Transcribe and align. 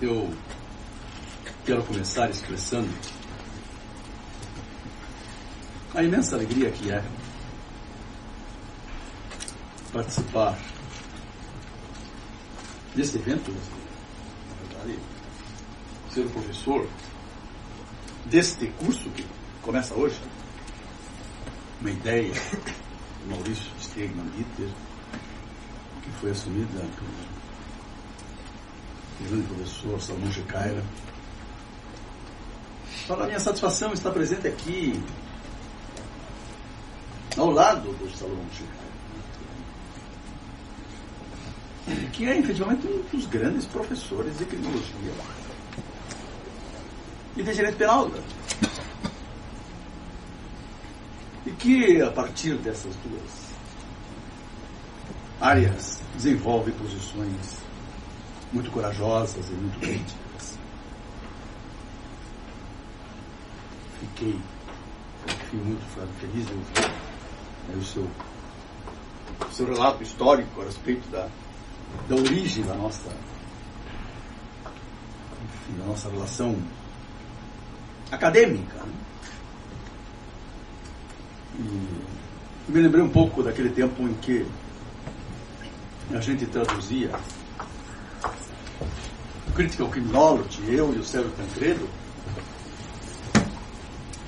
Eu 0.00 0.32
quero 1.66 1.82
começar 1.82 2.30
expressando 2.30 2.88
a 5.92 6.02
imensa 6.04 6.36
alegria 6.36 6.70
que 6.70 6.92
é 6.92 7.02
participar 9.92 10.56
desse 12.94 13.16
evento, 13.18 13.52
verdade, 14.88 14.98
ser 16.12 16.28
professor 16.30 16.88
deste 18.26 18.66
curso 18.78 19.10
que 19.10 19.26
começa 19.62 19.94
hoje, 19.94 20.20
uma 21.80 21.90
ideia. 21.90 22.32
Do 22.32 23.34
Maurício 23.34 23.70
Stegman 23.80 24.26
Dieter, 24.30 24.70
que 26.02 26.10
foi 26.20 26.30
assumida 26.30 26.80
pelo 29.18 29.28
grande 29.28 29.46
professor 29.48 30.00
Salomão 30.00 30.30
Jecaira. 30.30 30.84
Para 33.06 33.26
minha 33.26 33.40
satisfação 33.40 33.92
estar 33.92 34.12
presente 34.12 34.46
aqui, 34.46 35.02
ao 37.36 37.50
lado 37.50 37.92
do 37.92 38.16
Salomão 38.16 38.46
Jecaira, 38.52 38.87
que 42.18 42.26
é 42.26 42.36
efetivamente 42.36 42.84
um 42.84 43.00
dos 43.16 43.26
grandes 43.26 43.64
professores 43.66 44.36
de 44.38 44.44
criminologia 44.44 45.12
e 47.36 47.42
de 47.44 47.54
direito 47.54 47.76
penal. 47.76 48.10
E 51.46 51.50
que, 51.52 52.02
a 52.02 52.10
partir 52.10 52.54
dessas 52.54 52.92
duas 52.96 53.54
áreas, 55.40 56.00
desenvolve 56.16 56.72
posições 56.72 57.58
muito 58.52 58.68
corajosas 58.72 59.48
e 59.48 59.52
muito 59.52 59.78
críticas. 59.78 60.58
Fiquei, 64.00 64.40
fiquei 65.24 65.60
muito 65.60 65.86
feliz 66.18 66.46
de 66.46 66.52
ouvir 66.52 66.90
né, 67.68 67.76
o, 67.76 67.84
seu, 67.84 68.10
o 69.48 69.52
seu 69.52 69.66
relato 69.66 70.02
histórico 70.02 70.62
a 70.62 70.64
respeito 70.64 71.08
da, 71.10 71.28
da 72.08 72.14
origem 72.14 72.64
da 72.64 72.74
nossa, 72.74 73.08
enfim, 75.44 75.78
da 75.78 75.84
nossa 75.86 76.08
relação 76.08 76.56
acadêmica. 78.10 78.78
Né? 78.78 78.92
E 82.68 82.72
me 82.72 82.80
lembrei 82.80 83.02
um 83.02 83.10
pouco 83.10 83.42
daquele 83.42 83.70
tempo 83.70 84.02
em 84.02 84.14
que 84.14 84.46
a 86.14 86.20
gente 86.20 86.46
traduzia 86.46 87.10
Critical 89.54 89.88
Criminology, 89.88 90.62
eu 90.72 90.94
e 90.94 90.98
o 90.98 91.04
Sérgio 91.04 91.32
Tancredo, 91.32 91.88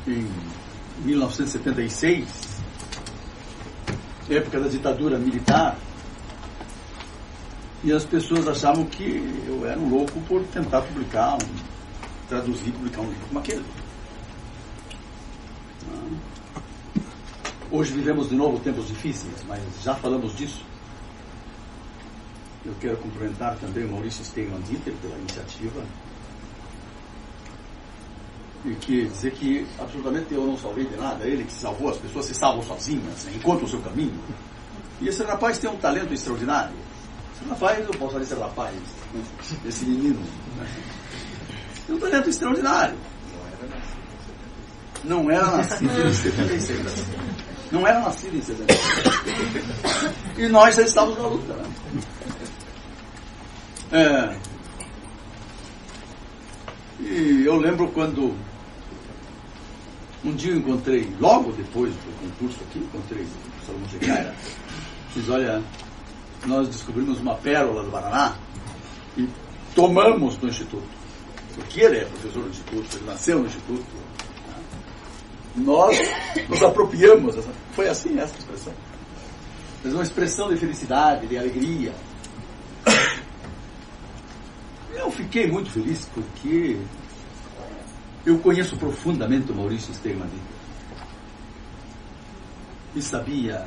em 0.06 0.28
1976, 1.04 2.26
época 4.28 4.60
da 4.60 4.68
ditadura 4.68 5.18
militar, 5.18 5.76
e 7.82 7.92
as 7.92 8.04
pessoas 8.04 8.46
achavam 8.46 8.84
que 8.84 9.22
eu 9.46 9.66
era 9.66 9.78
um 9.78 9.88
louco 9.88 10.20
por 10.22 10.44
tentar 10.46 10.82
publicar, 10.82 11.34
um, 11.34 12.28
traduzir, 12.28 12.72
publicar 12.72 13.00
um 13.00 13.08
livro 13.08 13.26
como 13.28 13.40
aquele. 13.40 13.64
Hoje 17.70 17.92
vivemos 17.92 18.28
de 18.28 18.34
novo 18.34 18.58
tempos 18.58 18.88
difíceis, 18.88 19.44
mas 19.46 19.62
já 19.82 19.94
falamos 19.94 20.36
disso. 20.36 20.64
Eu 22.66 22.74
quero 22.80 22.96
cumprimentar 22.98 23.56
também 23.56 23.84
o 23.84 23.92
Maurício 23.92 24.24
Stegman 24.24 24.60
Dieter 24.62 24.92
pela 25.00 25.16
iniciativa. 25.16 25.82
E 28.66 28.74
que 28.74 29.06
dizer 29.06 29.32
que 29.32 29.66
absolutamente 29.78 30.34
eu 30.34 30.44
não 30.44 30.58
salvei 30.58 30.84
de 30.84 30.96
nada, 30.96 31.24
ele 31.24 31.44
que 31.44 31.52
salvou, 31.52 31.88
as 31.88 31.96
pessoas 31.96 32.26
se 32.26 32.34
salvam 32.34 32.62
sozinhas, 32.62 33.26
encontram 33.34 33.64
o 33.64 33.68
seu 33.68 33.80
caminho. 33.80 34.20
E 35.00 35.08
esse 35.08 35.22
rapaz 35.24 35.56
tem 35.56 35.70
um 35.70 35.76
talento 35.76 36.12
extraordinário. 36.12 36.74
Rapaz, 37.48 37.80
eu 37.80 37.94
posso 37.94 38.12
falar 38.12 38.22
esse 38.22 38.34
rapaz, 38.34 38.74
esse 39.66 39.84
menino, 39.84 40.22
tem 41.86 41.96
um 41.96 41.98
talento 41.98 42.30
extraordinário. 42.30 42.96
Não 45.02 45.30
era 45.30 45.46
nascido 45.56 45.90
em 45.90 46.12
76. 46.12 47.06
Não 47.72 47.86
era 47.86 48.00
nascido 48.00 48.36
em 48.36 48.42
76. 48.42 50.14
E 50.36 50.48
nós 50.48 50.76
já 50.76 50.82
estávamos 50.82 51.18
na 51.18 51.26
luta. 51.26 51.54
Né? 51.54 51.64
É. 53.92 54.36
E 57.00 57.44
eu 57.46 57.56
lembro 57.56 57.88
quando 57.88 58.36
um 60.24 60.34
dia 60.34 60.52
eu 60.52 60.58
encontrei, 60.58 61.10
logo 61.18 61.50
depois 61.52 61.92
do 61.92 62.20
concurso 62.20 62.58
aqui, 62.68 62.78
encontrei 62.78 63.22
o 63.22 63.66
Salomão 63.66 63.88
Chegaira, 63.88 64.34
diz, 65.14 65.28
olha, 65.30 65.62
nós 66.46 66.68
descobrimos 66.68 67.20
uma 67.20 67.34
pérola 67.36 67.82
do 67.82 67.90
Paraná 67.90 68.36
e 69.16 69.28
tomamos 69.74 70.38
no 70.38 70.48
Instituto. 70.48 70.88
Porque 71.54 71.80
ele 71.80 71.98
é 71.98 72.04
professor 72.04 72.42
do 72.42 72.50
Instituto, 72.50 72.96
ele 72.96 73.06
nasceu 73.06 73.38
no 73.40 73.46
Instituto. 73.46 73.84
Nós 75.56 75.98
nos 76.48 76.62
apropriamos, 76.62 77.36
foi 77.72 77.88
assim 77.88 78.18
essa 78.18 78.36
expressão. 78.38 78.72
Mas 79.82 79.92
uma 79.92 80.02
expressão 80.02 80.48
de 80.48 80.56
felicidade, 80.56 81.26
de 81.26 81.36
alegria, 81.36 81.92
eu 84.94 85.10
fiquei 85.10 85.46
muito 85.50 85.70
feliz 85.70 86.06
porque 86.14 86.78
eu 88.24 88.38
conheço 88.38 88.76
profundamente 88.76 89.50
o 89.50 89.54
Maurício 89.54 89.92
Stegman 89.94 90.28
e 92.94 93.00
sabia 93.00 93.66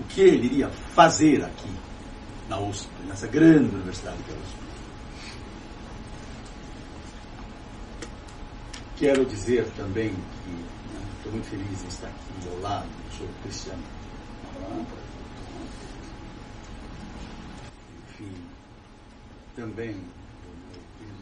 o 0.00 0.04
que 0.04 0.20
ele 0.20 0.46
iria 0.46 0.68
fazer 0.94 1.44
aqui 1.44 1.70
na 2.48 2.58
USP, 2.58 2.88
nessa 3.06 3.26
grande 3.26 3.74
universidade 3.74 4.18
que 4.22 4.30
é 4.30 4.34
a 4.34 4.38
USP. 4.38 4.64
Quero 8.96 9.26
dizer 9.26 9.68
também 9.76 10.10
que 10.10 10.50
né, 10.50 11.06
estou 11.16 11.32
muito 11.32 11.46
feliz 11.48 11.84
em 11.84 11.88
estar 11.88 12.08
aqui 12.08 12.48
ao 12.48 12.60
lado 12.60 12.86
do 12.86 13.16
senhor 13.16 13.30
Cristiano. 13.42 13.82
Enfim, 18.08 18.32
também 19.56 20.00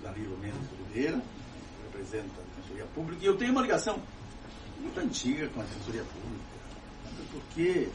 Danilo 0.02 0.36
Mendes 0.38 0.68
Oliveira, 0.72 1.18
que 1.18 1.82
representa 1.84 2.40
a 2.40 2.56
Defensoria 2.56 2.86
Pública, 2.94 3.24
e 3.24 3.26
eu 3.26 3.36
tenho 3.36 3.52
uma 3.52 3.62
ligação 3.62 4.02
muito 4.80 4.98
antiga 4.98 5.48
com 5.48 5.60
a 5.60 5.64
Defensoria 5.64 6.04
Pública, 6.04 6.44
porque 7.30 7.88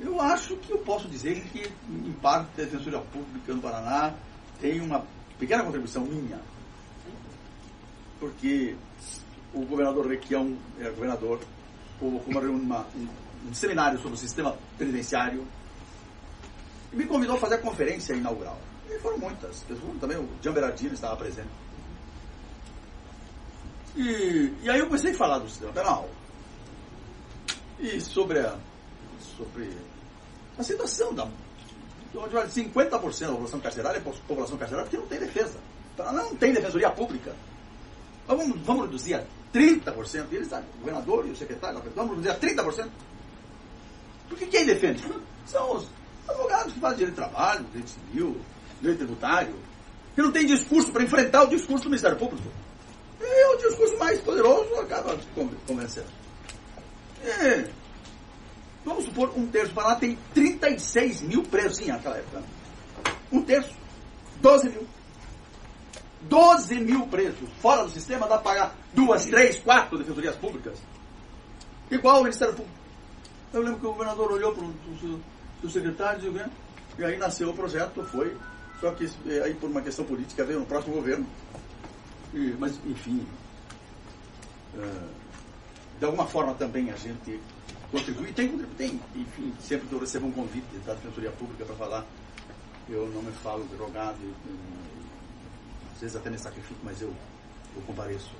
eu 0.00 0.20
acho 0.20 0.56
que 0.56 0.72
eu 0.72 0.78
posso 0.78 1.08
dizer 1.08 1.42
que, 1.44 1.70
em 1.88 2.12
parte, 2.14 2.60
a 2.60 2.64
Defensoria 2.64 3.00
Pública 3.00 3.54
no 3.54 3.60
Paraná 3.60 4.14
tem 4.60 4.80
uma 4.80 5.04
pequena 5.38 5.62
contribuição 5.62 6.04
minha, 6.04 6.40
porque 8.18 8.76
o 9.52 9.64
governador 9.64 10.08
Requião 10.08 10.56
era 10.78 10.90
governador, 10.90 11.40
convocou 12.00 12.34
uma, 12.50 12.80
um, 12.96 13.08
um 13.48 13.54
seminário 13.54 13.98
sobre 13.98 14.14
o 14.14 14.18
sistema 14.18 14.56
penitenciário 14.76 15.46
e 16.92 16.96
me 16.96 17.06
convidou 17.06 17.36
a 17.36 17.38
fazer 17.38 17.56
a 17.56 17.58
conferência 17.58 18.14
inaugural. 18.14 18.58
E 18.88 18.98
foram 18.98 19.18
muitas 19.18 19.60
pessoas, 19.60 19.98
também 20.00 20.16
o 20.16 20.28
Jean 20.42 20.52
Berardino 20.52 20.94
estava 20.94 21.16
presente. 21.16 21.48
E, 23.96 24.52
e 24.62 24.70
aí 24.70 24.80
eu 24.80 24.86
comecei 24.86 25.12
a 25.12 25.14
falar 25.14 25.38
do 25.38 25.48
sistema 25.48 25.72
penal. 25.72 26.08
E 27.78 28.00
sobre 28.00 28.40
a, 28.40 28.56
sobre 29.36 29.76
a 30.58 30.62
situação 30.62 31.14
da. 31.14 31.28
Onde 32.16 32.36
50% 32.36 32.90
da 32.90 32.98
população 32.98 33.60
carcerária 33.60 33.98
é 33.98 34.00
população 34.00 34.56
carcerária 34.56 34.88
porque 34.88 34.96
não 34.96 35.08
tem 35.08 35.18
defesa. 35.18 35.58
Não 35.98 36.34
tem 36.36 36.52
defensoria 36.52 36.90
pública. 36.90 37.34
Vamos, 38.26 38.60
vamos 38.60 38.86
reduzir 38.86 39.14
a 39.14 39.24
30%. 39.52 40.26
E 40.30 40.34
ele 40.36 40.44
está, 40.44 40.60
o 40.60 40.78
governador 40.78 41.26
e 41.26 41.30
o 41.30 41.36
secretário, 41.36 41.82
vamos 41.94 42.16
reduzir 42.16 42.30
a 42.30 42.38
30%. 42.38 42.88
Porque 44.28 44.46
quem 44.46 44.64
defende? 44.64 45.02
São 45.46 45.76
os 45.76 45.88
advogados 46.28 46.72
que 46.72 46.80
fazem 46.80 46.98
direito 46.98 47.16
de 47.16 47.20
trabalho, 47.20 47.64
direito 47.64 47.90
civil, 47.90 48.40
direito 48.80 48.98
tributário, 48.98 49.54
que 50.14 50.22
não 50.22 50.32
tem 50.32 50.46
discurso 50.46 50.92
para 50.92 51.02
enfrentar 51.02 51.42
o 51.42 51.48
discurso 51.48 51.84
do 51.84 51.90
Ministério 51.90 52.16
Público. 52.16 52.48
E 53.20 53.54
o 53.54 53.56
discurso 53.56 53.98
mais 53.98 54.20
poderoso 54.20 54.74
acaba 54.76 55.18
convencendo. 55.66 56.06
E, 57.22 57.83
vamos 58.84 59.04
supor, 59.04 59.32
um 59.36 59.46
terço. 59.46 59.72
O 59.72 59.74
Paraná 59.74 59.96
tem 59.96 60.18
36 60.34 61.22
mil 61.22 61.42
presos, 61.42 61.78
sim, 61.78 61.86
naquela 61.86 62.16
época. 62.16 62.42
Um 63.32 63.42
terço. 63.42 63.74
12 64.40 64.68
mil. 64.68 64.86
12 66.22 66.80
mil 66.80 67.06
presos 67.06 67.48
fora 67.60 67.84
do 67.84 67.90
sistema, 67.90 68.26
dá 68.26 68.38
para 68.38 68.42
pagar 68.42 68.76
duas, 68.94 69.26
três, 69.26 69.58
quatro 69.58 69.98
defensorias 69.98 70.36
públicas. 70.36 70.78
Igual 71.90 72.20
o 72.20 72.22
Ministério 72.22 72.54
Público. 72.54 72.78
Eu 73.52 73.62
lembro 73.62 73.80
que 73.80 73.86
o 73.86 73.92
governador 73.92 74.32
olhou 74.32 74.52
para 74.52 74.64
o 75.62 75.70
secretário 75.70 76.34
e, 76.98 77.00
e 77.00 77.04
aí 77.04 77.16
nasceu 77.16 77.50
o 77.50 77.54
projeto, 77.54 78.02
foi. 78.04 78.36
Só 78.80 78.90
que 78.92 79.08
eh, 79.26 79.42
aí 79.44 79.54
por 79.54 79.70
uma 79.70 79.80
questão 79.80 80.04
política 80.04 80.44
veio 80.44 80.60
no 80.60 80.66
próximo 80.66 80.94
governo. 80.94 81.26
E, 82.32 82.54
mas, 82.58 82.72
enfim, 82.84 83.24
uh, 84.74 85.08
de 85.98 86.04
alguma 86.04 86.26
forma 86.26 86.54
também 86.54 86.90
a 86.90 86.96
gente 86.96 87.40
contribui, 87.90 88.32
tem, 88.32 88.58
tem, 88.76 89.00
enfim, 89.14 89.54
sempre 89.60 89.86
eu 89.90 89.98
recebo 89.98 90.26
um 90.26 90.32
convite 90.32 90.66
da 90.84 90.94
Defensoria 90.94 91.30
Pública 91.32 91.64
para 91.64 91.74
falar, 91.76 92.06
eu 92.88 93.08
não 93.08 93.22
me 93.22 93.32
falo 93.32 93.64
drogado, 93.64 94.18
às 95.94 96.00
vezes 96.00 96.16
até 96.16 96.30
me 96.30 96.38
sacrifico, 96.38 96.80
mas 96.82 97.00
eu, 97.00 97.14
eu 97.76 97.82
compareço. 97.82 98.30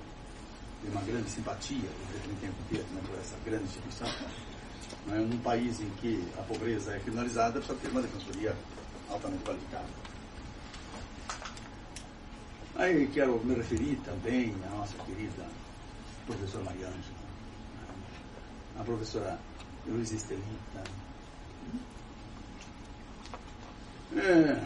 Tenho 0.83 0.93
uma 0.93 1.03
grande 1.03 1.31
simpatia, 1.31 1.79
eu 1.79 2.37
tenho 2.41 2.53
que 2.53 2.75
ter 2.75 2.83
né, 2.93 3.01
por 3.07 3.19
essa 3.19 3.37
grande 3.45 3.65
instituição. 3.65 4.09
Né, 5.07 5.19
num 5.19 5.39
país 5.39 5.81
em 5.81 5.89
que 6.01 6.23
a 6.39 6.43
pobreza 6.43 6.95
é 6.95 6.99
criminalizada, 6.99 7.59
precisa 7.59 7.79
ter 7.79 7.89
uma 7.89 8.03
defensoria 8.03 8.55
altamente 9.09 9.45
qualificada. 9.45 9.89
Aí 12.77 13.07
quero 13.15 13.41
me 13.45 13.55
referir 13.55 13.97
também 14.05 14.55
à 14.67 14.77
nossa 14.77 14.97
querida 15.05 15.47
professora 16.27 16.65
Maria 16.65 16.89
Ângela, 16.89 17.24
a 18.79 18.85
professora 18.85 19.39
Luiz 19.87 20.13
Estelita. 20.13 20.85
É, 24.17 24.63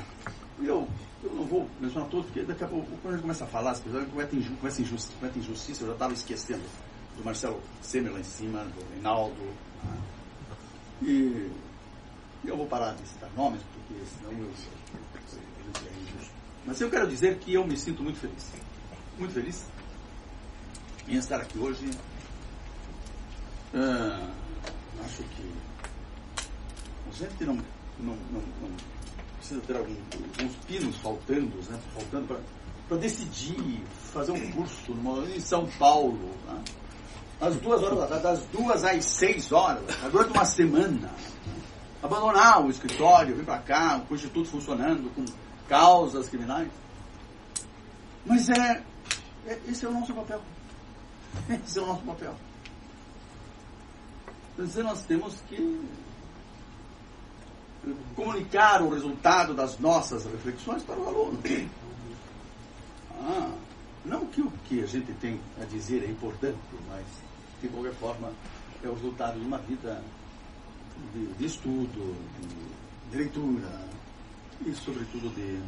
eu, 0.60 0.86
eu 1.22 1.34
não 1.34 1.44
vou 1.44 1.68
mencionar 1.80 2.08
todos, 2.08 2.26
porque 2.26 2.42
daqui 2.42 2.64
a 2.64 2.68
pouco, 2.68 2.86
quando 3.02 3.14
a 3.14 3.16
gente 3.16 3.22
começa 3.22 3.44
a 3.44 3.46
falar, 3.46 3.72
as 3.72 3.80
pessoas 3.80 4.08
cometem 4.08 4.38
injustiça, 4.38 5.38
injustiça, 5.38 5.82
eu 5.82 5.88
já 5.88 5.92
estava 5.94 6.12
esquecendo 6.12 6.62
do 7.16 7.24
Marcelo 7.24 7.60
Semer 7.82 8.12
lá 8.12 8.20
em 8.20 8.24
cima, 8.24 8.64
do 8.64 8.94
Reinaldo. 8.94 9.42
Né? 9.84 9.98
E 11.02 11.50
eu 12.44 12.56
vou 12.56 12.66
parar 12.66 12.94
de 12.94 13.06
citar 13.06 13.30
nomes, 13.36 13.60
porque 13.62 14.04
senão 14.16 14.32
eu, 14.32 14.44
eu, 14.44 14.50
é. 14.50 16.28
Mas 16.66 16.80
eu 16.80 16.90
quero 16.90 17.08
dizer 17.08 17.38
que 17.38 17.54
eu 17.54 17.66
me 17.66 17.76
sinto 17.76 18.02
muito 18.02 18.18
feliz. 18.18 18.46
Muito 19.18 19.34
feliz 19.34 19.64
em 21.08 21.16
estar 21.16 21.40
aqui 21.40 21.58
hoje. 21.58 21.90
Ah, 23.74 24.30
acho 25.04 25.22
que 25.22 25.52
a 27.08 27.12
gente 27.12 27.44
não, 27.44 27.54
não, 27.98 28.16
não, 28.30 28.42
não 28.62 28.70
precisa 29.38 29.60
ter 29.62 29.76
algum, 29.76 29.94
alguns 30.12 30.56
pinos 30.66 30.96
faltando, 30.96 31.56
né, 31.70 31.78
faltando 31.94 32.40
para 32.88 32.96
decidir 32.96 33.82
fazer 34.12 34.32
um 34.32 34.50
curso 34.52 34.94
numa, 34.94 35.24
em 35.28 35.40
São 35.40 35.66
Paulo. 35.78 36.30
Né, 36.46 36.62
às 37.40 37.56
duas 37.56 37.82
horas 37.82 38.22
das 38.22 38.40
duas 38.46 38.84
às 38.84 39.04
seis 39.04 39.52
horas, 39.52 39.82
durante 40.10 40.32
uma 40.32 40.44
semana. 40.44 41.10
Abandonar 42.02 42.64
o 42.64 42.70
escritório, 42.70 43.34
vir 43.36 43.44
para 43.44 43.58
cá, 43.58 44.02
o 44.08 44.14
instituto 44.14 44.48
funcionando, 44.48 45.12
com 45.14 45.24
causas 45.68 46.28
criminais. 46.28 46.68
Mas 48.24 48.48
é, 48.50 48.82
é, 49.46 49.58
esse 49.68 49.84
é 49.84 49.88
o 49.88 49.92
nosso 49.92 50.14
papel. 50.14 50.40
Esse 51.64 51.78
é 51.78 51.82
o 51.82 51.86
nosso 51.86 52.02
papel. 52.02 52.34
Dizer, 54.58 54.82
nós 54.82 55.04
temos 55.04 55.40
que 55.48 55.80
comunicar 58.16 58.82
o 58.82 58.90
resultado 58.90 59.54
das 59.54 59.78
nossas 59.78 60.24
reflexões 60.24 60.82
para 60.82 60.98
o 60.98 61.06
aluno. 61.06 61.38
Ah, 63.20 63.52
não 64.04 64.26
que 64.26 64.40
o 64.40 64.50
que 64.64 64.82
a 64.82 64.86
gente 64.86 65.12
tem 65.14 65.40
a 65.62 65.64
dizer 65.64 66.02
é 66.02 66.10
importante, 66.10 66.58
mas 66.88 67.04
de 67.62 67.68
qualquer 67.68 67.94
forma 67.94 68.32
é 68.82 68.88
o 68.88 68.94
resultado 68.94 69.38
de 69.38 69.46
uma 69.46 69.58
vida 69.58 70.02
de, 71.12 71.26
de 71.34 71.46
estudo, 71.46 72.16
de, 72.40 73.10
de 73.10 73.16
leitura 73.16 73.88
e 74.66 74.74
sobretudo 74.74 75.32
de, 75.36 75.62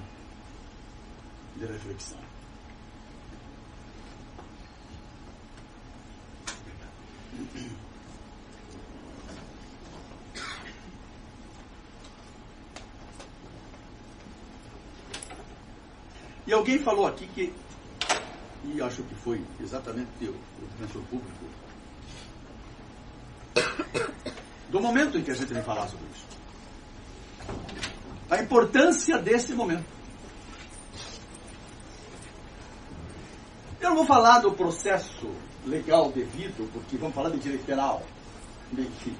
de 1.58 1.72
reflexão. 1.72 2.18
E 16.46 16.52
alguém 16.52 16.78
falou 16.78 17.06
aqui 17.06 17.26
que, 17.28 17.52
e 18.64 18.80
acho 18.82 19.02
que 19.02 19.14
foi 19.16 19.44
exatamente 19.60 20.08
o, 20.22 20.30
o 20.30 20.66
defensor 20.78 21.02
público, 21.04 21.44
do 24.68 24.80
momento 24.80 25.18
em 25.18 25.22
que 25.22 25.30
a 25.30 25.34
gente 25.34 25.52
vem 25.52 25.62
falar 25.62 25.88
sobre 25.88 26.06
isso. 26.14 26.26
A 28.30 28.40
importância 28.40 29.18
desse 29.18 29.52
momento. 29.52 29.84
Eu 33.80 33.90
não 33.90 33.96
vou 33.96 34.06
falar 34.06 34.38
do 34.40 34.52
processo 34.52 35.30
legal 35.66 36.12
devido, 36.12 36.70
porque 36.72 36.96
vamos 36.96 37.14
falar 37.14 37.30
de 37.30 37.38
direito 37.38 37.64
penal. 37.64 38.02
Enfim, 38.72 39.16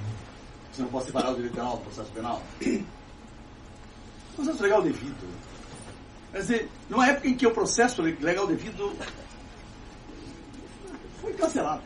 você 0.70 0.82
não 0.82 0.88
pode 0.90 1.06
separar 1.06 1.32
o 1.32 1.34
direito 1.34 1.55
penal 1.55 1.76
do 1.76 1.82
processo 1.82 2.11
penal. 2.12 2.43
Processo 4.37 4.62
legal 4.62 4.82
devido. 4.82 5.50
Quer 6.32 6.38
dizer, 6.38 6.69
numa 6.88 7.06
época 7.09 7.29
em 7.29 7.35
que 7.35 7.47
o 7.47 7.53
processo 7.53 8.03
legal 8.03 8.47
devido 8.47 8.97
foi 11.21 11.32
cancelado. 11.35 11.82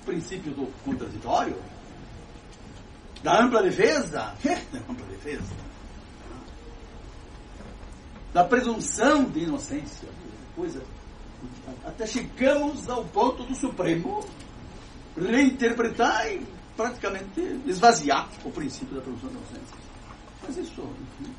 O 0.00 0.04
princípio 0.04 0.52
do 0.52 0.66
contraditório, 0.84 1.56
da 3.22 3.40
ampla 3.40 3.62
defesa, 3.62 4.34
ampla 4.88 5.06
defesa, 5.06 5.54
da 8.32 8.44
presunção 8.44 9.24
de 9.24 9.40
inocência, 9.40 10.08
coisa 10.56 10.82
até 11.84 12.06
chegamos 12.06 12.88
ao 12.88 13.04
ponto 13.04 13.44
do 13.44 13.54
Supremo 13.54 14.24
reinterpretar 15.16 16.26
e 16.28 16.46
praticamente 16.76 17.60
esvaziar 17.66 18.28
o 18.44 18.50
princípio 18.50 18.94
da 18.94 19.02
presunção 19.02 19.28
de 19.28 19.36
inocência. 19.36 19.76
Mas 20.42 20.56
isso, 20.56 20.82
enfim, 21.20 21.32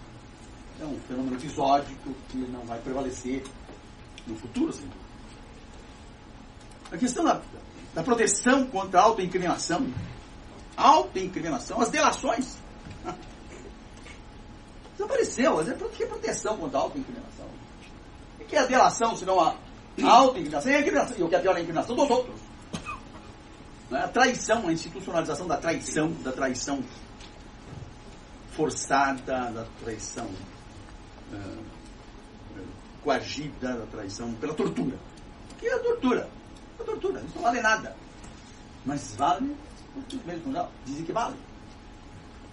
é 0.83 0.87
um 0.87 0.99
fenômeno 1.01 1.35
episódico 1.35 2.13
que 2.29 2.37
não 2.37 2.61
vai 2.61 2.79
prevalecer 2.79 3.43
no 4.27 4.35
futuro, 4.35 4.69
assim. 4.69 4.89
A 6.91 6.97
questão 6.97 7.23
da, 7.23 7.41
da 7.93 8.03
proteção 8.03 8.67
contra 8.67 8.99
a 8.99 9.03
autoincriminação, 9.03 9.91
autoincriminação, 10.77 11.81
as 11.81 11.89
delações. 11.89 12.57
Desapareceu. 14.93 15.55
Por 15.77 15.91
que 15.91 16.05
proteção 16.05 16.57
contra 16.57 16.79
a 16.79 16.81
autoincriminação? 16.81 17.47
O 18.39 18.45
que 18.45 18.55
é 18.55 18.59
a 18.59 18.65
delação, 18.65 19.15
senão 19.15 19.39
a 19.39 19.55
a 20.01 20.09
auto-incriminação 20.09 20.71
e 20.71 20.75
a 20.75 20.79
incriminação, 20.79 21.17
e 21.17 21.23
o 21.23 21.29
que 21.29 21.35
é 21.35 21.39
pior, 21.39 21.55
a 21.55 21.59
incriminação 21.59 21.95
dos 21.95 22.09
outros. 22.09 22.39
É? 23.91 23.97
A 23.97 24.07
traição, 24.07 24.67
a 24.67 24.73
institucionalização 24.73 25.47
da 25.47 25.57
traição, 25.57 26.11
da 26.23 26.31
traição 26.31 26.83
forçada, 28.53 29.51
da 29.51 29.65
traição 29.83 30.27
coagida, 33.03 33.77
da 33.77 33.85
traição 33.87 34.33
pela 34.35 34.53
tortura. 34.53 34.97
Que 35.59 35.67
é 35.67 35.73
a 35.73 35.79
tortura? 35.79 36.29
A 36.79 36.83
tortura, 36.83 37.21
isso 37.21 37.35
não 37.35 37.43
vale 37.43 37.61
nada. 37.61 37.95
Mas 38.85 39.15
vale 39.15 39.55
porque 39.93 40.15
os 40.15 40.25
mesmos 40.25 40.67
dizem 40.85 41.05
que 41.05 41.11
vale. 41.11 41.35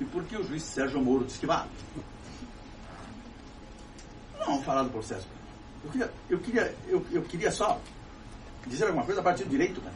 E 0.01 0.05
por 0.05 0.25
que 0.25 0.37
o 0.37 0.45
juiz 0.45 0.63
Sérgio 0.63 1.01
Moro 1.01 1.25
diz 1.25 1.37
que 1.37 1.47
vale? 1.47 1.71
Não 4.39 4.47
vamos 4.47 4.65
falar 4.65 4.83
do 4.83 4.91
processo 4.91 5.27
eu 5.85 5.91
queria, 5.91 6.13
eu 6.29 6.39
queria, 6.39 6.75
eu, 6.89 7.07
eu 7.11 7.23
queria 7.23 7.51
só 7.51 7.81
dizer 8.67 8.85
alguma 8.85 9.05
coisa 9.05 9.21
a 9.21 9.25
partir 9.25 9.45
do 9.45 9.51
direito, 9.51 9.81
né? 9.81 9.93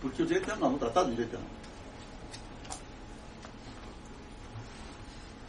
Porque 0.00 0.22
o 0.22 0.26
direito 0.26 0.46
penal, 0.46 0.60
não, 0.60 0.72
no 0.72 0.78
tratado 0.78 1.10
de 1.10 1.16
direito 1.16 1.32
penal. 1.32 1.46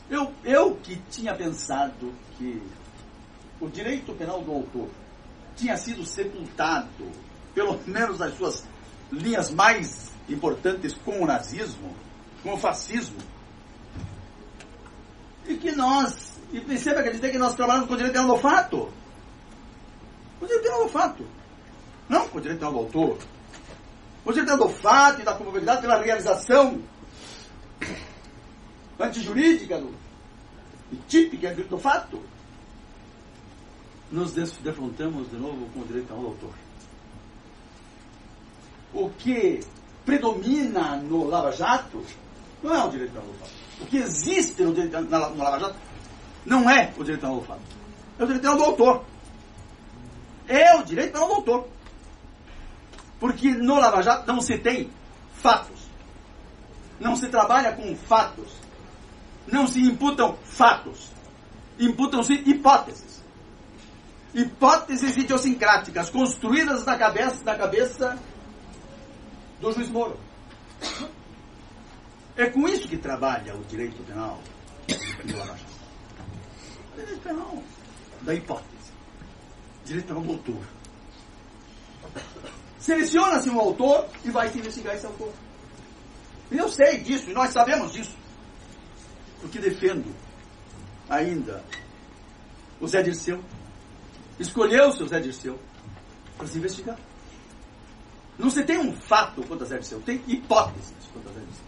Eu, 0.10 0.32
eu 0.44 0.76
que 0.76 0.96
tinha 1.10 1.34
pensado 1.34 2.14
que 2.38 2.62
o 3.60 3.68
direito 3.68 4.14
penal 4.14 4.42
do 4.42 4.52
autor 4.52 4.90
tinha 5.56 5.78
sido 5.78 6.06
sepultado, 6.06 7.10
pelo 7.54 7.80
menos 7.88 8.20
nas 8.20 8.38
suas 8.38 8.64
linhas 9.12 9.52
mais 9.52 10.12
importantes, 10.30 10.94
com 10.94 11.22
o 11.22 11.26
nazismo, 11.26 11.96
com 12.44 12.54
o 12.54 12.58
fascismo, 12.58 13.18
e 15.48 15.56
que 15.56 15.72
nós 15.72 16.36
e 16.52 16.62
perceba 16.62 17.04
que 17.04 17.12
dizer 17.12 17.32
que 17.32 17.38
nós 17.38 17.56
trabalhamos 17.56 17.88
com 17.88 17.96
o 17.96 17.98
direito 17.98 18.14
penal 18.14 18.36
do 18.36 18.42
fato. 18.42 18.90
O 20.40 20.46
direito 20.46 20.64
penal 20.64 20.84
do 20.84 20.90
fato. 20.90 21.28
Não 22.08 22.28
com 22.30 22.38
o 22.38 22.42
direito 22.42 22.60
penal 22.60 22.74
do 22.74 22.80
autor. 22.80 23.18
O 24.24 24.32
direito 24.32 24.52
penal 24.52 24.68
do 24.68 24.74
fato 24.74 25.22
e 25.22 25.26
da 25.26 25.34
probabilidade 25.34 25.82
pela 25.82 26.02
realização 26.02 26.82
antijurídica 29.00 29.80
do, 29.80 29.94
e 30.92 30.96
típica 31.08 31.54
do 31.54 31.78
fato. 31.78 32.22
nos 34.12 34.32
defrontamos 34.32 35.30
de 35.30 35.36
novo 35.38 35.68
com 35.74 35.82
o 35.82 35.86
direito 35.86 36.14
ao 36.14 36.20
autor. 36.20 36.54
O 38.94 39.10
que 39.10 39.60
predomina 40.06 40.96
no 40.98 41.26
Lava 41.26 41.52
Jato 41.52 42.04
não 42.64 42.74
é 42.74 42.86
o 42.86 42.90
direito 42.90 43.18
ao 43.18 43.24
autor. 43.24 43.48
O 43.82 43.86
que 43.86 43.98
existe 43.98 44.64
no, 44.64 44.74
direito, 44.74 45.02
na, 45.10 45.30
no 45.30 45.44
Lava 45.44 45.60
Jato 45.60 45.76
não 46.46 46.70
é 46.70 46.94
o 46.98 47.04
direito 47.04 47.26
ao 47.26 47.34
autor. 47.36 47.58
É 48.18 48.24
o 48.24 48.28
direito 48.28 48.48
ao 48.48 48.62
autor. 48.62 49.06
É 50.48 50.76
o 50.76 50.84
direito 50.84 51.16
ao 51.18 51.34
autor. 51.34 51.68
Porque 53.20 53.50
no 53.50 53.80
Lava 53.80 54.02
Jato 54.02 54.28
não 54.28 54.40
se 54.40 54.58
tem 54.58 54.90
fatos. 55.34 55.80
Não 57.00 57.16
se 57.16 57.28
trabalha 57.28 57.74
com 57.74 57.96
fatos. 57.96 58.65
Não 59.48 59.68
se 59.68 59.80
imputam 59.80 60.38
fatos. 60.44 61.12
Imputam-se 61.80 62.34
hipóteses. 62.34 63.24
Hipóteses 64.34 65.16
idiosincráticas 65.18 66.10
construídas 66.10 66.86
na 66.86 66.98
cabeça, 66.98 67.44
na 67.44 67.56
cabeça 67.56 68.20
do 69.62 69.72
juiz 69.72 69.90
Moro. 69.90 70.20
É 72.36 72.50
com 72.50 72.68
isso 72.68 72.88
que 72.88 72.98
trabalha 72.98 73.56
o 73.56 73.64
direito 73.64 74.04
penal 74.04 74.40
do 74.88 75.32
Jato. 75.32 75.64
O 76.92 77.00
direito 77.00 77.22
penal 77.22 77.64
da 78.22 78.34
hipótese. 78.34 78.92
Direito 79.86 80.08
penal 80.08 80.24
do 80.24 80.32
autor. 80.34 80.62
Seleciona-se 82.80 83.50
um 83.50 83.60
autor 83.60 84.08
e 84.24 84.32
vai 84.32 84.50
se 84.50 84.60
investigar 84.60 84.96
esse 84.96 85.06
autor. 85.06 85.32
Eu 86.52 86.70
sei 86.70 87.00
disso, 87.00 87.30
e 87.30 87.34
nós 87.34 87.52
sabemos 87.52 87.92
disso. 87.94 88.16
Porque 89.42 89.60
defendo 89.60 90.14
ainda 91.10 91.64
o 92.80 92.88
Zé 92.88 93.02
Dirceu. 93.02 93.44
Escolheu 94.40 94.90
o 94.90 94.92
seu 94.94 95.08
Zé 95.08 95.20
Dirceu 95.20 95.60
para 96.38 96.48
se 96.48 96.58
investigar. 96.58 96.98
Não 98.38 98.50
se 98.50 98.64
tem 98.64 98.78
um 98.78 98.94
fato 98.94 99.42
contra 99.44 99.66
Zé 99.66 99.78
Dirceu, 99.78 100.02
tem 100.02 100.22
hipóteses 100.28 100.94
contra 101.14 101.32
Zé 101.32 101.40
Dirceu. 101.40 101.66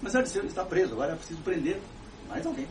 Mas 0.00 0.12
Zé 0.12 0.22
Dirceu 0.22 0.44
está 0.46 0.64
preso, 0.64 0.92
agora 0.92 1.12
é 1.12 1.16
preciso 1.16 1.40
prender 1.42 1.80
mais 2.28 2.46
alguém. 2.46 2.68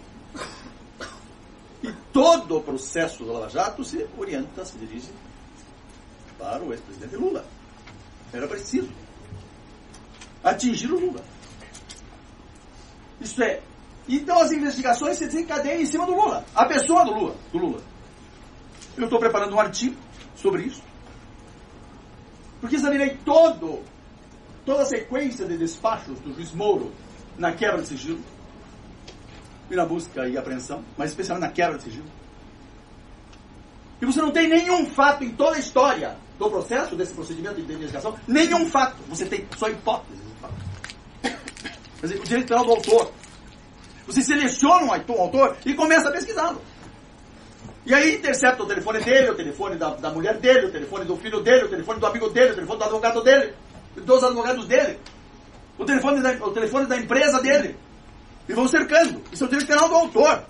E 1.83 1.91
todo 2.13 2.57
o 2.57 2.63
processo 2.63 3.25
do 3.25 3.33
Lava 3.33 3.49
Jato 3.49 3.83
se 3.83 4.07
orienta, 4.17 4.63
se 4.63 4.77
dirige 4.77 5.09
para 6.37 6.63
o 6.63 6.71
ex-presidente 6.71 7.15
Lula. 7.17 7.45
Era 8.31 8.47
preciso 8.47 8.89
atingir 10.41 10.91
o 10.91 10.99
Lula. 10.99 11.23
Isso 13.23 13.41
é. 13.41 13.61
Então 14.07 14.39
as 14.41 14.51
investigações 14.51 15.17
se 15.17 15.25
desencadeiam 15.25 15.79
em 15.79 15.85
cima 15.85 16.05
do 16.05 16.13
Lula. 16.13 16.45
A 16.53 16.65
pessoa 16.65 17.05
do 17.05 17.13
Lula. 17.13 17.35
Do 17.51 17.57
Lula. 17.57 17.81
Eu 18.97 19.05
estou 19.05 19.19
preparando 19.19 19.55
um 19.55 19.59
artigo 19.59 19.95
sobre 20.35 20.63
isso. 20.63 20.83
Porque 22.59 22.75
examinei 22.75 23.17
todo, 23.25 23.81
toda 24.65 24.83
a 24.83 24.85
sequência 24.85 25.45
de 25.45 25.57
despachos 25.57 26.19
do 26.19 26.33
juiz 26.33 26.51
Moro 26.51 26.91
na 27.37 27.53
quebra 27.53 27.81
de 27.81 27.87
sigilo. 27.87 28.19
E 29.71 29.75
na 29.75 29.85
busca 29.85 30.27
e 30.27 30.37
apreensão, 30.37 30.83
mas 30.97 31.11
especialmente 31.11 31.47
na 31.47 31.53
quebra 31.53 31.77
de 31.77 31.85
sigilo. 31.85 32.05
E 34.01 34.05
você 34.05 34.21
não 34.21 34.31
tem 34.31 34.49
nenhum 34.49 34.85
fato 34.85 35.23
em 35.23 35.31
toda 35.31 35.55
a 35.55 35.59
história 35.59 36.17
do 36.37 36.49
processo, 36.49 36.95
desse 36.95 37.13
procedimento 37.13 37.61
de 37.61 37.73
investigação, 37.73 38.15
nenhum 38.27 38.69
fato. 38.69 38.97
Você 39.07 39.25
tem 39.25 39.47
só 39.57 39.69
fato. 39.75 40.05
Quer 42.03 42.07
dizer, 42.07 42.19
o 42.19 42.25
direito 42.25 42.47
penal 42.49 42.65
do 42.65 42.71
autor. 42.71 43.13
Você 44.05 44.21
seleciona 44.21 44.83
um 44.83 44.91
autor 44.91 45.55
e 45.65 45.73
começa 45.73 46.09
a 46.09 46.11
pesquisá-lo. 46.11 46.61
E 47.85 47.93
aí 47.93 48.15
intercepta 48.15 48.61
o 48.61 48.65
telefone 48.65 48.99
dele, 48.99 49.29
o 49.29 49.35
telefone 49.35 49.77
da, 49.77 49.91
da 49.91 50.09
mulher 50.09 50.37
dele, 50.37 50.65
o 50.65 50.71
telefone 50.71 51.05
do 51.05 51.15
filho 51.15 51.39
dele, 51.39 51.63
o 51.63 51.69
telefone 51.69 52.01
do 52.01 52.05
amigo 52.05 52.29
dele, 52.29 52.51
o 52.51 52.55
telefone 52.55 52.77
do 52.77 52.83
advogado 52.83 53.23
dele, 53.23 53.53
dos 53.95 54.21
advogados 54.21 54.67
dele, 54.67 54.99
o 55.77 55.85
telefone 55.85 56.21
da, 56.21 56.31
o 56.45 56.51
telefone 56.51 56.87
da 56.87 56.97
empresa 56.97 57.41
dele. 57.41 57.77
E 58.49 58.53
vão 58.53 58.67
cercando. 58.67 59.21
Isso 59.31 59.45
é 59.45 59.47
o 59.47 59.49
direito 59.49 59.69
penal 59.69 59.87
do 59.87 59.95
autor. 59.95 60.43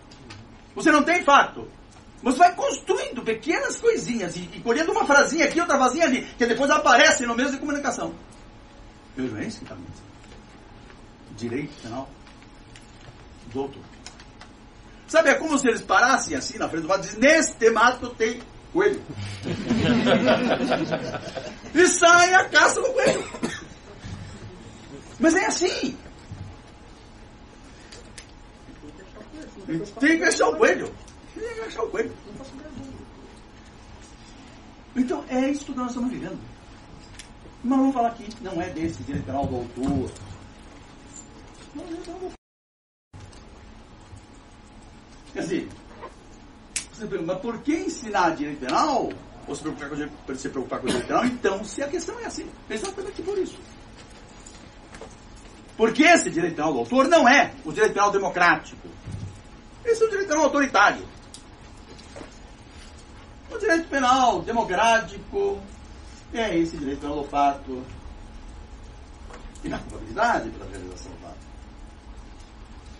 Você 0.73 0.89
não 0.89 1.03
tem 1.03 1.23
fato. 1.23 1.67
Você 2.23 2.39
vai 2.39 2.55
construindo 2.55 3.21
pequenas 3.21 3.79
coisinhas 3.79 4.35
e, 4.35 4.49
e 4.55 4.59
colhendo 4.59 4.91
uma 4.91 5.05
frasinha 5.05 5.45
aqui, 5.45 5.61
outra 5.61 5.77
frasinha 5.77 6.05
ali, 6.05 6.23
que 6.35 6.47
depois 6.47 6.71
aparece 6.71 7.27
no 7.27 7.35
meio 7.35 7.51
de 7.51 7.57
comunicação. 7.57 8.11
Vejo 9.15 9.37
é 9.37 9.41
que 9.41 9.47
está 9.49 9.75
Direito 11.37 11.73
penal 11.81 12.09
do 13.51 13.61
autor. 13.61 13.83
Sabe, 15.07 15.29
é 15.29 15.35
como 15.35 15.57
se 15.57 15.67
eles 15.67 15.81
parassem 15.81 16.35
assim 16.35 16.57
na 16.57 16.67
frente 16.67 16.83
do 16.83 16.87
mato 16.87 17.01
e 17.01 17.03
dizem, 17.03 17.19
neste 17.19 17.69
mato 17.69 18.09
tem 18.15 18.41
coelho. 18.71 19.01
e 21.75 21.87
sai 21.87 22.33
a 22.33 22.49
caça 22.49 22.81
do 22.81 22.91
coelho. 22.91 23.23
Mas 25.19 25.35
é 25.35 25.45
assim. 25.45 25.97
Tem 29.99 30.17
que 30.17 30.23
achar 30.23 30.49
o 30.49 30.57
coelho. 30.57 30.91
Tem 31.33 31.53
que 31.53 31.61
achar 31.61 31.83
o 31.83 31.89
coelho. 31.89 32.13
Então, 34.95 35.23
é 35.29 35.49
isso 35.49 35.65
que 35.65 35.71
nós 35.71 35.87
estamos 35.87 36.11
vivendo. 36.11 36.39
Mas 37.63 37.79
vamos 37.79 37.93
falar 37.93 38.09
aqui, 38.09 38.27
não 38.41 38.61
é 38.61 38.69
desse 38.69 39.01
direito 39.03 39.25
penal 39.25 39.47
do 39.47 39.55
autor. 39.55 40.11
Não, 41.75 41.83
não. 41.85 42.31
Quer 45.33 45.41
dizer, 45.41 45.69
você 46.91 47.07
pergunta, 47.07 47.33
mas 47.33 47.41
por 47.41 47.61
que 47.63 47.73
ensinar 47.73 48.35
direito 48.35 48.59
penal? 48.59 49.11
Ou 49.47 49.55
se 49.55 49.61
preocupar 49.61 49.89
com, 49.89 50.35
se 50.35 50.49
preocupar 50.49 50.79
com 50.79 50.87
direito 50.87 51.07
penal? 51.07 51.25
Então, 51.25 51.63
se 51.63 51.81
a 51.81 51.87
questão 51.87 52.19
é 52.19 52.25
assim, 52.25 52.49
exatamente 52.69 53.21
por 53.23 53.37
isso. 53.37 53.57
Porque 55.75 56.03
esse 56.03 56.29
direito 56.29 56.55
penal 56.55 56.73
do 56.73 56.79
autor 56.79 57.07
não 57.07 57.27
é 57.27 57.51
o 57.65 57.73
direito 57.73 57.93
penal 57.93 58.11
democrático. 58.11 58.87
Esse 59.83 60.03
é 60.03 60.05
o 60.05 60.09
direito 60.09 60.29
penal 60.29 60.43
autoritário. 60.43 61.05
O 63.51 63.57
direito 63.57 63.87
penal 63.89 64.41
democrático 64.43 65.59
é 66.31 66.57
esse 66.57 66.77
direito 66.77 67.01
penal 67.01 67.23
do 67.23 67.27
fato 67.27 67.83
e 69.63 69.69
na 69.69 69.79
culpabilidade 69.79 70.49
pela 70.51 70.69
realização. 70.69 71.22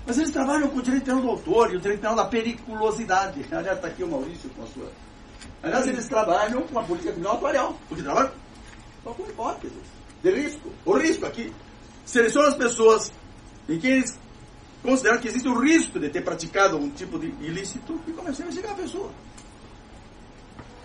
Mas 0.05 0.17
eles 0.17 0.31
trabalham 0.31 0.67
com 0.67 0.79
o 0.79 0.81
direito 0.81 1.05
penal 1.05 1.22
do 1.22 1.29
autor 1.29 1.74
e 1.74 1.77
o 1.77 1.79
direito 1.79 2.01
penal 2.01 2.15
da 2.15 2.25
periculosidade. 2.25 3.45
Aliás, 3.51 3.77
está 3.77 3.88
aqui 3.88 4.03
o 4.03 4.07
Maurício 4.07 4.50
com 4.50 4.63
a 4.63 4.67
sua. 4.67 4.91
Aliás, 5.62 5.88
eles 5.88 6.07
trabalham 6.07 6.62
com 6.63 6.79
a 6.79 6.83
política 6.83 7.12
criminal 7.12 7.36
atuarial, 7.36 7.77
porque 7.88 8.03
trabalham 8.03 8.31
só 9.03 9.13
com 9.13 9.24
hipóteses 9.24 9.77
de 10.22 10.31
risco. 10.31 10.69
O 10.86 10.98
risco 10.98 11.25
aqui 11.25 11.53
seleciona 12.05 12.50
as 12.50 12.55
pessoas 12.55 13.13
em 13.69 13.79
quem 13.79 13.91
eles 13.91 14.19
consideram 14.81 15.19
que 15.19 15.29
existe 15.29 15.48
o 15.48 15.57
risco 15.57 15.98
de 16.00 16.10
ter 16.10 16.22
praticado 16.22 16.77
um 16.77 16.89
tipo 16.89 17.17
de 17.17 17.27
ilícito 17.45 18.00
e 18.05 18.12
começam 18.12 18.45
a 18.45 18.48
investigar 18.48 18.74
a 18.74 18.81
pessoa. 18.81 19.12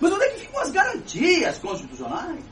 Mas 0.00 0.12
onde 0.12 0.24
é 0.24 0.28
que 0.30 0.40
ficam 0.40 0.60
as 0.60 0.70
garantias 0.70 1.58
constitucionais? 1.58 2.44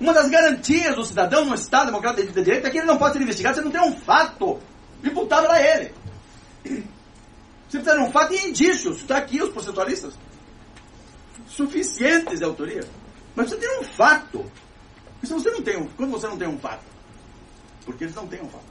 Uma 0.00 0.12
das 0.12 0.30
garantias 0.30 0.94
do 0.94 1.04
cidadão 1.04 1.44
no 1.44 1.54
Estado 1.54 1.86
democrático 1.86 2.32
de 2.32 2.42
direito 2.42 2.66
é 2.66 2.70
que 2.70 2.78
ele 2.78 2.86
não 2.86 2.98
pode 2.98 3.14
ser 3.14 3.22
investigado 3.22 3.56
se 3.56 3.62
não 3.62 3.70
tem 3.70 3.80
um 3.80 3.96
fato 3.96 4.60
imputado 5.02 5.46
a 5.50 5.60
ele. 5.60 5.94
Você 6.64 7.78
precisa 7.78 7.96
de 7.96 8.02
um 8.02 8.12
fato 8.12 8.34
e 8.34 8.48
indícios. 8.48 8.98
Está 8.98 9.18
aqui 9.18 9.42
os 9.42 9.50
processualistas. 9.50 10.14
Suficientes 11.48 12.38
de 12.38 12.44
autoria. 12.44 12.86
Mas 13.34 13.48
você 13.48 13.56
tem 13.56 13.80
um 13.80 13.84
fato. 13.84 14.50
E 15.22 15.26
se 15.26 15.32
você 15.32 15.50
não 15.50 15.62
tem 15.62 15.76
um, 15.78 15.86
quando 15.88 16.10
você 16.10 16.26
não 16.26 16.36
tem 16.36 16.48
um 16.48 16.58
fato? 16.58 16.84
Porque 17.84 18.04
eles 18.04 18.14
não 18.14 18.26
têm 18.26 18.42
um 18.42 18.48
fato. 18.48 18.64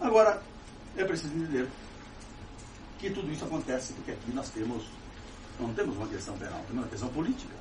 Agora, 0.00 0.42
é 0.96 1.04
preciso 1.04 1.34
entender 1.34 1.68
que 2.98 3.10
tudo 3.10 3.30
isso 3.32 3.44
acontece 3.44 3.92
porque 3.94 4.10
aqui 4.10 4.32
nós 4.32 4.48
temos, 4.50 4.84
não 5.58 5.72
temos 5.74 5.96
uma 5.96 6.08
questão 6.08 6.36
penal, 6.36 6.60
temos 6.66 6.82
uma 6.82 6.88
questão 6.88 7.08
política. 7.08 7.54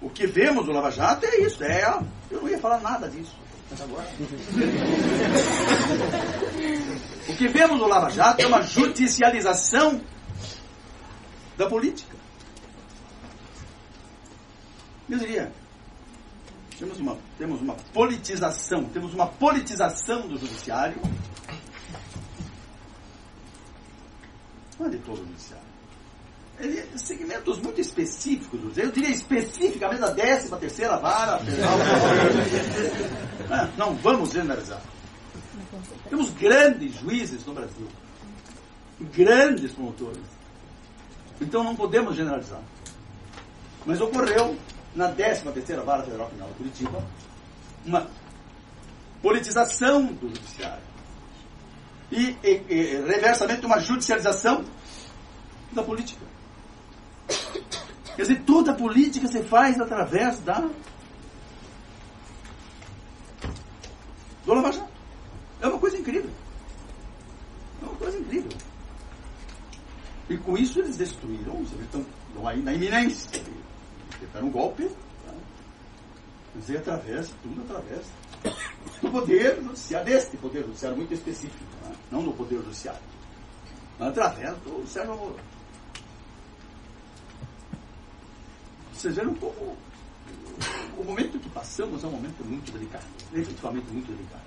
O 0.00 0.10
que 0.10 0.26
vemos 0.26 0.66
no 0.66 0.72
Lava 0.72 0.90
Jato 0.90 1.24
é 1.26 1.40
isso. 1.40 1.62
É, 1.64 1.82
eu 2.30 2.40
não 2.42 2.48
ia 2.48 2.58
falar 2.58 2.80
nada 2.80 3.08
disso. 3.08 3.34
Mas 3.70 3.80
agora. 3.80 4.06
o 7.28 7.36
que 7.36 7.48
vemos 7.48 7.78
no 7.78 7.88
Lava 7.88 8.10
Jato 8.10 8.42
é 8.42 8.46
uma 8.46 8.62
judicialização 8.62 10.00
da 11.56 11.66
política. 11.68 12.16
Eu 15.08 15.18
diria, 15.18 15.52
temos 16.78 16.98
uma, 16.98 17.16
temos 17.38 17.60
uma 17.60 17.74
politização, 17.94 18.84
temos 18.84 19.14
uma 19.14 19.26
politização 19.26 20.28
do 20.28 20.36
judiciário. 20.36 21.00
Não 24.78 24.86
é 24.86 24.90
de 24.90 24.98
todo 24.98 25.22
o 25.22 25.26
judiciário 25.26 25.65
ele, 26.58 26.86
segmentos 26.96 27.58
muito 27.58 27.80
específicos, 27.80 28.76
eu 28.78 28.90
diria 28.90 29.10
especificamente 29.10 30.00
da 30.00 30.12
13 30.12 30.56
terceira 30.56 30.96
vara 30.96 31.38
federal. 31.38 31.78
não, 33.76 33.94
vamos 33.96 34.32
generalizar. 34.32 34.80
Temos 36.08 36.30
grandes 36.30 36.94
juízes 36.94 37.44
no 37.44 37.52
Brasil. 37.54 37.88
Grandes 39.14 39.72
promotores. 39.72 40.22
Então 41.40 41.62
não 41.62 41.76
podemos 41.76 42.16
generalizar. 42.16 42.62
Mas 43.84 44.00
ocorreu 44.00 44.56
na 44.94 45.10
13 45.10 45.42
terceira 45.52 45.82
Vara 45.82 46.02
Federal 46.02 46.26
Criminal 46.28 46.48
de 46.50 46.54
Curitiba 46.54 47.04
uma 47.84 48.08
politização 49.22 50.06
do 50.06 50.28
judiciário. 50.28 50.84
E, 52.10 52.36
e, 52.42 52.64
e 52.68 53.06
reversamente 53.06 53.66
uma 53.66 53.78
judicialização 53.78 54.64
da 55.72 55.82
política. 55.82 56.25
Quer 58.16 58.22
dizer, 58.22 58.42
toda 58.44 58.72
política 58.72 59.28
se 59.28 59.42
faz 59.42 59.80
através 59.80 60.38
da 60.40 60.68
do 64.44 64.54
Lava 64.54 64.72
Jato. 64.72 64.88
É 65.60 65.66
uma 65.66 65.78
coisa 65.78 65.98
incrível. 65.98 66.30
É 67.82 67.84
uma 67.84 67.94
coisa 67.96 68.16
incrível. 68.16 68.50
E 70.30 70.38
com 70.38 70.56
isso 70.56 70.78
eles 70.80 70.96
destruíram, 70.96 71.54
vocês 71.56 71.80
estão, 71.82 72.04
estão 72.28 72.48
aí 72.48 72.62
na 72.62 72.72
iminência. 72.72 73.30
Tentaram 74.18 74.46
um 74.46 74.50
golpe, 74.50 74.88
tá? 75.24 75.32
mas 76.54 76.70
é 76.70 76.78
através, 76.78 77.32
tudo 77.42 77.62
através 77.62 78.06
do 79.02 79.10
poder 79.10 79.62
judiciário, 79.62 80.06
deste 80.06 80.36
poder 80.36 80.64
judiciário 80.64 80.96
muito 80.96 81.12
específico, 81.12 81.64
tá? 81.82 81.92
não 82.10 82.24
do 82.24 82.32
poder 82.32 82.56
judiciário, 82.56 83.00
mas 83.98 84.08
através 84.08 84.56
do 84.58 84.86
Sérgio 84.86 85.16
Moro. 85.16 85.36
Vocês 88.96 89.14
viram 89.14 89.34
como 89.34 89.76
o 90.96 91.04
momento 91.04 91.38
que 91.38 91.50
passamos 91.50 92.02
é 92.02 92.06
um 92.06 92.12
momento 92.12 92.42
muito 92.44 92.72
delicado, 92.72 93.04
efetivamente 93.34 93.86
muito 93.92 94.10
delicado. 94.10 94.42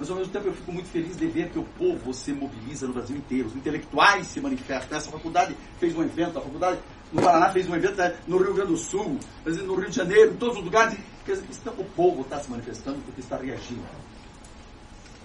Mas 0.00 0.10
ao 0.10 0.16
mesmo 0.16 0.32
tempo 0.32 0.48
eu 0.48 0.52
fico 0.52 0.72
muito 0.72 0.88
feliz 0.88 1.16
de 1.16 1.26
ver 1.28 1.48
que 1.50 1.60
o 1.60 1.64
povo 1.78 2.12
se 2.12 2.32
mobiliza 2.32 2.88
no 2.88 2.92
Brasil 2.92 3.16
inteiro, 3.16 3.46
os 3.46 3.54
intelectuais 3.54 4.26
se 4.26 4.40
manifestam. 4.40 4.98
Essa 4.98 5.12
faculdade 5.12 5.56
fez 5.78 5.96
um 5.96 6.02
evento, 6.02 6.38
a 6.38 6.42
faculdade 6.42 6.80
no 7.12 7.22
Paraná 7.22 7.50
fez 7.50 7.68
um 7.68 7.76
evento 7.76 7.98
né, 7.98 8.16
no 8.26 8.38
Rio 8.38 8.52
Grande 8.52 8.72
do 8.72 8.76
Sul, 8.76 9.16
no 9.44 9.74
Rio 9.76 9.90
de 9.90 9.94
Janeiro, 9.94 10.32
em 10.32 10.36
todos 10.36 10.58
os 10.58 10.64
lugares. 10.64 10.98
Quer 11.24 11.36
dizer, 11.36 11.70
o 11.78 11.84
povo 11.84 12.22
está 12.22 12.40
se 12.40 12.50
manifestando 12.50 12.98
porque 13.04 13.20
está 13.20 13.36
reagindo. 13.36 13.84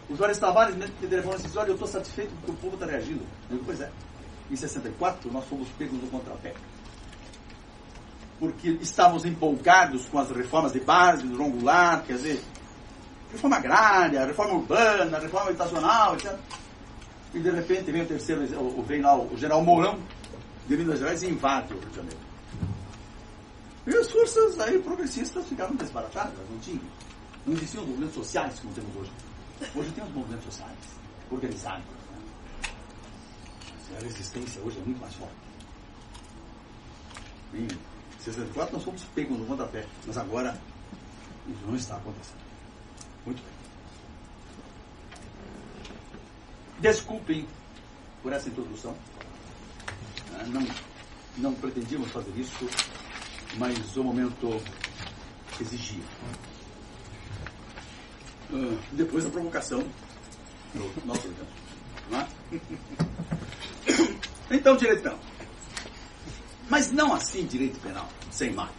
O 0.08 0.16
Juarez 0.16 0.38
Tavares 0.38 0.76
mesmo 0.76 0.94
que 0.98 1.08
telefone 1.08 1.42
disse, 1.42 1.58
olha, 1.58 1.70
eu 1.70 1.74
estou 1.74 1.88
satisfeito 1.88 2.32
porque 2.36 2.52
o 2.52 2.56
povo 2.56 2.76
está 2.76 2.86
reagindo. 2.86 3.24
Eu 3.50 3.56
digo, 3.56 3.64
pois 3.66 3.82
é. 3.82 3.90
Em 4.52 4.56
64 4.56 5.32
nós 5.32 5.44
fomos 5.46 5.68
pegos 5.70 6.00
no 6.00 6.08
contrapé 6.08 6.54
porque 8.40 8.70
estávamos 8.82 9.26
empolgados 9.26 10.06
com 10.06 10.20
as 10.20 10.30
reformas 10.30 10.72
de 10.72 10.80
base 10.80 11.26
do 11.26 11.36
João 11.36 11.52
Goulart, 11.52 12.06
quer 12.06 12.14
dizer, 12.14 12.44
reforma 13.32 13.58
agrária, 13.58 14.26
reforma 14.26 14.54
urbana, 14.54 15.20
reforma 15.20 15.50
habitacional, 15.50 16.16
etc. 16.16 16.36
E 17.34 17.40
de 17.40 17.50
repente 17.50 17.92
vem 17.92 18.04
o 18.04 18.06
terceiro, 18.06 18.44
o, 18.60 18.84
vem 18.84 19.02
lá 19.02 19.18
o 19.18 19.36
general 19.36 19.64
Mourão, 19.64 20.00
de 20.68 20.78
Minas 20.78 21.00
Gerais, 21.00 21.24
e 21.24 21.28
invade 21.28 21.74
o 21.74 21.80
Rio 21.80 21.90
de 21.90 21.96
Janeiro. 21.96 22.28
E 23.88 23.96
as 23.96 24.12
forças 24.12 24.60
aí 24.60 24.78
progressistas 24.80 25.48
ficaram 25.48 25.74
desbaratadas, 25.76 26.34
não 26.50 26.60
tinham. 26.60 26.82
Não 27.46 27.54
existiam 27.54 27.86
movimentos 27.86 28.16
sociais 28.16 28.60
como 28.60 28.74
temos 28.74 28.94
hoje. 28.98 29.12
Hoje 29.74 29.92
temos 29.92 30.14
movimentos 30.14 30.46
sociais, 30.46 30.78
organizados. 31.32 31.86
Né? 31.86 32.70
A 33.98 34.04
resistência 34.04 34.62
hoje 34.62 34.78
é 34.78 34.82
muito 34.84 35.00
mais 35.00 35.14
forte. 35.16 35.34
E, 37.54 37.66
64 38.20 38.74
nós 38.74 38.84
fomos 38.84 39.04
pegos 39.16 39.38
no 39.38 39.46
pontapé, 39.46 39.86
mas 40.06 40.18
agora 40.18 40.60
isso 41.48 41.66
não 41.66 41.76
está 41.76 41.96
acontecendo. 41.96 42.42
Muito 43.26 43.42
bem. 43.42 43.52
Desculpem 46.80 47.48
por 48.22 48.34
essa 48.34 48.50
introdução. 48.50 48.96
Ah, 50.34 50.44
não, 50.48 50.68
não 51.38 51.54
pretendíamos 51.54 52.12
fazer 52.12 52.32
isso, 52.38 52.70
mas 53.58 53.96
o 53.96 54.04
momento 54.04 54.62
exigia. 55.60 56.04
Uh, 58.50 58.78
depois 58.94 59.24
da 59.26 59.30
provocação 59.30 59.84
nosso 61.06 61.28
evento. 61.28 61.48
É? 62.14 62.28
Então, 64.50 64.78
direito 64.78 65.04
penal. 65.04 65.20
Mas 66.70 66.92
não 66.92 67.14
assim 67.14 67.46
direito 67.46 67.80
penal, 67.80 68.08
sem 68.30 68.52
mais. 68.52 68.72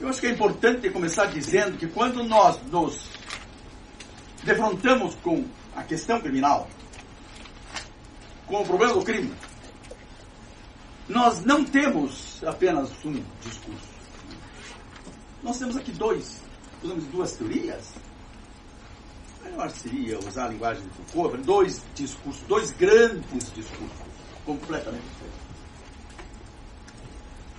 Eu 0.00 0.08
acho 0.08 0.20
que 0.20 0.26
é 0.26 0.30
importante 0.30 0.90
começar 0.90 1.26
dizendo 1.26 1.78
que 1.78 1.86
quando 1.86 2.24
nós 2.24 2.60
nos 2.70 3.08
defrontamos 4.42 5.14
com 5.16 5.44
a 5.76 5.82
questão 5.82 6.20
criminal, 6.20 6.68
com 8.46 8.62
o 8.62 8.66
problema 8.66 8.94
do 8.94 9.02
crime, 9.02 9.32
nós 11.08 11.44
não 11.44 11.62
temos 11.62 12.42
apenas 12.44 12.90
um 13.04 13.22
discurso. 13.42 13.92
Nós 15.42 15.58
temos 15.58 15.76
aqui 15.76 15.92
dois, 15.92 16.42
usamos 16.82 17.04
duas 17.04 17.32
teorias. 17.32 17.92
Melhor 19.44 19.70
seria 19.70 20.18
usar 20.18 20.46
a 20.46 20.48
linguagem 20.48 20.82
de 20.84 20.90
Foucault, 20.90 21.36
dois 21.42 21.82
discursos, 21.94 22.42
dois 22.48 22.70
grandes 22.72 23.52
discursos 23.52 24.11
completamente 24.44 25.04
diferente. 25.04 25.42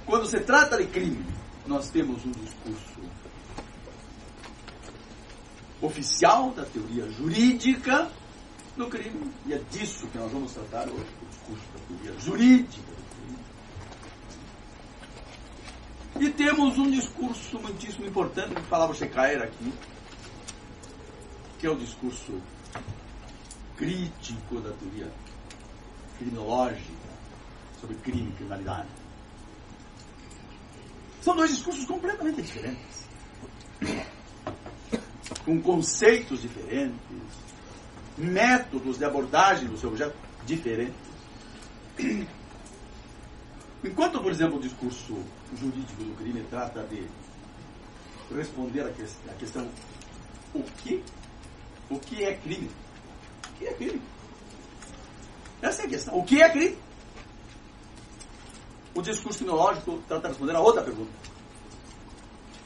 Quando 0.05 0.25
se 0.25 0.39
trata 0.41 0.77
de 0.77 0.87
crime, 0.87 1.25
nós 1.65 1.89
temos 1.89 2.25
um 2.25 2.31
discurso 2.31 3.01
oficial 5.81 6.51
da 6.51 6.65
teoria 6.65 7.09
jurídica 7.09 8.09
do 8.75 8.87
crime, 8.87 9.31
e 9.45 9.53
é 9.53 9.59
disso 9.69 10.07
que 10.07 10.17
nós 10.17 10.31
vamos 10.31 10.53
tratar 10.53 10.89
hoje, 10.89 11.05
o 11.21 11.25
discurso 11.29 11.63
da 11.73 11.79
teoria 11.87 12.19
jurídica 12.19 12.91
do 12.91 13.03
crime. 16.17 16.27
E 16.27 16.29
temos 16.31 16.77
um 16.77 16.89
discurso 16.89 17.59
muitíssimo 17.59 18.05
importante, 18.05 18.55
que 18.55 18.61
falava 18.63 18.91
o 18.91 18.95
Shecaer 18.95 19.41
aqui, 19.43 19.73
que 21.59 21.67
é 21.67 21.69
o 21.69 21.75
discurso 21.75 22.41
crítico 23.77 24.59
da 24.59 24.71
teoria 24.71 25.11
criminológica 26.17 26.91
sobre 27.79 27.95
crime 27.97 28.29
e 28.29 28.33
criminalidade. 28.33 28.87
São 31.21 31.35
dois 31.35 31.51
discursos 31.51 31.85
completamente 31.85 32.41
diferentes. 32.41 33.07
Com 35.45 35.61
conceitos 35.61 36.41
diferentes, 36.41 36.97
métodos 38.17 38.97
de 38.97 39.05
abordagem 39.05 39.67
do 39.67 39.77
seu 39.77 39.89
objeto 39.89 40.15
diferentes. 40.45 40.95
Enquanto, 43.83 44.21
por 44.21 44.31
exemplo, 44.31 44.57
o 44.57 44.61
discurso 44.61 45.17
jurídico 45.57 46.03
do 46.03 46.15
crime 46.17 46.45
trata 46.49 46.83
de 46.83 47.05
responder 48.33 48.81
a 48.81 49.33
questão 49.33 49.69
o 50.53 50.63
que, 50.63 51.03
o 51.89 51.99
que 51.99 52.23
é 52.23 52.35
crime? 52.35 52.69
O 53.49 53.53
que 53.57 53.67
é 53.67 53.73
crime? 53.73 54.01
Essa 55.63 55.83
é 55.83 55.85
a 55.85 55.89
questão. 55.89 56.19
O 56.19 56.25
que 56.25 56.41
é 56.43 56.49
crime? 56.49 56.77
O 58.93 59.01
discurso 59.01 59.39
criminológico 59.39 59.97
trata 60.09 60.23
de 60.23 60.27
responder 60.33 60.55
a 60.55 60.59
outra 60.59 60.83
pergunta. 60.83 61.11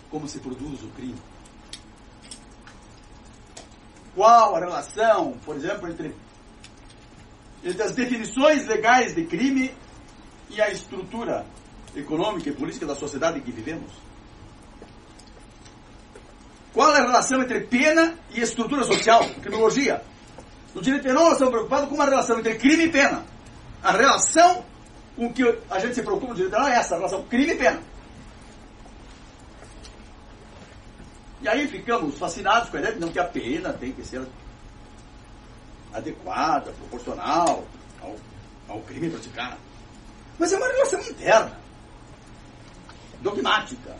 Como 0.09 0.27
se 0.27 0.39
produz 0.39 0.81
o 0.81 0.87
crime? 0.89 1.15
Qual 4.15 4.55
a 4.55 4.59
relação, 4.59 5.37
por 5.45 5.55
exemplo, 5.55 5.87
entre, 5.87 6.15
entre 7.63 7.83
as 7.83 7.93
definições 7.93 8.65
legais 8.65 9.13
de 9.13 9.25
crime 9.25 9.71
e 10.49 10.59
a 10.59 10.71
estrutura 10.71 11.45
econômica 11.95 12.49
e 12.49 12.53
política 12.53 12.87
da 12.87 12.95
sociedade 12.95 13.37
em 13.37 13.43
que 13.43 13.51
vivemos? 13.51 13.91
Qual 16.73 16.95
é 16.95 16.99
a 16.99 17.03
relação 17.03 17.43
entre 17.43 17.61
pena 17.61 18.17
e 18.31 18.41
estrutura 18.41 18.83
social, 18.83 19.23
criminologia? 19.41 20.03
No 20.77 20.83
direito 20.83 21.01
penal, 21.01 21.23
nós 21.23 21.33
estamos 21.33 21.51
preocupados 21.51 21.89
com 21.89 21.95
uma 21.95 22.05
relação 22.05 22.37
entre 22.37 22.53
crime 22.53 22.83
e 22.83 22.91
pena. 22.91 23.25
A 23.81 23.93
relação 23.93 24.63
com 25.15 25.33
que 25.33 25.41
a 25.71 25.79
gente 25.79 25.95
se 25.95 26.03
preocupa 26.03 26.27
no 26.27 26.35
direito 26.35 26.53
penal 26.53 26.67
é 26.67 26.75
essa, 26.75 26.93
a 26.93 26.97
relação 26.99 27.23
crime 27.23 27.53
e 27.53 27.57
pena. 27.57 27.81
E 31.41 31.47
aí 31.49 31.67
ficamos 31.67 32.15
fascinados 32.19 32.69
com 32.69 32.77
a 32.77 32.79
ideia 32.79 32.93
de 32.93 32.99
não 33.01 33.11
que 33.11 33.17
a 33.17 33.23
pena 33.23 33.73
tem 33.73 33.91
que 33.91 34.05
ser 34.05 34.21
adequada, 35.91 36.71
proporcional 36.73 37.65
ao, 37.99 38.15
ao 38.67 38.79
crime 38.81 39.09
praticado. 39.09 39.57
Mas 40.37 40.53
é 40.53 40.57
uma 40.57 40.67
relação 40.67 41.01
interna, 41.01 41.57
dogmática, 43.23 43.97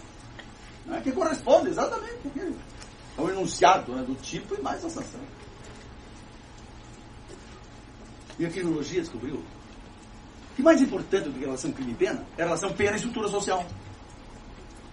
né, 0.85 1.01
que 1.03 1.11
corresponde 1.11 1.69
exatamente 1.69 2.55
ao 3.17 3.27
enunciado 3.31 3.93
né, 3.93 4.03
do 4.03 4.13
tipo 4.21 4.53
e 4.53 4.61
mais 4.61 4.85
a 4.85 4.89
sanção. 4.91 5.37
E 8.39 8.45
a 8.45 8.50
criminologia 8.50 9.02
descobriu 9.02 9.43
que 10.56 10.62
mais 10.62 10.82
importante 10.82 11.26
do 11.26 11.34
que 11.34 11.43
a 11.43 11.47
relação 11.47 11.71
crime-pena 11.71 12.23
é 12.38 12.41
a 12.41 12.45
relação 12.45 12.73
pena 12.73 12.93
e 12.93 12.95
estrutura 12.95 13.28
social. 13.28 13.65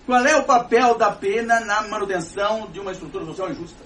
Qual 0.07 0.25
é 0.27 0.37
o 0.37 0.45
papel 0.45 0.97
da 0.97 1.11
pena 1.11 1.61
na 1.61 1.83
manutenção 1.89 2.71
de 2.71 2.79
uma 2.79 2.93
estrutura 2.93 3.25
social 3.25 3.51
injusta? 3.51 3.83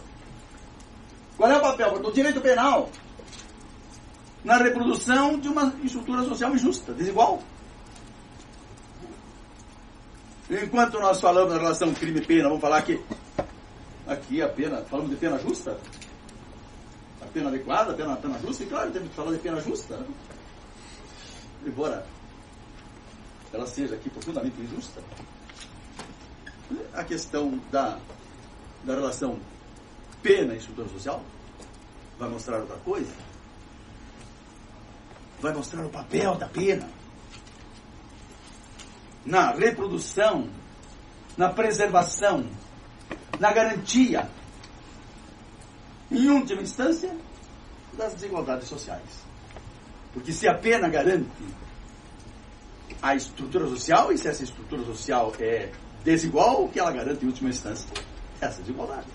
Qual 1.37 1.51
é 1.51 1.57
o 1.57 1.61
papel 1.61 1.99
do 2.01 2.13
direito 2.13 2.41
penal 2.41 2.91
na 4.45 4.57
reprodução 4.57 5.39
de 5.39 5.49
uma 5.49 5.73
estrutura 5.85 6.25
social 6.25 6.53
injusta, 6.55 6.93
desigual? 6.93 7.41
Enquanto 10.51 10.99
nós 10.99 11.21
falamos 11.21 11.53
na 11.53 11.61
relação 11.61 11.93
crime-pena, 11.95 12.49
vamos 12.49 12.61
falar 12.61 12.83
que 12.83 13.01
aqui 14.07 14.43
a 14.43 14.49
pena, 14.49 14.83
falamos 14.91 15.11
de 15.11 15.17
pena 15.17 15.39
justa? 15.39 15.79
Pena 17.39 17.51
adequada, 17.51 17.95
pena, 17.95 18.17
pena 18.17 18.37
justa? 18.41 18.65
E 18.65 18.67
claro, 18.67 18.91
temos 18.91 19.11
que 19.11 19.15
falar 19.15 19.31
de 19.31 19.39
pena 19.39 19.61
justa. 19.61 19.97
Né? 19.97 20.07
Embora 21.65 22.05
ela 23.53 23.65
seja 23.65 23.95
aqui 23.95 24.11
profundamente 24.11 24.61
injusta. 24.61 25.01
A 26.93 27.05
questão 27.05 27.57
da, 27.71 27.97
da 28.83 28.95
relação 28.97 29.39
pena 30.21 30.53
e 30.55 30.57
estrutura 30.57 30.89
social 30.89 31.23
vai 32.19 32.29
mostrar 32.29 32.59
outra 32.59 32.77
coisa. 32.79 33.15
Vai 35.41 35.55
mostrar 35.55 35.87
o 35.87 35.91
papel 35.91 36.35
da 36.35 36.49
pena 36.49 36.91
na 39.25 39.53
reprodução, 39.53 40.51
na 41.37 41.51
preservação, 41.51 42.45
na 43.39 43.53
garantia, 43.53 44.29
em 46.11 46.29
última 46.31 46.63
instância, 46.63 47.17
das 47.99 48.15
desigualdades 48.15 48.69
sociais. 48.69 49.03
Porque 50.15 50.33
se 50.33 50.49
a 50.49 50.55
pena 50.55 50.89
garante 50.89 51.29
a 53.03 53.15
estrutura 53.15 53.67
social, 53.69 54.13
e 54.13 54.17
se 54.17 54.29
essa 54.29 54.45
estrutura 54.45 54.83
social 54.85 55.33
é 55.39 55.71
desigual, 56.05 56.65
o 56.65 56.69
que 56.69 56.79
ela 56.79 56.91
garante 56.91 57.25
em 57.25 57.29
última 57.29 57.51
instância? 57.51 57.87
Essa 58.41 58.61
desigualdade. 58.63 59.07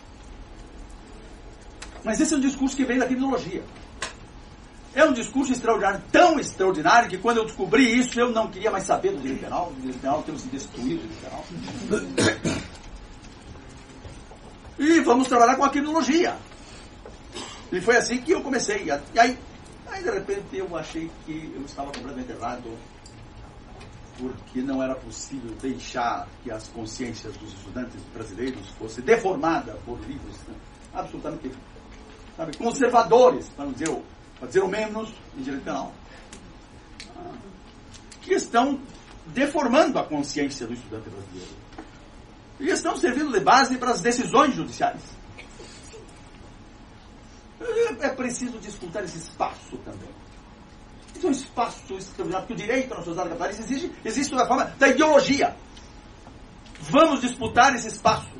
Mas 2.04 2.20
esse 2.20 2.34
é 2.34 2.38
um 2.38 2.42
discurso 2.42 2.76
que 2.76 2.84
vem 2.84 3.00
da 3.00 3.06
criminologia. 3.06 3.64
É 4.94 5.04
um 5.04 5.14
discurso 5.14 5.52
extraordinário, 5.52 6.02
tão 6.12 6.40
extraordinário 6.40 7.10
que 7.10 7.18
quando 7.18 7.38
eu 7.38 7.46
descobri 7.46 7.98
isso, 7.98 8.20
eu 8.20 8.30
não 8.30 8.52
queria 8.52 8.70
mais 8.70 8.84
saber 8.84 9.12
do 9.12 9.22
direito 9.22 9.42
penal. 9.42 9.72
O 9.72 9.76
direito 9.76 10.00
penal 10.00 10.22
temos 10.22 10.44
destruir 10.44 10.96
o 10.96 11.00
direito 11.00 11.22
penal. 11.22 12.64
E 14.76 15.00
vamos 15.02 15.28
trabalhar 15.28 15.56
com 15.56 15.64
a 15.64 15.70
criminologia. 15.70 16.36
E 17.74 17.82
foi 17.82 17.98
assim 17.98 18.22
que 18.22 18.32
eu 18.32 18.42
comecei. 18.42 18.86
E 18.86 19.20
aí, 19.20 19.38
aí 19.88 20.04
de 20.04 20.10
repente 20.12 20.56
eu 20.56 20.78
achei 20.78 21.10
que 21.26 21.52
eu 21.56 21.62
estava 21.66 21.92
completamente 21.92 22.32
errado, 22.32 22.78
porque 24.18 24.62
não 24.62 24.82
era 24.82 24.94
possível 24.94 25.52
deixar 25.60 26.28
que 26.44 26.52
as 26.52 26.68
consciências 26.68 27.36
dos 27.38 27.52
estudantes 27.52 28.00
brasileiros 28.14 28.70
fossem 28.78 29.04
deformadas 29.04 29.76
por 29.86 30.00
livros 30.02 30.38
né, 30.48 30.54
absolutamente 30.94 31.52
sabe, 32.38 32.56
conservadores, 32.58 33.50
para 33.50 33.66
dizer 33.66 33.90
o 33.90 34.04
para 34.38 34.48
dizer 34.48 34.62
o 34.62 34.68
menos, 34.68 35.10
em 35.38 35.42
direito 35.42 35.64
penal, 35.64 35.94
que 38.22 38.34
estão 38.34 38.78
deformando 39.28 39.98
a 39.98 40.04
consciência 40.04 40.68
do 40.68 40.74
estudante 40.74 41.10
brasileiro. 41.10 41.54
E 42.60 42.70
estão 42.70 42.98
servindo 42.98 43.32
de 43.32 43.40
base 43.40 43.78
para 43.78 43.92
as 43.92 44.02
decisões 44.02 44.54
judiciais. 44.54 45.02
É 48.02 48.10
preciso 48.10 48.58
disputar 48.60 49.04
esse 49.04 49.18
espaço 49.18 49.78
também. 49.78 50.10
Esse 51.16 51.26
é 51.26 51.30
um 51.30 51.32
espaço 51.32 51.94
extraordinário, 51.94 52.48
porque 52.48 52.62
o 52.62 52.66
direito 52.66 52.90
na 52.90 52.98
sociedade 52.98 53.30
capitalista 53.30 53.64
existe, 53.64 53.92
existe 54.04 54.36
da 54.36 54.48
forma 54.48 54.66
da 54.66 54.88
ideologia. 54.88 55.56
Vamos 56.82 57.22
disputar 57.22 57.74
esse 57.76 57.88
espaço. 57.88 58.34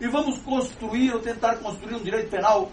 E 0.00 0.08
vamos 0.08 0.38
construir 0.42 1.14
ou 1.14 1.20
tentar 1.20 1.56
construir 1.56 1.94
um 1.94 2.02
direito 2.02 2.28
penal 2.28 2.70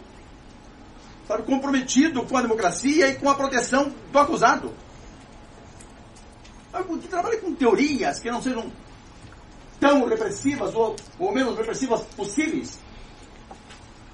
sabe, 1.27 1.43
comprometido 1.43 2.23
com 2.23 2.37
a 2.37 2.41
democracia 2.41 3.07
e 3.07 3.15
com 3.15 3.29
a 3.29 3.35
proteção 3.35 3.93
do 4.11 4.19
acusado. 4.19 4.73
Que 7.01 7.07
trabalhe 7.07 7.37
com 7.37 7.53
teorias 7.53 8.19
que 8.19 8.31
não 8.31 8.41
sejam 8.41 8.71
tão 9.79 10.05
repressivas 10.05 10.73
ou, 10.73 10.95
ou 11.19 11.31
menos 11.33 11.55
repressivas 11.57 12.01
possíveis. 12.15 12.79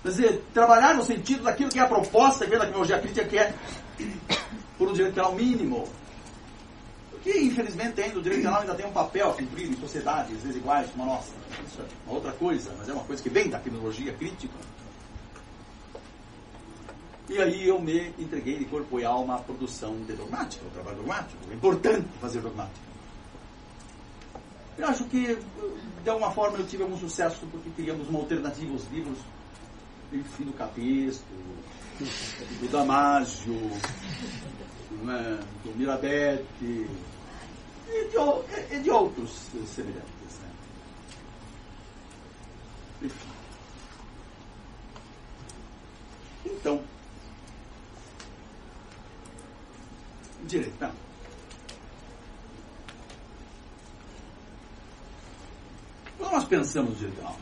Quer 0.02 0.10
dizer, 0.10 0.44
trabalhar 0.54 0.96
no 0.96 1.04
sentido 1.04 1.44
daquilo 1.44 1.70
que 1.70 1.80
é 1.80 1.82
a 1.82 1.88
proposta 1.88 2.46
que 2.46 2.52
vem 2.52 2.60
da 2.60 2.66
criminologia 2.66 3.00
crítica, 3.00 3.28
que 3.28 3.38
é 3.38 3.54
por 4.78 4.88
um 4.88 4.94
direito 4.94 5.14
penal 5.14 5.36
mínimo. 5.36 5.88
Porque, 7.12 7.38
infelizmente, 7.38 8.02
ainda 8.02 8.18
o 8.18 8.22
direito 8.22 8.44
penal 8.44 8.62
ainda 8.62 8.76
tem 8.76 8.86
um 8.86 8.94
papel 8.94 9.32
a 9.32 9.34
cumprir 9.34 9.70
em 9.70 9.76
sociedades 9.76 10.42
desiguais 10.42 10.90
como 10.92 11.04
a 11.04 11.06
nossa. 11.08 11.32
Isso 11.68 11.82
é 11.82 11.86
uma 12.06 12.16
outra 12.16 12.32
coisa, 12.32 12.74
mas 12.78 12.88
é 12.88 12.94
uma 12.94 13.04
coisa 13.04 13.22
que 13.22 13.30
vem 13.30 13.50
da 13.50 13.60
criminologia 13.60 14.14
crítica. 14.14 14.58
E 17.28 17.38
aí 17.38 17.68
eu 17.68 17.80
me 17.80 18.14
entreguei 18.18 18.58
de 18.58 18.66
corpo 18.66 19.00
e 19.00 19.06
alma 19.06 19.36
à 19.36 19.38
produção 19.40 19.96
de 20.06 20.14
dogmática, 20.14 20.64
ao 20.66 20.72
trabalho 20.72 20.98
dogmático. 20.98 21.38
É 21.52 21.54
importante 21.54 22.08
fazer 22.22 22.40
dogmática. 22.40 22.90
Eu 24.78 24.88
acho 24.88 25.04
que, 25.04 25.38
de 26.04 26.10
alguma 26.10 26.32
forma, 26.32 26.58
eu 26.58 26.66
tive 26.66 26.84
algum 26.84 26.98
sucesso 26.98 27.46
porque 27.52 27.70
criamos 27.76 28.08
uma 28.08 28.20
alternativa 28.20 28.72
aos 28.72 28.88
livros, 28.90 29.18
enfim, 30.12 30.46
do 30.46 30.54
Capesto, 30.54 31.24
do 32.00 32.72
Damásio, 32.72 33.54
né, 35.04 35.40
do 35.64 35.78
Mirabete, 35.78 36.46
e 36.62 38.10
de, 38.10 38.76
e 38.76 38.80
de 38.80 38.90
outros 38.90 39.32
semelhantes. 39.68 40.40
Né? 40.42 40.52
Enfim. 43.04 43.30
Então, 46.46 46.84
direitão. 50.44 50.92
Quando 56.18 56.32
nós 56.32 56.44
pensamos 56.46 56.92
no 56.92 56.96
direitão, 56.96 57.36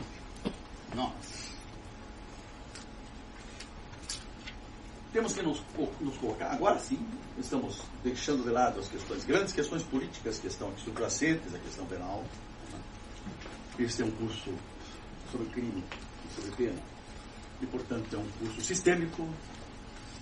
nós 0.94 1.37
temos 5.12 5.32
que 5.32 5.42
nos, 5.42 5.62
nos, 6.00 6.16
colocar, 6.18 6.52
agora 6.52 6.78
sim, 6.78 6.98
estamos 7.38 7.80
deixando 8.02 8.42
de 8.42 8.50
lado 8.50 8.78
as 8.80 8.88
questões, 8.88 9.24
grandes 9.24 9.52
questões 9.52 9.82
políticas 9.82 10.38
que 10.38 10.46
estão 10.46 10.68
aqui 10.68 10.82
subjacentes, 10.82 11.54
a 11.54 11.58
questão 11.58 11.86
penal. 11.86 12.24
Né? 12.72 12.80
Esse 13.78 14.02
é 14.02 14.04
um 14.04 14.10
curso 14.10 14.52
sobre 15.30 15.48
crime 15.48 15.82
e 16.26 16.34
sobre 16.34 16.50
pena. 16.56 16.80
E, 17.60 17.66
portanto, 17.66 18.14
é 18.14 18.18
um 18.18 18.28
curso 18.38 18.60
sistêmico, 18.60 19.26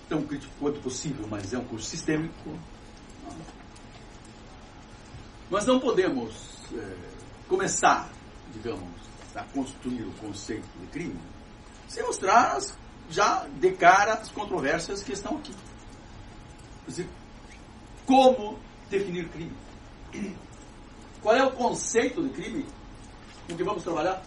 tão 0.07 0.23
crítico 0.23 0.53
quanto 0.59 0.79
possível, 0.79 1.27
mas 1.29 1.53
é 1.53 1.57
um 1.57 1.65
curso 1.65 1.85
sistêmico. 1.89 2.57
Nós 5.49 5.65
não 5.65 5.79
podemos 5.79 6.33
é, 6.73 6.95
começar, 7.47 8.09
digamos, 8.53 8.89
a 9.35 9.43
construir 9.43 10.03
o 10.03 10.11
conceito 10.13 10.67
de 10.81 10.87
crime 10.87 11.19
sem 11.87 12.03
mostrar 12.03 12.57
as, 12.57 12.77
já 13.09 13.47
de 13.59 13.71
cara 13.71 14.13
as 14.13 14.29
controvérsias 14.29 15.03
que 15.03 15.13
estão 15.13 15.37
aqui. 15.37 15.53
Dizer, 16.87 17.07
como 18.05 18.59
definir 18.89 19.27
crime? 19.29 19.55
Qual 21.21 21.35
é 21.35 21.43
o 21.43 21.51
conceito 21.51 22.23
de 22.23 22.29
crime 22.29 22.65
com 23.47 23.55
que 23.55 23.63
vamos 23.63 23.83
trabalhar? 23.83 24.21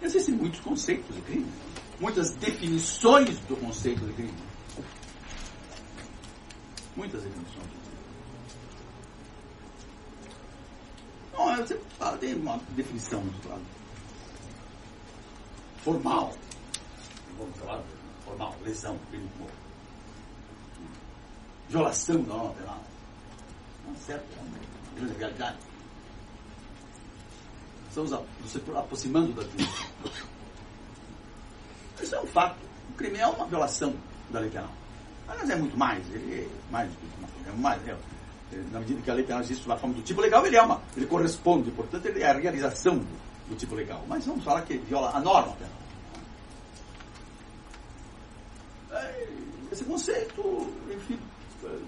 Existem 0.00 0.34
muitos 0.34 0.60
conceitos 0.60 1.14
de 1.14 1.22
crime, 1.22 1.52
muitas 2.00 2.32
definições 2.32 3.38
do 3.40 3.56
conceito 3.56 4.04
de 4.06 4.12
crime. 4.14 4.34
Muitas 6.96 7.22
definições. 7.22 7.82
Não, 11.32 11.56
você 11.56 11.80
fala, 11.98 12.18
tem 12.18 12.34
uma 12.34 12.58
definição 12.76 13.22
claro. 13.42 13.62
formal. 15.82 16.34
Vamos 17.38 17.56
falar 17.58 17.82
formal, 18.24 18.54
lesão, 18.64 18.98
crime 19.10 19.26
de. 19.26 19.62
Violação 21.68 22.22
da 22.22 22.34
norma 22.34 22.54
penal. 22.54 22.80
Não, 23.86 23.96
certo, 23.96 24.24
é 24.36 24.40
uma 24.40 24.96
grande 24.96 25.18
realidade. 25.18 25.58
Estamos 27.88 28.10
nos 28.10 28.76
aproximando 28.76 29.32
da 29.32 29.42
definição. 29.42 29.86
Isso 32.02 32.14
é 32.14 32.20
um 32.20 32.26
fato. 32.26 32.56
O 32.90 32.94
crime 32.94 33.18
é 33.18 33.26
uma 33.26 33.46
violação 33.46 33.94
da 34.30 34.40
lei 34.40 34.50
penal. 34.50 34.70
Mas 35.26 35.48
é 35.48 35.56
muito 35.56 35.76
mais, 35.76 36.04
ele 36.10 36.42
é 36.42 36.72
mais 36.72 36.90
é 37.46 37.52
mais, 37.52 37.88
é, 37.88 37.96
na 38.70 38.80
medida 38.80 39.00
que 39.02 39.10
a 39.10 39.14
lei 39.14 39.24
penal 39.24 39.42
existe 39.42 39.68
na 39.68 39.76
forma 39.76 39.94
do 39.94 40.02
tipo 40.02 40.20
legal, 40.20 40.44
ele 40.46 40.56
é 40.56 40.62
uma, 40.62 40.80
ele 40.96 41.06
corresponde, 41.06 41.70
portanto, 41.70 42.06
ele 42.06 42.22
é 42.22 42.30
a 42.30 42.34
realização 42.34 42.98
do, 42.98 43.48
do 43.48 43.56
tipo 43.56 43.74
legal. 43.74 44.04
Mas 44.08 44.26
vamos 44.26 44.44
falar 44.44 44.62
que 44.62 44.76
viola 44.78 45.10
a 45.14 45.20
norma 45.20 45.52
penal. 45.54 45.72
É, 48.62 48.81
esse 49.70 49.84
conceito, 49.84 50.72
enfim, 50.90 51.18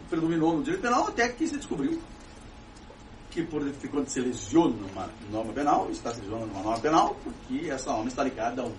predominou 0.09 0.57
no 0.57 0.63
direito 0.63 0.83
penal 0.83 1.09
até 1.09 1.29
que 1.29 1.47
se 1.47 1.57
descobriu 1.57 2.01
que 3.35 3.43
por 3.43 3.61
quando 3.91 4.09
se 4.09 4.21
lesiona 4.21 4.87
uma 4.93 5.11
norma 5.29 5.53
penal, 5.53 5.91
está 5.91 6.13
se 6.13 6.21
lesionando 6.21 6.53
uma 6.53 6.63
norma 6.63 6.81
penal, 6.81 7.17
porque 7.25 7.69
essa 7.69 7.91
norma 7.91 8.07
está 8.07 8.23
ligada 8.23 8.63
a 8.63 8.65
um, 8.65 8.75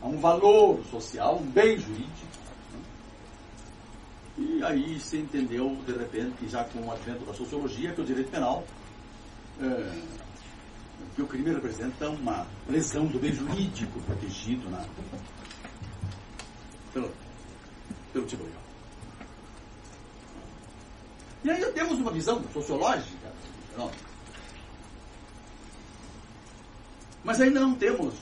a 0.00 0.06
um 0.06 0.20
valor 0.20 0.80
social, 0.84 1.38
um 1.38 1.46
bem 1.46 1.76
jurídico. 1.76 2.38
Né? 2.72 2.80
E 4.38 4.62
aí 4.62 5.00
se 5.00 5.16
entendeu, 5.16 5.76
de 5.84 5.92
repente, 5.92 6.48
já 6.48 6.62
com 6.62 6.78
o 6.86 6.92
advento 6.92 7.24
da 7.24 7.34
sociologia, 7.34 7.92
que 7.92 8.00
o 8.00 8.04
direito 8.04 8.30
penal, 8.30 8.62
é, 9.60 9.92
que 11.16 11.22
o 11.22 11.26
crime 11.26 11.52
representa 11.52 12.08
uma 12.10 12.46
lesão 12.68 13.06
do 13.06 13.18
bem 13.18 13.32
jurídico 13.32 13.98
protegido 14.02 14.70
na, 14.70 14.86
pelo 18.12 18.26
tipo 18.26 18.42
legal. 18.42 18.60
E 21.42 21.50
aí 21.50 21.72
temos 21.72 21.98
uma 21.98 22.10
visão 22.10 22.42
sociológica 22.52 23.30
não. 23.76 23.90
Mas 27.24 27.40
ainda 27.40 27.60
não 27.60 27.74
temos 27.74 28.14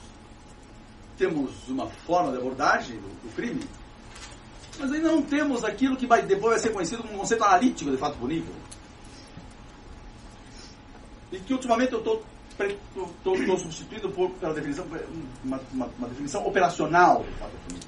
temos 1.16 1.50
uma 1.68 1.88
forma 1.88 2.30
de 2.30 2.38
abordagem 2.38 2.96
do, 2.96 3.08
do, 3.28 3.34
crime, 3.34 3.60
mas 4.78 4.92
ainda 4.92 5.10
não 5.10 5.20
temos 5.20 5.64
aquilo 5.64 5.96
que 5.96 6.06
vai, 6.06 6.22
depois 6.22 6.52
vai 6.52 6.58
ser 6.60 6.72
conhecido 6.72 7.02
como 7.02 7.14
um 7.14 7.18
conceito 7.18 7.42
analítico 7.42 7.90
de 7.90 7.96
fato 7.96 8.16
punível. 8.18 8.54
E 11.32 11.40
que 11.40 11.52
ultimamente 11.52 11.92
eu 11.92 11.98
estou 11.98 12.24
substituindo 13.58 14.08
por, 14.10 14.30
pela 14.30 14.54
definição, 14.54 14.86
uma, 15.44 15.60
uma, 15.72 15.86
uma, 15.98 16.08
definição 16.08 16.46
operacional 16.46 17.24
de 17.24 17.32
fato 17.32 17.52
punível. 17.66 17.87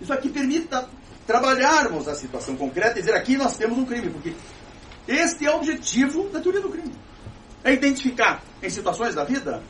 Isso 0.00 0.12
aqui 0.12 0.28
permita 0.28 0.88
trabalharmos 1.26 2.08
a 2.08 2.14
situação 2.14 2.56
concreta 2.56 2.98
e 2.98 3.02
dizer 3.02 3.14
aqui 3.14 3.36
nós 3.36 3.56
temos 3.56 3.78
um 3.78 3.84
crime, 3.84 4.10
porque 4.10 4.34
este 5.06 5.46
é 5.46 5.50
o 5.50 5.56
objetivo 5.56 6.28
da 6.28 6.40
teoria 6.40 6.60
do 6.60 6.68
crime. 6.68 6.94
É 7.62 7.72
identificar 7.72 8.42
em 8.62 8.68
situações 8.68 9.14
da 9.14 9.24
vida 9.24 9.62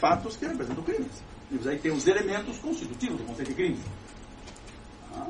fatos 0.00 0.36
que 0.36 0.46
representam 0.46 0.82
crimes. 0.82 1.22
E 1.50 1.68
aí 1.68 1.78
tem 1.78 1.92
os 1.92 2.06
elementos 2.06 2.58
constitutivos 2.58 3.18
do 3.18 3.24
conceito 3.24 3.48
de 3.48 3.54
crime. 3.54 3.80
Ah. 5.14 5.26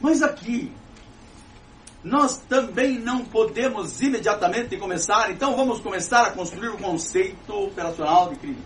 Mas 0.00 0.22
aqui, 0.22 0.72
nós 2.02 2.38
também 2.48 2.98
não 2.98 3.24
podemos 3.24 4.00
imediatamente 4.00 4.76
começar, 4.76 5.30
então 5.30 5.56
vamos 5.56 5.80
começar 5.80 6.26
a 6.26 6.30
construir 6.30 6.68
o 6.68 6.78
conceito 6.78 7.52
operacional 7.52 8.30
de 8.30 8.36
crime. 8.36 8.62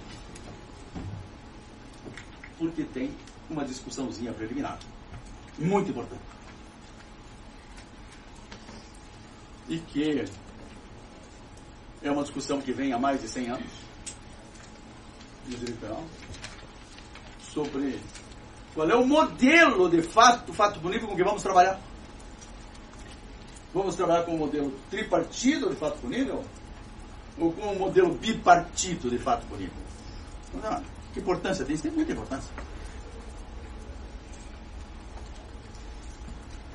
Porque 2.62 2.84
tem 2.84 3.12
uma 3.50 3.64
discussãozinha 3.64 4.32
preliminar 4.32 4.78
muito 5.58 5.90
importante. 5.90 6.22
E 9.68 9.78
que 9.78 10.24
é 12.00 12.10
uma 12.12 12.22
discussão 12.22 12.60
que 12.60 12.72
vem 12.72 12.92
há 12.92 12.98
mais 13.00 13.20
de 13.20 13.28
100 13.28 13.50
anos, 13.50 13.72
de 15.48 15.56
direito 15.56 16.08
sobre 17.52 17.98
qual 18.74 18.88
é 18.88 18.94
o 18.94 19.04
modelo 19.04 19.90
de 19.90 20.00
fato, 20.00 20.52
fato 20.52 20.78
punível 20.78 21.08
com 21.08 21.16
que 21.16 21.24
vamos 21.24 21.42
trabalhar. 21.42 21.80
Vamos 23.74 23.96
trabalhar 23.96 24.22
com 24.22 24.36
o 24.36 24.38
modelo 24.38 24.72
tripartido 24.88 25.68
de 25.68 25.74
fato 25.74 25.98
punível? 25.98 26.44
Ou 27.36 27.52
com 27.52 27.72
o 27.72 27.78
modelo 27.80 28.14
bipartido 28.14 29.10
de 29.10 29.18
fato 29.18 29.44
punível? 29.48 29.82
Que 31.12 31.20
importância 31.20 31.64
tem? 31.64 31.74
Isso 31.74 31.82
tem 31.82 31.92
muita 31.92 32.12
importância. 32.12 32.52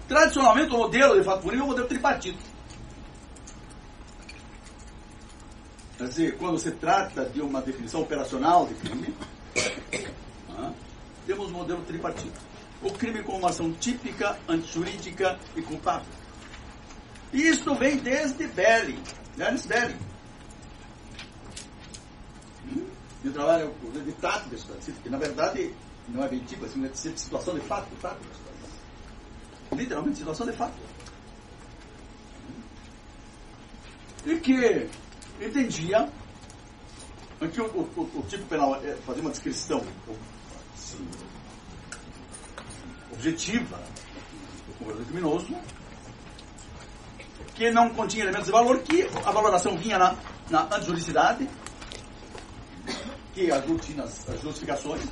Tradicionalmente, 0.08 0.74
o 0.74 0.78
modelo 0.78 1.18
de 1.18 1.24
fato 1.24 1.42
punido 1.42 1.62
é 1.62 1.66
o 1.66 1.68
modelo 1.68 1.88
tripartite. 1.88 2.40
Quer 5.98 6.08
dizer, 6.08 6.38
quando 6.38 6.60
se 6.60 6.72
trata 6.72 7.26
de 7.26 7.42
uma 7.42 7.62
definição 7.62 8.02
operacional 8.02 8.68
de 8.68 8.76
crime, 8.76 9.14
temos 11.26 11.50
o 11.50 11.52
modelo 11.52 11.82
tripartite. 11.84 12.40
O 12.82 12.92
crime 12.94 13.24
como 13.24 13.40
uma 13.40 13.50
ação 13.50 13.74
típica, 13.74 14.38
antijurídica 14.48 15.38
e 15.56 15.62
culpável. 15.62 16.08
Isto 17.34 17.76
vem 17.76 17.98
desde 17.98 18.48
Belling, 18.48 19.02
Ernest 19.38 19.68
Belling. 19.68 20.00
Hum? 22.72 22.86
E 23.24 23.30
o 23.30 23.34
trabalho 23.34 23.74
de 24.06 24.12
Tato, 24.14 24.50
que 25.02 25.10
na 25.10 25.18
verdade 25.18 25.74
não 26.10 26.24
é 26.24 26.30
bem 26.30 26.40
tipo 26.40 26.66
assim, 26.66 26.86
é 26.86 26.90
situação 26.94 27.56
de 27.56 27.62
fato, 27.62 27.90
de 27.90 27.96
fato 27.98 28.20
literalmente 29.76 30.18
situação 30.20 30.46
de 30.46 30.54
fato. 30.54 30.74
E 34.26 34.38
que 34.40 34.90
entendia 35.42 36.10
que 37.54 37.62
o, 37.62 37.66
o, 37.66 38.20
o 38.20 38.26
tipo 38.28 38.44
penal 38.46 38.76
é 38.84 38.96
fazer 39.06 39.22
uma 39.22 39.30
descrição 39.30 39.82
assim, 40.74 41.08
objetiva 43.14 43.78
do 44.68 44.74
comportamento 44.80 45.08
criminoso, 45.08 45.56
que 47.54 47.72
não 47.72 47.90
continha 47.90 48.24
elementos 48.24 48.48
de 48.48 48.52
valor, 48.52 48.80
que 48.80 49.04
a 49.04 49.32
valoração 49.32 49.78
vinha 49.78 49.98
na, 49.98 50.16
na 50.50 50.64
antijuridicidade, 50.76 51.48
que 53.38 53.52
aglutina 53.52 54.04
as, 54.04 54.42
justificações, 54.42 55.06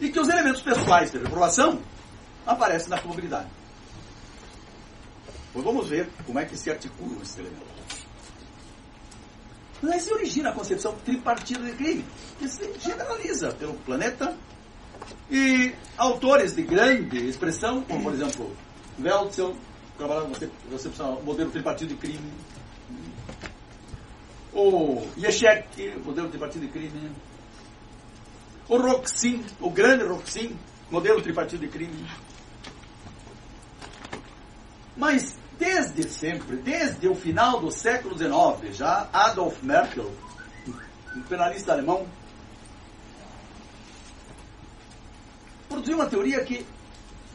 e 0.00 0.08
que 0.08 0.20
os 0.20 0.28
elementos 0.28 0.62
pessoais 0.62 1.10
de 1.10 1.18
reprovação 1.18 1.80
aparecem 2.46 2.88
na 2.88 2.98
probabilidade. 2.98 3.48
Pois 5.52 5.64
vamos 5.64 5.88
ver 5.88 6.08
como 6.24 6.38
é 6.38 6.44
que 6.44 6.56
se 6.56 6.70
articulam 6.70 7.20
esses 7.20 7.36
elementos. 7.38 7.66
Mas 9.82 10.02
se 10.02 10.12
origina 10.12 10.50
a 10.50 10.52
concepção 10.52 10.94
tripartida 11.04 11.64
de 11.64 11.72
crime, 11.72 12.04
que 12.38 12.48
se 12.48 12.72
generaliza 12.78 13.50
pelo 13.50 13.74
planeta 13.78 14.36
e 15.28 15.74
autores 15.98 16.54
de 16.54 16.62
grande 16.62 17.28
expressão, 17.28 17.82
como 17.82 18.04
por 18.04 18.14
exemplo 18.14 18.56
Weltzel, 19.00 19.56
trabalhando 19.98 20.38
na 20.40 20.70
concepção 20.70 21.20
modelo 21.22 21.50
tripartido 21.50 21.94
de 21.94 22.00
crime, 22.00 22.32
ou 24.56 25.06
Yeshek, 25.18 25.98
modelo 26.02 26.30
tripartido 26.30 26.66
de 26.66 26.72
crime, 26.72 27.12
o 28.68 28.78
Roxin, 28.78 29.44
o 29.60 29.70
grande 29.70 30.04
Roxin, 30.04 30.58
modelo 30.90 31.20
tripartido 31.20 31.66
de 31.66 31.68
crime. 31.68 32.08
Mas 34.96 35.36
desde 35.58 36.04
sempre, 36.04 36.56
desde 36.56 37.06
o 37.06 37.14
final 37.14 37.60
do 37.60 37.70
século 37.70 38.16
XIX, 38.16 38.74
já 38.74 39.08
Adolf 39.12 39.62
Merkel, 39.62 40.10
um 41.14 41.22
penalista 41.22 41.72
alemão, 41.72 42.06
produziu 45.68 45.96
uma 45.96 46.06
teoria 46.06 46.42
que, 46.42 46.64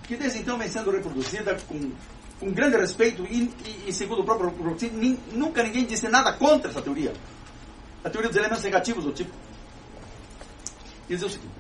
que 0.04 0.18
desde 0.18 0.40
então 0.40 0.58
vem 0.58 0.68
sendo 0.68 0.90
reproduzida 0.90 1.56
com, 1.68 1.92
com 2.42 2.52
grande 2.52 2.76
respeito 2.76 3.24
e, 3.30 3.54
e, 3.64 3.90
e 3.90 3.94
segundo 3.94 4.22
o 4.22 4.26
próprio 4.26 4.50
Roxin, 4.50 4.90
nunca 5.32 5.62
ninguém 5.62 5.86
disse 5.86 6.10
nada 6.10 6.34
contra 6.34 6.72
essa 6.72 6.82
teoria. 6.82 7.14
A 8.04 8.10
teoria 8.10 8.30
dos 8.30 8.38
elementos 8.38 8.64
negativos 8.64 9.04
do 9.04 9.14
tipo 9.14 9.32
dizer 11.08 11.26
o 11.26 11.30
seguinte: 11.30 11.54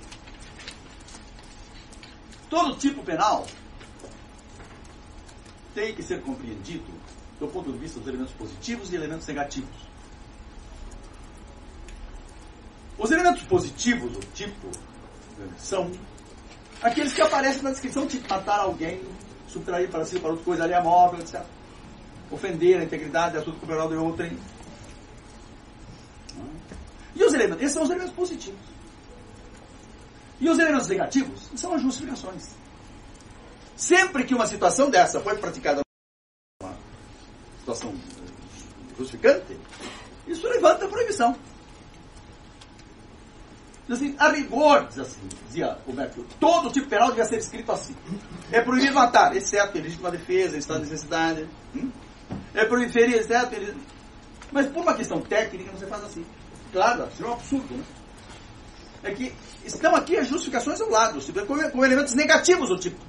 todo 2.49 2.75
tipo 2.77 3.03
penal 3.03 3.45
tem 5.75 5.93
que 5.93 6.01
ser 6.01 6.19
compreendido 6.23 6.91
do 7.39 7.47
ponto 7.47 7.71
de 7.71 7.77
vista 7.77 7.99
dos 7.99 8.07
elementos 8.07 8.33
positivos 8.33 8.91
e 8.91 8.95
elementos 8.95 9.27
negativos. 9.27 9.91
Os 12.97 13.11
elementos 13.11 13.43
positivos 13.43 14.11
do 14.13 14.19
tipo 14.33 14.67
são 15.59 15.91
aqueles 16.81 17.13
que 17.13 17.21
aparecem 17.21 17.61
na 17.61 17.69
descrição, 17.69 18.07
tipo 18.07 18.27
matar 18.27 18.59
alguém, 18.61 18.99
subtrair 19.51 19.89
para 19.89 20.05
si, 20.05 20.19
para 20.19 20.29
outra 20.29 20.45
coisa, 20.45 20.63
ali 20.63 20.73
a 20.73 20.81
móvel, 20.81 21.19
etc. 21.19 21.43
Ofender 22.31 22.79
a 22.79 22.83
integridade, 22.83 23.37
assunto 23.37 23.59
corporal 23.59 23.89
de 23.89 23.95
outrem. 23.95 24.37
E 27.13 27.23
os 27.23 27.33
elementos, 27.33 27.61
esses 27.61 27.73
são 27.73 27.83
os 27.83 27.89
elementos 27.89 28.15
positivos. 28.15 28.61
E 30.39 30.49
os 30.49 30.57
elementos 30.57 30.87
negativos 30.87 31.49
são 31.55 31.73
as 31.73 31.81
justificações. 31.81 32.49
Sempre 33.75 34.23
que 34.23 34.33
uma 34.33 34.47
situação 34.47 34.89
dessa 34.89 35.19
foi 35.19 35.37
praticada 35.37 35.81
uma 36.61 36.73
situação 37.59 37.93
justificante, 38.97 39.57
isso 40.27 40.47
levanta 40.47 40.85
a 40.85 40.87
proibição. 40.87 41.35
Assim, 43.91 44.15
a 44.17 44.29
rigor, 44.29 44.87
diz 44.87 44.99
assim, 44.99 45.19
dizia 45.47 45.77
o 45.85 45.93
Mercury, 45.93 46.25
todo 46.39 46.71
tipo 46.71 46.87
penal 46.87 47.09
devia 47.09 47.25
ser 47.25 47.37
escrito 47.37 47.71
assim. 47.71 47.95
É 48.51 48.61
proibido 48.61 48.93
matar, 48.93 49.35
exceto 49.35 49.77
em 49.77 49.81
legítima 49.81 50.09
defesa, 50.09 50.55
em 50.55 50.59
estado 50.59 50.83
de 50.83 50.89
necessidade. 50.89 51.49
Hum? 51.75 51.91
É 52.53 52.65
proibido 52.65 52.93
ferir, 52.93 53.15
exceto 53.15 53.55
em... 53.55 53.75
Mas 54.51 54.67
por 54.67 54.83
uma 54.83 54.93
questão 54.93 55.21
técnica, 55.21 55.71
você 55.71 55.87
faz 55.87 56.03
assim. 56.03 56.25
Claro, 56.71 57.07
isso 57.11 57.23
é 57.23 57.27
um 57.27 57.33
absurdo, 57.33 57.75
né? 57.75 57.83
é 59.03 59.11
que 59.11 59.33
estão 59.65 59.95
aqui 59.95 60.17
as 60.17 60.27
justificações 60.27 60.79
ao 60.79 60.89
lado, 60.89 61.19
com 61.71 61.85
elementos 61.85 62.13
negativos 62.13 62.69
do 62.69 62.77
tipo. 62.77 62.99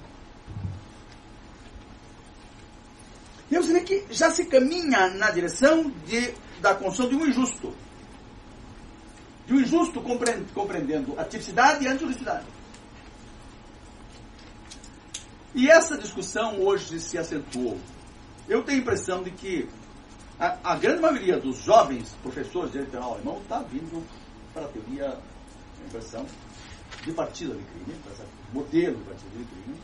E 3.51 3.57
você 3.57 3.73
vê 3.73 3.81
que 3.81 4.07
já 4.11 4.31
se 4.31 4.47
caminha 4.47 5.11
na 5.11 5.31
direção 5.31 5.93
de, 6.07 6.33
da 6.61 6.75
construção 6.75 7.09
de 7.09 7.17
um 7.17 7.27
injusto. 7.27 7.75
De 9.47 9.55
um 9.55 9.61
injusto 9.61 10.01
compreendendo 10.55 11.19
a 11.19 11.25
tipicidade 11.25 11.85
e 11.85 11.89
a. 11.89 12.43
E 15.55 15.69
essa 15.69 15.99
discussão 15.99 16.61
hoje 16.61 16.99
se 16.99 17.19
acentuou. 17.19 17.79
Eu 18.49 18.63
tenho 18.63 18.79
a 18.79 18.81
impressão 18.83 19.23
de 19.23 19.31
que 19.31 19.69
a, 20.39 20.73
a 20.73 20.77
grande 20.77 21.01
maioria 21.01 21.39
dos 21.39 21.59
jovens 21.63 22.17
professores 22.23 22.71
de 22.71 22.79
direito 22.79 22.91
penal 22.93 23.15
alemão 23.15 23.39
está 23.43 23.61
vindo 23.61 24.03
para 24.55 24.65
a 24.65 24.69
teoria, 24.69 25.09
a 25.09 25.87
impressão, 25.87 26.27
de 27.05 27.13
partida 27.13 27.55
de 27.55 27.63
crime, 27.63 27.99
para 28.03 28.13
esse 28.13 28.23
modelo 28.53 28.97
de 28.97 29.05
partida 29.05 29.31
de 29.39 29.45
crime. 29.45 29.79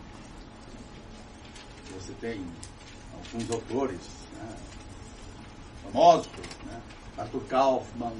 Você 1.98 2.12
tem 2.20 2.46
alguns 3.14 3.50
autores 3.50 4.00
né, 4.34 4.56
famosos, 5.84 6.28
né, 6.66 6.80
Arthur 7.16 7.42
Kaufmann, 7.48 8.14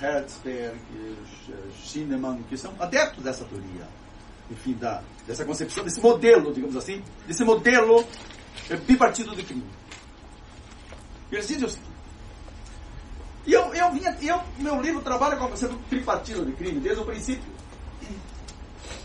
Herzberg, 0.00 0.76
uh, 0.78 1.72
Schinemann, 1.82 2.42
que 2.48 2.56
são 2.56 2.72
adeptos 2.78 3.22
dessa 3.22 3.44
teoria, 3.44 3.86
enfim, 4.50 4.74
da, 4.74 5.02
dessa 5.26 5.44
concepção, 5.44 5.84
desse 5.84 6.00
modelo, 6.00 6.52
digamos 6.52 6.76
assim, 6.76 7.02
desse 7.26 7.44
modelo 7.44 8.04
é, 8.70 8.76
bipartido 8.76 9.34
de 9.34 9.42
crime. 9.42 9.64
Eles 11.30 11.48
dizem 11.48 11.64
o 11.64 11.68
seguinte, 11.68 11.92
e 13.46 13.52
eu, 13.52 13.74
eu 13.74 13.92
vinha, 13.92 14.16
eu, 14.22 14.40
meu 14.58 14.80
livro 14.80 15.00
trabalha 15.00 15.36
com 15.36 15.44
a 15.44 15.48
conceito 15.48 15.76
tripartido 15.88 16.44
de 16.44 16.52
crime, 16.52 16.80
desde 16.80 17.02
o 17.02 17.04
princípio. 17.04 17.52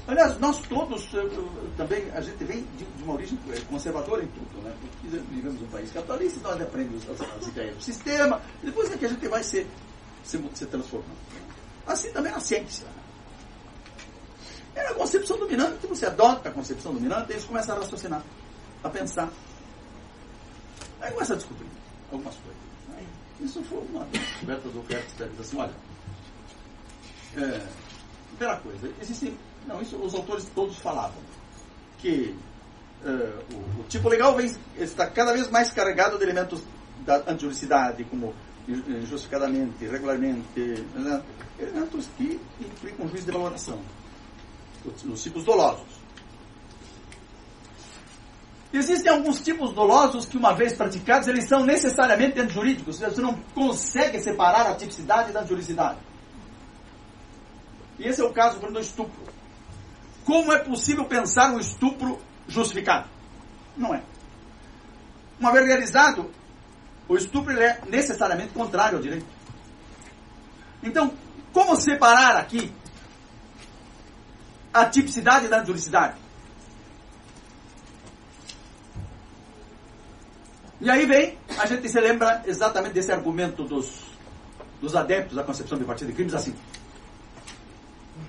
Aliás, 0.08 0.40
nós 0.40 0.60
todos 0.70 1.10
também, 1.76 2.10
a 2.14 2.22
gente 2.22 2.42
vem 2.46 2.66
de, 2.78 2.86
de, 2.86 3.04
uma 3.04 3.16
origem 3.16 3.38
conservadora 3.70 4.24
em 4.24 4.28
tudo, 4.28 4.64
né? 4.64 4.74
Porque 4.80 5.18
vivemos 5.30 5.62
um 5.62 5.68
país 5.68 5.92
capitalista, 5.92 6.40
nós 6.48 6.62
aprendemos 6.62 7.10
as, 7.10 7.20
as 7.22 7.48
ideias 7.48 7.76
do 7.76 7.84
sistema, 7.84 8.42
depois 8.64 8.90
é 8.90 8.98
que 8.98 9.06
a 9.06 9.10
gente 9.10 9.28
vai 9.28 9.44
se, 9.44 9.68
se, 10.28 10.44
se 10.54 10.66
transformando. 10.66 11.18
Assim 11.86 12.12
também 12.12 12.32
na 12.32 12.40
ciência. 12.40 12.86
É 14.76 14.88
a 14.88 14.94
concepção 14.94 15.38
dominante, 15.38 15.88
você 15.88 16.06
adota 16.06 16.50
a 16.50 16.52
concepção 16.52 16.94
dominante, 16.94 17.32
e 17.32 17.40
você 17.40 17.48
começa 17.48 17.74
a 17.74 17.80
raciocinar, 17.80 18.24
a 18.84 18.90
pensar. 18.90 19.30
Aí 21.02 21.12
começa 21.12 21.34
a 21.34 21.36
descobrir 21.38 21.68
algumas 22.12 22.36
coisas. 22.36 22.62
Aí, 22.96 23.46
isso 23.46 23.64
foi 23.64 23.80
uma 23.80 24.06
descoberta 24.06 24.70
do 24.70 24.86
Hertzberg, 24.88 25.34
assim, 25.40 25.58
olha, 25.58 25.74
é, 27.38 27.66
primeira 28.38 28.60
coisa, 28.60 28.94
existem 29.02 29.38
não, 29.68 29.82
isso 29.82 29.98
os 29.98 30.16
autores 30.16 30.46
todos 30.56 30.78
falavam. 30.78 31.22
Que 32.00 32.34
uh, 33.04 33.54
o, 33.54 33.82
o, 33.82 33.84
tipo 33.90 34.08
legal 34.08 34.36
vem, 34.36 34.50
está 34.78 35.06
cada 35.08 35.34
vez 35.34 35.50
mais 35.52 35.72
carregado 35.72 36.18
de 36.18 36.24
elementos 36.24 36.62
da 37.06 37.18
antijuricidade, 37.28 38.06
como 38.06 38.34
justificadamente, 39.06 39.86
regularmente, 39.86 40.86
né? 40.94 41.24
elementos 41.58 42.08
que 42.18 42.40
implicam 42.60 43.06
um 43.06 43.10
juízo 43.10 43.26
de 43.26 43.32
valoração, 43.32 43.80
nos 45.04 45.24
tipos 45.24 45.44
dolosos. 45.44 45.98
Existem 48.74 49.12
alguns 49.12 49.42
tipos 49.42 49.74
dolosos 49.74 50.26
que, 50.26 50.38
uma 50.38 50.54
vez 50.54 50.74
praticados, 50.74 51.28
eles 51.28 51.46
são 51.46 51.66
necessariamente 51.66 52.40
antijurídicos. 52.40 53.00
Você 53.00 53.22
não 53.22 53.34
consegue 53.56 54.20
separar 54.20 54.68
a 54.68 54.76
tipicidade 54.76 55.32
da 55.32 55.44
juridicidade. 55.46 56.00
E 57.98 58.04
esse 58.04 58.22
é 58.22 58.24
o 58.26 58.34
caso, 58.34 58.60
do 58.60 58.80
estupro. 58.80 59.24
Como 60.26 60.52
é 60.52 60.60
possível 60.60 61.06
pensar 61.06 61.54
um 61.54 61.60
estupro 61.60 62.20
justificado? 62.48 63.10
Não 63.78 63.96
é. 63.96 64.04
Uma 65.40 65.52
vez 65.54 65.66
realizado, 65.66 66.30
o 67.08 67.16
estupro 67.16 67.58
é 67.60 67.80
necessariamente 67.88 68.54
contrário 68.54 68.98
ao 68.98 69.04
direito. 69.04 69.26
Então, 70.84 71.14
como 71.54 71.76
separar 71.76 72.38
aqui 72.38 72.72
a 74.74 74.86
tipicidade 74.86 75.48
da 75.48 75.64
juridicidade? 75.64 76.16
E 80.80 80.90
aí 80.92 81.06
vem, 81.08 81.38
a 81.58 81.66
gente 81.66 81.90
se 81.90 82.00
lembra 82.00 82.44
exatamente 82.46 82.94
desse 82.94 83.12
argumento 83.12 83.64
dos, 83.64 84.04
dos 84.80 84.96
adeptos 84.96 85.36
da 85.36 85.44
concepção 85.44 85.78
de 85.78 85.84
partido 85.84 86.10
de 86.10 86.14
crimes, 86.14 86.36
assim, 86.36 86.54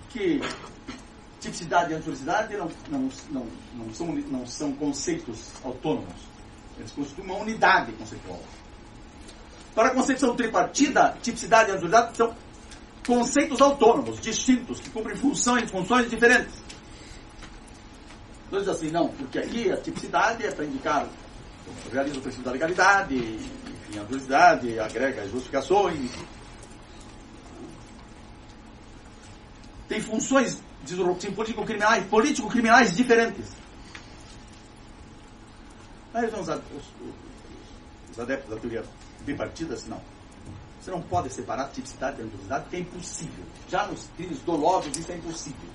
que 0.08 0.40
tipicidade 1.40 1.92
e 1.92 1.96
antijuricidade 1.96 2.56
não, 2.56 2.70
não, 2.88 3.10
não, 3.30 3.46
não, 3.74 3.94
são, 3.94 4.06
não 4.06 4.46
são 4.46 4.72
conceitos 4.72 5.52
autônomos. 5.62 6.28
Eles 6.78 6.90
constituem 6.92 7.28
uma 7.28 7.38
unidade 7.38 7.92
conceitual. 7.92 8.40
Para 9.78 9.90
a 9.90 9.94
concepção 9.94 10.34
tripartida, 10.34 11.16
tipicidade 11.22 11.70
e 11.70 11.72
antijuricidade 11.74 12.16
são 12.16 12.34
conceitos 13.06 13.60
autônomos, 13.60 14.20
distintos, 14.20 14.80
que 14.80 14.90
cumprem 14.90 15.16
funções, 15.16 15.70
funções 15.70 16.10
diferentes. 16.10 16.52
Então 18.48 18.58
diz 18.58 18.68
assim, 18.68 18.90
não, 18.90 19.06
porque 19.06 19.38
aqui 19.38 19.70
a 19.70 19.76
tipicidade 19.76 20.44
é 20.44 20.50
para 20.50 20.64
indicar, 20.64 21.06
realiza 21.92 22.18
o 22.18 22.20
princípio 22.20 22.44
da 22.44 22.50
legalidade, 22.50 23.14
enfim, 23.14 23.98
a 23.98 24.02
antijuricidade 24.02 24.80
agrega 24.80 25.22
as 25.22 25.30
justificações. 25.30 26.10
Tem 29.86 30.00
funções 30.00 30.60
disruptivos 30.82 31.36
político-criminais, 31.36 32.04
político-criminais 32.06 32.96
diferentes. 32.96 33.46
Aí 36.12 36.26
os, 36.26 36.48
os, 36.48 36.60
os, 38.10 38.18
adeptos 38.18 38.50
da 38.50 38.56
teoria 38.56 38.82
bipartida 39.28 39.74
assim, 39.74 39.90
não. 39.90 40.00
Você 40.80 40.90
não 40.90 41.02
pode 41.02 41.30
separar 41.30 41.68
tipicidade 41.70 42.20
e 42.20 42.24
antiguidade, 42.24 42.62
porque 42.62 42.76
é 42.76 42.80
impossível. 42.80 43.44
Já 43.68 43.86
nos 43.86 44.06
crimes 44.16 44.38
dolosos 44.40 44.96
isso 44.96 45.10
é 45.12 45.16
impossível. 45.16 45.68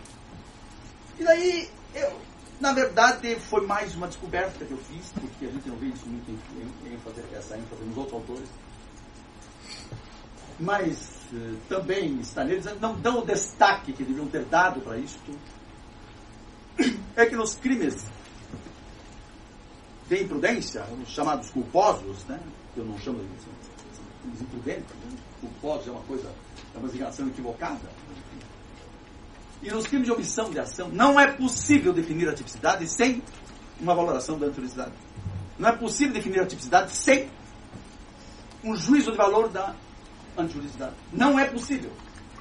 E 1.20 1.24
daí, 1.24 1.70
eu, 1.94 2.20
na 2.60 2.74
verdade, 2.74 3.36
foi 3.36 3.66
mais 3.66 3.96
uma 3.96 4.08
descoberta 4.08 4.66
que 4.66 4.72
eu 4.72 4.78
fiz, 4.78 5.12
porque 5.14 5.46
a 5.46 5.52
gente 5.52 5.70
não 5.70 5.76
vê 5.76 5.88
isso 5.88 6.06
muito 6.08 6.30
em, 6.32 6.90
em, 6.90 6.94
em 6.94 6.98
fazer 7.00 7.24
essa 7.34 7.58
ênfase 7.58 7.84
nos 7.84 7.98
outros 7.98 8.14
autores. 8.16 8.50
Mas 10.60 11.12
eh, 11.34 11.56
também 11.68 12.20
está 12.20 12.44
neles, 12.44 12.66
não 12.80 13.00
dão 13.00 13.20
o 13.20 13.26
destaque 13.26 13.92
que 13.92 14.04
deviam 14.04 14.28
ter 14.28 14.46
dado 14.46 14.82
para 14.82 14.98
isto, 14.98 15.38
é 17.16 17.26
que 17.26 17.36
nos 17.36 17.56
crimes 17.56 18.06
de 20.08 20.24
imprudência, 20.24 20.86
os 21.02 21.10
chamados 21.10 21.50
culposos, 21.50 22.24
né, 22.26 22.40
que 22.40 22.63
eu 22.76 22.86
não 22.86 22.98
chamo 23.00 23.20
de 23.20 23.28
crimes 24.22 24.42
imprudentes, 24.42 24.96
né, 24.96 25.18
culposos 25.42 25.88
é 25.88 25.92
uma 25.92 26.02
coisa, 26.02 26.30
é 26.74 26.78
uma 26.78 26.88
designação 26.88 27.28
equivocada. 27.28 27.90
E 29.62 29.72
nos 29.72 29.88
crimes 29.88 30.08
de 30.08 30.12
omissão 30.12 30.50
de 30.50 30.60
ação, 30.60 30.90
não 30.90 31.20
é 31.20 31.32
possível 31.32 31.94
definir 31.94 32.28
a 32.28 32.34
tipicidade 32.34 32.88
sem 32.88 33.22
uma 33.80 33.96
valoração 33.96 34.38
da 34.38 34.48
anturicidade. 34.48 34.94
Não 35.58 35.70
é 35.70 35.76
possível 35.76 36.14
definir 36.14 36.42
a 36.42 36.46
tipicidade 36.46 36.92
sem 36.92 37.30
um 38.64 38.76
juízo 38.76 39.12
de 39.12 39.18
valor 39.18 39.50
da 39.50 39.76
antijuridicidade. 40.38 40.96
Não 41.12 41.40
é 41.40 41.46
possível. 41.46 41.92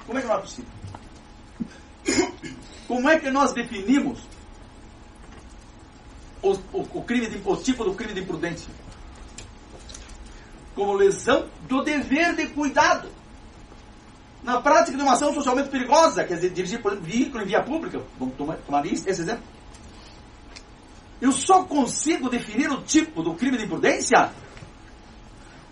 Como 0.05 0.17
é 0.17 0.21
que 0.21 0.27
não 0.27 0.35
é 0.35 0.39
possível? 0.39 0.71
Como 2.87 3.09
é 3.09 3.19
que 3.19 3.31
nós 3.31 3.53
definimos 3.53 4.19
o, 6.41 6.51
o, 6.51 6.81
o, 6.93 7.03
crime 7.03 7.27
de, 7.27 7.41
o 7.43 7.55
tipo 7.55 7.83
do 7.85 7.93
crime 7.93 8.13
de 8.13 8.21
imprudência? 8.21 8.69
Como 10.75 10.93
lesão 10.93 11.47
do 11.67 11.83
dever 11.83 12.35
de 12.35 12.47
cuidado. 12.47 13.09
Na 14.43 14.59
prática 14.59 14.97
de 14.97 15.03
uma 15.03 15.13
ação 15.13 15.33
socialmente 15.33 15.69
perigosa, 15.69 16.23
quer 16.25 16.35
dizer, 16.35 16.49
dirigir, 16.49 16.81
por 16.81 16.91
exemplo, 16.91 17.09
veículo 17.09 17.43
em 17.43 17.47
via 17.47 17.63
pública, 17.63 18.01
vamos 18.19 18.35
tomar, 18.35 18.57
tomar 18.57 18.85
esse 18.85 19.09
exemplo. 19.09 19.43
Eu 21.21 21.31
só 21.31 21.63
consigo 21.63 22.29
definir 22.29 22.69
o 22.69 22.81
tipo 22.81 23.23
do 23.23 23.33
crime 23.35 23.57
de 23.57 23.63
imprudência 23.63 24.31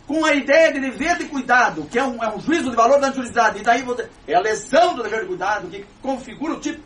com 0.07 0.25
a 0.25 0.33
ideia 0.33 0.73
de 0.73 0.79
dever 0.79 1.17
de 1.17 1.25
cuidado, 1.25 1.87
que 1.89 1.97
é 1.97 2.03
um, 2.03 2.21
é 2.23 2.33
um 2.33 2.39
juízo 2.39 2.69
de 2.69 2.75
valor 2.75 2.99
da 2.99 3.07
antijuridicidade, 3.07 3.59
e 3.59 3.63
daí 3.63 3.85
é 4.27 4.35
a 4.35 4.39
lesão 4.39 4.95
do 4.95 5.03
dever 5.03 5.21
de 5.21 5.27
cuidado 5.27 5.69
que 5.69 5.85
configura 6.01 6.53
o 6.53 6.59
tipo. 6.59 6.81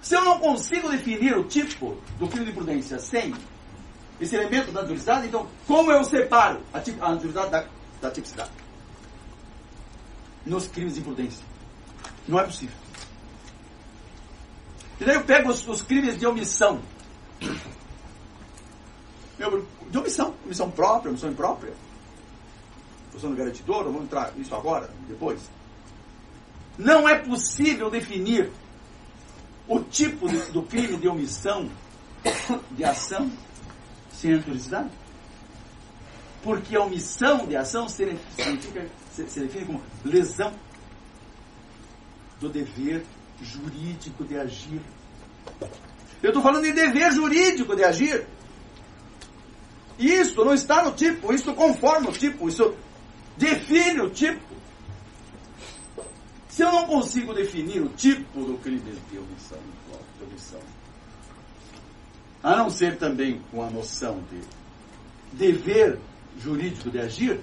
Se 0.00 0.14
eu 0.14 0.24
não 0.24 0.38
consigo 0.38 0.88
definir 0.88 1.36
o 1.36 1.44
tipo 1.44 1.96
do 2.18 2.28
crime 2.28 2.46
de 2.46 2.52
imprudência 2.52 2.98
sem 2.98 3.34
esse 4.20 4.34
elemento 4.34 4.72
da 4.72 4.80
antijuridicidade, 4.80 5.26
então 5.26 5.46
como 5.66 5.92
eu 5.92 6.02
separo 6.04 6.60
a, 6.72 6.78
a 6.78 7.10
antijuridicidade 7.10 7.50
da, 7.50 7.66
da 8.00 8.10
tipicidade? 8.10 8.50
Nos 10.44 10.68
crimes 10.68 10.94
de 10.94 11.00
imprudência. 11.00 11.44
Não 12.26 12.38
é 12.38 12.44
possível. 12.44 12.76
E 15.00 15.04
daí 15.04 15.16
eu 15.16 15.24
pego 15.24 15.50
os, 15.50 15.66
os 15.66 15.82
crimes 15.82 16.18
de 16.18 16.26
omissão. 16.26 16.80
Eu, 19.38 19.66
de 19.90 19.98
omissão, 19.98 20.34
omissão 20.44 20.70
própria, 20.70 21.10
omissão 21.10 21.30
imprópria. 21.30 21.74
Omissão 23.12 23.30
do 23.30 23.36
garantidor, 23.36 23.84
vamos 23.84 24.04
entrar 24.04 24.32
nisso 24.34 24.54
agora, 24.54 24.88
depois. 25.08 25.40
Não 26.78 27.08
é 27.08 27.18
possível 27.18 27.90
definir 27.90 28.50
o 29.68 29.80
tipo 29.80 30.28
de, 30.28 30.38
do 30.52 30.62
crime 30.62 30.96
de 30.96 31.08
omissão 31.08 31.70
de 32.70 32.84
ação 32.84 33.30
sem 34.16 34.32
anturicidade. 34.32 34.90
Porque 36.42 36.76
a 36.76 36.82
omissão 36.82 37.46
de 37.46 37.56
ação 37.56 37.88
se 37.88 38.04
define 38.04 39.64
como 39.66 39.82
lesão 40.04 40.52
do 42.40 42.48
dever 42.48 43.04
jurídico 43.42 44.24
de 44.24 44.38
agir. 44.38 44.80
Eu 46.22 46.30
estou 46.30 46.42
falando 46.42 46.64
de 46.64 46.72
dever 46.72 47.12
jurídico 47.12 47.74
de 47.74 47.84
agir. 47.84 48.26
Isso 49.98 50.44
não 50.44 50.54
está 50.54 50.84
no 50.84 50.92
tipo, 50.92 51.32
isso 51.32 51.54
conforma 51.54 52.10
o 52.10 52.12
tipo, 52.12 52.48
isso 52.48 52.74
define 53.36 54.00
o 54.02 54.10
tipo. 54.10 54.54
Se 56.48 56.62
eu 56.62 56.70
não 56.70 56.86
consigo 56.86 57.34
definir 57.34 57.82
o 57.82 57.88
tipo 57.90 58.44
do 58.44 58.56
crime 58.58 58.92
de 59.10 59.18
omissão, 59.18 59.58
de 60.18 60.24
omissão 60.24 60.75
a 62.46 62.54
não 62.54 62.70
ser 62.70 62.96
também 62.96 63.42
com 63.50 63.60
a 63.60 63.68
noção 63.68 64.22
de 64.30 64.40
dever 65.32 65.98
jurídico 66.38 66.88
de 66.88 67.00
agir, 67.00 67.40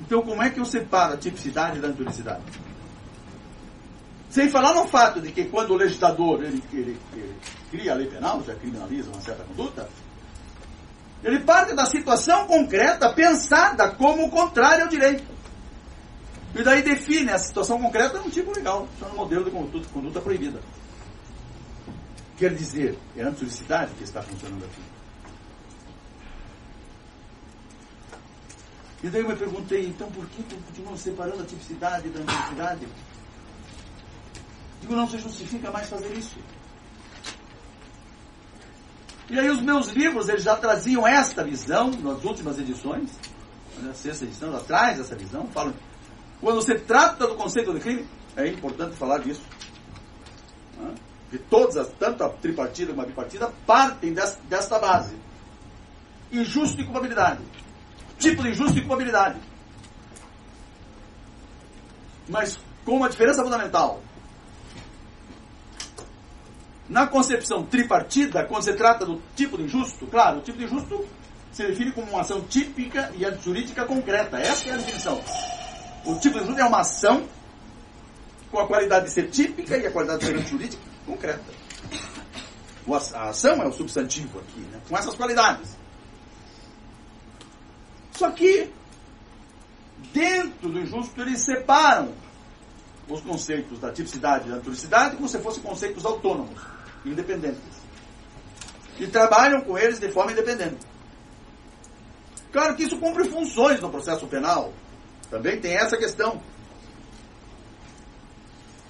então 0.00 0.22
como 0.22 0.42
é 0.42 0.48
que 0.48 0.58
eu 0.58 0.64
separo 0.64 1.12
a 1.12 1.16
tipicidade 1.18 1.80
da 1.80 1.88
anturicidade? 1.88 2.42
Sem 4.30 4.48
falar 4.48 4.72
no 4.72 4.88
fato 4.88 5.20
de 5.20 5.30
que 5.30 5.44
quando 5.44 5.72
o 5.72 5.76
legislador 5.76 6.42
ele, 6.42 6.64
ele, 6.72 6.98
ele 7.12 7.36
cria 7.70 7.92
a 7.92 7.94
lei 7.94 8.06
penal, 8.06 8.42
já 8.42 8.54
criminaliza 8.54 9.10
uma 9.10 9.20
certa 9.20 9.44
conduta, 9.44 9.86
ele 11.22 11.40
parte 11.40 11.74
da 11.74 11.84
situação 11.84 12.46
concreta 12.46 13.12
pensada 13.12 13.90
como 13.90 14.30
contrária 14.30 14.84
ao 14.84 14.88
direito. 14.88 15.24
E 16.54 16.62
daí 16.62 16.80
define 16.80 17.32
a 17.32 17.38
situação 17.38 17.78
concreta 17.78 18.18
num 18.18 18.30
tipo 18.30 18.50
legal, 18.50 18.88
chama 18.98 19.12
modelo 19.12 19.44
de 19.44 19.50
conduta, 19.50 19.86
conduta 19.92 20.22
proibida. 20.22 20.58
Quer 22.40 22.54
dizer, 22.54 22.98
é 23.18 23.22
a 23.22 23.28
anturicidade 23.28 23.92
que 23.96 24.02
está 24.02 24.22
funcionando 24.22 24.64
aqui. 24.64 24.80
E 29.04 29.10
daí 29.10 29.20
eu 29.20 29.28
me 29.28 29.36
perguntei, 29.36 29.86
então 29.88 30.10
por 30.10 30.26
que 30.26 30.42
continuam 30.42 30.96
separando 30.96 31.42
a 31.42 31.44
tipicidade 31.44 32.08
da 32.08 32.20
anturicidade? 32.20 32.88
Digo, 34.80 34.96
não 34.96 35.06
se 35.06 35.18
justifica 35.18 35.70
mais 35.70 35.90
fazer 35.90 36.16
isso. 36.16 36.38
E 39.28 39.38
aí 39.38 39.50
os 39.50 39.60
meus 39.60 39.88
livros, 39.88 40.30
eles 40.30 40.42
já 40.42 40.56
traziam 40.56 41.06
esta 41.06 41.44
visão 41.44 41.90
nas 41.90 42.24
últimas 42.24 42.58
edições, 42.58 43.10
na 43.82 43.92
sexta 43.92 44.24
edição, 44.24 44.56
atrás 44.56 44.96
dessa 44.96 45.14
visão, 45.14 45.46
falam, 45.48 45.74
quando 46.40 46.62
se 46.62 46.74
trata 46.74 47.26
do 47.26 47.34
conceito 47.34 47.74
de 47.74 47.80
crime, 47.80 48.08
é 48.34 48.46
importante 48.46 48.96
falar 48.96 49.18
disso. 49.18 49.42
De 51.30 51.38
todas 51.38 51.76
as, 51.76 51.88
tanto 51.98 52.24
a 52.24 52.28
tripartida 52.28 52.90
como 52.90 53.02
a 53.02 53.06
bipartida, 53.06 53.52
partem 53.66 54.12
desta 54.12 54.78
base. 54.78 55.14
Injusto 56.32 56.80
e 56.80 56.84
culpabilidade. 56.84 57.40
Tipo 58.18 58.42
de 58.42 58.50
injusto 58.50 58.78
e 58.78 58.80
culpabilidade. 58.80 59.38
Mas 62.28 62.58
com 62.84 62.96
uma 62.96 63.08
diferença 63.08 63.42
fundamental. 63.42 64.02
Na 66.88 67.06
concepção 67.06 67.64
tripartida, 67.64 68.44
quando 68.44 68.64
se 68.64 68.72
trata 68.72 69.06
do 69.06 69.22
tipo 69.36 69.56
de 69.56 69.64
injusto, 69.64 70.06
claro, 70.08 70.38
o 70.38 70.42
tipo 70.42 70.58
de 70.58 70.64
injusto 70.64 71.06
se 71.52 71.64
define 71.64 71.92
como 71.92 72.10
uma 72.10 72.22
ação 72.22 72.40
típica 72.42 73.12
e 73.14 73.42
jurídica 73.42 73.84
concreta. 73.84 74.36
Essa 74.38 74.68
é 74.68 74.72
a 74.72 74.76
definição. 74.76 75.20
O 76.04 76.16
tipo 76.16 76.38
de 76.38 76.44
injusto 76.44 76.60
é 76.60 76.64
uma 76.64 76.80
ação 76.80 77.28
com 78.50 78.58
a 78.58 78.66
qualidade 78.66 79.06
de 79.06 79.12
ser 79.12 79.30
típica 79.30 79.76
e 79.76 79.86
a 79.86 79.92
qualidade 79.92 80.20
de 80.20 80.26
ser 80.26 80.38
jurídica 80.40 80.89
concreta. 81.06 81.60
A 83.14 83.28
ação 83.28 83.62
é 83.62 83.66
o 83.66 83.72
substantivo 83.72 84.40
aqui, 84.40 84.60
né? 84.60 84.80
com 84.88 84.96
essas 84.96 85.14
qualidades. 85.14 85.76
Só 88.12 88.30
que, 88.30 88.70
dentro 90.12 90.68
do 90.68 90.80
injusto, 90.80 91.20
eles 91.20 91.44
separam 91.44 92.12
os 93.08 93.20
conceitos 93.20 93.78
da 93.78 93.92
tipicidade 93.92 94.46
e 94.46 94.50
da 94.50 94.56
anturicidade 94.56 95.16
como 95.16 95.28
se 95.28 95.38
fossem 95.38 95.62
conceitos 95.62 96.04
autônomos 96.04 96.60
independentes. 97.04 97.80
E 98.98 99.06
trabalham 99.06 99.62
com 99.62 99.78
eles 99.78 99.98
de 99.98 100.10
forma 100.10 100.32
independente. 100.32 100.86
Claro 102.52 102.74
que 102.76 102.82
isso 102.82 102.98
cumpre 102.98 103.28
funções 103.28 103.80
no 103.80 103.90
processo 103.90 104.26
penal. 104.26 104.72
Também 105.30 105.60
tem 105.60 105.74
essa 105.76 105.96
questão. 105.96 106.42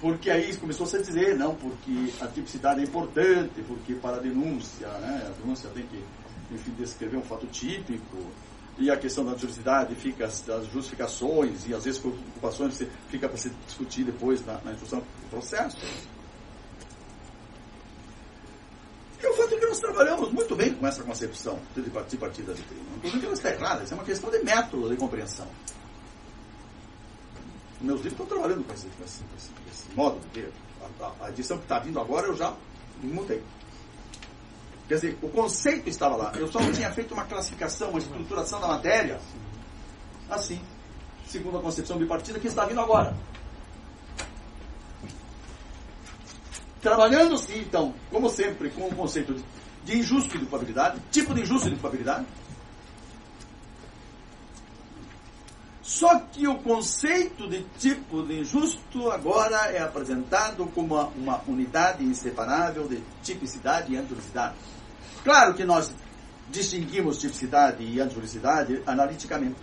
Porque 0.01 0.31
aí 0.31 0.57
começou 0.57 0.87
-se 0.87 0.97
a 0.97 1.01
dizer, 1.01 1.37
não, 1.37 1.53
porque 1.53 2.11
a 2.19 2.27
tipicidade 2.27 2.81
é 2.81 2.83
importante, 2.83 3.61
porque 3.67 3.93
para 3.93 4.17
a 4.17 4.19
denúncia, 4.19 4.87
né, 4.87 5.27
a 5.27 5.39
denúncia 5.39 5.69
tem 5.69 5.85
que, 5.85 6.03
enfim, 6.51 6.71
descrever 6.71 7.17
um 7.17 7.23
fato 7.23 7.45
típico, 7.47 8.17
e 8.79 8.89
a 8.89 8.97
questão 8.97 9.23
da 9.23 9.33
juridicidade 9.33 9.93
fica 9.93 10.25
as, 10.25 10.49
as 10.49 10.65
justificações 10.67 11.67
e 11.67 11.69
vezes 11.73 11.99
preocupações 11.99 12.81
fica 13.09 13.29
para 13.29 13.37
se 13.37 13.51
discutir 13.67 14.03
depois 14.03 14.43
na, 14.43 14.59
na 14.65 14.71
instrução 14.71 14.99
do 14.99 15.29
processo. 15.29 15.77
E 19.21 19.27
o 19.27 19.33
fato 19.35 19.53
é 19.53 19.59
que 19.59 19.65
nós 19.67 19.79
trabalhamos 19.79 20.31
muito 20.31 20.55
bem 20.55 20.73
com 20.73 20.87
essa 20.87 21.03
concepção 21.03 21.59
de 21.75 22.17
partida 22.17 22.55
de 22.55 22.63
crime. 22.63 22.81
Não 22.89 22.95
estou 22.95 23.11
dizendo 23.11 23.19
que 23.19 23.25
ela 23.27 23.35
está 23.35 23.51
errada, 23.51 23.83
isso 23.83 23.93
é 23.93 23.97
uma 23.97 24.03
questão 24.03 24.31
de 24.31 24.39
método 24.39 24.89
de 24.89 24.95
compreensão. 24.95 25.47
Meus 27.81 28.01
livros 28.01 28.13
estão 28.13 28.25
trabalhando 28.25 28.63
com 28.63 28.73
esse, 28.73 28.85
com 28.87 29.03
esse, 29.03 29.23
com 29.23 29.35
esse, 29.35 29.49
com 29.49 29.69
esse 29.69 29.95
modo 29.95 30.19
de. 30.33 30.47
A, 30.99 31.25
a, 31.25 31.29
edição 31.29 31.57
que 31.57 31.63
está 31.63 31.79
vindo 31.79 31.99
agora 31.99 32.27
eu 32.27 32.35
já 32.35 32.53
mudei. 33.01 33.43
Quer 34.87 34.95
dizer, 34.95 35.17
o 35.21 35.29
conceito 35.29 35.89
estava 35.89 36.15
lá. 36.15 36.31
Eu 36.35 36.47
só 36.51 36.59
não 36.59 36.71
tinha 36.71 36.91
feito 36.91 37.13
uma 37.13 37.23
classificação, 37.25 37.89
uma 37.89 37.99
estruturação 37.99 38.59
da 38.59 38.67
matéria 38.67 39.19
assim, 40.29 40.61
segundo 41.27 41.57
a 41.57 41.61
concepção 41.61 41.97
bipartida 41.97 42.39
que 42.39 42.47
está 42.47 42.65
vindo 42.65 42.79
agora. 42.79 43.15
Trabalhando-se, 46.81 47.57
então, 47.59 47.93
como 48.09 48.29
sempre, 48.29 48.69
com 48.71 48.87
o 48.87 48.95
conceito 48.95 49.33
de, 49.33 49.43
de 49.85 49.99
injusto 49.99 50.35
e 50.35 50.39
de 50.39 50.45
culpabilidade, 50.45 50.99
tipo 51.11 51.33
de 51.33 51.41
injusto 51.41 51.67
e 51.67 51.71
de 51.71 51.75
culpabilidade. 51.75 52.25
Só 55.81 56.19
que 56.19 56.47
o 56.47 56.59
conceito 56.59 57.49
de 57.49 57.63
tipo 57.79 58.21
de 58.21 58.41
injusto 58.41 59.09
agora 59.09 59.71
é 59.71 59.81
apresentado 59.81 60.67
como 60.67 60.95
uma, 61.15 61.41
unidade 61.47 62.03
inseparável 62.03 62.87
de 62.87 63.01
tipicidade 63.23 63.91
e 63.91 63.97
anturicidade. 63.97 64.55
Claro 65.23 65.55
que 65.55 65.65
nós 65.65 65.91
distinguimos 66.49 67.17
tipicidade 67.19 67.83
e 67.83 67.99
anturicidade 67.99 68.83
analiticamente, 68.85 69.55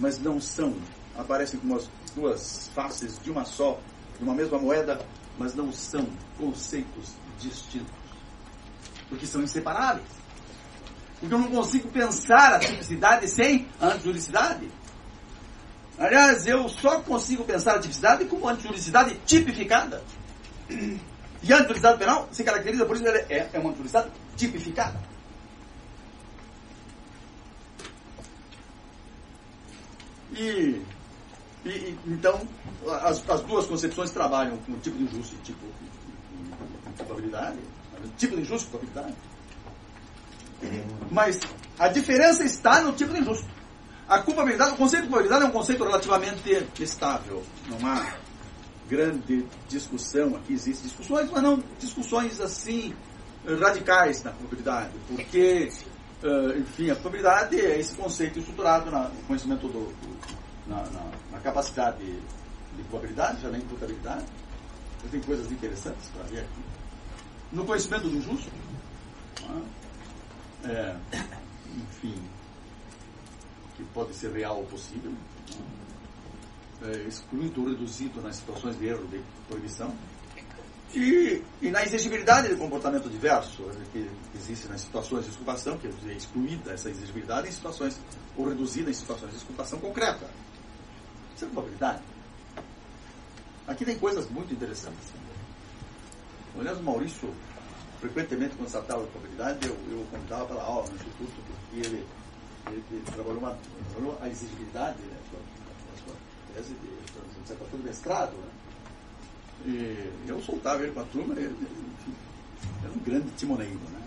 mas 0.00 0.18
não 0.18 0.40
são, 0.40 0.74
aparecem 1.14 1.60
como 1.60 1.76
as 1.76 1.90
duas 2.14 2.70
faces 2.74 3.18
de 3.18 3.30
uma 3.30 3.44
só, 3.44 3.78
de 4.16 4.24
uma 4.24 4.34
mesma 4.34 4.58
moeda, 4.58 5.04
mas 5.38 5.54
não 5.54 5.70
são 5.70 6.06
conceitos 6.38 7.14
distintos. 7.38 7.92
Porque 9.08 9.26
são 9.26 9.42
inseparáveis. 9.42 10.08
Porque 11.18 11.34
eu 11.34 11.38
não 11.38 11.48
consigo 11.48 11.88
pensar 11.88 12.54
a 12.54 12.58
tipicidade 12.58 13.28
sem 13.28 13.68
a 13.78 13.88
antijuricidade. 13.88 14.70
Aliás, 16.00 16.46
eu 16.46 16.66
só 16.66 17.02
consigo 17.02 17.44
pensar 17.44 17.76
a 17.76 17.78
tipicidade 17.78 18.24
como 18.24 18.48
antijuricidade 18.48 19.14
tipificada. 19.26 20.02
E 20.70 21.52
a 21.52 21.56
antijuricidade 21.56 21.98
penal 21.98 22.26
se 22.32 22.42
caracteriza 22.42 22.86
por 22.86 22.96
isso 22.96 23.06
ela 23.06 23.18
é, 23.18 23.50
é 23.52 23.58
uma 23.58 23.68
antijuricidade 23.68 24.08
tipificada. 24.34 24.98
E, 30.32 30.80
e, 31.66 31.98
então, 32.06 32.48
as, 33.02 33.28
as, 33.28 33.42
duas 33.42 33.66
concepções 33.66 34.10
trabalham 34.10 34.56
com 34.56 34.72
o 34.72 34.78
tipo 34.78 34.96
de 34.96 35.04
injusto 35.04 35.34
e 35.34 35.38
tipo 35.42 35.66
de 35.66 36.96
culpabilidade. 36.96 37.58
Tipo 38.16 38.36
de 38.36 38.40
injusto 38.40 38.68
e 38.68 38.70
culpabilidade. 38.70 39.14
Mas 41.10 41.38
a 41.78 41.88
diferença 41.88 42.42
está 42.42 42.80
no 42.80 42.92
tipo 42.94 43.12
de 43.12 43.20
injusto. 43.20 43.59
A 44.10 44.18
culpabilidade, 44.18 44.72
o 44.72 44.76
conceito 44.76 45.02
de 45.04 45.08
culpabilidade 45.08 45.44
é 45.44 45.46
um 45.46 45.52
conceito 45.52 45.84
relativamente 45.84 46.66
estável. 46.80 47.44
Não 47.68 47.86
há 47.86 48.16
grande 48.88 49.46
discussão 49.68 50.34
aqui, 50.34 50.54
existem 50.54 50.88
discussões, 50.88 51.30
mas 51.30 51.40
não 51.40 51.62
discussões 51.78 52.40
assim 52.40 52.92
radicais 53.60 54.24
na 54.24 54.32
culpabilidade. 54.32 54.90
Porque, 55.06 55.70
enfim, 56.58 56.90
a 56.90 56.94
culpabilidade 56.96 57.60
é 57.60 57.78
esse 57.78 57.94
conceito 57.94 58.40
estruturado 58.40 58.90
no 58.90 59.22
conhecimento 59.28 59.68
do, 59.68 59.78
do 59.78 60.18
na, 60.66 60.82
na, 60.90 61.10
na 61.30 61.38
capacidade 61.38 61.98
de, 61.98 62.12
de 62.76 62.82
probabilidade, 62.88 63.40
já 63.42 63.48
na 63.48 63.58
imputabilidade. 63.58 64.24
Tem 65.08 65.20
coisas 65.20 65.52
interessantes 65.52 66.08
para 66.08 66.24
ver 66.24 66.40
aqui. 66.40 66.60
No 67.52 67.64
conhecimento 67.64 68.08
do 68.08 68.20
justo, 68.20 68.50
é, 70.64 70.96
enfim, 71.76 72.20
que 73.80 73.92
pode 73.92 74.14
ser 74.14 74.30
real 74.32 74.58
ou 74.58 74.66
possível, 74.66 75.12
é, 76.82 76.92
excluído 77.08 77.62
ou 77.62 77.68
reduzido 77.68 78.20
nas 78.20 78.36
situações 78.36 78.78
de 78.78 78.86
erro 78.86 79.06
de 79.08 79.20
proibição. 79.48 79.94
E, 80.94 81.42
e 81.62 81.70
na 81.70 81.84
exigibilidade 81.84 82.48
de 82.48 82.56
comportamento 82.56 83.08
diverso, 83.08 83.62
que 83.92 84.10
existe 84.34 84.66
nas 84.66 84.80
situações 84.80 85.24
de 85.24 85.30
esculpação, 85.30 85.78
que 85.78 85.86
é 85.86 86.12
excluída 86.12 86.72
essa 86.72 86.90
exigibilidade 86.90 87.48
em 87.48 87.52
situações, 87.52 87.98
ou 88.36 88.48
reduzida 88.48 88.90
em 88.90 88.94
situações 88.94 89.30
de 89.30 89.36
esculpação 89.36 89.78
concreta. 89.78 90.28
Isso 91.36 91.44
é 91.44 91.48
probabilidade. 91.48 92.02
Aqui 93.68 93.84
tem 93.84 93.96
coisas 93.98 94.28
muito 94.28 94.52
interessantes. 94.52 95.12
O 96.56 96.82
Maurício, 96.82 97.32
frequentemente, 98.00 98.56
quando 98.56 98.70
tratava 98.70 99.04
de 99.04 99.10
probabilidade, 99.10 99.68
eu, 99.68 99.76
eu 99.92 100.04
convidava 100.10 100.46
para 100.46 100.60
aula 100.60 100.88
no 100.88 100.96
Instituto, 100.96 101.32
porque 101.46 101.86
ele, 101.86 102.04
ele, 102.72 103.02
trabalhou, 103.06 103.38
uma, 103.38 103.56
trabalhou 103.90 104.18
a 104.20 104.28
exigibilidade, 104.28 104.98
né, 105.02 105.16
sua 105.30 105.40
tese 106.54 106.74
de 106.74 106.88
dissertação 107.42 107.78
de 107.78 107.84
mestrado, 107.84 108.32
né? 108.32 108.50
E 109.66 110.10
eu 110.26 110.42
soltava 110.42 110.82
ele 110.82 110.92
com 110.92 111.00
a 111.00 111.04
turma, 111.04 111.34
ele, 111.34 111.48
enfim, 111.48 112.14
era 112.82 112.92
um 112.92 112.98
grande 112.98 113.30
timoneiro, 113.36 113.74
né? 113.74 114.02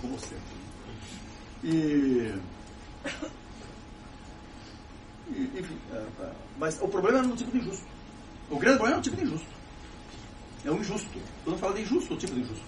Como 0.00 0.18
sempre. 0.18 0.42
E, 1.62 2.34
e 5.30 5.42
enfim, 5.58 5.78
é, 5.92 5.96
é, 5.96 6.32
mas 6.58 6.82
o 6.82 6.88
problema 6.88 7.18
era 7.18 7.28
no 7.28 7.36
tipo 7.36 7.52
de 7.52 7.58
injusto. 7.58 7.86
O 8.50 8.58
grande 8.58 8.78
problema 8.78 8.96
é 8.96 9.00
o 9.00 9.02
tipo 9.02 9.16
de 9.16 9.22
injusto. 9.22 9.46
É 10.64 10.70
o 10.70 10.78
injusto. 10.78 11.08
Quando 11.44 11.56
eu 11.56 11.60
falo 11.60 11.74
de 11.74 11.82
injusto, 11.82 12.14
o 12.14 12.16
tipo 12.16 12.34
de 12.34 12.40
injusto. 12.40 12.64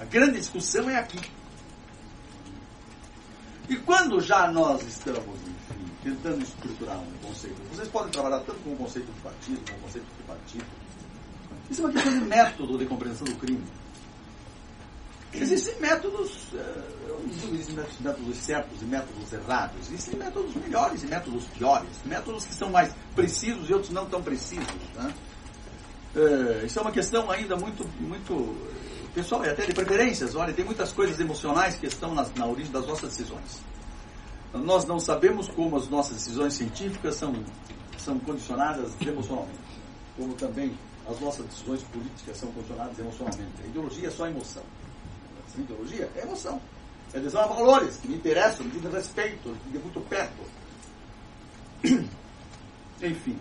A 0.00 0.04
grande 0.04 0.38
discussão 0.38 0.90
é 0.90 0.96
aqui. 0.96 1.20
E 3.68 3.76
quando 3.76 4.20
já 4.20 4.50
nós 4.50 4.82
estamos, 4.82 5.36
enfim, 5.40 5.84
tentando 6.02 6.42
estruturar 6.42 6.98
um 6.98 7.26
conceito, 7.26 7.56
vocês 7.72 7.88
podem 7.88 8.10
trabalhar 8.10 8.40
tanto 8.40 8.58
com 8.60 8.72
o 8.72 8.76
conceito 8.76 9.10
de 9.12 9.20
partido, 9.20 9.70
com 9.70 9.76
o 9.76 9.80
conceito 9.80 10.06
de 10.16 10.22
partido, 10.24 10.64
isso 11.70 11.80
é 11.80 11.84
uma 11.84 11.92
questão 11.92 12.12
de 12.12 12.24
método 12.24 12.78
de 12.78 12.86
compreensão 12.86 13.24
do 13.26 13.34
crime. 13.36 13.64
Existem 15.32 15.80
métodos, 15.80 16.48
eh, 16.52 16.82
eu 17.08 17.18
não 17.18 17.26
digo 17.26 17.54
existem 17.54 17.76
métodos 18.00 18.36
certos 18.36 18.82
e 18.82 18.84
métodos 18.84 19.32
errados, 19.32 19.76
existem 19.88 20.18
métodos 20.18 20.54
melhores 20.56 21.02
e 21.02 21.06
métodos 21.06 21.44
piores, 21.46 21.88
métodos 22.04 22.44
que 22.44 22.54
são 22.54 22.68
mais 22.68 22.92
precisos 23.14 23.70
e 23.70 23.72
outros 23.72 23.90
não 23.90 24.04
tão 24.06 24.22
precisos. 24.22 24.66
Né? 24.94 25.14
É, 26.14 26.66
isso 26.66 26.78
é 26.78 26.82
uma 26.82 26.92
questão 26.92 27.30
ainda 27.30 27.56
muito, 27.56 27.88
muito 27.98 28.54
pessoal, 29.14 29.44
e 29.44 29.48
até 29.48 29.66
de 29.66 29.72
preferências. 29.72 30.34
Olha, 30.34 30.52
tem 30.52 30.64
muitas 30.64 30.92
coisas 30.92 31.18
emocionais 31.20 31.76
que 31.76 31.86
estão 31.86 32.14
na, 32.14 32.26
na 32.36 32.46
origem 32.46 32.72
das 32.72 32.86
nossas 32.86 33.10
decisões. 33.10 33.60
Nós 34.52 34.84
não 34.84 34.98
sabemos 34.98 35.48
como 35.48 35.76
as 35.76 35.88
nossas 35.88 36.16
decisões 36.16 36.54
científicas 36.54 37.14
são, 37.16 37.34
são 37.98 38.18
condicionadas 38.18 38.92
emocionalmente, 39.00 39.58
como 40.16 40.34
também 40.34 40.76
as 41.08 41.18
nossas 41.20 41.46
decisões 41.46 41.82
políticas 41.84 42.36
são 42.36 42.52
condicionadas 42.52 42.98
emocionalmente. 42.98 43.62
A 43.62 43.66
ideologia 43.66 44.08
é 44.08 44.10
só 44.10 44.26
emoção. 44.26 44.62
A 45.56 45.60
ideologia 45.60 46.10
é 46.14 46.22
emoção. 46.22 46.60
É 47.12 47.18
adesão 47.18 47.42
a 47.42 47.46
valores 47.46 47.96
que 47.96 48.08
me 48.08 48.16
interessam, 48.16 48.64
me 48.64 48.72
dizem 48.72 48.90
respeito, 48.90 49.56
de 49.70 49.78
muito 49.78 50.00
perto. 50.00 50.42
Enfim. 53.02 53.38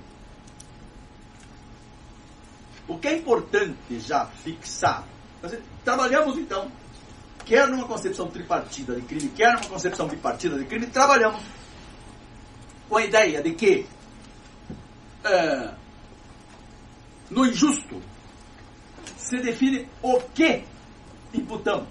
O 2.87 2.97
que 2.97 3.07
é 3.07 3.17
importante 3.17 3.99
já 3.99 4.25
fixar? 4.25 5.07
Trabalhamos 5.83 6.37
então, 6.37 6.71
quer 7.45 7.67
numa 7.67 7.87
concepção 7.87 8.27
tripartida 8.29 8.95
de 8.95 9.01
crime, 9.01 9.29
quer 9.29 9.53
numa 9.53 9.69
concepção 9.69 10.07
bipartida 10.07 10.57
de 10.57 10.65
crime, 10.65 10.85
trabalhamos 10.87 11.41
com 12.87 12.97
a 12.97 13.03
ideia 13.03 13.41
de 13.41 13.53
que 13.53 13.87
é, 15.23 15.71
no 17.29 17.45
injusto, 17.45 18.01
se 19.17 19.37
define 19.37 19.87
o 20.01 20.19
que 20.19 20.63
imputamos. 21.33 21.89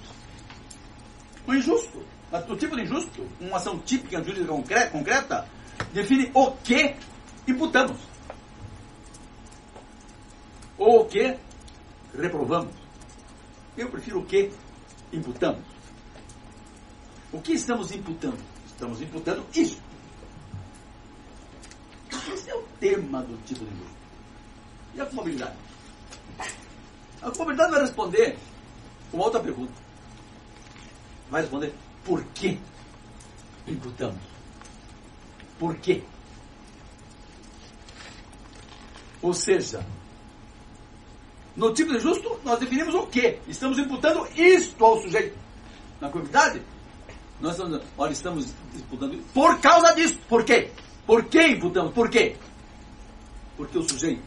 O 1.47 1.55
injusto, 1.55 2.05
o 2.49 2.57
tipo 2.57 2.77
de 2.77 2.83
injusto, 2.83 3.27
uma 3.41 3.57
ação 3.57 3.79
típica 3.79 4.23
jurídica 4.23 4.89
concreta, 4.91 5.49
define 5.93 6.31
o 6.35 6.53
que 6.53 6.95
imputamos. 7.49 7.97
Ou 10.79 11.03
o 11.03 11.05
que 11.07 11.37
reprovamos. 12.15 12.80
Eu 13.77 13.91
prefiro 13.91 14.21
o 14.21 14.27
que 14.27 14.51
imputamos. 15.13 15.65
O 17.33 17.41
que 17.41 17.53
estamos 17.53 17.93
imputando? 17.93 18.43
Estamos 18.67 19.01
imputando 19.01 19.47
isso. 19.55 19.81
Esse 22.33 22.51
é 22.51 22.55
o 22.55 22.63
tema 22.81 23.23
do 23.23 23.37
tipo 23.45 23.65
de 23.65 23.71
injusto. 23.73 23.97
E 24.95 25.01
a 25.01 25.07
comorbidade? 25.07 25.57
A 27.23 27.31
comorbidade 27.31 27.71
vai 27.71 27.81
responder 27.81 28.39
uma 29.13 29.25
outra 29.25 29.41
pergunta. 29.41 29.73
Vai 31.31 31.43
responder 31.43 31.73
por 32.05 32.25
que 32.35 32.59
imputamos? 33.67 34.23
Por 35.59 35.77
quê? 35.77 36.03
Ou 39.23 39.35
seja, 39.35 39.85
no 41.61 41.75
tipo 41.75 41.93
de 41.93 42.01
justo, 42.01 42.41
nós 42.43 42.59
definimos 42.59 42.95
o 42.95 43.07
quê? 43.07 43.39
Estamos 43.47 43.79
imputando 43.79 44.27
isto 44.35 44.83
ao 44.83 44.99
sujeito. 45.03 45.39
Na 46.01 46.09
comunidade, 46.09 46.63
nós 47.39 47.53
estamos, 47.53 47.83
olha, 47.99 48.13
estamos 48.13 48.55
imputando 48.75 49.23
por 49.35 49.61
causa 49.61 49.95
disso. 49.95 50.19
Por 50.27 50.43
quê? 50.43 50.71
Por 51.07 51.23
que 51.27 51.49
imputamos? 51.49 51.93
Por 51.93 52.09
quê? 52.09 52.35
Porque 53.59 53.77
o 53.77 53.87
sujeito 53.87 54.23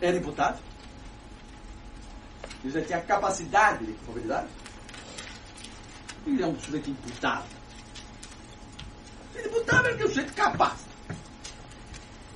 era 0.00 0.16
imputado. 0.16 0.58
Ele 2.64 2.72
já 2.72 2.80
tinha 2.80 3.00
capacidade 3.02 3.84
de 3.84 3.92
culpabilidade. 3.92 4.48
Ele 6.26 6.42
é 6.42 6.46
um 6.46 6.58
sujeito 6.58 6.88
imputado. 6.88 7.44
Ele 9.34 9.48
imputado 9.48 9.88
é 9.88 9.94
um 9.94 10.08
sujeito 10.08 10.32
capaz 10.32 10.80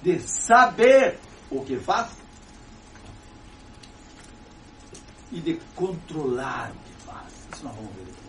de 0.03 0.19
saber 0.21 1.19
o 1.51 1.65
que 1.65 1.79
faz 1.79 2.22
e 5.33 5.41
de 5.41 5.61
controlar 5.75 6.71
o 6.71 6.75
que 6.75 7.05
faz. 7.05 7.33
Isso 7.53 7.65
nós 7.65 7.75
vamos 7.75 7.91
ver 7.95 8.05
depois. 8.05 8.23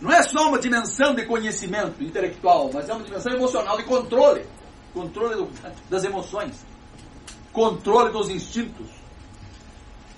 Não 0.00 0.10
é 0.10 0.22
só 0.22 0.48
uma 0.48 0.58
dimensão 0.58 1.14
de 1.14 1.24
conhecimento 1.26 2.02
intelectual, 2.02 2.70
mas 2.72 2.88
é 2.88 2.92
uma 2.92 3.04
dimensão 3.04 3.32
emocional 3.32 3.76
de 3.76 3.84
controle. 3.84 4.44
Controle 4.92 5.36
do, 5.36 5.50
das 5.88 6.02
emoções 6.04 6.72
controle 7.52 8.10
dos 8.10 8.30
instintos. 8.30 8.86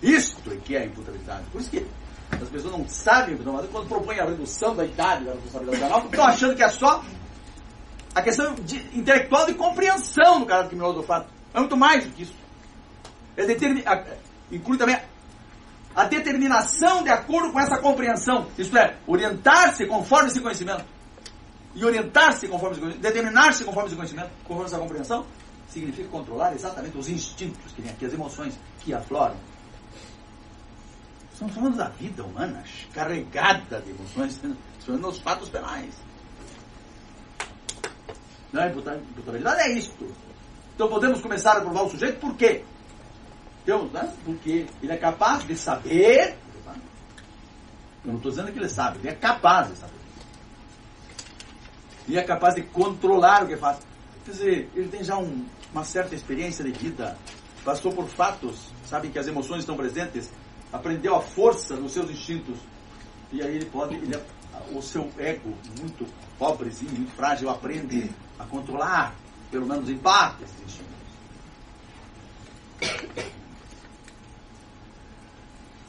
Isto 0.03 0.53
é 0.53 0.57
que 0.57 0.77
é 0.77 0.83
a 0.83 0.87
imputabilidade. 0.87 1.45
Por 1.51 1.61
isso 1.61 1.71
que 1.71 1.87
as 2.31 2.49
pessoas 2.49 2.73
não 2.73 2.89
sabem, 2.89 3.37
quando 3.37 3.89
propõem 3.89 4.21
a 4.21 4.25
redução 4.25 4.75
da 4.75 4.85
idade 4.85 5.25
da 5.25 5.33
responsabilidade 5.33 5.83
penal, 5.83 6.05
estão 6.05 6.25
achando 6.25 6.57
que 6.57 6.63
é 6.63 6.69
só 6.69 7.03
a 8.15 8.23
questão 8.23 8.55
de, 8.55 8.77
intelectual 8.97 9.47
de 9.47 9.55
compreensão 9.55 10.41
do 10.41 10.47
caráter 10.47 10.69
criminoso 10.69 11.01
do 11.01 11.03
fato. 11.03 11.29
É 11.53 11.59
muito 11.59 11.77
mais 11.77 12.05
do 12.05 12.13
que 12.13 12.23
isso. 12.23 12.35
É 13.37 13.47
determin, 13.47 13.83
inclui 14.51 14.79
também 14.79 14.99
a 15.95 16.05
determinação 16.05 17.03
de 17.03 17.11
acordo 17.11 17.53
com 17.53 17.61
essa 17.61 17.79
compreensão. 17.79 18.47
Isto 18.59 18.77
é, 18.77 18.97
orientar-se 19.07 19.87
conforme 19.87 20.29
esse 20.29 20.41
conhecimento. 20.41 20.85
E 21.75 21.85
orientar-se 21.85 22.49
conforme 22.49 22.73
esse 22.73 22.81
conhecimento, 22.81 23.03
determinar-se 23.03 23.65
conforme 23.65 23.89
esse 23.89 23.97
conhecimento, 23.97 24.31
conforme 24.45 24.67
essa 24.67 24.79
compreensão, 24.79 25.27
significa 25.69 26.09
controlar 26.09 26.53
exatamente 26.53 26.97
os 26.97 27.09
instintos 27.09 27.73
que 27.73 27.83
vêm 27.83 27.91
aqui, 27.91 28.07
as 28.07 28.13
emoções 28.13 28.55
que 28.81 28.93
afloram. 28.93 29.37
Estamos 31.33 31.55
falando 31.55 31.77
da 31.77 31.89
vida 31.89 32.23
humana, 32.23 32.63
carregada 32.93 33.81
de 33.81 33.91
emoções, 33.91 34.39
principalmente 34.39 35.03
nos 35.03 35.19
fatos 35.19 35.49
penais. 35.49 35.95
Não, 38.53 38.63
a 38.63 38.69
imputabilidade 38.69 39.61
é 39.63 39.73
isto. 39.73 40.15
Então 40.75 40.89
podemos 40.89 41.21
começar 41.21 41.57
a 41.57 41.61
provar 41.61 41.83
o 41.83 41.91
sujeito 41.91 42.21
por 42.21 42.37
quê? 42.37 42.65
Então, 43.65 43.87
né? 43.87 44.15
Porque 44.25 44.67
ele 44.83 44.93
é 44.93 44.97
capaz 44.97 45.45
de 45.45 45.57
saber. 45.57 46.37
Eu 48.05 48.11
não 48.11 48.17
estou 48.17 48.31
dizendo 48.31 48.53
que 48.53 48.59
ele 48.59 48.69
sabe, 48.69 48.99
ele 48.99 49.09
é 49.09 49.15
capaz 49.15 49.69
de 49.69 49.77
saber. 49.79 49.95
E 52.07 52.19
é 52.19 52.23
capaz 52.23 52.55
de 52.55 52.63
controlar 52.63 53.45
o 53.45 53.49
que 53.49 53.57
faz. 53.57 53.79
Quer 54.27 54.31
dizer, 54.31 54.71
ele 54.75 54.89
tem 54.89 55.03
já 55.03 55.17
um, 55.17 55.47
uma 55.73 55.85
certa 55.85 56.15
experiência 56.15 56.63
de 56.63 56.71
vida, 56.71 57.17
passou 57.65 57.91
por 57.93 58.07
fatos, 58.07 58.69
sabe 58.85 59.09
que 59.09 59.19
as 59.19 59.27
emoções 59.27 59.61
estão 59.61 59.75
presentes, 59.75 60.31
aprendeu 60.71 61.17
a 61.17 61.23
força 61.23 61.77
dos 61.77 61.93
seus 61.93 62.11
instintos. 62.11 62.59
E 63.33 63.43
aí 63.43 63.57
ele 63.57 63.65
pode, 63.65 63.95
ele, 63.95 64.19
o 64.75 64.83
seu 64.83 65.11
ego, 65.19 65.57
muito 65.81 66.07
pobrezinho, 66.39 66.93
muito 66.93 67.13
frágil, 67.13 67.49
aprende 67.49 68.11
a 68.39 68.45
controlar, 68.45 69.15
pelo 69.51 69.67
menos 69.67 69.89
em 69.89 69.97
parte, 69.97 70.45
esses 70.45 70.61
instintos. 70.63 70.95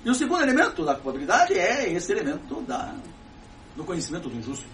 E 0.06 0.10
o 0.10 0.14
segundo 0.14 0.44
elemento 0.44 0.86
da 0.86 0.94
culpabilidade 0.94 1.56
é 1.56 1.92
esse 1.92 2.12
elemento 2.12 2.62
da, 2.62 2.94
do 3.76 3.84
conhecimento 3.84 4.30
do 4.30 4.38
injusto. 4.38 4.68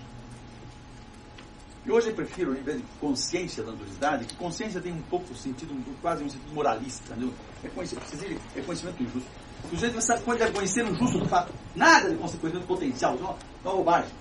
E 1.86 1.91
hoje 1.91 2.09
eu 2.09 2.13
prefiro, 2.13 2.51
em 2.53 2.61
vez 2.61 2.77
de 2.77 2.84
consciência 2.99 3.63
da 3.63 3.71
dualidade, 3.71 4.25
que 4.25 4.36
consciência 4.36 4.82
tem 4.82 4.91
um 4.91 5.01
pouco 5.03 5.34
sentido, 5.34 5.73
quase 6.01 6.21
um 6.21 6.29
sentido 6.29 6.53
moralista. 6.53 7.13
Entendeu? 7.13 7.34
É, 7.63 7.69
conhecimento, 7.69 8.41
é 8.55 8.61
conhecimento 8.61 9.01
injusto. 9.01 9.29
O 9.63 9.69
sujeito 9.69 9.93
vai 9.93 10.01
saber 10.01 10.21
quando 10.23 10.53
conhecer 10.53 10.84
o 10.84 10.93
justo 10.95 11.19
do 11.19 11.29
fato. 11.29 11.53
Nada 11.75 12.09
de 12.09 12.17
conhecimento 12.17 12.67
potencial. 12.67 13.15
É 13.15 13.17
uma, 13.17 13.36
uma 13.63 13.73
bobagem. 13.77 14.11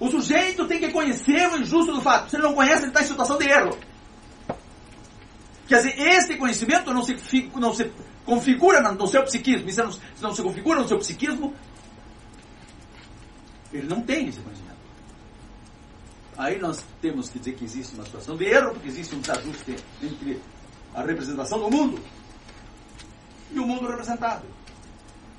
O 0.00 0.10
sujeito 0.10 0.66
tem 0.66 0.80
que 0.80 0.90
conhecer 0.90 1.48
o 1.50 1.58
injusto 1.58 1.94
do 1.94 2.02
fato. 2.02 2.30
Se 2.30 2.36
ele 2.36 2.42
não 2.42 2.54
conhece, 2.54 2.82
ele 2.82 2.88
está 2.88 3.00
em 3.00 3.06
situação 3.06 3.38
de 3.38 3.48
erro. 3.48 3.78
Quer 5.68 5.76
dizer, 5.76 5.98
esse 5.98 6.36
conhecimento 6.36 6.92
não 6.92 7.02
se, 7.02 7.50
não 7.54 7.72
se 7.72 7.90
configura 8.24 8.80
no 8.80 9.06
seu 9.06 9.22
psiquismo. 9.24 9.68
E 9.68 9.72
se 9.72 9.82
não, 9.82 9.92
se 9.92 10.00
não 10.20 10.34
se 10.34 10.42
configura 10.42 10.80
no 10.80 10.88
seu 10.88 10.98
psiquismo, 10.98 11.54
ele 13.72 13.86
não 13.86 14.00
tem 14.02 14.28
esse 14.28 14.40
conhecimento. 14.40 14.74
Aí 16.36 16.58
nós 16.58 16.84
temos 17.00 17.28
que 17.28 17.38
dizer 17.38 17.54
que 17.54 17.64
existe 17.64 17.94
uma 17.94 18.04
situação 18.04 18.36
de 18.36 18.44
erro, 18.44 18.72
porque 18.72 18.88
existe 18.88 19.14
um 19.14 19.20
desajuste 19.20 19.76
entre 20.02 20.40
a 20.94 21.02
representação 21.02 21.58
do 21.58 21.70
mundo 21.70 22.00
e 23.52 23.58
o 23.58 23.66
mundo 23.66 23.88
representado. 23.88 24.44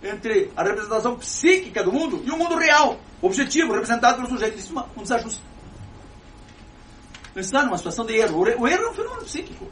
Entre 0.01 0.51
a 0.55 0.63
representação 0.63 1.17
psíquica 1.17 1.83
do 1.83 1.91
mundo 1.91 2.21
e 2.23 2.31
o 2.31 2.37
mundo 2.37 2.55
real, 2.55 2.99
objetivo, 3.21 3.73
representado 3.73 4.17
pelo 4.17 4.29
sujeito. 4.29 4.53
Existe 4.53 4.71
uma, 4.71 4.87
um 4.95 5.01
desajuste. 5.01 5.41
Está 7.35 7.65
numa 7.65 7.77
situação 7.77 8.05
de 8.05 8.15
erro. 8.15 8.39
O 8.39 8.47
erro 8.47 8.67
é 8.67 8.89
um 8.89 8.93
fenômeno 8.93 9.25
psíquico. 9.25 9.67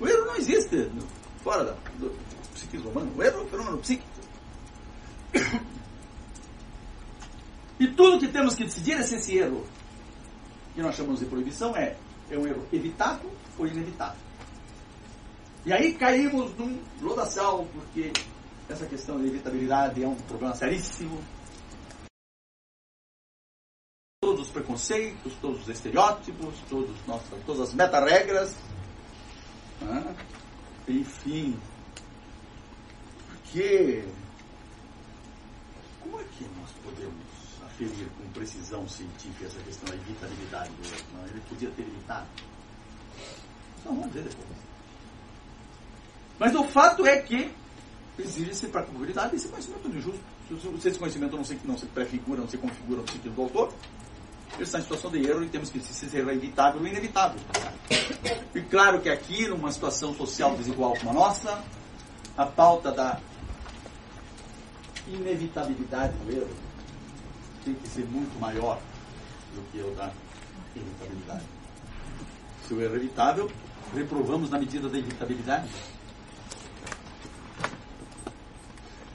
O 0.00 0.08
erro 0.08 0.26
não 0.26 0.36
existe 0.36 0.90
fora 1.42 1.76
do 1.98 2.10
psiquismo 2.74 2.90
humano. 2.90 3.12
O 3.16 3.22
erro 3.22 3.40
é 3.40 3.42
um 3.42 3.48
fenômeno 3.48 3.78
psíquico. 3.78 4.10
E 7.76 7.88
tudo 7.88 8.20
que 8.20 8.28
temos 8.28 8.54
que 8.54 8.62
decidir 8.62 8.92
é 8.92 9.02
se 9.02 9.16
esse 9.16 9.36
erro, 9.36 9.66
que 10.76 10.80
nós 10.80 10.94
chamamos 10.94 11.18
de 11.18 11.26
proibição, 11.26 11.76
é, 11.76 11.96
é 12.30 12.38
um 12.38 12.46
erro 12.46 12.64
evitável 12.72 13.28
ou 13.58 13.66
inevitável. 13.66 14.20
E 15.66 15.72
aí 15.72 15.92
caímos 15.92 16.56
num 16.56 16.80
lodaçal, 17.02 17.66
porque 17.74 18.12
essa 18.68 18.86
questão 18.86 19.18
de 19.18 19.26
evitabilidade 19.26 20.04
é 20.04 20.06
um 20.06 20.14
problema 20.14 20.54
seríssimo. 20.54 21.20
Todos 24.22 24.42
os 24.42 24.50
preconceitos, 24.52 25.34
todos 25.40 25.62
os 25.62 25.68
estereótipos, 25.68 26.54
todos, 26.70 26.94
nossa, 27.08 27.36
todas 27.44 27.70
as 27.70 27.74
meta-regras. 27.74 28.54
Né? 29.80 30.16
Enfim. 30.86 31.58
Porque. 33.54 34.02
Como 36.02 36.20
é 36.20 36.24
que 36.24 36.44
nós 36.58 36.70
podemos 36.82 37.24
aferir 37.64 38.08
com 38.18 38.28
precisão 38.32 38.88
científica 38.88 39.46
essa 39.46 39.60
questão 39.60 39.88
da 39.88 39.94
evitabilidade 39.94 40.70
do 40.70 40.84
erro? 40.84 41.28
Ele 41.30 41.40
podia 41.48 41.70
ter 41.70 41.82
evitado. 41.82 42.26
Não, 43.84 43.94
vamos 43.94 44.12
ver 44.12 44.24
depois. 44.24 44.58
Mas 46.36 46.54
o 46.56 46.64
fato 46.64 47.06
é 47.06 47.22
que 47.22 47.52
exige-se 48.18 48.66
para 48.66 48.80
a 48.80 48.84
probabilidade 48.84 49.36
esse 49.36 49.46
conhecimento 49.46 49.88
injusto. 49.88 50.20
Se 50.80 50.88
esse 50.88 50.98
conhecimento 50.98 51.36
não 51.36 51.44
se, 51.44 51.58
não 51.64 51.78
se 51.78 51.86
prefigura, 51.86 52.40
não 52.40 52.48
se 52.48 52.58
configura 52.58 53.02
no 53.02 53.08
sentido 53.08 53.34
do 53.36 53.42
autor, 53.42 53.72
ele 54.54 54.64
está 54.64 54.80
em 54.80 54.82
situação 54.82 55.12
de 55.12 55.24
erro 55.24 55.44
e 55.44 55.48
temos 55.48 55.70
que 55.70 55.78
se 55.78 55.94
ser 55.94 56.28
evitável 56.28 56.80
ou 56.80 56.86
inevitável. 56.86 57.40
E 58.52 58.60
claro 58.62 59.00
que 59.00 59.08
aqui, 59.08 59.46
numa 59.46 59.70
situação 59.70 60.12
social 60.14 60.56
desigual 60.56 60.94
como 60.98 61.10
a 61.10 61.14
nossa, 61.14 61.64
a 62.36 62.46
pauta 62.46 62.90
da 62.90 63.20
inevitabilidade 65.08 66.12
do 66.18 66.32
erro 66.32 66.56
tem 67.64 67.74
que 67.74 67.88
ser 67.88 68.04
muito 68.06 68.38
maior 68.38 68.78
do 69.54 69.62
que 69.70 69.80
o 69.80 69.94
da 69.94 70.10
inevitabilidade. 70.74 71.44
Se 72.66 72.74
o 72.74 72.80
erro 72.80 72.94
é 72.94 72.96
evitável, 72.96 73.50
reprovamos 73.94 74.50
na 74.50 74.58
medida 74.58 74.88
da 74.88 74.98
evitabilidade. 74.98 75.68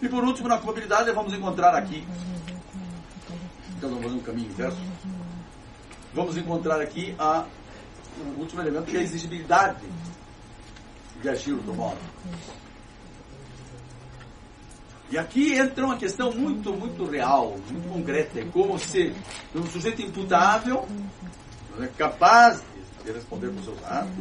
E 0.01 0.07
por 0.07 0.23
último, 0.23 0.47
na 0.47 0.57
probabilidade, 0.57 1.11
vamos 1.11 1.33
encontrar 1.33 1.75
aqui, 1.75 2.07
então 3.77 3.89
vamos 3.89 4.13
um 4.13 4.19
caminho 4.19 4.49
inverso, 4.49 4.79
vamos 6.13 6.37
encontrar 6.37 6.79
aqui 6.79 7.13
a, 7.19 7.45
o 8.37 8.39
último 8.39 8.61
elemento, 8.61 8.85
que 8.85 8.95
é 8.95 9.01
a 9.01 9.03
exigibilidade 9.03 9.85
de 11.21 11.29
agir 11.29 11.55
do 11.55 11.73
modo. 11.73 11.99
E 15.11 15.17
aqui 15.17 15.55
entra 15.55 15.85
uma 15.85 15.97
questão 15.97 16.31
muito, 16.31 16.71
muito 16.73 17.03
real, 17.05 17.57
muito 17.69 17.89
concreta. 17.89 18.39
É 18.39 18.45
como 18.45 18.77
se 18.77 19.13
um 19.55 19.65
sujeito 19.65 20.01
imputável, 20.01 20.87
é 21.81 21.87
capaz 21.87 22.61
de 23.03 23.11
responder 23.11 23.49
por 23.49 23.63
seus 23.63 23.83
atos, 23.83 24.11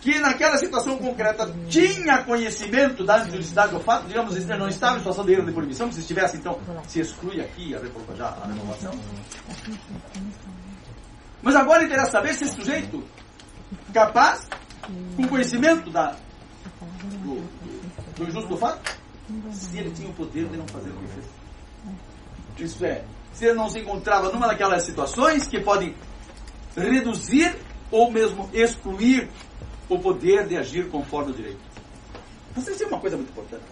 que 0.00 0.18
naquela 0.18 0.58
situação 0.58 0.98
concreta 0.98 1.52
tinha 1.68 2.22
conhecimento 2.22 3.04
da 3.04 3.16
antijusticidade 3.16 3.72
do 3.72 3.80
fato, 3.80 4.06
digamos, 4.06 4.36
ele 4.36 4.56
não 4.56 4.68
estava 4.68 4.96
em 4.96 4.98
situação 4.98 5.24
de 5.24 5.32
erro 5.32 5.46
de 5.46 5.52
proibição, 5.52 5.90
se 5.90 6.00
estivesse, 6.00 6.36
então, 6.36 6.60
se 6.86 7.00
exclui 7.00 7.40
aqui 7.40 7.74
a, 7.74 7.80
já, 8.14 8.28
a 8.28 8.46
renovação. 8.46 8.92
Mas 11.42 11.56
agora 11.56 11.82
interessa 11.82 12.10
saber 12.10 12.34
se 12.34 12.44
esse 12.44 12.54
sujeito 12.54 13.02
capaz, 13.92 14.48
com 15.16 15.26
conhecimento 15.26 15.90
da, 15.90 16.14
do, 17.22 17.42
do 18.16 18.28
injusto 18.28 18.48
do 18.48 18.56
fato, 18.56 18.95
se 19.52 19.78
ele 19.78 19.90
tinha 19.90 20.08
o 20.08 20.12
poder 20.12 20.48
de 20.48 20.56
não 20.56 20.66
fazer 20.68 20.90
o 20.90 20.94
que 20.94 21.06
fez. 21.08 21.26
Isso 22.58 22.84
é, 22.84 23.04
se 23.32 23.44
ele 23.44 23.54
não 23.54 23.68
se 23.68 23.80
encontrava 23.80 24.30
numa 24.30 24.46
daquelas 24.46 24.84
situações 24.84 25.46
que 25.46 25.60
podem 25.60 25.94
reduzir 26.76 27.56
ou 27.90 28.10
mesmo 28.10 28.48
excluir 28.52 29.28
o 29.88 29.98
poder 29.98 30.46
de 30.46 30.56
agir 30.56 30.88
conforme 30.88 31.32
o 31.32 31.34
direito. 31.34 31.60
Isso 32.56 32.82
é 32.82 32.86
uma 32.86 33.00
coisa 33.00 33.16
muito 33.16 33.30
importante. 33.30 33.64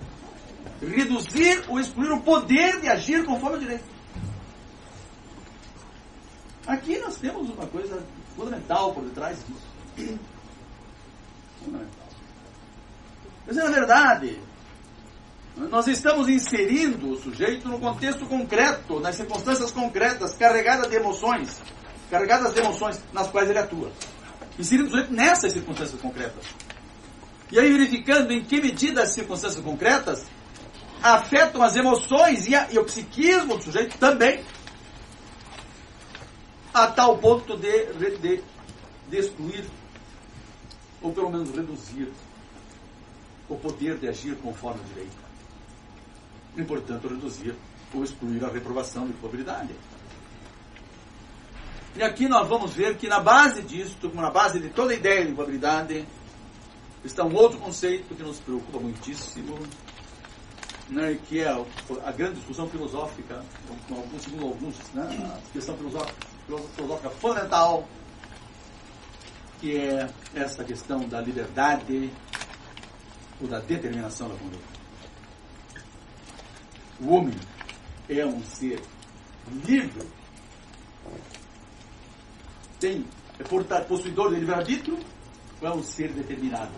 Reduzir 0.81 1.65
ou 1.69 1.81
excluir 1.81 2.11
o 2.13 2.21
poder 2.21 2.81
de 2.81 2.89
agir 2.89 3.25
conforme 3.25 3.57
o 3.57 3.61
direito. 3.61 3.85
Aqui 6.67 6.99
nós 6.99 7.17
temos 7.17 7.49
uma 7.51 7.67
coisa 7.67 8.03
fundamental 8.37 8.93
por 8.93 9.05
detrás 9.05 9.39
disso. 9.47 10.19
Fundamental. 11.63 12.09
Mas 13.47 13.57
na 13.57 13.71
verdade, 13.71 14.41
nós 15.57 15.87
estamos 15.87 16.29
inserindo 16.29 17.13
o 17.13 17.17
sujeito 17.17 17.69
no 17.69 17.79
contexto 17.79 18.27
concreto, 18.27 18.99
nas 18.99 19.15
circunstâncias 19.15 19.71
concretas, 19.71 20.35
carregadas 20.35 20.91
de 20.91 20.97
emoções, 20.97 21.63
carregadas 22.11 22.53
de 22.53 22.61
emoções 22.61 23.01
nas 23.13 23.29
quais 23.31 23.49
ele 23.49 23.61
atua. 23.61 23.93
Inserindo 24.59 24.89
o 24.89 24.91
sujeito 24.91 25.13
nessas 25.13 25.53
circunstâncias 25.53 26.01
concretas. 26.01 26.45
E 27.53 27.59
aí 27.59 27.71
verificando 27.71 28.33
em 28.33 28.43
que 28.43 28.61
medida 28.61 29.03
as 29.03 29.15
circunstâncias 29.15 29.63
concretas 29.63 30.27
afetam 31.01 31.63
as 31.63 31.77
emoções 31.77 32.49
e, 32.49 32.55
a, 32.55 32.69
e 32.73 32.79
o 32.79 32.85
psiquismo 32.85 33.57
do 33.57 33.63
sujeito 33.63 33.97
também, 33.99 34.43
a 36.73 36.89
tal 36.89 37.17
ponto 37.19 37.57
de, 37.57 37.93
de, 37.93 38.43
de 39.09 39.17
excluir, 39.17 39.65
ou 41.01 41.13
pelo 41.13 41.31
menos 41.31 41.51
reduzir, 41.51 42.11
o 43.49 43.55
poder 43.57 43.99
de 43.99 44.09
agir 44.09 44.35
conforme 44.37 44.81
o 44.81 44.85
direito 44.85 45.24
e, 46.57 46.63
portanto, 46.63 47.09
reduzir 47.09 47.55
ou 47.93 48.03
excluir 48.03 48.45
a 48.45 48.49
reprovação 48.49 49.07
de 49.07 49.13
probabilidade. 49.15 49.75
E 51.97 52.03
aqui 52.03 52.27
nós 52.29 52.49
vamos 52.49 52.73
ver 52.73 52.97
que 52.97 53.07
na 53.07 53.21
base 53.21 53.63
como 54.01 54.21
na 54.21 54.31
base 54.31 54.59
de 54.59 54.69
toda 54.69 54.93
a 54.93 54.97
ideia 54.97 55.25
de 55.25 55.33
probabilidade, 55.33 56.05
está 57.05 57.25
um 57.25 57.35
outro 57.35 57.59
conceito 57.59 58.15
que 58.15 58.23
nos 58.23 58.41
preocupa 58.41 58.81
muitíssimo, 58.81 59.59
né, 60.89 61.19
que 61.29 61.41
é 61.41 61.49
a, 61.49 62.13
grande 62.13 62.37
discussão 62.37 62.69
filosófica, 62.69 63.45
segundo 64.21 64.47
alguns, 64.47 64.77
né, 64.93 65.37
a 65.37 65.53
questão 65.53 65.77
filosófica, 65.77 66.27
filosófica 66.75 67.11
fundamental, 67.11 67.89
que 69.61 69.77
é 69.77 70.11
essa 70.35 70.65
questão 70.65 71.09
da 71.09 71.21
liberdade 71.21 72.11
ou 73.41 73.47
da 73.47 73.61
determinação 73.61 74.29
da 74.29 74.35
conduta. 74.35 74.74
O 77.01 77.13
homem 77.13 77.35
é 78.09 78.25
um 78.25 78.43
ser 78.43 78.81
livre, 79.67 80.07
tem, 82.79 83.05
é 83.39 83.43
portar, 83.45 83.85
possuidor 83.87 84.31
de 84.31 84.41
livre-arbítrio 84.41 84.99
ou 85.61 85.69
é 85.69 85.75
um 85.75 85.83
ser 85.83 86.13
determinado? 86.13 86.73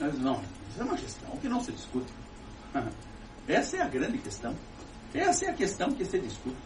Mas 0.00 0.18
não, 0.18 0.42
isso 0.68 0.80
é 0.80 0.84
uma 0.84 0.96
questão 0.96 1.30
que 1.36 1.48
não 1.48 1.62
se 1.62 1.72
discute. 1.72 2.12
Essa 3.48 3.76
é 3.76 3.82
a 3.82 3.88
grande 3.88 4.18
questão. 4.18 4.54
Essa 5.14 5.46
é 5.46 5.50
a 5.50 5.54
questão 5.54 5.92
que 5.92 6.04
se 6.04 6.18
discute. 6.18 6.56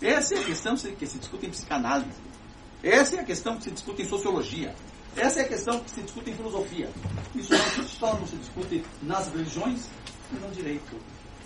Essa 0.00 0.34
é 0.34 0.38
a 0.38 0.44
questão 0.44 0.74
que 0.74 1.06
se 1.06 1.18
discute 1.18 1.46
em 1.46 1.50
psicanálise. 1.50 2.20
Essa 2.82 3.16
é 3.16 3.20
a 3.20 3.24
questão 3.24 3.56
que 3.56 3.64
se 3.64 3.70
discute 3.70 4.02
em 4.02 4.08
sociologia. 4.08 4.74
Essa 5.16 5.40
é 5.40 5.42
a 5.42 5.48
questão 5.48 5.80
que 5.80 5.90
se 5.90 6.02
discute 6.02 6.30
em 6.30 6.34
filosofia. 6.34 6.90
Isso 7.34 7.52
não, 7.52 7.88
só 7.88 8.14
não 8.18 8.26
se 8.26 8.36
discute 8.36 8.84
nas 9.02 9.28
religiões 9.28 9.86
e 10.32 10.38
no 10.38 10.50
direito 10.50 10.96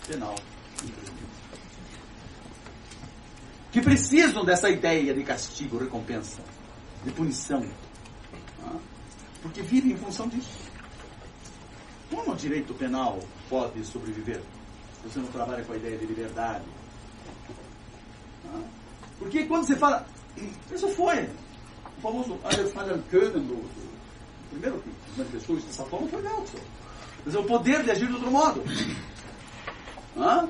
penal. 0.07 0.35
que 3.73 3.81
precisam 3.83 4.45
dessa 4.45 4.71
ideia 4.71 5.13
de 5.13 5.23
castigo, 5.23 5.77
recompensa, 5.79 6.41
de 7.05 7.11
punição. 7.11 7.61
Tá? 8.61 8.73
Porque 9.43 9.61
vivem 9.61 9.93
em 9.93 9.97
função 9.97 10.29
disso. 10.29 10.67
Como 12.11 12.33
o 12.33 12.37
direito 12.37 12.73
penal 12.75 13.19
pode 13.51 13.85
sobreviver? 13.85 14.41
Se 15.03 15.09
você 15.09 15.19
não 15.19 15.27
trabalha 15.27 15.65
com 15.65 15.73
a 15.73 15.77
ideia 15.77 15.99
de 15.99 16.07
liberdade. 16.07 16.65
Tá? 18.43 18.61
Porque 19.19 19.45
quando 19.45 19.67
você 19.67 19.77
fala. 19.77 20.07
Isso 20.73 20.89
foi. 20.89 21.29
O 21.99 22.01
famoso 22.01 22.39
Alexander 22.45 22.99
Kahneman, 23.11 23.57
o 23.57 24.51
primeiro 24.51 24.81
que 24.81 24.91
manifestou 25.19 25.57
isso 25.57 25.67
dessa 25.67 25.85
forma 25.85 26.07
foi 26.09 26.23
Nelson. 26.23 26.59
Quer 27.27 27.31
dizer, 27.31 27.39
o 27.39 27.45
poder 27.45 27.83
de 27.83 27.91
agir 27.91 28.07
de 28.07 28.13
outro 28.13 28.31
modo. 28.31 28.63
Hã? 30.17 30.49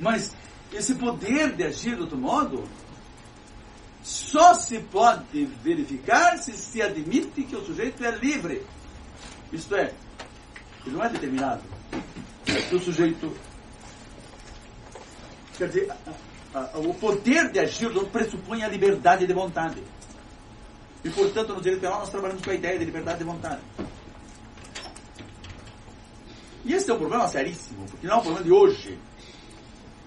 Mas 0.00 0.34
esse 0.72 0.96
poder 0.96 1.52
de 1.52 1.62
agir 1.62 1.94
de 1.94 2.00
outro 2.02 2.18
modo 2.18 2.64
só 4.02 4.54
se 4.54 4.80
pode 4.80 5.44
verificar 5.62 6.36
se 6.38 6.52
se 6.54 6.82
admite 6.82 7.44
que 7.44 7.54
o 7.54 7.64
sujeito 7.64 8.04
é 8.04 8.10
livre. 8.10 8.66
Isto 9.52 9.76
é, 9.76 9.94
ele 10.84 10.96
não 10.96 11.04
é 11.04 11.08
determinado. 11.08 11.62
Que 12.44 12.74
o 12.74 12.80
sujeito. 12.80 13.32
Quer 15.56 15.68
dizer, 15.68 15.92
a, 16.52 16.58
a, 16.58 16.78
o 16.78 16.92
poder 16.94 17.52
de 17.52 17.60
agir 17.60 17.86
outro 17.86 18.06
pressupõe 18.06 18.64
a 18.64 18.68
liberdade 18.68 19.28
de 19.28 19.32
vontade. 19.32 19.80
E, 21.04 21.10
portanto, 21.10 21.54
no 21.54 21.60
direito 21.60 21.82
penal 21.82 22.00
nós 22.00 22.10
trabalhamos 22.10 22.44
com 22.44 22.50
a 22.50 22.54
ideia 22.54 22.76
de 22.76 22.84
liberdade 22.84 23.18
de 23.18 23.24
vontade. 23.24 23.60
E 26.64 26.74
esse 26.74 26.90
é 26.90 26.94
um 26.94 26.98
problema 26.98 27.26
seríssimo, 27.28 27.86
porque 27.90 28.06
não 28.06 28.16
é 28.16 28.18
um 28.18 28.22
problema 28.22 28.44
de 28.44 28.52
hoje. 28.52 28.98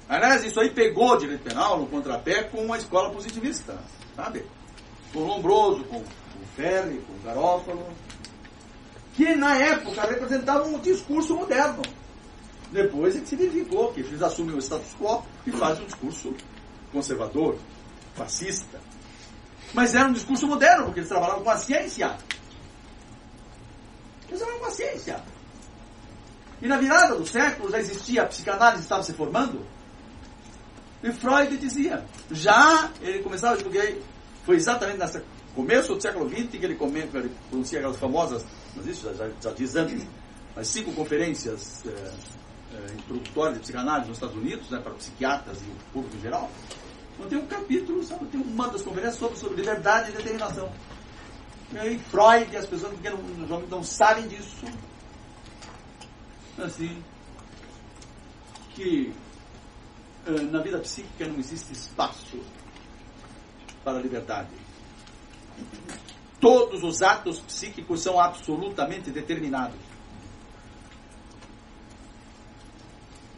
Aliás, 0.07 0.43
isso 0.43 0.59
aí 0.59 0.69
pegou 0.69 1.13
o 1.13 1.17
direito 1.17 1.43
penal 1.43 1.79
no 1.79 1.87
contrapé 1.87 2.43
com 2.43 2.63
uma 2.63 2.77
escola 2.77 3.09
positivista, 3.09 3.77
sabe? 4.15 4.45
Com 5.11 5.19
Lombroso, 5.19 5.83
com, 5.85 5.99
com 5.99 6.45
Ferri, 6.55 6.99
com 6.99 7.27
Garófalo, 7.27 7.87
que 9.15 9.35
na 9.35 9.57
época 9.57 10.01
representavam 10.03 10.75
um 10.75 10.79
discurso 10.79 11.35
moderno. 11.35 11.81
Depois 12.71 13.15
é 13.15 13.19
que 13.19 13.27
se 13.27 13.35
verificou 13.35 13.93
que 13.93 14.01
eles 14.01 14.21
assumem 14.21 14.55
o 14.55 14.59
status 14.59 14.95
quo 14.99 15.23
e 15.45 15.51
fazem 15.51 15.83
um 15.83 15.87
discurso 15.87 16.33
conservador, 16.91 17.57
fascista. 18.13 18.79
Mas 19.73 19.95
era 19.95 20.07
um 20.07 20.13
discurso 20.13 20.47
moderno, 20.47 20.85
porque 20.85 20.99
eles 20.99 21.09
trabalhavam 21.09 21.43
com 21.43 21.49
a 21.49 21.57
ciência. 21.57 22.15
Eles 24.27 24.39
trabalhavam 24.39 24.59
com 24.59 24.65
a 24.67 24.71
ciência. 24.71 25.34
E 26.65 26.67
na 26.67 26.77
virada 26.77 27.13
do 27.13 27.27
século 27.27 27.69
já 27.69 27.77
existia, 27.77 28.23
a 28.23 28.25
psicanálise 28.25 28.81
estava 28.81 29.03
se 29.03 29.13
formando. 29.13 29.63
E 31.03 31.11
Freud 31.11 31.55
dizia, 31.57 32.03
já 32.31 32.89
ele 33.01 33.19
começava, 33.19 33.55
porque 33.57 33.99
foi 34.43 34.55
exatamente 34.55 34.97
nesse 34.97 35.21
começo 35.53 35.93
do 35.93 36.01
século 36.01 36.27
XX 36.27 36.47
que 36.49 36.65
ele, 36.65 36.73
comenta, 36.73 37.19
ele 37.19 37.31
pronuncia 37.51 37.77
aquelas 37.77 37.97
famosas, 37.97 38.43
mas 38.75 38.87
isso 38.87 39.13
já, 39.13 39.29
já 39.39 39.51
diz 39.51 39.75
antes, 39.75 40.07
as 40.55 40.67
cinco 40.67 40.91
conferências 40.93 41.85
é, 41.85 41.91
é, 41.91 42.93
introdutórias 42.95 43.57
de 43.57 43.59
psicanálise 43.59 44.07
nos 44.07 44.17
Estados 44.17 44.35
Unidos, 44.35 44.67
né, 44.71 44.79
para 44.79 44.93
psiquiatras 44.93 45.61
e 45.61 45.65
o 45.65 45.91
público 45.93 46.17
em 46.17 46.21
geral. 46.21 46.49
Então 47.13 47.29
tem 47.29 47.37
um 47.37 47.45
capítulo, 47.45 48.03
sabe, 48.03 48.25
tem 48.25 48.41
uma 48.41 48.69
das 48.69 48.81
conferências 48.81 49.19
sobre, 49.19 49.37
sobre 49.37 49.57
liberdade 49.57 50.09
e 50.09 50.13
determinação. 50.13 50.71
E 51.71 51.77
aí 51.77 51.99
Freud 52.09 52.51
e 52.51 52.57
as 52.57 52.65
pessoas 52.65 52.91
que 52.99 53.07
não, 53.07 53.17
não, 53.47 53.59
não 53.67 53.83
sabem 53.83 54.27
disso, 54.27 54.65
assim, 56.57 57.03
que 58.73 59.13
uh, 60.27 60.41
na 60.51 60.61
vida 60.61 60.79
psíquica 60.79 61.27
não 61.27 61.37
existe 61.39 61.73
espaço 61.73 62.39
para 63.83 63.97
a 63.97 64.01
liberdade. 64.01 64.49
Todos 66.39 66.83
os 66.83 67.01
atos 67.01 67.39
psíquicos 67.39 68.01
são 68.01 68.19
absolutamente 68.19 69.11
determinados. 69.11 69.79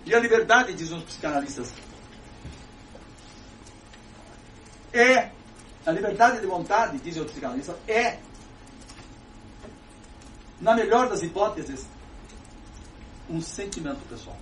E 0.06 0.16
a 0.16 0.20
liberdade, 0.20 0.74
dizem 0.74 0.98
os 0.98 1.04
psicanalistas, 1.04 1.74
é 4.94 5.32
a 5.86 5.92
liberdade 5.92 6.40
de 6.40 6.48
vontade, 6.48 6.98
dizem 7.00 7.22
os 7.22 7.30
psicanalistas, 7.30 7.76
é, 7.88 8.20
na 10.60 10.74
melhor 10.74 11.10
das 11.10 11.22
hipóteses, 11.22 11.86
um 13.30 13.42
sentimento 13.42 14.00
pessoal. 14.10 14.38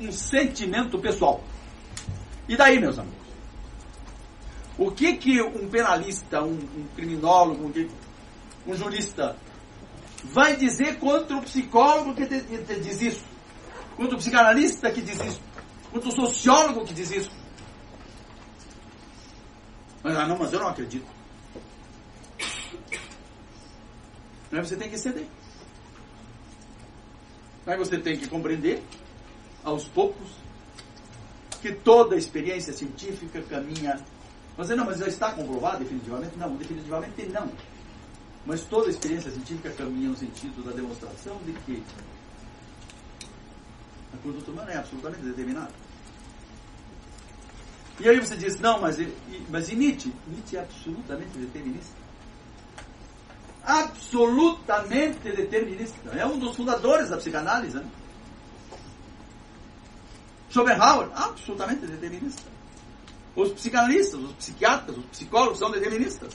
Um 0.00 0.12
sentimento 0.12 0.98
pessoal. 0.98 1.42
E 2.48 2.56
daí, 2.56 2.78
meus 2.80 2.98
amigos? 2.98 3.22
O 4.78 4.90
que 4.90 5.16
que 5.16 5.40
um 5.40 5.68
penalista, 5.68 6.42
um, 6.42 6.54
um 6.54 6.86
criminólogo, 6.96 7.66
um, 7.66 8.70
um, 8.70 8.74
jurista 8.74 9.36
vai 10.24 10.56
dizer 10.56 10.98
contra 10.98 11.36
o 11.36 11.42
psicólogo 11.42 12.14
que 12.14 12.26
diz 12.26 13.02
isso? 13.02 13.24
Contra 13.96 14.14
o 14.16 14.18
psicanalista 14.18 14.90
que 14.90 15.02
diz 15.02 15.20
isso? 15.20 15.40
Contra 15.90 16.08
o 16.08 16.12
sociólogo 16.12 16.84
que 16.84 16.94
diz 16.94 17.10
isso? 17.10 17.30
Mas, 20.02 20.16
ah, 20.16 20.26
não, 20.26 20.38
mas 20.38 20.52
eu 20.52 20.58
não 20.58 20.68
acredito. 20.68 21.06
Você 24.50 24.76
tem 24.76 24.90
que 24.90 24.98
ceder. 24.98 25.26
Aí 27.66 27.76
você 27.76 27.98
tem 27.98 28.16
que 28.16 28.28
compreender, 28.28 28.82
aos 29.62 29.84
poucos, 29.84 30.28
que 31.60 31.72
toda 31.72 32.16
experiência 32.16 32.72
científica 32.72 33.40
caminha. 33.42 34.00
Você 34.56 34.74
não, 34.74 34.84
mas 34.84 34.98
já 34.98 35.06
está 35.06 35.32
comprovado 35.32 35.78
definitivamente? 35.78 36.36
Não, 36.36 36.56
definitivamente 36.56 37.22
não. 37.26 37.50
Mas 38.44 38.64
toda 38.64 38.90
experiência 38.90 39.30
científica 39.30 39.70
caminha 39.70 40.08
no 40.08 40.16
sentido 40.16 40.64
da 40.64 40.72
demonstração 40.72 41.38
de 41.46 41.52
que 41.52 41.82
a 44.12 44.16
conduta 44.18 44.50
humana 44.50 44.72
é 44.72 44.76
absolutamente 44.78 45.22
determinada. 45.22 45.70
E 48.00 48.08
aí 48.08 48.18
você 48.18 48.36
diz, 48.36 48.58
não, 48.58 48.80
mas, 48.80 48.96
mas 49.48 49.68
e 49.68 49.76
Nietzsche? 49.76 50.12
Nietzsche 50.26 50.56
é 50.56 50.60
absolutamente 50.60 51.38
determinista 51.38 52.01
absolutamente 53.64 55.30
determinista. 55.30 56.10
É 56.10 56.26
um 56.26 56.38
dos 56.38 56.56
fundadores 56.56 57.08
da 57.10 57.16
psicanálise. 57.16 57.76
Né? 57.76 57.86
Schopenhauer, 60.50 61.08
absolutamente 61.14 61.86
determinista. 61.86 62.50
Os 63.34 63.52
psicanalistas, 63.52 64.20
os 64.20 64.32
psiquiatras, 64.32 64.98
os 64.98 65.04
psicólogos 65.06 65.58
são 65.58 65.70
deterministas. 65.70 66.34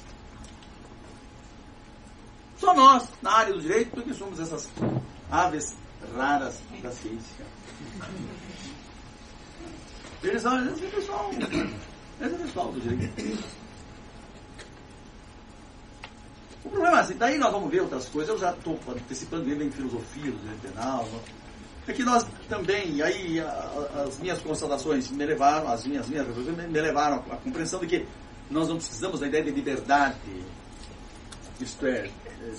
Só 2.58 2.74
nós, 2.74 3.08
na 3.22 3.32
área 3.32 3.54
do 3.54 3.62
direito, 3.62 4.02
que 4.02 4.14
somos 4.14 4.40
essas 4.40 4.68
aves 5.30 5.76
raras 6.16 6.60
da 6.82 6.92
ciência. 6.92 7.46
Eles 10.24 10.42
são 10.42 10.74
esse 10.74 10.88
pessoal, 10.88 11.32
esse 12.20 12.36
pessoal 12.36 12.72
do 12.72 12.82
direito. 12.82 13.44
O 16.68 16.70
problema 16.70 16.98
é 16.98 17.00
assim, 17.00 17.16
daí 17.16 17.38
nós 17.38 17.50
vamos 17.50 17.72
ver 17.72 17.82
outras 17.82 18.10
coisas, 18.10 18.30
eu 18.34 18.38
já 18.38 18.52
estou 18.52 18.78
antecipando 18.90 19.50
ele 19.50 19.64
em 19.64 19.72
filosofia 19.72 20.30
do 20.30 20.38
direito 20.38 20.62
penal, 20.68 21.08
é 21.88 21.94
que 21.94 22.04
nós 22.04 22.28
também, 22.50 22.96
e 22.96 23.02
aí 23.02 23.40
a, 23.40 24.04
as 24.06 24.20
minhas 24.20 24.42
constatações 24.42 25.10
me 25.10 25.26
levaram, 25.26 25.70
as 25.70 25.86
minhas, 25.86 26.10
minhas 26.10 26.28
me 26.28 26.82
levaram 26.82 27.24
à 27.32 27.38
compreensão 27.38 27.80
de 27.80 27.88
que 27.88 28.06
nós 28.52 28.68
não 28.68 28.76
precisamos 28.76 29.22
da 29.22 29.28
ideia 29.28 29.46
de 29.46 29.52
liberdade, 29.52 30.18
isto 31.62 31.88
é, 31.88 32.10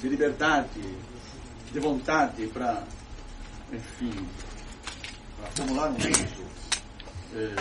de 0.01 0.09
liberdade, 0.09 0.81
de 1.71 1.79
vontade 1.79 2.47
para, 2.47 2.83
enfim, 3.71 4.27
para 5.39 5.51
formular 5.51 5.91
um 5.91 5.97
uso, 5.97 6.45
é, 7.35 7.55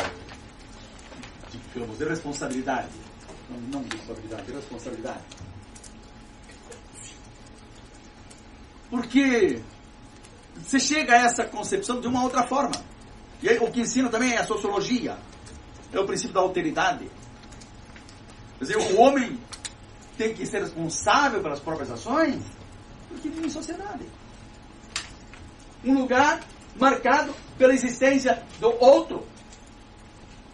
digamos, 1.74 1.98
de 1.98 2.06
responsabilidade, 2.06 2.88
não, 3.50 3.60
não 3.60 3.84
de 3.84 3.98
responsabilidade, 3.98 4.46
de 4.46 4.54
responsabilidade 4.54 5.24
Porque 8.90 9.62
você 10.56 10.80
chega 10.80 11.14
a 11.14 11.18
essa 11.18 11.44
concepção 11.46 12.00
de 12.00 12.08
uma 12.08 12.24
outra 12.24 12.48
forma. 12.48 12.76
E 13.42 13.50
aí, 13.50 13.58
o 13.60 13.72
que 13.72 13.82
ensina 13.82 14.10
também 14.10 14.34
é 14.34 14.40
a 14.40 14.46
sociologia. 14.46 15.18
É 15.94 16.00
o 16.00 16.06
princípio 16.06 16.34
da 16.34 16.42
alteridade. 16.42 17.10
Quer 18.58 18.64
dizer, 18.66 18.78
o 18.78 19.00
homem 19.00 19.40
tem 20.18 20.34
que 20.34 20.46
ser 20.46 20.62
responsável 20.62 21.42
pelas 21.42 21.60
próprias 21.60 21.92
ações 21.92 22.44
porque 23.08 23.30
vive 23.30 23.48
em 23.48 23.50
sociedade. 23.50 24.06
Um 25.84 25.94
lugar 25.94 26.42
marcado 26.76 27.34
pela 27.58 27.74
existência 27.74 28.44
do 28.60 28.70
outro. 28.84 29.26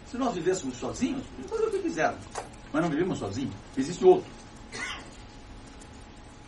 Se 0.06 0.16
nós 0.16 0.34
vivêssemos 0.34 0.76
sozinhos, 0.76 1.26
podemos 1.26 1.50
fazer 1.50 1.64
o 1.64 1.70
que 1.70 1.78
quisermos. 1.78 2.24
Mas 2.72 2.82
não 2.82 2.90
vivemos 2.90 3.18
sozinhos. 3.18 3.54
Existe 3.76 4.04
outro. 4.04 4.30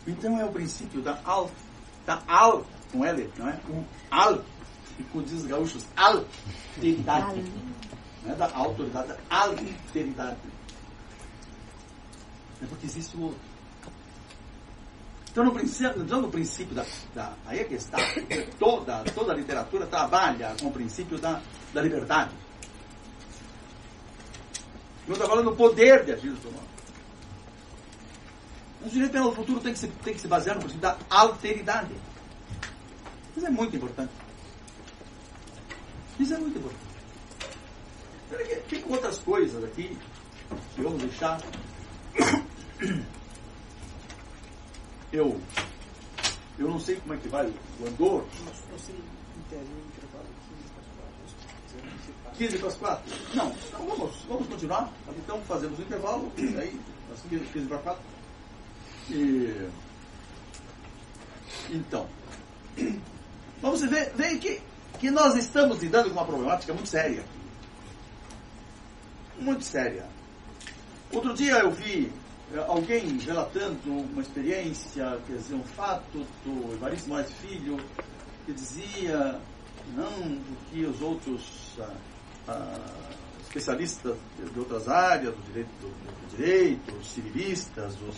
Então 0.05 0.39
é 0.39 0.45
o 0.45 0.51
princípio 0.51 1.01
da 1.01 1.19
alteridade 1.25 1.66
Tá 2.07 2.23
al, 2.25 2.65
com 2.89 3.03
L, 3.03 3.29
não 3.37 3.49
é? 3.49 3.59
Um 3.69 3.83
al, 4.09 4.41
e 4.97 5.03
com 5.03 5.21
diz 5.21 5.41
os 5.41 5.45
gaúchos, 5.45 5.85
alteridade. 5.93 7.43
Não 8.23 8.31
é 8.31 8.35
da 8.35 8.49
autoridade, 8.55 9.09
da 9.09 9.17
alteridade. 9.29 10.37
É 12.61 12.65
porque 12.65 12.85
existe 12.85 13.17
o 13.17 13.23
outro. 13.23 13.39
Então, 15.29 15.43
no 15.43 15.51
princípio, 15.51 16.01
então, 16.01 16.21
no 16.21 16.31
princípio 16.31 16.73
da, 16.73 16.85
da, 17.13 17.33
Aí 17.45 17.59
é 17.59 17.63
que 17.65 17.75
está. 17.75 17.97
Toda, 18.57 19.03
toda 19.13 19.33
a 19.33 19.35
literatura 19.35 19.85
trabalha 19.85 20.55
com 20.61 20.67
o 20.67 20.71
princípio 20.71 21.19
da, 21.19 21.41
da 21.73 21.81
liberdade. 21.81 22.33
Não 25.05 25.13
está 25.13 25.27
falando 25.27 25.49
do 25.49 25.57
poder 25.57 26.05
de 26.05 26.13
agir 26.13 26.31
do 26.31 26.47
humano. 26.47 26.67
O 28.85 28.89
direito 28.89 29.11
penal 29.11 29.29
do 29.29 29.35
futuro 29.35 29.59
tem 29.59 29.73
que, 29.73 29.79
se, 29.79 29.87
tem 29.87 30.13
que 30.13 30.21
se 30.21 30.27
basear 30.27 30.55
no 30.55 30.61
princípio 30.61 30.81
da 30.81 30.97
alteridade. 31.09 31.93
Isso 33.35 33.45
é 33.45 33.49
muito 33.49 33.75
importante. 33.75 34.11
Isso 36.19 36.33
é 36.33 36.37
muito 36.37 36.57
importante. 36.57 36.87
Tem 38.69 38.83
outras 38.89 39.19
coisas 39.19 39.63
aqui 39.63 39.97
que 40.75 40.81
vamos 40.81 41.01
deixar. 41.01 41.41
Eu, 45.11 45.39
eu 46.59 46.67
não 46.67 46.79
sei 46.79 46.97
como 46.97 47.13
é 47.13 47.17
que 47.17 47.29
vai 47.29 47.47
o 47.79 47.87
andor. 47.87 48.25
Eu 48.71 48.79
sei, 48.79 48.95
intervalo 49.37 50.27
15 52.37 52.57
para 52.59 52.67
as 52.67 52.75
4? 52.75 53.15
Não, 53.33 53.49
então 53.49 53.87
vamos, 53.87 54.15
vamos 54.27 54.47
continuar. 54.47 54.93
Então 55.17 55.41
fazemos 55.41 55.79
o 55.79 55.81
intervalo, 55.81 56.31
aí, 56.37 56.79
15 57.29 57.65
para 57.67 57.77
4. 57.79 58.16
E, 59.09 59.69
então, 61.69 62.07
vamos 63.61 63.81
ver, 63.81 64.11
ver 64.15 64.37
que, 64.39 64.61
que 64.99 65.09
nós 65.09 65.35
estamos 65.35 65.81
lidando 65.81 66.09
com 66.09 66.15
uma 66.15 66.25
problemática 66.25 66.73
muito 66.73 66.89
séria. 66.89 67.23
Muito 69.39 69.63
séria. 69.63 70.05
Outro 71.11 71.33
dia 71.33 71.59
eu 71.59 71.71
vi 71.71 72.11
eh, 72.53 72.65
alguém 72.67 73.17
relatando 73.19 73.91
uma 73.91 74.21
experiência, 74.21 75.19
quer 75.25 75.37
dizer, 75.37 75.55
um 75.55 75.63
fato 75.63 76.25
do 76.43 76.73
Evaristo 76.73 77.09
Moraes 77.09 77.31
Filho, 77.33 77.77
que 78.45 78.53
dizia, 78.53 79.39
não, 79.95 80.41
que 80.69 80.85
os 80.85 81.01
outros 81.01 81.75
ah, 81.79 81.93
ah, 82.47 82.79
especialistas 83.41 84.17
de 84.53 84.59
outras 84.59 84.87
áreas, 84.87 85.33
do 85.33 85.41
direito, 85.43 85.69
do, 85.79 85.87
do 85.87 86.37
direito 86.37 86.95
os 86.95 87.07
civilistas, 87.07 87.93
os 88.01 88.15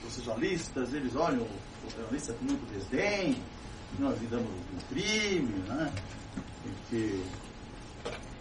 processualistas, 0.00 0.92
eles 0.92 1.14
olham 1.14 1.42
o 1.42 1.90
jornalista 1.90 2.32
com 2.34 2.44
muito 2.44 2.72
desdém, 2.72 3.42
nós 3.98 4.20
lidamos 4.20 4.46
com 4.46 4.94
crime, 4.94 5.54
né? 5.66 5.92
E, 6.66 6.70
que, 6.88 7.24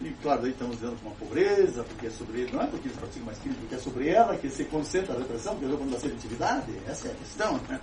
e 0.01 0.11
claro, 0.21 0.45
aí 0.45 0.51
estamos 0.51 0.75
lidando 0.75 0.97
com 1.01 1.09
uma 1.09 1.15
pobreza, 1.15 1.83
porque 1.83 2.07
é 2.07 2.09
sobre 2.09 2.51
não 2.51 2.61
é 2.61 2.67
porque 2.67 2.87
eles 2.87 2.97
praticam 2.97 3.25
mais 3.25 3.37
crime, 3.39 3.55
porque 3.55 3.75
é 3.75 3.79
sobre 3.79 4.09
ela 4.09 4.37
que 4.37 4.49
se 4.49 4.65
concentra 4.65 5.15
a 5.15 5.19
repressão, 5.19 5.55
porque 5.55 5.71
é 5.71 5.75
o 5.75 5.89
da 5.89 5.99
seletividade, 5.99 6.71
essa 6.87 7.07
é 7.07 7.11
a 7.11 7.15
questão, 7.15 7.57
né? 7.69 7.79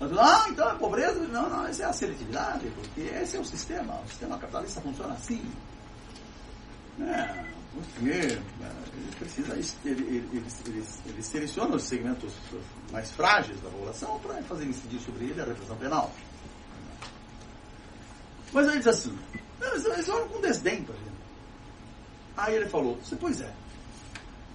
Mas, 0.00 0.10
não, 0.10 0.48
então 0.48 0.70
é 0.70 0.74
pobreza, 0.74 1.20
não, 1.28 1.48
não, 1.48 1.66
essa 1.66 1.84
é 1.84 1.86
a 1.86 1.92
seletividade, 1.92 2.66
porque 2.74 3.02
esse 3.02 3.36
é 3.36 3.40
o 3.40 3.44
sistema, 3.44 4.00
o 4.04 4.08
sistema 4.08 4.38
capitalista 4.38 4.80
funciona 4.80 5.14
assim. 5.14 5.42
É, 7.00 7.44
porque 7.72 8.10
é, 8.10 8.32
ele 8.32 9.16
precisa, 9.18 9.54
ele, 9.54 10.02
ele, 10.02 10.28
ele, 10.32 10.84
ele, 11.06 11.22
seleciona 11.22 11.76
os 11.76 11.82
segmentos 11.84 12.34
mais 12.90 13.10
frágeis 13.12 13.58
da 13.60 13.70
população 13.70 14.18
para 14.20 14.42
fazer 14.42 14.66
incidir 14.66 15.00
sobre 15.00 15.24
ele 15.26 15.40
a 15.40 15.44
repressão 15.44 15.76
penal. 15.76 16.12
Mas 18.52 18.66
ele 18.66 18.78
diz 18.78 18.88
assim, 18.88 19.18
eles, 19.60 20.08
olham 20.08 20.28
com 20.28 20.40
desdém 20.42 20.82
para 20.82 20.94
ele. 20.94 21.12
Aí 22.36 22.54
ele 22.56 22.68
falou, 22.68 22.98
pois 23.18 23.40
é, 23.40 23.52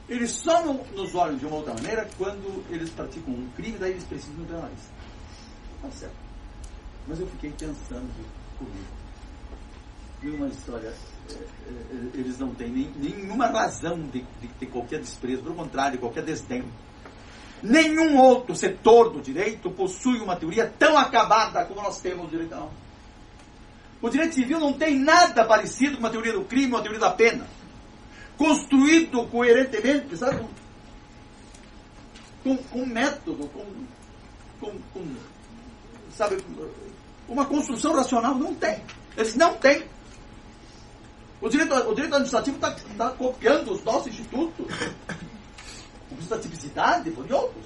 eles 0.07 0.31
só 0.31 0.61
nos 0.63 1.15
olham 1.15 1.37
de 1.37 1.45
uma 1.47 1.55
outra 1.55 1.73
maneira 1.73 2.07
quando 2.17 2.63
eles 2.69 2.89
praticam 2.91 3.33
um 3.33 3.49
crime, 3.55 3.79
daí 3.79 3.91
eles 3.91 4.03
precisam 4.03 4.45
penalista. 4.45 4.93
Tá 5.81 5.89
certo. 5.91 6.15
Mas 7.07 7.19
eu 7.19 7.27
fiquei 7.27 7.51
pensando 7.51 8.13
comigo. 8.59 8.97
E 10.21 10.29
uma 10.29 10.47
história 10.47 10.93
eles 12.13 12.37
não 12.39 12.53
têm 12.53 12.69
nem, 12.69 12.91
nenhuma 12.95 13.47
razão 13.47 13.99
de, 13.99 14.25
de 14.41 14.47
ter 14.59 14.67
qualquer 14.67 14.99
desprezo, 14.99 15.43
pelo 15.43 15.55
contrário, 15.55 15.99
qualquer 15.99 16.23
desdém. 16.23 16.63
Nenhum 17.61 18.17
outro 18.17 18.55
setor 18.55 19.09
do 19.09 19.21
direito 19.21 19.69
possui 19.71 20.19
uma 20.19 20.35
teoria 20.35 20.71
tão 20.77 20.97
acabada 20.97 21.65
como 21.65 21.81
nós 21.81 21.99
temos 21.99 22.25
no 22.25 22.29
direito 22.29 22.49
penal. 22.49 22.71
O 24.01 24.09
direito 24.09 24.35
civil 24.35 24.59
não 24.59 24.73
tem 24.73 24.97
nada 24.97 25.43
parecido 25.43 25.93
com 25.93 25.99
uma 25.99 26.09
teoria 26.09 26.33
do 26.33 26.43
crime 26.43 26.71
ou 26.71 26.77
uma 26.77 26.83
teoria 26.83 26.99
da 26.99 27.09
pena. 27.09 27.47
Construído 28.37 29.25
coerentemente, 29.27 30.15
sabe? 30.15 30.45
Com, 32.43 32.57
com 32.57 32.85
método, 32.85 33.47
com, 33.47 33.65
com, 34.59 34.79
com, 34.93 35.15
sabe, 36.11 36.37
uma 37.27 37.45
construção 37.45 37.95
racional. 37.95 38.35
Não 38.35 38.53
tem. 38.53 38.83
Eles 39.17 39.35
não 39.35 39.55
têm. 39.55 39.83
O 41.41 41.49
direito, 41.49 41.73
o 41.73 41.93
direito 41.93 42.15
administrativo 42.15 42.55
está 42.57 42.71
tá 42.97 43.09
copiando 43.11 43.71
os 43.71 43.83
nossos 43.83 44.07
institutos. 44.07 44.65
O 46.09 46.13
Instituto 46.13 46.29
da 46.29 46.39
Tipicidade, 46.39 47.11
por 47.11 47.31
outros. 47.31 47.65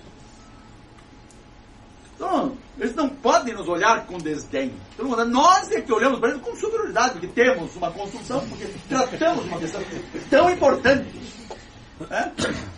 Então, 2.15 2.55
eles 2.77 2.93
não 2.93 3.09
podem 3.09 3.53
nos 3.53 3.67
olhar 3.67 4.05
com 4.05 4.17
desdém. 4.17 4.73
Então, 4.93 5.07
nós 5.25 5.71
é 5.71 5.81
que 5.81 5.91
olhamos 5.91 6.19
para 6.19 6.29
eles 6.29 6.41
com 6.41 6.55
superioridade, 6.55 7.13
porque 7.13 7.27
temos 7.27 7.75
uma 7.75 7.91
construção, 7.91 8.47
porque 8.47 8.67
tratamos 8.87 9.45
uma 9.45 9.57
questão 9.57 9.81
tão 10.29 10.49
importante. 10.51 11.19
Né? 12.09 12.31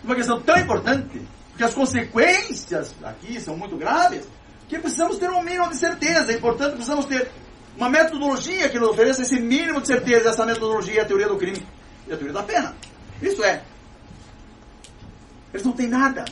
Uma 0.03 0.15
questão 0.15 0.41
tão 0.41 0.57
importante, 0.57 1.21
porque 1.49 1.63
as 1.63 1.73
consequências 1.73 2.95
aqui 3.03 3.39
são 3.39 3.57
muito 3.57 3.75
graves, 3.75 4.25
que 4.69 4.79
precisamos 4.79 5.17
ter 5.17 5.29
um 5.29 5.43
mínimo 5.43 5.69
de 5.69 5.77
certeza, 5.77 6.31
e 6.31 6.39
portanto 6.39 6.73
precisamos 6.73 7.05
ter 7.05 7.29
uma 7.76 7.89
metodologia 7.89 8.69
que 8.69 8.80
nos 8.80 8.89
ofereça 8.89 9.21
esse 9.24 9.39
mínimo 9.39 9.82
de 9.82 9.88
certeza. 9.88 10.30
Essa 10.30 10.45
metodologia 10.45 10.99
é 10.99 11.01
a 11.01 11.05
teoria 11.05 11.28
do 11.28 11.38
crime 11.38 11.65
e 12.07 12.13
a 12.13 12.17
teoria 12.17 12.34
da 12.34 12.43
pena. 12.43 12.76
Isso 13.21 13.43
é. 13.43 13.63
Eles 15.53 15.65
não 15.65 15.74
têm 15.74 15.88
nada. 15.88 16.26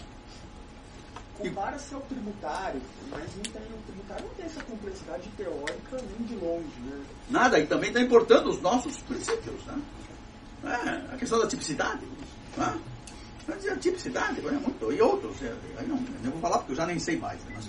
Compara-se 1.38 1.94
ao 1.94 2.02
tributário, 2.02 2.82
mas 3.10 3.24
não 3.36 3.44
tem, 3.44 3.62
o 3.62 3.82
tributário 3.88 4.26
não 4.26 4.34
tem 4.36 4.46
essa 4.46 4.64
complexidade 4.64 5.30
teórica 5.38 5.98
nem 6.18 6.28
de 6.28 6.36
longe. 6.36 6.80
Né? 6.86 7.04
Nada, 7.30 7.60
e 7.60 7.66
também 7.66 7.89
está 7.89 8.02
importando 8.02 8.50
os 8.50 8.62
nossos 8.62 8.98
princípios. 8.98 9.66
Né? 9.66 9.82
É, 10.66 11.14
a 11.16 11.18
questão 11.18 11.39
da 11.39 11.48
tipicidade. 11.48 12.02
Né? 12.58 12.80
Mas 13.48 13.68
a 13.68 13.76
tipicidade 13.76 14.39
é 14.39 14.52
muito. 14.52 14.92
E 14.92 15.02
outros. 15.02 15.42
É, 15.42 15.54
aí 15.78 15.88
não, 15.88 15.98
não 16.24 16.32
vou 16.32 16.42
falar 16.42 16.60
porque 16.60 16.74
eu 16.74 16.76
já 16.76 16.86
nem 16.86 17.00
sei 17.00 17.18
mais. 17.18 17.39
Né? 17.46 17.56
Mas, 17.56 17.66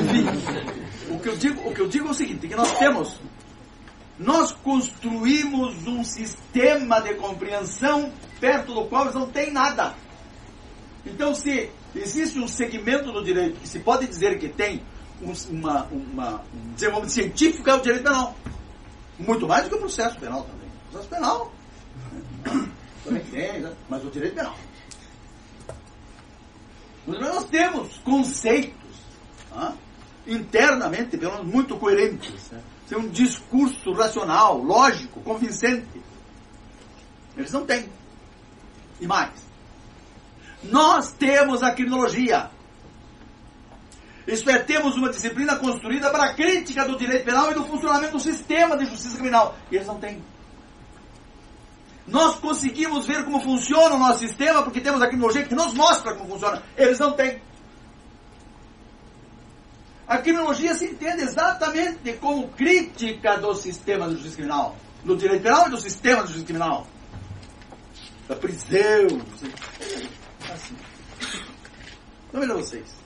enfim, 0.00 1.12
o 1.14 1.20
que, 1.20 1.28
eu 1.28 1.36
digo, 1.36 1.68
o 1.68 1.74
que 1.74 1.80
eu 1.80 1.88
digo 1.88 2.08
é 2.08 2.10
o 2.10 2.14
seguinte, 2.14 2.48
que 2.48 2.54
nós 2.54 2.78
temos. 2.78 3.20
Nós 4.18 4.52
construímos 4.52 5.86
um 5.86 6.04
sistema 6.04 7.00
de 7.00 7.14
compreensão 7.14 8.12
perto 8.38 8.74
do 8.74 8.84
qual 8.84 9.12
não 9.14 9.30
tem 9.30 9.50
nada. 9.50 9.94
Então, 11.06 11.34
se 11.34 11.70
existe 11.94 12.38
um 12.38 12.46
segmento 12.46 13.10
do 13.12 13.24
direito 13.24 13.58
que 13.60 13.68
se 13.68 13.78
pode 13.80 14.06
dizer 14.06 14.38
que 14.38 14.48
tem 14.48 14.82
um, 15.22 15.32
uma, 15.50 15.84
uma, 15.84 16.44
um 16.54 16.72
desenvolvimento 16.74 17.12
científico, 17.12 17.68
é 17.68 17.74
o 17.74 17.80
direito 17.80 18.04
penal. 18.04 18.34
Muito 19.18 19.46
mais 19.46 19.64
do 19.64 19.70
que 19.70 19.76
o 19.76 19.78
processo 19.78 20.18
penal 20.18 20.42
também. 20.42 20.68
O 20.68 20.92
processo 20.92 21.08
penal 21.08 21.52
também 23.04 23.22
tem, 23.24 23.60
né? 23.60 23.72
mas 23.88 24.04
o 24.04 24.10
direito 24.10 24.34
penal. 24.34 24.56
Nós 27.18 27.44
temos 27.44 27.98
conceitos 27.98 28.74
internamente, 30.26 31.16
pelo 31.16 31.32
menos, 31.34 31.52
muito 31.52 31.76
coerentes. 31.76 32.50
Né? 32.50 32.60
Tem 32.88 32.98
um 32.98 33.08
discurso 33.08 33.92
racional, 33.92 34.58
lógico, 34.58 35.20
convincente. 35.20 36.00
Eles 37.36 37.52
não 37.52 37.64
têm. 37.64 37.88
E 39.00 39.06
mais. 39.06 39.30
Nós 40.62 41.12
temos 41.12 41.62
a 41.62 41.72
criminologia. 41.72 42.50
Isto 44.26 44.50
é, 44.50 44.58
temos 44.58 44.96
uma 44.96 45.08
disciplina 45.08 45.56
construída 45.56 46.10
para 46.10 46.24
a 46.24 46.34
crítica 46.34 46.84
do 46.84 46.96
direito 46.96 47.24
penal 47.24 47.50
e 47.50 47.54
do 47.54 47.64
funcionamento 47.64 48.12
do 48.12 48.20
sistema 48.20 48.76
de 48.76 48.84
justiça 48.84 49.14
criminal. 49.14 49.56
E 49.70 49.76
eles 49.76 49.86
não 49.86 49.98
têm. 49.98 50.22
Nós 52.06 52.36
conseguimos 52.36 53.06
ver 53.06 53.24
como 53.24 53.40
funciona 53.40 53.94
o 53.94 53.98
nosso 53.98 54.20
sistema 54.20 54.62
porque 54.62 54.80
temos 54.80 55.00
a 55.00 55.06
criminologia 55.06 55.44
que 55.44 55.54
nos 55.54 55.74
mostra 55.74 56.14
como 56.14 56.30
funciona. 56.30 56.62
Eles 56.76 56.98
não 56.98 57.12
têm. 57.12 57.40
A 60.08 60.18
criminologia 60.18 60.74
se 60.74 60.86
entende 60.86 61.22
exatamente 61.22 62.14
como 62.14 62.48
crítica 62.48 63.36
do 63.38 63.54
sistema 63.54 64.08
de 64.08 64.14
justiça 64.14 64.36
criminal, 64.36 64.76
do 65.04 65.16
direito 65.16 65.42
penal 65.42 65.68
e 65.68 65.70
do 65.70 65.80
sistema 65.80 66.22
de 66.22 66.28
justiça 66.28 66.46
criminal. 66.46 66.86
Da 68.26 68.34
prisão. 68.34 69.20
Assim. 70.52 70.76
Não 72.32 72.40
veja 72.40 72.54
vocês. 72.54 73.00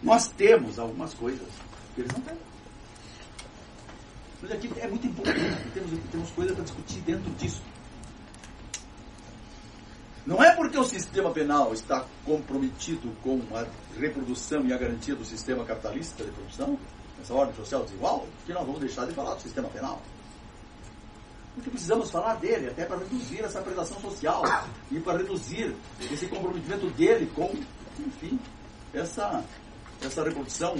Nós 0.00 0.28
temos 0.28 0.78
algumas 0.78 1.12
coisas 1.14 1.48
que 1.94 2.02
eles 2.02 2.12
não 2.12 2.20
têm. 2.20 2.47
Mas 4.40 4.52
aqui 4.52 4.70
é 4.78 4.86
muito 4.86 5.06
importante, 5.06 5.70
temos, 5.74 5.90
temos 6.10 6.30
coisas 6.30 6.54
para 6.54 6.64
discutir 6.64 7.00
dentro 7.00 7.30
disso. 7.32 7.60
Não 10.24 10.42
é 10.42 10.54
porque 10.54 10.78
o 10.78 10.84
sistema 10.84 11.30
penal 11.30 11.72
está 11.72 12.04
comprometido 12.24 13.10
com 13.22 13.40
a 13.56 13.66
reprodução 13.98 14.64
e 14.66 14.72
a 14.72 14.76
garantia 14.76 15.16
do 15.16 15.24
sistema 15.24 15.64
capitalista 15.64 16.22
de 16.22 16.30
produção, 16.30 16.78
essa 17.20 17.34
ordem 17.34 17.56
social 17.56 17.82
desigual, 17.82 18.26
que 18.44 18.52
nós 18.52 18.64
vamos 18.64 18.80
deixar 18.80 19.06
de 19.06 19.14
falar 19.14 19.34
do 19.34 19.40
sistema 19.40 19.68
penal. 19.70 20.00
Porque 21.54 21.70
precisamos 21.70 22.10
falar 22.10 22.34
dele, 22.34 22.68
até 22.68 22.84
para 22.84 22.98
reduzir 22.98 23.40
essa 23.40 23.60
predação 23.60 23.98
social 24.00 24.42
e 24.92 25.00
para 25.00 25.18
reduzir 25.18 25.74
esse 26.12 26.26
comprometimento 26.26 26.88
dele 26.90 27.28
com, 27.34 27.50
enfim, 27.98 28.38
essa, 28.94 29.42
essa 30.00 30.22
reprodução 30.22 30.76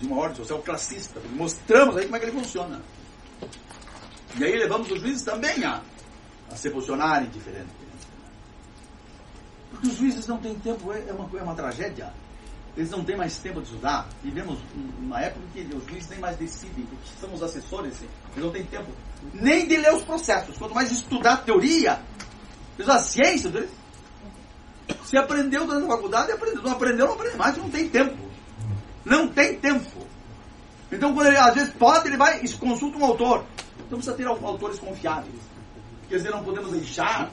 de 0.00 0.06
uma 0.06 0.16
ordem 0.16 0.36
social 0.36 0.60
classista. 0.62 1.20
Mostramos 1.34 1.96
aí 1.96 2.04
como 2.04 2.16
é 2.16 2.18
que 2.18 2.24
ele 2.26 2.32
funciona. 2.32 2.80
E 4.38 4.44
aí 4.44 4.56
levamos 4.56 4.90
os 4.90 5.00
juízes 5.00 5.22
também 5.22 5.62
a, 5.64 5.82
a 6.50 6.56
se 6.56 6.70
posicionarem 6.70 7.28
diferente. 7.28 7.68
Porque 9.70 9.88
os 9.88 9.94
juízes 9.94 10.26
não 10.26 10.38
têm 10.38 10.54
tempo, 10.58 10.92
é, 10.92 11.04
é 11.08 11.12
uma, 11.12 11.38
é 11.38 11.42
uma 11.42 11.54
tragédia. 11.54 12.12
Eles 12.76 12.90
não 12.90 13.04
têm 13.04 13.16
mais 13.16 13.36
tempo 13.38 13.60
de 13.60 13.66
estudar. 13.66 14.08
Vivemos 14.22 14.58
uma 14.98 15.20
época 15.20 15.44
em 15.54 15.68
que 15.68 15.76
os 15.76 15.84
juízes 15.86 16.08
nem 16.08 16.18
mais 16.18 16.36
decidem, 16.36 16.86
porque 16.86 17.08
são 17.20 17.32
os 17.34 17.42
assessores, 17.42 18.00
eles 18.32 18.44
não 18.44 18.50
têm 18.50 18.64
tempo 18.64 18.90
nem 19.34 19.68
de 19.68 19.76
ler 19.76 19.92
os 19.92 20.02
processos, 20.02 20.56
quanto 20.56 20.74
mais 20.74 20.90
estudar 20.90 21.44
teoria, 21.44 22.00
a 22.86 22.98
ciência. 22.98 23.68
Se 25.04 25.16
aprendeu 25.16 25.66
durante 25.66 25.84
a 25.84 25.88
faculdade, 25.88 26.32
aprendeu. 26.32 26.62
Não 26.62 26.72
aprendeu, 26.72 27.06
não 27.06 27.14
aprende 27.14 27.36
mais, 27.36 27.56
não 27.56 27.68
tem 27.68 27.88
tempo. 27.88 28.29
Não 29.04 29.28
tem 29.28 29.58
tempo. 29.58 30.06
Então, 30.92 31.14
quando 31.14 31.28
ele 31.28 31.36
às 31.36 31.54
vezes 31.54 31.72
pode, 31.74 32.08
ele 32.08 32.16
vai 32.16 32.42
e 32.42 32.52
consulta 32.54 32.98
um 32.98 33.04
autor. 33.04 33.44
Então 33.86 33.98
precisa 33.98 34.16
ter 34.16 34.26
autores 34.26 34.78
confiáveis. 34.78 35.34
Quer 36.08 36.16
dizer, 36.16 36.30
não 36.30 36.44
podemos 36.44 36.72
deixar 36.72 37.30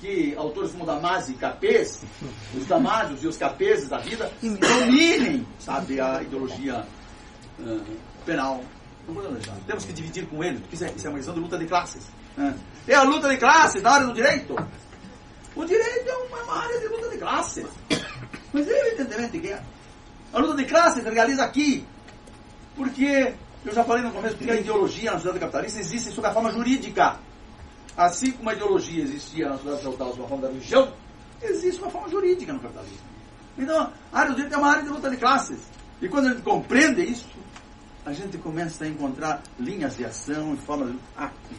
que 0.00 0.34
autores 0.36 0.72
como 0.72 0.84
Damasio 0.84 1.34
e 1.34 1.38
Capês, 1.38 2.02
os 2.56 2.66
Damásios 2.66 3.22
e 3.22 3.28
os 3.28 3.36
Capês 3.36 3.88
da 3.88 3.98
vida, 3.98 4.30
dominem, 4.42 5.46
sabe, 5.60 6.00
a 6.00 6.22
ideologia 6.22 6.84
uh, 7.60 7.96
penal. 8.26 8.64
Não 9.06 9.14
podemos 9.14 9.38
deixar. 9.38 9.54
Temos 9.66 9.84
que 9.84 9.92
dividir 9.92 10.26
com 10.26 10.42
eles, 10.42 10.60
porque 10.60 10.74
isso 10.74 10.84
é, 10.84 10.92
isso 10.92 11.06
é 11.06 11.10
uma 11.10 11.16
questão 11.16 11.34
de 11.34 11.40
luta 11.40 11.58
de 11.58 11.66
classes. 11.66 12.04
Né? 12.36 12.54
É 12.88 12.94
a 12.94 13.02
luta 13.04 13.28
de 13.28 13.36
classes 13.36 13.80
na 13.80 13.90
área 13.92 14.06
do 14.08 14.14
direito. 14.14 14.56
O 15.54 15.64
direito 15.64 16.08
é 16.08 16.16
uma, 16.16 16.42
uma 16.42 16.58
área 16.64 16.80
de 16.80 16.88
luta 16.88 17.08
de 17.08 17.18
classes. 17.18 17.66
Mas 18.52 18.66
evidentemente 18.68 19.38
que 19.38 19.48
é. 19.48 19.62
A 20.32 20.38
luta 20.38 20.56
de 20.56 20.64
classes 20.64 21.02
se 21.02 21.10
realiza 21.10 21.44
aqui. 21.44 21.86
Porque, 22.74 23.34
eu 23.64 23.74
já 23.74 23.84
falei 23.84 24.02
no 24.02 24.10
começo, 24.10 24.36
porque 24.36 24.50
a 24.50 24.56
ideologia 24.56 25.10
na 25.10 25.18
sociedade 25.18 25.40
capitalista 25.40 25.80
existe 25.80 26.10
sob 26.10 26.26
a 26.26 26.32
forma 26.32 26.50
jurídica. 26.50 27.18
Assim 27.96 28.32
como 28.32 28.48
a 28.48 28.54
ideologia 28.54 29.02
existia 29.02 29.48
na 29.48 29.56
sociedade 29.56 29.82
feudal 29.82 30.10
sob 30.10 30.24
a 30.24 30.28
forma 30.28 30.46
da 30.46 30.48
religião, 30.48 30.92
existe 31.42 31.80
uma 31.82 31.90
forma 31.90 32.08
jurídica 32.08 32.52
no 32.52 32.60
capitalismo. 32.60 33.12
Então, 33.58 33.92
a 34.10 34.18
área 34.18 34.30
do 34.30 34.36
direito 34.36 34.54
é 34.54 34.58
uma 34.58 34.70
área 34.70 34.82
de 34.82 34.88
luta 34.88 35.10
de 35.10 35.16
classes. 35.18 35.58
E 36.00 36.08
quando 36.08 36.28
a 36.28 36.30
gente 36.30 36.42
compreende 36.42 37.02
isso, 37.02 37.28
a 38.04 38.12
gente 38.12 38.38
começa 38.38 38.84
a 38.84 38.88
encontrar 38.88 39.42
linhas 39.58 39.96
de 39.96 40.04
ação 40.04 40.54
e 40.54 40.56
formas 40.56 40.90
de 40.90 40.98
aqui. 41.16 41.56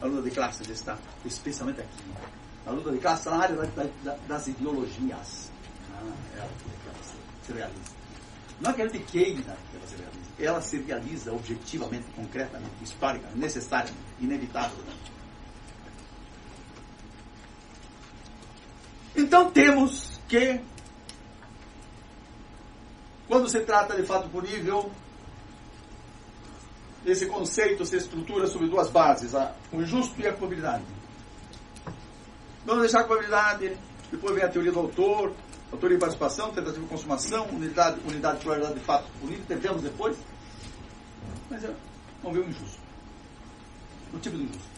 A 0.00 0.06
luta 0.06 0.22
de 0.22 0.30
classes 0.30 0.68
está 0.68 0.96
especialmente 1.24 1.80
aqui. 1.80 2.04
A 2.66 2.70
luta 2.70 2.90
de 2.90 2.98
classes 2.98 3.26
está 3.26 3.36
na 3.36 3.42
área 3.42 3.56
da, 3.56 3.86
da, 4.02 4.16
das 4.26 4.46
ideologias. 4.48 5.50
Ah, 5.92 6.00
ela, 6.00 6.14
ela 6.38 6.50
se 7.42 7.52
realiza. 7.52 7.89
Não 8.60 8.70
é 8.70 8.74
que 8.74 8.82
a 8.82 8.88
gente 8.88 9.04
queira 9.04 9.56
que 9.70 9.76
ela 9.76 9.86
se 9.86 9.96
realize. 9.96 10.30
Ela 10.38 10.62
se 10.62 10.78
realiza 10.78 11.32
objetivamente, 11.32 12.06
concretamente, 12.14 12.72
historicamente, 12.82 13.38
necessariamente, 13.38 13.96
inevitavelmente. 14.20 15.10
Então 19.16 19.50
temos 19.50 20.20
que, 20.28 20.60
quando 23.26 23.48
se 23.48 23.60
trata 23.60 23.96
de 23.96 24.02
fato 24.02 24.28
punível, 24.28 24.90
esse 27.04 27.26
conceito 27.26 27.84
se 27.84 27.96
estrutura 27.96 28.46
sobre 28.46 28.68
duas 28.68 28.90
bases, 28.90 29.32
o 29.72 29.80
injusto 29.80 30.20
e 30.20 30.26
a 30.26 30.32
culpabilidade. 30.32 30.84
Vamos 32.64 32.82
deixar 32.82 33.00
a 33.00 33.04
culpabilidade, 33.04 33.76
depois 34.10 34.34
vem 34.34 34.44
a 34.44 34.48
teoria 34.48 34.72
do 34.72 34.80
autor, 34.80 35.34
autoria 35.72 35.96
e 35.96 36.00
participação, 36.00 36.50
tentativa 36.52 36.80
de 36.80 36.86
consumação, 36.86 37.46
unidade, 37.46 38.00
unidade 38.06 38.38
de 38.38 38.42
pluralidade 38.42 38.78
de 38.78 38.84
fato 38.84 39.06
punível, 39.20 39.44
tentamos 39.46 39.82
depois. 39.82 40.16
Mas 41.48 41.64
é, 41.64 41.74
vamos 42.22 42.38
ver 42.38 42.44
o 42.44 42.48
injusto. 42.48 42.80
O 44.12 44.18
tipo 44.18 44.36
de 44.36 44.42
injusto. 44.44 44.70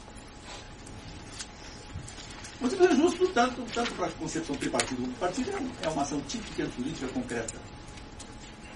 O 2.61 2.69
tipo 2.69 2.87
de 2.87 2.95
injusto, 2.95 3.29
tanto, 3.29 3.63
tanto 3.75 3.93
para 3.95 4.07
a 4.07 4.11
concepção 4.13 4.55
tripartida 4.57 5.01
como 5.01 5.15
partido, 5.15 5.51
é 5.83 5.89
uma 5.89 6.03
ação 6.03 6.21
típica 6.23 6.67
política 6.67 7.09
concreta. 7.09 7.55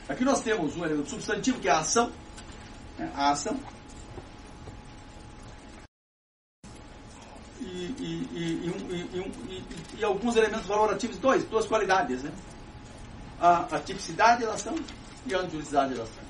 Aqui 0.09 0.25
nós 0.25 0.41
temos 0.41 0.77
um 0.77 0.85
elemento 0.85 1.11
substantivo, 1.11 1.61
que 1.61 1.69
é 1.69 1.73
a 1.73 1.81
ação, 1.81 2.13
né, 2.99 3.11
a 3.15 3.31
ação. 3.31 3.59
E, 7.61 7.95
e, 7.99 8.29
e, 8.35 9.99
e, 9.99 10.05
alguns 10.05 10.37
elementos 10.37 10.67
valorativos, 10.67 11.17
dois, 11.17 11.45
duas 11.45 11.67
qualidades. 11.67 12.23
Né? 12.23 12.31
A, 13.41 13.77
a 13.77 13.81
tipicidade 13.81 14.45
da 14.45 14.55
ação 14.55 14.75
e 15.27 15.35
a 15.35 15.39
antijuridicidade 15.39 15.95
da 15.95 16.03
ação. 16.03 16.27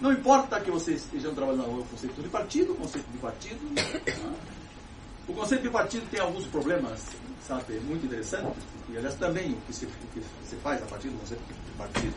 Não 0.00 0.12
importa 0.12 0.60
que 0.60 0.70
vocês 0.70 1.02
estejam 1.02 1.34
trabalhando 1.34 1.76
no 1.76 1.84
conceito 1.84 2.20
de 2.22 2.28
partido, 2.28 2.72
o 2.72 2.76
conceito 2.76 3.06
de 3.10 3.18
partido. 3.18 3.60
Né? 3.72 4.02
O 5.28 5.32
conceito 5.32 5.62
de 5.62 5.70
partido 5.70 6.10
tem 6.10 6.20
alguns 6.20 6.44
problemas, 6.46 7.06
sabe, 7.46 7.78
muito 7.80 8.06
interessantes, 8.06 8.60
e 8.88 8.96
aliás 8.96 9.14
também 9.14 9.52
o 9.52 9.60
que 9.60 9.72
se, 9.72 9.86
o 9.86 9.88
que 10.12 10.20
se 10.48 10.56
faz 10.56 10.82
a 10.82 10.86
partir 10.86 11.08
do 11.08 11.18
conceito 11.18 11.42
de 11.46 11.72
partido 11.78 12.14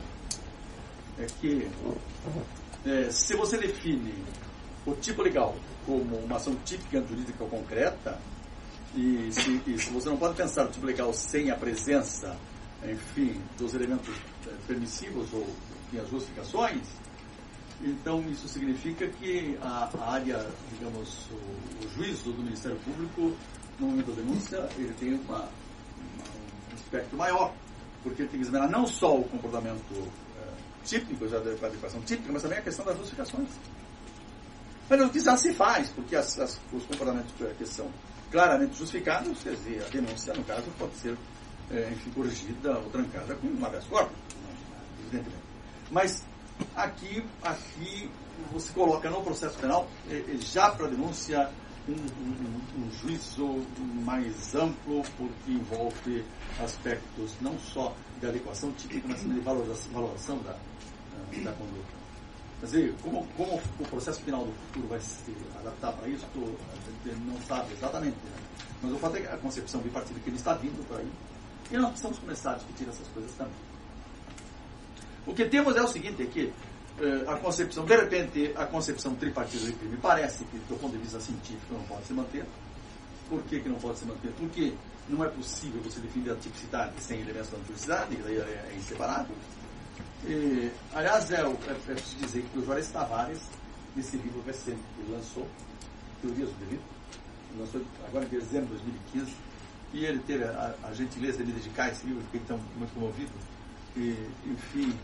é 1.20 1.26
que 1.40 1.70
é, 2.86 3.10
se 3.12 3.36
você 3.36 3.58
define 3.58 4.14
o 4.86 4.94
tipo 4.96 5.22
legal 5.22 5.56
como 5.86 6.18
uma 6.18 6.38
ação 6.38 6.56
típica 6.66 7.02
jurídica 7.02 7.44
ou 7.44 7.50
concreta, 7.50 8.20
e 8.96 9.30
se, 9.32 9.62
e 9.68 9.78
se, 9.78 9.90
você 9.92 10.10
não 10.10 10.18
pode 10.18 10.36
pensar 10.36 10.66
o 10.66 10.72
tipo 10.72 10.86
legal 10.86 11.14
sem 11.14 11.52
a 11.52 11.56
presença, 11.56 12.36
enfim, 12.84 13.40
dos 13.58 13.74
elementos 13.74 14.16
é, 14.48 14.52
permissivos 14.68 15.32
ou 15.34 15.46
enfim, 15.88 16.00
as 16.00 16.10
justificações, 16.10 16.82
então 17.82 18.22
isso 18.30 18.48
significa 18.48 19.08
que 19.08 19.58
a, 19.62 19.90
a 20.00 20.14
área, 20.14 20.48
digamos, 20.72 21.28
o, 21.30 21.86
o 21.86 21.90
juízo 21.96 22.32
do 22.32 22.42
Ministério 22.44 22.78
Público, 22.80 23.36
no 23.80 23.88
momento 23.88 24.12
da 24.12 24.22
denúncia, 24.22 24.70
ele 24.78 24.94
tem 24.94 25.14
uma, 25.14 25.40
uma, 25.40 26.26
um 26.72 26.76
espectro 26.76 27.18
maior, 27.18 27.54
porque 28.02 28.22
ele 28.22 28.30
tem 28.30 28.40
que 28.40 28.46
examinar 28.48 28.70
não 28.70 28.88
só 28.88 29.18
o 29.18 29.24
comportamento 29.26 30.10
típicos 30.86 31.32
da 31.32 31.40
qualificação 31.60 32.00
típica, 32.02 32.32
mas 32.32 32.44
também 32.44 32.60
a 32.60 32.62
questão 32.62 32.86
das 32.86 32.96
justificações. 32.98 33.50
Mas 34.90 35.02
o 35.02 35.10
que 35.10 35.20
já 35.20 35.36
se 35.36 35.54
faz, 35.54 35.90
porque 35.90 36.16
as, 36.16 36.40
as, 36.40 36.60
os 36.72 36.84
comportamentos 36.86 37.32
que 37.58 37.66
são 37.66 37.90
claramente 38.32 38.78
justificados, 38.78 39.42
quer 39.42 39.56
dizer, 39.56 39.84
a 39.86 39.90
denúncia, 39.90 40.34
no 40.34 40.44
caso, 40.44 40.66
pode 40.78 40.96
ser 40.96 41.18
é, 41.72 41.90
enfim, 41.92 42.12
corrigida 42.12 42.78
ou 42.78 42.90
trancada 42.90 43.36
com 43.36 43.48
uma 43.48 43.68
habeas 43.68 43.86
corpus, 43.86 44.18
evidentemente. 45.02 45.44
Mas 45.92 46.24
aqui, 46.76 47.24
aqui 47.44 48.10
você 48.52 48.72
coloca 48.74 49.10
no 49.10 49.22
processo 49.24 49.58
penal, 49.58 49.88
é, 50.10 50.18
é 50.18 50.38
já 50.38 50.70
para 50.72 50.88
a 50.88 50.90
denúncia, 50.90 51.50
um, 51.88 51.94
um, 51.94 52.86
um, 52.86 52.92
juízo 53.00 53.64
mais 54.04 54.56
amplo, 54.56 55.04
porque 55.18 55.52
envolve 55.52 56.26
aspectos 56.60 57.34
não 57.42 57.58
só 57.60 57.96
de 58.20 58.28
adequação 58.28 58.72
típica, 58.74 59.08
mas 59.08 59.22
também 59.22 59.38
de 59.38 59.44
valoração, 59.44 59.92
valoração 59.92 60.38
da, 60.40 60.54
da 61.44 61.52
conduta. 61.54 62.05
Quer 62.60 62.66
dizer, 62.68 62.96
como, 63.02 63.28
como 63.36 63.62
o 63.80 63.86
processo 63.86 64.22
penal 64.22 64.46
do 64.46 64.54
futuro 64.54 64.88
vai 64.88 65.00
se 65.00 65.36
adaptar 65.60 65.92
para 65.94 66.08
isso, 66.08 66.26
a 66.26 67.08
gente 67.08 67.20
não 67.26 67.40
sabe 67.42 67.74
exatamente. 67.74 68.16
Né? 68.16 68.38
Mas 68.82 68.94
o 68.94 68.98
fato 68.98 69.18
é 69.18 69.22
que 69.22 69.28
a 69.28 69.38
concepção 69.38 69.82
bipartida 69.82 70.20
que 70.20 70.30
ele 70.30 70.38
está 70.38 70.54
vindo 70.54 70.88
para 70.88 70.98
aí, 70.98 71.12
e 71.72 71.78
nós 71.78 71.90
precisamos 71.90 72.20
começar 72.20 72.52
a 72.52 72.56
discutir 72.56 72.88
essas 72.88 73.08
coisas 73.10 73.32
também. 73.36 73.54
O 75.26 75.34
que 75.34 75.46
temos 75.46 75.76
é 75.76 75.82
o 75.82 75.88
seguinte, 75.88 76.22
é 76.22 76.26
que 76.26 76.54
eh, 77.00 77.26
a 77.28 77.36
concepção, 77.38 77.84
de 77.84 77.96
repente, 77.96 78.54
a 78.56 78.66
concepção 78.66 79.16
tripartida 79.16 79.66
de 79.66 79.74
crime 79.74 79.98
parece 79.98 80.46
que, 80.46 80.58
do 80.70 80.80
ponto 80.80 80.94
de 80.94 81.00
vista 81.00 81.20
científico, 81.20 81.74
não 81.74 81.84
pode 81.84 82.06
se 82.06 82.14
manter. 82.14 82.46
Por 83.30 83.42
que, 83.44 83.60
que 83.60 83.68
não 83.68 83.78
pode 83.78 84.00
se 84.00 84.06
manter? 84.06 84.32
Porque 84.38 84.74
não 85.10 85.26
é 85.26 85.28
possível 85.28 85.82
você 85.82 86.00
definir 86.00 86.32
a 86.32 86.36
tipicidade 86.36 86.94
sem 87.00 87.20
elementos 87.20 87.50
da 87.50 87.58
tipicidade, 87.58 88.16
daí 88.24 88.38
é, 88.38 88.72
é 88.72 88.76
inseparável. 88.78 89.36
E, 90.28 90.72
aliás, 90.94 91.30
é, 91.32 91.42
é, 91.42 91.42
é 91.42 91.94
preciso 91.94 92.18
dizer 92.18 92.44
que 92.52 92.58
o 92.58 92.66
Juarez 92.66 92.90
Tavares, 92.90 93.42
nesse 93.96 94.18
livro 94.18 94.42
recente 94.46 94.80
que 94.96 95.12
lançou, 95.12 95.48
Teorias 96.22 96.50
do 96.50 96.66
Delito, 96.66 96.84
lançou 97.60 97.82
agora 98.08 98.26
em 98.26 98.30
dezembro 98.30 98.76
de 98.76 98.84
2015, 98.84 99.32
e 99.94 100.06
ele 100.06 100.20
teve 100.20 100.44
a, 100.44 100.76
a 100.84 100.94
gentileza 100.94 101.38
de 101.38 101.46
me 101.46 101.54
dedicar 101.54 101.90
esse 101.92 102.08
livro, 102.08 102.24
fiquei 102.24 102.42
tão 102.48 102.58
muito 102.76 102.94
comovido. 102.94 103.32
E, 103.96 104.18
enfim, 104.48 104.98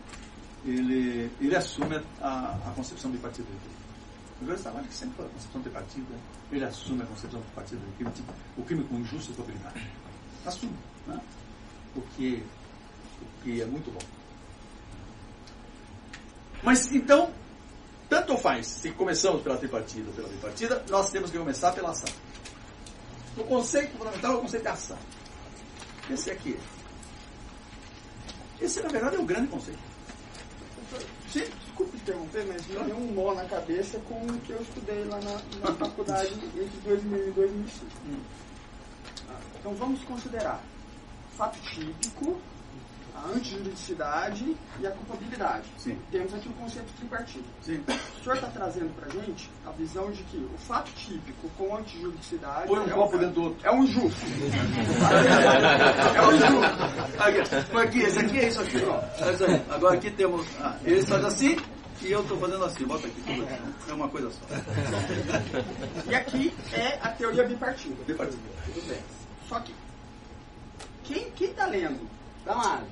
ele, 0.66 1.30
ele 1.40 1.56
assume 1.56 2.02
a, 2.20 2.58
a 2.66 2.72
concepção 2.74 3.10
bipartida 3.10 3.44
do 3.44 3.60
crime. 3.60 3.82
O 4.40 4.44
Júlio 4.44 4.60
Tavares, 4.60 4.88
que 4.88 4.94
sempre 4.94 5.16
foi 5.16 5.26
a 5.26 5.28
concepção 5.28 5.60
bipartida, 5.60 6.14
ele 6.50 6.64
assume 6.64 7.02
a 7.02 7.06
concepção 7.06 7.40
bipartida 7.40 7.80
do 7.80 7.96
crime, 7.96 8.10
tipo, 8.10 8.32
o 8.58 8.62
crime 8.64 8.84
com 8.84 8.96
injusta 8.96 9.32
probabilidade. 9.32 9.86
Assume. 10.44 10.74
Né? 11.06 11.20
O, 11.94 12.00
que, 12.16 12.42
o 13.22 13.44
que 13.44 13.62
é 13.62 13.66
muito 13.66 13.88
bom. 13.92 14.21
Mas 16.62 16.90
então, 16.92 17.32
tanto 18.08 18.36
faz 18.36 18.66
se 18.66 18.90
começamos 18.92 19.42
pela 19.42 19.56
tripartida 19.56 20.08
ou 20.08 20.14
pela 20.14 20.28
bipartida, 20.28 20.84
nós 20.88 21.10
temos 21.10 21.30
que 21.30 21.38
começar 21.38 21.72
pela 21.72 21.90
ação. 21.90 22.08
O 23.36 23.44
conceito 23.44 23.96
fundamental 23.96 24.32
é 24.32 24.36
o 24.36 24.40
conceito 24.40 24.62
de 24.62 24.68
ação. 24.68 24.98
Esse 26.10 26.30
aqui. 26.30 26.58
Esse, 28.60 28.80
na 28.80 28.88
verdade, 28.88 29.16
é 29.16 29.18
o 29.18 29.24
grande 29.24 29.48
conceito. 29.48 29.80
Sim, 31.28 31.44
desculpe 31.64 31.96
interromper, 31.96 32.44
mas 32.46 32.66
me 32.66 32.76
deu 32.76 32.96
um 32.96 33.12
nó 33.12 33.34
na 33.34 33.44
cabeça 33.46 33.98
com 34.00 34.14
o 34.14 34.38
que 34.40 34.50
eu 34.50 34.60
estudei 34.60 35.02
lá 35.04 35.18
na, 35.20 35.40
na 35.66 35.74
faculdade 35.80 36.34
entre 36.34 36.80
2000 36.84 37.28
e 37.28 37.30
2005. 37.30 37.86
Hum. 38.06 38.20
Ah, 39.30 39.40
então 39.58 39.74
vamos 39.74 40.04
considerar 40.04 40.62
fato 41.36 41.58
típico, 41.60 42.38
a 43.14 43.28
antijuridicidade 43.28 44.56
e 44.80 44.86
a 44.86 44.90
culpabilidade. 44.90 45.64
Sim. 45.78 45.98
Temos 46.10 46.34
aqui 46.34 46.48
o 46.48 46.52
conceito 46.52 46.92
tripartido. 46.96 47.44
Sim. 47.60 47.82
O 47.88 48.22
senhor 48.24 48.34
está 48.36 48.48
trazendo 48.48 48.94
para 48.94 49.06
a 49.06 49.24
gente 49.24 49.50
a 49.66 49.70
visão 49.72 50.10
de 50.10 50.22
que 50.24 50.36
o 50.36 50.58
fato 50.58 50.90
típico 50.92 51.48
com 51.56 51.76
antijuridicidade 51.76 52.68
Põe 52.68 52.80
um 52.80 52.86
é, 52.86 52.90
copo 52.90 53.16
um, 53.16 53.18
dentro 53.18 53.34
do 53.34 53.42
outro. 53.42 53.66
é 53.66 53.72
um 53.72 53.86
justo. 53.86 54.20
É 56.14 56.22
um 56.26 56.38
justo. 56.38 57.22
Aqui, 57.22 57.78
aqui, 57.78 57.98
esse 58.00 58.18
aqui 58.18 58.38
é 58.38 58.48
isso 58.48 58.60
aqui. 58.60 58.78
Ó. 58.84 59.74
Agora 59.74 59.94
aqui 59.94 60.10
temos. 60.10 60.46
Ah, 60.60 60.76
ele 60.84 61.04
faz 61.04 61.24
assim 61.24 61.56
e 62.02 62.10
eu 62.10 62.20
estou 62.20 62.38
fazendo 62.38 62.64
assim. 62.64 62.84
Bota 62.84 63.06
aqui. 63.06 63.20
Tudo 63.22 63.42
aqui. 63.42 63.62
É 63.88 63.92
uma 63.92 64.08
coisa 64.08 64.30
só. 64.30 66.10
E 66.10 66.14
aqui 66.14 66.54
é 66.72 66.98
a 67.02 67.08
teoria 67.10 67.44
bipartida. 67.44 67.96
Bipartida. 68.06 68.42
Tudo 68.66 68.88
bem. 68.88 68.98
Só 69.48 69.60
que 69.60 69.74
quem 71.04 71.50
está 71.50 71.66
lendo? 71.66 72.08
Damásio. 72.44 72.86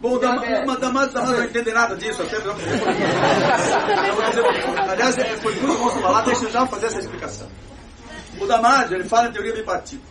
Bom, 0.00 0.18
Damásio 0.18 0.80
Damásio 0.80 1.22
não 1.22 1.44
entende 1.44 1.72
nada 1.72 1.96
disso. 1.96 2.22
Até... 2.22 2.36
Aliás, 4.90 5.18
é, 5.18 5.36
foi 5.38 5.54
muito 5.54 5.78
bom 5.78 5.90
falar, 5.90 6.22
deixa 6.22 6.44
eu 6.44 6.50
já 6.50 6.66
fazer 6.66 6.86
essa 6.86 6.98
explicação. 6.98 7.48
O 8.38 8.46
Damásio, 8.46 8.96
ele 8.96 9.08
fala 9.08 9.28
em 9.28 9.32
teoria 9.32 9.54
bipartida. 9.54 10.02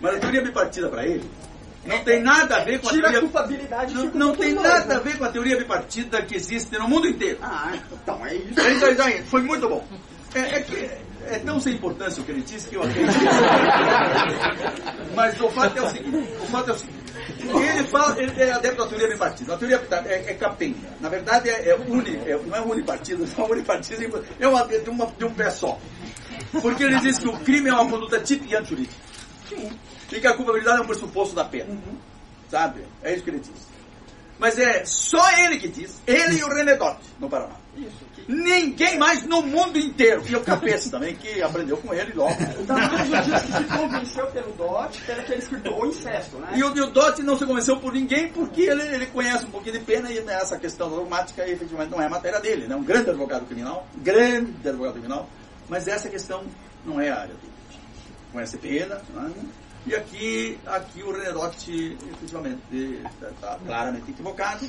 Mas 0.00 0.16
a 0.16 0.18
teoria 0.18 0.42
bipartida 0.42 0.88
para 0.88 1.06
ele 1.06 1.30
não 1.86 2.02
tem 2.04 2.22
nada 2.22 2.56
a 2.56 2.64
ver 2.64 2.80
com 2.80 2.88
a 2.88 2.92
Tira 2.92 3.10
teoria. 3.10 3.20
culpabilidade 3.20 3.94
Não, 3.94 4.06
não 4.06 4.34
tem 4.34 4.54
nada 4.54 4.84
né? 4.86 4.96
a 4.96 4.98
ver 4.98 5.18
com 5.18 5.24
a 5.24 5.28
teoria 5.28 5.56
bipartida 5.56 6.20
que 6.22 6.34
existe 6.34 6.76
no 6.78 6.88
mundo 6.88 7.06
inteiro. 7.06 7.38
Ah, 7.40 7.72
então 7.92 8.26
é 8.26 8.34
isso. 8.34 8.60
Então, 8.60 9.24
Foi 9.26 9.40
muito 9.42 9.68
bom. 9.68 9.86
É, 10.34 10.56
é 10.56 10.60
que 10.60 10.90
é 11.28 11.38
tão 11.38 11.60
sem 11.60 11.74
importância 11.74 12.20
o 12.20 12.24
que 12.24 12.32
ele 12.32 12.42
disse 12.42 12.68
que 12.68 12.76
eu 12.76 12.82
acredito. 12.82 13.14
Mas 15.14 15.40
o 15.40 15.48
fato 15.50 15.78
é 15.78 15.82
o 15.82 15.88
seguinte: 15.88 16.28
o 16.42 16.46
fato 16.46 16.70
é 16.70 16.72
o 16.72 16.78
seguinte. 16.78 17.05
Ele 17.28 17.84
fala, 17.88 18.20
ele 18.20 18.40
é 18.40 18.52
adepto 18.52 18.82
da 18.82 18.88
teoria 18.88 19.08
bipartida. 19.08 19.54
A 19.54 19.58
teoria 19.58 19.82
é, 20.06 20.30
é 20.30 20.34
capenga. 20.34 20.88
Na 21.00 21.08
verdade, 21.08 21.48
é, 21.48 21.70
é, 21.70 21.76
uni, 21.76 22.16
é 22.26 22.36
não 22.36 22.56
é 22.56 22.60
unipartido, 22.60 23.26
é 23.36 23.42
unipartido, 23.42 24.24
é 24.38 24.48
uma, 24.48 24.66
de, 24.66 24.90
uma, 24.90 25.06
de 25.06 25.24
um 25.24 25.34
pé 25.34 25.50
só. 25.50 25.78
Porque 26.62 26.84
ele 26.84 27.00
diz 27.00 27.18
que 27.18 27.28
o 27.28 27.36
crime 27.38 27.68
é 27.68 27.72
uma 27.72 27.90
conduta 27.90 28.20
típica 28.20 28.54
e 28.54 28.56
antijurídica. 28.56 28.94
E 30.12 30.20
que 30.20 30.26
a 30.26 30.34
culpabilidade 30.34 30.78
é 30.78 30.80
um 30.82 30.86
pressuposto 30.86 31.34
da 31.34 31.44
pena. 31.44 31.76
Sabe? 32.48 32.82
É 33.02 33.12
isso 33.12 33.24
que 33.24 33.30
ele 33.30 33.40
diz. 33.40 33.66
Mas 34.38 34.58
é 34.58 34.84
só 34.84 35.30
ele 35.38 35.58
que 35.58 35.68
diz, 35.68 36.00
ele 36.06 36.38
e 36.38 36.44
o 36.44 36.48
René 36.48 36.76
Dott, 36.76 37.00
no 37.18 37.28
Paraná. 37.28 37.56
Isso. 37.76 38.04
Que... 38.14 38.32
Ninguém 38.32 38.98
mais 38.98 39.22
no 39.24 39.42
mundo 39.42 39.78
inteiro. 39.78 40.22
E 40.28 40.34
o 40.34 40.42
Cabeça 40.42 40.90
também, 40.90 41.14
que 41.14 41.42
aprendeu 41.42 41.76
com 41.76 41.92
ele 41.92 42.12
logo. 42.14 42.34
O 42.58 42.64
Damásio 42.64 43.22
disse 43.22 43.46
que 43.46 43.52
se 43.52 43.64
convenceu 43.64 44.26
pelo 44.28 44.52
Dot, 44.52 45.00
pelo 45.02 45.20
aquele 45.20 45.38
escritor, 45.38 45.84
o 45.84 45.86
incesto, 45.86 46.36
né? 46.38 46.52
E 46.56 46.64
o, 46.64 46.74
e 46.74 46.80
o 46.80 46.86
Dott 46.86 47.22
não 47.22 47.36
se 47.36 47.44
convenceu 47.44 47.76
por 47.78 47.92
ninguém 47.92 48.28
porque 48.28 48.62
ele, 48.62 48.82
ele 48.82 49.06
conhece 49.06 49.44
um 49.44 49.50
pouquinho 49.50 49.78
de 49.78 49.84
pena 49.84 50.10
e 50.10 50.18
essa 50.18 50.58
questão 50.58 50.88
dogmática 50.88 51.46
efetivamente 51.48 51.90
não 51.90 52.00
é 52.00 52.08
matéria 52.08 52.40
dele. 52.40 52.66
Né? 52.66 52.74
Um 52.74 52.84
grande 52.84 53.10
advogado 53.10 53.44
criminal, 53.46 53.86
grande 53.96 54.68
advogado 54.68 54.94
criminal, 54.94 55.28
mas 55.68 55.86
essa 55.86 56.08
questão 56.08 56.44
não 56.84 57.00
é 57.00 57.10
a 57.10 57.16
área 57.16 57.34
dele. 57.34 57.52
Conhece 58.32 58.56
pena, 58.58 59.00
né? 59.14 59.30
E 59.86 59.94
aqui, 59.94 60.58
aqui 60.66 61.00
o 61.04 61.12
René 61.12 61.30
Dott 61.32 61.96
efetivamente 62.10 63.00
está 63.22 63.56
claramente 63.64 64.10
equivocado 64.10 64.66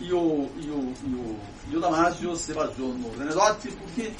e 0.00 0.12
o, 0.12 0.48
e 0.56 0.70
o, 0.70 0.94
e 1.04 1.14
o, 1.14 1.40
e 1.72 1.76
o 1.76 1.80
Damásio 1.80 2.36
se 2.36 2.54
baseou 2.54 2.94
no 2.94 3.10
René 3.18 3.32
Dott 3.32 3.68
porque 3.72 4.12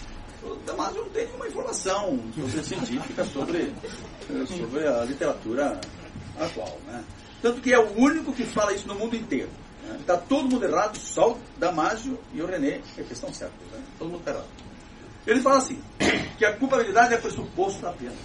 o 0.42 0.56
Damásio 0.66 1.02
não 1.02 1.10
tem 1.10 1.26
nenhuma 1.26 1.46
informação 1.46 2.18
sobre, 2.34 2.64
científica 2.64 3.24
sobre, 3.24 3.72
eh, 4.28 4.46
sobre 4.46 4.88
a 4.88 5.04
literatura 5.04 5.80
atual. 6.40 6.80
Né? 6.86 7.04
Tanto 7.40 7.60
que 7.60 7.72
é 7.72 7.78
o 7.78 7.96
único 7.96 8.32
que 8.32 8.44
fala 8.44 8.72
isso 8.72 8.88
no 8.88 8.96
mundo 8.96 9.14
inteiro. 9.14 9.50
Está 10.00 10.16
todo 10.16 10.50
mundo 10.50 10.64
errado, 10.64 10.96
só 10.96 11.32
o 11.32 11.38
Damásio 11.58 12.18
e 12.32 12.42
o 12.42 12.46
René 12.46 12.80
é 12.98 13.02
que 13.04 13.12
estão 13.12 13.32
certos. 13.32 13.64
Né? 13.70 13.80
Todo 13.98 14.08
mundo 14.08 14.18
está 14.18 14.32
errado. 14.32 14.48
Ele 15.26 15.40
fala 15.40 15.58
assim, 15.58 15.80
que 16.36 16.44
a 16.44 16.56
culpabilidade 16.56 17.14
é 17.14 17.18
pressuposto 17.18 17.82
da 17.82 17.92
pena. 17.92 18.16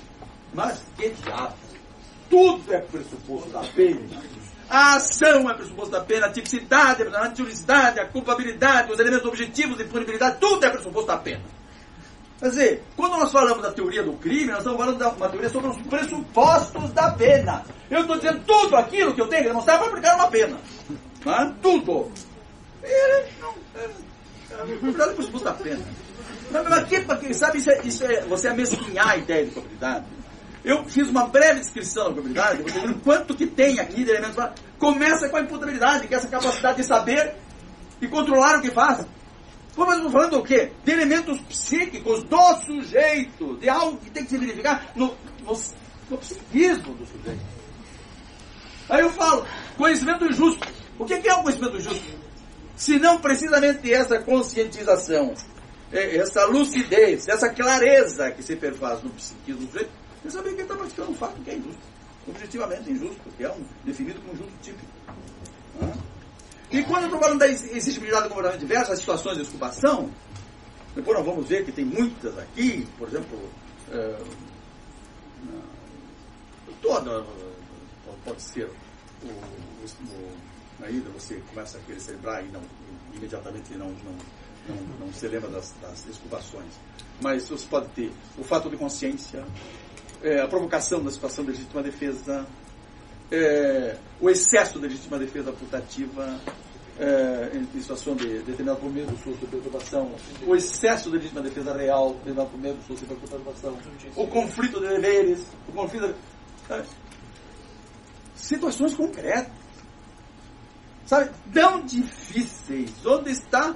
Mas 0.53 0.81
que 0.97 1.09
diabo? 1.09 1.68
Tudo 2.29 2.73
é 2.73 2.79
pressuposto 2.79 3.49
da 3.49 3.61
pena. 3.61 4.21
A 4.69 4.95
ação 4.95 5.49
é 5.49 5.53
pressuposto 5.55 5.91
da 5.91 6.01
pena, 6.01 6.27
a 6.27 6.31
tipicidade, 6.31 7.03
a 7.03 7.25
antijuridicidade, 7.25 7.99
a 7.99 8.05
culpabilidade, 8.05 8.91
os 8.91 8.99
elementos 8.99 9.25
objetivos 9.25 9.77
de 9.77 9.85
punibilidade, 9.85 10.37
tudo 10.39 10.63
é 10.63 10.69
pressuposto 10.69 11.07
da 11.07 11.17
pena. 11.17 11.41
Quer 12.39 12.49
dizer, 12.49 12.83
quando 12.95 13.17
nós 13.17 13.31
falamos 13.31 13.61
da 13.61 13.71
teoria 13.71 14.03
do 14.03 14.13
crime, 14.13 14.47
nós 14.47 14.59
estamos 14.59 14.79
falando 14.79 14.97
de 14.97 15.03
uma 15.03 15.29
teoria 15.29 15.49
sobre 15.49 15.71
os 15.71 15.81
pressupostos 15.81 16.91
da 16.91 17.11
pena. 17.11 17.65
Eu 17.89 18.01
estou 18.01 18.15
dizendo 18.15 18.41
tudo 18.45 18.77
aquilo 18.77 19.13
que 19.13 19.21
eu 19.21 19.27
tenho 19.27 19.41
que 19.41 19.47
demonstrar 19.49 19.77
para 19.77 19.87
aplicar 19.87 20.15
uma 20.15 20.27
pena. 20.27 20.57
Tudo. 21.61 22.11
E 22.81 22.87
ele 22.87 23.29
não. 23.41 23.53
É, 23.75 23.89
é, 24.51 24.97
na 24.97 25.03
é 25.03 25.13
pressuposto 25.13 25.45
da 25.45 25.53
pena. 25.53 25.83
Mas 26.51 26.71
aqui, 26.71 27.01
porque, 27.01 27.33
sabe, 27.33 27.57
isso 27.57 27.71
é, 27.71 27.81
isso 27.83 28.05
é 28.05 28.21
você 28.21 28.47
amesquinhar 28.47 29.09
a 29.09 29.17
ideia 29.17 29.45
de 29.45 29.51
probabilidade. 29.51 30.05
Eu 30.63 30.83
fiz 30.85 31.07
uma 31.09 31.27
breve 31.27 31.61
descrição 31.61 32.05
da 32.05 32.13
probabilidade, 32.13 32.63
você 32.63 32.93
quanto 33.03 33.35
que 33.35 33.47
tem 33.47 33.79
aqui 33.79 34.03
de 34.03 34.11
elementos. 34.11 34.35
Começa 34.77 35.29
com 35.29 35.37
a 35.37 35.41
imputabilidade, 35.41 36.07
que 36.07 36.13
é 36.13 36.17
essa 36.17 36.27
capacidade 36.27 36.77
de 36.77 36.83
saber 36.83 37.35
e 38.01 38.07
controlar 38.07 38.59
o 38.59 38.61
que 38.61 38.71
faz. 38.71 39.05
Pô, 39.75 39.85
mas 39.85 39.95
estamos 39.95 40.11
falando 40.11 40.31
do 40.37 40.43
quê? 40.43 40.71
De 40.83 40.91
elementos 40.91 41.39
psíquicos 41.41 42.23
do 42.23 42.55
sujeito, 42.65 43.57
de 43.57 43.69
algo 43.69 43.97
que 43.97 44.09
tem 44.09 44.23
que 44.23 44.29
se 44.29 44.37
verificar 44.37 44.91
no, 44.95 45.15
no, 45.43 45.57
no 46.09 46.17
psiquismo 46.17 46.93
do 46.95 47.05
sujeito. 47.05 47.41
Aí 48.89 49.01
eu 49.01 49.11
falo, 49.11 49.45
conhecimento 49.77 50.25
injusto. 50.25 50.67
O 50.97 51.05
que 51.05 51.13
é 51.13 51.33
o 51.33 51.43
conhecimento 51.43 51.77
injusto? 51.77 52.19
Se 52.75 52.97
não 52.97 53.19
precisamente 53.19 53.93
essa 53.93 54.19
conscientização, 54.19 55.33
é, 55.91 56.17
essa 56.17 56.45
lucidez, 56.45 57.27
essa 57.27 57.49
clareza 57.49 58.31
que 58.31 58.41
se 58.41 58.55
perfaz 58.55 59.03
no 59.03 59.11
psiquismo 59.11 59.61
do 59.61 59.71
sujeito, 59.71 59.91
você 60.21 60.31
saber 60.31 60.49
que 60.49 60.55
ele 60.55 60.61
está 60.63 60.75
praticando 60.75 61.11
um 61.11 61.15
fato 61.15 61.41
que 61.41 61.49
é 61.49 61.55
injusto. 61.55 61.81
Objetivamente 62.27 62.91
injusto, 62.91 63.21
que 63.37 63.43
é 63.43 63.51
um, 63.51 63.63
definido 63.83 64.21
como 64.21 64.35
justo 64.35 64.53
típico. 64.61 64.85
E 66.71 66.83
quando 66.83 67.03
eu 67.03 67.05
estou 67.05 67.19
falando 67.19 67.39
da 67.39 67.47
exigibilidade 67.47 68.23
do 68.23 68.29
comportamento 68.29 68.59
diverso, 68.59 68.91
as 68.91 68.99
situações 68.99 69.37
de 69.37 69.43
desculpação, 69.43 70.11
depois 70.95 71.17
nós 71.17 71.25
vamos 71.25 71.47
ver 71.47 71.65
que 71.65 71.71
tem 71.71 71.85
muitas 71.85 72.37
aqui, 72.37 72.87
por 72.97 73.07
exemplo, 73.07 73.39
é, 73.91 74.19
toda 76.81 77.25
pode 78.25 78.41
ser 78.41 78.65
o, 79.23 79.27
o, 79.27 79.85
o, 80.05 80.37
aí 80.83 80.99
você 81.13 81.41
começa 81.49 81.77
a 81.77 81.81
querer 81.81 81.99
celebrar 81.99 82.45
e 82.45 82.49
não 82.49 82.61
imediatamente 83.15 83.73
não, 83.73 83.89
não, 83.89 84.15
não, 84.67 84.97
não 84.99 85.13
se 85.13 85.27
lembra 85.27 85.49
das, 85.49 85.73
das 85.81 86.03
desculpações. 86.03 86.73
Mas 87.21 87.49
você 87.49 87.65
pode 87.67 87.89
ter 87.89 88.11
o 88.37 88.43
fato 88.43 88.69
de 88.69 88.77
consciência, 88.77 89.43
é, 90.23 90.41
a 90.41 90.47
provocação 90.47 91.03
da 91.03 91.11
situação 91.11 91.43
de 91.45 91.51
legítima 91.51 91.81
defesa, 91.81 92.45
é, 93.31 93.97
o 94.19 94.29
excesso 94.29 94.79
de 94.79 94.87
legítima 94.87 95.17
defesa 95.17 95.51
putativa 95.51 96.39
é, 96.99 97.51
em 97.55 97.79
situação 97.79 98.15
de 98.15 98.39
determinado 98.39 98.79
por 98.79 98.91
medo, 98.91 99.15
susto 99.17 99.39
de 99.39 99.47
perturbação, 99.47 100.11
o 100.45 100.55
excesso 100.55 101.09
de 101.09 101.15
legítima 101.15 101.41
defesa 101.41 101.73
real, 101.73 102.13
determinado 102.15 102.49
por 102.49 102.59
medo, 102.59 102.77
susto 102.85 103.05
de 103.05 103.15
perturbação, 103.15 103.77
o 104.15 104.27
conflito 104.27 104.79
de 104.81 104.87
deveres, 104.87 105.45
o 105.67 105.71
conflito 105.71 106.07
de, 106.07 106.15
sabe? 106.67 106.87
situações 108.35 108.93
concretas, 108.95 109.53
sabe, 111.05 111.29
tão 111.53 111.85
difíceis, 111.85 112.91
onde 113.05 113.31
está, 113.31 113.75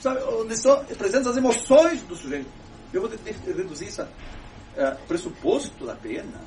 sabe, 0.00 0.22
onde 0.24 0.54
estão 0.54 0.84
presentes 0.84 1.26
as 1.26 1.36
emoções 1.36 2.02
do 2.02 2.14
sujeito. 2.14 2.48
Eu 2.92 3.02
vou 3.02 3.10
reduzir 3.10 3.86
isso 3.86 4.02
é, 4.80 4.90
pressuposto 5.06 5.84
da 5.84 5.94
pena. 5.94 6.40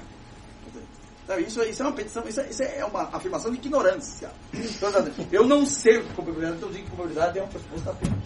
Sabe? 1.27 1.43
Isso, 1.43 1.61
isso 1.61 1.84
é 1.84 1.85
uma 1.85 1.93
petição, 1.93 2.27
isso 2.27 2.41
é, 2.41 2.49
isso 2.49 2.64
é 2.64 2.84
uma 2.84 3.03
afirmação 3.15 3.51
de 3.51 3.57
ignorância. 3.57 4.31
Então, 4.51 4.91
eu 5.31 5.47
não 5.47 5.65
sei 5.65 5.97
o 5.97 6.03
que 6.03 6.10
é 6.10 6.14
probabilidade, 6.14 6.57
então 6.57 6.69
eu 6.69 6.73
digo 6.73 6.85
que 6.85 6.91
probabilidade 6.91 7.39
é 7.39 7.43
uma 7.43 7.51
resposta 7.51 7.91
apenas. 7.91 8.19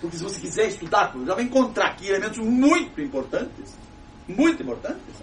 Porque 0.00 0.16
se 0.16 0.22
você 0.22 0.40
quiser 0.40 0.68
estudar, 0.68 1.12
já 1.26 1.34
vai 1.34 1.44
encontrar 1.44 1.90
aqui 1.90 2.08
elementos 2.08 2.38
muito 2.38 3.00
importantes, 3.00 3.76
muito 4.26 4.62
importantes, 4.62 5.14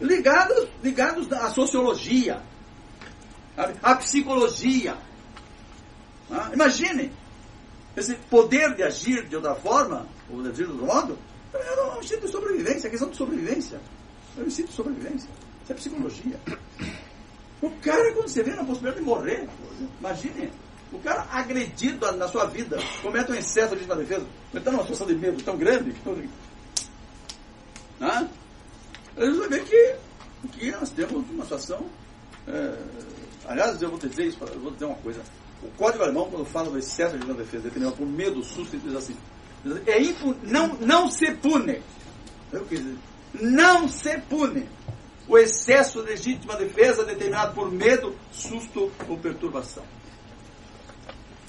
ligados, 0.00 0.68
ligados 0.82 1.30
à 1.32 1.50
sociologia, 1.50 2.40
à 3.82 3.94
psicologia. 3.96 4.96
Ah, 6.30 6.50
imagine 6.54 7.12
esse 7.96 8.14
poder 8.30 8.74
de 8.74 8.82
agir 8.82 9.28
de 9.28 9.36
outra 9.36 9.54
forma, 9.54 10.06
ou 10.30 10.42
de 10.42 10.48
agir 10.48 10.66
de 10.66 10.72
outro 10.72 10.86
modo, 10.86 11.18
é 11.54 11.96
um 11.96 12.00
instinto 12.00 12.26
de 12.26 12.32
sobrevivência, 12.32 12.86
é 12.86 12.90
questão 12.90 13.10
de 13.10 13.16
sobrevivência. 13.16 13.80
É 14.38 14.40
um 14.40 14.46
instinto 14.46 14.68
de 14.68 14.74
sobrevivência. 14.74 15.28
Isso 15.62 15.72
é 15.72 15.74
psicologia. 15.74 16.40
O 17.60 17.70
cara, 17.80 18.12
quando 18.14 18.28
você 18.28 18.42
vê 18.42 18.50
na 18.50 18.64
possibilidade 18.64 18.98
de 18.98 19.04
morrer, 19.04 19.48
imagine, 20.00 20.50
o 20.92 20.98
cara 20.98 21.26
agredido 21.30 22.10
na 22.12 22.28
sua 22.28 22.46
vida, 22.46 22.78
comete 23.00 23.30
um 23.30 23.34
excesso 23.34 23.76
de 23.76 23.84
defesa, 23.84 24.26
ele 24.52 24.58
está 24.58 24.70
numa 24.70 24.82
situação 24.82 25.06
de 25.06 25.14
medo 25.14 25.42
tão 25.42 25.56
grande 25.56 25.92
que. 25.92 26.28
Ah? 28.00 28.26
Ele 29.16 29.48
vai 29.48 29.60
que, 29.60 29.96
que 30.52 30.70
nós 30.72 30.90
temos 30.90 31.24
uma 31.30 31.44
situação. 31.44 31.86
É, 32.48 32.76
aliás, 33.46 33.80
eu 33.80 33.90
vou 33.90 33.98
dizer 33.98 34.26
isso, 34.26 34.38
eu 34.42 34.60
vou 34.60 34.72
dizer 34.72 34.86
uma 34.86 34.96
coisa. 34.96 35.22
O 35.62 35.68
Código 35.76 36.02
Alemão, 36.02 36.28
quando 36.28 36.44
fala 36.44 36.68
do 36.68 36.78
excesso 36.78 37.16
de 37.16 37.32
defesa, 37.32 37.64
determinado 37.64 37.96
por 37.96 38.06
medo, 38.06 38.42
susto, 38.42 38.76
diz 38.76 38.96
assim: 38.96 39.16
é 39.86 40.00
impu, 40.00 40.34
não, 40.42 40.68
não 40.78 41.10
se 41.10 41.30
pune. 41.32 41.82
Dizer, 42.68 42.98
não 43.40 43.88
se 43.88 44.18
pune 44.22 44.68
o 45.28 45.38
excesso 45.38 46.02
de 46.02 46.10
legítima 46.10 46.56
defesa 46.56 47.04
determinado 47.04 47.54
por 47.54 47.70
medo, 47.70 48.16
susto 48.32 48.92
ou 49.08 49.18
perturbação. 49.18 49.84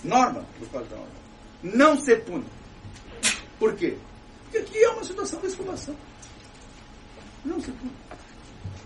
Norma 0.03 0.45
do 0.59 0.65
Código 0.67 0.95
Alemão. 0.95 1.09
Não 1.63 1.99
se 1.99 2.15
pune. 2.17 2.45
Por 3.57 3.75
quê? 3.75 3.97
Porque 4.43 4.57
aqui 4.59 4.83
é 4.83 4.89
uma 4.89 5.03
situação 5.03 5.39
de 5.39 5.47
exclamação. 5.47 5.95
Não 7.43 7.59
se 7.59 7.71
pune. 7.71 7.91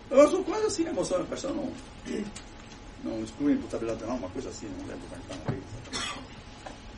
Eu 0.09 0.29
sou 0.29 0.43
quase 0.43 0.65
assim, 0.65 0.87
a 0.87 0.89
emoção 0.89 1.19
e 1.19 1.21
a 1.21 1.25
paixão 1.25 1.53
não 1.53 1.73
não 3.03 3.23
exclui 3.23 3.53
imputabilidade 3.53 4.01
penal, 4.01 4.17
uma 4.17 4.29
coisa 4.29 4.49
assim, 4.49 4.67
não 4.67 4.87
lembro 4.87 5.07
como 5.07 5.15
é 5.15 5.19
está 5.19 5.35
na 5.35 5.51
lei. 5.51 5.61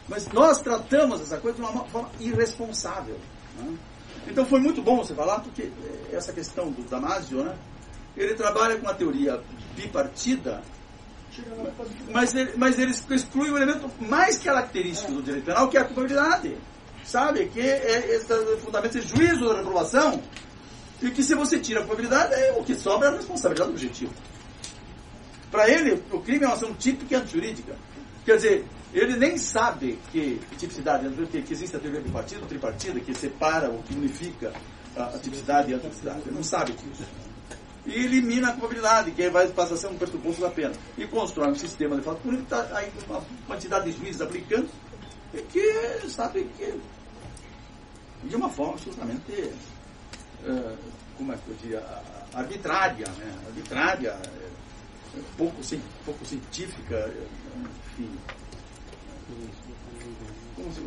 Mas 0.10 0.28
nós 0.30 0.62
tratamos 0.62 1.22
essa 1.22 1.38
coisa 1.38 1.58
de 1.58 1.62
uma 1.62 1.86
forma 1.86 2.10
irresponsável. 2.20 3.18
Né? 3.58 3.78
Então 4.28 4.46
foi 4.46 4.60
muito 4.60 4.82
bom 4.82 4.98
você 4.98 5.14
falar, 5.14 5.40
porque 5.40 5.64
eh, 5.64 6.16
essa 6.16 6.34
questão 6.34 6.72
do 6.72 6.82
Damasio, 6.84 7.44
né? 7.44 7.56
ele 8.18 8.34
trabalha 8.34 8.78
com 8.78 8.90
a 8.90 8.94
teoria 8.94 9.40
bipartida, 9.76 10.62
mas 12.12 12.34
ele, 12.34 12.54
mas 12.58 12.78
ele 12.78 12.92
exclui 12.92 13.50
o 13.50 13.58
elemento 13.58 13.90
mais 14.00 14.40
característico 14.40 15.14
do 15.14 15.22
direito 15.22 15.46
penal, 15.46 15.70
que 15.70 15.78
é 15.78 15.82
a 15.82 15.86
culpabilidade. 15.86 16.58
Sabe? 17.06 17.48
Que 17.48 17.62
é 17.62 18.16
esse 18.16 18.58
fundamento, 18.58 18.98
esse 18.98 19.08
juízo 19.08 19.48
da 19.48 19.58
reprovação, 19.58 20.22
e 21.02 21.10
que 21.12 21.24
se 21.24 21.34
você 21.34 21.60
tira 21.60 21.80
a 21.80 21.84
culpabilidade, 21.84 22.34
é, 22.34 22.52
o 22.54 22.64
que 22.64 22.76
sobra 22.76 23.08
é 23.08 23.12
a 23.12 23.16
responsabilidade 23.16 23.70
do 23.70 23.76
objetivo. 23.76 24.14
Para 25.50 25.70
ele, 25.70 26.04
o 26.12 26.20
crime 26.20 26.44
é 26.44 26.48
uma 26.48 26.56
ação 26.56 26.74
típica 26.74 27.16
e 27.16 27.18
antijurídica. 27.18 27.76
Quer 28.26 28.36
dizer, 28.36 28.66
ele 28.94 29.16
nem 29.18 29.38
sabe 29.38 30.00
que 30.12 30.40
tipicidade, 30.58 31.08
que, 31.28 31.42
que 31.44 31.54
existe 31.54 31.76
a 31.76 31.80
teoria 31.80 32.02
bipartida, 32.02 32.46
tripartida, 32.48 33.00
que 33.00 33.14
separa 33.14 33.70
ou 33.70 33.84
que 33.84 33.94
unifica 33.94 34.52
a, 34.96 35.04
a 35.04 35.20
tipicidade 35.20 35.72
e 35.72 35.74
a 35.74 35.78
antijurídica. 35.78 36.22
Ele 36.26 36.36
não 36.36 36.44
sabe 36.44 36.74
disso. 36.74 37.04
E 37.86 38.06
elimina 38.06 38.50
a 38.50 38.52
culpabilidade, 38.52 39.12
que 39.12 39.30
vai 39.30 39.48
passar 39.50 39.76
a 39.76 39.78
ser 39.78 39.88
um 39.88 39.98
pressuposto 39.98 40.42
da 40.42 40.50
pena. 40.50 40.74
E 40.98 41.06
constrói 41.08 41.50
um 41.52 41.56
sistema 41.56 41.96
de 41.96 42.02
fato 42.02 42.20
público, 42.22 42.44
está 42.44 42.68
aí 42.76 42.92
uma 43.08 43.22
quantidade 43.48 43.92
de 43.92 43.98
juízes 43.98 44.22
aplicando, 44.22 44.70
e 45.34 45.42
que 45.44 46.10
sabe 46.10 46.50
que, 46.58 46.80
de 48.24 48.36
uma 48.36 48.50
forma 48.50 48.74
absolutamente, 48.74 49.32
uh, 50.44 50.78
como 51.18 51.32
é 51.32 51.38
que 51.38 51.48
eu 51.48 51.56
diria, 51.62 51.84
arbitrária, 52.34 53.08
né? 53.18 53.34
arbitrária, 53.48 54.20
pouco, 55.38 55.58
pouco 56.06 56.26
científica, 56.26 57.12
enfim, 57.94 58.10
se 58.12 58.39
fosse 58.39 58.39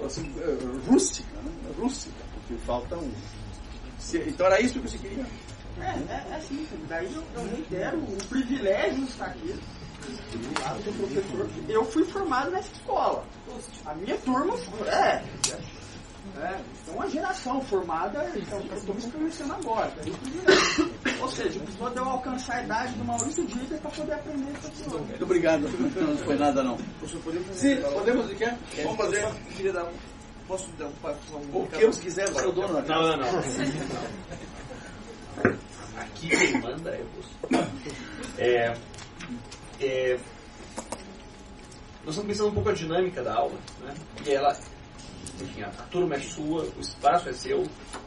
assim, 0.04 0.32
é, 0.38 0.90
rústica, 0.90 1.36
né? 1.42 1.52
rústica, 1.78 2.24
porque 2.34 2.54
falta 2.64 2.96
um. 2.96 3.12
Então 4.26 4.46
era 4.46 4.60
isso 4.60 4.74
que 4.74 4.88
você 4.88 4.98
queria? 4.98 5.24
É, 5.80 5.84
é, 5.84 6.26
é 6.30 6.36
assim, 6.36 6.66
daí 6.88 7.12
eu, 7.14 7.22
eu 7.34 7.48
reitero 7.48 7.98
o 7.98 8.16
privilégio 8.28 9.04
de 9.04 9.10
estar 9.10 9.26
aqui. 9.26 9.54
professor. 10.96 11.50
Eu 11.68 11.84
fui 11.84 12.04
formado 12.04 12.50
nessa 12.50 12.72
escola. 12.72 13.24
A 13.86 13.94
minha 13.94 14.16
turma. 14.18 14.54
É, 14.86 15.22
é, 16.40 16.60
então 16.82 16.94
uma 16.94 17.08
geração 17.10 17.60
formada, 17.62 18.32
então 18.34 18.60
estamos 18.74 19.04
conhecendo 19.06 19.52
agora. 19.52 19.90
Tá 19.90 21.10
Ou 21.20 21.28
seja, 21.28 21.60
a 21.60 21.66
pessoa 21.66 21.90
deu 21.90 22.04
alcançar 22.04 22.56
a 22.56 22.62
idade 22.64 22.94
do 22.94 23.04
Maurício 23.04 23.46
Dieter 23.46 23.78
para 23.80 23.90
poder 23.90 24.12
aprender 24.14 24.52
esse 24.52 24.88
Muito 24.88 25.24
obrigado. 25.24 25.62
Não 25.62 26.16
foi 26.18 26.36
nada 26.36 26.62
não. 26.62 26.78
Sim, 27.54 27.76
podemos 27.92 28.30
o 28.30 28.34
quê? 28.34 28.50
Vamos 28.82 28.96
fazer. 28.96 29.26
Queria 29.56 29.72
dar 29.72 29.84
um. 29.84 29.92
Posso 30.46 30.70
dar 30.72 30.86
um 30.86 30.92
passo? 30.92 31.18
O 31.52 31.66
que 31.66 31.82
eu 31.82 31.90
quiser, 31.90 32.28
o 32.28 32.34
seu 32.34 32.52
dono. 32.52 32.80
Não, 32.82 33.02
não, 33.02 33.16
não. 33.16 33.38
Aqui 35.96 36.28
quem 36.28 36.60
manda 36.60 36.90
é 36.90 37.04
você. 37.16 37.32
É, 38.38 38.74
é, 39.80 40.18
nós 42.04 42.14
estamos 42.14 42.26
pensando 42.26 42.48
um 42.48 42.54
pouco 42.54 42.70
a 42.70 42.72
dinâmica 42.72 43.22
da 43.22 43.34
aula, 43.34 43.58
né? 43.80 43.94
E 44.26 44.30
ela 44.30 44.56
enfim, 45.40 45.62
a, 45.62 45.68
a 45.68 45.82
turma 45.90 46.14
é 46.14 46.20
sua, 46.20 46.64
o 46.76 46.80
espaço 46.80 47.28
é 47.28 47.32
seu, 47.32 47.64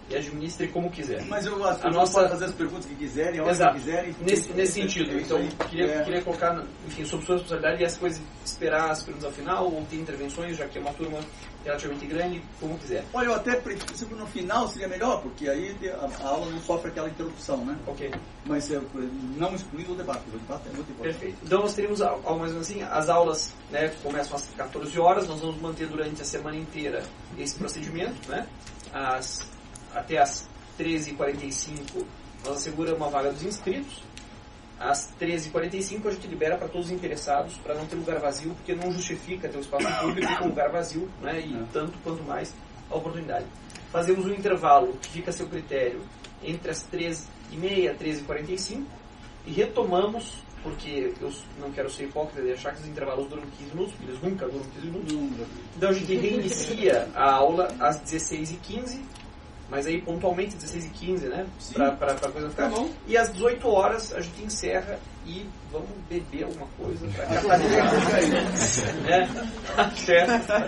e 0.09 0.15
administre 0.15 0.67
como 0.67 0.89
quiser. 0.89 1.23
Mas 1.25 1.45
eu 1.45 1.63
acho 1.65 1.81
que 1.81 1.87
a 1.87 1.91
nossa... 1.91 2.13
pode 2.13 2.29
fazer 2.29 2.45
as 2.45 2.53
perguntas 2.53 2.85
que 2.85 2.95
quiserem, 2.95 3.39
a 3.39 3.49
Exato. 3.49 3.73
que 3.73 3.79
quiserem. 3.79 4.15
Nesse, 4.21 4.53
nesse 4.53 4.73
sentido. 4.73 5.17
então, 5.17 5.47
queria, 5.69 5.85
é... 5.85 6.03
queria 6.03 6.21
colocar, 6.21 6.63
enfim, 6.87 7.05
sob 7.05 7.25
sua 7.25 7.35
responsabilidade 7.35 7.81
e 7.81 7.85
as 7.85 7.97
coisas, 7.97 8.21
esperar 8.43 8.91
as 8.91 9.03
perguntas 9.03 9.25
ao 9.25 9.31
final, 9.31 9.65
ou 9.65 9.83
ter 9.85 9.97
intervenções, 9.97 10.57
já 10.57 10.67
que 10.67 10.77
é 10.77 10.81
uma 10.81 10.93
turma 10.93 11.19
relativamente 11.65 12.05
grande, 12.05 12.41
como 12.59 12.77
quiser. 12.77 13.03
Olha, 13.13 13.25
eu 13.25 13.33
até 13.33 13.55
prefiro 13.55 14.15
no 14.15 14.27
final 14.27 14.67
seria 14.67 14.87
melhor, 14.87 15.21
porque 15.21 15.49
aí 15.49 15.75
a, 15.89 16.27
aula 16.27 16.45
não 16.49 16.59
sofre 16.61 16.89
aquela 16.89 17.09
interrupção, 17.09 17.65
né? 17.65 17.75
Ok. 17.87 18.11
Mas 18.45 18.71
é, 18.71 18.79
não 19.35 19.53
excluindo 19.55 19.93
o 19.93 19.95
debate, 19.95 20.21
o 20.27 20.37
debate 20.37 20.69
é 20.69 20.73
muito 20.73 20.91
importante. 20.91 21.17
Perfeito. 21.17 21.37
Então 21.43 21.59
nós 21.59 21.73
teremos 21.73 22.01
algo 22.01 22.21
mais 22.23 22.51
ou 22.51 22.59
menos 22.59 22.69
assim, 22.69 22.83
as 22.83 23.09
aulas 23.09 23.53
né, 23.71 23.89
começam 24.03 24.35
às 24.35 24.47
14 24.55 24.99
horas, 24.99 25.27
nós 25.27 25.39
vamos 25.41 25.59
manter 25.59 25.87
durante 25.87 26.21
a 26.21 26.25
semana 26.25 26.55
inteira 26.55 27.03
esse 27.37 27.55
procedimento, 27.55 28.29
né? 28.29 28.47
As, 28.93 29.49
até 29.93 30.19
às 30.19 30.47
13h45 30.79 32.05
nós 32.45 32.57
asseguramos 32.57 32.99
uma 32.99 33.09
vaga 33.09 33.31
dos 33.31 33.43
inscritos. 33.43 34.03
Às 34.86 35.12
13h45 35.20 36.06
a 36.06 36.12
gente 36.12 36.28
libera 36.28 36.57
para 36.57 36.68
todos 36.68 36.88
os 36.88 36.91
interessados, 36.94 37.56
para 37.56 37.74
não 37.74 37.88
ter 37.88 37.95
lugar 37.95 38.20
vazio, 38.20 38.53
porque 38.53 38.76
não 38.76 38.91
justifica 38.91 39.49
ter 39.49 39.57
um 39.57 39.62
espaço 39.62 39.88
público 39.99 40.38
com 40.38 40.48
lugar 40.49 40.70
vazio, 40.70 41.10
né? 41.22 41.41
e 41.44 41.56
é. 41.56 41.64
tanto 41.74 41.98
quanto 42.03 42.24
mais 42.24 42.53
a 42.91 42.95
oportunidade. 42.95 43.45
Fazemos 43.91 44.26
um 44.26 44.34
intervalo 44.34 44.94
que 45.02 45.10
fica 45.10 45.32
a 45.32 45.34
seu 45.34 45.48
critério 45.48 46.02
entre 46.44 46.70
as 46.70 46.86
13h30 46.88 47.26
e 47.52 47.57
13h45 47.57 48.84
e 49.48 49.52
retomamos, 49.53 50.34
porque 50.62 51.14
eu 51.20 51.32
não 51.60 51.72
quero 51.72 51.90
ser 51.90 52.03
hipócrita 52.03 52.44
de 52.44 52.52
achar 52.52 52.76
que 52.76 52.82
os 52.82 52.88
intervalos 52.88 53.28
duram 53.28 53.44
15 53.57 53.72
minutos, 53.72 53.94
porque 53.95 54.12
eles 54.12 54.22
nunca 54.22 54.48
duram 54.48 54.66
15 54.66 54.86
minutos. 54.86 55.48
Então 55.76 55.90
a 55.90 55.94
gente 55.94 56.16
reinicia 56.16 57.10
a 57.16 57.32
aula 57.32 57.70
às 57.80 57.99
16h15 58.02 59.02
mas 59.69 59.87
aí 59.87 60.01
pontualmente 60.01 60.55
16 60.55 60.85
e 60.85 60.89
15, 60.89 61.27
né? 61.27 61.45
Pra, 61.73 61.91
pra, 61.91 62.13
pra 62.15 62.31
coisa 62.31 62.49
ficar. 62.49 62.69
Tá 62.69 62.75
bom. 62.75 62.89
E 63.07 63.17
às 63.17 63.31
18 63.33 63.67
horas 63.67 64.13
a 64.13 64.21
gente 64.21 64.43
encerra 64.43 64.99
e 65.25 65.45
vamos 65.71 65.89
beber 66.07 66.43
alguma 66.43 66.67
coisa 66.77 67.07
pra 67.07 67.25
é. 69.09 69.27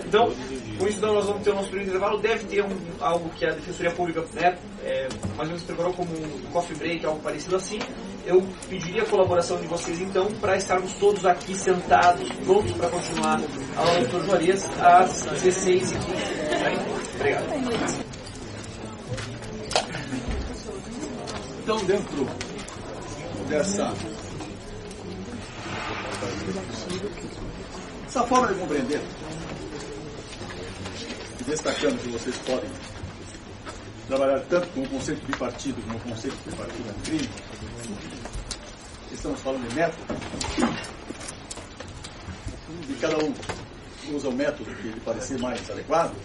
Então, 0.05 0.33
com 0.79 0.87
isso 0.87 0.97
então, 0.97 1.13
nós 1.13 1.25
vamos 1.25 1.43
ter 1.43 1.51
o 1.51 1.55
nosso 1.55 1.67
primeiro 1.67 1.91
intervalo. 1.91 2.19
Deve 2.19 2.45
ter 2.45 2.63
um, 2.63 2.75
algo 2.99 3.29
que 3.29 3.45
a 3.45 3.51
Defensoria 3.51 3.91
Pública, 3.91 4.25
né? 4.33 4.57
É, 4.83 5.07
mais 5.35 5.41
ou 5.41 5.45
menos 5.47 5.63
preparou 5.63 5.93
como 5.93 6.11
um 6.11 6.51
coffee 6.51 6.75
break, 6.75 7.05
algo 7.05 7.21
parecido 7.21 7.55
assim. 7.55 7.79
Eu 8.25 8.45
pediria 8.67 9.03
a 9.03 9.05
colaboração 9.05 9.57
de 9.57 9.67
vocês 9.67 10.01
então 10.01 10.25
para 10.41 10.57
estarmos 10.57 10.93
todos 10.95 11.25
aqui 11.25 11.55
sentados, 11.55 12.29
prontos 12.43 12.71
para 12.73 12.89
continuar 12.89 13.39
a 13.75 13.79
aula 13.79 13.99
do 14.01 14.19
Dr. 14.19 14.25
Juarez 14.25 14.69
às 14.81 15.23
16 15.23 15.93
h 15.93 15.99
15 15.99 17.15
Obrigado. 17.15 18.16
Então, 21.67 21.83
dentro 21.83 22.25
dessa 23.49 23.93
essa 28.07 28.23
forma 28.23 28.47
de 28.47 28.53
compreender, 28.53 29.01
destacando 31.45 32.01
que 32.01 32.07
vocês 32.07 32.37
podem 32.37 32.69
trabalhar 34.07 34.39
tanto 34.47 34.69
com 34.69 34.83
o 34.83 34.87
conceito 34.87 35.25
de 35.25 35.37
partido 35.37 35.81
como 35.81 35.97
o 35.97 36.01
conceito 36.03 36.37
de 36.49 36.55
partido 36.55 36.87
no 36.87 37.03
crime, 37.03 37.29
estamos 39.11 39.41
falando 39.41 39.67
de 39.67 39.75
método, 39.75 40.15
e 42.89 42.93
cada 42.93 43.17
um 43.17 44.15
usa 44.15 44.29
o 44.29 44.33
método 44.33 44.73
que 44.73 44.87
lhe 44.87 44.99
parecer 45.01 45.37
mais 45.41 45.69
adequado, 45.69 46.15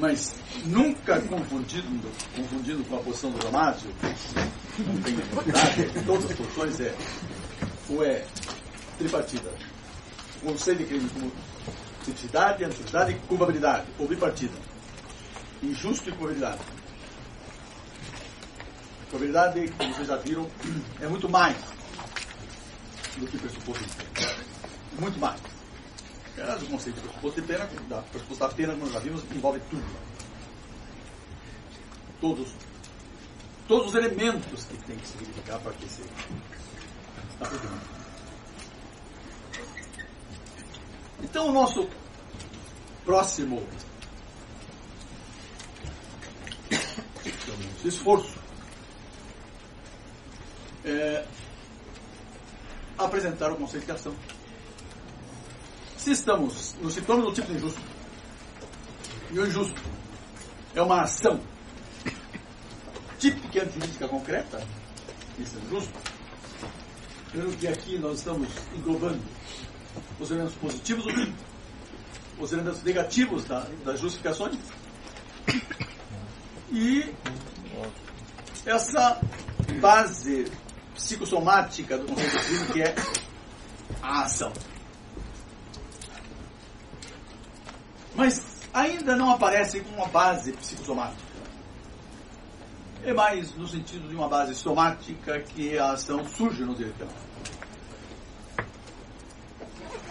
mas 0.00 0.34
nunca 0.64 1.20
confundindo, 1.20 2.10
confundindo 2.34 2.82
com 2.84 2.96
a 2.96 3.00
posição 3.00 3.30
do 3.30 3.38
Damásio, 3.38 3.90
não 4.78 5.02
tem 5.02 5.14
necessidade, 5.14 6.04
todas 6.06 6.30
as 6.30 6.36
posições 6.36 6.80
é, 6.80 6.94
ou 7.90 8.02
é 8.02 8.24
tripartida, 8.96 9.52
o 10.42 10.46
conceito 10.46 10.78
de 10.78 10.84
crime 10.86 11.08
como 11.10 11.30
tipicidade, 12.02 12.64
antiguidade 12.64 13.12
e 13.12 13.14
culpabilidade, 13.26 13.86
ou 13.98 14.08
bipartida, 14.08 14.56
injusto 15.62 16.08
e 16.08 16.12
culpabilidade. 16.12 16.60
Culpabilidade, 19.10 19.68
como 19.76 19.94
vocês 19.94 20.08
já 20.08 20.16
viram, 20.16 20.48
é 21.00 21.08
muito 21.08 21.28
mais 21.28 21.56
do 23.18 23.26
que 23.26 23.36
pressuposto. 23.36 23.84
Muito 24.98 25.18
mais. 25.18 25.59
Aliás, 26.40 26.62
o 26.62 26.66
conceito 26.66 26.96
de 26.96 27.02
pressuposto 27.02 27.40
de 27.42 27.46
pena, 27.46 27.66
da 27.88 28.02
pressuposto 28.02 28.46
da 28.46 28.54
pena, 28.54 28.72
como 28.72 28.84
nós 28.86 28.94
já 28.94 29.00
vimos, 29.00 29.22
envolve 29.30 29.60
tudo. 29.68 29.84
Todos, 32.20 32.54
todos 33.68 33.88
os 33.88 33.94
elementos 33.94 34.64
que 34.64 34.76
tem 34.78 34.96
que 34.96 35.06
se 35.06 35.18
verificar 35.18 35.58
para 35.60 35.72
que 35.72 35.86
se 35.86 36.02
aproximar. 37.40 37.80
Então, 41.22 41.48
o 41.48 41.52
nosso 41.52 41.88
próximo 43.04 43.62
esforço 47.84 48.38
é 50.84 51.26
apresentar 52.96 53.52
o 53.52 53.56
conceito 53.56 53.84
de 53.84 53.92
ação. 53.92 54.39
Se 56.00 56.12
estamos 56.12 56.74
nos 56.80 56.94
situamos 56.94 57.26
no 57.26 57.32
tipo 57.32 57.48
de 57.48 57.58
injusto, 57.58 57.80
e 59.30 59.38
o 59.38 59.46
injusto 59.46 59.78
é 60.74 60.80
uma 60.80 61.02
ação 61.02 61.38
típica 63.18 63.64
e 63.64 63.70
jurídica 63.70 64.08
concreta, 64.08 64.66
isso 65.38 65.58
é 65.58 65.68
justo, 65.68 65.92
pelo 67.30 67.52
que 67.52 67.68
aqui 67.68 67.98
nós 67.98 68.16
estamos 68.16 68.48
englobando 68.74 69.20
os 70.18 70.30
elementos 70.30 70.56
positivos 70.56 71.04
os 72.38 72.50
elementos 72.50 72.82
negativos 72.82 73.44
da, 73.44 73.66
das 73.84 74.00
justificações. 74.00 74.58
E 76.72 77.14
essa 78.64 79.20
base 79.78 80.50
psicossomática 80.94 81.98
do 81.98 82.06
conceito 82.06 82.38
de 82.38 82.44
crime 82.44 82.66
que 82.72 82.82
é 82.82 82.94
a 84.00 84.22
ação. 84.22 84.50
Mas 88.20 88.44
ainda 88.74 89.16
não 89.16 89.30
aparece 89.30 89.82
uma 89.96 90.06
base 90.08 90.52
psicossomática. 90.52 91.22
É 93.02 93.14
mais 93.14 93.54
no 93.54 93.66
sentido 93.66 94.06
de 94.10 94.14
uma 94.14 94.28
base 94.28 94.54
somática 94.54 95.40
que 95.40 95.78
a 95.78 95.92
ação 95.92 96.22
surge 96.28 96.62
no 96.62 96.74
direito 96.74 96.98
penal. 96.98 97.14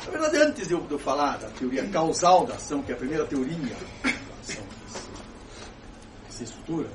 Na 0.05 0.11
verdade, 0.11 0.37
antes 0.37 0.67
de 0.67 0.73
eu, 0.73 0.97
falar 0.97 1.37
da 1.37 1.49
teoria 1.49 1.87
causal 1.89 2.47
da 2.47 2.55
ação, 2.55 2.81
que 2.81 2.91
é 2.91 2.95
a 2.95 2.97
primeira 2.97 3.27
teoria 3.27 3.75
da 4.03 4.09
ação 4.41 4.63
que 6.27 6.33
se 6.33 6.43
estrutura, 6.45 6.89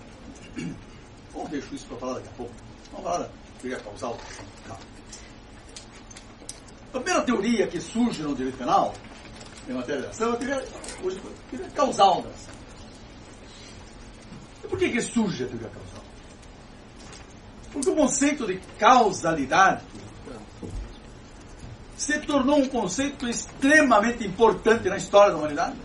vamos 1.32 1.48
deixar 1.48 1.74
isso 1.76 1.86
para 1.86 1.96
falar 1.98 2.14
daqui 2.14 2.28
a 2.28 2.32
pouco. 2.32 2.54
Vamos 2.90 3.04
falar 3.04 3.18
da 3.18 3.30
teoria 3.60 3.78
causal 3.78 4.16
da 4.16 4.22
ação. 4.24 4.44
Tá. 4.66 4.78
A 6.88 6.98
primeira 6.98 7.22
teoria 7.22 7.68
que 7.68 7.80
surge 7.80 8.20
no 8.20 8.34
direito 8.34 8.58
penal, 8.58 8.92
em 9.68 9.72
matéria 9.72 10.02
de 10.02 10.08
ação, 10.08 10.30
é 10.30 10.34
a 10.34 10.36
teoria, 10.36 10.64
hoje, 11.02 11.18
a 11.18 11.50
teoria 11.50 11.70
causal 11.74 12.22
da 12.22 12.28
ação. 12.28 12.54
E 14.62 14.68
por 14.68 14.78
que, 14.78 14.90
que 14.90 15.00
surge 15.00 15.44
a 15.44 15.46
teoria 15.46 15.68
causal? 15.68 16.04
Porque 17.72 17.90
o 17.90 17.96
conceito 17.96 18.46
de 18.46 18.56
causalidade 18.78 19.82
se 21.96 22.18
tornou 22.20 22.58
um 22.58 22.68
conceito 22.68 23.28
extremamente 23.28 24.26
importante 24.26 24.88
na 24.88 24.96
história 24.96 25.32
da 25.32 25.38
humanidade. 25.38 25.76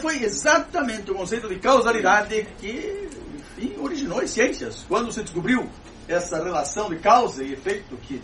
Foi 0.00 0.22
exatamente 0.22 1.10
o 1.10 1.14
conceito 1.14 1.48
de 1.48 1.58
causalidade 1.58 2.46
que, 2.58 3.08
enfim, 3.34 3.76
originou 3.78 4.20
as 4.20 4.30
ciências. 4.30 4.84
Quando 4.86 5.10
se 5.10 5.22
descobriu 5.22 5.68
essa 6.06 6.42
relação 6.42 6.90
de 6.90 6.98
causa 6.98 7.42
e 7.42 7.54
efeito 7.54 7.96
que 7.96 8.20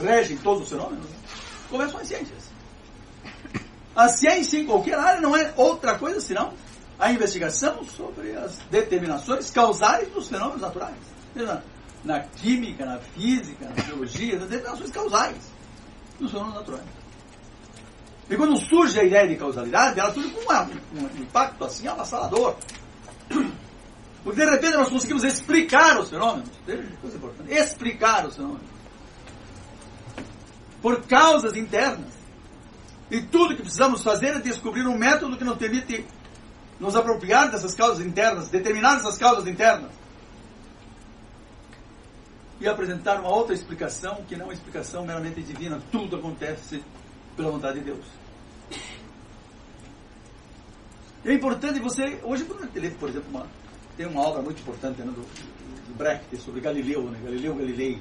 rege 0.00 0.36
todos 0.36 0.62
os 0.62 0.68
fenômenos, 0.68 1.19
começam 1.70 2.00
as 2.00 2.08
ciências. 2.08 2.50
A 3.94 4.08
ciência 4.08 4.58
em 4.58 4.66
qualquer 4.66 4.98
área 4.98 5.20
não 5.20 5.36
é 5.36 5.52
outra 5.56 5.98
coisa 5.98 6.20
senão 6.20 6.52
a 6.98 7.10
investigação 7.10 7.82
sobre 7.84 8.36
as 8.36 8.58
determinações 8.70 9.50
causais 9.50 10.08
dos 10.08 10.28
fenômenos 10.28 10.60
naturais 10.60 10.96
na 12.04 12.20
química, 12.20 12.84
na 12.84 12.98
física, 12.98 13.66
na 13.68 13.82
biologia, 13.82 14.38
nas 14.38 14.48
determinações 14.48 14.90
causais 14.90 15.36
dos 16.18 16.30
fenômenos 16.30 16.58
naturais. 16.58 16.86
E 18.28 18.36
quando 18.36 18.56
surge 18.56 19.00
a 19.00 19.04
ideia 19.04 19.28
de 19.28 19.36
causalidade, 19.36 19.98
ela 19.98 20.12
surge 20.12 20.30
com 20.30 20.40
um, 20.52 21.20
impacto 21.20 21.64
assim 21.64 21.88
avassalador. 21.88 22.56
Porque 24.22 24.44
de 24.44 24.50
repente 24.50 24.76
nós 24.76 24.88
conseguimos 24.88 25.24
explicar 25.24 25.98
os 25.98 26.10
fenômenos. 26.10 26.48
Coisa 27.00 27.16
importante. 27.16 27.52
Explicar 27.52 28.26
os 28.26 28.36
fenômenos. 28.36 28.79
Por 30.80 31.02
causas 31.02 31.56
internas. 31.56 32.12
E 33.10 33.20
tudo 33.20 33.56
que 33.56 33.62
precisamos 33.62 34.02
fazer 34.02 34.28
é 34.28 34.40
descobrir 34.40 34.86
um 34.86 34.96
método 34.96 35.36
que 35.36 35.44
nos 35.44 35.56
permite 35.56 36.06
nos 36.78 36.96
apropriar 36.96 37.50
dessas 37.50 37.74
causas 37.74 38.04
internas, 38.04 38.48
determinar 38.48 38.96
essas 38.96 39.18
causas 39.18 39.46
internas 39.46 39.90
e 42.60 42.68
apresentar 42.68 43.18
uma 43.20 43.30
outra 43.30 43.54
explicação 43.54 44.22
que 44.28 44.36
não 44.36 44.42
é 44.42 44.48
uma 44.48 44.54
explicação 44.54 45.04
meramente 45.04 45.42
divina. 45.42 45.80
Tudo 45.90 46.16
acontece 46.16 46.82
pela 47.36 47.50
vontade 47.50 47.78
de 47.80 47.86
Deus. 47.86 48.04
É 51.24 51.32
importante 51.32 51.80
você. 51.80 52.18
Hoje, 52.22 52.44
por 52.44 53.08
exemplo, 53.08 53.28
uma, 53.30 53.46
tem 53.96 54.06
uma 54.06 54.20
obra 54.22 54.42
muito 54.42 54.60
importante 54.60 55.00
né, 55.00 55.06
do, 55.06 55.22
do 55.22 55.94
Brecht 55.96 56.36
sobre 56.38 56.60
Galileu, 56.60 57.02
né, 57.04 57.18
Galileu 57.22 57.54
Galilei. 57.54 58.00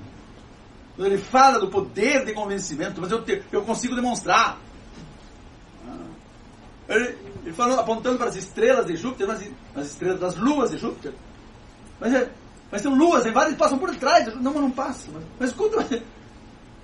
Ele 1.05 1.17
fala 1.17 1.59
do 1.59 1.69
poder 1.69 2.26
de 2.26 2.34
convencimento, 2.34 2.99
mas 2.99 3.11
eu, 3.11 3.23
te, 3.23 3.41
eu 3.51 3.61
consigo 3.63 3.95
demonstrar. 3.95 4.57
Ah. 5.88 5.95
Ele, 6.89 7.17
ele 7.43 7.53
fala 7.53 7.80
apontando 7.80 8.17
para 8.17 8.27
as 8.27 8.35
estrelas 8.35 8.85
de 8.85 8.95
Júpiter, 8.95 9.27
nas, 9.27 9.41
nas 9.73 9.88
estrelas 9.88 10.19
das 10.19 10.35
luas 10.35 10.71
de 10.71 10.77
Júpiter. 10.77 11.13
Mas 11.99 12.13
é, 12.13 12.30
mas 12.71 12.84
luas, 12.84 13.23
tem 13.23 13.31
várias 13.31 13.53
que 13.53 13.59
passam 13.59 13.80
por 13.80 13.95
trás. 13.95 14.27
Não, 14.35 14.53
mas 14.53 14.61
não 14.61 14.71
passa. 14.71 15.09
Mas, 15.11 15.23
mas 15.39 15.49
escuta, 15.49 15.77
mas, 15.77 16.01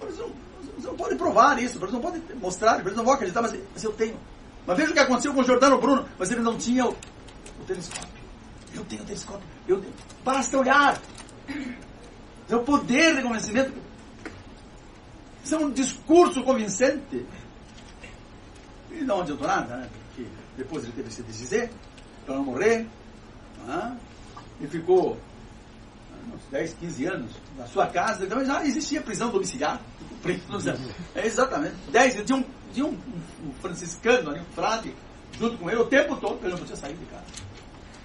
mas 0.02 0.18
não, 0.18 0.32
você 0.78 0.88
não 0.88 0.96
pode 0.96 1.16
provar 1.16 1.62
isso, 1.62 1.80
você 1.80 1.94
não 1.94 2.02
pode 2.02 2.22
mostrar, 2.36 2.80
eles 2.80 2.96
não 2.96 3.04
vão 3.04 3.14
acreditar, 3.14 3.42
mas, 3.42 3.54
mas, 3.74 3.84
eu 3.84 3.94
tenho. 3.94 4.18
Mas 4.66 4.78
veja 4.78 4.92
o 4.92 4.94
que 4.94 5.00
aconteceu 5.00 5.34
com 5.34 5.42
o 5.42 5.44
Jordano 5.44 5.80
Bruno, 5.80 6.08
mas 6.18 6.32
ele 6.32 6.42
não 6.42 6.58
tinha 6.58 6.86
o, 6.86 6.90
o 6.90 7.66
telescópio. 7.68 8.24
Eu 8.74 8.84
tenho 8.86 9.04
o 9.04 9.06
telescópio. 9.06 9.48
Eu. 9.68 9.84
Basta 10.24 10.58
olhar. 10.58 11.00
É 12.50 12.56
o 12.56 12.64
poder 12.64 13.16
de 13.16 13.22
convencimento. 13.22 13.74
Isso 15.46 15.54
é 15.54 15.60
um 15.60 15.70
discurso 15.70 16.44
convincente. 16.44 17.24
E 18.92 19.04
não 19.04 19.22
adiantou 19.22 19.48
nada, 19.48 19.78
né? 19.78 19.90
Porque 20.08 20.28
depois 20.58 20.84
ele 20.84 20.94
teve 20.94 21.10
que 21.10 21.14
se 21.14 21.22
dizer 21.22 21.70
para 22.26 22.36
não 22.36 22.44
morrer. 22.44 22.88
Né? 23.68 23.98
E 24.60 24.66
ficou 24.66 25.16
uns 26.34 26.42
10, 26.50 26.74
15 26.74 27.06
anos, 27.06 27.32
na 27.56 27.68
sua 27.68 27.86
casa, 27.86 28.26
então 28.26 28.44
já 28.44 28.66
existia 28.66 29.02
prisão 29.02 29.30
domiciliar. 29.30 29.80
É 31.14 31.28
exatamente. 31.28 31.76
10 31.92 32.26
tinha 32.26 32.40
um, 32.40 32.44
tinha 32.74 32.86
um, 32.88 32.98
um 33.46 33.54
franciscano 33.62 34.32
ali, 34.32 34.40
um 34.40 34.46
frade, 34.46 34.92
junto 35.38 35.56
com 35.60 35.70
ele, 35.70 35.80
o 35.80 35.86
tempo 35.86 36.18
todo, 36.18 36.40
ele 36.42 36.54
não 36.54 36.58
podia 36.58 36.76
sair 36.76 36.96
de 36.96 37.06
casa. 37.06 37.24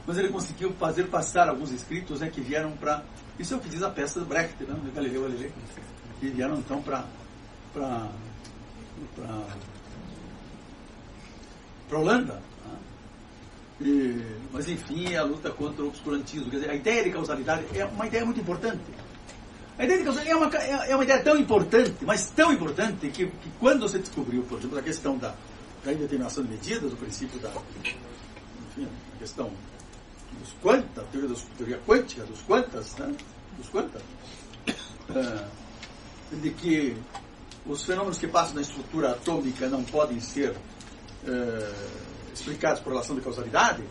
Mas 0.06 0.18
ele 0.18 0.28
conseguiu 0.28 0.70
fazer 0.74 1.04
passar 1.04 1.48
alguns 1.48 1.70
escritos 1.70 2.20
né, 2.20 2.28
que 2.28 2.42
vieram 2.42 2.72
para. 2.72 3.02
Isso 3.38 3.54
é 3.54 3.56
o 3.56 3.60
que 3.60 3.70
diz 3.70 3.82
a 3.82 3.88
peça 3.88 4.20
do 4.20 4.26
Brecht, 4.26 4.62
né, 4.64 4.74
do 4.74 4.92
Galileu 4.92 5.22
Galilei, 5.22 5.50
que 6.20 6.28
vieram 6.28 6.58
então 6.58 6.82
para. 6.82 7.06
Para. 7.72 8.08
para 11.88 11.98
Holanda 11.98 12.50
e, 13.80 14.22
mas 14.52 14.68
enfim, 14.68 15.14
a 15.14 15.22
luta 15.22 15.50
contra 15.50 15.82
o 15.82 15.88
obscurantismo. 15.88 16.50
Quer 16.50 16.56
dizer, 16.58 16.70
a 16.70 16.74
ideia 16.74 17.04
de 17.04 17.10
causalidade 17.10 17.64
é 17.74 17.84
uma 17.86 18.06
ideia 18.06 18.24
muito 18.24 18.40
importante. 18.40 18.82
A 19.78 19.84
ideia 19.84 19.98
de 19.98 20.04
causalidade 20.04 20.30
é 20.30 20.36
uma, 20.36 20.56
é, 20.56 20.90
é 20.90 20.94
uma 20.94 21.04
ideia 21.04 21.22
tão 21.22 21.38
importante, 21.38 21.96
mas 22.02 22.30
tão 22.30 22.52
importante, 22.52 23.08
que, 23.08 23.26
que 23.26 23.50
quando 23.58 23.80
você 23.80 23.98
descobriu, 23.98 24.42
por 24.42 24.58
exemplo, 24.58 24.78
a 24.78 24.82
questão 24.82 25.16
da, 25.16 25.34
da 25.82 25.92
indeterminação 25.92 26.44
de 26.44 26.50
medidas, 26.50 26.92
o 26.92 26.96
princípio 26.96 27.40
da 27.40 27.50
enfim, 28.70 28.86
questão 29.18 29.50
dos 30.38 30.52
quanta, 30.60 31.02
teoria, 31.10 31.28
dos, 31.30 31.42
teoria 31.56 31.78
quântica, 31.86 32.24
dos 32.24 32.42
quantas, 32.42 32.96
né? 32.96 33.14
dos 33.56 33.68
quantas, 33.70 34.02
é, 35.14 35.44
de 36.36 36.50
que 36.50 36.96
os 37.66 37.84
fenômenos 37.84 38.18
que 38.18 38.26
passam 38.26 38.54
na 38.54 38.62
estrutura 38.62 39.12
atômica 39.12 39.68
não 39.68 39.84
podem 39.84 40.20
ser 40.20 40.56
é, 41.26 41.72
explicados 42.32 42.80
por 42.80 42.90
relação 42.90 43.14
de 43.14 43.22
causalidade, 43.22 43.84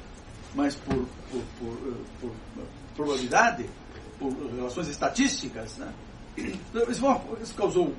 mas 0.55 0.75
por, 0.75 0.95
por, 1.31 1.41
por, 1.59 1.73
eh, 1.87 2.03
por 2.19 2.31
probabilidade, 2.95 3.69
por 4.17 4.33
relações 4.55 4.87
estatísticas. 4.87 5.77
Né? 5.77 5.93
Isso 6.89 7.55
causou. 7.55 7.93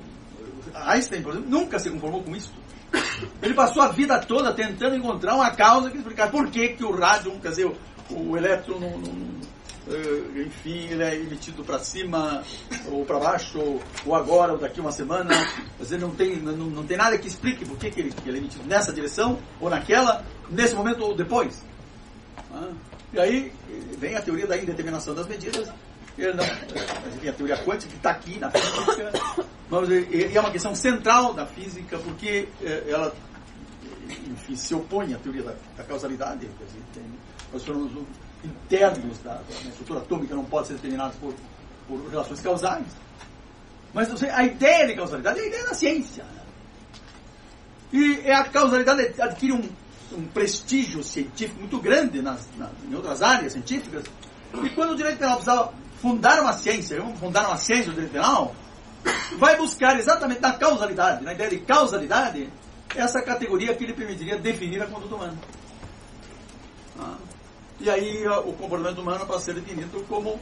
Einstein, 0.73 1.23
por 1.23 1.33
exemplo, 1.33 1.49
nunca 1.49 1.79
se 1.79 1.89
conformou 1.89 2.23
com 2.23 2.35
isso. 2.35 2.51
Ele 3.41 3.53
passou 3.53 3.81
a 3.81 3.87
vida 3.89 4.19
toda 4.19 4.53
tentando 4.53 4.95
encontrar 4.95 5.35
uma 5.35 5.51
causa 5.51 5.89
que 5.89 5.97
explicasse 5.97 6.31
por 6.31 6.49
que, 6.49 6.69
que 6.69 6.83
o 6.83 6.91
rádio, 6.91 7.39
quer 7.39 7.49
dizer, 7.49 7.65
o, 7.65 8.29
o 8.29 8.37
elétron 8.37 8.79
não, 8.79 8.97
não, 8.97 9.41
enfim, 10.35 10.87
ele 10.89 11.03
é 11.03 11.15
emitido 11.15 11.63
para 11.63 11.79
cima 11.79 12.43
ou 12.87 13.05
para 13.05 13.19
baixo, 13.19 13.59
ou, 14.05 14.15
agora, 14.15 14.53
ou 14.53 14.57
daqui 14.57 14.79
uma 14.79 14.91
semana. 14.91 15.29
Quer 15.77 15.83
dizer, 15.83 15.99
não 15.99 16.11
tem, 16.11 16.37
não, 16.37 16.55
não 16.55 16.85
tem 16.85 16.97
nada 16.97 17.17
que 17.17 17.27
explique 17.27 17.65
por 17.65 17.77
que, 17.77 17.87
ele, 17.99 18.11
que 18.11 18.29
ele 18.29 18.37
é 18.37 18.39
emitido 18.39 18.63
nessa 18.65 18.93
direção, 18.93 19.39
ou 19.59 19.69
naquela, 19.69 20.23
nesse 20.49 20.75
momento 20.75 21.03
ou 21.03 21.15
depois. 21.15 21.63
Ah, 22.53 22.71
e 23.13 23.19
aí 23.19 23.53
vem 23.97 24.15
a 24.15 24.21
teoria 24.21 24.47
da 24.47 24.57
indeterminação 24.57 25.13
das 25.15 25.27
medidas. 25.27 25.69
Ele 26.17 26.33
não, 26.33 26.45
tem 27.19 27.29
a 27.29 27.33
teoria 27.33 27.57
quântica 27.57 27.89
que 27.89 27.97
está 27.97 28.11
aqui 28.11 28.37
na 28.37 28.51
física, 28.51 29.11
mas, 29.69 29.89
e 29.89 30.37
é 30.37 30.39
uma 30.39 30.51
questão 30.51 30.75
central 30.75 31.33
da 31.33 31.45
física, 31.45 31.97
porque 31.99 32.47
eh, 32.61 32.83
ela 32.87 33.13
enfim, 34.29 34.55
se 34.55 34.75
opõe 34.75 35.13
à 35.13 35.17
teoria 35.17 35.43
da, 35.43 35.55
da 35.77 35.83
causalidade. 35.83 36.47
Tem, 36.93 37.03
os 37.53 37.63
fenômenos 37.63 38.05
internos 38.43 39.17
da, 39.19 39.35
da 39.35 39.69
estrutura 39.69 39.99
atômica 39.99 40.35
não 40.35 40.45
podem 40.45 40.67
ser 40.67 40.73
determinados 40.75 41.15
por, 41.17 41.33
por 41.87 42.09
relações 42.09 42.41
causais. 42.41 42.85
Mas 43.93 44.23
a 44.23 44.43
ideia 44.43 44.87
de 44.87 44.95
causalidade 44.95 45.39
é 45.39 45.43
a 45.43 45.47
ideia 45.47 45.65
da 45.65 45.73
ciência. 45.73 46.23
Né? 46.23 46.41
E 47.93 48.31
a 48.31 48.45
causalidade 48.45 49.21
adquire 49.21 49.53
um, 49.53 49.69
um 50.17 50.25
prestígio 50.27 51.03
científico 51.03 51.59
muito 51.59 51.79
grande 51.79 52.21
nas, 52.21 52.47
em 52.89 52.95
outras 52.95 53.21
áreas 53.21 53.53
científicas. 53.53 54.03
E 54.63 54.69
quando 54.69 54.91
o 54.91 54.95
direito 54.95 55.17
penal 55.17 55.35
precisava 55.35 55.73
fundar 56.01 56.41
uma 56.41 56.53
ciência, 56.53 56.99
vamos 56.99 57.19
fundar 57.19 57.47
uma 57.47 57.57
ciência 57.57 57.87
do 57.87 57.93
direito 57.93 58.13
penal, 58.13 58.55
vai 59.37 59.57
buscar 59.57 59.97
exatamente 59.99 60.41
na 60.41 60.53
causalidade, 60.53 61.23
na 61.23 61.33
ideia 61.33 61.49
de 61.49 61.59
causalidade, 61.59 62.49
essa 62.95 63.21
categoria 63.21 63.73
que 63.75 63.85
lhe 63.85 63.93
permitiria 63.93 64.37
definir 64.37 64.81
a 64.81 64.87
conduta 64.87 65.15
humana. 65.15 65.37
Ah. 66.99 67.17
E 67.81 67.89
aí 67.89 68.27
o 68.27 68.53
comportamento 68.53 69.01
humano 69.01 69.25
passa 69.25 69.37
a 69.37 69.41
ser 69.41 69.55
definido 69.55 70.05
como 70.07 70.39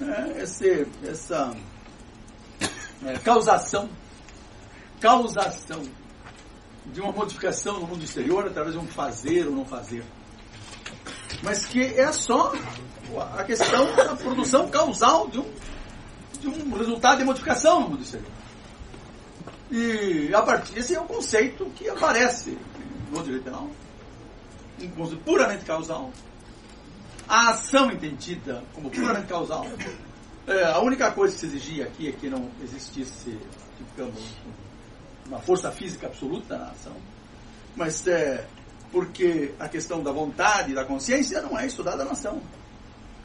é, 0.00 0.42
esse, 0.42 0.84
essa 1.04 1.56
é, 3.06 3.18
causação, 3.20 3.88
causação 5.00 5.80
de 6.86 7.00
uma 7.00 7.12
modificação 7.12 7.78
no 7.78 7.86
mundo 7.86 8.02
exterior 8.02 8.48
através 8.48 8.74
de 8.74 8.80
um 8.80 8.86
fazer 8.88 9.46
ou 9.46 9.52
não 9.52 9.64
fazer. 9.64 10.04
Mas 11.40 11.64
que 11.64 11.80
é 11.80 12.10
só 12.10 12.52
a 13.38 13.44
questão 13.44 13.94
da 13.94 14.16
produção 14.16 14.68
causal 14.68 15.28
de 15.28 15.38
um, 15.38 15.54
de 16.40 16.48
um 16.48 16.76
resultado 16.76 17.18
de 17.18 17.24
modificação 17.24 17.82
no 17.82 17.90
mundo 17.90 18.02
exterior. 18.02 18.32
E 19.70 20.34
a 20.34 20.42
partir 20.42 20.72
desse 20.72 20.96
é 20.96 21.00
o 21.00 21.04
conceito 21.04 21.64
que 21.76 21.88
aparece 21.88 22.58
no 23.12 23.22
direito 23.22 23.44
penal, 23.44 23.70
um 24.80 24.88
conceito 24.90 25.22
puramente 25.22 25.64
causal. 25.64 26.10
A 27.32 27.48
ação 27.48 27.90
entendida 27.90 28.62
como 28.74 28.90
puramente 28.90 29.28
causal. 29.28 29.66
É, 30.46 30.64
a 30.64 30.80
única 30.80 31.10
coisa 31.12 31.32
que 31.32 31.40
se 31.40 31.46
exigia 31.46 31.84
aqui 31.84 32.10
é 32.10 32.12
que 32.12 32.28
não 32.28 32.50
existisse, 32.62 33.38
digamos, 33.78 34.20
uma 35.26 35.38
força 35.38 35.72
física 35.72 36.08
absoluta 36.08 36.58
na 36.58 36.66
ação. 36.66 36.92
Mas 37.74 38.06
é 38.06 38.46
porque 38.90 39.54
a 39.58 39.66
questão 39.66 40.02
da 40.02 40.12
vontade 40.12 40.72
e 40.72 40.74
da 40.74 40.84
consciência 40.84 41.40
não 41.40 41.58
é 41.58 41.66
estudada 41.66 42.04
na 42.04 42.10
ação. 42.10 42.38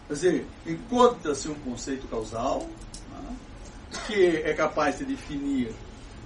Quer 0.08 0.14
dizer, 0.14 0.48
encontra-se 0.66 1.50
um 1.50 1.56
conceito 1.56 2.08
causal 2.08 2.62
né, 3.12 3.36
que 4.06 4.38
é 4.38 4.54
capaz 4.54 5.00
de 5.00 5.04
definir 5.04 5.76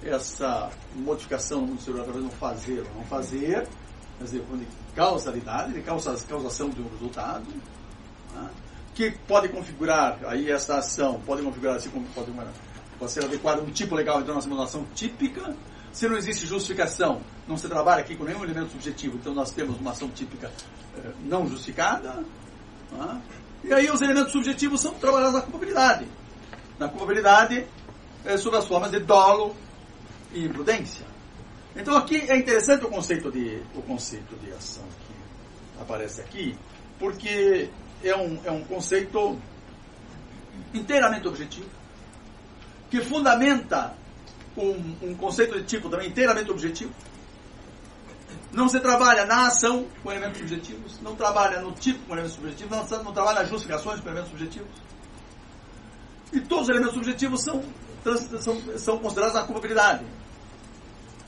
essa 0.04 0.70
modificação 0.94 1.62
no 1.62 1.66
mundo 1.66 1.78
exterior 1.80 2.12
de 2.12 2.18
um 2.20 2.30
fazer 2.30 2.78
ou 2.78 2.94
não 2.94 3.04
fazer, 3.06 3.66
quer 4.18 4.24
dizer, 4.24 4.40
de 4.40 4.66
causalidade, 4.94 5.72
de 5.72 5.80
causação 5.82 6.70
de 6.70 6.80
um 6.80 6.88
resultado, 6.90 7.46
né? 8.34 8.50
que 8.94 9.10
pode 9.26 9.48
configurar, 9.48 10.18
aí 10.26 10.50
essa 10.50 10.76
ação 10.78 11.20
pode 11.24 11.42
configurar 11.42 11.76
assim 11.76 11.90
como 11.90 12.06
pode, 12.08 12.30
pode 12.98 13.12
ser 13.12 13.24
adequada 13.24 13.62
um 13.62 13.70
tipo 13.70 13.94
legal, 13.94 14.20
então 14.20 14.34
nós 14.34 14.44
temos 14.44 14.58
uma 14.58 14.66
ação 14.66 14.86
típica, 14.94 15.56
se 15.92 16.08
não 16.08 16.16
existe 16.16 16.46
justificação, 16.46 17.20
não 17.46 17.56
se 17.56 17.68
trabalha 17.68 18.00
aqui 18.00 18.16
com 18.16 18.24
nenhum 18.24 18.44
elemento 18.44 18.72
subjetivo, 18.72 19.16
então 19.16 19.34
nós 19.34 19.50
temos 19.52 19.78
uma 19.78 19.90
ação 19.90 20.08
típica 20.08 20.50
eh, 20.96 21.12
não 21.24 21.46
justificada. 21.46 22.24
Né? 22.90 23.22
E 23.64 23.72
aí 23.74 23.90
os 23.90 24.00
elementos 24.00 24.32
subjetivos 24.32 24.80
são 24.80 24.94
trabalhados 24.94 25.34
na 25.34 25.42
culpabilidade. 25.42 26.06
Na 26.78 26.88
culpabilidade, 26.88 27.66
é, 28.24 28.36
sob 28.38 28.56
as 28.56 28.66
formas 28.66 28.90
de 28.90 29.00
dolo, 29.00 29.54
e 30.34 30.44
imprudência. 30.44 31.04
Então 31.76 31.96
aqui 31.96 32.16
é 32.16 32.36
interessante 32.36 32.84
o 32.84 32.88
conceito 32.88 33.30
de, 33.30 33.62
o 33.74 33.82
conceito 33.82 34.34
de 34.36 34.52
ação 34.52 34.84
que 35.06 35.82
aparece 35.82 36.20
aqui, 36.20 36.56
porque 36.98 37.70
é 38.02 38.16
um, 38.16 38.40
é 38.44 38.50
um 38.50 38.64
conceito 38.64 39.38
inteiramente 40.74 41.28
objetivo, 41.28 41.68
que 42.90 43.00
fundamenta 43.02 43.94
um, 44.56 45.10
um 45.10 45.14
conceito 45.14 45.58
de 45.58 45.64
tipo 45.64 45.88
também 45.88 46.08
inteiramente 46.08 46.50
objetivo. 46.50 46.92
Não 48.52 48.68
se 48.68 48.78
trabalha 48.80 49.24
na 49.24 49.46
ação 49.46 49.86
com 50.02 50.10
elementos 50.10 50.38
subjetivos, 50.38 51.00
não 51.00 51.16
trabalha 51.16 51.60
no 51.60 51.72
tipo 51.72 52.00
com 52.06 52.12
elementos 52.12 52.34
subjetivos, 52.34 52.70
não, 52.70 53.02
não 53.02 53.12
trabalha 53.12 53.40
nas 53.40 53.48
justificações 53.48 54.00
com 54.00 54.08
elementos 54.08 54.30
subjetivos. 54.30 54.70
E 56.32 56.40
todos 56.40 56.64
os 56.64 56.70
elementos 56.70 56.94
subjetivos 56.94 57.42
são, 57.42 57.62
são, 58.40 58.78
são 58.78 58.98
considerados 58.98 59.34
na 59.34 59.44
culpabilidade. 59.44 60.04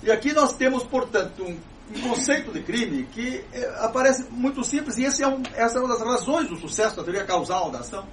E 0.02 0.10
aqui 0.10 0.32
nós 0.34 0.54
temos, 0.54 0.82
portanto, 0.82 1.42
um, 1.42 1.58
um 1.90 2.00
conceito 2.00 2.50
de 2.50 2.60
crime 2.60 3.04
que 3.12 3.44
é, 3.52 3.66
aparece 3.80 4.26
muito 4.30 4.64
simples, 4.64 4.96
e 4.96 5.04
é 5.04 5.28
um, 5.28 5.42
essa 5.54 5.78
é 5.78 5.80
uma 5.80 5.88
das 5.88 6.02
razões 6.02 6.48
do 6.48 6.56
sucesso 6.56 6.96
da 6.96 7.02
teoria 7.02 7.24
causal 7.24 7.70
da 7.70 7.80
ação. 7.80 8.06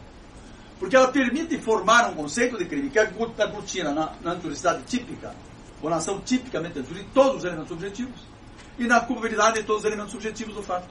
Porque 0.80 0.96
ela 0.96 1.10
permite 1.10 1.58
formar 1.60 2.10
um 2.10 2.16
conceito 2.16 2.58
de 2.58 2.66
crime 2.66 2.90
que 2.90 3.00
aglutina 3.00 3.92
na, 3.92 4.14
na 4.22 4.32
anturicidade 4.32 4.84
típica, 4.84 5.34
ou 5.82 5.90
na 5.90 5.98
ação 5.98 6.20
tipicamente 6.20 6.80
anturi, 6.80 7.08
todos 7.14 7.38
os 7.38 7.44
elementos 7.46 7.70
subjetivos, 7.70 8.22
e 8.78 8.88
na 8.88 9.00
culpabilidade 9.00 9.64
todos 9.64 9.84
os 9.84 9.86
elementos 9.86 10.12
subjetivos 10.12 10.56
do 10.56 10.64
fato. 10.64 10.88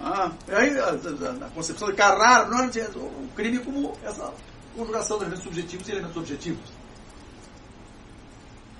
Ah, 0.00 0.30
aí 0.48 0.78
a, 0.78 1.50
concepção 1.54 1.88
de 1.88 1.94
Carrara, 1.94 2.46
não 2.46 2.64
é 2.64 2.66
o 2.66 3.28
crime 3.34 3.58
como 3.58 3.96
essa 4.04 4.32
conjugação 4.76 5.18
de 5.18 5.24
elementos 5.24 5.44
subjetivos 5.44 5.88
e 5.88 5.92
elementos 5.92 6.16
objetivos. 6.16 6.70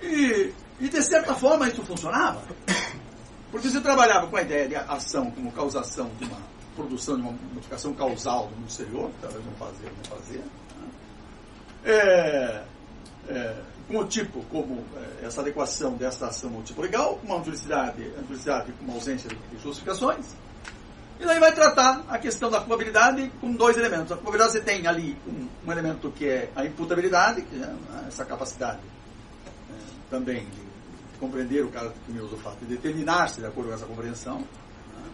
E 0.02 0.52
e 0.80 0.88
de 0.88 1.02
certa 1.02 1.34
forma 1.34 1.68
isso 1.68 1.82
funcionava. 1.82 2.42
Porque 3.50 3.68
você 3.68 3.80
trabalhava 3.80 4.26
com 4.26 4.36
a 4.36 4.42
ideia 4.42 4.68
de 4.68 4.76
ação 4.76 5.30
como 5.30 5.50
causação 5.52 6.10
de 6.18 6.24
uma 6.24 6.38
produção 6.76 7.16
de 7.16 7.22
uma 7.22 7.32
modificação 7.54 7.94
causal 7.94 8.50
mundo 8.50 8.68
exterior, 8.68 9.10
talvez 9.20 9.44
não 9.44 9.52
fazer, 9.54 9.90
não 9.96 10.18
fazer. 10.18 10.38
Né? 10.38 10.88
É, 11.84 12.62
é, 13.28 13.56
com 13.88 13.98
o 13.98 14.04
tipo, 14.04 14.42
como 14.50 14.84
é, 14.96 15.26
essa 15.26 15.40
adequação 15.40 15.94
desta 15.94 16.26
ação 16.26 16.54
ao 16.54 16.62
tipo 16.62 16.82
legal, 16.82 17.16
com 17.16 17.26
uma 17.26 17.38
anturicidade, 17.38 18.02
anturicidade 18.18 18.72
com 18.72 18.84
uma 18.84 18.94
ausência 18.94 19.30
de, 19.30 19.36
justificações. 19.62 20.26
E 21.18 21.24
daí 21.24 21.40
vai 21.40 21.52
tratar 21.52 22.04
a 22.08 22.18
questão 22.18 22.50
da 22.50 22.58
culpabilidade 22.58 23.32
com 23.40 23.50
dois 23.52 23.76
elementos. 23.78 24.12
A 24.12 24.16
culpabilidade 24.16 24.52
você 24.52 24.60
tem 24.60 24.86
ali 24.86 25.16
um, 25.26 25.48
um 25.66 25.72
elemento 25.72 26.10
que 26.10 26.28
é 26.28 26.50
a 26.54 26.66
imputabilidade, 26.66 27.40
que 27.40 27.62
é 27.62 27.74
essa 28.06 28.22
capacidade 28.22 28.80
é, 29.70 30.10
também 30.10 30.44
de 30.44 30.65
compreender 31.18 31.64
o 31.64 31.68
caso 31.68 31.92
que 32.04 32.12
me 32.12 32.20
usa 32.20 32.34
o 32.34 32.38
fato 32.38 32.58
de 32.60 32.66
determinar-se 32.66 33.40
de 33.40 33.46
acordo 33.46 33.68
com 33.68 33.74
essa 33.74 33.86
compreensão. 33.86 34.38
Né? 34.38 35.10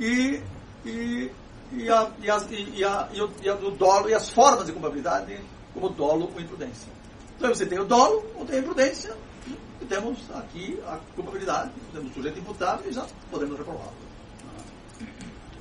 E, 0.00 0.42
e, 0.84 1.30
e, 1.72 1.90
a, 1.90 2.10
e, 2.20 2.30
a, 2.30 2.46
e, 2.50 2.84
a, 2.84 3.08
e, 3.12 3.20
o, 3.20 3.52
a 3.52 3.56
do 3.56 3.70
dolo 3.70 4.08
e 4.08 4.14
as 4.14 4.30
formas 4.30 4.66
de 4.66 4.72
culpabilidade 4.72 5.38
como 5.74 5.88
dolo 5.90 6.30
ou 6.34 6.40
imprudência. 6.40 6.88
Então 7.36 7.54
você 7.54 7.66
tem 7.66 7.78
o 7.78 7.84
dolo 7.84 8.24
ou 8.34 8.44
tem 8.44 8.56
a 8.56 8.60
imprudência, 8.60 9.16
e 9.80 9.84
temos 9.84 10.18
aqui 10.34 10.78
a 10.86 10.98
culpabilidade, 11.14 11.70
temos 11.92 12.10
o 12.10 12.14
sujeito 12.14 12.38
imputável 12.38 12.90
e 12.90 12.92
já 12.92 13.06
podemos 13.30 13.56
reprová-lo. 13.56 13.94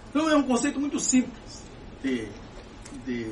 Então 0.09 0.29
é 0.29 0.35
um 0.35 0.43
conceito 0.43 0.79
muito 0.79 0.99
simples 0.99 1.63
de, 2.01 2.27
de, 3.05 3.31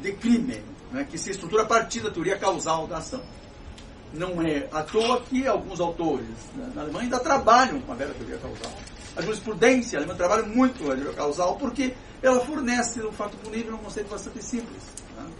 de 0.00 0.12
crime, 0.12 0.62
né, 0.92 1.04
que 1.04 1.18
se 1.18 1.30
estrutura 1.30 1.62
a 1.62 1.66
partir 1.66 2.00
da 2.00 2.10
teoria 2.10 2.38
causal 2.38 2.86
da 2.86 2.98
ação. 2.98 3.22
Não 4.12 4.42
é 4.42 4.68
à 4.72 4.82
toa 4.82 5.20
que 5.22 5.46
alguns 5.46 5.80
autores 5.80 6.26
né, 6.54 6.70
na 6.74 6.82
Alemanha 6.82 7.04
ainda 7.04 7.20
trabalham 7.20 7.80
com 7.80 7.92
a 7.92 7.94
velha 7.94 8.12
teoria 8.14 8.38
causal. 8.38 8.72
a 9.16 9.22
jurisprudência 9.22 9.98
alemã 9.98 10.14
trabalha 10.14 10.42
muito 10.42 10.90
a 10.90 10.94
teoria 10.96 11.12
causal 11.12 11.56
porque 11.56 11.94
ela 12.20 12.40
fornece 12.40 13.00
um 13.02 13.12
fato 13.12 13.36
punível 13.38 13.74
um 13.74 13.78
conceito 13.78 14.10
bastante 14.10 14.42
simples. 14.44 14.82
Né? 15.16 15.30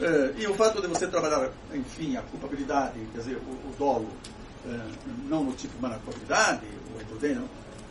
É, 0.00 0.42
e 0.42 0.46
o 0.46 0.54
fato 0.54 0.80
de 0.80 0.88
você 0.88 1.06
trabalhar, 1.06 1.50
enfim, 1.72 2.16
a 2.16 2.22
culpabilidade, 2.22 2.98
quer 3.12 3.18
dizer, 3.18 3.36
o, 3.36 3.68
o 3.68 3.74
dolo, 3.78 4.08
é, 4.66 4.80
não 5.28 5.44
no 5.44 5.52
tipo 5.52 5.74
de 5.74 5.94
culpabilidade, 5.98 6.66
o 6.96 7.00
imprudente, 7.00 7.40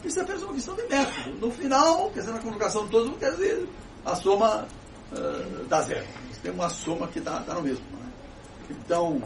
isso 0.04 0.20
é 0.20 0.24
apenas 0.24 0.44
uma 0.44 0.54
questão 0.54 0.76
de 0.76 0.84
método. 0.84 1.38
No 1.40 1.52
final, 1.52 2.10
quer 2.10 2.22
dizer, 2.22 2.32
na 2.32 2.40
colocação 2.40 2.86
de 2.86 2.92
todos, 2.92 3.18
quer 3.18 3.32
dizer, 3.32 3.68
a 4.04 4.16
soma 4.16 4.68
uh, 5.12 5.66
dá 5.68 5.82
zero. 5.82 6.08
Tem 6.42 6.52
uma 6.52 6.70
soma 6.70 7.08
que 7.08 7.20
dá 7.20 7.40
no 7.40 7.62
mesmo. 7.62 7.86
Né? 7.92 8.12
Então, 8.72 9.22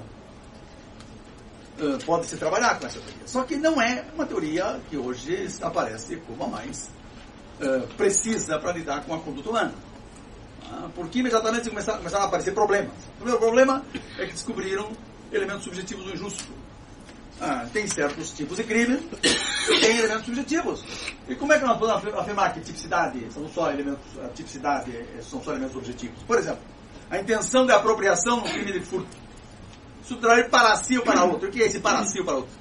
uh, 1.79 2.05
pode-se 2.05 2.37
trabalhar 2.37 2.79
com 2.79 2.87
essa 2.87 2.99
teoria. 2.99 3.27
Só 3.27 3.43
que 3.43 3.55
não 3.55 3.81
é 3.81 4.05
uma 4.13 4.25
teoria 4.25 4.79
que 4.89 4.97
hoje 4.97 5.47
aparece 5.61 6.17
como 6.17 6.43
a 6.43 6.47
mais 6.47 6.89
uh, 7.59 7.87
precisa 7.95 8.59
para 8.59 8.73
lidar 8.73 9.03
com 9.05 9.13
a 9.13 9.19
conduta 9.19 9.49
humana. 9.49 9.73
Ah, 10.71 10.89
porque 10.95 11.19
imediatamente 11.19 11.69
começaram, 11.69 11.99
começaram 11.99 12.25
a 12.25 12.27
aparecer 12.27 12.53
problemas. 12.53 12.91
O 13.15 13.17
primeiro 13.17 13.39
problema 13.39 13.83
é 14.17 14.25
que 14.25 14.33
descobriram 14.33 14.91
elementos 15.31 15.63
subjetivos 15.63 16.05
do 16.05 16.13
injusto. 16.13 16.43
Ah, 17.39 17.65
tem 17.71 17.85
certos 17.87 18.31
tipos 18.31 18.57
de 18.57 18.63
crime 18.63 18.97
que 19.21 19.79
têm 19.79 19.97
elementos 19.97 20.25
subjetivos. 20.25 20.83
E 21.27 21.35
como 21.35 21.53
é 21.53 21.59
que 21.59 21.65
nós 21.65 21.77
podemos 21.77 22.19
afirmar 22.19 22.53
que 22.53 22.61
tipicidade 22.61 23.31
são 23.31 23.47
só 23.49 23.71
elementos, 23.71 24.05
a 24.23 24.29
tipicidade 24.29 24.91
são 25.21 25.43
só 25.43 25.51
elementos 25.51 25.75
objetivos? 25.75 26.23
Por 26.23 26.37
exemplo, 26.39 26.61
a 27.09 27.19
intenção 27.19 27.65
de 27.65 27.71
apropriação 27.71 28.37
no 28.37 28.43
crime 28.43 28.71
de 28.71 28.79
furto. 28.79 29.24
Subtrair 30.07 30.49
para 30.49 30.75
si 30.77 30.97
ou 30.97 31.03
para 31.03 31.23
outro. 31.23 31.49
O 31.49 31.51
que 31.51 31.61
é 31.61 31.65
esse 31.65 31.79
para 31.79 32.05
si 32.05 32.19
ou 32.19 32.25
para 32.25 32.35
outro? 32.35 32.51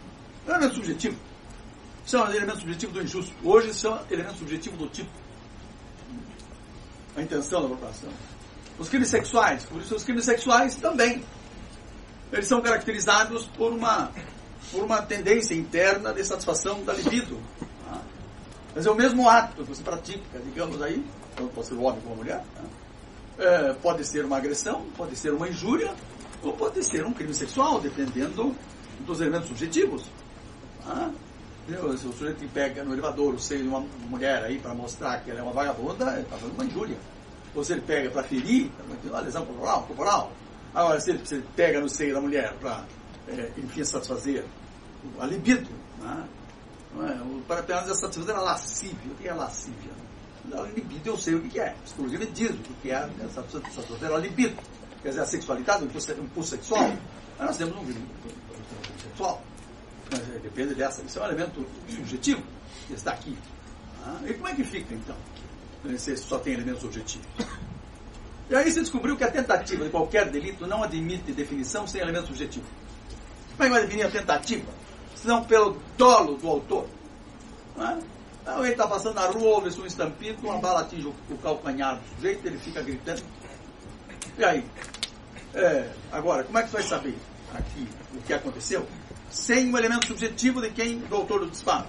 É 0.46 0.50
um 0.50 0.54
elemento 0.54 0.74
subjetivo. 0.74 1.16
São 2.06 2.26
elementos 2.28 2.60
subjetivos 2.60 2.94
do 2.94 3.02
injusto. 3.02 3.34
Hoje 3.42 3.72
são 3.74 4.00
elementos 4.10 4.38
subjetivos 4.38 4.78
do 4.78 4.88
tipo. 4.88 5.10
A 7.16 7.22
intenção 7.22 7.60
da 7.60 7.66
apropriação. 7.66 8.10
Os 8.78 8.88
crimes 8.88 9.08
sexuais, 9.08 9.64
por 9.64 9.80
isso 9.80 9.94
os 9.94 10.04
crimes 10.04 10.24
sexuais 10.24 10.74
também. 10.76 11.24
Eles 12.32 12.46
são 12.46 12.60
caracterizados 12.60 13.44
por 13.56 13.72
uma 13.72 14.10
por 14.72 14.82
uma 14.82 15.02
tendência 15.02 15.54
interna 15.54 16.12
de 16.12 16.24
satisfação 16.24 16.82
da 16.82 16.92
libido. 16.92 17.38
Tá? 17.84 18.00
Mas 18.74 18.86
é 18.86 18.90
o 18.90 18.94
mesmo 18.94 19.28
ato 19.28 19.62
que 19.62 19.68
você 19.68 19.82
pratica, 19.82 20.40
digamos 20.44 20.80
aí, 20.82 21.04
pode 21.54 21.66
ser 21.66 21.74
o 21.74 21.82
homem 21.82 22.00
como 22.00 22.14
a 22.14 22.16
mulher. 22.16 22.44
Tá? 22.54 22.62
É, 23.36 23.72
pode 23.74 24.04
ser 24.04 24.24
uma 24.24 24.38
agressão, 24.38 24.86
pode 24.96 25.16
ser 25.16 25.32
uma 25.32 25.48
injúria, 25.48 25.94
ou 26.44 26.52
pode 26.52 26.82
ser 26.84 27.04
um 27.06 27.12
crime 27.12 27.34
sexual, 27.34 27.80
dependendo 27.80 28.54
dos 29.00 29.20
elementos 29.20 29.48
subjetivos. 29.48 30.04
Tá? 30.84 31.10
Se 31.66 32.06
o 32.06 32.12
sujeito 32.12 32.46
pega 32.52 32.84
no 32.84 32.92
elevador 32.92 33.34
o 33.34 33.38
seio 33.38 33.62
de 33.62 33.68
uma 33.68 33.80
mulher 34.08 34.44
aí 34.44 34.58
para 34.58 34.74
mostrar 34.74 35.20
que 35.24 35.30
ela 35.30 35.40
é 35.40 35.42
uma 35.42 35.52
vagabunda, 35.52 36.12
ele 36.12 36.22
está 36.22 36.36
fazendo 36.36 36.54
uma 36.54 36.64
injúria. 36.64 36.96
Ou 37.54 37.64
se 37.64 37.72
ele 37.72 37.80
pega 37.80 38.10
para 38.10 38.22
ferir, 38.22 38.66
está 38.66 39.08
uma 39.08 39.20
lesão 39.20 39.46
corporal, 39.46 39.82
corporal. 39.84 40.32
Agora, 40.74 41.00
se 41.00 41.10
ele, 41.10 41.24
se 41.24 41.36
ele 41.36 41.46
pega 41.56 41.80
no 41.80 41.88
seio 41.88 42.14
da 42.14 42.20
mulher 42.20 42.52
para 42.60 42.84
é, 43.28 43.50
enfim, 43.56 43.84
satisfazer 43.84 44.44
a 45.18 45.26
libido. 45.26 45.70
Né? 46.00 46.28
É? 47.00 47.44
Para 47.48 47.60
apenas 47.60 47.90
a 47.90 47.94
satisfazer 47.94 48.34
a 48.34 48.40
lascívia. 48.40 49.12
O 49.12 49.14
que 49.14 49.28
é 49.28 49.34
lascívia? 49.34 49.92
A 50.52 50.60
libido 50.62 51.08
eu 51.08 51.16
sei 51.16 51.34
o 51.34 51.40
que 51.42 51.58
é. 51.58 51.74
Exclusive 51.84 52.26
diz 52.26 52.50
o 52.50 52.74
que 52.82 52.90
é 52.90 53.08
satisfazer 53.32 54.12
a 54.12 54.18
libido. 54.18 54.56
Quer 55.05 55.10
dizer, 55.10 55.20
a 55.20 55.26
sexualidade, 55.26 55.85
o 55.85 56.22
impulso 56.24 56.51
sexual. 56.51 56.97
Mas 57.39 57.48
nós 57.48 57.56
temos 57.59 57.76
um 57.76 57.82
impulso 57.82 59.02
sexual. 59.02 59.43
Depende 60.43 60.74
dessa. 60.74 61.02
Isso 61.02 61.18
é 61.18 61.22
um 61.22 61.24
elemento 61.26 61.66
subjetivo 61.86 62.43
que 62.86 62.94
está 62.94 63.10
aqui. 63.10 63.36
Né? 64.01 64.31
E 64.31 64.32
como 64.32 64.48
é 64.48 64.55
que 64.55 64.64
fica, 64.64 64.94
então? 64.94 65.14
Se 65.98 66.16
só 66.16 66.39
tem 66.39 66.55
elementos 66.55 66.82
objetivos. 66.85 67.26
E 68.48 68.56
aí 68.56 68.70
se 68.72 68.81
descobriu 68.81 69.14
que 69.14 69.24
a 69.24 69.31
tentativa 69.31 69.85
de 69.85 69.90
qualquer 69.90 70.31
delito 70.31 70.66
não 70.66 70.82
admite 70.82 71.32
definição 71.32 71.86
sem 71.86 72.01
elemento 72.01 72.28
subjetivo. 72.28 72.64
Como 73.59 73.62
é 73.62 73.66
que 73.66 73.72
vai 73.72 73.82
definir 73.82 74.05
a 74.05 74.10
tentativa? 74.10 74.72
Senão 75.14 75.44
pelo 75.44 75.82
dolo 75.98 76.39
do 76.39 76.48
autor. 76.48 76.89
Não 77.76 77.90
é? 77.90 77.98
Então, 78.40 78.62
ele 78.62 78.72
está 78.72 78.86
passando 78.86 79.16
na 79.16 79.26
rua, 79.26 79.56
ouve 79.56 79.68
um 79.78 79.86
estampido, 79.86 80.47
uma 80.47 80.59
bala 80.59 80.81
atinge 80.81 81.06
o, 81.06 81.14
o 81.31 81.39
calcanhar 81.39 81.98
do 81.98 82.16
sujeito, 82.16 82.47
ele 82.47 82.59
fica 82.59 82.82
gritando. 82.82 83.22
E 84.36 84.44
aí? 84.44 84.64
É, 85.55 85.89
agora, 86.10 86.44
como 86.44 86.59
é 86.59 86.62
que 86.62 86.70
você 86.70 86.76
vai 86.78 86.82
saber 86.82 87.16
aqui 87.55 87.89
o 88.12 88.22
que 88.22 88.32
aconteceu? 88.32 88.86
Sem 89.31 89.72
o 89.72 89.78
elemento 89.78 90.06
subjetivo 90.09 90.60
de 90.60 90.70
quem, 90.70 90.98
do 90.98 91.14
autor 91.14 91.40
do 91.40 91.51
disparo. 91.51 91.86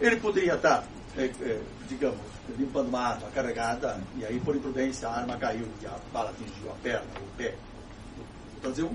Ele 0.00 0.16
poderia 0.16 0.54
estar, 0.54 0.84
é, 1.16 1.24
é, 1.24 1.60
digamos, 1.88 2.20
limpando 2.58 2.88
uma 2.88 3.00
arma 3.00 3.28
carregada, 3.34 4.00
e 4.16 4.24
aí, 4.24 4.40
por 4.40 4.56
imprudência, 4.56 5.08
a 5.08 5.18
arma 5.18 5.36
caiu 5.36 5.68
e 5.80 5.86
a 5.86 5.96
bala 6.12 6.30
atingiu 6.30 6.70
a 6.70 6.74
perna, 6.82 7.06
o 7.20 7.36
pé. 7.36 7.54
Fazer 8.62 8.84
um 8.84 8.94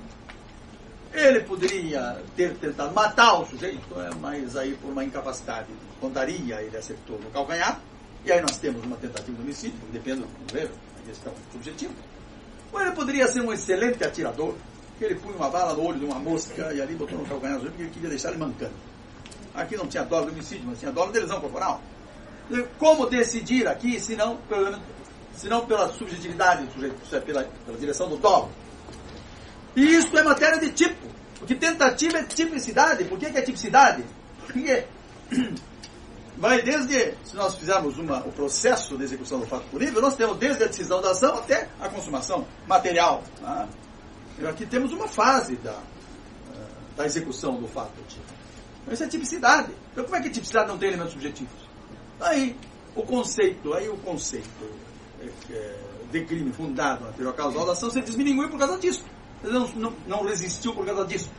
ele 1.13 1.39
poderia 1.41 2.21
ter 2.35 2.55
tentado 2.57 2.93
matar 2.93 3.39
o 3.39 3.45
sujeito, 3.45 3.99
é, 3.99 4.09
mas 4.19 4.55
aí 4.55 4.75
por 4.75 4.91
uma 4.91 5.03
incapacidade 5.03 5.67
de 5.67 5.73
pontaria 5.99 6.61
ele 6.61 6.75
acertou 6.75 7.17
no 7.19 7.29
calcanhar, 7.31 7.79
e 8.25 8.31
aí 8.31 8.41
nós 8.41 8.57
temos 8.57 8.83
uma 8.83 8.97
tentativa 8.97 9.35
de 9.35 9.41
homicídio, 9.41 9.79
depende 9.91 10.21
do 10.21 10.53
ver, 10.53 10.69
a 10.99 11.07
questão 11.07 11.33
subjetiva. 11.51 11.93
Ou 12.77 12.83
ele 12.83 12.91
poderia 12.91 13.27
ser 13.27 13.41
um 13.41 13.51
excelente 13.51 14.03
atirador, 14.03 14.53
que 14.99 15.05
ele 15.05 15.15
punha 15.15 15.35
uma 15.35 15.49
bala 15.49 15.73
no 15.73 15.83
olho 15.83 15.97
de 15.97 16.05
uma 16.05 16.19
mosca 16.19 16.71
e 16.71 16.79
ali 16.79 16.93
botou 16.93 17.17
no 17.17 17.25
calcanhar 17.25 17.59
porque 17.59 17.81
ele 17.81 17.89
queria 17.89 18.09
deixar 18.09 18.29
ele 18.29 18.37
mancando. 18.37 18.75
Aqui 19.55 19.75
não 19.75 19.87
tinha 19.87 20.03
dolo 20.03 20.27
de 20.27 20.33
homicídio, 20.33 20.65
mas 20.67 20.79
tinha 20.79 20.91
dolo 20.91 21.11
de 21.11 21.19
lesão 21.19 21.41
corporal. 21.41 21.81
Como 22.77 23.07
decidir 23.07 23.67
aqui, 23.67 23.99
se 23.99 24.15
não, 24.15 24.39
se 25.33 25.49
não 25.49 25.65
pela 25.65 25.91
subjetividade 25.91 26.67
do 26.67 26.73
sujeito, 26.73 27.15
é 27.15 27.19
pela, 27.19 27.43
pela 27.65 27.77
direção 27.79 28.07
do 28.07 28.17
dolo? 28.17 28.51
E 29.75 29.95
isso 29.95 30.15
é 30.15 30.21
matéria 30.21 30.59
de 30.59 30.69
tipo. 30.71 31.07
Porque 31.39 31.55
tentativa 31.55 32.19
é 32.19 32.23
tipicidade. 32.23 33.05
Por 33.05 33.17
que, 33.17 33.31
que 33.31 33.37
é 33.39 33.41
tipicidade? 33.41 34.05
Porque 34.45 34.85
vai 36.37 36.61
desde, 36.61 37.13
se 37.23 37.35
nós 37.35 37.55
fizermos 37.55 37.97
uma, 37.97 38.19
o 38.19 38.31
processo 38.31 38.97
de 38.97 39.03
execução 39.03 39.39
do 39.39 39.47
fato 39.47 39.65
punível, 39.69 40.01
nós 40.01 40.15
temos 40.15 40.37
desde 40.37 40.63
a 40.63 40.67
decisão 40.67 41.01
da 41.01 41.11
ação 41.11 41.37
até 41.37 41.69
a 41.79 41.89
consumação 41.89 42.45
material. 42.67 43.23
Tá? 43.41 43.67
E 44.39 44.45
aqui 44.45 44.65
temos 44.65 44.91
uma 44.93 45.07
fase 45.07 45.55
da, 45.57 45.71
eh, 46.53 46.67
da 46.95 47.05
execução 47.05 47.59
do 47.59 47.67
fato. 47.67 47.91
Então, 48.81 48.93
isso 48.93 49.03
é 49.03 49.07
tipicidade. 49.07 49.71
Então, 49.91 50.03
como 50.03 50.15
é 50.15 50.21
que 50.21 50.29
tipicidade 50.29 50.67
não 50.67 50.77
tem 50.77 50.89
elementos 50.89 51.13
subjetivos? 51.13 51.57
Aí, 52.19 52.55
o 52.95 53.03
conceito, 53.03 53.73
aí 53.73 53.89
o 53.89 53.97
conceito 53.97 54.47
é, 55.21 55.29
é, 55.51 55.75
de 56.11 56.25
crime 56.25 56.51
fundado 56.51 57.03
na 57.05 57.11
teoria 57.11 57.33
causal 57.33 57.65
da 57.65 57.71
ação 57.71 57.89
se 57.89 58.01
diminuiu 58.01 58.49
por 58.49 58.59
causa 58.59 58.77
disso 58.77 59.03
não, 59.43 59.67
não, 59.69 59.93
não 60.07 60.23
resistiu 60.23 60.73
por 60.73 60.85
causa 60.85 61.05
disso. 61.05 61.29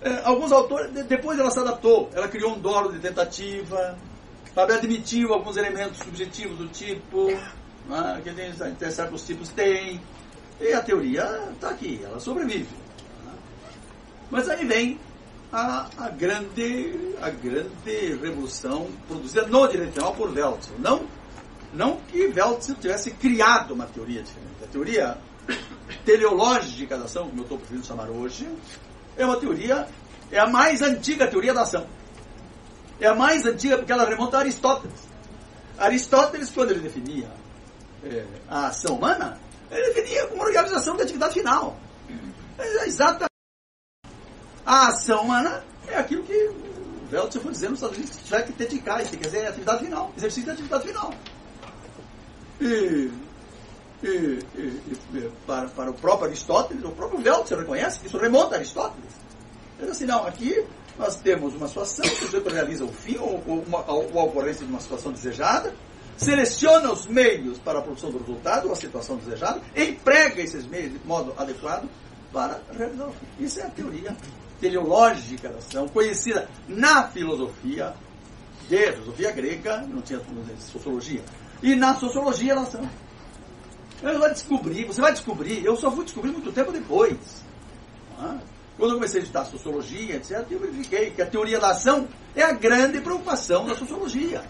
É, 0.00 0.20
alguns 0.24 0.52
autores, 0.52 0.92
depois 1.06 1.38
ela 1.38 1.50
se 1.50 1.58
adaptou, 1.58 2.08
ela 2.14 2.28
criou 2.28 2.54
um 2.54 2.60
dolo 2.60 2.92
de 2.92 3.00
tentativa, 3.00 3.98
sabe, 4.54 4.72
admitiu 4.72 5.32
alguns 5.32 5.56
elementos 5.56 5.98
subjetivos 5.98 6.56
do 6.56 6.68
tipo, 6.68 7.26
né, 7.88 8.20
que 8.22 8.32
tem, 8.32 8.52
tem, 8.52 8.90
certos 8.90 9.26
tipos 9.26 9.48
tem, 9.48 10.00
e 10.60 10.72
a 10.72 10.80
teoria 10.80 11.50
está 11.52 11.70
aqui, 11.70 12.00
ela 12.04 12.20
sobrevive. 12.20 12.68
Né. 13.24 13.32
Mas 14.30 14.48
aí 14.48 14.64
vem 14.64 15.00
a, 15.52 15.88
a, 15.98 16.08
grande, 16.10 17.16
a 17.20 17.30
grande 17.30 18.16
revolução 18.22 18.88
produzida 19.08 19.46
no 19.46 19.66
direito 19.66 19.94
penal 19.94 20.14
por 20.14 20.30
Weltzel. 20.30 20.78
Não, 20.78 21.06
não 21.72 21.96
que 22.08 22.26
Weltzel 22.28 22.76
tivesse 22.76 23.10
criado 23.12 23.74
uma 23.74 23.86
teoria 23.86 24.22
diferente. 24.22 24.62
A 24.62 24.66
teoria 24.66 25.18
teleológica 26.04 26.96
da 26.96 27.06
ação, 27.06 27.28
como 27.28 27.40
eu 27.40 27.42
estou 27.42 27.58
preferindo 27.58 27.86
chamar 27.86 28.10
hoje, 28.10 28.48
é 29.18 29.26
uma 29.26 29.38
teoria, 29.38 29.86
é 30.30 30.38
a 30.38 30.46
mais 30.46 30.80
antiga 30.80 31.26
teoria 31.26 31.52
da 31.52 31.62
ação. 31.62 31.86
É 33.00 33.06
a 33.08 33.14
mais 33.14 33.44
antiga 33.44 33.76
porque 33.76 33.92
ela 33.92 34.08
remonta 34.08 34.38
a 34.38 34.40
Aristóteles. 34.40 35.08
Aristóteles, 35.76 36.50
quando 36.50 36.70
ele 36.70 36.80
definia 36.80 37.28
é, 38.04 38.24
a 38.48 38.68
ação 38.68 38.96
humana, 38.96 39.38
ele 39.70 39.92
definia 39.92 40.26
como 40.28 40.42
organização 40.42 40.96
da 40.96 41.02
atividade 41.02 41.34
final. 41.34 41.76
É 42.58 42.86
exatamente. 42.86 43.28
A 44.64 44.88
ação 44.88 45.22
humana 45.22 45.64
é 45.86 45.96
aquilo 45.96 46.22
que 46.24 46.32
o 46.32 47.08
Weltzer 47.12 47.40
foi 47.40 47.52
dizendo 47.52 47.70
nos 47.70 47.78
Estados 47.78 47.98
Unidos, 47.98 48.16
tiver 48.24 48.42
que 48.42 48.52
dedicar, 48.52 49.02
quer 49.02 49.16
dizer, 49.16 49.46
atividade 49.46 49.84
final, 49.84 50.12
exercício 50.16 50.46
da 50.46 50.52
atividade 50.52 50.86
final. 50.86 51.14
E 52.60 53.10
e, 54.02 54.06
e, 54.06 54.82
e, 55.14 55.30
para, 55.46 55.68
para 55.68 55.90
o 55.90 55.94
próprio 55.94 56.28
Aristóteles, 56.28 56.84
o 56.84 56.90
próprio 56.90 57.20
Weltzer 57.20 57.58
reconhece 57.58 58.00
que 58.00 58.06
isso 58.06 58.18
remonta 58.18 58.54
a 58.54 58.58
Aristóteles. 58.58 59.10
Ele 59.78 59.90
assim, 59.90 60.06
não, 60.06 60.26
aqui 60.26 60.64
nós 60.98 61.16
temos 61.16 61.54
uma 61.54 61.68
situação, 61.68 62.04
o 62.04 62.16
sujeito 62.16 62.48
realiza 62.48 62.84
o 62.84 62.92
fim 62.92 63.16
ou, 63.18 63.42
ou, 63.46 63.60
uma, 63.62 63.78
a 63.78 63.92
ocorrência 63.92 64.66
de 64.66 64.72
uma 64.72 64.80
situação 64.80 65.12
desejada, 65.12 65.72
seleciona 66.16 66.92
os 66.92 67.06
meios 67.06 67.58
para 67.58 67.78
a 67.78 67.82
produção 67.82 68.10
do 68.10 68.18
resultado, 68.18 68.66
ou 68.66 68.72
a 68.72 68.76
situação 68.76 69.16
desejada, 69.16 69.60
emprega 69.76 70.42
esses 70.42 70.66
meios 70.66 70.92
de 70.92 71.00
modo 71.06 71.32
adequado 71.36 71.88
para 72.32 72.60
realizar 72.76 73.06
o 73.06 73.12
fim. 73.12 73.44
Isso 73.44 73.60
é 73.60 73.64
a 73.64 73.70
teoria 73.70 74.16
teleológica 74.60 75.48
da 75.48 75.58
ação, 75.58 75.86
conhecida 75.88 76.48
na 76.66 77.08
filosofia, 77.08 77.94
de 78.68 78.92
filosofia 78.92 79.30
grega, 79.30 79.78
não 79.82 80.02
tinha 80.02 80.20
sociologia, 80.58 81.22
e 81.62 81.76
na 81.76 81.94
sociologia 81.94 82.56
da 82.56 82.62
ação. 82.62 82.88
Você 84.00 84.18
vai 84.18 84.32
descobrir, 84.32 84.84
você 84.84 85.00
vai 85.00 85.12
descobrir, 85.12 85.64
eu 85.64 85.76
só 85.76 85.90
fui 85.90 86.04
descobrir 86.04 86.30
muito 86.30 86.52
tempo 86.52 86.70
depois. 86.70 87.16
Quando 88.76 88.92
eu 88.92 88.94
comecei 88.94 89.20
a 89.20 89.24
estudar 89.24 89.44
sociologia, 89.44 90.16
etc., 90.16 90.46
eu 90.50 90.60
verifiquei 90.60 91.10
que 91.10 91.20
a 91.20 91.26
teoria 91.26 91.58
da 91.58 91.70
ação 91.70 92.08
é 92.34 92.42
a 92.42 92.52
grande 92.52 93.00
preocupação 93.00 93.66
da 93.66 93.74
sociologia. 93.74 94.42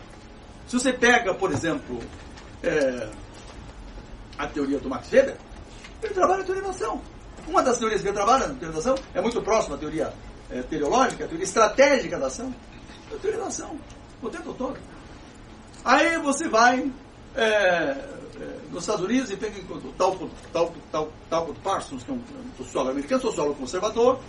Se 0.66 0.79
você 0.79 0.93
pega, 0.93 1.33
por 1.33 1.51
exemplo, 1.51 1.99
é, 2.62 3.09
a 4.37 4.47
teoria 4.47 4.79
do 4.79 4.91
Max 4.91 5.11
Weber, 5.11 5.39
ele 6.03 6.12
trabalha 6.12 6.43
a 6.43 6.45
teoria 6.45 6.62
da 6.62 6.70
ação. 6.70 7.01
Uma 7.47 7.62
das 7.62 7.79
teorias 7.79 8.03
que 8.03 8.09
ele 8.09 8.16
trabalha 8.16 8.49
na 8.49 8.55
teoria 8.55 8.73
da 8.73 8.79
ação 8.79 8.95
é 9.15 9.20
muito 9.23 9.41
próxima 9.41 9.77
à 9.77 9.79
teoria 9.79 10.12
é, 10.51 10.61
teleológica, 10.62 11.25
a 11.25 11.29
teoria 11.29 11.45
estratégica 11.45 12.19
da 12.19 12.27
ação. 12.27 12.55
É 13.11 13.15
a 13.15 13.19
teoria 13.19 13.41
da 13.41 13.47
ação, 13.47 13.79
o 14.20 14.29
tempo 14.29 14.53
todo. 14.53 14.79
Aí 15.83 16.19
você 16.19 16.49
vai 16.49 16.93
é, 17.35 17.97
nos 18.71 18.83
Estados 18.83 19.05
Unidos 19.05 19.31
e 19.31 19.37
pega 19.37 19.61
o 19.73 19.93
Talcott, 19.93 20.31
Talcott, 20.53 21.13
Talcott 21.29 21.61
Parsons, 21.61 22.03
que 22.03 22.11
é 22.11 22.15
um 22.15 22.23
sociólogo 22.57 22.93
americano, 22.93 23.21
sociólogo 23.23 23.57
conservador, 23.57 24.21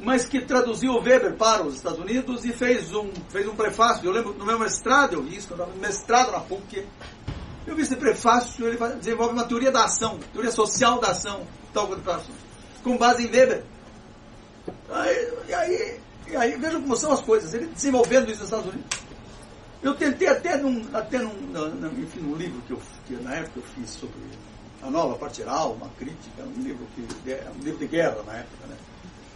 mas 0.00 0.26
que 0.26 0.40
traduziu 0.40 0.94
Weber 0.94 1.34
para 1.36 1.64
os 1.64 1.76
Estados 1.76 1.98
Unidos 1.98 2.44
e 2.44 2.52
fez 2.52 2.92
um, 2.94 3.10
fez 3.30 3.48
um 3.48 3.54
prefácio. 3.54 4.06
Eu 4.06 4.12
lembro 4.12 4.34
no 4.34 4.44
meu 4.44 4.58
mestrado, 4.58 5.14
eu 5.14 5.22
vi 5.22 5.36
isso, 5.36 5.48
quando 5.48 5.60
eu 5.60 5.66
estava 5.66 5.80
mestrado 5.80 6.32
na 6.32 6.40
PUC, 6.40 6.84
eu 7.66 7.74
vi 7.74 7.82
esse 7.82 7.96
prefácio, 7.96 8.66
ele 8.66 8.76
desenvolve 8.96 9.32
uma 9.32 9.44
teoria 9.44 9.72
da 9.72 9.84
ação, 9.84 10.18
teoria 10.32 10.50
social 10.50 11.00
da 11.00 11.08
ação, 11.08 11.46
tal 11.72 11.88
com 12.82 12.98
base 12.98 13.26
em 13.26 13.30
Weber. 13.30 13.64
Aí, 14.90 15.32
e 15.48 15.54
aí, 15.54 16.00
e 16.28 16.36
aí 16.36 16.56
vejam 16.56 16.82
como 16.82 16.96
são 16.96 17.12
as 17.12 17.20
coisas, 17.20 17.54
ele 17.54 17.66
desenvolvendo 17.66 18.30
isso 18.30 18.40
nos 18.40 18.48
Estados 18.48 18.66
Unidos. 18.66 19.04
Eu 19.84 19.94
tentei 19.94 20.26
até 20.26 20.56
num, 20.56 20.82
até 20.94 21.18
num, 21.18 21.34
num, 21.34 22.02
enfim, 22.02 22.20
num 22.20 22.34
livro 22.34 22.58
que, 22.62 22.70
eu, 22.70 22.80
que 23.06 23.12
na 23.22 23.34
época 23.34 23.60
eu 23.60 23.62
fiz 23.62 23.90
sobre 23.90 24.16
a 24.82 24.90
nova 24.90 25.14
partiral, 25.18 25.74
uma 25.74 25.90
crítica, 25.98 26.42
um 26.42 26.62
livro, 26.62 26.86
que, 26.94 27.02
um 27.02 27.62
livro 27.62 27.78
de 27.78 27.86
guerra 27.86 28.22
na 28.22 28.32
época, 28.32 28.66
né? 28.66 28.76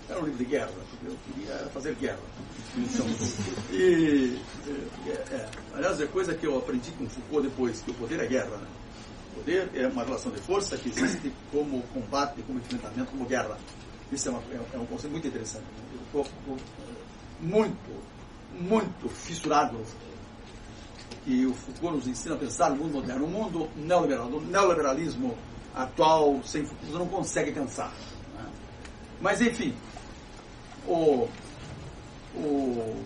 Era 0.09 0.19
um 0.19 0.25
livro 0.25 0.39
de 0.39 0.47
guerra, 0.47 0.71
porque 0.89 1.07
eu 1.07 1.19
queria 1.27 1.55
fazer 1.69 1.95
guerra. 1.97 2.19
Então, 2.79 3.07
e, 3.71 4.41
é, 5.07 5.11
é, 5.11 5.49
aliás, 5.75 6.01
é 6.01 6.07
coisa 6.07 6.35
que 6.35 6.47
eu 6.47 6.57
aprendi 6.57 6.93
com 6.93 7.07
Foucault 7.07 7.47
depois, 7.47 7.83
que 7.83 7.91
o 7.91 7.95
poder 7.95 8.19
é 8.21 8.27
guerra. 8.27 8.57
Né? 8.57 8.69
O 9.33 9.41
poder 9.41 9.71
é 9.75 9.87
uma 9.87 10.03
relação 10.03 10.33
de 10.33 10.41
força 10.41 10.79
que 10.79 10.89
existe 10.89 11.31
como 11.53 11.83
combate, 11.93 12.41
como 12.47 12.59
enfrentamento, 12.59 13.11
como 13.11 13.27
guerra. 13.27 13.59
Isso 14.11 14.29
é, 14.29 14.31
uma, 14.31 14.41
é, 14.51 14.77
é 14.77 14.79
um 14.79 14.87
conceito 14.87 15.13
muito 15.13 15.29
interessante. 15.29 15.67
Eu 16.15 16.23
estou 16.23 16.59
muito, 17.39 18.03
muito 18.59 19.11
fissurado 19.11 19.77
no 19.77 20.08
Foucault. 21.19 21.27
E 21.27 21.47
o 21.47 21.55
Foucault 21.55 21.97
nos 21.97 22.07
ensina 22.07 22.35
a 22.35 22.39
pensar 22.39 22.71
no 22.71 22.77
mundo 22.77 22.95
moderno. 22.95 23.25
O 23.25 23.29
mundo 23.29 23.69
neoliberal, 23.77 24.27
o 24.27 24.41
neoliberalismo 24.41 25.37
atual, 25.75 26.41
sem 26.45 26.65
Foucault, 26.65 26.93
não 26.93 27.07
consegue 27.09 27.53
cansar. 27.53 27.93
Né? 28.35 28.51
Mas, 29.21 29.41
enfim, 29.41 29.75
o, 30.87 31.29
o, 32.35 33.05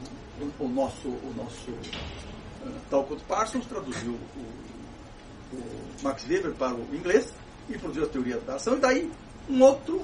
o 0.60 0.68
nosso, 0.68 1.08
o 1.08 1.34
nosso 1.36 1.70
uh, 1.70 2.80
Talcott 2.90 3.22
Parsons 3.24 3.66
traduziu 3.66 4.12
o, 4.12 5.56
o, 5.56 5.82
Max 6.02 6.24
Weber 6.28 6.52
para 6.52 6.74
o 6.74 6.94
inglês 6.94 7.32
e 7.68 7.78
produziu 7.78 8.04
a 8.04 8.08
teoria 8.08 8.38
da 8.38 8.54
ação, 8.56 8.76
e 8.76 8.80
daí 8.80 9.12
um 9.48 9.62
outro, 9.62 10.02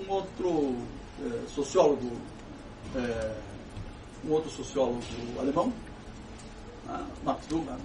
um 0.00 0.10
outro 0.10 0.48
uh, 0.48 1.48
sociólogo, 1.48 2.06
uh, 2.94 3.36
um 4.24 4.32
outro 4.32 4.50
sociólogo 4.50 5.00
alemão, 5.38 5.72
Max 7.24 7.48
Luhmann, 7.50 7.78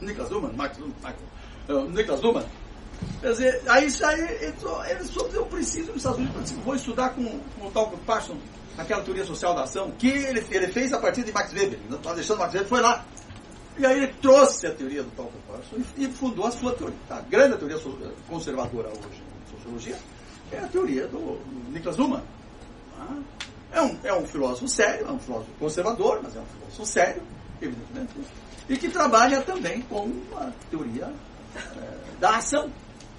Niklas 0.00 0.30
Luhmann, 0.30 0.52
Max 0.56 0.78
Luhmann, 0.78 1.90
Niklas 1.90 2.20
Luhmann, 2.20 2.44
Quer 3.20 3.32
dizer, 3.32 3.62
aí, 3.66 3.88
aí 4.04 4.20
ele 4.90 5.04
soube, 5.04 5.34
eu 5.34 5.46
preciso 5.46 5.88
nos 5.88 5.98
Estados 5.98 6.18
Unidos, 6.18 6.50
vou 6.64 6.74
estudar 6.74 7.10
com, 7.10 7.24
com 7.58 7.66
o 7.66 7.70
tal 7.70 7.90
Parsons, 8.06 8.38
aquela 8.78 9.02
teoria 9.02 9.24
social 9.24 9.54
da 9.54 9.64
ação, 9.64 9.90
que 9.92 10.08
ele, 10.08 10.44
ele 10.50 10.68
fez 10.68 10.92
a 10.92 10.98
partir 10.98 11.22
de 11.24 11.32
Max 11.32 11.52
Weber. 11.52 11.78
Não 11.88 11.98
estava 11.98 12.14
deixando 12.14 12.38
Max 12.38 12.54
Weber, 12.54 12.68
foi 12.68 12.80
lá. 12.80 13.04
E 13.78 13.86
aí 13.86 13.98
ele 13.98 14.14
trouxe 14.20 14.66
a 14.66 14.74
teoria 14.74 15.02
do 15.02 15.10
tal 15.10 15.30
Parsons 15.48 15.86
e, 15.96 16.04
e, 16.04 16.12
fundou 16.12 16.46
a 16.46 16.50
sua 16.50 16.72
teoria. 16.74 16.96
A 17.10 17.20
grande 17.20 17.56
teoria 17.58 17.78
conservadora 18.28 18.88
hoje 18.88 19.22
em 19.22 19.56
sociologia 19.56 19.98
é 20.52 20.58
a 20.58 20.66
teoria 20.66 21.06
do, 21.06 21.40
Niklas 21.70 21.96
Luhmann. 21.96 22.22
Ah, 22.98 23.18
é 23.72 23.82
um, 23.82 23.98
é 24.04 24.14
um 24.14 24.26
filósofo 24.26 24.68
sério, 24.68 25.06
é 25.06 25.12
um 25.12 25.18
filósofo 25.18 25.50
conservador, 25.58 26.20
mas 26.22 26.36
é 26.36 26.40
um 26.40 26.46
filósofo 26.46 26.86
sério, 26.86 27.22
evidentemente, 27.60 28.14
e 28.68 28.76
que 28.76 28.88
trabalha 28.88 29.40
também 29.42 29.82
com 29.82 30.10
a 30.36 30.50
teoria 30.70 31.12
é, 31.56 32.20
da 32.20 32.36
ação 32.36 32.70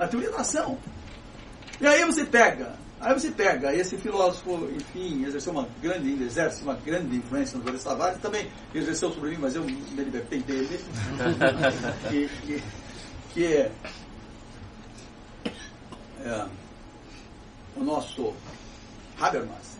a 0.01 0.07
teoria 0.07 0.31
da 0.31 0.37
ação. 0.37 0.77
E 1.79 1.85
aí 1.85 2.03
você 2.05 2.25
pega, 2.25 2.73
aí 2.99 3.13
você 3.13 3.29
pega 3.29 3.73
esse 3.73 3.97
filósofo, 3.97 4.67
enfim, 4.75 5.23
exerceu 5.25 5.53
uma 5.53 5.67
grande, 5.81 6.23
exerce 6.23 6.63
uma 6.63 6.73
grande 6.73 7.17
influência 7.17 7.57
no 7.57 7.67
José 7.67 7.83
Tavares, 7.83 8.19
também 8.19 8.49
exerceu 8.73 9.11
sobre 9.11 9.31
mim, 9.31 9.37
mas 9.39 9.55
eu 9.55 9.63
me 9.63 9.73
libertei 9.95 10.41
dele. 10.41 10.79
que, 12.09 12.29
que, 12.45 12.63
que 13.33 13.45
é, 13.45 13.71
é, 16.23 16.45
o 17.75 17.83
nosso 17.83 18.33
Habermas, 19.19 19.70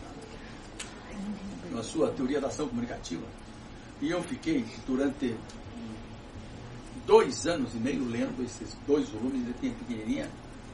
na 1.71 1.83
sua 1.83 2.11
teoria 2.11 2.39
da 2.39 2.47
ação 2.47 2.67
comunicativa. 2.67 3.23
E 4.01 4.09
eu 4.09 4.21
fiquei 4.23 4.65
durante 4.85 5.35
dois 7.05 7.45
anos 7.47 7.73
e 7.73 7.77
meio 7.77 8.05
lendo 8.07 8.43
esses 8.43 8.75
dois 8.87 9.09
volumes, 9.09 9.41
ele 9.41 9.55
tinha 9.59 9.73
pequenininha, 9.73 10.29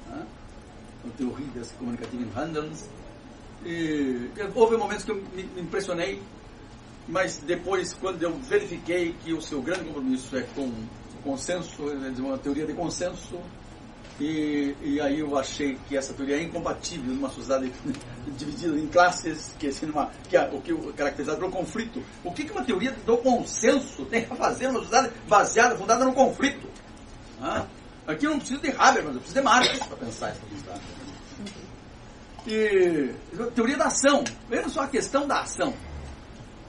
né? 0.07 0.25
o 1.05 1.09
Teorias 1.11 1.71
Comunicativa 1.77 2.23
em 2.23 2.31
Handelns. 2.35 2.85
E 3.65 4.29
houve 4.53 4.77
momentos 4.77 5.03
que 5.03 5.11
eu 5.11 5.15
me 5.33 5.61
impressionei, 5.61 6.21
mas 7.07 7.37
depois, 7.37 7.93
quando 7.93 8.21
eu 8.21 8.37
verifiquei 8.39 9.15
que 9.23 9.33
o 9.33 9.41
seu 9.41 9.61
grande 9.61 9.85
compromisso 9.85 10.35
é 10.37 10.41
com 10.53 10.67
o 10.67 11.23
consenso, 11.23 11.83
uma 12.19 12.37
teoria 12.37 12.65
de 12.65 12.73
consenso, 12.73 13.39
e, 14.19 14.75
e, 14.81 14.99
aí 14.99 15.19
eu 15.19 15.37
achei 15.37 15.77
que 15.87 15.95
essa 15.95 16.11
teoria 16.11 16.37
é 16.37 16.41
incompatível 16.41 17.13
numa 17.13 17.29
sociedade 17.29 17.71
dividida 18.35 18.75
em 18.75 18.87
classes, 18.87 19.53
que, 19.59 19.67
assim, 19.67 19.85
numa, 19.85 20.09
que 20.27 20.35
é 20.35 20.49
o 20.51 20.59
que 20.59 20.71
é 20.71 20.91
caracterizado 20.93 21.37
pelo 21.37 21.51
conflito. 21.51 22.03
O 22.23 22.31
que, 22.31 22.43
que 22.43 22.51
uma 22.51 22.63
teoria 22.63 22.91
do 23.05 23.17
consenso 23.17 24.05
tem 24.05 24.25
a 24.29 24.35
fazer 24.35 24.67
numa 24.67 24.79
sociedade 24.79 25.13
baseada, 25.27 25.75
fundada 25.75 26.03
no 26.03 26.13
conflito? 26.13 26.67
Ah, 27.39 27.67
aqui 28.07 28.25
eu 28.25 28.31
não 28.31 28.39
preciso 28.39 28.59
de 28.59 28.71
Habermas, 28.71 29.13
eu 29.13 29.21
preciso 29.21 29.35
de 29.35 29.41
Marx 29.41 29.77
para 29.85 29.97
pensar 29.97 30.29
essa 30.29 30.41
sociedade. 30.49 30.81
E 32.47 33.13
teoria 33.53 33.77
da 33.77 33.85
ação, 33.85 34.23
veja 34.49 34.69
só 34.69 34.81
a 34.81 34.87
questão 34.87 35.27
da 35.27 35.41
ação. 35.41 35.75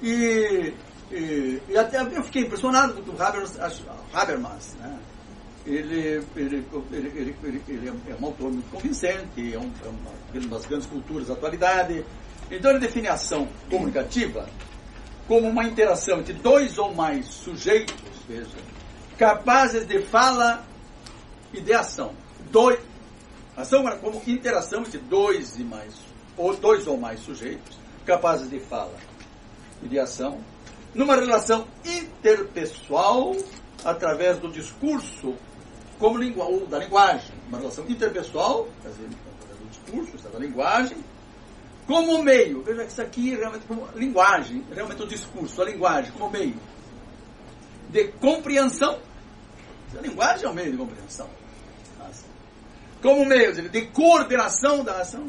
E, 0.02 0.74
e, 1.10 1.62
e 1.66 1.78
até 1.78 2.02
eu 2.02 2.22
fiquei 2.24 2.42
impressionado 2.42 3.02
com 3.02 3.12
o 3.12 3.22
Habermas, 3.22 3.58
Habermas 4.12 4.74
né? 4.80 4.98
Ele, 5.68 6.24
ele, 6.34 6.66
ele, 6.92 7.62
ele, 7.68 7.88
é 7.88 8.14
um 8.18 8.26
autor 8.26 8.50
muito 8.50 8.70
convincente, 8.70 9.54
é, 9.54 9.58
um, 9.58 9.70
é 9.84 10.38
uma 10.38 10.48
das 10.48 10.66
grandes 10.66 10.86
culturas 10.86 11.28
da 11.28 11.34
atualidade. 11.34 12.04
Então 12.50 12.70
ele 12.70 12.80
define 12.80 13.08
a 13.08 13.14
ação 13.14 13.46
comunicativa 13.68 14.48
como 15.26 15.46
uma 15.46 15.64
interação 15.64 16.20
entre 16.20 16.32
dois 16.32 16.78
ou 16.78 16.94
mais 16.94 17.26
sujeitos, 17.26 17.94
veja, 18.26 18.56
capazes 19.18 19.86
de 19.86 20.00
fala 20.00 20.64
e 21.52 21.60
de 21.60 21.74
ação. 21.74 22.14
Dois, 22.50 22.80
ação 23.54 23.84
como 24.00 24.22
interação 24.26 24.80
entre 24.80 24.98
dois 24.98 25.58
e 25.58 25.64
mais, 25.64 25.94
ou 26.34 26.56
dois 26.56 26.86
ou 26.86 26.96
mais 26.96 27.20
sujeitos, 27.20 27.78
capazes 28.06 28.48
de 28.48 28.58
fala 28.58 28.96
e 29.82 29.88
de 29.88 29.98
ação, 29.98 30.40
numa 30.94 31.14
relação 31.14 31.66
interpessoal 31.84 33.36
através 33.84 34.38
do 34.38 34.50
discurso 34.50 35.34
como 35.98 36.18
lingu 36.18 36.66
da 36.66 36.78
linguagem, 36.78 37.32
uma 37.48 37.58
relação 37.58 37.84
interpessoal, 37.88 38.68
dizer, 38.82 39.08
do 39.08 39.68
discurso, 39.70 40.28
da 40.28 40.38
linguagem, 40.38 40.96
como 41.86 42.22
meio. 42.22 42.62
Veja 42.62 42.84
que 42.84 42.92
isso 42.92 43.02
aqui 43.02 43.34
é 43.34 43.36
realmente 43.36 43.66
como 43.66 43.88
linguagem, 43.94 44.64
realmente 44.72 45.02
o 45.02 45.06
discurso, 45.06 45.60
a 45.60 45.64
linguagem 45.64 46.12
como 46.12 46.30
meio 46.30 46.54
de 47.90 48.08
compreensão. 48.20 48.98
A 49.96 50.00
linguagem 50.00 50.44
é 50.44 50.48
um 50.50 50.54
meio 50.54 50.70
de 50.70 50.76
compreensão. 50.76 51.28
Como 53.00 53.24
meio 53.24 53.52
de 53.52 53.86
coordenação 53.86 54.84
da 54.84 55.00
ação. 55.00 55.26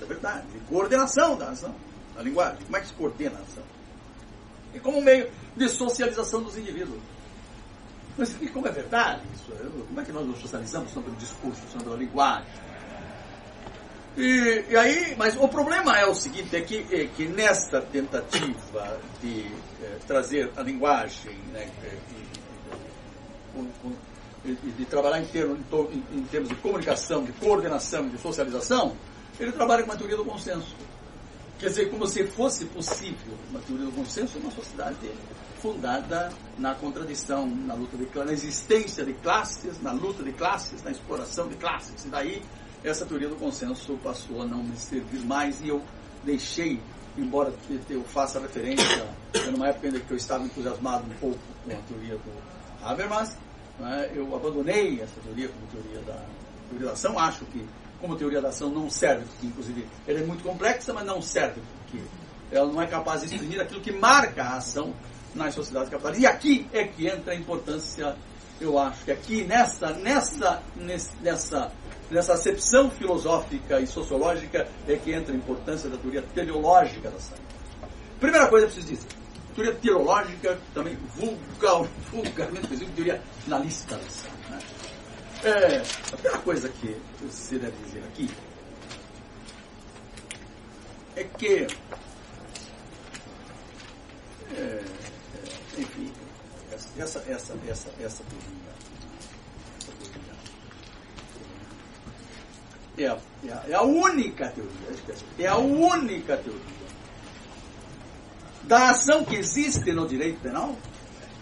É 0.00 0.04
verdade, 0.04 0.46
de 0.48 0.58
coordenação 0.60 1.36
da 1.36 1.50
ação, 1.50 1.74
da 2.14 2.22
linguagem. 2.22 2.64
Como 2.64 2.76
é 2.76 2.80
que 2.80 2.86
se 2.86 2.94
coordena 2.94 3.38
a 3.38 3.42
ação? 3.42 3.62
E 4.74 4.80
como 4.80 5.02
meio 5.02 5.30
de 5.56 5.68
socialização 5.68 6.42
dos 6.42 6.56
indivíduos. 6.56 7.00
Mas 8.16 8.34
como 8.52 8.68
é 8.68 8.70
verdade 8.70 9.22
isso? 9.34 9.52
Como 9.88 10.00
é 10.00 10.04
que 10.04 10.12
nós 10.12 10.26
nos 10.26 10.38
socializamos? 10.38 10.92
Só 10.92 11.00
pelo 11.00 11.16
discurso, 11.16 11.62
só 11.72 11.78
pela 11.78 11.96
linguagem. 11.96 12.46
E, 14.16 14.64
e, 14.68 14.76
aí, 14.76 15.14
mas 15.16 15.36
o 15.36 15.48
problema 15.48 15.98
é 15.98 16.04
o 16.04 16.14
seguinte, 16.14 16.54
é 16.54 16.60
que, 16.60 16.86
é 16.90 17.06
que 17.06 17.26
nesta 17.26 17.80
tentativa 17.80 19.00
de 19.22 19.46
é, 19.82 19.98
trazer 20.06 20.50
a 20.54 20.62
linguagem, 20.62 21.34
né, 21.50 21.66
e, 24.44 24.70
de 24.76 24.84
trabalhar 24.84 25.20
em, 25.20 25.24
termos, 25.24 25.58
em, 25.92 26.18
em 26.18 26.24
termos 26.24 26.50
de 26.50 26.54
comunicação, 26.56 27.24
de 27.24 27.32
coordenação, 27.32 28.08
de 28.08 28.18
socialização, 28.18 28.94
ele 29.40 29.52
trabalha 29.52 29.82
com 29.82 29.90
uma 29.90 29.96
teoria 29.96 30.16
do 30.16 30.24
consenso. 30.24 30.74
Quer 31.62 31.68
dizer, 31.68 31.90
como 31.90 32.08
se 32.08 32.24
fosse 32.24 32.64
possível 32.64 33.38
uma 33.48 33.60
teoria 33.60 33.86
do 33.86 33.92
consenso 33.92 34.36
em 34.36 34.40
uma 34.40 34.50
sociedade 34.50 35.12
fundada 35.60 36.32
na 36.58 36.74
contradição, 36.74 37.46
na 37.46 37.74
luta 37.74 37.96
de 37.96 38.08
na 38.18 38.32
existência 38.32 39.04
de 39.04 39.12
classes, 39.12 39.80
na 39.80 39.92
luta 39.92 40.24
de 40.24 40.32
classes, 40.32 40.82
na 40.82 40.90
exploração 40.90 41.46
de 41.46 41.54
classes. 41.54 42.04
E 42.04 42.08
daí 42.08 42.42
essa 42.82 43.06
teoria 43.06 43.28
do 43.28 43.36
consenso 43.36 43.96
passou 44.02 44.42
a 44.42 44.44
não 44.44 44.64
me 44.64 44.76
servir 44.76 45.24
mais 45.24 45.60
e 45.60 45.68
eu 45.68 45.80
deixei, 46.24 46.80
embora 47.16 47.54
eu 47.88 48.02
faça 48.02 48.40
referência, 48.40 49.06
numa 49.52 49.68
época 49.68 49.86
ainda 49.86 50.00
que 50.00 50.10
eu 50.10 50.16
estava 50.16 50.42
entusiasmado 50.42 51.04
um 51.04 51.14
pouco 51.20 51.38
com 51.64 51.70
a 51.70 51.76
teoria 51.82 52.16
do 52.16 52.84
Habermas, 52.84 53.38
né, 53.78 54.10
eu 54.12 54.34
abandonei 54.34 55.00
essa 55.00 55.20
teoria 55.20 55.48
como 55.48 55.64
teoria 55.68 56.00
da 56.00 56.24
teoria 56.70 56.86
da 56.88 56.92
ação, 56.94 57.16
acho 57.16 57.44
que 57.44 57.64
como 58.02 58.16
teoria 58.16 58.42
da 58.42 58.48
ação 58.48 58.68
não 58.68 58.90
serve, 58.90 59.24
porque 59.24 59.46
inclusive 59.46 59.86
ela 60.08 60.18
é 60.18 60.26
muito 60.26 60.42
complexa, 60.42 60.92
mas 60.92 61.06
não 61.06 61.22
serve, 61.22 61.62
porque 61.84 62.04
ela 62.50 62.70
não 62.70 62.82
é 62.82 62.86
capaz 62.86 63.20
de 63.20 63.28
exprimir 63.28 63.60
aquilo 63.60 63.80
que 63.80 63.92
marca 63.92 64.42
a 64.42 64.56
ação 64.56 64.92
nas 65.34 65.54
sociedades 65.54 65.88
capitalistas. 65.88 66.22
E 66.22 66.26
aqui 66.26 66.68
é 66.72 66.84
que 66.84 67.06
entra 67.06 67.32
a 67.32 67.36
importância, 67.36 68.16
eu 68.60 68.76
acho, 68.76 69.04
que 69.04 69.12
aqui 69.12 69.44
nessa, 69.44 69.92
nessa, 69.92 70.60
nessa, 71.22 71.72
nessa 72.10 72.32
acepção 72.34 72.90
filosófica 72.90 73.80
e 73.80 73.86
sociológica 73.86 74.68
é 74.88 74.96
que 74.96 75.12
entra 75.12 75.32
a 75.32 75.36
importância 75.36 75.88
da 75.88 75.96
teoria 75.96 76.22
teleológica 76.34 77.08
da 77.08 77.16
ação. 77.16 77.38
Primeira 78.18 78.48
coisa 78.48 78.66
que 78.66 78.72
preciso 78.74 78.94
dizer, 78.94 79.08
teoria 79.54 79.74
teleológica, 79.76 80.58
também 80.74 80.98
vulgar, 81.14 81.88
vulgarmente 82.10 82.66
conhecida 82.66 82.90
teoria 82.96 83.22
finalista 83.44 83.94
da 83.94 84.02
ação. 84.02 84.30
Né? 84.50 84.58
É, 85.44 85.78
a 85.78 86.16
primeira 86.16 86.38
coisa 86.38 86.68
que 86.68 86.96
você 87.20 87.58
deve 87.58 87.76
dizer 87.84 88.04
aqui 88.04 88.30
é 91.16 91.24
que 91.24 91.66
é, 94.54 94.56
é, 94.56 94.84
enfim, 95.78 96.12
essa, 96.70 96.88
essa, 96.96 97.22
essa, 97.28 97.54
essa 97.68 97.90
essa 98.00 98.22
é, 102.96 103.02
é, 103.02 103.08
a, 103.08 103.64
é 103.68 103.74
a 103.74 103.82
única 103.82 104.48
teoria, 104.48 105.16
é 105.40 105.46
a 105.48 105.56
única 105.56 106.36
teoria 106.36 106.62
da 108.62 108.90
ação 108.90 109.24
que 109.24 109.34
existe 109.34 109.90
no 109.90 110.06
direito 110.06 110.38
penal 110.40 110.76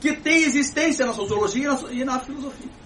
que 0.00 0.16
tem 0.16 0.42
existência 0.44 1.04
na 1.04 1.12
sociologia 1.12 1.72
e 1.90 2.02
na 2.02 2.18
filosofia 2.18 2.79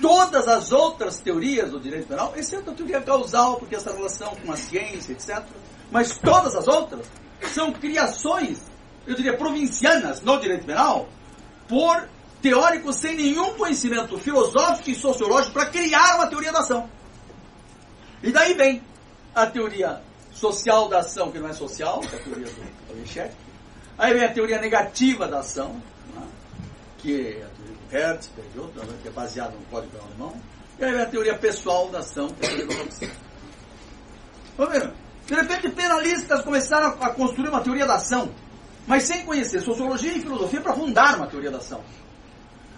todas 0.00 0.46
as 0.48 0.72
outras 0.72 1.18
teorias 1.18 1.70
do 1.70 1.80
direito 1.80 2.08
penal, 2.08 2.32
exceto 2.36 2.70
a 2.70 2.74
teoria 2.74 3.00
causal, 3.00 3.56
porque 3.56 3.76
essa 3.76 3.92
relação 3.92 4.34
com 4.36 4.52
a 4.52 4.56
ciência, 4.56 5.12
etc. 5.12 5.42
Mas 5.90 6.18
todas 6.18 6.54
as 6.54 6.68
outras 6.68 7.06
são 7.52 7.72
criações, 7.72 8.60
eu 9.06 9.14
diria, 9.14 9.36
provincianas 9.36 10.20
no 10.20 10.38
direito 10.38 10.66
penal, 10.66 11.08
por 11.68 12.08
teóricos 12.42 12.96
sem 12.96 13.16
nenhum 13.16 13.54
conhecimento 13.54 14.18
filosófico 14.18 14.90
e 14.90 14.94
sociológico 14.94 15.52
para 15.52 15.66
criar 15.66 16.16
uma 16.16 16.26
teoria 16.26 16.52
da 16.52 16.60
ação. 16.60 16.88
E 18.22 18.30
daí 18.30 18.54
vem 18.54 18.82
a 19.34 19.46
teoria 19.46 20.00
social 20.32 20.88
da 20.88 20.98
ação, 20.98 21.30
que 21.30 21.38
não 21.38 21.48
é 21.48 21.52
social, 21.52 22.00
que 22.00 22.14
é 22.14 22.18
a 22.18 22.22
teoria 22.22 22.46
do 22.46 22.92
Olichet. 22.92 23.32
Aí 23.98 24.12
vem 24.12 24.24
a 24.24 24.32
teoria 24.32 24.60
negativa 24.60 25.26
da 25.26 25.38
ação, 25.38 25.80
né, 26.14 26.26
que 26.98 27.42
a 27.90 27.96
Hertz, 27.96 28.30
de 28.52 28.58
outro, 28.58 28.84
né, 28.84 28.94
que 29.02 29.08
é 29.08 29.10
baseado 29.10 29.54
no 29.54 29.64
código 29.66 29.96
alemão. 29.98 30.34
E 30.78 30.84
aí 30.84 31.00
a 31.00 31.06
teoria 31.06 31.38
pessoal 31.38 31.88
da 31.88 32.00
ação, 32.00 32.28
é 32.40 32.46
teoria 32.46 32.66
da 32.66 32.74
vendo? 34.66 34.92
De 35.26 35.34
repente, 35.34 35.68
penalistas 35.70 36.42
começaram 36.42 36.96
a 37.00 37.10
construir 37.10 37.48
uma 37.48 37.60
teoria 37.60 37.86
da 37.86 37.96
ação, 37.96 38.30
mas 38.86 39.04
sem 39.04 39.24
conhecer 39.24 39.60
sociologia 39.60 40.12
e 40.12 40.20
filosofia 40.20 40.60
para 40.60 40.74
fundar 40.74 41.16
uma 41.16 41.26
teoria 41.26 41.50
da 41.50 41.58
ação. 41.58 41.82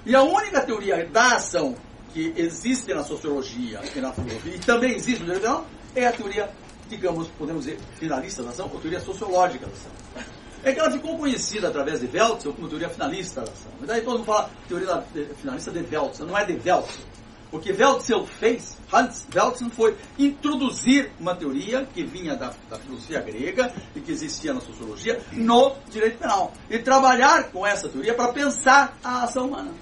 E 0.06 0.14
a 0.14 0.22
única 0.22 0.60
teoria 0.62 1.06
da 1.08 1.36
ação 1.36 1.74
que 2.12 2.32
existe 2.36 2.94
na 2.94 3.02
sociologia 3.02 3.80
e 3.94 4.00
na 4.00 4.12
filosofia, 4.12 4.54
e 4.54 4.58
também 4.60 4.94
existe 4.94 5.20
no 5.20 5.26
direito 5.26 5.64
é 5.94 6.06
a 6.06 6.12
teoria, 6.12 6.50
digamos, 6.88 7.28
podemos 7.38 7.64
dizer, 7.66 7.78
finalista 7.98 8.42
da 8.42 8.50
ação, 8.50 8.70
ou 8.72 8.80
teoria 8.80 9.00
sociológica 9.00 9.66
da 9.66 9.72
ação 9.72 10.37
é 10.64 10.72
que 10.72 10.80
ela 10.80 10.90
ficou 10.90 11.16
conhecida 11.16 11.68
através 11.68 12.00
de 12.00 12.06
Weltzel 12.06 12.52
como 12.52 12.68
teoria 12.68 12.88
finalista 12.88 13.42
da 13.42 13.52
ação. 13.52 13.72
Mas 13.78 13.88
daí 13.88 14.00
todo 14.00 14.18
mundo 14.18 14.26
fala 14.26 14.50
teoria 14.68 15.02
finalista 15.40 15.70
de 15.70 15.80
Weltzel, 15.80 16.26
não 16.26 16.36
é 16.36 16.44
de 16.44 16.52
Weltzel. 16.54 17.04
O 17.50 17.58
que 17.58 17.72
Weltzel 17.72 18.26
fez, 18.26 18.76
Hans 18.92 19.26
Weltzel, 19.34 19.70
foi 19.70 19.96
introduzir 20.18 21.10
uma 21.18 21.34
teoria 21.34 21.86
que 21.86 22.04
vinha 22.04 22.36
da, 22.36 22.52
da, 22.68 22.78
filosofia 22.78 23.20
grega 23.20 23.72
e 23.96 24.00
que 24.00 24.12
existia 24.12 24.52
na 24.52 24.60
sociologia 24.60 25.18
no 25.32 25.74
direito 25.88 26.18
penal. 26.18 26.52
E 26.68 26.78
trabalhar 26.78 27.50
com 27.50 27.66
essa 27.66 27.88
teoria 27.88 28.14
para 28.14 28.32
pensar 28.34 28.98
a 29.02 29.22
ação 29.22 29.46
humana. 29.46 29.72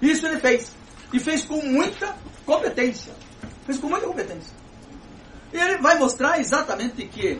Isso 0.00 0.26
ele 0.26 0.40
fez. 0.40 0.74
E 1.12 1.18
fez 1.18 1.44
com 1.44 1.60
muita 1.62 2.16
competência. 2.46 3.12
Fez 3.66 3.78
com 3.78 3.88
muita 3.88 4.06
competência. 4.06 4.54
E 5.52 5.58
ele 5.58 5.76
vai 5.78 5.98
mostrar 5.98 6.38
exatamente 6.38 7.04
que 7.06 7.38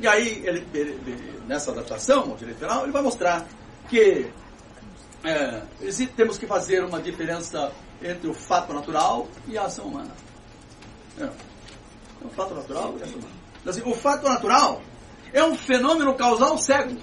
e 0.00 0.06
aí, 0.06 0.42
ele, 0.46 0.66
ele, 0.72 1.40
nessa 1.46 1.72
adaptação 1.72 2.30
ao 2.30 2.36
direito 2.36 2.58
penal, 2.58 2.84
ele 2.84 2.92
vai 2.92 3.02
mostrar 3.02 3.46
que 3.88 4.30
é, 5.24 5.62
temos 6.16 6.38
que 6.38 6.46
fazer 6.46 6.84
uma 6.84 7.00
diferença 7.00 7.72
entre 8.00 8.28
o 8.28 8.34
fato 8.34 8.72
natural 8.72 9.26
e 9.48 9.58
a 9.58 9.64
ação 9.64 9.86
humana. 9.86 10.14
É. 11.18 11.28
O 12.24 12.28
fato 12.30 12.54
natural 12.54 12.94
e 12.98 13.02
a 13.02 13.06
ação 13.06 13.18
humana. 13.18 13.34
Então, 13.60 13.70
assim, 13.70 13.82
o 13.84 13.94
fato 13.94 14.28
natural 14.28 14.82
é 15.32 15.42
um 15.42 15.56
fenômeno 15.56 16.14
causal 16.14 16.56
cego. 16.58 16.96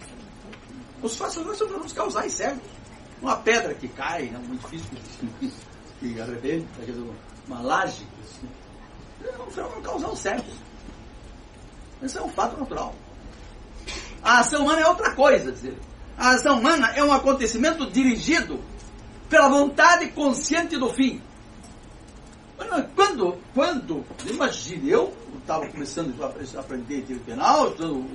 Os 1.01 1.17
fatos 1.17 1.35
naturais 1.35 1.57
são 1.57 1.67
fenômenos 1.67 1.93
causais 1.93 2.31
cegos. 2.31 2.63
Uma 3.21 3.35
pedra 3.37 3.73
que 3.73 3.87
cai, 3.89 4.23
né, 4.23 4.39
um 4.39 4.53
edifício 4.53 4.87
que, 5.39 5.51
que 5.99 6.21
arrebenta, 6.21 6.67
uma 7.47 7.61
laje. 7.61 8.07
É 9.23 9.41
um 9.41 9.51
fenômeno 9.51 9.81
causal 9.81 10.15
cego. 10.15 10.45
Isso 12.01 12.17
é 12.17 12.21
um 12.21 12.29
fato 12.29 12.59
natural. 12.59 12.93
A 14.23 14.39
ação 14.39 14.63
humana 14.63 14.81
é 14.81 14.87
outra 14.87 15.13
coisa. 15.13 15.51
Dizer. 15.51 15.77
A 16.17 16.31
ação 16.31 16.59
humana 16.59 16.91
é 16.95 17.03
um 17.03 17.11
acontecimento 17.11 17.89
dirigido 17.89 18.59
pela 19.29 19.49
vontade 19.49 20.07
consciente 20.09 20.77
do 20.77 20.89
fim. 20.89 21.21
Quando, 22.95 23.37
quando, 23.53 24.05
imagine, 24.25 24.89
eu 24.89 25.13
estava 25.39 25.67
começando 25.67 26.13
a 26.23 26.59
aprender 26.59 27.01
direito 27.01 27.25
penal, 27.25 27.73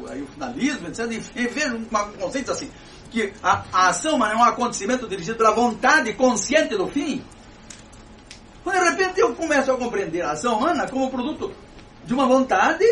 aí 0.08 0.22
o 0.22 0.26
finalismo, 0.26 0.88
etc., 0.88 1.10
e 1.36 1.46
vejo 1.48 1.76
um 1.76 1.84
conceito 1.84 2.50
assim, 2.50 2.70
que 3.10 3.32
a, 3.42 3.64
a 3.72 3.88
ação 3.88 4.16
humana 4.16 4.34
é 4.34 4.36
um 4.36 4.44
acontecimento 4.44 5.06
dirigido 5.06 5.36
pela 5.36 5.52
vontade 5.52 6.12
consciente 6.14 6.76
do 6.76 6.86
fim. 6.88 7.22
Quando 8.64 8.78
de 8.78 8.90
repente 8.90 9.20
eu 9.20 9.34
começo 9.34 9.70
a 9.70 9.76
compreender 9.76 10.22
a 10.22 10.32
ação 10.32 10.58
humana 10.58 10.88
como 10.88 11.10
produto 11.10 11.52
de 12.04 12.14
uma 12.14 12.26
vontade 12.26 12.84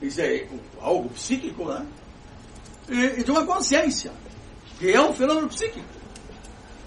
isso 0.00 0.20
é 0.20 0.46
algo 0.80 1.08
psíquico, 1.10 1.64
né? 1.66 1.86
E, 2.88 3.20
e 3.20 3.24
de 3.24 3.30
uma 3.30 3.44
consciência, 3.44 4.12
que 4.78 4.90
é 4.90 5.00
um 5.00 5.12
fenômeno 5.12 5.48
psíquico. 5.48 5.84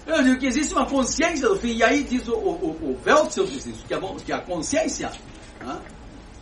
Eu 0.06 0.22
digo 0.22 0.38
que 0.40 0.46
existe 0.46 0.74
uma 0.74 0.86
consciência 0.86 1.48
do 1.48 1.56
fim, 1.56 1.76
e 1.76 1.82
aí 1.82 2.02
diz 2.02 2.26
o, 2.26 2.34
o, 2.34 2.70
o 2.70 3.00
Weltzel 3.06 3.46
diz 3.46 3.66
isso, 3.66 3.84
que 3.86 3.94
a, 3.94 4.00
que 4.00 4.32
a 4.32 4.40
consciência, 4.40 5.12
né? 5.60 5.80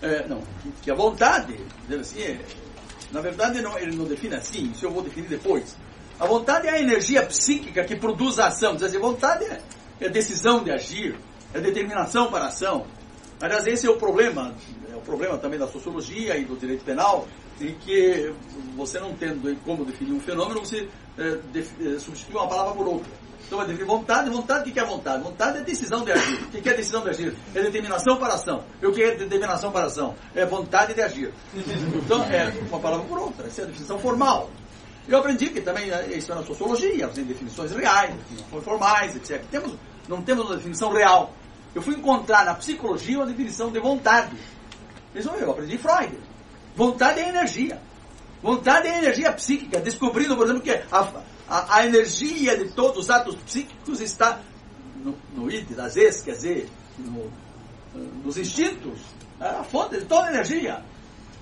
é, 0.00 0.26
não, 0.26 0.42
que 0.80 0.90
a 0.90 0.94
vontade, 0.94 1.56
assim, 2.00 2.22
é, 2.22 2.40
na 3.12 3.20
verdade 3.20 3.60
não, 3.60 3.78
ele 3.78 3.94
não 3.94 4.06
define 4.06 4.34
assim, 4.34 4.70
isso 4.70 4.86
eu 4.86 4.90
vou 4.90 5.02
definir 5.02 5.28
depois. 5.28 5.76
A 6.18 6.26
vontade 6.26 6.68
é 6.68 6.70
a 6.70 6.80
energia 6.80 7.24
psíquica 7.24 7.82
que 7.84 7.96
produz 7.96 8.38
a 8.38 8.48
ação. 8.48 8.76
Quer 8.76 8.86
dizer, 8.86 8.98
vontade 8.98 9.44
é, 9.44 9.60
é 10.00 10.08
decisão 10.08 10.62
de 10.62 10.70
agir, 10.70 11.18
é 11.52 11.60
determinação 11.60 12.30
para 12.30 12.44
a 12.44 12.48
ação. 12.48 12.86
Aliás, 13.40 13.66
esse 13.66 13.86
é 13.86 13.90
o 13.90 13.96
problema 13.96 14.54
o 15.00 15.04
problema 15.04 15.38
também 15.38 15.58
da 15.58 15.66
sociologia 15.66 16.36
e 16.36 16.44
do 16.44 16.56
direito 16.56 16.84
penal, 16.84 17.26
em 17.60 17.74
que 17.74 18.32
você 18.76 19.00
não 19.00 19.14
tendo 19.14 19.54
como 19.64 19.84
definir 19.84 20.12
um 20.12 20.20
fenômeno, 20.20 20.60
você 20.60 20.88
é, 21.18 21.94
é, 21.94 21.98
substitui 21.98 22.36
uma 22.36 22.48
palavra 22.48 22.74
por 22.74 22.86
outra. 22.86 23.10
Então 23.44 23.58
vai 23.58 23.66
definir 23.66 23.86
vontade, 23.86 24.30
vontade, 24.30 24.70
o 24.70 24.72
que 24.72 24.78
é 24.78 24.84
vontade? 24.84 25.22
Vontade 25.24 25.58
é 25.58 25.62
decisão 25.62 26.04
de 26.04 26.12
agir. 26.12 26.44
O 26.44 26.48
que 26.48 26.68
é 26.68 26.74
decisão 26.74 27.02
de 27.02 27.08
agir? 27.08 27.34
É 27.54 27.62
determinação 27.62 28.16
para 28.16 28.34
ação. 28.34 28.62
E 28.80 28.86
o 28.86 28.92
que 28.92 29.02
é 29.02 29.16
determinação 29.16 29.72
para 29.72 29.86
ação? 29.86 30.14
É 30.34 30.46
vontade 30.46 30.94
de 30.94 31.02
agir. 31.02 31.32
Então 31.54 32.22
é 32.24 32.52
uma 32.68 32.78
palavra 32.78 33.06
por 33.06 33.18
outra, 33.18 33.46
essa 33.46 33.62
é 33.62 33.64
a 33.64 33.66
definição 33.66 33.98
formal. 33.98 34.50
Eu 35.08 35.18
aprendi 35.18 35.50
que 35.50 35.60
também 35.60 35.90
é, 35.90 36.16
isso 36.16 36.30
é 36.30 36.34
na 36.36 36.44
sociologia, 36.44 37.08
tem 37.08 37.24
definições 37.24 37.72
reais, 37.72 38.14
definições 38.14 38.64
formais, 38.64 39.16
etc. 39.16 39.42
Temos, 39.50 39.74
não 40.08 40.22
temos 40.22 40.46
uma 40.46 40.56
definição 40.56 40.92
real. 40.92 41.34
Eu 41.74 41.82
fui 41.82 41.94
encontrar 41.94 42.44
na 42.44 42.54
psicologia 42.54 43.18
uma 43.18 43.26
definição 43.26 43.70
de 43.70 43.78
vontade. 43.78 44.36
Isso 45.14 45.28
eu 45.30 45.50
aprendi 45.50 45.78
Freud. 45.78 46.18
Vontade 46.74 47.20
é 47.20 47.28
energia. 47.28 47.80
Vontade 48.42 48.88
é 48.88 48.98
energia 48.98 49.32
psíquica. 49.32 49.80
Descobrindo, 49.80 50.36
por 50.36 50.44
exemplo, 50.44 50.62
que 50.62 50.70
a, 50.70 51.24
a, 51.48 51.76
a 51.76 51.86
energia 51.86 52.56
de 52.56 52.70
todos 52.72 53.04
os 53.04 53.10
atos 53.10 53.36
psíquicos 53.36 54.00
está 54.00 54.40
no, 54.96 55.16
no 55.34 55.50
id 55.50 55.70
das 55.70 55.96
ex, 55.96 56.22
quer 56.22 56.32
dizer, 56.32 56.68
no, 56.98 57.30
nos 58.24 58.36
instintos. 58.36 58.98
É 59.40 59.48
a 59.48 59.64
fonte 59.64 59.98
de 59.98 60.04
toda 60.04 60.28
energia. 60.28 60.82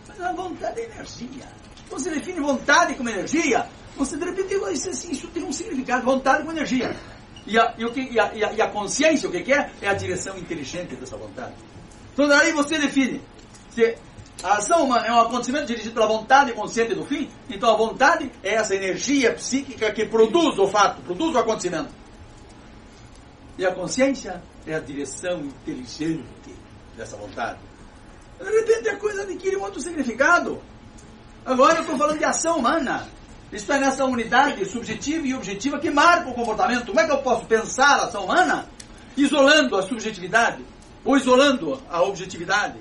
Mas 0.07 0.21
a 0.21 0.33
vontade 0.33 0.81
é 0.81 0.85
energia. 0.85 1.49
Quando 1.89 2.03
você 2.03 2.11
define 2.11 2.41
vontade 2.41 2.95
como 2.95 3.09
energia, 3.09 3.67
você 3.97 4.17
de 4.17 4.25
repente 4.25 4.55
isso, 4.73 5.11
isso 5.11 5.27
tem 5.29 5.43
um 5.43 5.53
significado, 5.53 6.05
vontade 6.05 6.41
como 6.41 6.53
energia. 6.53 6.95
E 7.49 7.59
a, 7.59 7.75
e 7.79 7.85
o 7.87 7.91
que, 7.91 8.03
e 8.03 8.21
a, 8.21 8.35
e 8.35 8.61
a 8.61 8.69
consciência, 8.69 9.27
o 9.27 9.33
que, 9.33 9.43
que 9.43 9.53
é? 9.55 9.71
É 9.81 9.89
a 9.89 9.95
direção 9.95 10.37
inteligente 10.37 10.95
dessa 10.95 11.17
vontade. 11.17 11.55
Então 12.13 12.29
daí 12.29 12.53
você 12.53 12.79
define 12.79 13.23
se 13.71 13.97
a 14.43 14.59
ação 14.59 14.85
humana 14.85 15.07
é 15.07 15.13
um 15.13 15.21
acontecimento 15.21 15.67
dirigido 15.67 15.95
pela 15.95 16.07
vontade 16.07 16.53
consciente 16.53 16.95
do 16.95 17.07
fim, 17.07 17.29
então 17.49 17.71
a 17.73 17.77
vontade 17.77 18.31
é 18.43 18.55
essa 18.55 18.75
energia 18.75 19.33
psíquica 19.33 19.91
que 19.93 20.05
produz 20.05 20.59
o 20.59 20.69
fato, 20.69 21.01
produz 21.03 21.35
o 21.35 21.39
acontecimento. 21.39 21.89
E 23.57 23.65
a 23.65 23.75
consciência 23.75 24.43
é 24.67 24.75
a 24.75 24.81
direção 24.81 25.41
inteligente 25.41 26.55
dessa 26.97 27.17
vontade. 27.17 27.59
De 28.39 28.45
repente 28.45 28.91
a 28.91 28.97
coisa 28.99 29.23
adquire 29.23 29.57
um 29.57 29.63
outro 29.63 29.81
significado. 29.81 30.63
Agora 31.47 31.77
eu 31.77 31.81
estou 31.81 31.97
falando 31.97 32.19
de 32.19 32.25
ação 32.25 32.59
humana. 32.59 33.09
Isto 33.53 33.73
é 33.73 33.79
nessa 33.79 34.05
unidade 34.05 34.65
subjetiva 34.67 35.27
e 35.27 35.35
objetiva 35.35 35.79
que 35.79 35.91
marca 35.91 36.29
o 36.29 36.35
comportamento. 36.35 36.87
Como 36.87 37.01
é 37.01 37.07
que 37.07 37.13
eu 37.13 37.19
posso 37.19 37.47
pensar 37.47 38.01
a 38.01 38.05
ação 38.05 38.25
humana 38.25 38.67
isolando 39.17 39.77
a 39.77 39.83
subjetividade 39.83 40.63
ou 41.05 41.17
isolando 41.17 41.81
a 41.91 42.03
objetividade? 42.03 42.79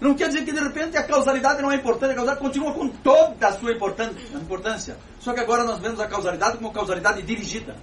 Não 0.00 0.14
quer 0.14 0.28
dizer 0.28 0.44
que 0.44 0.52
de 0.52 0.60
repente 0.60 0.96
a 0.96 1.02
causalidade 1.02 1.60
não 1.60 1.72
é 1.72 1.76
importante, 1.76 2.12
a 2.12 2.14
causalidade 2.14 2.40
continua 2.40 2.72
com 2.72 2.88
toda 2.88 3.48
a 3.48 3.52
sua 3.52 3.72
importância. 3.72 4.96
Só 5.18 5.32
que 5.32 5.40
agora 5.40 5.64
nós 5.64 5.80
vemos 5.80 5.98
a 5.98 6.06
causalidade 6.06 6.58
como 6.58 6.72
causalidade 6.72 7.22
dirigida. 7.22 7.74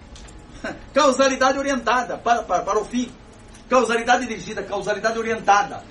Causalidade 0.93 1.59
orientada 1.59 2.17
para, 2.17 2.41
para, 2.43 2.63
para 2.63 2.79
o 2.79 2.85
fim. 2.85 3.11
Causalidade 3.69 4.25
dirigida, 4.25 4.63
causalidade 4.63 5.19
orientada. 5.19 5.83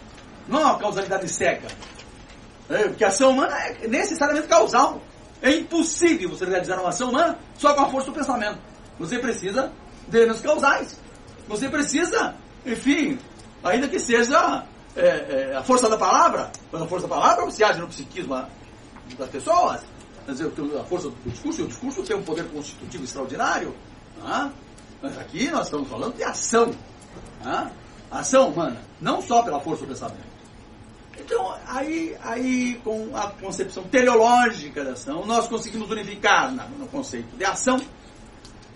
Não 0.49 0.67
a 0.67 0.79
causalidade 0.79 1.29
cega. 1.29 1.69
É, 2.71 2.85
porque 2.85 3.05
a 3.05 3.09
ação 3.09 3.31
humana 3.31 3.55
é 3.57 3.87
necessariamente 3.87 4.49
causal. 4.49 5.03
É 5.45 5.55
impossível 5.55 6.31
você 6.31 6.47
realizar 6.47 6.81
uma 6.81 6.89
ação 6.89 7.11
humana 7.11 7.39
só 7.59 7.75
com 7.75 7.83
a 7.83 7.91
força 7.91 8.11
do 8.11 8.15
pensamento. 8.15 8.59
Você 8.99 9.19
precisa 9.19 9.71
de 10.09 10.17
elementos 10.17 10.41
causais. 10.41 10.99
Você 11.47 11.69
precisa, 11.69 12.35
enfim, 12.65 13.19
ainda 13.63 13.87
que 13.87 13.99
seja 13.99 14.65
é, 14.97 15.07
é, 15.07 15.55
a 15.55 15.63
força 15.63 15.87
da 15.87 15.99
palavra, 15.99 16.51
quando 16.71 16.85
a 16.85 16.89
força 16.89 17.07
da 17.07 17.15
palavra 17.15 17.45
você 17.45 17.63
age 17.63 17.79
no 17.79 17.89
psiquismo 17.89 18.43
das 19.19 19.29
pessoas, 19.29 19.83
quer 20.25 20.33
dizer, 20.33 20.51
a 20.81 20.85
força 20.85 21.11
do 21.11 21.31
discurso, 21.31 21.61
e 21.61 21.65
o 21.65 21.69
discurso 21.69 22.03
tem 22.03 22.17
um 22.17 22.23
poder 22.23 22.47
constitutivo 22.49 23.05
extraordinário, 23.05 23.77
tá? 24.23 24.51
mas 25.03 25.19
aqui 25.19 25.51
nós 25.51 25.67
estamos 25.67 25.91
falando 25.91 26.17
de 26.17 26.25
ação, 26.25 26.71
ação 28.11 28.49
humana, 28.49 28.81
não 28.99 29.21
só 29.21 29.43
pela 29.43 29.61
força 29.61 29.83
do 29.83 29.89
pensamento. 29.89 30.34
Então, 31.19 31.55
aí, 31.67 32.17
aí 32.23 32.81
com 32.83 33.17
a 33.17 33.31
concepção 33.31 33.85
teleológica 33.85 34.85
da 34.85 34.93
ação, 34.93 35.25
nós 35.25 35.47
conseguimos 35.47 35.91
unificar 35.91 36.53
no 36.53 36.87
conceito 36.89 37.37
de 37.37 37.45
ação 37.45 37.81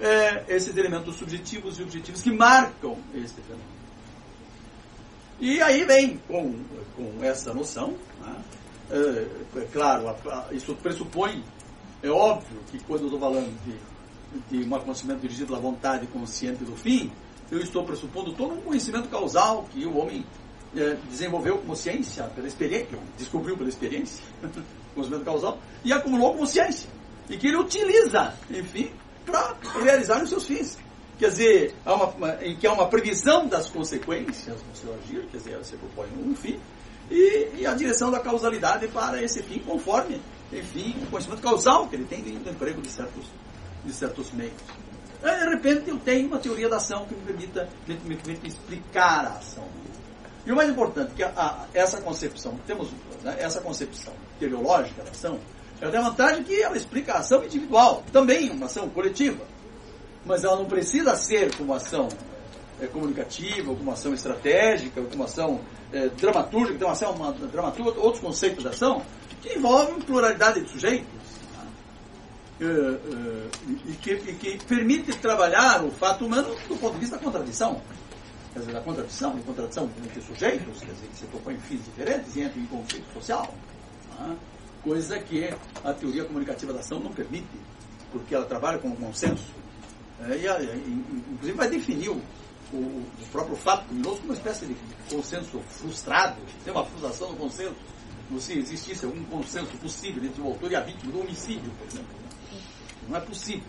é, 0.00 0.44
esses 0.48 0.76
elementos 0.76 1.16
subjetivos 1.16 1.78
e 1.78 1.82
objetivos 1.82 2.22
que 2.22 2.30
marcam 2.30 2.96
esse 3.14 3.34
fenômeno. 3.34 3.78
E 5.40 5.60
aí 5.62 5.84
vem 5.84 6.16
com, 6.26 6.54
com 6.96 7.24
essa 7.24 7.52
noção, 7.52 7.94
né, 8.20 8.36
é, 8.90 9.58
é, 9.58 9.64
claro, 9.72 10.08
a, 10.08 10.12
a, 10.12 10.52
isso 10.52 10.74
pressupõe, 10.76 11.44
é 12.02 12.08
óbvio 12.08 12.58
que 12.70 12.78
quando 12.84 13.02
eu 13.02 13.06
estou 13.06 13.20
falando 13.20 13.52
de, 13.64 14.58
de 14.58 14.68
um 14.68 14.74
acontecimento 14.74 15.20
dirigido 15.20 15.54
à 15.54 15.58
vontade 15.58 16.06
consciente 16.06 16.64
do 16.64 16.74
fim, 16.74 17.12
eu 17.50 17.60
estou 17.60 17.84
pressupondo 17.84 18.32
todo 18.32 18.54
um 18.54 18.60
conhecimento 18.60 19.08
causal 19.08 19.64
que 19.72 19.84
o 19.84 19.96
homem 19.96 20.24
desenvolveu 21.08 21.58
como 21.58 21.74
ciência, 21.74 22.24
pela 22.34 22.46
experiência, 22.46 22.98
descobriu 23.16 23.56
pela 23.56 23.68
experiência, 23.68 24.22
conhecimento 24.94 25.24
causal, 25.24 25.58
e 25.84 25.92
acumulou 25.92 26.32
como 26.34 26.46
ciência. 26.46 26.88
E 27.28 27.36
que 27.36 27.48
ele 27.48 27.56
utiliza, 27.56 28.34
enfim, 28.50 28.90
para 29.24 29.54
realizar 29.82 30.22
os 30.22 30.30
seus 30.30 30.46
fins. 30.46 30.78
Quer 31.18 31.30
dizer, 31.30 31.74
há 31.84 31.94
uma, 31.94 32.44
em 32.44 32.56
que 32.56 32.66
há 32.66 32.72
uma 32.72 32.88
previsão 32.88 33.46
das 33.46 33.68
consequências 33.68 34.62
do 34.62 34.76
seu 34.76 34.94
agir, 34.94 35.26
quer 35.30 35.38
dizer, 35.38 35.58
você 35.58 35.76
propõe 35.76 36.08
um 36.16 36.34
fim, 36.34 36.58
e, 37.10 37.60
e, 37.60 37.66
a 37.66 37.74
direção 37.74 38.10
da 38.10 38.20
causalidade 38.20 38.86
para 38.88 39.22
esse 39.22 39.42
fim, 39.42 39.58
conforme, 39.60 40.20
enfim, 40.52 40.94
o 41.02 41.06
conhecimento 41.06 41.40
causal 41.40 41.88
que 41.88 41.96
ele 41.96 42.04
tem 42.04 42.20
do 42.20 42.50
emprego 42.50 42.82
de 42.82 42.90
certos, 42.90 43.24
de 43.84 43.92
certos 43.92 44.30
meios. 44.32 44.52
Aí, 45.22 45.40
de 45.40 45.48
repente, 45.48 45.90
eu 45.90 45.98
tenho 45.98 46.28
uma 46.28 46.38
teoria 46.38 46.68
da 46.68 46.76
ação 46.76 47.06
que 47.06 47.14
me 47.14 47.22
permita, 47.22 47.68
me 47.86 48.14
permita 48.16 48.46
explicar 48.46 49.24
a 49.24 49.30
ação. 49.38 49.64
E 50.46 50.52
o 50.52 50.56
mais 50.56 50.70
importante, 50.70 51.12
que 51.14 51.22
a, 51.22 51.28
a, 51.36 51.66
essa 51.74 52.00
concepção, 52.00 52.58
temos 52.66 52.88
né, 53.22 53.36
essa 53.38 53.60
concepção 53.60 54.12
teleológica 54.38 55.02
da 55.02 55.10
ação, 55.10 55.38
ela 55.80 55.90
tem 55.90 56.00
a 56.00 56.08
vantagem 56.08 56.42
que 56.42 56.60
ela 56.62 56.76
explica 56.76 57.14
a 57.14 57.18
ação 57.18 57.44
individual, 57.44 58.02
também 58.12 58.50
uma 58.50 58.66
ação 58.66 58.88
coletiva. 58.88 59.44
Mas 60.24 60.44
ela 60.44 60.56
não 60.56 60.66
precisa 60.66 61.14
ser 61.16 61.54
como 61.56 61.72
ação 61.72 62.08
é, 62.80 62.86
comunicativa, 62.86 63.74
como 63.74 63.90
ação 63.90 64.12
estratégica, 64.12 65.02
como 65.02 65.22
ação 65.22 65.60
é, 65.92 66.08
dramatúrgica, 66.08 66.78
tem 66.78 66.86
uma 66.86 66.92
ação 66.92 67.12
uma, 67.12 67.32
dramaturga, 67.32 68.00
outros 68.00 68.22
conceitos 68.22 68.62
de 68.62 68.68
ação, 68.68 69.02
que 69.40 69.56
envolvem 69.56 70.00
pluralidade 70.00 70.60
de 70.62 70.70
sujeitos. 70.70 71.18
É, 72.60 72.64
é, 72.64 73.48
e, 73.86 73.92
que, 73.92 74.10
e 74.10 74.34
que 74.34 74.64
permite 74.64 75.16
trabalhar 75.18 75.84
o 75.84 75.92
fato 75.92 76.26
humano 76.26 76.56
do 76.66 76.76
ponto 76.76 76.94
de 76.94 77.00
vista 77.00 77.16
da 77.16 77.22
contradição 77.22 77.80
quer 78.52 78.60
dizer, 78.60 78.72
da 78.72 78.80
contradição, 78.80 79.38
e 79.38 79.42
contradição 79.42 79.90
entre 80.04 80.20
sujeitos, 80.20 80.80
quer 80.80 80.92
dizer, 80.92 81.06
que 81.08 81.16
se 81.16 81.26
propõe 81.26 81.58
fins 81.58 81.84
diferentes 81.84 82.36
e 82.36 82.42
entra 82.42 82.60
em 82.60 82.66
conflito 82.66 83.12
social, 83.12 83.54
né? 84.18 84.36
coisa 84.82 85.18
que 85.18 85.50
a 85.84 85.92
teoria 85.92 86.24
comunicativa 86.24 86.72
da 86.72 86.80
ação 86.80 87.00
não 87.00 87.12
permite, 87.12 87.48
porque 88.12 88.34
ela 88.34 88.46
trabalha 88.46 88.78
com 88.78 88.88
o 88.88 88.96
consenso. 88.96 89.52
É, 90.20 90.36
e, 90.36 90.46
e, 90.46 91.32
inclusive 91.32 91.56
vai 91.56 91.68
definir 91.68 92.08
o, 92.08 92.20
o, 92.72 93.04
próprio 93.30 93.56
fato 93.56 93.86
criminoso 93.86 94.16
como 94.16 94.28
uma 94.30 94.34
espécie 94.34 94.66
de 94.66 94.76
consenso 95.08 95.60
frustrado, 95.68 96.40
tem 96.64 96.72
uma 96.72 96.84
frustração 96.84 97.30
do 97.30 97.36
consenso, 97.36 97.76
se 98.38 98.58
existisse 98.58 99.04
algum 99.04 99.24
consenso 99.24 99.76
possível 99.78 100.22
entre 100.24 100.40
o 100.42 100.46
autor 100.46 100.70
e 100.70 100.76
a 100.76 100.80
vítima 100.80 101.12
do 101.12 101.20
homicídio, 101.20 101.70
por 101.78 101.86
exemplo. 101.86 102.16
Né? 102.20 102.60
Não 103.08 103.16
é 103.16 103.20
possível. 103.20 103.64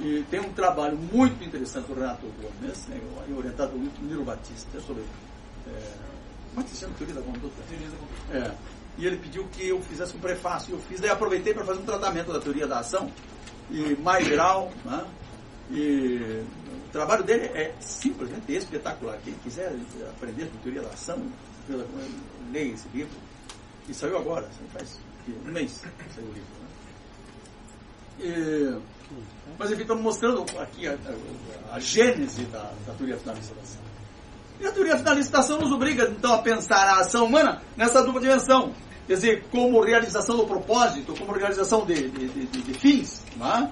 E 0.00 0.24
tem 0.30 0.40
um 0.40 0.52
trabalho 0.52 0.96
muito 0.96 1.44
interessante 1.44 1.86
do 1.86 1.94
Renato 1.94 2.26
Gomes, 2.40 2.86
né, 2.86 2.98
orientado 3.36 3.72
pelo 3.72 4.08
Nilo 4.08 4.24
Batista, 4.24 4.80
sobre. 4.80 5.02
É, 5.66 5.92
como 6.48 6.60
é 6.60 6.64
que 6.64 6.70
se 6.70 6.80
chama? 6.80 6.94
Teoria 6.94 7.16
da 7.16 7.22
conduta? 7.22 7.62
Teoria 7.68 7.88
da 7.88 7.96
conduta. 7.96 8.48
É. 8.48 8.80
E 8.96 9.06
ele 9.06 9.18
pediu 9.18 9.46
que 9.48 9.68
eu 9.68 9.80
fizesse 9.82 10.16
um 10.16 10.20
prefácio. 10.20 10.74
Eu 10.74 10.80
fiz, 10.80 11.00
daí 11.00 11.10
aproveitei 11.10 11.52
para 11.52 11.64
fazer 11.64 11.80
um 11.80 11.84
tratamento 11.84 12.32
da 12.32 12.40
teoria 12.40 12.66
da 12.66 12.78
ação, 12.78 13.10
e 13.70 13.94
mais 13.96 14.26
geral. 14.26 14.72
Né? 14.84 15.06
E 15.70 16.44
o 16.88 16.92
trabalho 16.92 17.22
dele 17.22 17.46
é 17.46 17.74
simplesmente 17.78 18.52
espetacular. 18.52 19.18
Quem 19.22 19.34
quiser 19.34 19.74
aprender 20.08 20.46
com 20.46 20.58
teoria 20.58 20.82
da 20.82 20.88
ação, 20.88 21.22
leia 22.52 22.72
esse 22.72 22.88
livro. 22.88 23.16
E 23.88 23.94
saiu 23.94 24.16
agora, 24.16 24.48
faz 24.72 24.98
um 25.28 25.50
mês 25.50 25.82
que 25.82 26.14
saiu 26.14 26.26
o 26.26 26.32
livro. 26.32 26.48
Né? 26.60 26.68
E, 28.18 28.99
mas 29.60 29.70
enfim, 29.70 29.82
estamos 29.82 30.02
mostrando 30.02 30.42
aqui 30.58 30.88
a, 30.88 30.96
a, 31.70 31.76
a 31.76 31.78
gênese 31.78 32.44
da, 32.46 32.72
da 32.86 32.94
teoria 32.94 33.18
finalista 33.18 33.54
da 33.54 33.60
ação. 33.60 33.82
E 34.58 34.66
a 34.66 34.72
teoria 34.72 34.96
finalista 34.96 35.32
da 35.32 35.38
ação 35.40 35.58
nos 35.58 35.70
obriga, 35.70 36.04
então, 36.04 36.32
a 36.32 36.38
pensar 36.38 36.82
a 36.82 37.00
ação 37.00 37.26
humana 37.26 37.60
nessa 37.76 38.02
dupla 38.02 38.22
dimensão. 38.22 38.72
Quer 39.06 39.14
dizer, 39.14 39.44
como 39.50 39.82
realização 39.82 40.38
do 40.38 40.46
propósito, 40.46 41.14
como 41.14 41.32
realização 41.32 41.84
de, 41.84 42.08
de, 42.08 42.28
de, 42.28 42.46
de 42.46 42.72
fins, 42.72 43.22
é? 43.38 43.68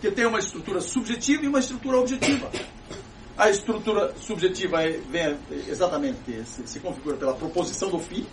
que 0.00 0.10
tem 0.10 0.26
uma 0.26 0.40
estrutura 0.40 0.80
subjetiva 0.80 1.44
e 1.44 1.48
uma 1.48 1.60
estrutura 1.60 1.98
objetiva. 1.98 2.50
A 3.36 3.48
estrutura 3.48 4.14
subjetiva 4.16 4.82
é, 4.82 4.98
vem 5.08 5.38
exatamente, 5.68 6.44
se, 6.46 6.66
se 6.66 6.80
configura 6.80 7.16
pela 7.16 7.34
proposição 7.34 7.90
do 7.90 8.00
fim, 8.00 8.26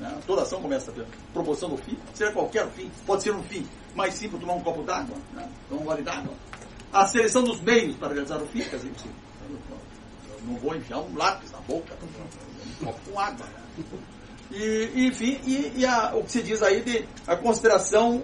né? 0.00 0.16
Toda 0.26 0.40
ação 0.40 0.62
começa 0.62 0.90
pela 0.90 1.06
proposição 1.34 1.68
do 1.68 1.76
fim, 1.76 1.98
seja 2.14 2.32
qualquer 2.32 2.66
fim, 2.70 2.90
pode 3.06 3.22
ser 3.22 3.34
um 3.34 3.42
fim 3.42 3.66
mais 3.96 4.14
simples, 4.14 4.40
tomar 4.40 4.54
um 4.54 4.60
copo 4.60 4.82
d'água, 4.82 5.16
né? 5.32 5.48
tomar 5.68 5.82
um 5.82 5.84
gole 5.84 6.02
d'água. 6.02 6.34
A 6.92 7.06
seleção 7.06 7.42
dos 7.42 7.60
meios 7.60 7.96
para 7.96 8.12
realizar 8.12 8.36
o 8.40 8.46
fim, 8.46 8.60
dizer, 8.60 8.92
eu 9.48 10.38
não 10.46 10.56
vou 10.56 10.76
enfiar 10.76 10.98
um 10.98 11.16
lápis 11.16 11.50
na 11.50 11.58
boca, 11.58 11.94
um 12.80 12.84
copo 12.84 13.00
com 13.10 13.18
água. 13.18 13.46
Né? 13.46 13.84
E, 14.52 15.06
enfim, 15.06 15.40
e, 15.44 15.72
e 15.76 15.86
a, 15.86 16.14
o 16.14 16.22
que 16.22 16.32
se 16.32 16.42
diz 16.42 16.62
aí 16.62 16.80
de 16.82 17.06
a 17.26 17.34
consideração 17.34 18.22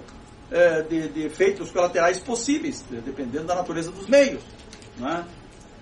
é, 0.50 0.82
de, 0.82 1.08
de 1.08 1.22
efeitos 1.24 1.70
colaterais 1.72 2.20
possíveis, 2.20 2.84
dependendo 2.88 3.46
da 3.46 3.56
natureza 3.56 3.90
dos 3.90 4.06
meios. 4.06 4.42
Né? 4.98 5.26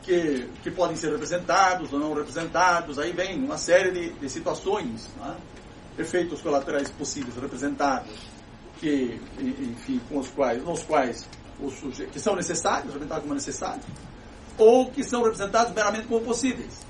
que, 0.03 0.49
que 0.63 0.71
podem 0.71 0.97
ser 0.97 1.11
representados 1.11 1.93
ou 1.93 1.99
não 1.99 2.15
representados. 2.15 2.99
Aí 2.99 3.13
vem 3.13 3.43
uma 3.45 3.59
série 3.59 3.91
de, 3.91 4.11
de 4.13 4.29
situações, 4.29 5.09
é? 5.25 6.03
efeitos 6.03 6.41
colaterais 6.41 6.91
possíveis 6.91 7.37
representados, 7.37 8.13
que, 8.81 9.21
enfim, 9.39 10.01
com 10.09 10.19
os 10.19 10.29
quais, 10.29 10.65
nos 10.65 10.83
quais 10.83 11.29
os 11.61 11.75
sujeitos, 11.75 12.15
que 12.15 12.19
são 12.19 12.35
necessários, 12.35 12.87
representados 12.87 13.23
como 13.23 13.35
necessários, 13.35 13.85
ou 14.57 14.91
que 14.91 15.05
são 15.05 15.23
representados 15.23 15.75
meramente 15.75 16.07
como 16.07 16.25
possíveis. 16.25 16.81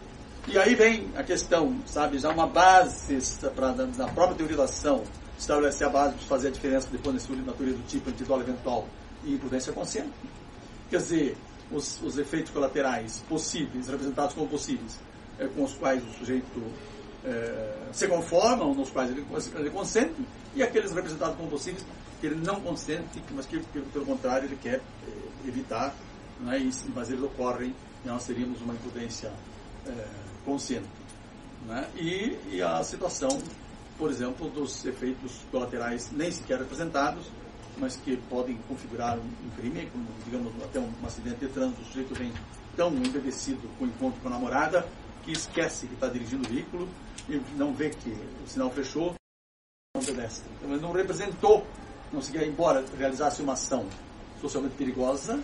E 0.47 0.57
aí 0.57 0.75
vem 0.75 1.09
a 1.17 1.23
questão, 1.23 1.77
sabe, 1.87 2.19
já 2.19 2.31
uma 2.31 2.47
base 2.47 3.19
pra, 3.55 3.73
da, 3.73 4.09
própria 4.09 4.37
teoria 4.37 4.57
da 4.57 4.65
ação, 4.65 5.03
estabelecer 5.39 5.87
a 5.87 5.91
base 5.91 6.15
de 6.15 6.25
fazer 6.27 6.49
a 6.49 6.51
diferença 6.51 6.89
depois 6.91 7.29
na 7.45 7.53
teoria 7.53 7.75
do 7.75 7.87
tipo 7.87 8.11
dolo 8.25 8.43
eventual 8.43 8.87
e 9.25 9.35
imprudência 9.35 9.73
consciente. 9.73 10.11
Quer 10.89 10.99
dizer, 10.99 11.37
os, 11.71 12.01
os 12.03 12.19
efeitos 12.19 12.53
colaterais 12.53 13.23
possíveis, 13.29 13.89
representados 13.89 14.35
como 14.35 14.49
possíveis, 14.49 14.99
é, 15.39 15.47
com 15.47 15.65
os 15.65 15.73
quais 15.75 16.03
o 16.03 16.12
sujeito 16.19 16.47
é, 17.25 17.75
se 17.93 18.07
conforma, 18.07 18.65
ou 18.65 18.75
nos 18.75 18.91
quais 18.91 19.11
ele, 19.11 19.25
ele 19.57 19.71
consente, 19.71 20.15
e 20.55 20.63
aqueles 20.63 20.93
representados 20.93 21.37
como 21.37 21.51
possíveis 21.51 21.85
que 22.21 22.27
ele 22.27 22.37
não 22.37 22.61
consente, 22.61 23.23
mas 23.35 23.47
que, 23.47 23.59
pelo 23.59 24.05
contrário, 24.05 24.47
ele 24.47 24.59
quer 24.61 24.77
é, 24.77 25.49
evitar, 25.49 25.95
né, 26.41 26.59
e, 26.59 26.71
mas 26.95 27.11
eles 27.11 27.23
ocorrem, 27.23 27.75
nós 28.05 28.27
teríamos 28.27 28.61
uma 28.61 28.75
imprudência 28.75 29.33
é, 29.87 30.07
consciente. 30.45 30.89
Né? 31.67 31.87
E, 31.97 32.39
e 32.53 32.63
a 32.63 32.83
situação, 32.83 33.39
por 33.99 34.11
exemplo, 34.11 34.49
dos 34.49 34.85
efeitos 34.85 35.41
colaterais 35.51 36.11
nem 36.13 36.31
sequer 36.31 36.59
representados, 36.59 37.27
mas 37.79 37.97
que 37.97 38.17
podem 38.29 38.59
configurar 38.69 39.19
um, 39.19 39.51
crime, 39.57 39.89
como, 39.93 40.07
digamos, 40.25 40.53
até 40.63 40.79
um, 40.79 40.91
um 41.03 41.07
acidente 41.07 41.41
de 41.41 41.49
trânsito, 41.49 41.81
o 41.83 41.85
sujeito 41.87 42.15
vem 42.15 42.33
tão 42.77 42.93
embevecido 42.93 43.69
com 43.79 43.85
o 43.85 43.89
encontro 43.89 44.21
com 44.21 44.29
a 44.29 44.31
namorada 44.31 44.87
que 45.23 45.33
esquece 45.33 45.87
que 45.87 45.95
está 45.95 46.09
dirigindo 46.09 46.47
o 46.47 46.53
veículo 46.53 46.89
e 47.31 47.43
não 47.57 47.73
vê 47.73 47.90
que 47.90 48.11
o 48.11 48.48
sinal 48.48 48.70
fechou, 48.70 49.15
não 49.94 50.02
obedece. 50.02 50.43
Então 50.59 50.73
ele 50.73 50.81
não 50.81 50.93
representou, 50.93 51.66
não 52.12 52.20
se 52.20 52.32
quer, 52.32 52.47
embora 52.47 52.85
realizasse 52.98 53.43
uma 53.43 53.52
ação 53.52 53.86
socialmente 54.40 54.74
perigosa, 54.77 55.40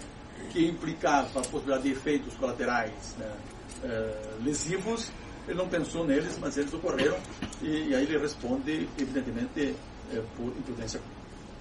que 0.50 0.66
implicava 0.66 1.40
a 1.40 1.42
possibilidade 1.42 1.84
de 1.84 1.92
efeitos 1.92 2.34
colaterais 2.34 3.14
né, 3.18 3.36
é, 3.84 4.42
lesivos, 4.42 5.10
ele 5.46 5.56
não 5.56 5.68
pensou 5.68 6.04
neles, 6.04 6.38
mas 6.38 6.56
eles 6.56 6.72
ocorreram, 6.74 7.18
e, 7.62 7.88
e 7.88 7.94
aí 7.94 8.04
ele 8.04 8.18
responde, 8.18 8.88
evidentemente, 8.98 9.76
é, 10.12 10.22
por 10.36 10.48
imprudência 10.58 11.00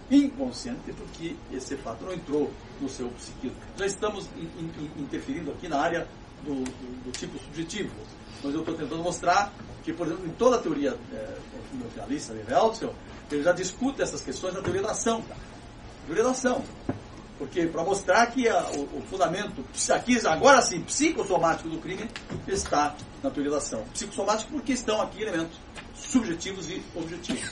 inconsciente, 0.09 0.93
porque 0.93 1.35
esse 1.51 1.75
fato 1.77 2.05
não 2.05 2.13
entrou 2.13 2.51
no 2.79 2.87
seu 2.89 3.09
psiquismo. 3.09 3.57
Já 3.77 3.85
estamos 3.85 4.27
in, 4.35 4.49
in, 4.59 5.01
interferindo 5.01 5.51
aqui 5.51 5.67
na 5.67 5.79
área 5.79 6.07
do, 6.43 6.63
do, 6.63 7.03
do, 7.05 7.11
tipo 7.11 7.37
subjetivo, 7.39 7.91
mas 8.45 8.53
eu 8.53 8.59
estou 8.59 8.75
tentando 8.75 9.01
mostrar 9.01 9.51
que, 9.83 9.91
por 9.91 10.05
exemplo, 10.05 10.27
em 10.27 10.31
toda 10.31 10.57
a 10.57 10.59
teoria 10.59 10.95
é, 11.11 11.37
de 12.07 12.53
Weltzell, 12.53 12.93
ele 13.31 13.43
já 13.43 13.51
discute 13.51 14.01
essas 14.01 14.21
questões 14.21 14.53
na 14.53 14.61
teoria 14.61 14.83
da 14.83 14.91
ação. 14.91 15.23
Teoria 16.05 16.23
da 16.23 16.31
ação. 16.31 16.63
Porque 17.39 17.65
para 17.65 17.83
mostrar 17.83 18.27
que 18.27 18.47
a, 18.47 18.69
o, 18.71 18.99
o, 18.99 19.01
fundamento, 19.09 19.65
aqui, 19.91 20.25
agora 20.27 20.61
sim, 20.61 20.81
psicossomático 20.81 21.67
do 21.67 21.79
crime 21.79 22.07
está 22.47 22.95
na 23.21 23.29
teoria 23.31 23.51
da 23.51 23.57
ação. 23.57 23.83
Psicossomático 23.93 24.51
porque 24.51 24.73
estão 24.73 25.01
aqui 25.01 25.23
elementos 25.23 25.57
subjetivos 25.95 26.69
e 26.69 26.81
objetivos. 26.95 27.51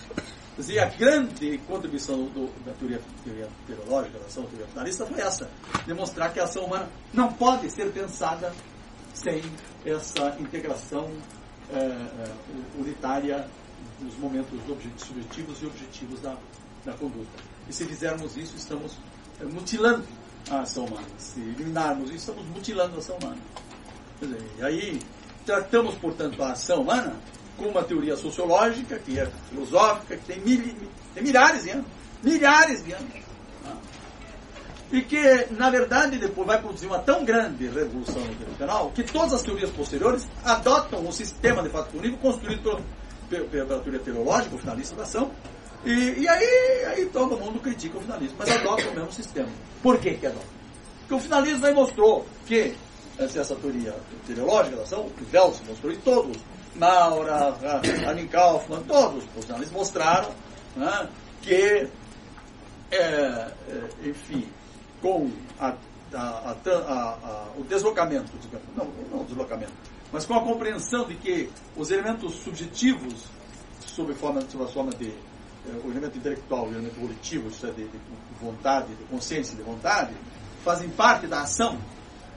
Quer 0.56 0.62
dizer, 0.62 0.80
a 0.80 0.86
grande 0.86 1.58
contribuição 1.68 2.26
do, 2.26 2.48
da 2.64 2.72
teoria, 2.74 3.02
teoria 3.24 3.50
teológica, 3.66 4.20
da 4.20 4.26
ação 4.26 4.44
teoria 4.44 4.68
finalista, 4.68 5.06
foi 5.06 5.20
essa: 5.20 5.50
demonstrar 5.88 6.32
que 6.32 6.40
a 6.40 6.44
ação 6.44 6.66
humana 6.66 6.88
não 7.12 7.34
pode 7.34 7.70
ser 7.72 7.92
pensada 7.92 8.54
sem 9.14 9.42
essa 9.86 10.36
integração 10.40 11.10
é, 11.72 11.78
é, 11.78 12.32
unitária 12.78 13.48
dos 14.00 14.18
momentos 14.18 14.60
subjetivos 14.98 15.62
e 15.62 15.66
objetivos 15.66 16.20
da, 16.22 16.36
da 16.86 16.94
conduta. 16.94 17.32
E 17.70 17.74
se 17.74 17.86
fizermos 17.86 18.36
isso, 18.36 18.56
estamos 18.56 18.98
é, 19.40 19.46
mutilando 19.46 20.06
a 20.50 20.62
ação 20.62 20.86
humana. 20.86 21.08
Se 21.18 21.40
eliminarmos 21.40 22.10
isso, 22.10 22.32
estamos 22.32 22.46
mutilando 22.48 22.96
a 22.96 23.00
ação 23.00 23.18
humana. 23.18 23.38
Dizer, 24.22 24.42
e 24.58 24.64
aí, 24.64 25.00
tratamos, 25.46 25.96
portanto, 25.96 26.42
a 26.44 26.52
ação 26.52 26.82
humana 26.82 27.16
com 27.58 27.66
uma 27.66 27.84
teoria 27.84 28.16
sociológica, 28.16 28.98
que 29.00 29.20
é 29.20 29.30
filosófica, 29.50 30.18
que 30.18 30.26
tem, 30.26 30.40
mil, 30.42 30.76
tem 31.14 31.24
milhares 31.24 31.64
de 31.64 31.70
anos. 31.72 31.86
Milhares 32.22 32.84
de 32.84 32.94
anos. 32.94 33.23
E 34.94 35.02
que, 35.02 35.48
na 35.50 35.72
verdade, 35.72 36.20
depois 36.20 36.46
vai 36.46 36.62
produzir 36.62 36.86
uma 36.86 37.00
tão 37.00 37.26
grande 37.26 37.66
revolução 37.66 38.22
internacional 38.22 38.92
que 38.92 39.02
todas 39.02 39.34
as 39.34 39.42
teorias 39.42 39.72
posteriores 39.72 40.28
adotam 40.46 41.04
o 41.08 41.12
sistema 41.12 41.64
de 41.64 41.70
fato 41.70 41.92
cognitivo 41.92 42.22
construído 42.22 42.80
pelo, 43.28 43.46
pela 43.50 43.80
teoria 43.80 44.00
teológica, 44.00 44.56
o 44.56 44.60
finalista 44.60 44.96
da 44.96 45.02
ação, 45.02 45.32
e, 45.84 46.22
e, 46.22 46.28
aí, 46.28 46.86
aí 46.86 47.06
todo 47.08 47.36
mundo 47.36 47.60
critica 47.60 47.98
o 47.98 48.02
finalismo, 48.02 48.36
mas 48.38 48.52
adota 48.52 48.88
o 48.88 48.94
mesmo 48.94 49.12
sistema. 49.12 49.50
Por 49.82 49.98
que 49.98 50.14
que 50.14 50.28
adota? 50.28 50.46
Porque 51.00 51.16
o 51.16 51.20
finalismo 51.20 51.66
aí 51.66 51.74
mostrou 51.74 52.26
que 52.46 52.76
essa, 53.18 53.40
essa 53.40 53.56
teoria 53.56 53.96
teleológica 54.28 54.78
da 54.78 54.84
ação, 54.84 55.08
o 55.08 55.36
Wells 55.36 55.60
mostrou, 55.68 55.92
e 55.92 55.98
todos 55.98 56.38
Maura, 56.76 57.56
Anin 58.08 58.28
Kaufman, 58.28 58.84
todos 58.84 59.24
os 59.24 59.30
profissionais 59.32 59.72
mostraram 59.72 60.30
né, 60.76 61.10
que, 61.42 61.88
é, 62.92 62.98
é, 62.98 63.52
enfim, 64.06 64.48
com 65.04 65.30
a, 65.60 65.74
a, 66.14 66.56
a, 66.72 67.48
o 67.58 67.64
deslocamento, 67.66 68.32
digamos, 68.40 68.66
não, 68.76 68.86
não 69.12 69.22
o 69.22 69.26
deslocamento, 69.26 69.74
mas 70.14 70.26
com 70.26 70.34
a 70.34 70.42
compreensão 70.42 71.06
de 71.06 71.16
que 71.16 71.50
os 71.76 71.92
elementos 71.92 72.36
subjetivos, 72.36 73.26
sob 73.86 74.14
forma, 74.14 74.42
sob 74.50 74.64
a 74.64 74.68
forma 74.68 74.92
de 74.92 75.10
é, 75.10 75.86
o 75.86 75.92
elemento 75.92 76.18
intelectual 76.18 76.66
o 76.66 76.70
elemento 76.70 77.00
volitivo, 77.00 77.50
isso 77.50 77.68
é 77.68 77.72
de, 77.72 77.84
de 77.84 78.00
vontade, 78.42 78.96
de 78.96 79.04
consciência, 79.06 79.56
de 79.56 79.62
vontade, 79.62 80.14
fazem 80.64 80.90
parte 80.90 81.28
da 81.28 81.42
ação, 81.42 81.78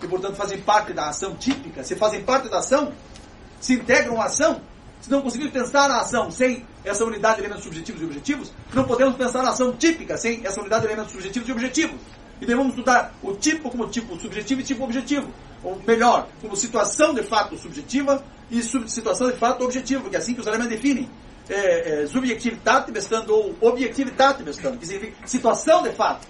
e 0.03 0.09
portanto 0.09 0.35
fazem 0.35 0.61
parte 0.61 0.93
da 0.93 1.09
ação 1.09 1.37
típica, 1.37 1.85
se 1.85 1.95
fazem 1.95 2.25
parte 2.25 2.49
da 2.49 2.59
ação, 2.59 2.93
se 3.61 3.75
integram 3.75 4.21
a 4.21 4.25
ação, 4.25 4.61
se 5.01 5.11
não 5.11 5.23
conseguimos 5.23 5.53
pensar 5.53 5.89
na 5.89 6.01
ação 6.01 6.31
sem 6.31 6.67
essa 6.85 7.05
unidade 7.05 7.37
de 7.37 7.43
elementos 7.43 7.65
subjetivos 7.65 8.03
e 8.03 8.05
objetivos, 8.05 8.53
não 8.75 8.85
podemos 8.85 9.15
pensar 9.15 9.43
na 9.43 9.51
ação 9.51 9.73
típica 9.73 10.17
sem 10.17 10.45
essa 10.45 10.61
unidade 10.61 10.83
de 10.83 10.89
elementos 10.89 11.13
subjetivos 11.13 11.49
e 11.49 11.53
objetivos. 11.53 12.01
E 12.41 12.47
devemos 12.47 12.71
estudar 12.71 13.15
o 13.23 13.33
tipo 13.35 13.71
como 13.71 13.89
tipo 13.89 14.19
subjetivo 14.19 14.61
e 14.61 14.65
tipo 14.65 14.85
objetivo. 14.85 15.29
Ou 15.63 15.81
melhor, 15.87 16.29
como 16.41 16.55
situação 16.55 17.15
de 17.15 17.23
fato 17.23 17.57
subjetiva 17.57 18.23
e 18.51 18.63
situação 18.63 19.31
de 19.31 19.37
fato 19.37 19.65
objetiva, 19.65 20.03
porque 20.03 20.17
é 20.17 20.19
assim 20.19 20.35
que 20.35 20.41
os 20.41 20.47
alemães 20.47 20.69
definem. 20.69 21.09
É, 21.49 22.03
é, 22.03 22.07
subjetividade 22.09 22.91
bestando 22.91 23.33
ou 23.33 23.55
objetividade 23.61 24.43
bestando, 24.43 24.77
que 24.79 24.87
significa 24.87 25.27
situação 25.27 25.83
de 25.83 25.93
fato. 25.93 26.27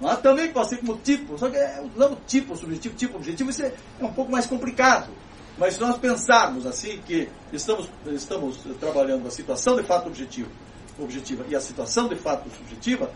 Mas 0.00 0.20
também 0.20 0.52
pode 0.52 0.68
ser 0.68 0.78
como 0.78 0.96
tipo, 0.98 1.38
só 1.38 1.48
que 1.48 1.56
é, 1.56 1.82
tipo 2.26 2.56
subjetivo, 2.56 2.94
tipo 2.94 3.16
objetivo, 3.16 3.50
isso 3.50 3.62
é, 3.62 3.72
é 4.00 4.04
um 4.04 4.12
pouco 4.12 4.30
mais 4.30 4.46
complicado. 4.46 5.10
Mas 5.56 5.74
se 5.74 5.80
nós 5.80 5.96
pensarmos 5.98 6.66
assim 6.66 7.00
que 7.06 7.28
estamos, 7.52 7.88
estamos 8.06 8.58
trabalhando 8.80 9.26
a 9.26 9.30
situação 9.30 9.76
de 9.76 9.82
fato 9.82 10.08
objetivo, 10.08 10.50
objetiva 10.98 11.44
e 11.48 11.54
a 11.54 11.60
situação 11.60 12.08
de 12.08 12.16
fato 12.16 12.50
subjetiva, 12.56 13.10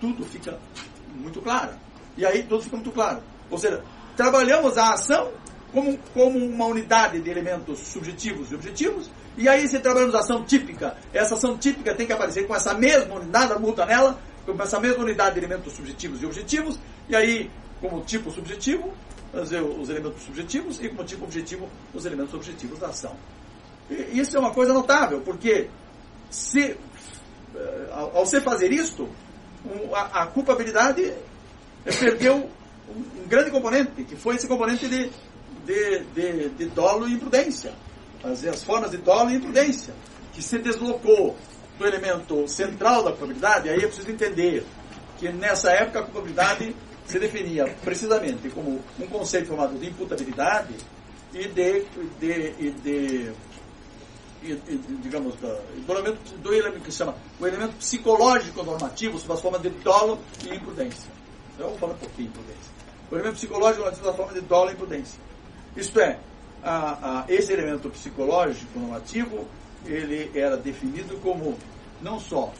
tudo 0.00 0.24
fica 0.24 0.58
muito 1.14 1.40
claro. 1.40 1.72
E 2.16 2.24
aí 2.26 2.42
tudo 2.42 2.62
fica 2.62 2.76
muito 2.76 2.90
claro. 2.90 3.22
Ou 3.50 3.58
seja, 3.58 3.82
trabalhamos 4.16 4.76
a 4.76 4.92
ação 4.92 5.30
como, 5.72 5.98
como 6.14 6.38
uma 6.38 6.66
unidade 6.66 7.20
de 7.20 7.30
elementos 7.30 7.78
subjetivos 7.80 8.50
e 8.50 8.54
objetivos, 8.54 9.10
e 9.36 9.48
aí 9.48 9.68
se 9.68 9.78
trabalhamos 9.78 10.14
a 10.14 10.20
ação 10.20 10.42
típica, 10.44 10.96
essa 11.12 11.34
ação 11.34 11.56
típica 11.56 11.94
tem 11.94 12.06
que 12.06 12.12
aparecer 12.12 12.46
com 12.46 12.54
essa 12.54 12.74
mesma 12.74 13.14
unidade, 13.14 13.58
multa 13.60 13.84
nela, 13.86 14.18
com 14.44 14.60
essa 14.62 14.80
mesma 14.80 15.04
unidade 15.04 15.34
de 15.34 15.40
elementos 15.40 15.72
subjetivos 15.74 16.22
e 16.22 16.26
objetivos, 16.26 16.78
e 17.08 17.14
aí, 17.14 17.50
como 17.80 18.00
tipo 18.00 18.30
subjetivo, 18.30 18.92
dizer, 19.32 19.62
os 19.62 19.88
elementos 19.88 20.22
subjetivos 20.22 20.82
e 20.82 20.88
como 20.88 21.04
tipo 21.04 21.24
objetivo 21.24 21.68
os 21.94 22.04
elementos 22.06 22.34
objetivos 22.34 22.78
da 22.78 22.88
ação. 22.88 23.14
E 23.90 24.18
isso 24.18 24.36
é 24.36 24.40
uma 24.40 24.52
coisa 24.52 24.72
notável, 24.72 25.20
porque 25.20 25.68
se, 26.30 26.76
eh, 27.54 27.88
ao, 27.92 28.26
se 28.26 28.40
fazer 28.40 28.72
isto, 28.72 29.08
a, 29.92 30.22
a 30.22 30.26
culpabilidade 30.26 31.12
perdeu 31.98 32.50
um, 32.88 33.26
grande 33.26 33.50
componente, 33.50 34.04
que 34.04 34.16
foi 34.16 34.36
esse 34.36 34.46
componente 34.46 34.88
de, 34.88 35.10
de, 35.64 36.04
de, 36.14 36.48
de 36.50 36.66
dolo 36.66 37.08
e 37.08 37.12
imprudência. 37.12 37.72
As, 38.22 38.44
as 38.44 38.62
formas 38.62 38.90
de 38.90 38.98
dolo 38.98 39.30
e 39.30 39.36
imprudência, 39.36 39.94
que 40.32 40.42
se 40.42 40.58
deslocou 40.58 41.36
do 41.78 41.86
elemento 41.86 42.46
central 42.48 43.04
da 43.04 43.10
culpabilidade, 43.10 43.68
aí 43.68 43.78
é 43.78 43.86
preciso 43.86 44.10
entender 44.10 44.66
que 45.18 45.30
nessa 45.30 45.70
época 45.70 46.00
a 46.00 46.02
culpabilidade 46.02 46.74
se 47.06 47.18
definia 47.18 47.64
precisamente 47.82 48.50
como 48.50 48.80
um 48.98 49.06
conceito 49.06 49.48
formado 49.48 49.78
de 49.78 49.88
imputabilidade 49.88 50.74
e 51.32 51.48
de, 51.48 51.84
de, 52.20 52.50
de, 52.52 52.70
de 52.70 52.88
e, 52.90 53.26
e, 53.26 53.32
digamos, 55.02 55.34
do, 55.36 55.92
elemento, 55.92 56.36
do 56.38 56.54
elemento 56.54 56.84
que 56.84 56.92
se 56.92 56.98
chama 56.98 57.14
o 57.40 57.46
elemento 57.46 57.76
psicológico 57.76 58.62
normativo 58.62 59.18
sob 59.18 59.32
as 59.34 59.40
formas 59.40 59.62
de 59.62 59.70
dolo 59.70 60.18
e 60.44 60.54
imprudência. 60.54 61.10
Então, 61.54 61.66
vamos 61.66 61.80
falar 61.80 61.92
um 61.94 61.98
pouquinho 61.98 62.28
imprudência. 62.28 62.72
O 63.10 63.14
elemento 63.14 63.34
psicológico 63.34 63.78
normativo 63.80 64.04
sob 64.04 64.10
as 64.10 64.16
formas 64.16 64.34
de 64.34 64.48
dolo 64.48 64.70
e 64.70 64.72
imprudência. 64.74 65.20
Isto 65.76 66.00
é, 66.00 66.18
a, 66.62 67.20
a, 67.20 67.24
esse 67.28 67.52
elemento 67.52 67.90
psicológico 67.90 68.78
normativo, 68.78 69.46
ele 69.84 70.30
era 70.34 70.56
definido 70.56 71.16
como, 71.18 71.56
não 72.00 72.20
só 72.20 72.52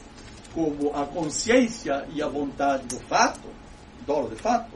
como 0.53 0.93
a 0.95 1.05
consciência 1.05 2.05
e 2.13 2.21
a 2.21 2.27
vontade 2.27 2.87
do 2.87 2.99
fato, 3.01 3.47
dolo 4.05 4.29
de 4.29 4.35
fato, 4.35 4.71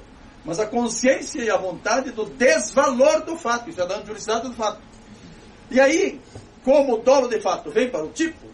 mas 0.46 0.60
a 0.60 0.66
consciência 0.66 1.42
e 1.42 1.50
a 1.50 1.58
vontade 1.58 2.12
do 2.12 2.26
desvalor 2.26 3.22
do 3.22 3.38
fato, 3.38 3.70
isso 3.70 3.82
é 3.82 3.88
da 3.88 3.96
juridicidade 4.02 4.48
do 4.48 4.54
fato. 4.54 4.82
E 5.72 5.80
aí, 5.80 6.22
como 6.64 6.96
o 6.96 6.98
dolo 6.98 7.28
de 7.28 7.40
fato 7.42 7.70
vem 7.72 7.90
para 7.90 8.04
o 8.04 8.10
tipo, 8.10 8.48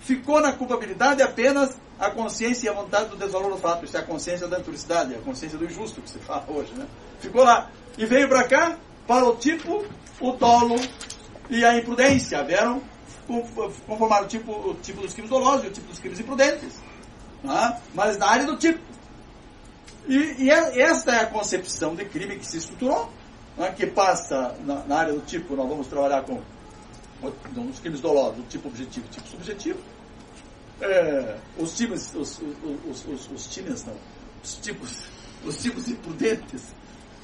ficou 0.00 0.40
na 0.40 0.52
culpabilidade 0.52 1.22
apenas 1.22 1.76
a 1.98 2.10
consciência 2.10 2.66
e 2.66 2.68
a 2.68 2.72
vontade 2.72 3.10
do 3.10 3.16
desvalor 3.16 3.50
do 3.50 3.58
fato, 3.58 3.84
isso 3.84 3.96
é 3.96 4.00
a 4.00 4.02
consciência 4.02 4.48
da 4.48 4.56
anturicidade, 4.56 5.14
a 5.14 5.18
consciência 5.18 5.56
do 5.56 5.64
injusto 5.64 6.00
que 6.00 6.10
se 6.10 6.18
fala 6.18 6.44
hoje, 6.48 6.72
né? 6.74 6.86
Ficou 7.20 7.44
lá. 7.44 7.70
E 7.96 8.04
veio 8.04 8.28
para 8.28 8.44
cá, 8.44 8.76
para 9.06 9.24
o 9.24 9.36
tipo, 9.36 9.84
o 10.20 10.32
dolo 10.32 10.76
e 11.48 11.64
a 11.64 11.78
imprudência, 11.78 12.42
vieram 12.42 12.82
conformar 13.86 14.22
o 14.22 14.26
tipo, 14.26 14.52
o 14.52 14.74
tipo 14.82 15.00
dos 15.00 15.12
crimes 15.12 15.30
dolosos 15.30 15.64
e 15.64 15.68
o 15.68 15.70
tipo 15.70 15.86
dos 15.86 15.98
crimes 15.98 16.18
imprudentes. 16.20 16.82
Né? 17.42 17.80
Mas 17.94 18.16
na 18.18 18.26
área 18.26 18.46
do 18.46 18.56
tipo. 18.56 18.80
E, 20.08 20.44
e 20.44 20.50
é, 20.50 20.80
esta 20.80 21.12
é 21.12 21.20
a 21.20 21.26
concepção 21.26 21.94
de 21.94 22.04
crime 22.04 22.36
que 22.36 22.46
se 22.46 22.58
estruturou, 22.58 23.10
né? 23.56 23.72
que 23.76 23.86
passa 23.86 24.56
na, 24.64 24.82
na, 24.84 24.96
área 24.96 25.12
do 25.12 25.20
tipo, 25.20 25.54
nós 25.54 25.68
vamos 25.68 25.86
trabalhar 25.86 26.22
com 26.22 26.40
os 27.22 27.78
crimes 27.80 28.00
dolosos, 28.00 28.44
tipo 28.48 28.68
objetivo 28.68 29.06
e 29.06 29.08
tipo 29.10 29.28
subjetivo. 29.28 29.78
É, 30.80 31.36
os 31.58 31.76
times, 31.76 32.12
os, 32.14 32.40
os, 32.88 33.06
os, 33.06 33.30
os, 33.30 33.46
times 33.46 33.84
não, 33.84 33.94
os 34.42 34.56
tipos, 34.56 35.04
os 35.44 35.62
tipos 35.62 35.88
imprudentes, 35.88 36.62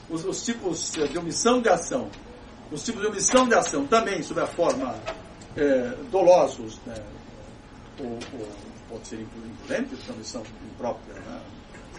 os, 0.08 0.24
os 0.24 0.44
tipos 0.44 0.92
de 0.92 1.18
omissão 1.18 1.60
de 1.60 1.68
ação, 1.68 2.08
os 2.70 2.84
tipos 2.84 3.00
de 3.00 3.08
omissão 3.08 3.48
de 3.48 3.54
ação 3.54 3.86
também 3.86 4.22
sob 4.22 4.40
a 4.40 4.46
forma 4.46 4.94
é, 5.56 5.94
dolosos, 6.10 6.78
né? 6.86 7.02
ou, 7.98 8.10
ou, 8.38 8.48
pode 8.88 9.08
ser 9.08 9.20
imprudentes, 9.20 10.08
omissão 10.08 10.42
imprópria, 10.74 11.14
né? 11.14 11.40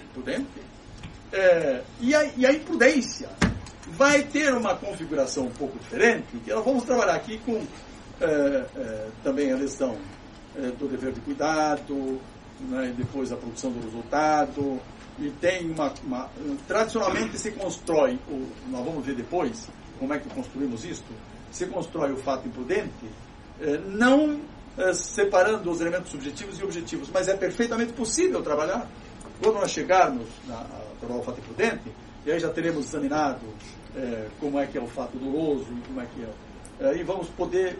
imprudente, 0.09 0.47
é, 1.34 1.84
e, 1.99 2.15
a, 2.15 2.23
e 2.38 2.45
a 2.45 2.53
imprudência 2.53 3.30
vai 3.91 4.23
ter 4.23 4.53
uma 4.53 4.76
configuração 4.76 5.45
um 5.45 5.51
pouco 5.51 5.77
diferente, 5.80 6.38
que 6.43 6.51
nós 6.51 6.63
vamos 6.63 6.84
trabalhar 6.85 7.15
aqui 7.15 7.38
com 7.39 7.65
é, 8.21 8.65
é, 8.75 9.07
também 9.23 9.51
a 9.51 9.55
lição 9.55 9.97
é, 10.55 10.71
do 10.71 10.87
dever 10.87 11.13
de 11.13 11.19
cuidado, 11.21 12.19
né, 12.61 12.93
depois 12.97 13.31
a 13.31 13.37
produção 13.37 13.71
do 13.71 13.81
resultado, 13.81 14.79
e 15.17 15.29
tem 15.41 15.69
uma, 15.71 15.93
uma, 16.03 16.29
Tradicionalmente 16.67 17.37
se 17.37 17.51
constrói, 17.51 18.19
o, 18.29 18.47
nós 18.69 18.85
vamos 18.85 19.05
ver 19.05 19.15
depois 19.15 19.67
como 19.97 20.13
é 20.13 20.19
que 20.19 20.29
construímos 20.29 20.85
isto, 20.85 21.11
se 21.51 21.65
constrói 21.65 22.11
o 22.11 22.17
fato 22.17 22.47
imprudente, 22.47 23.05
é, 23.61 23.77
não 23.77 24.39
separando 24.93 25.69
os 25.69 25.81
elementos 25.81 26.09
subjetivos 26.09 26.57
e 26.59 26.63
objetivos, 26.63 27.09
mas 27.13 27.27
é 27.27 27.35
perfeitamente 27.35 27.91
possível 27.91 28.41
trabalhar. 28.41 28.87
Quando 29.41 29.55
nós 29.55 29.71
chegarmos 29.71 30.27
a 30.49 30.65
trabalhar 30.99 31.19
o 31.19 31.23
fato 31.23 31.39
imprudente, 31.39 31.91
e 32.25 32.31
aí 32.31 32.39
já 32.39 32.49
teremos 32.49 32.85
examinado 32.85 33.45
é, 33.95 34.27
como 34.39 34.59
é 34.59 34.67
que 34.67 34.77
é 34.77 34.81
o 34.81 34.87
fato 34.87 35.17
doloso 35.17 35.65
como 35.87 36.01
é 36.01 36.05
que 36.05 36.21
é. 36.23 36.29
E 36.95 37.03
vamos 37.03 37.27
poder 37.30 37.77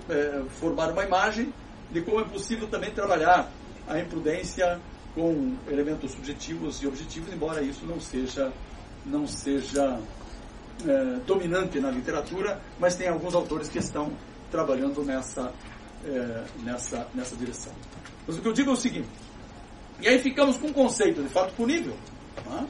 formar 0.60 0.92
uma 0.92 1.04
imagem 1.04 1.54
de 1.92 2.02
como 2.02 2.20
é 2.20 2.24
possível 2.24 2.68
também 2.68 2.92
trabalhar 2.92 3.50
a 3.88 4.00
imprudência 4.00 4.80
com 5.16 5.56
elementos 5.68 6.12
subjetivos 6.12 6.82
e 6.82 6.88
objetivos, 6.88 7.34
embora 7.34 7.62
isso 7.62 7.86
não 7.86 8.00
seja, 8.00 8.52
não 9.06 9.26
seja 9.28 10.00
é, 10.88 11.20
dominante 11.26 11.80
na 11.80 11.90
literatura, 11.90 12.62
mas 12.80 12.96
tem 12.96 13.08
alguns 13.08 13.34
autores 13.34 13.68
que 13.68 13.80
estão 13.80 14.12
trabalhando 14.52 15.04
nessa, 15.04 15.52
é, 16.06 16.44
nessa, 16.64 17.08
nessa 17.14 17.36
direção. 17.36 17.74
Mas 18.28 18.38
o 18.38 18.42
que 18.42 18.48
eu 18.48 18.54
digo 18.54 18.70
é 18.70 18.74
o 18.74 18.78
seguinte, 18.78 19.10
e 20.00 20.08
aí 20.08 20.20
ficamos 20.20 20.58
com 20.58 20.68
o 20.68 20.74
conceito 20.74 21.22
de 21.24 21.30
fato 21.30 21.54
punível, 21.56 21.96
é? 22.38 22.66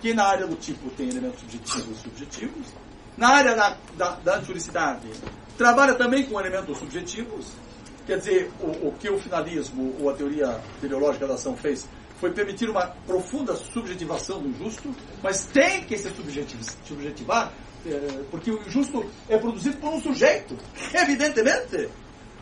que 0.00 0.14
na 0.14 0.24
área 0.24 0.46
do 0.46 0.56
tipo 0.56 0.90
tem 0.90 1.08
elementos 1.08 1.40
subjetivos 1.40 1.98
e 1.98 2.02
subjetivos, 2.02 2.66
na 3.16 3.28
área 3.28 3.54
da, 3.54 3.76
da, 3.96 4.10
da 4.16 4.40
trabalha 5.56 5.94
também 5.94 6.24
com 6.24 6.38
elementos 6.40 6.78
subjetivos, 6.78 7.46
Quer 8.06 8.18
dizer, 8.18 8.50
o, 8.60 8.88
o 8.88 8.94
que 8.98 9.08
o 9.08 9.18
finalismo 9.18 9.94
ou 10.00 10.10
a 10.10 10.14
teoria 10.14 10.60
teleológica 10.80 11.26
da 11.26 11.34
ação 11.34 11.56
fez 11.56 11.86
foi 12.18 12.32
permitir 12.32 12.68
uma 12.68 12.86
profunda 13.06 13.54
subjetivação 13.54 14.40
do 14.40 14.48
injusto, 14.48 14.94
mas 15.22 15.44
tem 15.46 15.84
que 15.84 15.96
se 15.98 16.08
subjetivar, 16.84 17.52
é, 17.84 18.22
porque 18.30 18.50
o 18.50 18.60
injusto 18.66 19.04
é 19.28 19.36
produzido 19.36 19.76
por 19.78 19.92
um 19.92 20.00
sujeito, 20.00 20.56
evidentemente. 20.94 21.88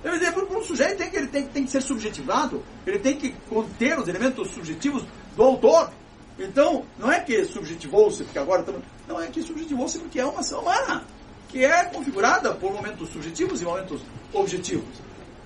Evidentemente, 0.03 0.47
por 0.47 0.59
um 0.59 0.62
sujeito 0.62 0.97
tem 0.97 1.11
que, 1.11 1.16
ele 1.16 1.27
tem, 1.27 1.47
tem 1.47 1.65
que 1.65 1.70
ser 1.70 1.82
subjetivado, 1.82 2.62
ele 2.87 2.99
tem 2.99 3.16
que 3.16 3.32
conter 3.49 3.99
os 3.99 4.09
elementos 4.09 4.51
subjetivos 4.51 5.05
do 5.37 5.43
autor. 5.43 5.91
Então, 6.39 6.87
não 6.99 7.12
é 7.12 7.20
que 7.20 7.45
subjetivou-se, 7.45 8.24
porque 8.24 8.39
agora 8.39 8.61
estamos. 8.61 8.82
Não 9.07 9.20
é 9.20 9.27
que 9.27 9.43
subjetivou-se 9.43 9.99
porque 9.99 10.20
é 10.20 10.24
uma 10.24 10.41
ação 10.41 10.61
humana, 10.61 11.05
que 11.51 11.65
é 11.65 11.85
configurada 11.85 12.55
por 12.55 12.73
momentos 12.73 13.09
subjetivos 13.11 13.61
e 13.61 13.65
momentos 13.65 14.01
objetivos. 14.33 14.89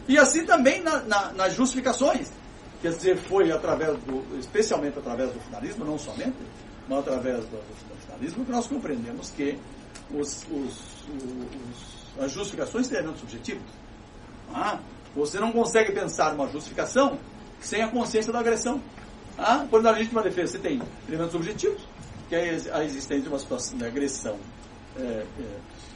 E 0.07 0.19
assim 0.19 0.45
também 0.45 0.83
na, 0.83 1.01
na, 1.01 1.33
nas 1.33 1.55
justificações. 1.55 2.31
Quer 2.83 2.91
dizer, 2.91 3.17
foi 3.17 3.51
através 3.51 3.97
do, 4.01 4.39
especialmente 4.39 4.99
através 4.99 5.33
do 5.33 5.41
finalismo, 5.41 5.85
não 5.87 5.99
somente, 5.99 6.37
mas 6.87 6.99
através 6.99 7.39
do, 7.47 7.57
do 7.57 7.97
finalismo, 8.05 8.45
que 8.45 8.53
nós 8.53 8.67
compreendemos 8.67 9.31
que 9.31 9.59
os, 10.11 10.45
os, 10.51 11.07
os, 11.09 12.23
as 12.23 12.31
justificações 12.31 12.87
têm 12.87 12.99
elementos 12.99 13.21
subjetivos. 13.21 13.65
Ah, 14.53 14.79
você 15.17 15.41
não 15.41 15.51
consegue 15.51 15.93
pensar 15.93 16.35
uma 16.35 16.47
justificação 16.49 17.19
sem 17.59 17.83
a 17.83 17.89
consciência 17.89 18.31
da 18.31 18.41
agressão. 18.41 18.83
Ah, 19.39 19.67
quando 19.71 19.87
a 19.87 19.93
legítima 19.93 20.23
defesa 20.23 20.53
você 20.53 20.59
tem 20.59 20.83
elementos 21.09 21.35
objetivos, 21.35 21.81
que 22.29 22.35
é 22.35 22.51
a 22.71 22.85
existência 22.85 23.23
de 23.23 23.29
uma 23.29 23.39
situação 23.39 23.79
de 23.79 23.87
agressão 23.87 24.39
é, 24.97 25.01
é, 25.03 25.27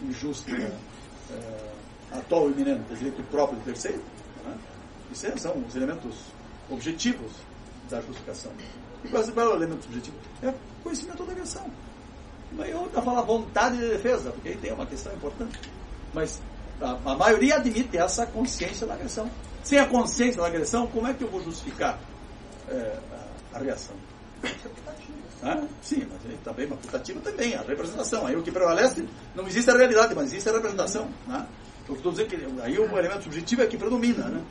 injusta, 0.03 0.51
é, 0.53 1.73
atual 2.13 2.51
iminente, 2.51 2.95
direito 2.95 3.23
próprio 3.25 3.59
do 3.59 3.65
terceiro. 3.65 4.03
Né? 4.45 4.57
Isso 5.13 5.27
é, 5.27 5.37
são 5.37 5.57
os 5.67 5.75
elementos 5.75 6.15
objetivos 6.71 7.33
da 7.91 8.01
justificação. 8.01 8.53
E 9.05 9.09
qual 9.09 9.23
é 9.23 9.49
o 9.49 9.55
elemento 9.55 9.85
subjetivo? 9.85 10.17
É 10.43 10.53
conhecimento 10.83 11.25
da 11.25 11.33
agressão. 11.33 11.71
E 12.53 12.75
outra 12.75 13.03
fala 13.03 13.23
vontade 13.23 13.77
de 13.77 13.89
defesa, 13.89 14.31
porque 14.31 14.49
aí 14.49 14.57
tem 14.57 14.73
uma 14.73 14.87
questão 14.87 15.13
importante. 15.13 15.59
Mas 16.15 16.41
a, 16.81 16.91
a, 17.05 17.17
maioria 17.17 17.57
admite 17.57 17.97
essa 17.97 18.27
consciência 18.27 18.87
da 18.87 18.95
agressão. 18.95 19.31
Sem 19.63 19.79
a 19.79 19.87
consciência 19.87 20.41
da 20.41 20.47
agressão, 20.47 20.87
como 20.87 21.07
é 21.07 21.15
que 21.15 21.23
eu 21.23 21.29
vou 21.29 21.43
justificar 21.43 21.99
é, 22.69 22.99
a, 23.53 23.59
a, 23.59 23.61
reação? 23.61 23.95
Ah, 25.43 25.63
sim, 25.81 26.07
mas 26.11 26.41
também, 26.43 26.67
uma 26.67 26.77
putativa 26.77 27.21
também, 27.21 27.55
a 27.55 27.63
representação. 27.63 28.27
Aí 28.27 28.37
o 28.37 28.43
que 28.43 28.51
prevalece, 28.51 29.05
não 29.35 29.47
existe 29.47 29.71
a 29.71 29.77
realidade, 29.77 30.15
mas 30.15 30.27
existe 30.27 30.49
a 30.49 30.53
representação. 30.53 31.09
Né? 31.27 31.47
Eu 31.89 31.95
estou 31.95 32.13
dizendo 32.13 32.29
que 32.29 32.63
aí 32.63 32.79
o 32.79 32.99
elemento 32.99 33.25
subjetivo 33.25 33.63
é 33.63 33.67
que 33.67 33.77
predomina, 33.77 34.25
né? 34.25 34.43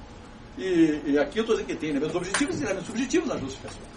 E, 0.58 1.02
e 1.06 1.20
aqui 1.20 1.38
eu 1.38 1.42
estou 1.42 1.56
dizendo 1.56 1.68
que 1.68 1.76
tem 1.76 1.90
elementos 1.92 2.16
objetivos 2.16 2.60
e 2.60 2.64
elementos 2.64 2.88
subjetivos 2.88 3.30
nas 3.30 3.40
justificações. 3.40 3.88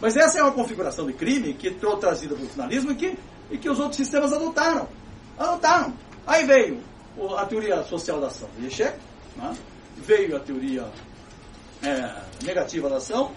Mas 0.00 0.16
essa 0.16 0.38
é 0.38 0.42
uma 0.42 0.52
configuração 0.52 1.06
de 1.06 1.12
crime 1.12 1.54
que 1.54 1.70
foi 1.70 1.96
trazida 1.98 2.34
pelo 2.34 2.48
finalismo 2.48 2.92
e 2.92 2.94
que, 2.96 3.18
e 3.50 3.58
que 3.58 3.70
os 3.70 3.78
outros 3.78 3.96
sistemas 3.96 4.32
adotaram. 4.32 4.88
Adotaram. 5.38 5.94
Aí 6.26 6.44
veio 6.44 6.82
a 7.36 7.46
teoria 7.46 7.82
social 7.84 8.20
da 8.20 8.26
ação 8.26 8.48
de 8.58 8.66
Echec, 8.66 8.98
né? 9.36 9.54
veio 9.98 10.36
a 10.36 10.40
teoria 10.40 10.86
é, 11.82 12.22
negativa 12.44 12.88
da 12.90 12.96
ação, 12.96 13.32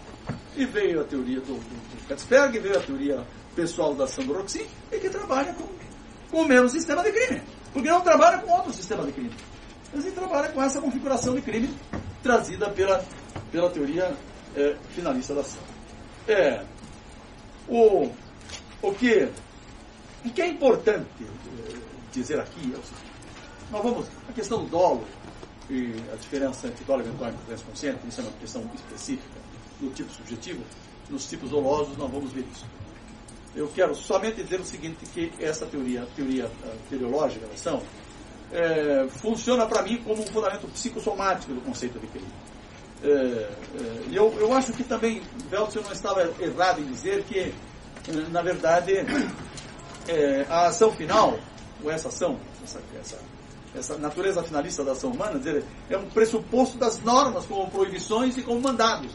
e 0.55 0.65
veio 0.65 1.01
a 1.01 1.03
teoria 1.03 1.39
do, 1.39 1.53
do, 1.53 1.88
do 2.09 2.15
Katzberg, 2.15 2.59
veio 2.59 2.77
a 2.77 2.81
teoria 2.81 3.27
pessoal 3.55 3.93
da 3.93 4.05
Roxy, 4.05 4.67
e 4.91 4.99
que 4.99 5.09
trabalha 5.09 5.53
com, 5.53 5.67
com 6.31 6.41
o 6.41 6.47
mesmo 6.47 6.69
sistema 6.69 7.03
de 7.03 7.11
crime. 7.11 7.41
Porque 7.71 7.89
não 7.89 8.01
trabalha 8.01 8.39
com 8.39 8.51
outro 8.51 8.73
sistema 8.73 9.05
de 9.05 9.11
crime. 9.11 9.31
Mas 9.93 10.05
ele 10.05 10.15
trabalha 10.15 10.49
com 10.49 10.61
essa 10.61 10.81
configuração 10.81 11.35
de 11.35 11.41
crime 11.41 11.69
trazida 12.23 12.69
pela, 12.69 13.03
pela 13.51 13.69
teoria 13.69 14.13
é, 14.55 14.75
finalista 14.95 15.35
da 15.35 15.41
ação. 15.41 15.61
É, 16.27 16.63
o, 17.67 18.09
o, 18.81 18.93
que, 18.93 19.29
o 20.25 20.29
que 20.29 20.41
é 20.41 20.47
importante 20.47 21.07
é, 21.21 21.75
dizer 22.11 22.39
aqui 22.39 22.73
é 22.73 22.77
o 22.77 22.83
seguinte. 22.83 23.09
Nós 23.71 23.83
vamos, 23.83 24.07
a 24.27 24.33
questão 24.33 24.63
do 24.63 24.69
dolo 24.69 25.05
e 25.69 25.93
a 26.11 26.15
diferença 26.15 26.67
entre 26.67 26.83
dolo 26.85 27.01
eventual 27.01 27.31
e 27.31 27.63
consciente, 27.63 27.99
isso 28.07 28.21
é 28.21 28.23
uma 28.23 28.33
questão 28.33 28.69
específica 28.73 29.39
do 29.79 29.91
tipo 29.91 30.11
subjetivo, 30.11 30.63
nos 31.09 31.27
tipos 31.27 31.49
dolosos 31.49 31.97
nós 31.97 32.11
vamos 32.11 32.31
ver 32.31 32.45
isso. 32.51 32.65
Eu 33.55 33.67
quero 33.69 33.95
somente 33.95 34.43
dizer 34.43 34.59
o 34.59 34.65
seguinte, 34.65 35.05
que 35.13 35.31
essa 35.39 35.65
teoria, 35.65 36.07
teoria 36.15 36.45
uh, 36.45 36.77
teleológica 36.89 37.47
ação, 37.53 37.81
é, 38.51 39.07
funciona 39.09 39.65
para 39.65 39.83
mim 39.83 40.01
como 40.03 40.21
um 40.21 40.27
fundamento 40.27 40.67
psicossomático 40.67 41.53
do 41.53 41.61
conceito 41.61 41.99
de 41.99 42.07
crime. 42.07 42.27
É, 43.01 43.07
é, 43.07 43.49
eu, 44.11 44.33
eu 44.39 44.53
acho 44.53 44.73
que 44.73 44.83
também 44.83 45.21
Belcher 45.49 45.83
não 45.83 45.91
estava 45.91 46.23
errado 46.39 46.81
em 46.81 46.85
dizer 46.85 47.23
que, 47.23 47.53
na 48.31 48.41
verdade, 48.41 48.93
a 50.49 50.67
ação 50.67 50.91
final 50.91 51.37
ou 51.83 51.91
essa 51.91 52.09
ação, 52.09 52.39
essa, 52.63 52.81
essa, 52.99 53.19
essa 53.75 53.97
natureza 53.97 54.43
finalista 54.43 54.83
da 54.83 54.91
ação 54.91 55.11
humana, 55.11 55.37
dizer, 55.37 55.63
é 55.89 55.97
um 55.97 56.09
pressuposto 56.09 56.77
das 56.77 56.99
normas 57.01 57.45
como 57.45 57.69
proibições 57.69 58.37
e 58.37 58.41
como 58.41 58.59
mandados. 58.59 59.11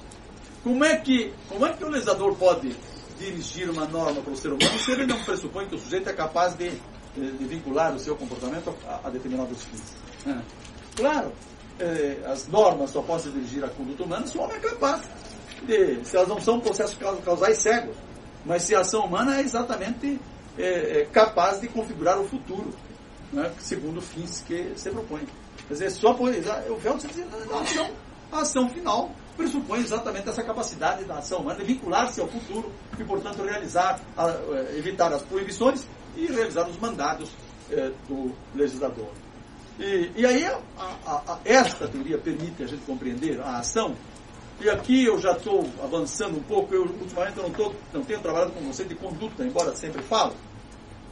Como 0.64 0.82
é 0.82 0.96
que, 0.96 1.30
como 1.46 1.66
é 1.66 1.74
que 1.74 1.84
o 1.84 1.88
legislador 1.90 2.34
pode 2.36 2.74
dirigir 3.18 3.68
uma 3.68 3.86
norma 3.86 4.22
para 4.22 4.32
o 4.32 4.36
ser 4.36 4.48
humano 4.48 4.78
se 4.78 4.90
ele 4.92 5.06
não 5.06 5.22
pressupõe 5.22 5.68
que 5.68 5.74
o 5.74 5.78
sujeito 5.78 6.08
é 6.08 6.12
capaz 6.14 6.54
de, 6.54 6.70
de 7.14 7.44
vincular 7.44 7.94
o 7.94 7.98
seu 7.98 8.16
comportamento 8.16 8.74
a, 8.88 9.06
a 9.06 9.10
determinados 9.10 9.62
fins? 9.62 9.94
É. 10.26 10.40
Claro, 10.96 11.30
eh, 11.78 12.16
as 12.26 12.48
normas 12.48 12.90
só 12.90 13.02
podem 13.02 13.30
dirigir 13.30 13.62
à 13.62 13.68
conduta 13.68 14.04
humana 14.04 14.26
se 14.26 14.38
o 14.38 14.40
homem 14.40 14.56
é 14.56 14.60
capaz 14.60 15.02
de, 15.66 16.02
se 16.02 16.16
elas 16.16 16.28
não 16.28 16.40
são 16.40 16.58
processos 16.58 16.96
causais 17.22 17.58
cegos, 17.58 17.94
mas 18.46 18.62
se 18.62 18.74
a 18.74 18.80
ação 18.80 19.04
humana 19.04 19.36
é 19.36 19.40
exatamente 19.42 20.18
é, 20.56 21.00
é 21.00 21.04
capaz 21.12 21.60
de 21.60 21.68
configurar 21.68 22.18
o 22.18 22.26
futuro, 22.26 22.72
né, 23.30 23.52
segundo 23.58 24.00
fins 24.00 24.42
que 24.46 24.72
se 24.76 24.88
propõe. 24.88 25.28
Quer 25.68 25.74
dizer, 25.74 25.90
só 25.90 26.14
por, 26.14 26.30
o 26.30 26.80
Feltz 26.80 27.06
diz 27.14 27.24
a 27.52 27.60
ação, 27.60 27.90
a 28.32 28.40
ação 28.40 28.70
final 28.70 29.10
pressupõe 29.36 29.80
exatamente 29.80 30.28
essa 30.28 30.42
capacidade 30.42 31.04
da 31.04 31.18
ação 31.18 31.40
humana 31.40 31.60
de 31.60 31.64
vincular-se 31.64 32.20
ao 32.20 32.28
futuro 32.28 32.70
e, 32.98 33.04
portanto, 33.04 33.42
realizar, 33.42 34.00
é, 34.16 34.78
evitar 34.78 35.12
as 35.12 35.22
proibições 35.22 35.86
e 36.16 36.26
realizar 36.26 36.68
os 36.68 36.78
mandados 36.78 37.30
é, 37.70 37.90
do 38.08 38.32
legislador. 38.54 39.08
E, 39.78 40.10
e 40.16 40.26
aí, 40.26 40.44
a, 40.44 40.60
a, 40.78 41.12
a, 41.34 41.38
esta 41.44 41.88
teoria 41.88 42.18
permite 42.18 42.62
a 42.62 42.66
gente 42.66 42.84
compreender 42.84 43.40
a 43.40 43.58
ação 43.58 43.94
e 44.60 44.70
aqui 44.70 45.04
eu 45.04 45.18
já 45.18 45.32
estou 45.32 45.68
avançando 45.82 46.38
um 46.38 46.42
pouco, 46.42 46.74
eu 46.74 46.82
ultimamente 46.82 47.36
eu 47.36 47.42
não, 47.42 47.50
tô, 47.50 47.74
não 47.92 48.04
tenho 48.04 48.20
trabalhado 48.20 48.52
com 48.52 48.60
o 48.60 48.64
conceito 48.64 48.90
de 48.90 48.94
conduta, 48.94 49.44
embora 49.44 49.74
sempre 49.74 50.00
falo, 50.02 50.34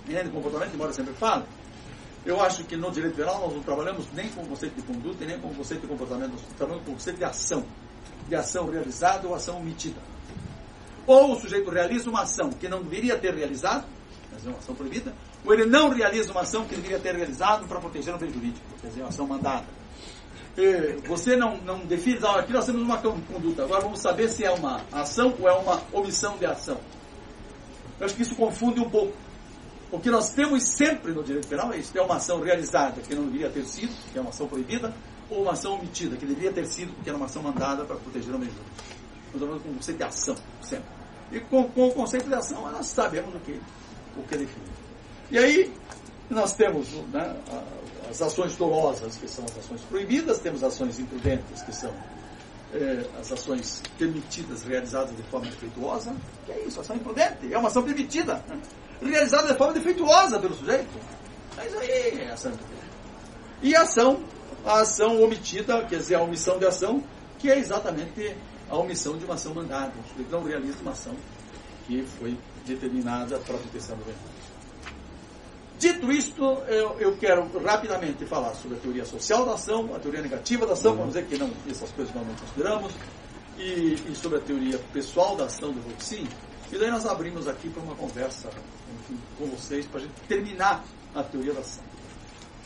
né, 0.06 0.22
de 0.22 0.30
comportamento, 0.30 0.74
embora 0.74 0.92
sempre 0.92 1.12
falo. 1.14 1.44
Eu 2.24 2.40
acho 2.40 2.64
que 2.64 2.76
no 2.76 2.90
direito 2.92 3.16
penal 3.16 3.40
nós 3.40 3.54
não 3.54 3.62
trabalhamos 3.62 4.06
nem 4.12 4.28
com 4.28 4.42
o 4.42 4.46
conceito 4.46 4.76
de 4.76 4.82
conduta, 4.82 5.24
nem 5.24 5.38
com 5.40 5.48
o 5.48 5.54
conceito 5.54 5.80
de 5.80 5.86
comportamento, 5.88 6.30
nós 6.30 6.42
trabalhamos 6.56 6.84
com 6.86 6.92
o 6.92 6.94
conceito 6.94 7.16
de 7.18 7.24
ação. 7.24 7.64
De 8.28 8.34
ação 8.34 8.70
realizada 8.70 9.26
ou 9.26 9.34
ação 9.34 9.58
omitida. 9.58 10.00
Ou 11.06 11.32
o 11.32 11.40
sujeito 11.40 11.70
realiza 11.70 12.08
uma 12.08 12.22
ação 12.22 12.50
que 12.50 12.68
não 12.68 12.82
deveria 12.82 13.18
ter 13.18 13.34
realizado, 13.34 13.84
mas 14.30 14.46
é 14.46 14.48
uma 14.48 14.58
ação 14.58 14.74
proibida, 14.74 15.12
ou 15.44 15.52
ele 15.52 15.66
não 15.66 15.88
realiza 15.88 16.30
uma 16.30 16.42
ação 16.42 16.64
que 16.64 16.74
deveria 16.74 16.98
ter 16.98 17.14
realizado 17.14 17.66
para 17.66 17.80
proteger 17.80 18.14
o 18.14 18.18
bem 18.18 18.32
jurídico, 18.32 18.64
quer 18.80 18.88
dizer, 18.88 19.00
uma 19.00 19.08
ação 19.08 19.26
mandada 19.26 19.66
você 21.06 21.34
não, 21.34 21.56
não 21.58 21.78
define, 21.86 22.18
ah, 22.24 22.40
aqui 22.40 22.52
nós 22.52 22.66
temos 22.66 22.82
uma 22.82 22.98
conduta, 22.98 23.62
agora 23.64 23.80
vamos 23.80 24.00
saber 24.00 24.28
se 24.28 24.44
é 24.44 24.50
uma 24.50 24.82
ação 24.92 25.34
ou 25.40 25.48
é 25.48 25.52
uma 25.52 25.82
omissão 25.92 26.36
de 26.36 26.44
ação. 26.44 26.78
Eu 27.98 28.06
acho 28.06 28.14
que 28.14 28.22
isso 28.22 28.34
confunde 28.34 28.80
um 28.80 28.90
pouco. 28.90 29.14
O 29.90 29.98
que 29.98 30.10
nós 30.10 30.30
temos 30.32 30.62
sempre 30.62 31.12
no 31.12 31.22
direito 31.22 31.48
penal 31.48 31.72
é 31.72 31.78
isso: 31.78 31.96
é 31.96 32.02
uma 32.02 32.16
ação 32.16 32.40
realizada 32.40 33.00
que 33.00 33.14
não 33.14 33.24
deveria 33.24 33.50
ter 33.50 33.64
sido, 33.64 33.92
que 34.10 34.18
é 34.18 34.20
uma 34.20 34.30
ação 34.30 34.46
proibida, 34.46 34.92
ou 35.32 35.42
uma 35.42 35.52
ação 35.52 35.74
omitida, 35.74 36.16
que 36.16 36.26
deveria 36.26 36.52
ter 36.52 36.66
sido, 36.66 36.92
porque 36.94 37.08
era 37.08 37.16
uma 37.16 37.26
ação 37.26 37.42
mandada 37.42 37.84
para 37.84 37.96
proteger 37.96 38.34
o 38.34 38.38
meio 38.38 38.52
Nós 39.32 39.42
falando 39.42 39.62
com 39.62 39.70
o 39.70 39.74
conceito 39.74 39.98
de 39.98 40.04
ação, 40.04 40.36
sempre. 40.60 40.88
E 41.30 41.40
com, 41.40 41.64
com, 41.70 41.88
o 41.88 41.92
conceito 41.92 42.28
de 42.28 42.34
ação, 42.34 42.70
nós 42.70 42.86
sabemos 42.86 43.34
o 43.34 43.40
que, 43.40 43.60
o 44.16 44.22
que 44.22 44.36
define. 44.36 44.66
E 45.30 45.38
aí, 45.38 45.72
nós 46.28 46.52
temos 46.52 46.92
né, 47.12 47.36
as 48.10 48.20
ações 48.20 48.54
dolosas, 48.56 49.16
que 49.16 49.26
são 49.26 49.44
as 49.44 49.58
ações 49.58 49.80
proibidas, 49.82 50.38
temos 50.38 50.62
ações 50.62 50.98
imprudentes, 50.98 51.62
que 51.62 51.74
são 51.74 51.92
é, 52.74 53.06
as 53.18 53.32
ações 53.32 53.82
permitidas 53.98 54.62
realizadas 54.62 55.16
de 55.16 55.22
forma 55.24 55.46
defeituosa. 55.46 56.14
Que 56.44 56.52
é 56.52 56.64
isso? 56.66 56.80
Ação 56.80 56.96
imprudente. 56.96 57.52
É 57.52 57.58
uma 57.58 57.68
ação 57.68 57.82
permitida, 57.82 58.44
realizada 59.00 59.48
de 59.48 59.58
forma 59.58 59.72
defeituosa 59.72 60.38
pelo 60.38 60.54
sujeito. 60.54 61.00
Mas 61.56 61.74
aí 61.76 62.20
é 62.20 62.30
ação 62.30 62.52
imprudente. 62.52 62.82
E 63.62 63.76
ação, 63.76 64.20
a 64.64 64.80
ação 64.80 65.22
omitida, 65.22 65.84
quer 65.84 65.98
dizer, 65.98 66.16
a 66.16 66.22
omissão 66.22 66.58
de 66.58 66.66
ação, 66.66 67.02
que 67.38 67.50
é 67.50 67.58
exatamente 67.58 68.34
a 68.70 68.76
omissão 68.76 69.16
de 69.16 69.24
uma 69.24 69.34
ação 69.34 69.54
mandada. 69.54 69.92
Sujeito 70.10 70.30
não 70.30 70.42
realiza 70.42 70.78
uma 70.80 70.92
ação 70.92 71.14
que 71.86 72.02
foi 72.18 72.36
determinada 72.64 73.38
para 73.38 73.56
a 73.56 73.58
proteção 73.58 73.96
do 73.96 74.04
bem. 74.04 74.14
Dito 75.78 76.12
isto, 76.12 76.44
eu, 76.68 76.96
eu, 77.00 77.16
quero 77.16 77.50
rapidamente 77.58 78.24
falar 78.24 78.54
sobre 78.54 78.76
a 78.76 78.80
teoria 78.80 79.04
social 79.04 79.44
da 79.44 79.54
ação, 79.54 79.92
a 79.94 79.98
teoria 79.98 80.22
negativa 80.22 80.64
da 80.64 80.74
ação, 80.74 80.94
vamos 80.94 81.14
dizer 81.14 81.26
que 81.26 81.36
não, 81.36 81.50
essas 81.68 81.90
coisas 81.90 82.14
nós 82.14 82.24
não 82.24 82.34
consideramos, 82.36 82.92
e, 83.58 83.94
e, 84.08 84.14
sobre 84.14 84.38
a 84.38 84.40
teoria 84.40 84.78
pessoal 84.92 85.34
da 85.34 85.46
ação 85.46 85.72
do 85.72 85.80
Roxin. 85.80 86.26
E 86.70 86.78
daí 86.78 86.90
nós 86.90 87.04
abrimos 87.04 87.48
aqui 87.48 87.68
para 87.68 87.82
uma 87.82 87.96
conversa 87.96 88.48
enfim, 88.94 89.18
com 89.36 89.46
vocês, 89.46 89.84
para 89.86 89.98
a 89.98 90.02
gente 90.04 90.14
terminar 90.28 90.84
a 91.14 91.22
teoria 91.22 91.52
da 91.52 91.60
ação. 91.60 91.82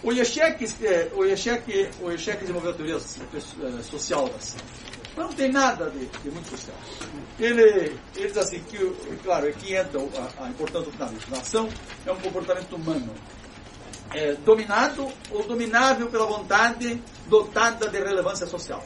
O 0.03 0.13
Yeshek, 0.13 0.65
é, 0.85 1.11
o 1.15 1.25
Yeshek, 1.25 1.91
o 2.01 2.11
Yeshek 2.11 2.41
desenvolveu 2.41 2.71
a 2.71 2.75
teoria 2.75 2.97
é, 2.97 3.83
social 3.83 4.29
da 4.29 4.37
ação. 4.37 4.61
Mas 5.17 5.27
não 5.27 5.33
tem 5.33 5.51
nada 5.51 5.91
de, 5.91 6.07
de 6.07 6.31
muito 6.31 6.51
social. 6.51 6.77
Ele, 7.39 7.63
ele 7.63 8.29
diz 8.29 8.37
assim, 8.37 8.61
que, 8.65 8.79
claro, 9.25 9.49
aqui 9.49 9.75
entra 9.75 9.99
a, 10.01 10.45
a 10.45 10.49
importância 10.49 10.91
do 10.91 10.93
finalismo. 10.93 11.35
A 11.35 11.39
ação 11.39 11.69
é 12.05 12.13
um 12.13 12.21
comportamento 12.21 12.77
humano 12.77 13.15
é, 14.13 14.35
dominado 14.35 15.11
ou 15.31 15.43
dominável 15.45 16.09
pela 16.09 16.27
vontade 16.27 17.03
dotada 17.29 17.89
de 17.89 17.99
relevância 17.99 18.47
social. 18.47 18.83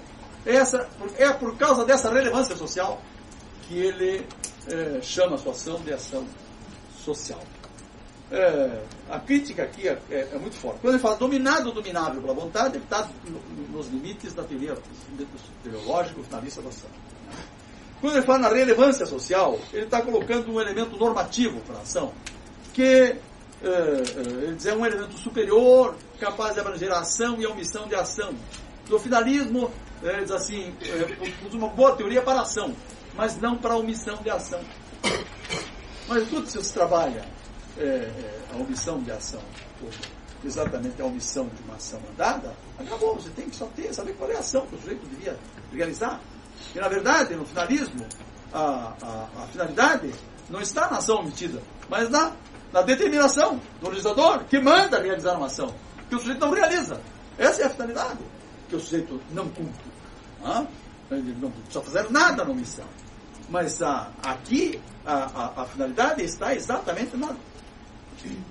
Essa, 0.46 0.88
é 1.18 1.30
por 1.32 1.56
causa 1.56 1.84
dessa 1.84 2.10
relevância 2.10 2.56
social 2.56 3.02
que 3.68 3.78
ele 3.78 4.26
é, 4.68 5.00
chama 5.02 5.34
a 5.34 5.38
sua 5.38 5.52
ação 5.52 5.80
de 5.80 5.92
ação 5.92 6.26
social. 7.04 7.40
É, 8.32 8.82
a 9.10 9.18
crítica 9.18 9.64
aqui 9.64 9.88
é, 9.88 9.98
é, 10.08 10.28
é, 10.32 10.38
muito 10.38 10.54
forte. 10.54 10.78
Quando 10.80 10.94
ele 10.94 11.02
fala 11.02 11.16
dominado 11.16 11.68
ou 11.68 11.74
dominável 11.74 12.20
pela 12.20 12.32
vontade, 12.32 12.76
ele 12.76 12.84
está 12.84 13.08
nos 13.70 13.88
limites 13.88 14.32
da 14.32 14.44
teoria 14.44 14.78
teleológica 15.64 16.22
finalista 16.22 16.62
da 16.62 16.68
ação. 16.68 16.88
Quando 18.00 18.16
ele 18.16 18.24
fala 18.24 18.38
na 18.38 18.48
relevância 18.48 19.04
social, 19.04 19.58
ele 19.72 19.84
está 19.84 20.00
colocando 20.00 20.52
um 20.52 20.60
elemento 20.60 20.96
normativo 20.96 21.60
para 21.62 21.78
a 21.78 21.80
ação, 21.80 22.12
que 22.72 22.82
é, 22.82 23.18
é, 23.64 24.02
ele 24.44 24.54
diz, 24.54 24.66
é 24.66 24.74
um 24.74 24.86
elemento 24.86 25.18
superior, 25.18 25.96
capaz 26.20 26.54
de 26.54 26.60
abranger 26.60 26.92
a 26.92 27.00
ação 27.00 27.40
e 27.40 27.44
a 27.44 27.50
omissão 27.50 27.88
de 27.88 27.96
ação. 27.96 28.32
Do 28.88 28.98
finalismo, 29.00 29.72
ele 30.02 30.22
diz 30.22 30.30
assim, 30.30 30.72
é, 30.82 31.52
uma 31.52 31.68
boa 31.68 31.96
teoria 31.96 32.22
para 32.22 32.38
a 32.38 32.42
ação, 32.42 32.74
mas 33.16 33.36
não 33.38 33.58
para 33.58 33.74
a 33.74 33.76
omissão 33.76 34.16
de 34.22 34.30
ação. 34.30 34.60
Mas 36.06 36.28
tudo 36.28 36.48
se 36.48 36.72
trabalha 36.72 37.24
é, 37.80 37.84
é, 37.84 38.40
a 38.52 38.56
omissão 38.56 39.02
de 39.02 39.10
ação, 39.10 39.40
exatamente 40.44 41.00
a 41.00 41.06
omissão 41.06 41.48
de 41.48 41.62
uma 41.62 41.76
ação 41.76 42.00
mandada, 42.00 42.54
acabou. 42.78 43.14
Você 43.14 43.30
tem 43.30 43.48
que 43.48 43.56
só 43.56 43.66
ter, 43.74 43.92
saber 43.94 44.12
qual 44.14 44.30
é 44.30 44.36
a 44.36 44.40
ação 44.40 44.66
que 44.66 44.74
o 44.76 44.80
sujeito 44.80 45.06
devia 45.06 45.36
realizar. 45.72 46.20
E, 46.74 46.78
na 46.78 46.88
verdade, 46.88 47.34
no 47.34 47.46
finalismo, 47.46 48.06
a, 48.52 48.94
a, 49.02 49.42
a 49.42 49.46
finalidade 49.46 50.12
não 50.48 50.60
está 50.60 50.90
na 50.90 50.98
ação 50.98 51.20
omitida, 51.20 51.62
mas 51.88 52.10
na, 52.10 52.32
na 52.72 52.82
determinação 52.82 53.60
do 53.80 53.88
legislador 53.88 54.44
que 54.44 54.60
manda 54.60 55.00
realizar 55.00 55.36
uma 55.36 55.46
ação, 55.46 55.74
que 56.08 56.16
o 56.16 56.18
sujeito 56.18 56.40
não 56.40 56.50
realiza. 56.52 57.00
Essa 57.38 57.62
é 57.62 57.66
a 57.66 57.70
finalidade 57.70 58.18
que 58.68 58.76
o 58.76 58.80
sujeito 58.80 59.20
não 59.32 59.48
cumpre. 59.48 59.90
Não? 60.42 60.68
Ele 61.10 61.36
não 61.40 61.50
precisa 61.50 61.80
fazer 61.80 62.10
nada 62.10 62.44
na 62.44 62.50
omissão. 62.50 62.86
Mas 63.48 63.82
a, 63.82 64.10
aqui 64.22 64.80
a, 65.04 65.14
a, 65.14 65.62
a 65.62 65.64
finalidade 65.64 66.22
está 66.22 66.54
exatamente 66.54 67.16
na 67.16 67.34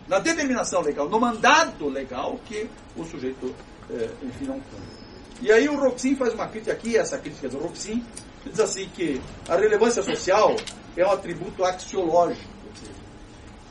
na 0.07 0.19
determinação 0.19 0.81
legal, 0.81 1.09
no 1.09 1.19
mandato 1.19 1.87
legal 1.87 2.39
que 2.45 2.69
o 2.95 3.03
sujeito, 3.03 3.53
é, 3.89 4.09
enfim, 4.23 4.45
não 4.45 4.59
cumpre. 4.59 4.99
E 5.41 5.51
aí 5.51 5.69
o 5.69 5.79
Roxin 5.79 6.15
faz 6.15 6.33
uma 6.33 6.47
crítica 6.47 6.73
aqui, 6.73 6.97
essa 6.97 7.17
crítica 7.17 7.47
do 7.47 7.59
Roxin, 7.59 8.03
diz 8.45 8.59
assim 8.59 8.89
que 8.89 9.21
a 9.47 9.55
relevância 9.55 10.03
social 10.03 10.55
é 10.97 11.05
um 11.05 11.11
atributo 11.11 11.63
axiológico, 11.63 12.49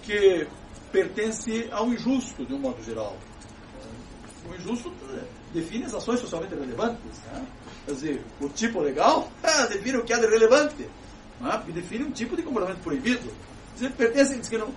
que 0.03 0.47
pertence 0.91 1.69
ao 1.71 1.89
injusto, 1.89 2.47
de 2.47 2.55
um 2.55 2.59
modo 2.59 2.83
geral. 2.83 3.17
O 4.51 4.55
injusto 4.55 4.93
é, 5.15 5.25
define 5.53 5.85
as 5.85 5.95
ações 5.95 6.21
socialmente 6.21 6.55
relevantes. 6.55 7.19
Né? 7.27 7.47
Quer 7.85 7.93
dizer, 7.93 8.25
o 8.41 8.49
tipo 8.49 8.81
legal 8.81 9.31
define 9.69 9.99
o 9.99 10.05
que 10.05 10.13
é 10.13 10.19
de 10.19 10.27
relevante, 10.27 10.89
né? 11.41 11.63
define 11.69 12.05
um 12.05 12.11
tipo 12.11 12.35
de 12.35 12.43
comportamento 12.43 12.83
proibido. 12.83 13.31
Dizer, 13.75 13.93
pertence, 13.93 14.37
diz 14.39 14.49
que 14.49 14.57
não, 14.57 14.69
eh, 14.69 14.71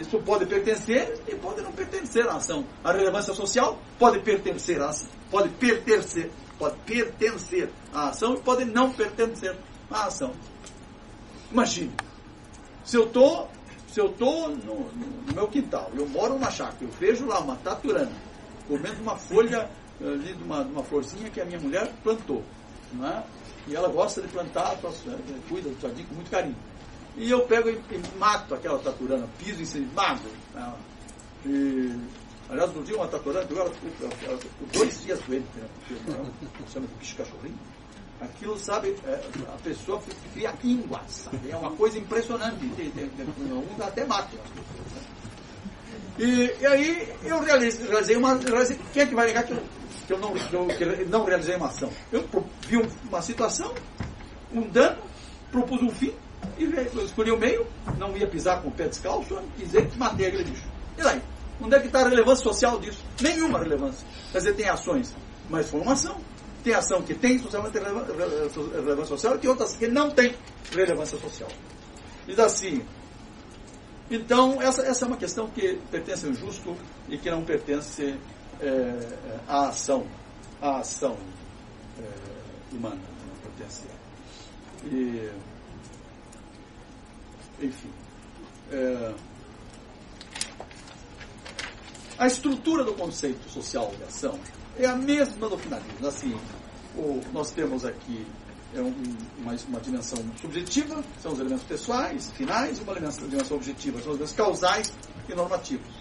isso 0.00 0.18
pode 0.20 0.46
pertencer 0.46 1.20
e 1.26 1.34
pode 1.34 1.62
não 1.62 1.72
pertencer 1.72 2.26
à 2.28 2.36
ação. 2.36 2.64
A 2.84 2.92
relevância 2.92 3.34
social 3.34 3.78
pode 3.98 4.20
pertencer 4.20 4.80
à 4.80 4.90
ação, 4.90 5.08
pode 5.30 5.48
pertencer, 5.50 6.30
pode 6.58 6.76
pertencer 6.86 7.70
à 7.92 8.08
ação 8.08 8.34
e 8.34 8.40
pode 8.40 8.64
não 8.64 8.92
pertencer 8.92 9.56
à 9.90 10.06
ação. 10.06 10.32
Imagine, 11.50 11.92
se 12.84 12.96
eu 12.96 13.04
estou 13.04 13.48
se 13.88 14.00
eu 14.00 14.06
estou 14.06 14.48
no, 14.48 14.90
no, 14.90 15.34
meu 15.34 15.48
quintal, 15.48 15.90
eu 15.94 16.08
moro 16.08 16.32
numa 16.32 16.50
chácara, 16.50 16.78
eu 16.80 16.88
vejo 16.98 17.26
lá 17.26 17.40
uma 17.40 17.56
taturana 17.56 18.10
comendo 18.66 19.02
uma 19.02 19.16
folha 19.16 19.68
eh, 20.00 20.06
ali 20.06 20.32
de 20.32 20.42
uma, 20.42 20.64
de 20.64 20.72
uma 20.72 20.82
florzinha 20.82 21.28
que 21.30 21.40
a 21.40 21.44
minha 21.44 21.60
mulher 21.60 21.92
plantou. 22.02 22.42
Não 22.92 23.06
é? 23.06 23.22
E 23.68 23.76
ela 23.76 23.88
gosta 23.88 24.22
de 24.22 24.28
plantar, 24.28 24.78
eh, 24.82 25.18
cuida 25.48 25.68
do 25.68 25.80
jardim 25.80 26.04
com 26.04 26.14
muito 26.14 26.30
carinho. 26.30 26.56
E 27.16 27.30
eu 27.30 27.42
pego 27.42 27.68
e, 27.68 27.74
e 27.74 28.18
mato 28.18 28.54
aquela 28.54 28.78
taturana, 28.78 29.28
piso 29.38 29.62
em 29.62 29.64
cima, 29.64 29.86
mago. 29.94 30.28
E, 31.44 31.94
aliás, 32.48 32.72
no 32.72 32.82
dia 32.82 32.96
uma 32.96 33.08
tatuadora, 33.08 33.44
agora 33.44 33.70
dois 34.72 35.02
dias 35.02 35.20
doente, 35.26 35.46
né? 35.56 35.68
chama 36.72 36.86
de 36.86 36.94
bicho 36.94 37.16
cachorrinho. 37.16 37.58
Aquilo, 38.20 38.56
sabe, 38.56 38.96
é, 39.04 39.20
a 39.52 39.58
pessoa 39.64 40.00
cria 40.32 40.54
ínguas, 40.62 41.02
sabe? 41.10 41.50
É 41.50 41.56
uma 41.56 41.72
coisa 41.72 41.98
impressionante. 41.98 42.64
Um 42.64 43.82
até 43.82 44.04
mata 44.04 44.28
as 44.36 44.50
pessoas. 44.50 44.92
Né? 44.94 45.02
E, 46.18 46.62
e, 46.62 46.66
aí 46.66 47.12
eu 47.24 47.40
realizei, 47.40 47.88
realizei 47.88 48.16
uma. 48.16 48.34
Realizei, 48.34 48.78
quem 48.92 49.02
é 49.02 49.06
que 49.06 49.14
vai 49.14 49.26
negar 49.26 49.42
que 49.44 49.52
eu, 49.52 49.62
que 50.06 50.12
eu, 50.12 50.18
não, 50.18 50.32
que 50.34 50.54
eu, 50.54 50.66
que 50.68 50.84
eu 50.84 51.08
não 51.08 51.24
realizei 51.24 51.56
uma 51.56 51.66
ação? 51.66 51.90
Eu 52.12 52.24
vi 52.68 52.76
uma 53.08 53.20
situação, 53.20 53.74
um 54.52 54.68
dano, 54.68 55.02
propus 55.50 55.82
um 55.82 55.90
fim, 55.90 56.14
e 56.58 56.64
eu 56.64 57.04
escolhi 57.04 57.30
o 57.30 57.38
meio, 57.38 57.66
não 57.98 58.16
ia 58.16 58.26
pisar 58.26 58.62
com 58.62 58.68
o 58.68 58.72
pé 58.72 58.88
descalço, 58.88 59.38
pisei 59.56 59.88
e 59.92 59.98
matei 59.98 60.26
aquele 60.26 60.44
bicho. 60.44 60.68
E 60.98 61.02
daí? 61.02 61.22
Onde 61.60 61.76
é 61.76 61.80
que 61.80 61.86
está 61.86 62.00
a 62.00 62.08
relevância 62.08 62.42
social 62.42 62.78
disso? 62.80 63.04
Nenhuma 63.20 63.60
relevância. 63.60 64.06
Quer 64.32 64.38
dizer, 64.38 64.54
tem 64.54 64.68
ações, 64.68 65.14
mas 65.48 65.68
foi 65.68 65.80
uma 65.80 65.92
ação. 65.92 66.20
Tem 66.64 66.74
ação 66.74 67.02
que 67.02 67.14
tem 67.14 67.38
socialmente 67.38 67.78
relevância 67.78 69.06
social 69.06 69.34
e 69.34 69.38
tem 69.38 69.50
outras 69.50 69.76
que 69.76 69.88
não 69.88 70.10
tem 70.10 70.34
relevância 70.72 71.18
social. 71.18 71.48
Diz 72.26 72.38
assim, 72.38 72.84
então 74.10 74.60
essa, 74.60 74.82
essa 74.82 75.04
é 75.04 75.08
uma 75.08 75.16
questão 75.16 75.48
que 75.48 75.78
pertence 75.90 76.26
ao 76.26 76.34
justo 76.34 76.76
e 77.08 77.18
que 77.18 77.30
não 77.30 77.44
pertence 77.44 78.16
é, 78.60 79.18
à 79.48 79.68
ação, 79.68 80.06
à 80.60 80.78
ação 80.78 81.16
é, 81.98 82.74
humana, 82.74 83.00
não 83.26 83.36
pertence. 83.42 83.84
E, 84.84 85.30
enfim. 87.62 87.90
É, 88.70 89.14
a 92.18 92.26
estrutura 92.26 92.84
do 92.84 92.94
conceito 92.94 93.48
social 93.50 93.92
de 93.96 94.04
ação 94.04 94.38
é 94.78 94.86
a 94.86 94.94
mesma 94.94 95.48
do 95.48 95.58
finalismo. 95.58 96.06
Assim, 96.06 96.38
o, 96.96 97.20
nós 97.32 97.50
temos 97.50 97.84
aqui 97.84 98.26
é 98.74 98.80
um, 98.80 98.94
uma, 99.38 99.54
uma, 99.68 99.80
dimensão 99.80 100.18
subjetiva, 100.40 101.04
são 101.20 101.32
os 101.32 101.38
elementos 101.38 101.64
pessoais, 101.64 102.30
finais, 102.32 102.78
uma 102.78 102.94
dimensão, 102.94 103.28
dimensão 103.28 103.56
objetiva, 103.58 104.00
são 104.00 104.12
os 104.12 104.16
elementos 104.16 104.34
causais 104.34 104.92
e 105.28 105.34
normativos. 105.34 105.92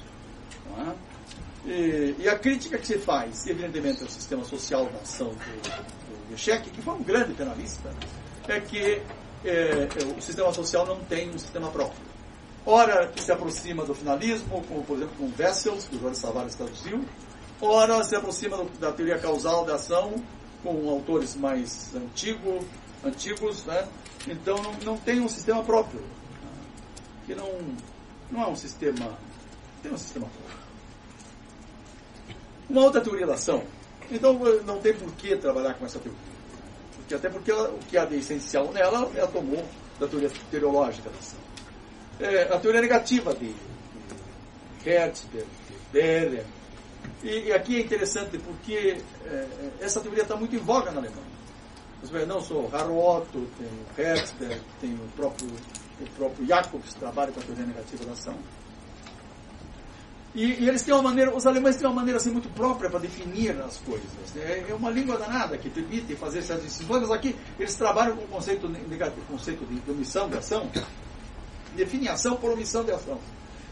É? 0.77 1.69
E, 1.69 2.15
e, 2.19 2.29
a 2.29 2.39
crítica 2.39 2.77
que 2.77 2.87
se 2.87 2.97
faz, 2.97 3.45
evidentemente, 3.45 4.01
ao 4.01 4.09
sistema 4.09 4.43
social 4.45 4.85
da 4.85 4.99
ação 4.99 5.27
do, 5.27 6.29
do, 6.29 6.71
que 6.71 6.81
foi 6.81 6.93
um 6.93 7.03
grande 7.03 7.33
penalista, 7.33 7.93
é 8.47 8.59
que 8.61 9.01
é, 9.43 9.87
o 10.17 10.21
sistema 10.21 10.53
social 10.53 10.85
não 10.85 10.99
tem 11.05 11.29
um 11.29 11.37
sistema 11.37 11.69
próprio. 11.69 12.11
Ora 12.65 13.11
se 13.17 13.31
aproxima 13.31 13.83
do 13.83 13.95
finalismo, 13.95 14.63
como 14.67 14.83
por 14.83 14.97
exemplo 14.97 15.15
com 15.17 15.31
Wessels, 15.41 15.85
que 15.85 15.95
o 15.95 15.99
Jorge 15.99 16.19
Savares 16.19 16.55
traduziu, 16.55 17.03
ora 17.59 18.03
se 18.03 18.15
aproxima 18.15 18.57
do, 18.57 18.65
da 18.79 18.91
teoria 18.91 19.17
causal 19.17 19.65
da 19.65 19.75
ação, 19.75 20.13
com 20.63 20.89
autores 20.89 21.35
mais 21.35 21.93
antigo, 21.95 22.59
antigos, 23.03 23.65
né? 23.65 23.87
então 24.27 24.57
não, 24.57 24.73
não 24.83 24.97
tem 24.97 25.19
um 25.19 25.27
sistema 25.27 25.63
próprio, 25.63 26.01
que 27.25 27.33
não, 27.33 27.49
não 28.29 28.43
é 28.43 28.47
um 28.47 28.55
sistema, 28.55 29.17
tem 29.81 29.91
um 29.91 29.97
sistema 29.97 30.27
próprio. 30.27 30.61
Uma 32.69 32.83
outra 32.83 33.01
teoria 33.01 33.25
da 33.25 33.33
ação, 33.33 33.63
então 34.11 34.37
não 34.65 34.79
tem 34.79 34.93
por 34.93 35.11
que 35.13 35.35
trabalhar 35.35 35.73
com 35.73 35.85
essa 35.85 35.97
teoria, 35.97 36.30
até 37.15 37.29
porque 37.29 37.51
ela, 37.51 37.69
o 37.69 37.79
que 37.79 37.97
há 37.97 38.05
de 38.05 38.17
essencial 38.17 38.71
nela, 38.71 39.09
ela 39.15 39.27
tomou 39.27 39.65
da 39.99 40.07
teoria 40.07 40.29
teleológica 40.49 41.09
da 41.09 41.17
ação. 41.17 41.39
É, 42.19 42.53
a 42.53 42.59
teoria 42.59 42.81
negativa 42.81 43.33
de, 43.33 43.53
de 43.53 44.89
Hertz, 44.89 45.25
de, 45.31 45.39
de 45.39 45.45
Deller, 45.91 46.45
e, 47.23 47.47
e, 47.47 47.53
aqui 47.53 47.77
é 47.77 47.81
interessante 47.81 48.37
porque 48.39 48.97
é, 49.25 49.29
é 49.29 49.71
essa 49.79 49.99
teoria 49.99 50.23
está 50.23 50.35
muito 50.35 50.55
em 50.55 50.59
voga 50.59 50.91
na 50.91 50.99
Alemanha. 50.99 51.31
Vê, 52.03 52.25
não 52.25 52.41
só 52.41 52.67
Harro 52.67 52.97
Otto, 52.97 53.47
tem 53.57 53.67
o 53.67 53.85
Hertzberg, 54.01 54.59
tem 54.79 54.93
o 54.93 55.07
próprio, 55.15 55.47
o 55.99 56.09
próprio 56.17 56.47
Jacobs, 56.47 56.93
que 56.93 56.99
trabalha 56.99 57.31
com 57.31 57.39
a 57.39 57.43
teoria 57.43 57.65
negativa 57.65 58.05
da 58.05 58.13
ação. 58.13 58.35
E, 60.33 60.63
e, 60.63 60.69
eles 60.69 60.81
têm 60.81 60.93
uma 60.93 61.03
maneira, 61.03 61.35
os 61.35 61.45
alemães 61.45 61.75
têm 61.75 61.85
uma 61.85 61.95
maneira 61.95 62.17
assim 62.17 62.31
muito 62.31 62.47
própria 62.49 62.89
para 62.89 62.99
definir 62.99 63.51
as 63.61 63.77
coisas. 63.77 64.07
É, 64.37 64.65
é 64.69 64.73
uma 64.73 64.89
língua 64.89 65.17
danada 65.17 65.57
que 65.57 65.69
permite 65.69 66.15
fazer 66.15 66.39
essas 66.39 66.61
decisões, 66.61 67.01
mas 67.01 67.11
aqui 67.11 67.35
eles 67.59 67.75
trabalham 67.75 68.15
com 68.15 68.23
o 68.23 68.27
conceito 68.27 68.69
negativo, 68.69 69.25
conceito 69.27 69.65
de, 69.65 69.91
omissão 69.91 70.29
de 70.29 70.37
ação, 70.37 70.69
define 71.75 72.07
ação 72.07 72.37
por 72.37 72.51
omissão 72.51 72.83
de 72.83 72.91
ação. 72.91 73.19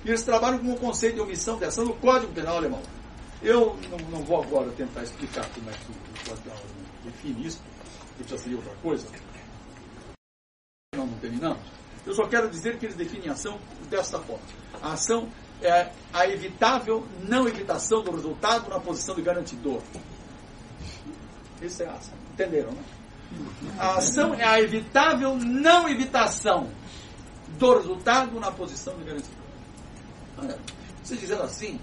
E 0.03 0.10
eles 0.10 0.23
trabalham 0.23 0.60
com 0.60 0.73
o 0.73 0.77
conceito 0.77 1.15
de 1.15 1.22
omissão 1.22 1.57
de 1.57 1.65
ação 1.65 1.86
no 1.86 1.94
Código 1.95 2.34
Penal 2.34 2.57
Alemão. 2.57 2.81
Eu 3.41 3.77
não, 3.90 3.98
não 4.10 4.26
vou 4.26 4.44
agora 4.44 4.69
tentar 4.72 5.03
explicar 5.03 5.48
como 5.52 5.69
é 5.69 5.73
que 5.73 5.91
o 5.91 6.30
Código 6.30 6.52
define 7.06 7.48
isso, 7.48 7.61
porque 8.18 8.30
já 8.30 8.38
seria 8.38 8.57
outra 8.57 8.73
coisa. 8.81 9.07
Não, 10.94 11.06
não 11.06 11.18
terminamos. 11.19 11.61
Eu 12.06 12.14
só 12.14 12.27
quero 12.27 12.49
dizer 12.49 12.77
que 12.77 12.86
eles 12.86 12.98
definem 12.98 13.30
ação 13.30 13.57
desta 13.90 14.19
forma. 14.19 14.44
A 14.81 14.94
ação 14.94 15.30
é 15.61 15.91
a 16.14 16.27
evitável 16.27 17.06
não 17.23 17.48
evitação 17.48 18.02
do 18.03 18.11
resultado 18.11 18.69
na 18.69 18.80
posição 18.80 19.15
de 19.15 19.22
garantidor. 19.22 19.81
Isso 21.61 21.84
é 21.84 21.88
ação. 21.88 22.14
Entenderam, 22.34 22.72
né? 22.72 22.84
A 23.77 23.98
ação 23.98 24.34
é 24.34 24.44
a 24.44 24.60
evitável 24.60 25.36
não 25.36 25.88
evitação 25.88 26.69
do 27.60 27.77
resultado 27.77 28.40
na 28.40 28.52
posição 28.52 28.98
de 28.98 29.03
garantidor. 29.03 29.40
Se 31.03 31.18
dizendo 31.18 31.44
assim, 31.44 31.80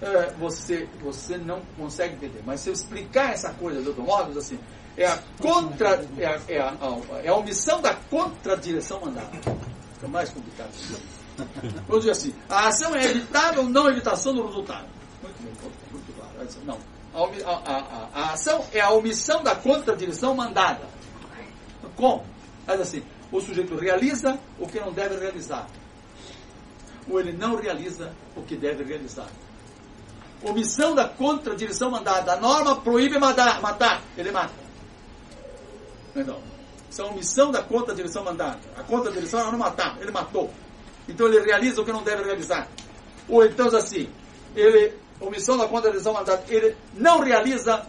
é, 0.00 0.32
você, 0.38 0.88
você 1.02 1.36
não 1.36 1.60
consegue 1.76 2.14
entender. 2.14 2.42
Mas 2.44 2.60
se 2.60 2.70
eu 2.70 2.72
explicar 2.72 3.32
essa 3.32 3.52
coisa 3.54 3.80
de 3.80 3.88
outro 3.88 4.02
modo, 4.02 4.38
assim, 4.38 4.58
é 4.96 5.06
a, 5.06 5.18
contra, 5.40 6.04
é 6.18 6.26
a, 6.26 6.40
é 6.48 6.60
a, 6.60 6.74
é 7.22 7.28
a 7.28 7.34
omissão 7.34 7.80
da 7.80 7.94
contradireção 7.94 9.00
mandada. 9.00 9.30
É 10.02 10.06
mais 10.06 10.30
complicado. 10.30 10.70
Vamos 11.86 12.04
dizer 12.04 12.10
assim, 12.10 12.34
a 12.48 12.68
ação 12.68 12.94
é 12.94 13.04
evitável 13.04 13.62
ou 13.62 13.68
não 13.68 13.88
evitação 13.88 14.34
do 14.34 14.46
resultado. 14.46 14.86
Muito 15.22 15.42
bem, 15.42 15.52
muito 15.90 16.12
claro. 16.16 16.32
Não. 16.64 16.78
A, 17.14 17.50
a, 17.50 17.76
a, 17.76 18.08
a, 18.12 18.32
ação 18.32 18.64
é 18.72 18.80
a 18.80 18.90
omissão 18.90 19.42
da 19.42 19.54
contradireção 19.54 20.34
mandada. 20.34 20.86
Como? 21.96 22.24
Mas 22.66 22.80
assim, 22.80 23.02
o 23.32 23.40
sujeito 23.40 23.74
realiza 23.76 24.38
o 24.58 24.66
que 24.66 24.78
não 24.78 24.92
deve 24.92 25.16
realizar. 25.16 25.66
Ou 27.08 27.20
ele 27.20 27.32
não 27.32 27.56
realiza 27.56 28.12
o 28.36 28.42
que 28.42 28.56
deve 28.56 28.84
realizar 28.84 29.28
omissão 30.42 30.94
da 30.94 31.08
contradireção 31.08 31.90
mandada. 31.90 32.32
A 32.34 32.40
norma 32.40 32.76
proíbe 32.76 33.18
matar, 33.18 33.60
matar 33.60 34.02
ele 34.16 34.30
mata. 34.30 34.54
Não, 36.14 36.40
Isso 36.90 37.02
é 37.02 37.04
omissão 37.04 37.50
da 37.50 37.62
contradireção 37.62 38.24
mandada. 38.24 38.60
A 38.76 38.82
contradireção 38.82 39.40
é 39.40 39.50
não 39.50 39.58
matar, 39.58 39.96
ele 40.00 40.10
matou. 40.10 40.50
Então 41.08 41.26
ele 41.26 41.40
realiza 41.40 41.80
o 41.80 41.84
que 41.84 41.92
não 41.92 42.02
deve 42.02 42.22
realizar. 42.24 42.68
Ou 43.28 43.44
então 43.44 43.68
assim, 43.76 44.08
ele, 44.54 44.94
omissão 45.20 45.56
da 45.56 45.66
contradireção 45.68 46.12
mandada, 46.12 46.44
ele 46.48 46.76
não 46.94 47.20
realiza 47.20 47.86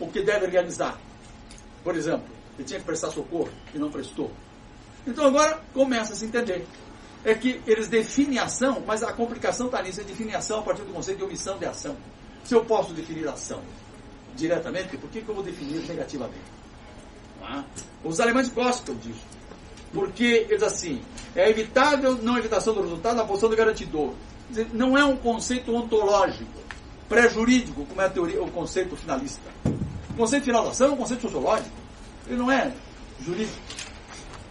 o 0.00 0.08
que 0.08 0.22
deve 0.22 0.46
realizar. 0.46 0.98
Por 1.82 1.96
exemplo, 1.96 2.26
ele 2.58 2.66
tinha 2.66 2.80
que 2.80 2.86
prestar 2.86 3.10
socorro 3.10 3.50
e 3.74 3.78
não 3.78 3.90
prestou. 3.90 4.30
Então 5.06 5.26
agora 5.26 5.60
começa 5.72 6.12
a 6.12 6.16
se 6.16 6.24
entender 6.24 6.66
é 7.24 7.34
que 7.34 7.60
eles 7.66 7.88
definem 7.88 8.38
ação, 8.38 8.82
mas 8.86 9.02
a 9.02 9.12
complicação 9.12 9.66
está 9.66 9.82
nisso, 9.82 10.00
é 10.00 10.04
definir 10.04 10.36
ação 10.36 10.58
a 10.58 10.62
partir 10.62 10.82
do 10.82 10.92
conceito 10.92 11.18
de 11.18 11.24
omissão 11.24 11.56
de 11.58 11.64
ação. 11.64 11.96
Se 12.44 12.54
eu 12.54 12.64
posso 12.64 12.92
definir 12.92 13.26
ação 13.26 13.62
diretamente, 14.36 14.96
por 14.98 15.08
que, 15.08 15.22
que 15.22 15.28
eu 15.28 15.34
vou 15.34 15.42
definir 15.42 15.80
negativamente? 15.88 16.44
Ah, 17.42 17.64
os 18.04 18.20
alemães 18.20 18.48
gostam 18.50 18.94
disso. 18.96 19.33
Porque 19.94 20.46
eles 20.50 20.62
assim, 20.62 21.00
é 21.36 21.48
evitável 21.48 22.16
não 22.20 22.36
evitação 22.36 22.74
do 22.74 22.82
resultado 22.82 23.16
na 23.16 23.24
posição 23.24 23.48
do 23.48 23.56
garantidor. 23.56 24.12
Não 24.72 24.98
é 24.98 25.04
um 25.04 25.16
conceito 25.16 25.72
ontológico, 25.72 26.60
pré-jurídico, 27.08 27.86
como 27.86 28.02
é 28.02 28.06
a 28.06 28.10
teoria, 28.10 28.42
o 28.42 28.50
conceito 28.50 28.96
finalista. 28.96 29.48
O 30.10 30.14
conceito 30.16 30.44
final 30.44 30.64
da 30.64 30.70
ação 30.70 30.88
é 30.88 30.90
um 30.90 30.96
conceito 30.96 31.22
sociológico. 31.22 31.70
Ele 32.26 32.36
não 32.36 32.50
é 32.50 32.72
jurídico. 33.24 33.58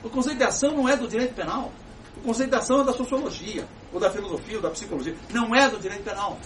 O 0.03 0.09
conceito 0.09 0.37
de 0.37 0.43
ação 0.43 0.71
não 0.71 0.87
é 0.87 0.95
do 0.95 1.07
direito 1.07 1.35
penal. 1.35 1.71
O 2.17 2.21
conceito 2.21 2.49
de 2.49 2.55
ação 2.55 2.81
é 2.81 2.83
da 2.85 2.93
sociologia, 2.93 3.67
ou 3.91 3.99
da 3.99 4.09
filosofia, 4.09 4.55
ou 4.55 4.61
da 4.61 4.69
psicologia. 4.69 5.15
Não 5.31 5.53
é 5.53 5.69
do 5.69 5.77
direito 5.77 6.03
penal. 6.03 6.39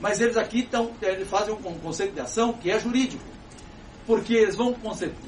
Mas 0.00 0.20
eles 0.20 0.36
aqui 0.36 0.62
tão, 0.62 0.90
eles 1.02 1.28
fazem 1.28 1.52
um 1.52 1.78
conceito 1.78 2.14
de 2.14 2.20
ação 2.20 2.52
que 2.54 2.70
é 2.70 2.78
jurídico. 2.80 3.35
Porque 4.06 4.34
eles 4.34 4.54
vão 4.54 4.74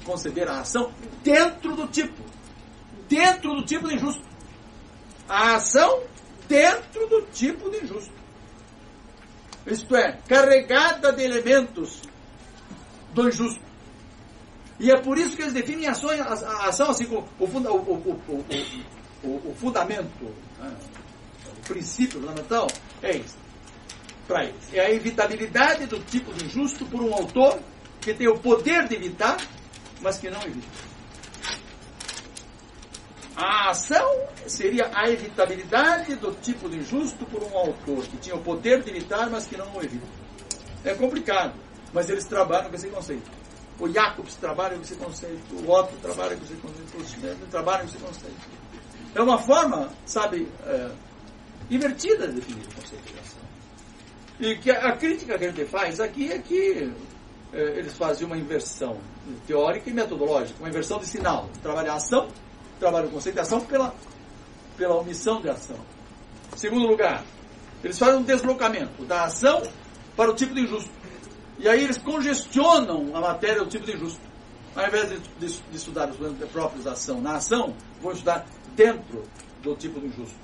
conceber 0.05 0.49
a 0.49 0.61
ação 0.61 0.93
dentro 1.23 1.75
do 1.75 1.89
tipo. 1.89 2.23
Dentro 3.09 3.55
do 3.55 3.65
tipo 3.65 3.89
de 3.89 3.95
injusto. 3.97 4.23
A 5.29 5.57
ação 5.57 6.03
dentro 6.47 7.07
do 7.09 7.23
tipo 7.33 7.71
de 7.71 7.85
injusto. 7.85 8.13
Isto 9.67 9.97
é, 9.97 10.19
carregada 10.27 11.13
de 11.13 11.23
elementos 11.23 12.03
do 13.13 13.29
injusto. 13.29 13.61
E 14.81 14.91
é 14.91 15.01
por 15.01 15.19
isso 15.19 15.35
que 15.35 15.43
eles 15.43 15.53
definem 15.53 15.89
a 15.89 15.93
ação, 15.93 16.91
assim, 16.91 17.07
o, 17.07 17.25
o, 17.39 17.47
o, 19.25 19.51
o 19.51 19.55
fundamento, 19.57 20.35
né? 20.59 20.77
princípio 21.69 22.21
fundamental 22.21 22.67
é 23.03 23.17
isso. 23.17 23.37
Para 24.27 24.45
eles. 24.45 24.73
É 24.73 24.81
a 24.81 24.91
evitabilidade 24.91 25.87
do 25.87 25.99
tipo 26.01 26.33
de 26.33 26.47
injusto 26.47 26.87
por 26.87 27.03
um 27.03 27.13
autor 27.13 27.61
que 28.01 28.15
tem 28.15 28.29
o 28.29 28.39
poder 28.39 28.89
de 28.89 28.95
evitar, 28.95 29.37
mas 30.01 30.19
que 30.19 30.31
não 30.31 30.41
evita. 30.43 30.89
A 33.37 33.71
ação 33.71 34.27
seria 34.47 34.91
a 34.93 35.09
evitabilidade 35.09 36.17
do 36.17 36.33
tipo 36.41 36.69
de 36.69 36.79
injusto 36.79 37.25
por 37.27 37.43
um 37.43 37.57
autor 37.57 38.05
que 38.05 38.17
tinha 38.17 38.35
o 38.35 38.43
poder 38.43 38.83
de 38.83 38.91
evitar, 38.91 39.31
mas 39.31 39.47
que 39.47 39.57
não 39.57 39.73
o 39.77 39.83
evita. 39.83 40.07
É 40.85 40.95
complicado, 40.95 41.55
mas 41.93 42.11
eles 42.11 42.25
trabalham 42.25 42.69
com 42.69 42.75
esse 42.75 42.89
conceito. 42.89 43.31
O 43.79 43.89
Jacobs 43.89 44.35
trabalha 44.37 44.75
com 44.75 44.83
esse 44.83 44.97
conceito, 44.97 45.55
o 45.55 45.71
Otto 45.71 45.95
trabalha 46.03 46.37
com 46.37 46.43
esse 46.43 46.55
conceito, 46.55 46.97
o 46.99 47.07
Schmidt 47.07 47.37
trabalha 47.49 47.81
com 47.81 47.89
esse 47.89 47.99
conceito. 47.99 48.59
É 49.15 49.23
uma 49.23 49.39
forma, 49.39 49.89
sabe, 50.05 50.49
é, 50.67 50.91
invertida 51.71 52.27
de 52.27 52.35
definir 52.35 52.65
o 52.65 52.75
conceito 52.75 53.13
de 53.13 53.21
ação. 53.21 53.39
E 54.41 54.57
que 54.57 54.71
a, 54.71 54.97
crítica 54.97 55.39
que 55.39 55.45
a 55.45 55.51
gente 55.51 55.65
faz 55.67 56.01
aqui 56.01 56.33
é 56.33 56.39
que 56.39 56.93
eles 57.53 57.97
fazem 57.97 58.27
uma 58.27 58.37
inversão 58.37 58.99
teórica 59.47 59.89
e 59.89 59.93
metodológica, 59.93 60.59
uma 60.59 60.69
inversão 60.69 60.99
de 60.99 61.07
sinal. 61.07 61.49
Trabalhar 61.63 61.93
a 61.93 61.97
ação, 61.97 62.29
trabalha 62.79 63.07
o 63.07 63.11
conceito 63.11 63.37
de 63.37 63.41
ação 63.41 63.61
pela, 63.61 63.95
pela 64.77 64.97
omissão 64.97 65.41
de 65.41 65.49
ação. 65.49 65.79
Segundo 66.57 66.87
lugar, 66.87 67.25
eles 67.83 67.99
fazem 67.99 68.17
um 68.17 68.23
deslocamento 68.23 69.05
da 69.05 69.25
ação 69.25 69.63
para 70.17 70.31
o 70.31 70.35
tipo 70.35 70.55
de 70.55 70.63
injusto. 70.63 70.91
E 71.59 71.69
aí 71.69 71.83
eles 71.83 71.99
congestionam 71.99 73.17
a 73.17 73.21
matéria 73.21 73.63
do 73.63 73.67
tipo 73.69 73.87
de 73.87 73.95
injusto. 73.95 74.21
Ao 74.77 74.87
invés 74.87 75.09
de, 75.09 75.19
de, 75.19 75.61
de 75.61 75.77
estudar 75.77 76.09
os 76.11 76.17
próprios 76.51 76.85
da 76.85 76.93
ação 76.93 77.21
na 77.21 77.37
ação, 77.37 77.75
vão 78.01 78.13
estudar 78.13 78.47
dentro 78.77 79.25
do 79.63 79.75
tipo 79.75 79.99
de 80.01 80.07
injusto. 80.07 80.37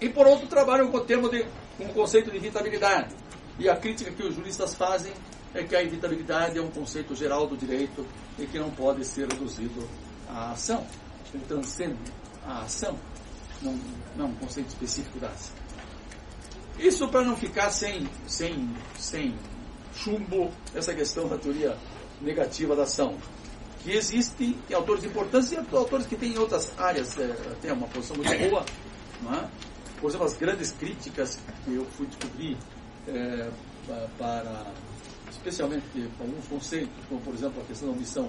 E 0.00 0.08
por 0.08 0.26
outro, 0.26 0.46
trabalham 0.46 0.90
com 0.90 0.98
o 0.98 1.04
termo 1.04 1.28
de 1.28 1.44
o 1.78 1.88
conceito 1.92 2.30
de 2.30 2.36
evitabilidade. 2.36 3.14
E 3.58 3.68
a 3.68 3.76
crítica 3.76 4.10
que 4.10 4.22
os 4.22 4.34
juristas 4.34 4.74
fazem 4.74 5.12
é 5.56 5.64
que 5.64 5.74
a 5.74 5.82
evitabilidade 5.82 6.58
é 6.58 6.62
um 6.62 6.70
conceito 6.70 7.14
geral 7.14 7.46
do 7.46 7.56
direito 7.56 8.06
e 8.38 8.46
que 8.46 8.58
não 8.58 8.70
pode 8.70 9.04
ser 9.04 9.26
reduzido 9.26 9.88
à 10.28 10.52
ação. 10.52 10.86
Ele 11.32 11.44
transcende 11.46 12.12
a 12.46 12.62
ação, 12.62 12.96
não, 13.62 13.78
não 14.16 14.26
um 14.26 14.34
conceito 14.34 14.68
específico 14.68 15.18
da 15.18 15.28
ação. 15.28 15.54
Isso 16.78 17.08
para 17.08 17.24
não 17.24 17.34
ficar 17.36 17.70
sem, 17.70 18.06
sem, 18.26 18.68
sem 18.98 19.34
chumbo 19.94 20.50
essa 20.74 20.94
questão 20.94 21.26
da 21.26 21.38
teoria 21.38 21.76
negativa 22.20 22.76
da 22.76 22.82
ação. 22.82 23.16
Que 23.82 23.92
existe 23.92 24.56
em 24.68 24.74
autores 24.74 25.04
importantes 25.04 25.52
e 25.52 25.56
autores 25.56 26.06
que 26.06 26.16
têm 26.16 26.34
em 26.34 26.38
outras 26.38 26.78
áreas, 26.78 27.16
é, 27.18 27.28
têm 27.62 27.72
uma 27.72 27.86
posição 27.88 28.16
muito 28.16 28.28
boa. 28.50 28.64
Não 29.22 29.34
é? 29.34 29.48
Por 30.00 30.10
exemplo, 30.10 30.26
as 30.26 30.36
grandes 30.36 30.72
críticas 30.72 31.38
que 31.64 31.74
eu 31.74 31.86
fui 31.86 32.06
descobrir 32.06 32.58
é, 33.08 33.50
para, 34.18 34.66
especialmente 35.36 35.84
alguns 36.20 36.46
conceitos, 36.48 36.94
como 37.08 37.20
por 37.20 37.34
exemplo 37.34 37.62
a 37.62 37.64
questão 37.64 37.88
da 37.88 37.94
omissão, 37.94 38.28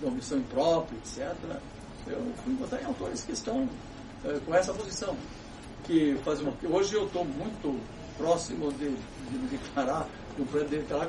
da 0.00 0.08
omissão 0.08 0.38
imprópria, 0.38 0.98
etc., 0.98 1.34
eu 2.06 2.20
fui 2.42 2.52
encontrar 2.52 2.82
em 2.82 2.84
autores 2.84 3.22
que 3.22 3.32
estão 3.32 3.68
é, 4.24 4.38
com 4.44 4.54
essa 4.54 4.72
posição. 4.74 5.16
Que 5.84 6.16
fazem 6.24 6.46
uma, 6.46 6.76
hoje 6.76 6.94
eu 6.94 7.06
estou 7.06 7.24
muito 7.24 7.80
próximo 8.16 8.72
de, 8.72 8.90
de 8.90 9.38
me 9.38 9.48
declarar 9.48 10.08
declarar 10.70 11.08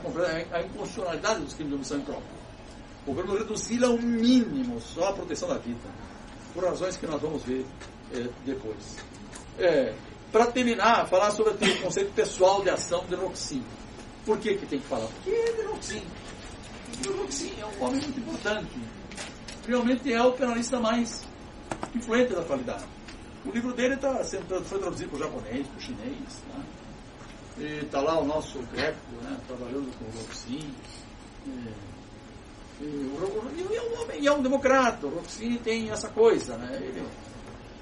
a 0.52 0.62
inconstitucionalidade 0.62 1.42
dos 1.42 1.54
crimes 1.54 1.70
de 1.70 1.76
omissão 1.76 1.98
imprópria. 1.98 2.44
O 3.06 3.14
governo 3.14 3.38
reduzi-la 3.38 3.88
ao 3.88 3.98
mínimo, 3.98 4.80
só 4.82 5.10
a 5.10 5.14
proteção 5.14 5.48
da 5.50 5.58
vida, 5.58 5.90
por 6.54 6.64
razões 6.64 6.98
que 6.98 7.06
nós 7.06 7.22
vamos 7.22 7.44
ver 7.44 7.66
é, 8.14 8.28
depois. 8.46 8.98
É, 9.60 9.94
Para 10.32 10.48
terminar, 10.48 11.08
falar 11.08 11.32
sobre 11.32 11.54
o 11.54 11.82
conceito 11.82 12.12
pessoal 12.14 12.64
de 12.64 12.70
ação 12.70 13.06
de 13.08 13.16
Roxin. 13.16 13.64
Por 14.26 14.40
que, 14.40 14.56
que 14.56 14.66
tem 14.66 14.80
que 14.80 14.88
falar? 14.88 15.08
Porque 15.08 15.32
é 15.32 15.52
de 15.52 15.62
Roxin. 15.64 16.04
O 17.08 17.22
Roxin 17.22 17.54
é 17.60 17.66
um 17.66 17.84
homem 17.84 18.02
muito 18.02 18.20
importante. 18.20 18.80
Realmente 19.68 20.14
é 20.14 20.22
o 20.22 20.32
penalista 20.32 20.80
mais 20.80 21.24
influente 21.94 22.34
da 22.34 22.42
atualidade. 22.42 22.86
O 23.46 23.52
livro 23.52 23.74
dele 23.74 23.98
tá 23.98 24.24
sendo, 24.24 24.64
foi 24.64 24.80
traduzido 24.80 25.10
para 25.10 25.18
o 25.18 25.20
japonês, 25.20 25.68
para 25.68 25.78
o 25.78 25.82
chinês. 25.82 26.44
Né? 26.48 27.80
Está 27.82 28.02
lá 28.02 28.20
o 28.20 28.26
nosso 28.26 28.60
Greco, 28.72 28.98
né, 29.22 29.38
trabalhando 29.48 29.92
com 29.98 30.06
o 30.06 30.22
Roxin. 30.22 30.74
E, 31.46 32.84
e, 32.84 32.86
e, 32.86 33.76
é 33.76 33.82
um 33.82 34.28
é 34.28 34.32
um 34.32 34.42
democrata. 34.42 35.08
O 35.08 35.10
Roxin 35.10 35.58
tem 35.58 35.92
essa 35.92 36.10
coisa. 36.10 36.58
Né? 36.58 36.78
Ele, 36.82 37.08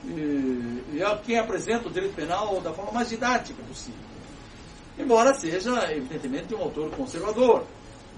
e, 0.03 0.97
e 0.97 1.03
é 1.03 1.17
quem 1.23 1.37
apresenta 1.37 1.87
o 1.87 1.91
direito 1.91 2.15
penal 2.15 2.59
da 2.61 2.73
forma 2.73 2.91
mais 2.91 3.09
didática 3.09 3.61
possível. 3.63 4.10
Embora 5.01 5.33
seja, 5.33 5.91
evidentemente, 5.91 6.53
um 6.53 6.61
autor 6.61 6.91
conservador. 6.91 7.65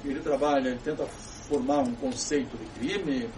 Ele 0.04 0.20
trabalha, 0.20 0.70
ele 0.70 0.80
tenta 0.84 1.06
formar 1.48 1.80
um 1.80 1.96
conceito 1.96 2.58
de 2.58 2.66
crime, 2.80 3.30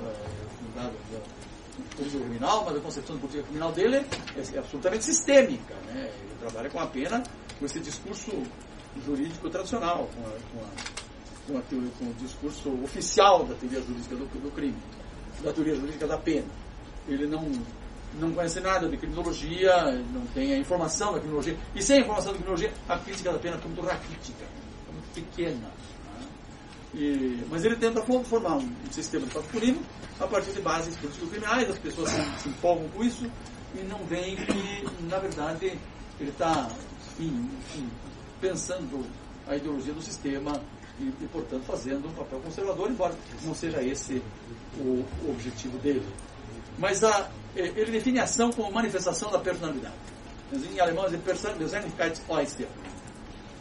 fundado 0.59 0.93
no 1.11 1.85
política 1.95 2.23
criminal, 2.23 2.65
mas 2.65 2.77
a 2.77 2.79
concepção 2.79 3.15
de 3.15 3.21
política 3.21 3.43
criminal 3.43 3.71
dele 3.71 3.97
é, 3.97 4.55
é 4.55 4.59
absolutamente 4.59 5.05
sistêmica. 5.05 5.75
Né? 5.87 6.11
Ele 6.21 6.35
trabalha 6.39 6.69
com 6.69 6.79
a 6.79 6.87
pena, 6.87 7.21
com 7.59 7.65
esse 7.65 7.79
discurso 7.79 8.31
jurídico 9.05 9.49
tradicional, 9.49 10.09
com, 10.15 10.21
a, 10.21 10.29
com, 10.29 10.65
a, 10.65 11.47
com, 11.47 11.57
a 11.59 11.61
teoria, 11.61 11.91
com, 11.99 12.05
o 12.05 12.13
discurso 12.13 12.83
oficial 12.83 13.45
da 13.45 13.55
teoria 13.55 13.81
jurídica 13.81 14.15
do, 14.15 14.25
do 14.25 14.51
crime, 14.53 14.77
da 15.43 15.53
teoria 15.53 15.75
jurídica 15.75 16.07
da 16.07 16.17
pena. 16.17 16.47
Ele 17.07 17.27
não 17.27 17.51
não 18.19 18.31
conhece 18.31 18.59
nada 18.59 18.87
de 18.87 18.97
criminologia, 18.97 19.91
não 20.13 20.25
tem 20.27 20.53
a 20.53 20.57
informação 20.57 21.13
da 21.13 21.19
criminologia. 21.19 21.57
E 21.73 21.81
sem 21.81 21.97
a 21.97 22.01
informação 22.01 22.31
da 22.31 22.37
criminologia, 22.37 22.73
a 22.87 22.97
crítica 22.97 23.31
da 23.31 23.39
pena 23.39 23.57
é 23.61 23.67
muito 23.67 23.81
raquítica, 23.81 24.43
é 24.43 24.91
muito 24.91 25.13
pequena. 25.13 25.55
Né? 25.55 26.27
E, 26.93 27.45
mas 27.49 27.65
ele 27.65 27.75
tenta 27.75 28.01
formar 28.01 28.57
um, 28.57 28.71
sistema 28.91 29.25
de 29.25 29.33
patrimônio 29.33 29.81
a 30.19 30.27
partir 30.27 30.51
de 30.51 30.61
bases 30.61 30.95
político-criminais, 30.97 31.69
as 31.69 31.77
pessoas 31.79 32.09
se, 32.09 32.39
se, 32.39 32.49
empolgam 32.49 32.87
com 32.89 33.03
isso 33.03 33.29
e 33.75 33.83
não 33.83 33.99
veem 34.05 34.37
que, 34.37 35.03
na 35.03 35.19
verdade, 35.19 35.77
ele 36.19 36.29
está 36.29 36.69
pensando 38.39 39.05
a 39.47 39.55
ideologia 39.55 39.93
do 39.93 40.01
sistema 40.01 40.61
e, 40.99 41.03
e, 41.03 41.27
portanto, 41.31 41.63
fazendo 41.63 42.07
um 42.07 42.13
papel 42.13 42.39
conservador, 42.39 42.89
embora 42.89 43.13
não 43.43 43.53
seja 43.53 43.83
esse 43.83 44.21
o, 44.77 45.05
o 45.25 45.31
objetivo 45.31 45.77
dele. 45.79 46.05
Mas 46.77 47.03
a, 47.03 47.29
ele 47.55 47.91
define 47.91 48.19
ação 48.19 48.51
como 48.51 48.71
manifestação 48.71 49.31
da 49.31 49.39
personalidade. 49.39 49.95
Em 50.53 50.79
alemão, 50.79 51.05
ele 51.05 51.17
Persönlichkeitsäußerung. 51.17 52.69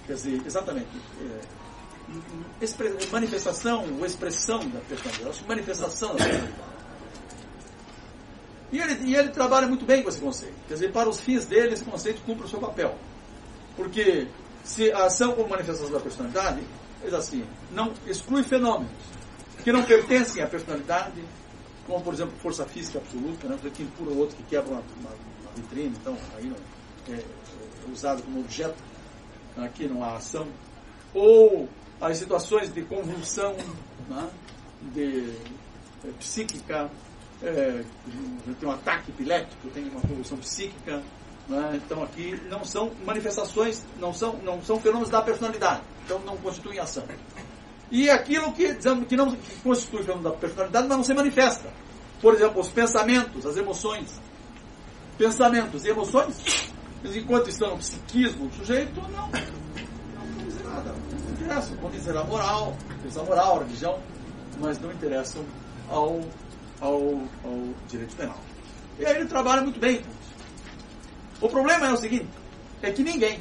Quer 0.07 0.15
dizer, 0.15 0.43
exatamente. 0.45 0.89
É, 1.21 1.41
manifestação 3.11 3.87
ou 3.99 4.05
expressão 4.05 4.59
da 4.69 4.81
personalidade. 4.81 5.45
Manifestação 5.49 6.09
da 6.11 6.25
personalidade. 6.25 6.75
E 8.73 8.81
ele, 8.81 9.05
e 9.05 9.15
ele 9.15 9.29
trabalha 9.29 9.67
muito 9.67 9.85
bem 9.85 10.03
com 10.03 10.09
esse 10.09 10.21
conceito. 10.21 10.55
Quer 10.67 10.75
dizer, 10.75 10.93
para 10.93 11.09
os 11.09 11.21
fins 11.21 11.47
dele, 11.47 11.75
esse 11.75 11.85
conceito 11.85 12.21
cumpre 12.23 12.45
o 12.45 12.49
seu 12.49 12.59
papel. 12.59 12.99
Porque 13.77 14.27
se 14.65 14.91
a 14.93 15.05
ação 15.05 15.33
como 15.33 15.49
manifestação 15.49 15.93
da 15.93 16.01
personalidade, 16.01 16.61
é 17.05 17.15
assim, 17.15 17.45
não 17.71 17.93
exclui 18.07 18.43
fenômenos 18.43 18.91
que 19.63 19.73
não 19.73 19.83
pertencem 19.83 20.43
à 20.43 20.47
personalidade, 20.47 21.25
como 21.87 22.03
por 22.03 22.15
exemplo 22.15 22.35
força 22.41 22.65
física 22.65 22.99
absoluta, 22.99 23.49
né? 23.49 23.59
que 23.75 23.83
empurra 23.83 24.11
o 24.11 24.19
outro 24.19 24.37
que 24.37 24.43
quebra 24.45 24.71
uma, 24.71 24.83
uma, 25.01 25.11
uma 25.11 25.53
vitrine, 25.55 25.95
então 26.01 26.17
aí 26.37 26.45
não, 26.45 26.57
é, 27.15 27.19
é, 27.19 27.93
usado 27.93 28.23
como 28.23 28.41
objeto, 28.41 28.77
aqui 29.57 29.87
não 29.87 30.03
há 30.03 30.17
ação, 30.17 30.47
ou 31.13 31.69
as 32.01 32.19
situações 32.19 32.73
de 32.73 32.83
convulsão 32.83 33.55
né? 34.09 34.31
de, 34.95 35.35
é, 36.05 36.11
psíquica, 36.19 36.91
é, 37.43 37.85
tem 38.59 38.69
um 38.69 38.73
ataque 38.73 39.11
epilético, 39.11 39.69
tem 39.69 39.85
uma 39.89 40.01
convulsão 40.01 40.39
psíquica, 40.39 41.03
né? 41.49 41.81
então 41.85 42.03
aqui 42.03 42.41
não 42.49 42.65
são 42.65 42.91
manifestações, 43.05 43.85
não 43.99 44.13
são, 44.13 44.39
não 44.39 44.63
são 44.63 44.81
fenômenos 44.81 45.11
da 45.11 45.21
personalidade, 45.21 45.83
então 46.05 46.19
não 46.21 46.37
constituem 46.39 46.79
ação. 46.79 47.05
E 47.95 48.11
aquilo 48.11 48.51
que, 48.53 48.75
que 48.75 49.17
não 49.17 49.37
que 49.37 49.55
constitui 49.63 50.03
da 50.21 50.31
personalidade, 50.33 50.89
mas 50.89 50.97
não 50.97 51.05
se 51.05 51.15
manifesta. 51.15 51.73
Por 52.21 52.35
exemplo, 52.35 52.61
os 52.61 52.69
pensamentos, 52.69 53.47
as 53.47 53.57
emoções. 53.57 54.21
Pensamentos 55.17 55.85
e 55.85 55.91
emoções, 55.91 56.73
enquanto 57.05 57.51
estão 57.51 57.71
no 57.71 57.79
psiquismo 57.79 58.49
do 58.49 58.57
sujeito, 58.57 59.01
não, 59.01 59.29
não 59.29 60.45
dizem 60.45 60.67
nada. 60.67 60.93
Não 60.93 61.33
interessam. 61.35 61.77
Podem 61.77 62.01
dizer 62.01 62.17
a 62.17 62.25
moral, 62.25 62.77
a 63.17 63.23
moral, 63.23 63.57
a 63.59 63.59
religião, 63.63 64.01
mas 64.59 64.81
não 64.81 64.91
interessam 64.91 65.45
ao, 65.89 66.21
ao, 66.81 67.01
ao 67.45 67.75
direito 67.89 68.17
penal. 68.17 68.41
E 68.99 69.07
aí 69.07 69.19
ele 69.19 69.27
trabalha 69.27 69.63
muito 69.63 69.79
bem. 69.79 70.03
O 71.41 71.49
problema 71.49 71.87
é 71.87 71.93
o 71.93 71.97
seguinte, 71.97 72.31
é 72.83 72.91
que 72.91 73.05
ninguém, 73.05 73.39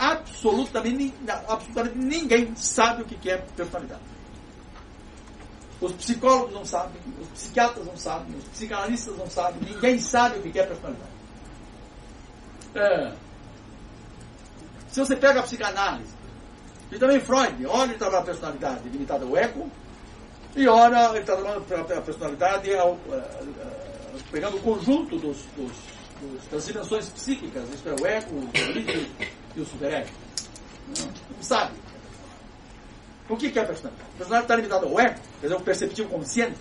absolutamente, 0.00 1.14
absolutamente 1.46 1.98
ninguém 1.98 2.56
sabe 2.56 3.02
o 3.02 3.04
que 3.04 3.30
é 3.30 3.36
personalidade. 3.36 4.00
Os 5.78 5.92
psicólogos 5.92 6.54
não 6.54 6.64
sabem, 6.64 7.00
os 7.20 7.28
psiquiatras 7.28 7.86
não 7.86 7.96
sabem, 7.96 8.36
os 8.36 8.44
psicanalistas 8.44 9.16
não 9.16 9.28
sabem, 9.30 9.60
ninguém 9.62 9.98
sabe 9.98 10.38
o 10.38 10.42
que 10.42 10.58
é 10.58 10.66
personalidade. 10.66 11.10
É, 12.74 13.12
se 14.90 15.00
você 15.00 15.16
pega 15.16 15.40
a 15.40 15.42
psicanálise, 15.42 16.12
e 16.90 16.98
também 16.98 17.20
Freud, 17.20 17.64
ora 17.66 17.90
ele 17.90 17.98
trabalha 17.98 18.22
a 18.22 18.26
personalidade 18.26 18.88
limitada 18.88 19.24
ao 19.24 19.36
ego, 19.36 19.70
e 20.56 20.66
ora 20.66 21.10
ele 21.10 21.20
está 21.20 21.36
trabalhando 21.36 21.92
a 21.92 22.00
personalidade 22.00 22.74
ao, 22.74 22.98
pegando 24.32 24.56
o 24.56 24.60
conjunto 24.60 25.16
dos, 25.18 25.38
dos, 25.56 25.72
dos, 26.20 26.48
das 26.50 26.66
dimensões 26.66 27.08
psíquicas, 27.10 27.68
isto 27.72 27.88
é, 27.88 27.94
o 27.94 28.06
ego, 28.06 28.36
o 28.36 29.39
e 29.56 29.60
o 29.60 29.66
superego. 29.66 30.08
Não 30.88 31.42
sabe. 31.42 31.72
O 33.28 33.36
que 33.36 33.46
é 33.46 33.62
a 33.62 33.64
personalidade? 33.64 34.10
A 34.14 34.18
personalidade 34.18 34.42
está 34.42 34.56
limitada 34.56 34.86
ao 34.86 35.00
ego, 35.00 35.20
quer 35.40 35.46
dizer, 35.46 35.54
o 35.54 35.60
perceptivo 35.60 36.08
consciente, 36.08 36.58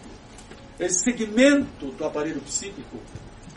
esse 0.80 1.04
segmento 1.04 1.88
do 1.88 2.06
aparelho 2.06 2.40
psíquico 2.42 2.98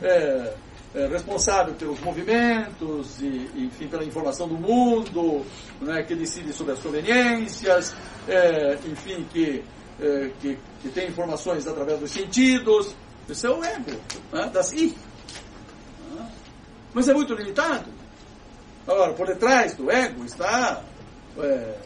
é, 0.00 0.54
é, 0.94 1.06
responsável 1.06 1.74
pelos 1.74 2.00
movimentos 2.00 3.20
e, 3.20 3.50
enfim, 3.54 3.86
pela 3.86 4.04
informação 4.04 4.48
do 4.48 4.54
mundo, 4.54 5.44
né, 5.80 6.02
que 6.02 6.14
decide 6.14 6.52
sobre 6.52 6.72
as 6.72 6.80
conveniências, 6.80 7.94
é, 8.26 8.78
enfim, 8.86 9.24
que, 9.30 9.62
é, 10.00 10.30
que, 10.40 10.59
que, 10.80 10.88
tem 10.88 11.09
informações 11.09 11.66
através 11.66 12.00
dos 12.00 12.10
sentidos. 12.10 12.94
Isso 13.28 13.46
é 13.46 13.50
o 13.50 13.62
ego, 13.62 13.92
né, 14.32 14.50
das 14.52 14.72
I. 14.72 14.96
Mas 16.92 17.09
é 17.09 17.14
muito 17.14 17.34
limitado. 17.34 18.02
Agora, 18.86 19.12
por 19.14 19.26
detrás 19.26 19.74
do 19.74 19.90
ego 19.90 20.24
está 20.24 20.82
é, 21.38 21.78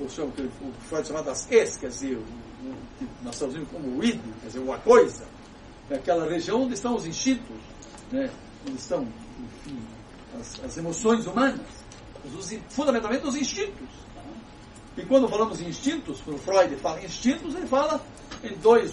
o, 0.00 0.08
chamo, 0.08 0.32
o 0.38 0.72
Freud 0.88 1.06
chama 1.06 1.22
das 1.22 1.50
es, 1.50 1.76
quer 1.76 1.88
dizer, 1.88 2.16
o, 2.16 2.20
o, 2.20 2.76
nós 3.22 3.38
traduzimos 3.38 3.68
como 3.70 3.98
o 3.98 4.04
id, 4.04 4.20
quer 4.40 4.46
dizer, 4.46 4.58
uma 4.60 4.78
coisa. 4.78 5.24
É 5.90 5.96
aquela 5.96 6.28
região 6.28 6.62
onde 6.62 6.74
estão 6.74 6.94
os 6.94 7.06
instintos, 7.06 7.56
né? 8.10 8.30
onde 8.66 8.76
estão, 8.76 9.02
enfim, 9.02 9.78
as, 10.38 10.64
as 10.64 10.76
emoções 10.76 11.26
humanas, 11.26 11.60
os, 12.24 12.54
fundamentalmente 12.68 13.26
os 13.26 13.36
instintos. 13.36 13.88
E 14.96 15.02
quando 15.04 15.28
falamos 15.28 15.60
em 15.60 15.68
instintos, 15.68 16.20
quando 16.22 16.38
Freud 16.38 16.74
fala 16.76 17.00
em 17.00 17.04
instintos, 17.04 17.54
ele 17.54 17.66
fala 17.66 18.00
em 18.42 18.54
dois, 18.56 18.92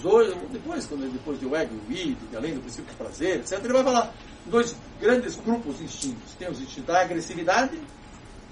depois, 0.52 0.86
quando 0.86 1.12
depois 1.12 1.40
do 1.40 1.56
ego, 1.56 1.76
o 1.88 1.92
id, 1.92 2.18
além 2.36 2.54
do 2.56 2.62
princípio 2.62 2.94
do 2.94 2.98
prazer, 2.98 3.40
etc., 3.40 3.60
ele 3.64 3.74
vai 3.74 3.84
falar 3.84 4.14
dois 4.46 4.76
grandes 5.00 5.36
grupos 5.36 5.78
de 5.78 5.86
instintos. 5.86 6.34
Tem 6.36 6.50
os 6.50 6.60
instintos 6.60 6.86
da 6.86 7.02
agressividade 7.02 7.80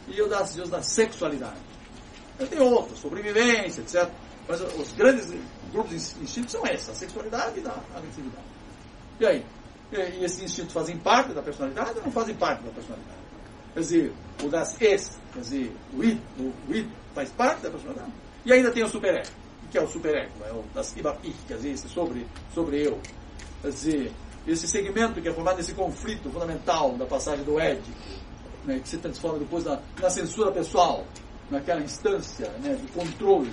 e 0.07 0.22
os 0.22 0.30
da, 0.30 0.41
da 0.77 0.84
sexualidade. 0.84 1.59
Tem 2.49 2.59
outros, 2.59 2.99
sobrevivência, 2.99 3.81
etc. 3.81 4.09
Mas 4.47 4.61
os 4.61 4.91
grandes 4.93 5.31
grupos 5.72 6.13
de 6.13 6.23
instintos 6.23 6.51
são 6.51 6.65
esses, 6.65 6.89
a 6.89 6.95
sexualidade 6.95 7.59
e 7.59 7.68
a 7.68 7.97
agressividade. 7.97 8.45
E 9.19 9.26
aí? 9.26 9.45
E 9.91 10.23
esses 10.23 10.41
instintos 10.41 10.73
fazem 10.73 10.97
parte 10.97 11.34
da 11.34 11.41
personalidade 11.41 11.97
ou 11.97 12.03
não 12.03 12.11
fazem 12.11 12.35
parte 12.35 12.63
da 12.63 12.72
personalidade? 12.72 13.19
Quer 13.73 13.80
dizer, 13.80 14.13
o 14.43 14.49
das 14.49 14.81
es, 14.81 15.19
quer 15.34 15.39
dizer, 15.41 15.76
o 15.93 16.03
id, 16.03 16.19
o, 16.39 16.73
id 16.73 16.88
faz 17.13 17.30
parte 17.30 17.61
da 17.61 17.69
personalidade. 17.69 18.11
E 18.45 18.51
ainda 18.51 18.72
tem 18.72 18.84
o 18.84 18.88
superego, 18.88 19.27
que 19.69 19.77
é 19.77 19.81
o 19.81 19.88
superego, 19.88 20.31
é 20.45 20.51
o 20.51 20.63
das 20.73 20.95
ibapi, 20.95 21.34
quer 21.47 21.55
dizer, 21.55 21.72
esse 21.72 21.88
sobre, 21.89 22.26
sobre 22.53 22.85
eu. 22.85 22.99
Quer 23.61 23.69
dizer, 23.69 24.11
esse 24.47 24.68
segmento 24.68 25.22
que 25.22 25.27
é 25.27 25.34
formado 25.34 25.57
nesse 25.57 25.73
conflito 25.73 26.30
fundamental 26.30 26.93
da 26.97 27.05
passagem 27.05 27.43
do 27.43 27.59
ético, 27.59 27.91
né, 28.65 28.80
que 28.80 28.89
se 28.89 28.97
transforma 28.97 29.39
depois 29.39 29.63
na, 29.63 29.80
na 29.99 30.09
censura 30.09 30.51
pessoal, 30.51 31.05
naquela 31.49 31.81
instância 31.81 32.49
né, 32.63 32.76
de 32.76 32.88
controle 32.91 33.51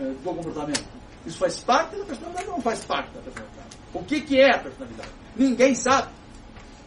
é, 0.00 0.04
do 0.04 0.22
comportamento. 0.22 0.84
Isso 1.26 1.38
faz 1.38 1.60
parte 1.60 1.96
da 1.96 2.04
personalidade 2.04 2.46
ou 2.48 2.54
não 2.54 2.62
faz 2.62 2.84
parte 2.84 3.10
da 3.10 3.20
personalidade? 3.20 3.68
O 3.92 4.02
que, 4.04 4.20
que 4.20 4.40
é 4.40 4.54
a 4.54 4.58
personalidade? 4.58 5.10
Ninguém 5.36 5.74
sabe. 5.74 6.08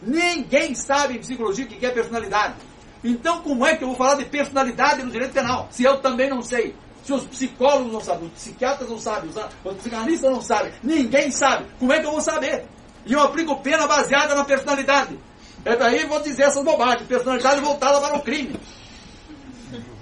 Ninguém 0.02 0.74
sabe 0.74 1.14
em 1.14 1.18
psicologia 1.20 1.64
o 1.64 1.68
que 1.68 1.86
é 1.86 1.90
personalidade. 1.90 2.54
Então, 3.02 3.42
como 3.42 3.66
é 3.66 3.76
que 3.76 3.84
eu 3.84 3.88
vou 3.88 3.96
falar 3.96 4.14
de 4.14 4.24
personalidade 4.24 5.02
no 5.02 5.10
direito 5.10 5.32
penal? 5.32 5.68
Se 5.70 5.84
eu 5.84 6.00
também 6.00 6.28
não 6.28 6.42
sei. 6.42 6.74
Se 7.04 7.12
os 7.12 7.24
psicólogos 7.24 7.92
não 7.92 8.00
sabem, 8.00 8.26
os 8.28 8.32
psiquiatras 8.32 8.88
não 8.88 8.98
sabem, 8.98 9.28
os 9.28 9.76
psicanalistas 9.76 10.32
não 10.32 10.40
sabem, 10.40 10.72
ninguém 10.82 11.30
sabe. 11.30 11.66
Como 11.78 11.92
é 11.92 12.00
que 12.00 12.06
eu 12.06 12.12
vou 12.12 12.20
saber? 12.22 12.64
E 13.06 13.12
eu 13.12 13.20
aplico 13.20 13.60
pena 13.60 13.86
baseada 13.86 14.34
na 14.34 14.44
personalidade. 14.44 15.18
É 15.64 15.76
daí 15.76 16.04
vou 16.04 16.20
dizer 16.20 16.44
essas 16.44 16.64
bobagens. 16.64 17.06
Personalidade 17.06 17.60
voltada 17.60 18.00
para 18.00 18.16
o 18.16 18.22
crime. 18.22 18.58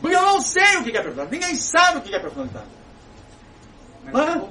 Porque 0.01 0.17
eu 0.17 0.23
não 0.23 0.41
sei 0.41 0.77
o 0.77 0.85
que 0.85 0.91
é 0.91 1.03
personalidade. 1.03 1.31
Ninguém 1.31 1.55
sabe 1.55 1.99
o 1.99 2.03
que 2.03 2.15
é 2.15 2.19
personalidade. 2.19 2.67
Mas, 4.13 4.43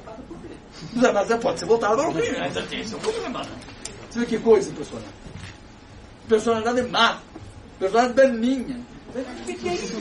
mas 1.13 1.39
pode 1.41 1.59
ser 1.59 1.65
voltada 1.65 1.95
para 1.97 2.09
o 2.09 2.13
crime. 2.13 2.37
Mas 2.39 2.55
é 2.57 2.97
problema. 2.97 3.41
Você 4.09 4.19
vê 4.19 4.25
que 4.25 4.39
coisa 4.39 4.69
impressionante. 4.69 5.13
Personalidade 6.27 6.79
é 6.79 6.83
má. 6.83 7.19
Personalidade 7.79 8.29
é 8.29 8.31
minha. 8.31 8.79
O 9.13 9.45
que 9.45 9.69
é 9.69 9.73
isso? 9.73 9.99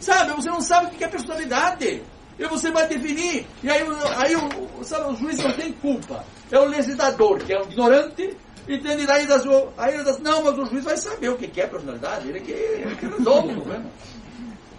sabe, 0.00 0.32
você 0.32 0.48
não 0.48 0.60
sabe 0.60 0.86
o 0.86 0.90
que 0.90 1.04
é 1.04 1.08
personalidade. 1.08 2.02
E 2.38 2.46
você 2.46 2.70
vai 2.70 2.86
definir. 2.86 3.46
E 3.62 3.70
aí, 3.70 3.82
aí 4.16 4.36
o, 4.36 4.84
sabe, 4.84 5.12
o 5.12 5.16
juiz 5.16 5.38
não 5.38 5.52
tem 5.52 5.72
culpa. 5.72 6.24
É 6.50 6.58
o 6.58 6.66
legislador, 6.66 7.38
que 7.40 7.52
é 7.52 7.58
um 7.58 7.64
ignorante, 7.64 8.36
entende? 8.68 9.06
Daí 9.06 9.26
das, 9.26 9.42
aí 9.76 10.04
das, 10.04 10.18
não, 10.20 10.44
mas 10.44 10.58
o 10.58 10.66
juiz 10.66 10.84
vai 10.84 10.96
saber 10.96 11.30
o 11.30 11.36
que 11.36 11.60
é 11.60 11.66
personalidade. 11.66 12.28
Ele 12.28 12.40
que, 12.40 12.52
ele 12.52 12.94
que 12.96 13.06
resolve 13.06 13.52
o 13.52 13.56
problema. 13.56 13.90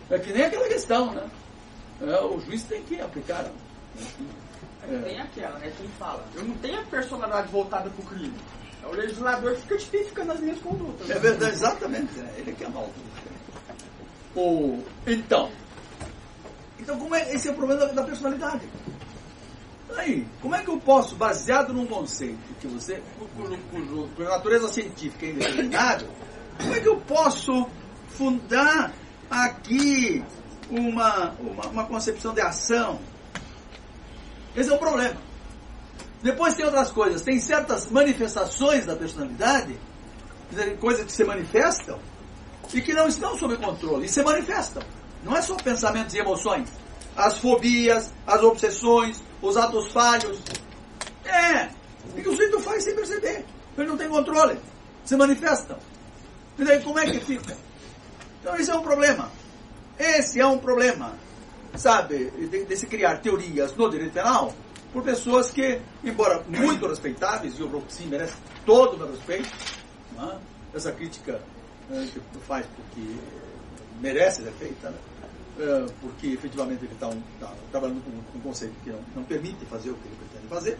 É 0.09 0.17
que 0.17 0.33
nem 0.33 0.43
aquela 0.43 0.67
questão, 0.67 1.13
né? 1.13 1.23
É, 2.01 2.21
o 2.21 2.39
juiz 2.39 2.63
tem 2.63 2.81
que 2.83 2.99
aplicar. 2.99 3.43
Né? 3.43 3.51
É. 4.89 4.97
Tem 4.99 5.19
aquela, 5.19 5.59
né? 5.59 5.71
Quem 5.77 5.87
fala, 5.99 6.23
eu 6.35 6.43
não 6.43 6.55
tenho 6.55 6.79
a 6.79 6.83
personalidade 6.83 7.51
voltada 7.51 7.89
para 7.89 8.01
o 8.01 8.07
crime. 8.07 8.33
É 8.81 8.87
o 8.87 8.91
legislador 8.91 9.53
que 9.55 9.61
fica 9.61 9.77
tipificando 9.77 10.31
as 10.31 10.39
minhas 10.39 10.59
condutas. 10.59 11.09
É 11.09 11.19
verdade, 11.19 11.51
exatamente. 11.51 12.17
Né? 12.17 12.33
Ele 12.37 12.53
que 12.53 12.63
é 12.63 12.69
mal. 12.69 12.89
O, 14.35 14.81
então, 15.05 15.51
então 16.79 16.97
como 16.97 17.13
é, 17.15 17.33
esse 17.33 17.47
é 17.47 17.51
o 17.51 17.55
problema 17.55 17.85
da, 17.85 17.93
da 17.93 18.03
personalidade. 18.03 18.67
Aí, 19.97 20.27
como 20.41 20.55
é 20.55 20.63
que 20.63 20.69
eu 20.69 20.79
posso, 20.79 21.15
baseado 21.15 21.73
num 21.73 21.85
conceito 21.85 22.37
que 22.61 22.67
você, 22.67 23.01
cujo, 23.71 24.07
cuja 24.15 24.29
natureza 24.29 24.67
científica 24.67 25.25
é 25.25 25.29
indeterminada, 25.31 26.07
como 26.59 26.75
é 26.75 26.79
que 26.79 26.87
eu 26.87 26.97
posso 27.01 27.67
fundar 28.09 28.93
aqui 29.29 30.23
uma, 30.69 31.31
uma, 31.39 31.67
uma 31.67 31.85
concepção 31.85 32.33
de 32.33 32.41
ação? 32.41 32.99
Esse 34.55 34.69
é 34.69 34.73
o 34.73 34.77
problema. 34.77 35.17
Depois 36.21 36.53
tem 36.55 36.65
outras 36.65 36.91
coisas. 36.91 37.21
Tem 37.21 37.39
certas 37.39 37.89
manifestações 37.89 38.85
da 38.85 38.95
personalidade, 38.95 39.77
coisas 40.79 41.05
que 41.05 41.11
se 41.11 41.23
manifestam, 41.23 41.99
e 42.73 42.81
que 42.81 42.93
não 42.93 43.07
estão 43.07 43.37
sob 43.37 43.55
controle, 43.57 44.05
e 44.05 44.09
se 44.09 44.21
manifestam. 44.21 44.83
Não 45.23 45.35
é 45.35 45.41
só 45.41 45.55
pensamentos 45.55 46.13
e 46.13 46.19
emoções. 46.19 46.69
As 47.15 47.37
fobias, 47.37 48.11
as 48.25 48.41
obsessões, 48.41 49.21
os 49.41 49.57
atos 49.57 49.91
falhos. 49.91 50.39
É. 51.25 51.69
E 52.15 52.21
o 52.21 52.31
sujeito 52.31 52.59
faz 52.59 52.83
sem 52.83 52.95
perceber. 52.95 53.45
Ele 53.77 53.87
não 53.87 53.97
tem 53.97 54.09
controle. 54.09 54.57
Se 55.03 55.15
manifestam. 55.15 55.77
E 56.57 56.63
daí 56.63 56.81
como 56.81 56.99
é 56.99 57.05
que 57.05 57.19
fica? 57.19 57.57
Então 58.41 58.55
esse 58.55 58.71
é 58.71 58.75
um 58.75 58.81
problema. 58.81 59.31
Esse 59.97 60.39
é 60.39 60.45
um 60.45 60.57
problema. 60.57 61.13
Sabe, 61.75 62.31
de, 62.31 62.65
de 62.65 62.77
se 62.77 62.87
criar 62.87 63.17
teorias 63.17 63.75
no 63.75 63.89
direito 63.89 64.13
penal 64.13 64.53
por 64.91 65.03
pessoas 65.03 65.51
que, 65.51 65.79
embora 66.03 66.43
muito 66.47 66.87
respeitáveis, 66.87 67.59
e 67.59 67.63
o 67.63 67.67
Roxy 67.67 68.05
merece 68.05 68.33
todo 68.65 68.95
o 68.95 68.97
meu 68.97 69.11
respeito, 69.11 69.49
é? 70.17 70.37
essa 70.73 70.91
crítica 70.91 71.39
né, 71.89 72.09
que 72.11 72.39
faz 72.39 72.65
porque 72.75 73.07
merece 74.01 74.43
ser 74.43 74.51
feita, 74.53 74.89
né? 74.89 74.97
É, 75.59 75.85
porque 76.01 76.27
efetivamente 76.27 76.85
ele 76.85 76.93
está 76.93 77.07
um, 77.07 77.21
tá 77.39 77.53
trabalhando 77.71 78.01
com 78.03 78.37
um 78.37 78.41
conceito 78.41 78.73
que 78.83 78.89
não, 78.89 78.99
não 79.17 79.23
permite 79.23 79.65
fazer 79.65 79.91
o 79.91 79.95
que 79.95 80.07
ele 80.07 80.15
pretende 80.15 80.47
fazer, 80.47 80.77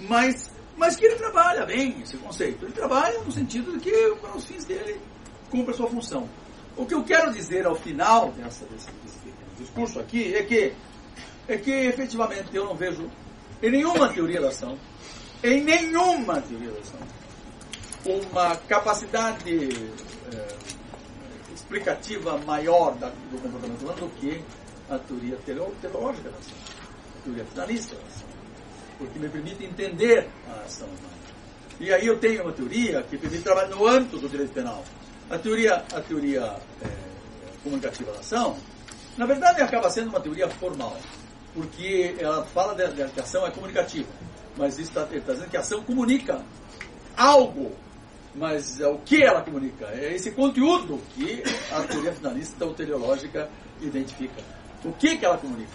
mas, 0.00 0.50
mas 0.76 0.96
que 0.96 1.06
ele 1.06 1.16
trabalha 1.16 1.64
bem 1.64 2.00
esse 2.02 2.16
conceito. 2.18 2.64
Ele 2.64 2.72
trabalha 2.72 3.18
no 3.20 3.32
sentido 3.32 3.72
de 3.72 3.80
que 3.80 3.94
os 4.34 4.44
fins 4.44 4.64
dele 4.64 5.00
cumpre 5.50 5.72
a 5.72 5.76
sua 5.76 5.88
função. 5.88 6.28
O 6.76 6.84
que 6.84 6.94
eu 6.94 7.04
quero 7.04 7.32
dizer 7.32 7.64
ao 7.66 7.76
final 7.76 8.30
dessa, 8.32 8.66
desse, 8.66 8.90
desse 9.02 9.34
discurso 9.58 10.00
aqui 10.00 10.34
é 10.34 10.42
que, 10.42 10.74
é 11.48 11.56
que 11.56 11.70
efetivamente 11.70 12.54
eu 12.54 12.64
não 12.66 12.74
vejo 12.74 13.10
em 13.62 13.70
nenhuma 13.70 14.12
teoria 14.12 14.40
da 14.40 14.48
ação, 14.48 14.76
em 15.42 15.62
nenhuma 15.62 16.40
teoria 16.42 16.70
da 16.70 16.80
ação, 16.80 17.00
uma 18.04 18.56
capacidade 18.56 19.68
é, 20.32 20.73
explicativa 21.74 22.38
maior 22.38 22.94
da, 22.96 23.08
do 23.08 23.40
comportamento 23.42 23.82
humano 23.82 23.98
do 23.98 24.08
que 24.20 24.42
a 24.88 24.98
teoria 24.98 25.36
teleológica 25.44 26.30
da 26.30 26.38
ação, 26.38 26.56
a 27.18 27.24
teoria 27.24 27.44
finalista 27.46 27.96
da 27.96 28.02
ação, 28.02 28.28
porque 28.98 29.18
me 29.18 29.28
permite 29.28 29.64
entender 29.64 30.28
a 30.48 30.64
ação 30.64 30.86
humana. 30.86 31.14
E 31.80 31.92
aí 31.92 32.06
eu 32.06 32.18
tenho 32.18 32.42
uma 32.42 32.52
teoria 32.52 33.02
que 33.02 33.18
permite 33.18 33.42
trabalhar 33.42 33.68
no 33.68 33.86
âmbito 33.86 34.18
do 34.18 34.28
direito 34.28 34.52
penal. 34.52 34.84
A 35.28 35.38
teoria, 35.38 35.84
a 35.92 36.00
teoria 36.00 36.56
é, 36.82 36.88
comunicativa 37.62 38.12
da 38.12 38.20
ação, 38.20 38.56
na 39.16 39.26
verdade 39.26 39.60
acaba 39.60 39.90
sendo 39.90 40.10
uma 40.10 40.20
teoria 40.20 40.48
formal, 40.48 40.96
porque 41.52 42.14
ela 42.18 42.44
fala 42.44 42.74
de, 42.74 42.86
de 42.94 43.10
que 43.10 43.20
a 43.20 43.22
ação 43.22 43.46
é 43.46 43.50
comunicativa, 43.50 44.08
mas 44.56 44.78
isso 44.78 44.90
está 44.90 45.04
tá 45.04 45.32
dizendo 45.32 45.50
que 45.50 45.56
a 45.56 45.60
ação 45.60 45.82
comunica 45.82 46.40
algo, 47.16 47.72
mas 48.34 48.80
é 48.80 48.86
o 48.86 48.98
que 48.98 49.22
ela 49.22 49.42
comunica. 49.42 49.86
É 49.86 50.14
esse 50.14 50.30
conteúdo 50.32 51.00
que 51.14 51.42
a 51.70 51.82
teoria 51.82 52.12
finalista 52.12 52.64
ou 52.64 52.74
teleológica 52.74 53.48
identifica. 53.80 54.42
O 54.84 54.92
que, 54.92 55.16
que 55.16 55.24
ela 55.24 55.38
comunica? 55.38 55.70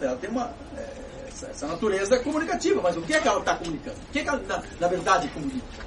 Ela, 0.00 0.16
tem 0.16 0.30
uma, 0.30 0.52
é, 0.76 1.28
essa, 1.28 1.66
natureza 1.66 2.18
comunicativa, 2.18 2.82
mas 2.82 2.96
o 2.96 3.02
que 3.02 3.14
é 3.14 3.20
que 3.20 3.28
ela 3.28 3.38
está 3.38 3.56
comunicando? 3.56 3.96
O 4.08 4.12
que, 4.12 4.18
é 4.18 4.22
que 4.22 4.28
ela, 4.28 4.42
na, 4.46 4.62
na 4.80 4.88
verdade, 4.88 5.28
comunica? 5.28 5.86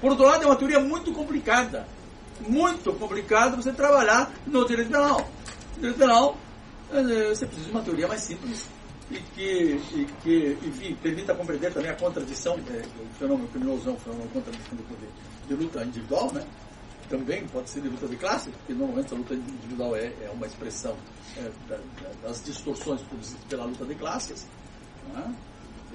Por 0.00 0.10
outro 0.10 0.26
lado, 0.26 0.42
é 0.42 0.46
uma 0.46 0.56
teoria 0.56 0.80
muito 0.80 1.12
complicada. 1.12 1.86
Muito 2.40 2.92
complicada 2.92 3.56
você 3.56 3.72
trabalhar 3.72 4.30
no 4.46 4.66
direito 4.66 4.90
penal. 4.90 5.26
No 5.76 5.80
direito 5.80 5.98
penal, 5.98 6.36
você 6.90 7.46
precisa 7.46 7.66
de 7.66 7.70
uma 7.70 7.80
teoria 7.80 8.06
mais 8.06 8.20
simples 8.20 8.66
e 9.10 9.18
que, 9.18 9.80
e 9.94 10.06
que 10.22 10.58
enfim, 10.66 10.96
permita 10.96 11.34
compreender 11.34 11.72
também 11.72 11.90
a 11.90 11.94
contradição, 11.94 12.54
é, 12.54 12.82
o 13.00 13.14
fenômeno 13.18 13.48
criminoso 13.48 13.88
é 13.88 13.92
um 13.92 13.98
fenômeno 13.98 14.28
contradição 14.30 14.76
de, 14.76 15.48
de 15.48 15.54
luta 15.54 15.84
individual, 15.84 16.32
né? 16.32 16.44
também 17.08 17.46
pode 17.46 17.70
ser 17.70 17.80
de 17.82 17.88
luta 17.88 18.08
de 18.08 18.16
classe, 18.16 18.50
porque 18.50 18.74
normalmente 18.74 19.14
a 19.14 19.16
luta 19.16 19.34
individual 19.34 19.96
é, 19.96 20.06
é 20.06 20.30
uma 20.32 20.46
expressão 20.46 20.96
é, 21.36 21.50
da, 21.68 21.76
da, 21.76 22.28
das 22.28 22.42
distorções 22.44 23.00
produzidas 23.02 23.44
pela 23.44 23.64
luta 23.64 23.84
de 23.84 23.94
classes. 23.94 24.46
Né? 25.14 25.34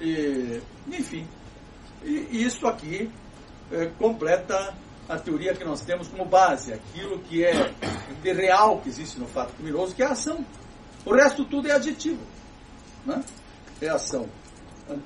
E, 0.00 0.62
enfim, 0.88 1.26
e 2.02 2.44
isso 2.44 2.66
aqui 2.66 3.10
é, 3.70 3.86
completa 3.98 4.74
a 5.08 5.18
teoria 5.18 5.54
que 5.54 5.64
nós 5.64 5.82
temos 5.82 6.08
como 6.08 6.24
base, 6.24 6.72
aquilo 6.72 7.18
que 7.20 7.44
é 7.44 7.72
de 8.22 8.32
real 8.32 8.80
que 8.80 8.88
existe 8.88 9.18
no 9.18 9.26
fato 9.26 9.52
criminoso, 9.54 9.94
que 9.94 10.02
é 10.02 10.06
a 10.06 10.12
ação. 10.12 10.44
O 11.04 11.14
resto 11.14 11.44
tudo 11.44 11.68
é 11.68 11.72
adjetivo. 11.72 12.20
Né? 13.04 13.22
É 13.80 13.88
ação 13.88 14.28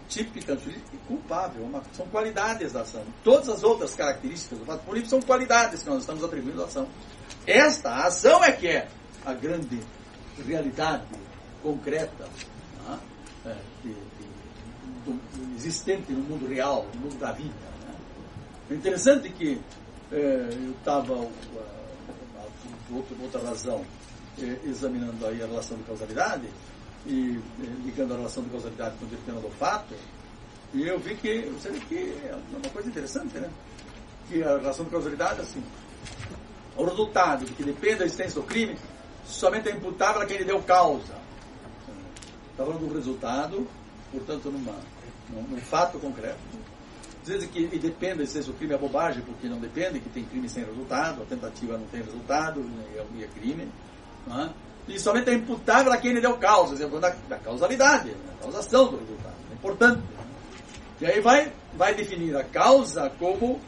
típica 0.09 0.55
e 0.55 0.97
culpável. 1.07 1.65
Uma, 1.65 1.83
são 1.93 2.07
qualidades 2.07 2.73
da 2.73 2.83
ação. 2.83 3.03
Todas 3.23 3.49
as 3.49 3.63
outras 3.63 3.95
características 3.95 4.59
do 4.59 4.65
fato 4.65 4.85
público 4.85 5.09
são 5.09 5.21
qualidades 5.21 5.83
que 5.83 5.89
nós 5.89 6.01
estamos 6.01 6.25
atribuindo 6.25 6.63
à 6.63 6.67
ação. 6.67 6.89
Esta 7.47 8.07
ação 8.07 8.43
é 8.43 8.53
que 8.53 8.69
é 8.69 8.89
a 9.25 9.33
grande 9.33 9.81
realidade 10.47 11.05
concreta 11.63 12.29
né? 12.87 12.99
é, 13.47 13.57
de, 13.83 13.89
de, 13.95 15.05
do, 15.05 15.57
existente 15.57 16.13
no 16.13 16.23
mundo 16.23 16.47
real, 16.47 16.87
no 16.95 17.01
mundo 17.03 17.19
da 17.19 17.33
vida. 17.33 17.55
Né? 17.87 17.95
É 18.71 18.75
interessante 18.75 19.29
que 19.31 19.61
é, 20.13 20.49
eu 20.53 20.73
estava, 20.73 21.15
por 22.89 23.05
outra 23.23 23.43
razão, 23.43 23.85
é, 24.41 24.59
examinando 24.65 25.27
aí 25.27 25.43
a 25.43 25.47
relação 25.47 25.77
de 25.77 25.85
causalidade, 25.85 26.49
e 27.07 27.41
ligando 27.85 28.15
a 28.15 28.17
relação 28.17 28.43
de 28.43 28.51
causalidade 28.51 28.97
com 28.99 29.05
o 29.05 29.09
determinado 29.09 29.49
fato, 29.59 29.95
e 30.75 30.87
eu 30.87 30.99
vi 30.99 31.15
que, 31.15 31.43
você 31.51 31.71
vê 31.71 31.81
que 31.81 32.17
é 32.25 32.37
uma 32.51 32.71
coisa 32.71 32.89
interessante, 32.89 33.39
né? 33.39 33.49
Que 34.29 34.43
a 34.43 34.59
relação 34.59 34.85
de 34.85 34.91
causalidade, 34.91 35.41
assim, 35.41 35.63
o 36.77 36.85
resultado 36.85 37.45
de 37.45 37.53
que 37.53 37.63
depende 37.63 38.01
da 38.01 38.05
existência 38.05 38.41
do 38.41 38.47
crime 38.47 38.77
somente 39.25 39.69
é 39.69 39.73
imputável 39.73 40.21
a 40.21 40.27
quem 40.27 40.39
lhe 40.39 40.45
deu 40.45 40.61
causa. 40.63 41.15
Está 42.51 42.65
falando 42.65 42.89
do 42.89 42.95
resultado, 42.95 43.67
portanto, 44.11 44.51
numa, 44.51 44.75
num, 45.31 45.43
num 45.43 45.61
fato 45.61 45.99
concreto. 45.99 46.39
Dizer 47.25 47.49
que 47.49 47.69
e 47.73 47.79
depende 47.79 48.23
existência 48.23 48.53
do 48.53 48.59
crime 48.59 48.75
é 48.75 48.79
bobagem, 48.79 49.23
porque 49.23 49.49
não 49.49 49.59
depende, 49.59 50.01
que 50.01 50.09
tem 50.09 50.25
crime 50.25 50.49
sem 50.49 50.65
resultado, 50.65 51.23
a 51.23 51.27
tentativa 51.27 51.77
não 51.77 51.87
tem 51.87 52.03
resultado, 52.03 52.65
e 53.15 53.25
é 53.25 53.27
crime. 53.29 53.69
Não 54.27 54.43
é? 54.43 54.51
E 54.89 54.99
somente 55.01 55.31
é 55.31 55.35
imputável 55.35 55.93
a 55.93 55.97
quem 55.97 56.13
lhe 56.13 56.21
deu 56.21 56.37
causa, 56.37 56.75
exemplo 56.75 57.01
da, 57.01 57.11
da 57.29 57.39
causalidade, 57.39 58.11
da 58.11 58.33
causação 58.41 58.87
do 58.87 58.99
resultado. 58.99 59.35
É 59.51 59.55
importante. 59.55 60.03
E 61.01 61.07
aí 61.07 61.21
vai, 61.21 61.53
vai 61.75 61.95
definir 61.95 62.37
a 62.37 62.45
causa 62.45 63.11
como 63.19 63.61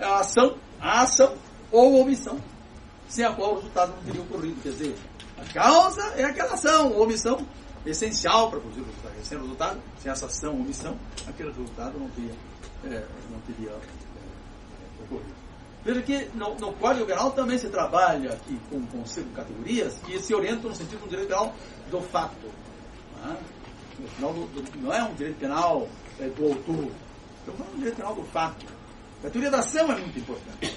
a 0.00 0.20
ação, 0.20 0.56
a 0.80 1.02
ação 1.02 1.34
ou 1.72 2.00
omissão, 2.00 2.38
sem 3.08 3.24
a 3.24 3.32
qual 3.32 3.52
o 3.52 3.54
resultado 3.56 3.92
não 3.96 4.02
teria 4.04 4.20
ocorrido. 4.20 4.60
Quer 4.62 4.70
dizer, 4.70 4.96
a 5.38 5.52
causa 5.52 6.02
é 6.16 6.24
aquela 6.24 6.52
ação 6.54 6.92
ou 6.92 7.04
omissão 7.04 7.46
essencial 7.84 8.50
para 8.50 8.60
produzir 8.60 8.82
o 8.82 8.84
resultado. 8.84 9.24
Sem 9.24 9.38
resultado, 9.38 9.80
sem 9.98 10.12
essa 10.12 10.26
ação 10.26 10.54
omissão, 10.54 10.96
aquele 11.26 11.50
resultado 11.50 11.98
não 11.98 12.08
teria, 12.10 12.34
é, 12.84 13.04
não 13.30 13.40
teria 13.40 13.70
é, 13.70 15.02
ocorrido. 15.02 15.35
Veja 15.86 16.02
que 16.02 16.28
no, 16.34 16.56
no 16.56 16.72
Código 16.72 17.06
Penal 17.06 17.30
também 17.30 17.56
se 17.56 17.68
trabalha 17.68 18.32
aqui 18.32 18.58
com, 18.68 18.84
com 18.86 19.06
cinco 19.06 19.30
categorias 19.30 19.94
que 20.04 20.18
se 20.18 20.34
orientam 20.34 20.68
no 20.68 20.74
sentido 20.74 20.98
do 21.02 21.08
direito 21.08 21.28
penal 21.28 21.54
do 21.88 22.00
fato. 22.00 22.50
Não 24.18 24.30
é, 24.30 24.32
do, 24.32 24.80
não 24.80 24.92
é 24.92 25.04
um 25.04 25.14
direito 25.14 25.38
penal 25.38 25.88
é, 26.18 26.26
do 26.26 26.44
autor, 26.44 26.90
é 27.46 27.50
um 27.72 27.76
direito 27.76 27.96
penal 27.98 28.16
do 28.16 28.24
fato. 28.24 28.66
A 29.24 29.30
teoria 29.30 29.48
da 29.48 29.60
ação 29.60 29.92
é 29.92 29.96
muito 29.96 30.18
importante. 30.18 30.76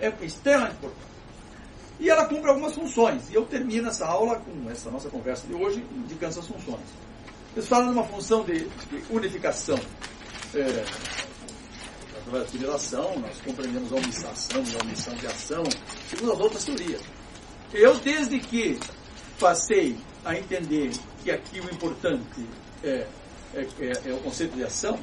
É 0.00 0.12
extremamente 0.22 0.76
importante. 0.76 1.12
E 1.98 2.10
ela 2.10 2.26
cumpre 2.26 2.50
algumas 2.50 2.74
funções. 2.74 3.30
E 3.30 3.34
eu 3.34 3.46
termino 3.46 3.88
essa 3.88 4.04
aula 4.04 4.36
com 4.36 4.70
essa 4.70 4.90
nossa 4.90 5.08
conversa 5.08 5.46
de 5.46 5.54
hoje 5.54 5.82
indicando 5.96 6.32
essas 6.32 6.46
funções. 6.46 6.84
Eles 7.56 7.66
falam 7.66 7.86
de 7.86 7.92
uma 7.94 8.04
função 8.04 8.44
de, 8.44 8.66
de 8.66 9.04
unificação 9.08 9.78
é, 10.54 10.84
federação, 12.46 13.18
nós 13.18 13.40
compreendemos 13.42 13.92
a 13.92 13.96
omissão 13.96 14.62
e 14.64 14.76
a 14.76 14.82
omissão 14.82 15.14
de 15.14 15.26
ação, 15.26 15.62
segundo 16.08 16.32
as 16.32 16.40
outras 16.40 16.64
teorias. 16.64 17.02
Eu, 17.72 17.98
desde 17.98 18.38
que 18.40 18.78
passei 19.38 19.96
a 20.24 20.36
entender 20.36 20.92
que 21.22 21.30
aqui 21.30 21.60
o 21.60 21.64
importante 21.64 22.46
é, 22.82 23.06
é, 23.54 23.60
é, 23.80 24.10
é 24.10 24.12
o 24.12 24.18
conceito 24.18 24.56
de 24.56 24.64
ação, 24.64 24.98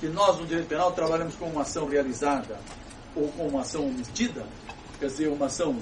que 0.00 0.08
nós 0.08 0.38
no 0.38 0.46
direito 0.46 0.68
penal 0.68 0.92
trabalhamos 0.92 1.34
com 1.36 1.46
uma 1.46 1.62
ação 1.62 1.86
realizada 1.86 2.58
ou 3.14 3.28
com 3.32 3.48
uma 3.48 3.60
ação 3.60 3.86
omitida, 3.86 4.44
quer 4.98 5.06
dizer, 5.06 5.28
uma 5.28 5.46
ação 5.46 5.76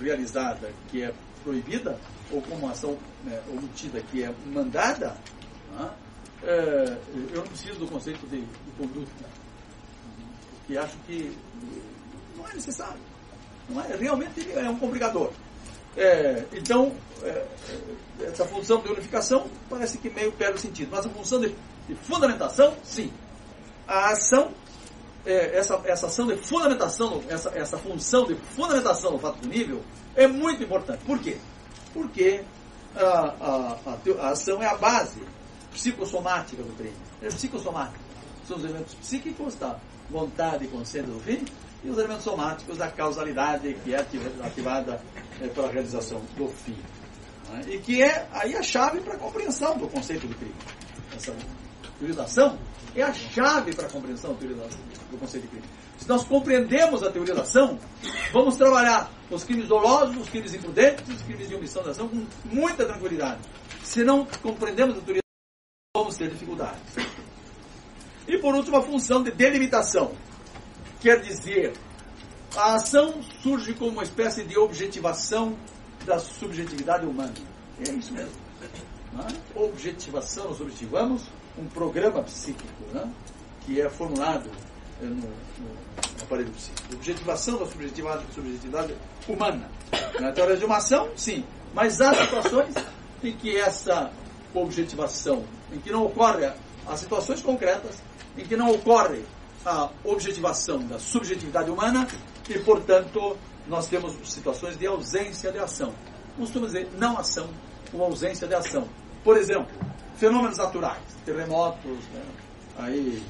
realizada 0.00 0.70
que 0.90 1.02
é 1.02 1.12
proibida, 1.44 1.98
ou 2.30 2.40
com 2.42 2.54
uma 2.54 2.72
ação 2.72 2.96
né, 3.24 3.40
omitida 3.48 4.00
que 4.10 4.22
é 4.22 4.34
mandada, 4.46 5.16
né, 5.72 5.90
é, 6.42 6.98
eu 7.30 7.36
não 7.36 7.46
preciso 7.46 7.78
do 7.78 7.86
conceito 7.86 8.26
de, 8.26 8.40
de 8.40 8.72
conduta 8.76 9.41
que 10.66 10.76
acho 10.76 10.96
que 11.06 11.36
não 12.36 12.48
é 12.48 12.54
necessário. 12.54 13.00
Não 13.68 13.80
é, 13.82 13.96
realmente 13.96 14.50
é 14.52 14.68
um 14.68 14.78
complicador. 14.78 15.30
É, 15.96 16.44
então, 16.52 16.92
é, 17.22 17.28
é, 17.28 18.24
essa 18.24 18.44
função 18.46 18.80
de 18.80 18.88
unificação 18.88 19.46
parece 19.68 19.98
que 19.98 20.08
meio 20.10 20.32
perde 20.32 20.54
o 20.54 20.58
sentido. 20.58 20.88
Mas 20.90 21.06
a 21.06 21.10
função 21.10 21.40
de, 21.40 21.54
de 21.88 21.94
fundamentação, 21.94 22.74
sim. 22.82 23.12
A 23.86 24.10
ação, 24.10 24.52
é, 25.26 25.56
essa, 25.56 25.80
essa 25.84 26.06
ação 26.06 26.26
de 26.26 26.36
fundamentação, 26.36 27.22
essa, 27.28 27.50
essa 27.50 27.78
função 27.78 28.26
de 28.26 28.34
fundamentação 28.34 29.12
do 29.12 29.18
fato 29.18 29.38
punível 29.38 29.82
é 30.16 30.26
muito 30.26 30.62
importante. 30.62 31.04
Por 31.04 31.18
quê? 31.18 31.36
Porque 31.92 32.42
a, 32.96 33.00
a, 33.00 33.78
a, 33.86 34.26
a 34.26 34.28
ação 34.30 34.62
é 34.62 34.66
a 34.66 34.76
base 34.76 35.20
psicossomática 35.72 36.62
do 36.62 36.72
crime. 36.76 36.96
É 37.20 37.28
psicossomática. 37.28 37.98
São 38.46 38.56
os 38.56 38.64
elementos 38.64 38.94
psíquicos, 38.94 39.54
tá? 39.54 39.78
Vontade 40.10 40.64
e 40.64 40.68
consciência 40.68 41.10
do 41.10 41.20
fim, 41.20 41.44
e 41.84 41.90
os 41.90 41.98
elementos 41.98 42.24
somáticos 42.24 42.78
da 42.78 42.88
causalidade 42.88 43.74
que 43.84 43.94
é 43.94 43.98
ativada 44.42 45.00
é, 45.40 45.48
pela 45.48 45.70
realização 45.70 46.20
do 46.36 46.48
fim. 46.48 46.76
Né? 47.50 47.62
E 47.74 47.78
que 47.78 48.02
é 48.02 48.26
aí 48.32 48.54
a 48.54 48.62
chave 48.62 49.00
para 49.00 49.14
a 49.14 49.18
compreensão 49.18 49.76
do 49.76 49.88
conceito 49.88 50.26
do 50.26 50.34
crime. 50.34 50.54
Essa 51.14 51.34
teorização 51.98 52.58
é 52.94 53.02
a 53.02 53.12
chave 53.12 53.74
para 53.74 53.86
a 53.86 53.90
compreensão 53.90 54.34
do 54.34 55.18
conceito 55.18 55.42
de 55.42 55.48
crime. 55.48 55.64
Se 55.98 56.08
nós 56.08 56.24
compreendemos 56.24 57.02
a 57.02 57.10
teoria 57.10 57.34
da 57.34 57.42
ação, 57.42 57.78
vamos 58.32 58.56
trabalhar 58.56 59.10
os 59.30 59.44
crimes 59.44 59.68
dolosos, 59.68 60.16
os 60.16 60.28
crimes 60.28 60.52
imprudentes, 60.54 61.08
os 61.08 61.22
crimes 61.22 61.48
de 61.48 61.54
omissão 61.54 61.82
da 61.82 61.92
ação 61.92 62.08
com 62.08 62.26
muita 62.44 62.84
tranquilidade. 62.84 63.40
Se 63.82 64.02
não 64.02 64.26
compreendemos 64.42 64.98
a 64.98 65.00
teoria 65.00 65.22
da 65.22 66.00
ação, 66.00 66.04
vamos 66.04 66.16
ter 66.16 66.30
dificuldades. 66.30 66.80
E 68.26 68.38
por 68.38 68.54
último, 68.54 68.76
a 68.76 68.82
função 68.82 69.22
de 69.22 69.30
delimitação. 69.30 70.12
Quer 71.00 71.20
dizer, 71.20 71.72
a 72.56 72.74
ação 72.74 73.22
surge 73.42 73.74
como 73.74 73.92
uma 73.92 74.02
espécie 74.02 74.44
de 74.44 74.58
objetivação 74.58 75.56
da 76.04 76.18
subjetividade 76.18 77.06
humana. 77.06 77.34
É 77.80 77.90
isso 77.90 78.12
mesmo. 78.12 78.32
É? 78.62 79.58
Objetivação, 79.58 80.48
nós 80.48 80.60
objetivamos 80.60 81.22
um 81.58 81.66
programa 81.66 82.22
psíquico 82.22 82.84
né? 82.92 83.10
que 83.66 83.80
é 83.80 83.88
formulado 83.88 84.48
eh, 85.02 85.06
no, 85.06 85.16
no 85.16 86.22
aparelho 86.22 86.50
psíquico. 86.50 86.94
Objetivação 86.94 87.58
da 87.58 87.66
subjetividade, 87.66 88.24
subjetividade 88.34 88.94
humana. 89.28 89.70
Na 90.20 90.32
teoria 90.32 90.56
de 90.56 90.64
uma 90.64 90.76
ação, 90.76 91.10
sim. 91.16 91.44
Mas 91.74 92.00
há 92.00 92.14
situações 92.14 92.74
em 93.22 93.32
que 93.36 93.56
essa 93.56 94.10
objetivação, 94.54 95.44
em 95.72 95.78
que 95.78 95.90
não 95.90 96.06
ocorre 96.06 96.50
as 96.86 97.00
situações 97.00 97.40
concretas 97.40 97.96
em 98.36 98.44
que 98.44 98.56
não 98.56 98.70
ocorre 98.70 99.24
a 99.64 99.90
objetivação 100.04 100.78
da 100.86 100.98
subjetividade 100.98 101.70
humana 101.70 102.06
e, 102.48 102.58
portanto, 102.58 103.36
nós 103.66 103.86
temos 103.86 104.16
situações 104.28 104.76
de 104.76 104.86
ausência 104.86 105.52
de 105.52 105.58
ação. 105.58 105.92
Costumamos 106.36 106.72
dizer 106.72 106.90
não 106.98 107.18
ação 107.18 107.48
ou 107.92 108.02
ausência 108.02 108.46
de 108.48 108.54
ação. 108.54 108.88
Por 109.22 109.36
exemplo, 109.36 109.70
fenômenos 110.16 110.58
naturais, 110.58 111.02
terremotos, 111.24 111.98
né? 112.12 112.24
aí, 112.78 113.22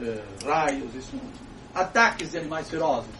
eh, 0.00 0.22
raios, 0.44 0.94
isso, 0.94 1.18
ataques 1.74 2.30
de 2.30 2.38
animais 2.38 2.68
ferozes. 2.70 3.10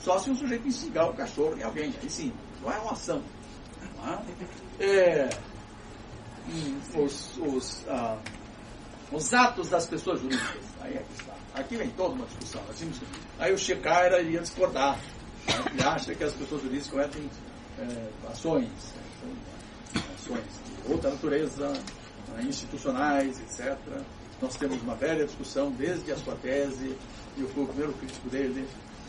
Só 0.00 0.18
se 0.18 0.30
um 0.30 0.36
sujeito 0.36 0.66
instigar 0.66 1.10
o 1.10 1.14
cachorro 1.14 1.56
em 1.58 1.62
alguém. 1.62 1.92
Aí 2.02 2.08
sim, 2.08 2.32
não 2.62 2.72
é 2.72 2.78
uma 2.78 2.92
ação. 2.92 3.22
É? 4.80 4.84
É, 4.84 5.30
os, 6.98 7.36
os, 7.38 7.84
ah, 7.88 8.16
os 9.12 9.34
atos 9.34 9.68
das 9.68 9.86
pessoas 9.86 10.20
jurídicas. 10.20 10.64
Aí 10.80 10.94
é 10.94 11.02
que 11.02 11.20
está. 11.20 11.34
Aqui 11.54 11.76
vem 11.76 11.90
toda 11.90 12.14
uma 12.14 12.26
discussão. 12.26 12.62
Aí 13.38 13.52
o 13.52 13.58
Shekhara 13.58 14.20
iria 14.20 14.40
discordar. 14.40 14.96
Né? 15.46 15.64
Ele 15.72 15.82
acha 15.82 16.14
que 16.14 16.24
as 16.24 16.32
pessoas 16.34 16.62
jurídicas 16.62 16.90
cometem 16.90 17.30
é, 17.78 18.28
ações, 18.30 18.70
ações 20.14 20.44
de 20.44 20.92
outra 20.92 21.10
natureza, 21.10 21.68
né, 22.28 22.42
institucionais, 22.42 23.40
etc. 23.40 23.76
Nós 24.40 24.56
temos 24.56 24.80
uma 24.82 24.94
velha 24.94 25.26
discussão 25.26 25.70
desde 25.72 26.12
a 26.12 26.16
sua 26.16 26.34
tese, 26.36 26.96
e 27.36 27.40
eu 27.40 27.48
fui 27.48 27.64
o 27.64 27.66
primeiro 27.66 27.92
crítico 27.94 28.28
dele, 28.28 28.66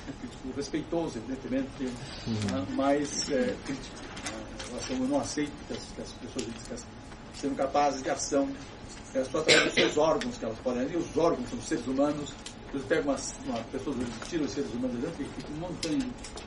um 0.07 0.11
crítico 0.19 0.51
respeitoso, 0.55 1.19
evidentemente, 1.19 1.85
uhum. 2.27 2.33
né, 2.51 2.65
mas 2.71 3.30
é, 3.30 3.55
crítico. 3.65 3.95
Né, 4.71 4.80
eu 4.89 4.97
não 5.07 5.19
aceito 5.19 5.51
que 5.67 5.73
as, 5.73 5.80
que 5.80 6.01
as 6.01 6.11
pessoas 6.13 6.45
jurídicas 6.45 6.85
sejam 7.35 7.55
capazes 7.55 8.01
de 8.01 8.09
ação 8.09 8.49
é 9.14 9.23
só 9.25 9.40
através 9.40 9.65
dos 9.65 9.73
seus 9.73 9.98
órgãos 9.98 10.38
que 10.38 10.45
elas 10.45 10.57
podem 10.59 10.83
agir. 10.83 10.98
Os 10.98 11.17
órgãos 11.17 11.49
são 11.49 11.61
seres 11.61 11.85
humanos. 11.85 12.33
Eles 12.73 12.85
pegam 12.85 13.14
uma, 13.14 13.19
uma 13.45 13.64
pessoa, 13.65 13.95
tiram 14.30 14.45
os 14.45 14.51
seres 14.51 14.73
humanos 14.73 15.01
dentro 15.01 15.22
e 15.22 15.25
fica 15.25 15.51
um 15.51 15.57
montão 15.57 15.99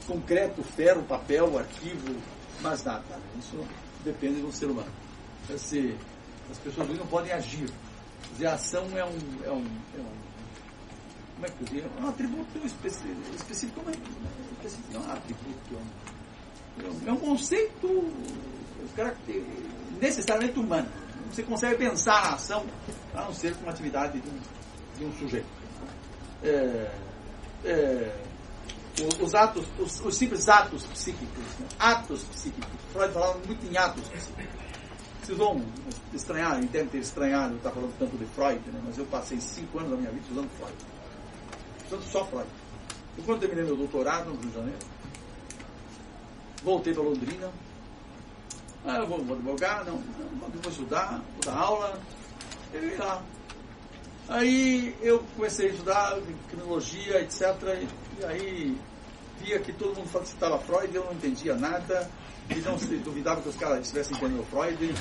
concreto, 0.07 0.62
ferro, 0.62 1.02
papel, 1.02 1.59
arquivo, 1.59 2.17
mas 2.62 2.83
nada. 2.83 3.05
Isso 3.39 3.62
depende 4.05 4.41
do 4.41 4.51
ser 4.51 4.67
humano. 4.67 4.91
Esse, 5.51 5.94
as 6.51 6.59
pessoas 6.59 6.89
não 6.89 7.07
podem 7.07 7.33
agir. 7.33 7.68
Quer 8.23 8.33
dizer, 8.33 8.47
a 8.47 8.55
ação 8.55 8.86
é 8.97 9.05
um, 9.05 9.18
é 9.44 9.51
um, 9.51 9.67
é 9.97 10.01
um 10.01 10.25
como 11.34 11.47
é 11.47 11.49
que 11.51 11.60
eu 11.60 11.67
digo? 11.67 11.91
É 11.99 12.02
um 12.02 12.09
atributo 12.09 12.59
específico, 12.65 13.83
não 13.84 13.93
é, 13.93 13.97
não 14.93 15.02
é 15.02 15.07
um 15.07 15.12
atributo, 15.12 15.75
é 16.78 16.89
um, 16.89 17.09
é 17.09 17.12
um 17.12 17.17
conceito 17.17 18.12
necessariamente 20.01 20.59
humano 20.59 21.03
você 21.35 21.43
consegue 21.43 21.77
pensar 21.77 22.23
na 22.23 22.35
ação 22.35 22.65
a 23.13 23.23
não 23.23 23.35
ser 23.35 23.57
com 23.57 23.69
atividade 23.69 24.21
de 24.21 24.29
um, 24.29 24.41
de 24.99 25.05
um 25.05 25.13
sujeito. 25.19 25.47
É, 26.45 26.95
é, 27.65 28.23
os, 29.03 29.21
os, 29.21 29.35
atos, 29.35 29.67
os, 29.79 30.01
os, 30.01 30.17
simples 30.17 30.49
atos 30.49 30.87
psíquicos, 30.87 31.45
né? 31.59 31.67
atos 31.79 32.23
psíquicos. 32.25 32.81
Freud 32.93 33.13
falava 33.13 33.39
muito 33.47 33.67
em 33.67 33.77
atos 33.77 34.07
psíquicos. 34.09 34.65
Vocês 35.23 35.39
vão 35.39 35.65
estranhar, 36.13 36.61
devem 36.67 36.87
ter 36.89 36.99
estranhado 36.99 37.57
estar 37.57 37.71
falando 37.71 37.99
tanto 37.99 38.17
de 38.17 38.27
Freud, 38.27 38.61
né? 38.71 38.81
mas 38.85 38.97
eu 38.97 39.07
passei 39.07 39.41
cinco 39.41 39.79
anos 39.79 39.91
da 39.91 39.97
minha 39.97 40.11
vida 40.13 40.27
usando 40.31 40.49
Freud. 40.51 40.77
Usando 41.87 42.03
só 42.05 42.25
Freud. 42.27 42.49
Quando 43.25 43.41
terminei 43.41 43.65
meu 43.65 43.77
doutorado 43.77 44.31
no 44.31 44.37
Rio 44.37 44.51
de 44.51 44.55
Janeiro, 44.55 44.79
voltei 46.63 46.93
para 46.93 47.03
Londrina, 47.03 47.51
ah, 48.87 48.99
eu 48.99 49.07
vou, 49.07 49.25
vou 49.25 49.37
advogar, 49.37 49.85
não, 49.85 49.95
não, 49.95 50.49
vou 50.63 50.71
estudar, 50.71 51.23
vou 51.33 51.53
dar 51.53 51.59
aula. 51.59 51.99
Eu 52.73 52.85
ia 52.85 52.99
lá. 52.99 53.23
Aí 54.29 54.95
eu 55.01 55.23
comecei 55.37 55.69
a 55.69 55.71
estudar 55.71 56.19
criminologia, 56.49 57.21
etc. 57.21 57.43
E, 57.63 57.89
e 58.21 58.25
aí 58.25 58.79
via 59.41 59.59
que 59.61 59.73
todo 59.73 59.97
mundo 59.97 60.27
citava 60.27 60.59
Freud, 60.59 60.95
eu 60.95 61.05
não 61.05 61.13
entendia 61.13 61.55
nada. 61.55 62.09
E 62.51 62.57
não 62.57 62.79
se 62.79 62.97
duvidava 62.99 63.41
que 63.41 63.49
os 63.49 63.57
caras 63.57 63.81
estivessem 63.81 64.15
entendendo 64.17 64.45
Freud. 64.51 64.77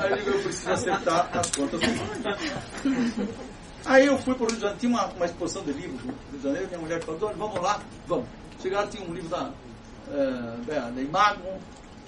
aí 0.00 0.10
eu 0.12 0.16
digo, 0.18 0.30
eu 0.30 0.42
preciso 0.44 0.70
acertar 0.70 1.28
as 1.36 1.50
contas 1.50 1.80
do 1.80 1.86
Freud. 1.86 3.28
Aí 3.84 4.06
eu 4.06 4.18
fui 4.18 4.34
para 4.34 4.44
o 4.44 4.46
Rio 4.46 4.56
de 4.56 4.60
Janeiro, 4.60 4.80
tinha 4.80 4.90
uma, 4.90 5.06
uma 5.06 5.24
exposição 5.24 5.62
de 5.64 5.72
livros 5.72 6.04
no 6.04 6.12
Rio 6.12 6.38
de 6.38 6.42
Janeiro, 6.42 6.68
minha 6.68 6.80
mulher 6.80 7.02
falou, 7.02 7.32
vamos 7.36 7.60
lá, 7.60 7.80
vamos. 8.06 8.26
Chegaram, 8.60 8.88
tinha 8.88 9.08
um 9.08 9.14
livro 9.14 9.30
da, 9.30 9.48
uh, 9.48 10.92
da, 10.92 11.00
Imago, 11.00 11.58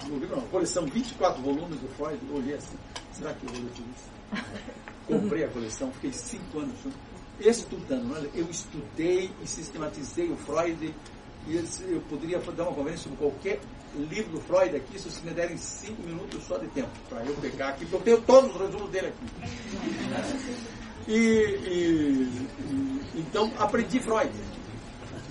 não, 0.09 0.41
coleção 0.47 0.85
24 0.85 1.41
volumes 1.41 1.79
do 1.79 1.87
Freud, 1.95 2.19
eu 2.29 2.35
olhei 2.35 2.55
assim, 2.55 2.77
será 3.11 3.33
que 3.33 3.45
eu 3.45 3.53
vou 3.53 3.63
ler 3.63 3.71
tudo 3.75 3.89
isso? 3.95 4.43
Comprei 5.07 5.43
a 5.43 5.47
coleção, 5.49 5.91
fiquei 5.93 6.13
cinco 6.13 6.59
anos 6.59 6.75
estudando. 7.39 8.13
Olha, 8.13 8.29
eu 8.33 8.49
estudei 8.49 9.31
e 9.41 9.47
sistematizei 9.47 10.29
o 10.29 10.37
Freud 10.37 10.93
e 11.47 11.55
eu 11.89 12.01
poderia 12.01 12.39
dar 12.39 12.63
uma 12.63 12.73
conversa 12.73 13.03
sobre 13.03 13.17
qualquer 13.17 13.59
livro 13.95 14.33
do 14.33 14.41
Freud 14.41 14.75
aqui, 14.75 14.97
se 14.97 15.09
vocês 15.09 15.23
me 15.23 15.31
derem 15.31 15.57
cinco 15.57 16.01
minutos 16.03 16.43
só 16.43 16.57
de 16.57 16.67
tempo, 16.67 16.89
para 17.09 17.25
eu 17.25 17.33
pegar 17.35 17.69
aqui, 17.69 17.85
porque 17.85 18.09
eu 18.09 18.17
tenho 18.17 18.21
todos 18.21 18.55
os 18.55 18.61
resumos 18.61 18.89
dele 18.89 19.07
aqui. 19.07 19.25
E, 21.07 21.13
e, 21.13 22.47
e, 22.69 23.19
então 23.19 23.51
aprendi 23.57 23.99
Freud. 23.99 24.31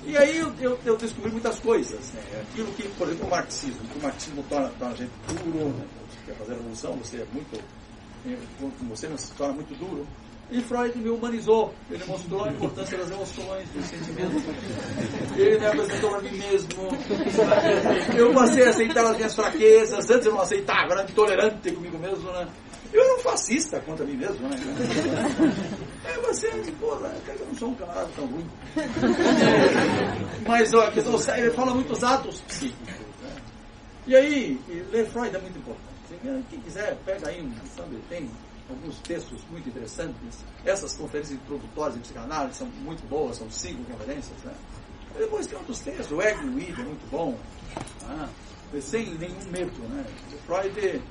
E 0.05 0.17
aí 0.17 0.39
eu, 0.39 0.53
eu, 0.61 0.79
eu, 0.85 0.97
descobri 0.97 1.31
muitas 1.31 1.59
coisas. 1.61 2.13
Né? 2.13 2.23
Aquilo 2.51 2.73
que, 2.73 2.89
por 2.91 3.07
exemplo, 3.09 3.27
o 3.27 3.31
marxismo, 3.31 3.81
que 3.93 3.99
o 3.99 4.03
marxismo 4.03 4.45
torna, 4.49 4.69
torna 4.79 4.95
a 4.95 4.97
gente 4.97 5.11
duro, 5.29 5.69
né? 5.69 5.85
você 6.09 6.19
quer 6.27 6.35
fazer 6.37 6.55
revolução, 6.55 6.97
você 6.97 7.17
é 7.19 7.27
muito. 7.33 7.63
Eh, 8.27 8.37
você 8.89 9.09
não 9.09 9.19
se 9.19 9.33
torna 9.33 9.55
muito 9.55 9.75
duro. 9.79 10.07
E 10.51 10.61
Freud 10.63 10.99
me 10.99 11.11
humanizou. 11.11 11.73
Ele 11.89 12.05
mostrou 12.07 12.45
a 12.45 12.49
importância 12.51 12.99
das 12.99 13.11
emoções, 13.11 13.69
dos 13.69 13.85
sentimentos. 13.87 14.43
Ele 15.37 15.59
me 15.61 15.67
apresentou 15.67 16.15
a 16.17 16.21
mim 16.21 16.33
mesmo. 16.33 16.89
Eu 18.17 18.35
passei 18.35 18.67
a 18.67 18.71
aceitar 18.71 19.05
as 19.07 19.17
minhas 19.17 19.35
fraquezas. 19.35 20.11
Antes 20.11 20.27
eu 20.27 20.33
não 20.33 20.41
aceitava, 20.41 20.93
era 20.93 21.05
intolerante 21.05 21.71
comigo 21.71 21.99
mesmo, 21.99 22.33
né? 22.33 22.49
Eu 22.93 23.03
era 23.03 23.17
um 23.17 23.19
fascista 23.21 23.81
contra 23.81 24.05
mim 24.05 24.17
mesmo, 24.17 24.49
né? 24.49 24.57
É 26.05 26.19
você, 26.21 26.49
pô, 26.81 26.95
eu 26.95 27.47
não 27.47 27.55
sou 27.55 27.69
um 27.69 27.75
camarada 27.75 28.09
tão 28.17 28.27
ruim. 28.27 28.47
Mas 30.47 30.75
ó, 30.75 30.91
ele 31.37 31.51
fala 31.51 31.75
muitos 31.75 32.03
atos 32.03 32.41
psíquicos. 32.43 32.89
Né? 33.23 33.37
E 34.07 34.17
aí, 34.17 34.61
ler 34.91 35.07
Freud 35.07 35.35
é 35.35 35.39
muito 35.39 35.59
importante. 35.59 35.91
Quem 36.51 36.61
quiser, 36.61 36.97
pega 37.05 37.29
aí, 37.29 37.49
sabe, 37.77 37.97
tem 38.09 38.29
alguns 38.69 38.99
textos 39.01 39.41
muito 39.51 39.69
interessantes. 39.69 40.45
Essas 40.65 40.97
conferências 40.97 41.39
introdutórias 41.39 41.97
em 41.97 42.01
psicanálise 42.01 42.59
são 42.59 42.67
muito 42.83 43.07
boas, 43.09 43.37
são 43.37 43.51
cinco 43.51 43.85
conferências. 43.85 44.37
Né? 44.45 44.53
Depois 45.17 45.47
tem 45.47 45.59
outros 45.59 45.81
textos, 45.81 46.11
o 46.11 46.23
e 46.23 46.35
o 46.35 46.59
Id 46.59 46.79
é 46.79 46.83
muito 46.83 47.11
bom, 47.11 47.39
ah, 48.05 48.29
sem 48.81 49.15
nenhum 49.15 49.45
medo. 49.51 49.81
Né? 49.89 50.05
Freud, 50.47 51.03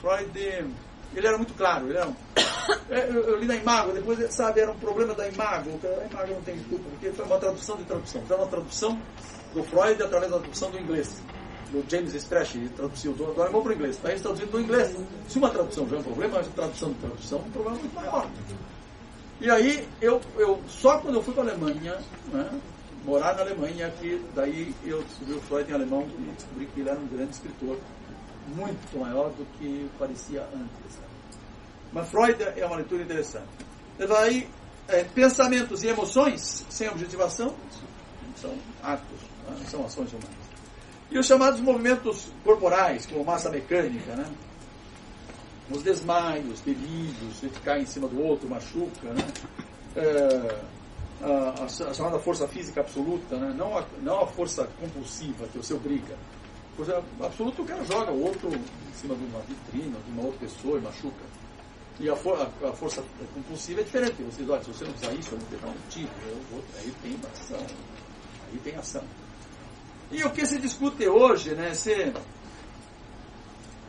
Freud 0.00 0.70
ele 1.14 1.26
era 1.26 1.36
muito 1.36 1.54
claro. 1.54 1.88
Ele 1.88 1.98
era 1.98 2.08
um... 2.08 2.14
É, 2.88 3.08
eu, 3.08 3.22
eu, 3.22 3.38
li 3.38 3.46
na 3.46 3.56
Imago, 3.56 3.92
depois, 3.92 4.32
sabe, 4.32 4.60
era 4.60 4.70
um 4.70 4.78
problema 4.78 5.14
da 5.14 5.26
Imago. 5.28 5.78
A 5.82 6.06
Imago 6.06 6.34
não 6.34 6.42
tem 6.42 6.58
culpa, 6.64 6.84
porque 6.90 7.10
foi 7.10 7.24
uma 7.24 7.38
tradução 7.38 7.76
de 7.76 7.84
tradução. 7.84 8.22
Foi 8.26 8.36
uma 8.36 8.46
tradução 8.46 9.00
do 9.54 9.62
Freud 9.64 10.02
através 10.02 10.30
da 10.30 10.38
tradução 10.38 10.70
do 10.70 10.78
inglês. 10.78 11.22
Do 11.70 11.84
James 11.88 12.14
Strash, 12.14 12.56
ele 12.56 12.68
traduziu 12.70 13.12
do, 13.12 13.40
alemão 13.40 13.62
para 13.62 13.70
o 13.70 13.74
inglês. 13.74 13.98
Daí 14.02 14.12
eles 14.12 14.22
traduziram 14.22 14.50
do 14.50 14.60
inglês. 14.60 14.96
Se 15.28 15.38
uma 15.38 15.50
tradução 15.50 15.88
já 15.88 15.96
é 15.96 15.98
um 16.00 16.02
problema, 16.02 16.40
a 16.40 16.42
tradução 16.42 16.92
de 16.92 16.98
tradução 16.98 17.38
é 17.38 17.42
um 17.42 17.50
problema 17.50 17.78
muito 17.78 17.94
maior. 17.94 18.28
E 19.40 19.50
aí, 19.50 19.88
eu, 20.00 20.20
eu, 20.36 20.60
só 20.68 20.98
quando 20.98 21.14
eu 21.14 21.22
fui 21.22 21.32
para 21.32 21.44
a 21.44 21.46
Alemanha, 21.46 21.98
né, 22.32 22.60
morar 23.04 23.34
na 23.34 23.42
Alemanha, 23.42 23.90
que 24.00 24.20
daí 24.34 24.74
eu 24.84 25.02
descobri 25.02 25.34
o 25.34 25.40
Freud 25.40 25.70
em 25.70 25.74
alemão 25.74 26.06
e 26.18 26.32
descobri 26.32 26.66
que 26.66 26.80
ele 26.80 26.90
era 26.90 26.98
um 26.98 27.06
grande 27.06 27.30
escritor 27.30 27.78
muito 28.48 28.98
maior 28.98 29.30
do 29.30 29.44
que 29.58 29.88
parecia 29.98 30.42
antes. 30.54 30.98
Mas 31.92 32.08
Freud 32.08 32.42
é 32.42 32.64
uma 32.66 32.76
leitura 32.76 33.02
interessante. 33.02 33.48
Daí, 33.98 34.48
é, 34.88 35.04
pensamentos 35.04 35.82
e 35.82 35.88
emoções 35.88 36.64
sem 36.68 36.88
objetivação 36.88 37.54
são 38.36 38.54
atos, 38.82 39.20
né? 39.48 39.56
são 39.68 39.84
ações 39.84 40.10
humanas. 40.10 40.50
E 41.10 41.18
os 41.18 41.26
chamados 41.26 41.60
movimentos 41.60 42.28
corporais, 42.44 43.06
como 43.06 43.24
massa 43.24 43.50
mecânica, 43.50 44.14
né? 44.14 44.26
os 45.70 45.82
desmaios, 45.82 46.60
delírios, 46.60 47.40
de 47.40 47.48
ficar 47.48 47.78
em 47.78 47.86
cima 47.86 48.08
do 48.08 48.20
outro, 48.22 48.48
machuca, 48.48 49.12
né? 49.12 49.26
É, 49.96 50.60
a, 51.22 51.64
a, 51.64 51.94
chamada 51.94 52.18
força 52.18 52.48
física 52.48 52.80
absoluta, 52.80 53.36
né? 53.36 53.54
não, 53.56 53.76
a, 53.76 53.84
não 54.02 54.22
a 54.22 54.26
força 54.26 54.68
compulsiva 54.80 55.46
que 55.48 55.58
você 55.58 55.74
obriga, 55.74 56.16
Coisa 56.80 57.04
absoluta, 57.22 57.60
o 57.60 57.64
cara 57.66 57.84
joga 57.84 58.10
o 58.10 58.22
outro 58.22 58.48
em 58.48 58.94
cima 58.98 59.14
de 59.14 59.22
uma 59.24 59.40
vitrina, 59.40 59.98
de 60.00 60.10
uma 60.12 60.22
outra 60.22 60.38
pessoa 60.40 60.78
e 60.78 60.80
machuca. 60.80 61.24
E 61.98 62.08
a, 62.08 62.16
for, 62.16 62.40
a, 62.40 62.68
a 62.68 62.72
força 62.72 63.04
compulsiva 63.34 63.82
é 63.82 63.84
diferente. 63.84 64.22
Vocês 64.22 64.48
olham, 64.48 64.64
se 64.64 64.72
você 64.72 64.84
não 64.86 64.94
usar 64.94 65.12
isso, 65.12 65.34
eu 65.34 65.38
vou 65.38 65.58
dar 65.60 65.68
um 65.68 65.88
tiro, 65.90 66.10
vou, 66.50 66.64
aí 66.78 66.90
tem 67.02 67.18
ação. 67.30 67.66
Aí 68.50 68.58
tem 68.64 68.76
ação. 68.76 69.02
E 70.10 70.24
o 70.24 70.30
que 70.30 70.46
se 70.46 70.58
discute 70.58 71.06
hoje, 71.06 71.54
né? 71.54 71.74
Se, 71.74 71.94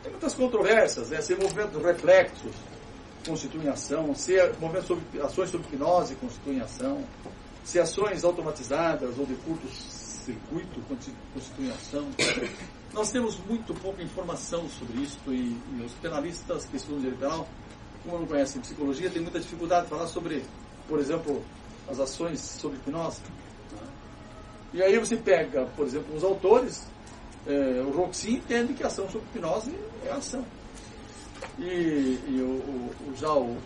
tem 0.02 0.10
muitas 0.10 0.34
controvérsias, 0.34 1.08
né? 1.08 1.22
Se 1.22 1.34
movimentos 1.34 1.82
reflexos 1.82 2.52
constituem 3.26 3.70
ação, 3.70 4.14
se 4.14 4.36
movimentos 4.60 4.88
sobre, 4.88 5.22
ações 5.22 5.48
sobre 5.48 5.66
hipnose 5.68 6.14
constituem 6.16 6.60
ação, 6.60 7.02
se 7.64 7.80
ações 7.80 8.22
automatizadas 8.22 9.18
ou 9.18 9.24
de 9.24 9.34
curto 9.36 9.66
circuito 9.66 10.78
constituem 11.32 11.70
ação. 11.70 12.06
Nós 12.92 13.10
temos 13.10 13.38
muito 13.48 13.74
pouca 13.74 14.02
informação 14.02 14.68
sobre 14.68 15.02
isso 15.02 15.18
e, 15.28 15.56
e 15.78 15.82
os 15.84 15.92
penalistas 15.94 16.66
que 16.66 16.76
estudam 16.76 17.00
direito 17.00 17.20
penal, 17.20 17.48
como 18.04 18.18
não 18.18 18.26
conhecem 18.26 18.60
psicologia, 18.60 19.08
têm 19.08 19.22
muita 19.22 19.40
dificuldade 19.40 19.84
de 19.84 19.90
falar 19.90 20.06
sobre 20.06 20.44
por 20.88 20.98
exemplo, 20.98 21.42
as 21.88 21.98
ações 21.98 22.40
sobre 22.40 22.76
hipnose. 22.78 23.20
Né? 23.72 23.78
E 24.74 24.82
aí 24.82 24.98
você 24.98 25.16
pega, 25.16 25.64
por 25.76 25.86
exemplo, 25.86 26.14
os 26.14 26.24
autores, 26.24 26.86
é, 27.46 27.82
o 27.82 27.90
Roxy 27.90 28.34
entende 28.34 28.74
que 28.74 28.82
a 28.82 28.86
ação 28.86 29.08
sobre 29.08 29.26
hipnose 29.28 29.74
é 30.04 30.10
ação. 30.10 30.44
E, 31.58 32.20
e 32.28 32.40
o, 32.40 33.10
o, 33.10 33.14
já 33.16 33.32
o, 33.32 33.52
o 33.52 33.58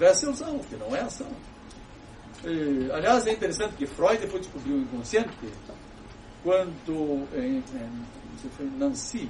Wesselzão, 0.00 0.58
que 0.60 0.76
não 0.76 0.94
é 0.94 1.00
ação. 1.00 1.28
E, 2.44 2.90
aliás, 2.92 3.26
é 3.26 3.32
interessante 3.32 3.74
que 3.74 3.86
Freud 3.86 4.18
depois 4.18 4.42
descobriu 4.42 4.76
o 4.76 4.80
inconsciente 4.80 5.30
quando 6.42 7.26
em, 7.34 7.56
em, 7.56 8.06
foi 8.56 8.66
Nancy, 8.66 9.28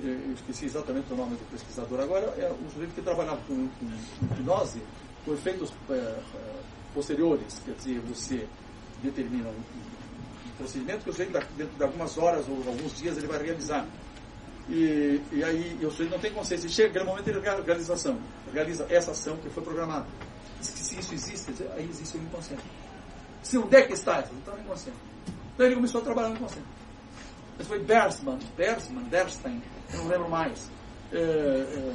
eu 0.00 0.32
esqueci 0.34 0.66
exatamente 0.66 1.12
o 1.12 1.16
nome 1.16 1.36
do 1.36 1.50
pesquisador 1.50 2.00
agora, 2.00 2.26
é 2.38 2.52
um 2.52 2.70
sujeito 2.70 2.94
que 2.94 3.02
trabalhava 3.02 3.40
com, 3.46 3.68
com 3.68 3.86
hipnose, 4.34 4.82
com 5.24 5.34
efeitos 5.34 5.72
é, 5.90 6.20
posteriores, 6.92 7.60
quer 7.64 7.74
dizer, 7.74 8.00
você 8.00 8.46
determina 9.02 9.48
um, 9.48 9.86
procedimento 10.56 11.04
que 11.04 11.10
o 11.10 11.12
sujeito 11.12 11.32
dentro 11.56 11.76
de 11.76 11.82
algumas 11.82 12.16
horas 12.18 12.46
ou 12.48 12.56
alguns 12.66 12.96
dias 12.96 13.16
ele 13.16 13.26
vai 13.26 13.42
realizar. 13.42 13.86
E, 14.68 15.20
e 15.32 15.44
aí 15.44 15.78
o 15.82 15.90
sujeito 15.90 16.10
não 16.10 16.18
tem 16.18 16.32
consciência. 16.32 16.68
Chega 16.68 16.88
aquele 16.88 17.04
momento 17.04 17.28
ele 17.28 17.40
realiza 17.40 17.94
ação, 17.94 18.18
realiza 18.52 18.86
essa 18.88 19.12
ação 19.12 19.36
que 19.36 19.48
foi 19.50 19.62
programada. 19.62 20.06
Se 20.60 20.98
isso 20.98 21.14
existe, 21.14 21.52
aí 21.76 21.88
existe 21.88 22.16
o 22.16 22.22
inconsciente. 22.22 22.64
Se 23.42 23.58
onde 23.58 23.76
é 23.76 23.82
que 23.82 23.92
está? 23.92 24.22
No 24.22 24.60
inconsciente. 24.60 24.98
Então 25.54 25.66
ele 25.66 25.76
começou 25.76 26.00
a 26.00 26.04
trabalhar 26.04 26.30
no 26.30 26.36
inconsciente. 26.36 26.66
Esse 27.58 27.68
foi 27.68 27.78
Bersman, 27.78 28.38
Bersman, 28.56 29.04
Bernstein, 29.04 29.62
eu 29.92 29.98
não 30.00 30.08
lembro 30.08 30.28
mais. 30.28 30.70
É, 31.12 31.18
é, 31.18 31.94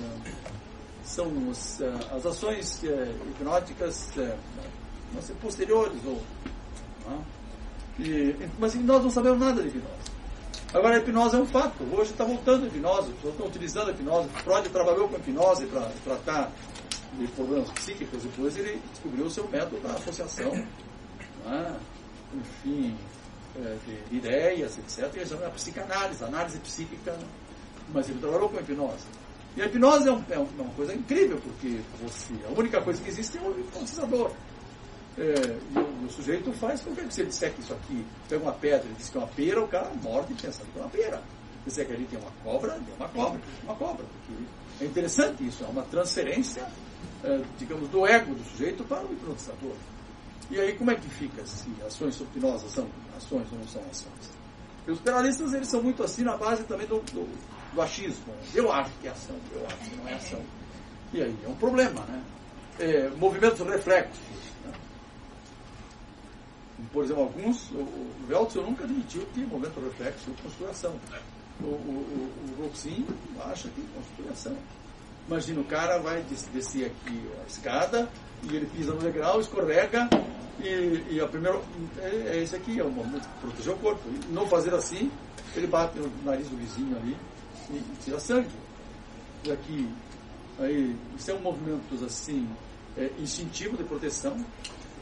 são 1.03 1.27
os, 1.49 1.81
é, 1.81 1.93
as 2.15 2.25
ações 2.25 2.83
é, 2.83 3.11
hipnóticas 3.30 4.17
é, 4.17 4.38
não 5.14 5.22
sei, 5.22 5.35
posteriores. 5.35 5.99
Ou, 6.06 6.22
não? 7.07 7.23
E, 7.99 8.35
mas 8.57 8.73
nós 8.75 9.03
não 9.03 9.11
sabemos 9.11 9.40
nada 9.40 9.61
de 9.61 9.67
hipnose. 9.67 10.11
Agora, 10.73 10.95
a 10.95 10.99
hipnose 10.99 11.35
é 11.35 11.40
um 11.40 11.45
fato. 11.45 11.83
Hoje 11.91 12.11
está 12.11 12.23
voltando 12.23 12.64
a 12.64 12.67
hipnose, 12.67 13.09
as 13.09 13.15
pessoas 13.15 13.33
estão 13.33 13.48
utilizando 13.48 13.90
a 13.90 13.91
hipnose. 13.91 14.30
Freud 14.30 14.69
trabalhou 14.69 15.09
com 15.09 15.15
a 15.15 15.19
hipnose 15.19 15.65
para 15.67 15.91
tratar 16.03 16.51
de 17.17 17.27
problemas 17.27 17.69
psíquicos, 17.72 18.23
depois 18.23 18.56
ele 18.57 18.81
descobriu 18.91 19.25
o 19.25 19.30
seu 19.30 19.48
método 19.49 19.81
da 19.81 19.91
associação, 19.91 20.53
é? 21.45 21.73
enfim, 22.33 22.95
é, 22.95 23.20
de, 23.85 24.09
de, 24.09 24.15
ideias, 24.15 24.77
etc. 24.77 25.13
E 25.15 25.19
ele 25.19 25.49
psicanálise, 25.51 26.23
análise 26.23 26.57
psíquica, 26.59 27.17
mas 27.93 28.09
ele 28.09 28.19
trabalhou 28.19 28.49
com 28.49 28.57
a 28.57 28.61
hipnose. 28.61 29.05
E 29.55 29.61
a 29.61 29.65
hipnose 29.65 30.07
é, 30.07 30.11
um, 30.11 30.23
é, 30.30 30.38
uma 30.38 30.73
coisa 30.75 30.93
incrível, 30.93 31.39
porque 31.41 31.81
você, 32.01 32.33
a 32.47 32.57
única 32.57 32.81
coisa 32.81 33.01
que 33.01 33.09
existe 33.09 33.38
é 33.38 33.41
o 33.41 33.59
hipnotizador. 33.59 34.31
É, 35.17 35.57
e 35.75 35.77
o, 35.77 36.05
o, 36.05 36.09
sujeito 36.09 36.53
faz 36.53 36.81
qualquer 36.81 37.05
que 37.05 37.13
você 37.13 37.25
disser 37.25 37.51
que 37.53 37.59
isso 37.59 37.73
aqui 37.73 38.05
pega 38.30 38.41
uma 38.41 38.53
pedra 38.53 38.88
e 38.89 38.93
diz 38.93 39.09
que 39.09 39.17
é 39.17 39.19
uma 39.19 39.27
pera, 39.27 39.61
o 39.61 39.67
cara 39.67 39.91
morde 40.01 40.33
pensando 40.35 40.71
que 40.71 40.80
é 40.80 40.81
uma 40.81 40.89
pera. 40.89 41.17
Se 41.17 41.69
disser 41.69 41.85
que 41.85 41.93
ali 41.93 42.05
tem 42.05 42.19
uma 42.19 42.31
cobra, 42.43 42.71
tem 42.71 42.95
uma 42.97 43.09
cobra, 43.09 43.41
uma 43.63 43.75
cobra. 43.75 44.05
É 44.80 44.85
interessante 44.85 45.45
isso, 45.45 45.63
é 45.65 45.67
uma 45.67 45.83
transferência, 45.83 46.65
é, 47.23 47.41
digamos, 47.59 47.89
do 47.89 48.07
ego 48.07 48.33
do 48.33 48.43
sujeito 48.51 48.85
para 48.85 49.03
o 49.03 49.11
hipnotizador. 49.11 49.75
E 50.51 50.59
aí 50.59 50.73
como 50.77 50.91
é 50.91 50.95
que 50.95 51.09
fica 51.09 51.45
se 51.45 51.69
ações 51.85 52.19
hipnosas 52.19 52.71
são 52.71 52.88
ações 53.17 53.47
ou 53.51 53.57
não 53.57 53.67
são 53.67 53.81
ações? 53.89 54.31
E 54.88 54.91
os 54.91 54.99
penalistas 54.99 55.53
eles 55.53 55.67
são 55.67 55.81
muito 55.81 56.03
assim 56.03 56.23
na 56.23 56.38
base 56.38 56.63
também 56.63 56.85
do, 56.88 56.99
do, 57.11 57.27
do 57.73 57.81
achismo. 57.81 58.33
Eu 58.53 58.71
acho 58.71 58.91
que 59.01 59.07
é 59.07 59.11
ação, 59.11 59.35
eu 59.53 59.65
acho 59.65 59.77
que 59.77 59.95
não 59.95 60.07
é 60.07 60.13
ação. 60.13 60.41
E 61.13 61.21
aí 61.21 61.38
é 61.43 61.47
um 61.47 61.55
problema, 61.55 62.01
né? 62.01 62.21
É, 62.80 63.09
movimentos 63.09 63.65
reflexos 63.65 64.19
por 66.91 67.03
exemplo, 67.03 67.23
alguns, 67.23 67.69
o, 67.71 67.77
o 67.77 68.25
Weltzer 68.30 68.61
nunca 68.63 68.83
admitiu 68.83 69.25
que 69.33 69.41
movimento 69.41 69.80
reflexo 69.80 70.31
é 70.31 70.41
conspiração. 70.41 70.95
O, 71.61 71.65
o, 71.65 72.57
o, 72.59 72.63
Roxin 72.63 73.05
acha 73.39 73.69
que 73.69 73.81
é 73.81 73.85
conspiração. 73.93 74.57
Imagina, 75.32 75.61
o 75.61 75.64
cara 75.64 75.98
vai 75.98 76.22
descer 76.53 76.88
aqui 76.88 77.32
a 77.42 77.48
escada 77.48 78.10
e 78.43 78.53
ele 78.53 78.66
pisa 78.66 78.93
no 78.93 79.00
degrau, 79.00 79.40
escorrega 79.40 80.10
e, 80.61 81.06
e 81.10 81.22
a 81.22 81.26
primeira, 81.26 81.58
é, 82.00 82.34
é 82.34 82.43
esse 82.43 82.53
aqui, 82.53 82.82
é 82.82 82.84
movimento 82.84 83.22
de 83.22 83.40
proteger 83.40 83.74
o 83.74 83.77
corpo. 83.77 84.01
E 84.10 84.34
não 84.34 84.45
fazer 84.45 84.74
assim, 84.74 85.10
ele 85.56 85.68
bate 85.68 85.98
no 85.98 86.11
nariz 86.26 86.50
do 86.50 86.58
vizinho 86.58 86.98
ali 86.98 87.16
e, 87.69 87.76
e 87.76 87.98
tira 88.03 88.19
sangue. 88.19 88.50
E 89.45 89.53
aqui, 89.53 89.90
aí, 90.60 90.98
são 91.18 91.40
movimentos 91.40 92.03
assim, 92.03 92.45
é, 92.98 93.10
instintivo 93.18 93.77
de 93.77 93.85
proteção, 93.85 94.35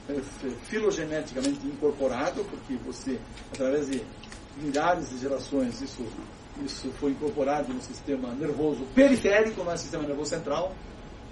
é, 0.07 0.21
filogeneticamente 0.67 1.65
incorporado, 1.65 2.45
porque 2.45 2.75
você, 2.85 3.19
através 3.51 3.89
de 3.89 4.03
milhares 4.57 5.09
de 5.09 5.17
gerações, 5.17 5.81
isso, 5.81 6.05
isso 6.65 6.91
foi 6.99 7.11
incorporado 7.11 7.73
no 7.73 7.81
sistema 7.81 8.33
nervoso 8.33 8.85
periférico, 8.93 9.63
não 9.63 9.71
é 9.71 9.77
sistema 9.77 10.03
nervoso 10.03 10.29
central, 10.29 10.73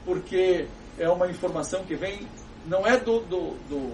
porque 0.05 0.67
é 0.97 1.09
uma 1.09 1.27
informação 1.27 1.83
que 1.83 1.95
vem, 1.95 2.27
não 2.65 2.85
é 2.85 2.97
do, 2.97 3.19
do, 3.21 3.51
do, 3.69 3.93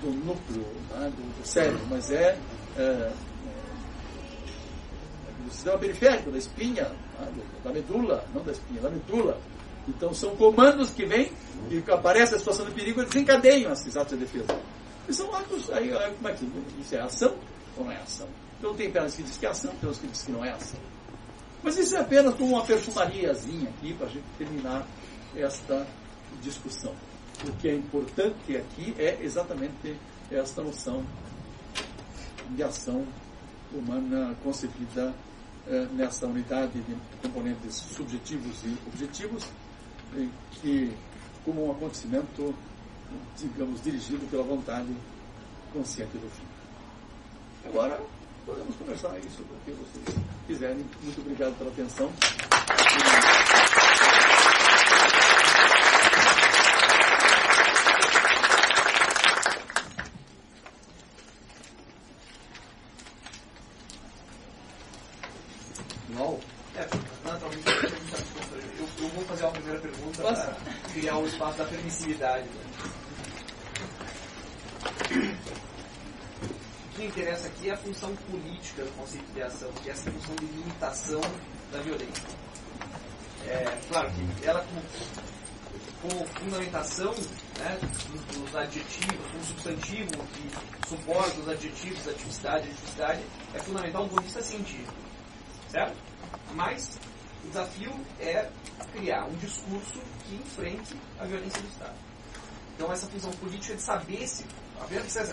do 0.00 0.10
núcleo, 0.24 0.66
né, 0.90 1.10
do, 1.10 1.40
do, 1.40 1.46
cérebro, 1.46 1.80
mas 1.88 2.10
é, 2.10 2.38
é, 2.76 2.82
é, 2.82 3.12
do 5.44 5.50
sistema 5.50 5.78
periférico, 5.78 6.30
da 6.30 6.38
espinha, 6.38 6.84
né, 6.84 7.32
da 7.64 7.70
medula, 7.70 8.24
não 8.34 8.42
da 8.42 8.52
espinha, 8.52 8.80
da 8.80 8.90
medula, 8.90 9.38
então 9.88 10.12
são 10.14 10.36
comandos 10.36 10.90
que 10.90 11.04
vêm 11.04 11.32
e 11.70 11.82
aparece 11.90 12.34
a 12.34 12.38
situação 12.38 12.66
de 12.66 12.72
perigo, 12.72 13.00
eles 13.00 13.10
desencadeiam 13.10 13.72
esses 13.72 13.96
atos 13.96 14.18
de 14.18 14.24
defesa. 14.24 14.56
E 15.08 15.14
são 15.14 15.34
atos, 15.34 15.70
aí, 15.70 15.90
como 16.16 16.28
é 16.28 16.32
que 16.32 16.48
isso 16.80 16.94
é 16.94 17.00
ação 17.00 17.34
ou 17.76 17.84
não 17.84 17.92
é 17.92 17.96
ação? 17.96 18.28
Então 18.60 18.74
tem 18.74 18.88
apenas 18.88 19.14
que 19.14 19.22
diz 19.22 19.38
que 19.38 19.46
é 19.46 19.48
ação, 19.48 19.70
outros 19.70 19.98
que 19.98 20.06
diz 20.06 20.20
que 20.20 20.30
não 20.30 20.44
é 20.44 20.50
ação. 20.50 20.78
Mas 21.62 21.78
isso 21.78 21.96
é 21.96 22.00
apenas 22.00 22.38
uma 22.38 22.62
perfumariazinha 22.62 23.70
aqui 23.70 23.94
para 23.94 24.06
a 24.06 24.10
gente 24.10 24.24
terminar 24.36 24.86
esta 25.34 25.86
discussão. 26.42 26.94
O 27.48 27.52
que 27.52 27.68
é 27.68 27.74
importante 27.74 28.54
aqui 28.54 28.94
é 28.98 29.18
exatamente 29.22 29.96
esta 30.30 30.62
noção 30.62 31.02
de 32.50 32.62
ação 32.62 33.06
humana 33.72 34.36
concebida 34.44 35.14
eh, 35.66 35.86
nessa 35.92 36.26
unidade 36.26 36.82
de 36.82 36.96
componentes 37.22 37.76
subjetivos 37.76 38.62
e 38.64 38.76
objetivos, 38.88 39.46
que 40.60 40.94
como 41.46 41.66
um 41.66 41.70
acontecimento, 41.70 42.54
digamos, 43.38 43.82
dirigido 43.82 44.28
pela 44.30 44.42
vontade 44.42 44.94
consciente 45.72 46.18
do 46.18 46.28
fim. 46.28 46.44
Agora, 47.66 48.00
podemos 48.46 48.76
conversar 48.76 49.18
isso 49.18 49.42
o 49.42 49.64
que 49.64 49.72
vocês 49.72 50.18
quiserem. 50.46 50.84
Muito 51.02 51.20
obrigado 51.20 51.56
pela 51.58 51.70
atenção. 51.70 52.10
espaço 71.40 71.58
da 71.58 71.64
permissividade. 71.64 72.44
Né? 72.44 72.69
Que 77.00 77.06
interessa 77.06 77.48
aqui 77.48 77.70
é 77.70 77.72
a 77.72 77.76
função 77.78 78.14
política 78.30 78.84
do 78.84 78.90
conceito 78.92 79.32
de 79.32 79.42
ação, 79.42 79.72
que 79.82 79.88
é 79.88 79.92
essa 79.92 80.10
função 80.10 80.36
de 80.36 80.44
limitação 80.44 81.20
da 81.72 81.80
violência. 81.80 82.24
É, 83.46 83.78
claro 83.88 84.10
que 84.12 84.46
ela 84.46 84.66
como, 84.66 84.82
como 86.02 86.26
fundamentação 86.26 87.14
né, 87.58 87.78
dos, 87.80 88.36
dos 88.36 88.54
adjetivos, 88.54 89.30
como 89.32 89.44
substantivo 89.44 90.10
que 90.10 90.88
suporta 90.88 91.40
os 91.40 91.48
adjetivos 91.48 92.04
da 92.04 92.10
atividade, 92.10 92.68
atividade, 92.68 93.22
é 93.54 93.58
fundamental 93.60 94.02
do 94.04 94.10
ponto 94.10 94.20
de 94.20 94.26
vista 94.26 94.42
científico. 94.42 94.94
Certo? 95.70 95.96
Mas 96.52 96.98
o 97.44 97.48
desafio 97.48 97.92
é 98.18 98.50
criar 98.92 99.24
um 99.24 99.34
discurso 99.36 100.00
que 100.24 100.34
enfrente 100.34 100.94
a 101.18 101.24
violência 101.24 101.62
do 101.62 101.68
Estado. 101.68 101.94
Então, 102.74 102.92
essa 102.92 103.06
função 103.06 103.30
política 103.32 103.74
de 103.74 103.82
saber 103.82 104.26
se, 104.26 104.44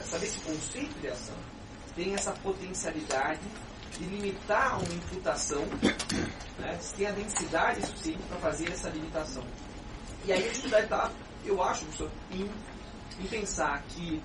saber 0.03 0.27
se 0.27 0.39
conceito 0.39 0.99
de 1.01 1.07
ação 1.09 1.35
tem 1.97 2.13
essa 2.13 2.31
potencialidade 2.31 3.41
de 3.97 4.05
limitar 4.05 4.79
uma 4.79 4.93
imputação, 4.93 5.65
né, 6.59 6.77
se 6.79 6.93
tem 6.93 7.07
a 7.07 7.11
densidade 7.11 7.85
suficiente 7.85 8.21
para 8.29 8.37
fazer 8.37 8.71
essa 8.71 8.89
limitação. 8.89 9.43
E 10.23 10.31
aí 10.31 10.45
a 10.45 10.47
dificuldade 10.47 10.83
está, 10.83 11.11
eu 11.43 11.61
acho, 11.63 11.85
em, 12.31 12.49
em 13.19 13.27
pensar 13.27 13.81
que 13.89 14.21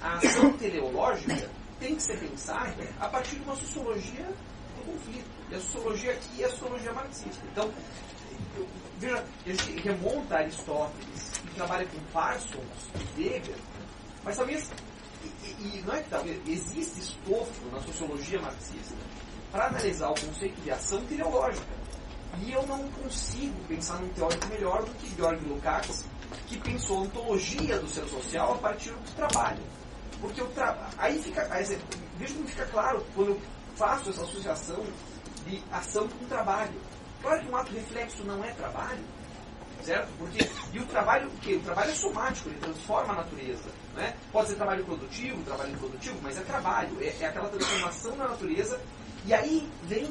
a 0.00 0.14
ação 0.18 0.52
teleológica 0.56 1.50
tem 1.80 1.96
que 1.96 2.02
ser 2.02 2.18
pensada 2.20 2.88
a 3.00 3.08
partir 3.08 3.36
de 3.36 3.42
uma 3.42 3.56
sociologia 3.56 4.26
do 4.76 4.92
conflito. 4.92 5.26
E 5.50 5.54
a 5.54 5.60
sociologia 5.60 6.12
aqui 6.12 6.42
é 6.42 6.46
a 6.46 6.50
sociologia 6.50 6.92
marxista. 6.92 7.44
Então, 7.50 7.72
veja, 8.98 9.24
ele 9.44 9.80
remonta 9.80 10.36
a 10.36 10.38
Aristóteles 10.38 11.32
e 11.44 11.54
trabalha 11.54 11.86
com 11.86 11.98
Parsons, 12.12 12.90
Weber, 13.18 13.56
mas 14.22 14.36
talvez, 14.36 14.70
e, 15.42 15.78
e, 15.78 15.82
não 15.86 15.94
é 15.94 16.02
que 16.02 16.10
talvez, 16.10 16.40
existe 16.46 17.00
estofo 17.00 17.66
na 17.72 17.80
sociologia 17.80 18.40
marxista 18.40 18.94
para 19.50 19.68
analisar 19.68 20.10
o 20.10 20.14
conceito 20.14 20.60
de 20.60 20.70
ação 20.70 21.04
teleológica. 21.06 21.76
E 22.38 22.52
eu 22.52 22.66
não 22.66 22.86
consigo 22.90 23.54
pensar 23.66 23.98
num 24.00 24.08
teórico 24.10 24.46
melhor 24.48 24.84
do 24.84 24.92
que 24.94 25.14
Georg 25.16 25.42
Lukács, 25.46 26.04
que 26.46 26.58
pensou 26.58 26.98
a 26.98 27.00
ontologia 27.02 27.78
do 27.78 27.88
ser 27.88 28.06
social 28.08 28.54
a 28.54 28.58
partir 28.58 28.90
do 28.90 29.16
trabalho. 29.16 29.62
Porque 30.20 30.42
tra... 30.54 30.88
aí 30.98 31.22
fica, 31.22 31.44
veja 32.18 32.34
como 32.34 32.48
fica 32.48 32.66
claro 32.66 33.04
quando 33.14 33.28
eu 33.30 33.40
faço 33.76 34.10
essa 34.10 34.22
associação 34.22 34.84
de 35.46 35.62
ação 35.70 36.08
com 36.08 36.24
trabalho. 36.26 36.78
Claro 37.22 37.40
que 37.40 37.50
um 37.50 37.56
ato 37.56 37.72
reflexo 37.72 38.24
não 38.24 38.44
é 38.44 38.50
trabalho, 38.52 39.04
certo? 39.82 40.10
Porque, 40.18 40.48
e 40.72 40.78
o 40.78 40.86
trabalho, 40.86 41.28
o 41.28 41.38
quê? 41.38 41.54
O 41.54 41.60
trabalho 41.60 41.90
é 41.90 41.94
somático, 41.94 42.48
ele 42.48 42.58
transforma 42.58 43.12
a 43.14 43.16
natureza. 43.16 43.70
Né? 43.96 44.14
Pode 44.30 44.48
ser 44.48 44.56
trabalho 44.56 44.84
produtivo, 44.84 45.42
trabalho 45.42 45.72
improdutivo, 45.72 46.18
mas 46.22 46.36
é 46.36 46.42
trabalho, 46.42 46.96
é, 47.00 47.16
é 47.18 47.26
aquela 47.26 47.48
transformação 47.48 48.16
da 48.16 48.28
natureza. 48.28 48.78
E 49.24 49.32
aí 49.32 49.68
vem 49.84 50.04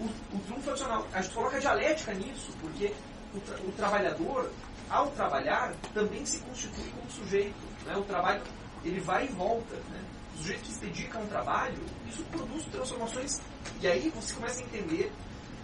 o, 0.00 0.04
o 0.04 0.40
trunfo 0.46 0.70
nacional. 0.70 1.06
A 1.12 1.20
gente 1.20 1.34
coloca 1.34 1.60
dialética 1.60 2.14
nisso, 2.14 2.52
porque 2.60 2.94
o, 3.34 3.40
tra 3.40 3.56
o, 3.56 3.72
trabalhador, 3.72 4.50
ao 4.88 5.10
trabalhar, 5.10 5.74
também 5.92 6.24
se 6.24 6.38
constitui 6.38 6.88
como 6.90 7.10
sujeito. 7.10 7.84
Né? 7.84 7.96
O 7.96 8.02
trabalho, 8.04 8.42
ele 8.84 9.00
vai 9.00 9.24
e 9.26 9.28
volta. 9.28 9.74
Né? 9.74 10.04
O 10.34 10.38
sujeito 10.38 10.62
que 10.62 10.72
se 10.72 10.80
dedica 10.80 11.18
a 11.18 11.22
um 11.22 11.26
trabalho, 11.26 11.78
isso 12.08 12.22
produz 12.30 12.64
transformações. 12.66 13.40
E 13.80 13.88
aí 13.88 14.08
você 14.14 14.34
começa 14.34 14.60
a 14.60 14.64
entender 14.64 15.12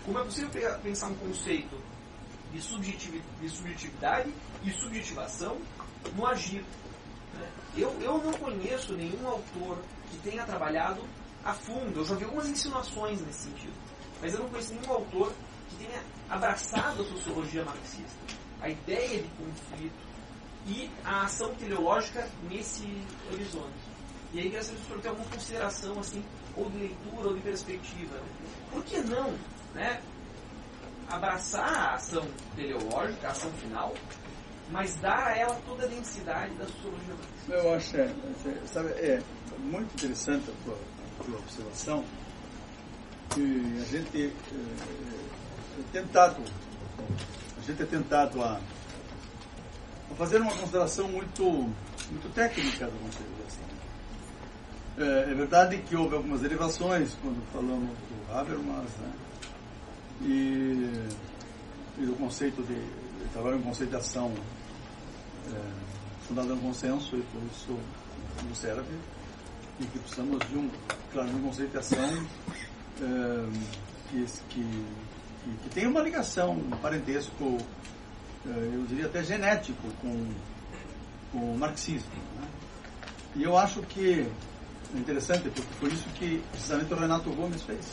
como 0.05 0.19
é 0.19 0.25
possível 0.25 0.51
pensar 0.83 1.07
um 1.07 1.15
conceito 1.15 1.81
de 2.53 2.61
subjetividade 2.61 4.35
e 4.65 4.71
subjetivação 4.73 5.59
no 6.17 6.27
agir. 6.27 6.65
Eu, 7.79 7.97
eu 8.01 8.19
não 8.19 8.33
conheço 8.33 8.93
nenhum 8.95 9.29
autor 9.29 9.79
que 10.11 10.19
tenha 10.19 10.45
trabalhado 10.45 11.01
a 11.45 11.55
fundo. 11.55 12.01
Eu 12.01 12.05
já 12.05 12.17
vi 12.17 12.25
algumas 12.25 12.49
insinuações 12.49 13.21
nesse 13.21 13.45
sentido. 13.45 13.75
Mas 14.21 14.35
eu 14.35 14.41
não 14.41 14.49
conheço 14.49 14.75
nenhum 14.75 14.93
autor 14.93 15.33
que 15.69 15.85
tenha 15.85 16.03
abraçado 16.29 17.03
a 17.03 17.05
sociologia 17.05 17.65
marxista, 17.65 18.19
a 18.61 18.69
ideia 18.69 19.23
de 19.23 19.29
conflito 19.29 20.09
e 20.67 20.91
a 21.05 21.23
ação 21.23 21.55
teleológica 21.55 22.29
nesse 22.51 22.85
horizonte. 23.33 23.79
E 24.33 24.41
aí, 24.41 24.49
graças 24.51 24.71
a 24.71 24.89
Deus, 24.89 25.03
ter 25.03 25.09
alguma 25.09 25.31
consideração, 25.31 25.99
assim, 26.01 26.25
ou 26.57 26.69
de 26.71 26.79
leitura 26.79 27.29
ou 27.29 27.35
de 27.35 27.41
perspectiva. 27.41 28.17
Né? 28.17 28.27
Por 28.71 28.85
que 28.85 28.99
não 28.99 29.33
né, 29.73 30.03
abraçar 31.09 31.73
a 31.73 31.95
ação 31.95 32.27
teleológica, 32.55 33.29
a 33.29 33.31
ação 33.31 33.51
final, 33.53 33.95
mas 34.71 34.97
dar 34.97 35.29
a 35.29 35.37
ela 35.37 35.55
toda 35.67 35.85
a 35.85 35.89
densidade 35.89 36.55
da 36.57 36.67
sociologia 36.67 37.15
marxista? 37.15 37.38
Eu 37.51 37.75
acho, 37.75 37.97
é, 37.97 38.03
é, 38.03 38.67
sabe, 38.67 38.91
é 38.91 39.23
muito 39.59 39.95
interessante 39.95 40.51
a 40.51 40.65
tua, 40.65 40.79
a 41.19 41.25
tua 41.25 41.39
observação, 41.39 42.05
que 43.31 43.79
a 43.81 43.85
gente 43.85 44.19
é, 44.19 45.81
é 45.81 45.83
tentado, 45.91 46.43
a 47.57 47.61
gente 47.63 47.83
é 47.83 47.87
tentado 47.87 48.43
a, 48.43 48.61
a, 50.11 50.15
fazer 50.15 50.43
uma 50.43 50.55
consideração 50.55 51.09
muito, 51.09 51.43
muito 51.43 52.35
técnica 52.35 52.85
da 52.85 52.93
consideração. 52.99 53.65
É, 54.99 55.31
é, 55.31 55.35
verdade 55.35 55.79
que 55.79 55.97
houve 55.97 56.17
algumas 56.17 56.43
derivações 56.43 57.17
quando 57.23 57.43
falamos 57.51 57.97
do 57.97 58.33
Habermas, 58.37 58.91
né? 58.99 59.13
E, 60.21 61.09
e 61.99 62.05
do 62.05 62.15
conceito 62.19 62.63
de, 62.63 62.75
de 62.75 63.29
trabalho 63.33 63.57
em 63.57 63.63
conceito 63.63 63.91
de 63.91 63.97
ação 63.97 64.35
é, 65.51 65.88
fundado 66.29 66.55
no 66.55 66.61
consenso 66.61 67.17
e 67.17 67.23
por 67.23 67.43
isso 67.51 67.79
não 68.45 68.55
serve 68.55 68.95
e 69.81 69.85
que 69.87 69.99
precisamos 69.99 70.39
de 70.49 70.59
um, 70.59 70.71
claro, 71.13 71.29
um 71.31 71.43
conceito 71.43 71.71
de 71.71 71.79
ação 71.79 72.27
é, 73.01 73.49
que, 74.11 74.27
que, 74.49 74.85
que, 75.63 75.71
tem 75.71 75.87
uma 75.87 76.01
ligação, 76.01 76.53
um 76.53 76.71
parentesco, 76.83 77.59
é, 78.47 78.51
eu 78.75 78.85
diria 78.89 79.07
até 79.07 79.23
genético 79.23 79.89
com, 80.03 80.29
com 81.33 81.55
o 81.55 81.59
marxismo. 81.59 82.11
Né? 82.41 82.49
E 83.37 83.45
eu 83.45 83.57
acho 83.57 83.81
que 83.83 84.27
é 84.95 84.99
interessante, 84.99 85.49
porque 85.51 85.75
foi 85.79 85.91
isso 85.91 86.09
que 86.15 86.43
precisamente 86.51 86.93
o 86.93 86.97
Renato 86.97 87.31
Gomes 87.31 87.63
fez. 87.63 87.87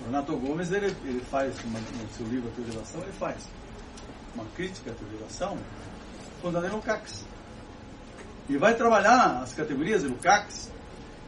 O 0.00 0.06
Renato 0.06 0.36
Gomes, 0.36 0.70
ele, 0.72 0.86
ele 1.04 1.20
faz, 1.30 1.54
uma, 1.64 1.78
no 1.78 2.08
seu 2.16 2.26
livro 2.26 2.48
A 2.48 2.54
Teorização, 2.54 3.02
ele 3.02 3.12
faz 3.12 3.36
uma 4.34 4.44
crítica 4.54 4.92
à 4.92 4.94
teorização 4.94 5.58
fundada 6.40 6.66
em 6.66 6.70
Lukács. 6.70 7.24
E 8.48 8.56
vai 8.56 8.74
trabalhar 8.74 9.42
as 9.42 9.52
categorias 9.52 10.02
de 10.02 10.08
Lukács, 10.08 10.70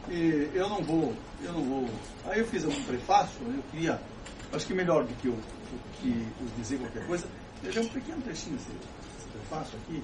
e 0.09 0.49
eu 0.53 0.67
não 0.67 0.81
vou, 0.81 1.13
eu 1.43 1.53
não 1.53 1.63
vou. 1.63 1.89
Aí 2.25 2.39
eu 2.39 2.47
fiz 2.47 2.65
um 2.65 2.83
prefácio, 2.83 3.37
eu 3.41 3.63
queria, 3.71 4.01
acho 4.51 4.65
que 4.65 4.73
melhor 4.73 5.03
do 5.03 5.13
que 5.15 5.27
eu, 5.27 5.33
do 5.33 5.99
que 5.99 6.09
eu 6.09 6.47
dizer 6.57 6.79
qualquer 6.79 7.05
coisa, 7.05 7.27
veja 7.61 7.81
um 7.81 7.87
pequeno 7.87 8.21
trechinho 8.21 8.57
desse, 8.57 8.69
desse 8.69 9.29
prefácio 9.31 9.77
aqui, 9.83 10.03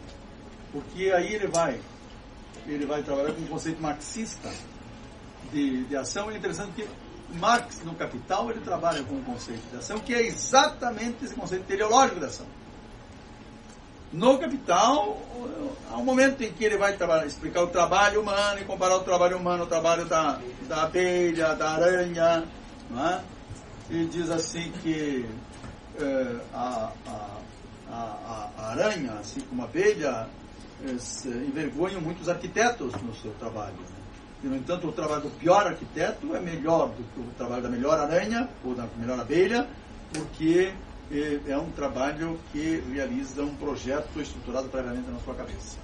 porque 0.72 1.12
aí 1.12 1.34
ele 1.34 1.48
vai, 1.48 1.80
ele 2.68 2.86
vai 2.86 3.02
trabalhar 3.02 3.34
com 3.34 3.42
um 3.42 3.48
conceito 3.48 3.82
marxista 3.82 4.52
de, 5.52 5.86
de 5.86 5.96
ação, 5.96 6.30
é 6.30 6.38
interessante 6.38 6.72
que 6.74 6.88
Marx, 7.34 7.82
no 7.84 7.94
Capital, 7.96 8.50
ele 8.50 8.62
trabalha 8.62 9.04
com 9.04 9.16
um 9.16 9.24
conceito 9.24 9.62
de 9.70 9.78
ação 9.78 10.00
que 10.00 10.14
é 10.14 10.26
exatamente 10.26 11.26
esse 11.26 11.36
conceito 11.36 11.66
teleológico 11.66 12.20
de 12.20 12.26
ação. 12.26 12.46
No 14.12 14.38
Capital, 14.38 15.18
um 15.92 16.04
momento 16.04 16.42
em 16.42 16.52
que 16.52 16.64
ele 16.64 16.78
vai 16.78 16.96
explicar 17.26 17.64
o 17.64 17.68
trabalho 17.68 18.22
humano 18.22 18.60
e 18.62 18.64
comparar 18.64 18.96
o 18.96 19.04
trabalho 19.04 19.38
humano 19.38 19.64
ao 19.64 19.68
trabalho 19.68 20.06
da, 20.06 20.40
da 20.68 20.84
abelha, 20.84 21.54
da 21.56 21.72
aranha, 21.72 22.46
é? 22.96 23.22
e 23.90 24.06
diz 24.06 24.30
assim 24.30 24.72
que 24.82 25.26
é, 26.00 26.36
a, 26.54 26.92
a, 27.06 27.38
a, 27.92 28.50
a, 28.58 28.72
aranha, 28.72 29.14
assim 29.20 29.42
como 29.42 29.62
a 29.64 29.66
abelha, 29.66 30.28
é, 30.86 30.92
envergonham 31.28 32.00
muitos 32.00 32.30
arquitetos 32.30 32.94
no 33.02 33.16
seu 33.16 33.32
trabalho. 33.40 33.76
E, 34.44 34.48
no 34.48 34.56
entanto, 34.56 34.88
o 34.88 34.92
trabalho 34.92 35.24
do 35.24 35.30
pior 35.32 35.66
arquiteto 35.66 36.36
é 36.36 36.40
melhor 36.40 36.90
do 36.90 37.04
que 37.14 37.20
o 37.20 37.34
trabalho 37.38 37.64
da 37.64 37.70
melhor 37.70 38.00
aranha 38.00 38.48
ou 38.64 38.76
da 38.76 38.88
melhor 38.98 39.20
abelha, 39.20 39.68
porque 40.14 40.72
é, 41.48 41.58
um 41.58 41.72
trabalho 41.72 42.40
que 42.52 42.84
realiza 42.92 43.44
um 43.44 43.56
projeto 43.56 44.20
estruturado 44.20 44.68
previamente 44.70 45.10
na 45.10 45.20
sua 45.20 45.34
cabeça. 45.36 45.78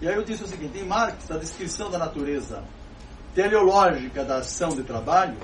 E 0.00 0.08
aí 0.08 0.14
eu 0.14 0.24
disse 0.24 0.44
o 0.44 0.46
seguinte: 0.46 0.78
em 0.78 0.84
Marx, 0.84 1.30
a 1.30 1.36
descrição 1.36 1.90
da 1.90 1.98
natureza 1.98 2.62
teleológica 3.34 4.24
da 4.24 4.38
ação 4.38 4.70
de 4.70 4.82
trabalho, 4.82 5.36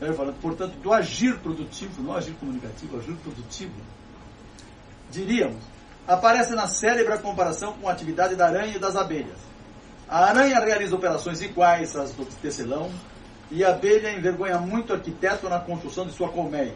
eu 0.00 0.14
falo, 0.14 0.32
portanto, 0.34 0.76
do 0.78 0.92
agir 0.92 1.38
produtivo, 1.38 2.02
não 2.02 2.14
agir 2.14 2.32
comunicativo, 2.34 2.98
agir 2.98 3.14
produtivo, 3.16 3.74
diríamos, 5.10 5.62
aparece 6.08 6.54
na 6.54 6.66
célebre 6.66 7.18
comparação 7.18 7.74
com 7.74 7.88
a 7.88 7.92
atividade 7.92 8.34
da 8.34 8.46
aranha 8.46 8.76
e 8.76 8.78
das 8.78 8.96
abelhas. 8.96 9.38
A 10.08 10.24
aranha 10.24 10.58
realiza 10.58 10.96
operações 10.96 11.40
iguais 11.40 11.94
às 11.94 12.12
do 12.12 12.24
tecelão 12.24 12.90
e 13.50 13.64
a 13.64 13.70
abelha 13.70 14.12
envergonha 14.12 14.58
muito 14.58 14.90
o 14.90 14.94
arquiteto 14.94 15.48
na 15.48 15.60
construção 15.60 16.06
de 16.06 16.12
sua 16.12 16.28
colmeia. 16.30 16.74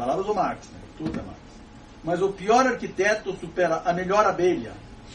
Palavras 0.00 0.24
do 0.24 0.34
Marx, 0.34 0.66
né? 0.68 0.78
tudo 0.96 1.20
é 1.20 1.22
Marx. 1.22 1.40
Mas 2.02 2.22
o 2.22 2.30
pior 2.30 2.66
arquiteto 2.66 3.36
supera 3.36 3.82
a 3.84 3.92
melhor 3.92 4.24
abelha, 4.24 4.72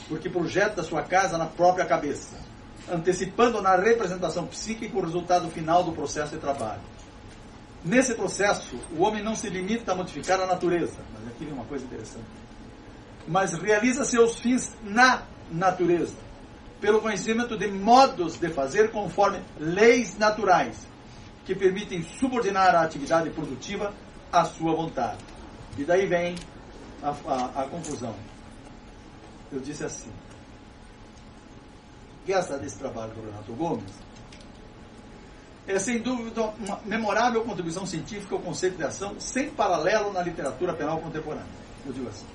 porque 0.08 0.30
projeta 0.30 0.84
sua 0.84 1.02
casa 1.02 1.40
na 1.40 1.48
própria 1.48 1.88
cabeça, 1.88 2.36
antecipando 2.88 3.60
na 3.64 3.76
representação 3.76 4.46
psíquica 4.46 4.96
o 4.96 5.02
resultado 5.02 5.50
final 5.50 5.84
do 5.84 5.92
processo 5.92 6.36
de 6.36 6.38
trabalho. 6.38 6.84
Nesse 7.84 8.14
processo, 8.14 8.80
o 8.96 9.02
homem 9.02 9.24
não 9.24 9.36
se 9.36 9.50
limita 9.50 9.92
a 9.92 9.96
modificar 9.96 10.40
a 10.40 10.46
natureza, 10.46 11.00
mas 11.16 11.30
aqui 11.30 11.46
vem 11.46 11.54
uma 11.56 11.66
coisa 11.66 11.84
interessante, 11.84 12.28
mas 13.28 13.54
realiza 13.54 14.06
seus 14.06 14.38
fins 14.38 14.72
na 14.84 15.24
natureza 15.50 16.14
pelo 16.80 17.02
conhecimento 17.02 17.58
de 17.58 17.68
modos 17.70 18.38
de 18.38 18.50
fazer 18.50 18.92
conforme 18.92 19.42
leis 19.58 20.16
naturais, 20.16 20.78
que 21.44 21.56
permitem 21.56 22.04
subordinar 22.20 22.76
a 22.76 22.82
atividade 22.82 23.32
produtiva 23.32 23.92
à 24.42 24.46
sua 24.46 24.74
vontade. 24.76 25.18
E 25.78 25.84
daí 25.84 26.06
vem 26.06 26.36
a, 27.02 27.10
a, 27.10 27.64
a 27.64 27.68
confusão. 27.68 28.16
Eu 29.52 29.60
disse 29.60 29.84
assim, 29.84 30.12
que 32.26 32.34
essa 32.34 32.58
desse 32.58 32.78
trabalho 32.78 33.14
do 33.14 33.22
Renato 33.22 33.54
Gomes 33.54 33.94
é 35.68 35.80
sem 35.80 36.00
dúvida 36.00 36.42
uma 36.60 36.80
memorável 36.86 37.44
contribuição 37.44 37.86
científica 37.86 38.36
ao 38.36 38.42
conceito 38.42 38.78
de 38.78 38.84
ação 38.84 39.20
sem 39.20 39.50
paralelo 39.50 40.12
na 40.14 40.22
literatura 40.22 40.74
penal 40.74 41.00
contemporânea. 41.00 41.46
Eu 41.86 41.94
digo 41.94 42.08
assim. 42.10 42.26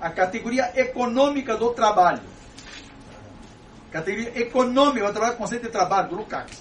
A 0.00 0.10
categoria 0.10 0.72
econômica 0.78 1.56
do 1.56 1.70
trabalho 1.72 2.20
Categoria 3.94 4.36
econômica, 4.36 5.08
o 5.08 5.36
conceito 5.36 5.66
de 5.66 5.68
trabalho, 5.68 6.08
do 6.08 6.16
Lukács. 6.16 6.60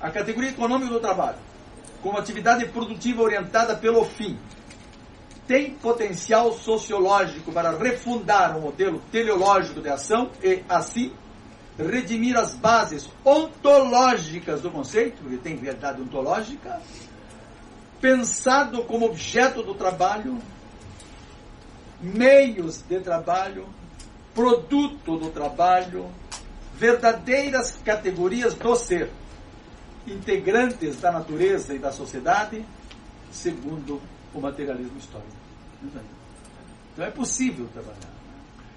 A 0.00 0.12
categoria 0.12 0.50
econômica 0.50 0.92
do 0.92 1.00
trabalho, 1.00 1.36
como 2.02 2.18
atividade 2.18 2.66
produtiva 2.66 3.22
orientada 3.22 3.76
pelo 3.76 4.04
fim. 4.04 4.38
tem 5.46 5.70
potencial 5.70 6.52
sociológico 6.52 7.50
para 7.50 7.70
refundar 7.70 8.54
o 8.58 8.60
modelo 8.60 9.00
teleológico 9.10 9.80
de 9.80 9.88
ação 9.88 10.30
e, 10.42 10.62
assim, 10.68 11.10
redimir 11.78 12.36
as 12.36 12.54
bases 12.54 13.08
ontológicas 13.24 14.60
do 14.60 14.70
conceito, 14.70 15.22
ele 15.24 15.38
tem 15.38 15.56
verdade 15.56 16.02
ontológica, 16.02 16.82
pensado 18.00 18.82
como 18.84 19.06
objeto 19.06 19.62
do 19.62 19.74
trabalho, 19.74 20.38
meios 22.00 22.82
de 22.82 23.00
trabalho, 23.00 23.66
produto 24.34 25.16
do 25.16 25.30
trabalho, 25.30 26.10
verdadeiras 26.74 27.78
categorias 27.84 28.54
do 28.54 28.76
ser, 28.76 29.10
integrantes 30.12 31.00
da 31.00 31.12
natureza 31.12 31.74
e 31.74 31.78
da 31.78 31.92
sociedade, 31.92 32.64
segundo 33.30 34.00
o 34.34 34.40
materialismo 34.40 34.98
histórico. 34.98 35.32
Então 36.92 37.04
é 37.04 37.10
possível 37.10 37.68
trabalhar. 37.72 38.18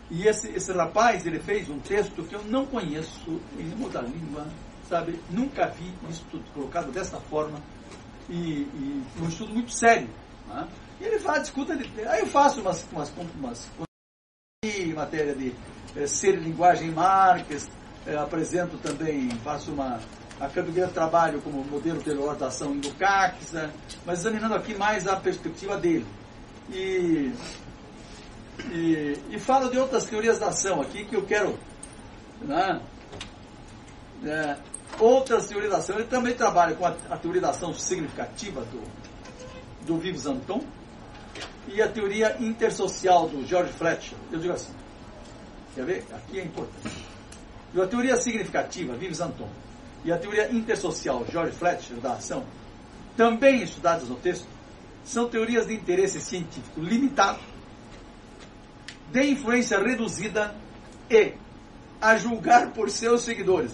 E 0.09 0.27
esse, 0.27 0.49
esse 0.49 0.71
rapaz, 0.73 1.25
ele 1.25 1.39
fez 1.39 1.69
um 1.69 1.79
texto 1.79 2.23
que 2.23 2.35
eu 2.35 2.43
não 2.43 2.65
conheço 2.65 3.39
em 3.57 3.83
outra 3.83 4.01
língua, 4.01 4.45
sabe? 4.87 5.19
Nunca 5.29 5.67
vi 5.67 5.91
isso 6.09 6.25
colocado 6.53 6.91
dessa 6.91 7.17
forma. 7.21 7.59
E, 8.29 8.33
e 8.33 9.05
um 9.21 9.27
estudo 9.27 9.53
muito 9.53 9.71
sério. 9.71 10.09
Né? 10.47 10.67
E 10.99 11.05
ele 11.05 11.19
fala, 11.19 11.39
discuta, 11.39 11.73
aí 11.73 12.19
eu 12.19 12.27
faço 12.27 12.61
umas, 12.61 12.85
umas, 12.91 13.11
umas 13.35 13.69
matéria 14.93 15.33
de 15.33 15.55
é, 15.95 16.05
ser 16.05 16.35
linguagem 16.35 16.91
Marques, 16.91 17.67
é, 18.05 18.15
apresento 18.15 18.77
também, 18.77 19.29
faço 19.43 19.71
uma 19.71 19.99
a 20.41 20.47
categoria 20.49 20.87
de 20.87 20.93
trabalho 20.93 21.39
como 21.41 21.63
modelo 21.63 22.01
de 22.01 22.43
ação 22.43 22.73
em 22.73 22.81
Lukács, 22.81 23.51
né? 23.51 23.71
mas 24.03 24.19
examinando 24.19 24.55
aqui 24.55 24.73
mais 24.73 25.07
a 25.07 25.15
perspectiva 25.15 25.77
dele. 25.77 26.05
E, 26.71 27.31
e, 28.71 29.17
e 29.29 29.39
falo 29.39 29.69
de 29.69 29.77
outras 29.77 30.05
teorias 30.05 30.39
da 30.39 30.47
ação 30.47 30.81
aqui 30.81 31.05
que 31.05 31.15
eu 31.15 31.23
quero. 31.23 31.59
Né? 32.41 32.81
É, 34.25 34.57
outras 34.99 35.47
teorias 35.47 35.71
da 35.71 35.77
ação, 35.77 35.95
ele 35.95 36.07
também 36.07 36.33
trabalha 36.33 36.75
com 36.75 36.87
a, 36.87 36.95
a 37.11 37.17
teoria 37.17 37.41
da 37.41 37.51
ação 37.51 37.71
significativa 37.75 38.61
do, 38.61 38.81
do 39.85 39.97
Vives 39.99 40.25
Anton 40.25 40.63
e 41.67 41.83
a 41.83 41.87
teoria 41.87 42.35
intersocial 42.39 43.29
do 43.29 43.45
George 43.45 43.73
Fletcher. 43.73 44.17
Eu 44.31 44.39
digo 44.39 44.53
assim, 44.53 44.73
quer 45.75 45.85
ver? 45.85 46.03
Aqui 46.11 46.39
é 46.39 46.43
importante. 46.43 47.05
E 47.75 47.79
a 47.79 47.85
teoria 47.85 48.17
significativa, 48.17 48.95
Vives 48.95 49.21
Anton, 49.21 49.47
e 50.03 50.11
a 50.11 50.17
teoria 50.17 50.51
intersocial 50.51 51.25
George 51.29 51.55
Fletcher 51.55 51.97
da 51.97 52.13
ação, 52.13 52.43
também 53.15 53.61
estudadas 53.61 54.07
no 54.07 54.15
texto, 54.15 54.47
são 55.03 55.27
teorias 55.27 55.67
de 55.67 55.73
interesse 55.73 56.19
científico 56.21 56.79
limitado, 56.79 57.39
de 59.11 59.23
influência 59.23 59.79
reduzida 59.79 60.55
e, 61.09 61.33
a 61.99 62.15
julgar 62.15 62.71
por 62.71 62.89
seus 62.89 63.23
seguidores, 63.23 63.71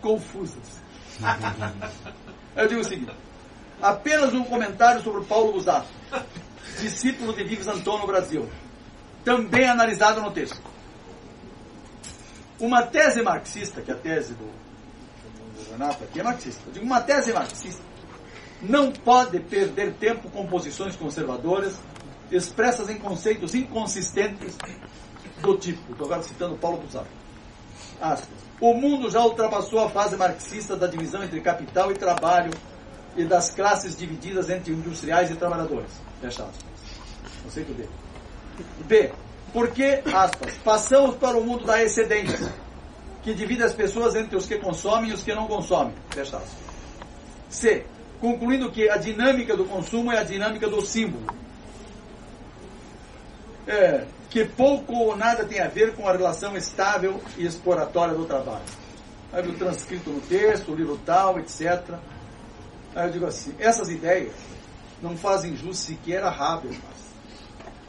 confusas. 0.00 0.80
Eu 2.54 2.68
digo 2.68 2.80
o 2.80 2.84
seguinte: 2.84 3.12
apenas 3.80 4.34
um 4.34 4.44
comentário 4.44 5.02
sobre 5.02 5.24
Paulo 5.24 5.52
Busato, 5.52 5.88
discípulo 6.80 7.32
de 7.32 7.44
Vives 7.44 7.66
Antônio 7.66 8.00
no 8.00 8.06
Brasil, 8.06 8.48
também 9.24 9.68
analisado 9.68 10.20
no 10.20 10.30
texto. 10.30 10.60
Uma 12.58 12.82
tese 12.82 13.22
marxista, 13.22 13.82
que 13.82 13.90
é 13.90 13.94
a 13.94 13.98
tese 13.98 14.34
do 14.34 14.65
Aqui 15.84 16.20
é 16.20 16.22
marxista. 16.22 16.62
Eu 16.66 16.72
digo, 16.72 16.86
uma 16.86 17.00
tese 17.00 17.32
marxista 17.32 17.82
não 18.62 18.90
pode 18.90 19.38
perder 19.40 19.92
tempo 19.94 20.30
com 20.30 20.46
posições 20.46 20.96
conservadoras 20.96 21.78
expressas 22.30 22.88
em 22.88 22.98
conceitos 22.98 23.54
inconsistentes 23.54 24.56
do 25.40 25.56
tipo, 25.56 25.92
estou 25.92 26.06
agora 26.06 26.22
citando 26.22 26.56
Paulo 26.56 26.78
Busato. 26.78 27.06
Aspas. 28.00 28.46
O 28.60 28.72
mundo 28.72 29.10
já 29.10 29.20
ultrapassou 29.22 29.80
a 29.80 29.90
fase 29.90 30.16
marxista 30.16 30.74
da 30.74 30.86
divisão 30.86 31.22
entre 31.22 31.40
capital 31.40 31.92
e 31.92 31.94
trabalho 31.94 32.50
e 33.16 33.24
das 33.24 33.50
classes 33.50 33.96
divididas 33.96 34.48
entre 34.48 34.72
industriais 34.72 35.30
e 35.30 35.36
trabalhadores. 35.36 35.90
Fecha 36.20 36.42
aspas. 36.42 36.64
Conceito 37.42 37.72
D. 37.74 37.86
B. 38.86 39.12
Porque, 39.52 40.02
aspas, 40.12 40.54
passamos 40.64 41.16
para 41.16 41.36
o 41.36 41.44
mundo 41.44 41.64
da 41.64 41.82
excedência 41.82 42.52
que 43.26 43.34
divide 43.34 43.64
as 43.64 43.74
pessoas 43.74 44.14
entre 44.14 44.36
os 44.36 44.46
que 44.46 44.56
consomem 44.56 45.10
e 45.10 45.12
os 45.12 45.24
que 45.24 45.34
não 45.34 45.48
consomem. 45.48 45.92
Aspas. 46.12 46.44
C. 47.50 47.84
Concluindo 48.20 48.70
que 48.70 48.88
a 48.88 48.96
dinâmica 48.96 49.56
do 49.56 49.64
consumo 49.64 50.12
é 50.12 50.18
a 50.18 50.22
dinâmica 50.22 50.68
do 50.68 50.80
símbolo. 50.80 51.26
É, 53.66 54.06
que 54.30 54.44
pouco 54.44 54.94
ou 54.94 55.16
nada 55.16 55.44
tem 55.44 55.58
a 55.58 55.66
ver 55.66 55.96
com 55.96 56.08
a 56.08 56.12
relação 56.12 56.56
estável 56.56 57.20
e 57.36 57.44
exploratória 57.44 58.14
do 58.14 58.24
trabalho. 58.26 58.62
Aí 59.32 59.44
o 59.44 59.54
transcrito 59.54 60.08
no 60.08 60.20
texto, 60.20 60.70
o 60.70 60.76
livro 60.76 60.96
tal, 61.04 61.40
etc. 61.40 61.96
Aí 62.94 63.08
eu 63.08 63.10
digo 63.10 63.26
assim, 63.26 63.52
essas 63.58 63.88
ideias 63.88 64.34
não 65.02 65.16
fazem 65.16 65.56
jus 65.56 65.78
sequer 65.78 66.22
a 66.22 66.28
Habermas, 66.28 66.78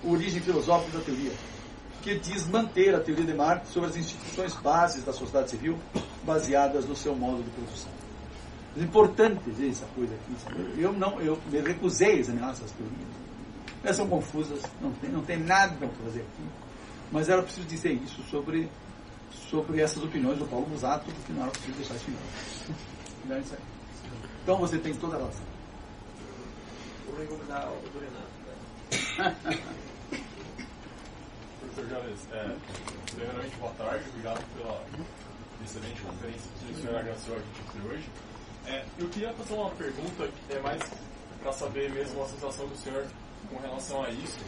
origem 0.03 0.41
filosófica 0.41 0.97
da 0.97 1.03
teoria 1.03 1.31
que 2.07 2.15
diz 2.19 2.47
manter 2.47 2.95
a 2.95 3.01
teoria 3.01 3.25
de 3.25 3.33
Marx 3.33 3.67
sobre 3.67 3.89
as 3.89 3.97
instituições 3.97 4.53
bases 4.53 5.03
da 5.03 5.11
sociedade 5.11 5.49
civil 5.49 5.77
baseadas 6.23 6.85
no 6.85 6.95
seu 6.95 7.13
modo 7.13 7.43
de 7.43 7.49
produção. 7.49 7.91
É 8.77 8.81
importante 8.81 9.43
dizer 9.43 9.71
essa 9.71 9.85
coisa 9.87 10.15
aqui. 10.15 10.81
Eu 10.81 10.93
não, 10.93 11.19
eu 11.19 11.37
me 11.51 11.59
recusei 11.59 12.11
a 12.11 12.19
examinar 12.19 12.51
essas 12.51 12.71
teorias. 12.71 13.09
Elas 13.83 13.97
são 13.97 14.07
confusas, 14.07 14.61
não 14.79 14.93
tem, 14.93 15.09
não 15.09 15.21
tem 15.21 15.37
nada 15.37 15.75
para 15.75 15.89
fazer 16.05 16.21
aqui. 16.21 16.43
Mas 17.11 17.27
era 17.27 17.43
preciso 17.43 17.67
dizer 17.67 17.91
isso 17.91 18.23
sobre, 18.31 18.69
sobre 19.49 19.81
essas 19.81 20.01
opiniões 20.01 20.39
do 20.39 20.45
Paulo 20.45 20.65
Musato, 20.69 21.11
porque 21.11 21.33
não 21.33 21.41
era 21.41 21.51
preciso 21.51 21.75
deixar 21.75 21.95
isso 21.95 22.05
final. 22.05 23.41
Então 24.43 24.57
você 24.57 24.77
tem 24.77 24.93
toda 24.93 25.17
a 25.17 25.19
razão. 25.19 25.43
Vou 27.05 27.19
recomendar 27.19 27.67
o 27.67 27.89
do 27.89 27.99
Renato. 27.99 29.67
Professor 31.77 32.01
Jones, 32.01 32.19
é, 32.31 32.55
primeiramente, 33.11 33.55
boa 33.57 33.71
tarde, 33.73 34.03
obrigado 34.09 34.43
pela 34.55 34.83
excelente 35.63 36.01
conferência 36.01 36.51
que 36.59 36.71
o 36.71 36.81
senhor 36.81 36.95
agradeceu 36.97 37.35
a 37.35 37.37
gente 37.37 37.87
hoje. 37.87 38.09
É, 38.65 38.83
eu 38.97 39.07
queria 39.09 39.31
fazer 39.33 39.53
uma 39.53 39.69
pergunta, 39.69 40.27
que 40.27 40.55
é 40.55 40.59
mais 40.59 40.81
para 41.39 41.53
saber 41.53 41.91
mesmo 41.91 42.23
a 42.23 42.25
sensação 42.25 42.67
do 42.67 42.75
senhor 42.77 43.05
com 43.47 43.59
relação 43.59 44.03
a 44.03 44.09
isso. 44.09 44.39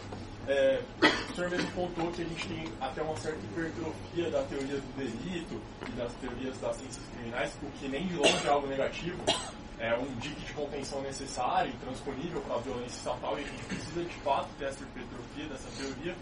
É, 0.47 0.81
o 1.29 1.35
senhor 1.35 1.51
mesmo 1.51 1.71
contou 1.73 2.11
que 2.11 2.23
a 2.23 2.25
gente 2.25 2.47
tem 2.47 2.73
até 2.81 3.01
uma 3.03 3.15
certa 3.17 3.39
hipertrofia 3.45 4.31
da 4.31 4.41
teoria 4.43 4.77
do 4.77 4.97
delito 4.97 5.61
e 5.87 5.91
das 5.91 6.11
teorias 6.13 6.57
das 6.57 6.77
ciências 6.77 7.05
criminais, 7.13 7.53
o 7.61 7.69
que 7.77 7.87
nem 7.87 8.07
de 8.07 8.15
longe 8.15 8.47
é 8.47 8.49
algo 8.49 8.65
negativo. 8.65 9.17
É 9.77 9.95
um 9.95 10.15
dique 10.15 10.41
de 10.45 10.53
contenção 10.53 11.01
necessário, 11.01 11.71
intransponível 11.71 12.41
para 12.41 12.55
a 12.55 12.59
violência 12.59 12.97
estatal, 12.97 13.37
e 13.39 13.43
a 13.43 13.47
gente 13.47 13.63
precisa 13.65 14.03
de 14.03 14.15
fato 14.15 14.49
ter 14.57 14.65
essa 14.65 14.83
hipertrofia 14.83 15.45
dessa 15.47 15.69
teoria. 15.77 16.15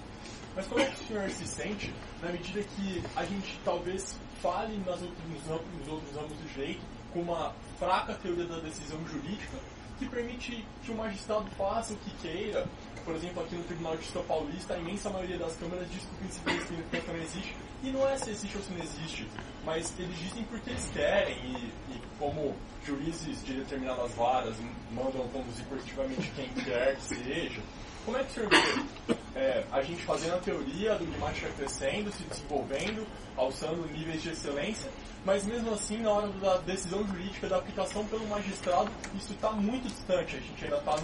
Mas 0.58 0.66
como 0.66 0.82
é 0.82 0.86
que 0.86 1.04
o 1.04 1.08
senhor 1.08 1.30
se 1.30 1.48
sente 1.48 1.94
na 2.20 2.32
medida 2.32 2.64
que 2.64 3.04
a 3.16 3.24
gente 3.24 3.60
talvez 3.64 4.20
fale 4.42 4.76
nas 4.80 5.00
outros, 5.04 5.24
nos 5.30 5.88
outros 5.88 6.16
ramos 6.16 6.36
do 6.36 6.50
direito 6.52 6.82
com 7.14 7.22
uma 7.22 7.54
fraca 7.78 8.16
teoria 8.16 8.46
da 8.46 8.58
decisão 8.58 8.98
jurídica 9.08 9.56
que 10.00 10.10
permite 10.10 10.66
que 10.84 10.92
o 10.92 10.96
magistrado 10.96 11.46
faça 11.52 11.94
o 11.94 11.98
que 11.98 12.10
queira. 12.18 12.68
Por 13.06 13.14
exemplo, 13.14 13.44
aqui 13.44 13.56
no 13.56 13.64
Tribunal 13.66 13.98
de 13.98 14.04
Justiça 14.04 14.26
Paulista, 14.26 14.74
a 14.74 14.80
imensa 14.80 15.12
maioria 15.12 15.38
das 15.38 15.56
câmaras 15.58 15.88
diz 15.92 16.02
que 16.02 16.14
o 16.14 16.18
princípio 16.18 16.56
da 16.56 16.66
significação 16.66 17.14
não 17.14 17.24
existe. 17.24 17.56
E 17.84 17.92
não 17.92 18.10
é 18.10 18.18
se 18.18 18.30
existe 18.32 18.58
ou 18.58 18.64
se 18.64 18.74
não 18.74 18.84
existe, 18.84 19.28
mas 19.64 19.94
eles 20.00 20.18
dizem 20.18 20.44
porque 20.46 20.72
eles 20.72 20.90
querem 20.92 21.38
e, 21.46 21.72
e 21.94 22.02
como 22.18 22.56
juízes 22.84 23.46
de 23.46 23.54
determinadas 23.54 24.12
varas 24.14 24.56
mandam 24.92 25.28
conduzir 25.28 25.66
positivamente 25.66 26.32
quem 26.36 26.50
quer 26.66 26.96
que 26.96 27.04
seja. 27.04 27.62
Como 28.08 28.18
é 28.18 28.24
que 28.24 28.32
o 28.32 28.34
senhor 28.36 28.50
vê 28.50 29.16
é, 29.36 29.66
a 29.70 29.82
gente 29.82 30.02
fazendo 30.04 30.36
a 30.36 30.38
teoria 30.38 30.96
do 30.96 31.06
Dimática 31.06 31.50
crescendo, 31.58 32.10
se 32.14 32.24
desenvolvendo, 32.24 33.06
alçando 33.36 33.86
níveis 33.88 34.24
de 34.24 34.30
excelência, 34.30 34.90
mas 35.26 35.46
mesmo 35.46 35.74
assim, 35.74 35.98
na 35.98 36.12
hora 36.12 36.30
da 36.30 36.56
decisão 36.60 37.06
jurídica, 37.06 37.50
da 37.50 37.58
aplicação 37.58 38.06
pelo 38.06 38.26
magistrado, 38.28 38.90
isso 39.14 39.34
está 39.34 39.52
muito 39.52 39.90
distante. 39.90 40.38
A 40.38 40.40
gente 40.40 40.64
ainda 40.64 40.78
está 40.78 40.96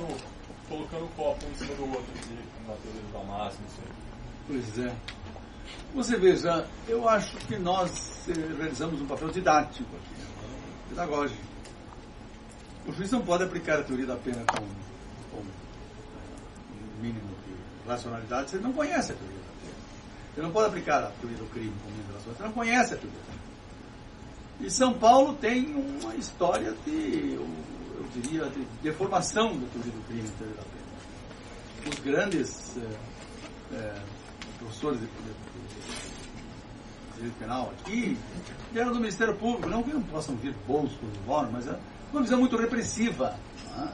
colocando 0.69 1.03
o 1.03 1.09
copo 1.09 1.45
um 1.45 1.51
em 1.51 1.56
cima 1.56 1.75
do 1.75 1.90
outro, 1.91 2.06
na 2.65 2.73
teoria 2.75 3.01
do 3.01 3.11
Damasco, 3.11 3.61
não 3.61 3.69
sei. 3.69 3.91
Pois 4.48 4.88
é. 4.88 4.95
Você 5.95 6.17
veja, 6.17 6.65
eu 6.88 7.09
acho 7.09 7.35
que 7.35 7.57
nós 7.57 8.30
eh, 8.30 8.56
realizamos 8.57 9.01
um 9.01 9.07
papel 9.07 9.27
didático 9.27 9.90
aqui, 9.93 10.22
pedagógico. 10.88 11.43
O 12.88 12.93
juiz 12.93 13.11
não 13.11 13.22
pode 13.22 13.43
aplicar 13.43 13.80
a 13.80 13.83
teoria 13.83 14.06
da 14.06 14.15
pena 14.15 14.45
com 14.45 14.92
mínimo 17.03 17.27
de 17.45 17.90
racionalidade, 17.90 18.49
você 18.49 18.57
não 18.57 18.72
conhece 18.72 19.11
a 19.11 19.15
teoria 19.15 19.38
da 19.38 19.53
pena. 19.61 19.75
Você 20.33 20.41
não 20.41 20.51
pode 20.51 20.67
aplicar 20.67 21.03
a 21.03 21.11
teoria 21.19 21.38
do 21.38 21.45
crime 21.51 21.73
com 21.83 21.90
mínimo 21.90 22.07
de 22.07 22.14
racionalidade, 22.14 22.38
você 22.38 22.43
não 22.43 22.51
conhece 22.53 22.93
a 22.93 22.98
teoria 22.98 23.19
da 23.19 23.25
pena. 23.25 23.43
E 24.61 24.72
São 24.72 24.93
Paulo 24.93 25.33
tem 25.35 25.75
uma 25.75 26.15
história 26.15 26.73
de, 26.85 27.33
eu, 27.35 27.48
eu 27.98 28.06
diria, 28.14 28.45
de 28.45 28.65
deformação 28.82 29.57
da 29.59 29.67
teoria 29.67 29.91
do 29.91 30.07
crime 30.07 30.22
e 30.22 30.32
da 30.32 30.38
teoria 30.38 30.56
da 30.56 30.64
pena. 30.64 31.93
os 31.93 31.99
grandes 31.99 32.77
é, 32.77 33.75
é, 33.75 34.01
professores 34.59 35.01
de, 35.01 35.07
direito 37.15 37.38
penal 37.40 37.72
aqui 37.80 38.17
vieram 38.72 38.91
do 38.91 38.99
Ministério 38.99 39.35
Público, 39.35 39.69
não 39.69 39.83
que 39.83 39.93
não 39.93 40.01
possam 40.03 40.35
vir 40.35 40.56
bons 40.67 40.91
por 40.93 41.51
mas 41.51 41.67
é 41.67 41.77
uma 42.11 42.22
visão 42.22 42.40
muito 42.40 42.57
repressiva 42.57 43.38
né? 43.75 43.93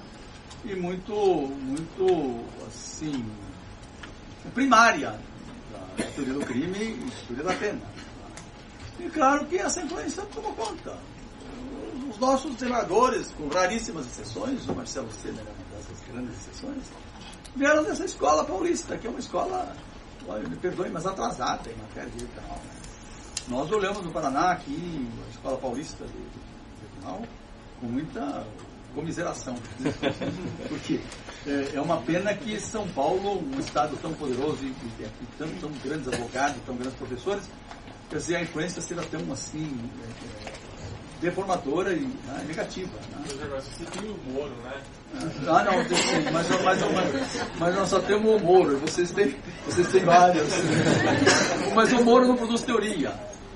E 0.66 0.76
muito, 0.76 1.14
muito 1.14 2.46
assim, 2.68 3.26
primária 4.54 5.20
da 5.98 6.06
teoria 6.16 6.34
do 6.34 6.46
crime 6.46 6.78
e 6.78 7.12
teoria 7.28 7.44
da 7.44 7.54
pena. 7.56 7.82
E 9.00 9.10
claro 9.10 9.46
que 9.46 9.58
essa 9.58 9.82
influência 9.82 10.24
toma 10.34 10.52
conta. 10.54 10.98
Os 12.10 12.18
nossos 12.18 12.56
desembargadores, 12.56 13.32
com 13.32 13.48
raríssimas 13.48 14.06
exceções, 14.08 14.68
o 14.68 14.74
Marcelo 14.74 15.10
Senna 15.12 15.40
é 15.40 15.44
uma 15.44 15.78
dessas 15.78 16.08
grandes 16.08 16.36
exceções, 16.38 16.84
vieram 17.56 17.84
dessa 17.84 18.04
escola 18.04 18.44
paulista, 18.44 18.98
que 18.98 19.08
é 19.08 19.10
uma 19.10 19.20
escola, 19.20 19.76
olha, 20.28 20.48
me 20.48 20.56
perdoe, 20.58 20.90
mas 20.90 21.06
atrasada 21.06 21.70
em 21.70 21.76
matéria 21.76 22.10
de. 22.10 22.24
Né? 22.24 22.60
Nós 23.48 23.72
olhamos 23.72 24.04
no 24.04 24.12
Paraná 24.12 24.52
aqui, 24.52 25.08
a 25.26 25.30
escola 25.30 25.58
paulista 25.58 26.06
de, 26.06 26.12
de 26.12 26.50
com 27.80 27.88
muita 27.88 28.46
comiseração. 28.94 29.56
Porque 30.68 31.00
é, 31.48 31.76
é, 31.76 31.82
uma 31.82 31.98
pena 31.98 32.34
que 32.34 32.60
São 32.60 32.88
Paulo, 32.90 33.44
um 33.56 33.60
estado 33.60 33.98
tão 33.98 34.14
poderoso 34.14 34.60
e, 34.64 34.68
e, 34.68 35.04
e 35.04 35.28
tão, 35.38 35.48
tão 35.60 35.72
grandes 35.84 36.08
advogados, 36.08 36.62
tão 36.66 36.76
grandes 36.76 36.98
professores, 36.98 37.44
quer 38.10 38.18
dizer, 38.18 38.36
a 38.38 38.42
influência 38.42 38.82
seja 38.82 39.02
tão 39.04 39.32
assim 39.32 39.80
é, 40.04 40.48
é, 40.48 40.54
deformadora 41.22 41.94
e 41.94 42.02
né, 42.02 42.44
negativa. 42.48 42.92
Né? 43.12 43.62
Você 43.62 43.86
tem 43.86 44.10
o 44.10 44.18
Moro, 44.32 44.56
né? 44.64 44.82
Ah, 45.48 45.64
não, 45.64 45.84
sim, 45.84 46.32
mas, 46.32 46.48
mas, 46.64 46.82
mas, 46.82 47.58
mas, 47.58 47.76
nós 47.76 47.90
só 47.90 48.00
temos 48.00 48.42
o 48.42 48.46
Moro, 48.46 48.78
vocês 48.80 49.12
têm, 49.12 49.36
vocês 49.66 49.88
têm 49.88 50.04
vários. 50.04 50.48
Mas 51.74 51.92
o 51.94 52.04
Moro 52.04 52.28
não 52.28 52.36
produz 52.36 52.62
teoria. 52.62 53.12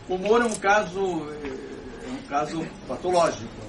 O 0.10 0.18
Moro 0.18 0.44
é 0.44 0.48
um 0.48 0.56
caso, 0.56 1.28
é 1.44 2.10
um 2.10 2.28
caso 2.28 2.66
patológico? 2.88 3.62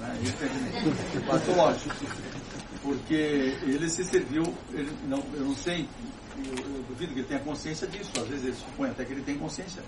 Patológico. 1.27 1.95
Porque 2.81 3.57
ele 3.63 3.89
se 3.89 4.03
serviu, 4.03 4.43
ele, 4.71 4.91
não, 5.07 5.23
eu 5.33 5.45
não 5.45 5.55
sei, 5.55 5.87
eu, 6.37 6.53
eu 6.53 6.83
duvido 6.83 7.13
que 7.13 7.19
ele 7.19 7.27
tenha 7.27 7.39
consciência 7.39 7.87
disso, 7.87 8.11
às 8.17 8.27
vezes 8.27 8.45
ele 8.45 8.55
supõe 8.55 8.89
até 8.91 9.03
que 9.03 9.13
ele 9.13 9.23
tem 9.23 9.37
consciência 9.37 9.81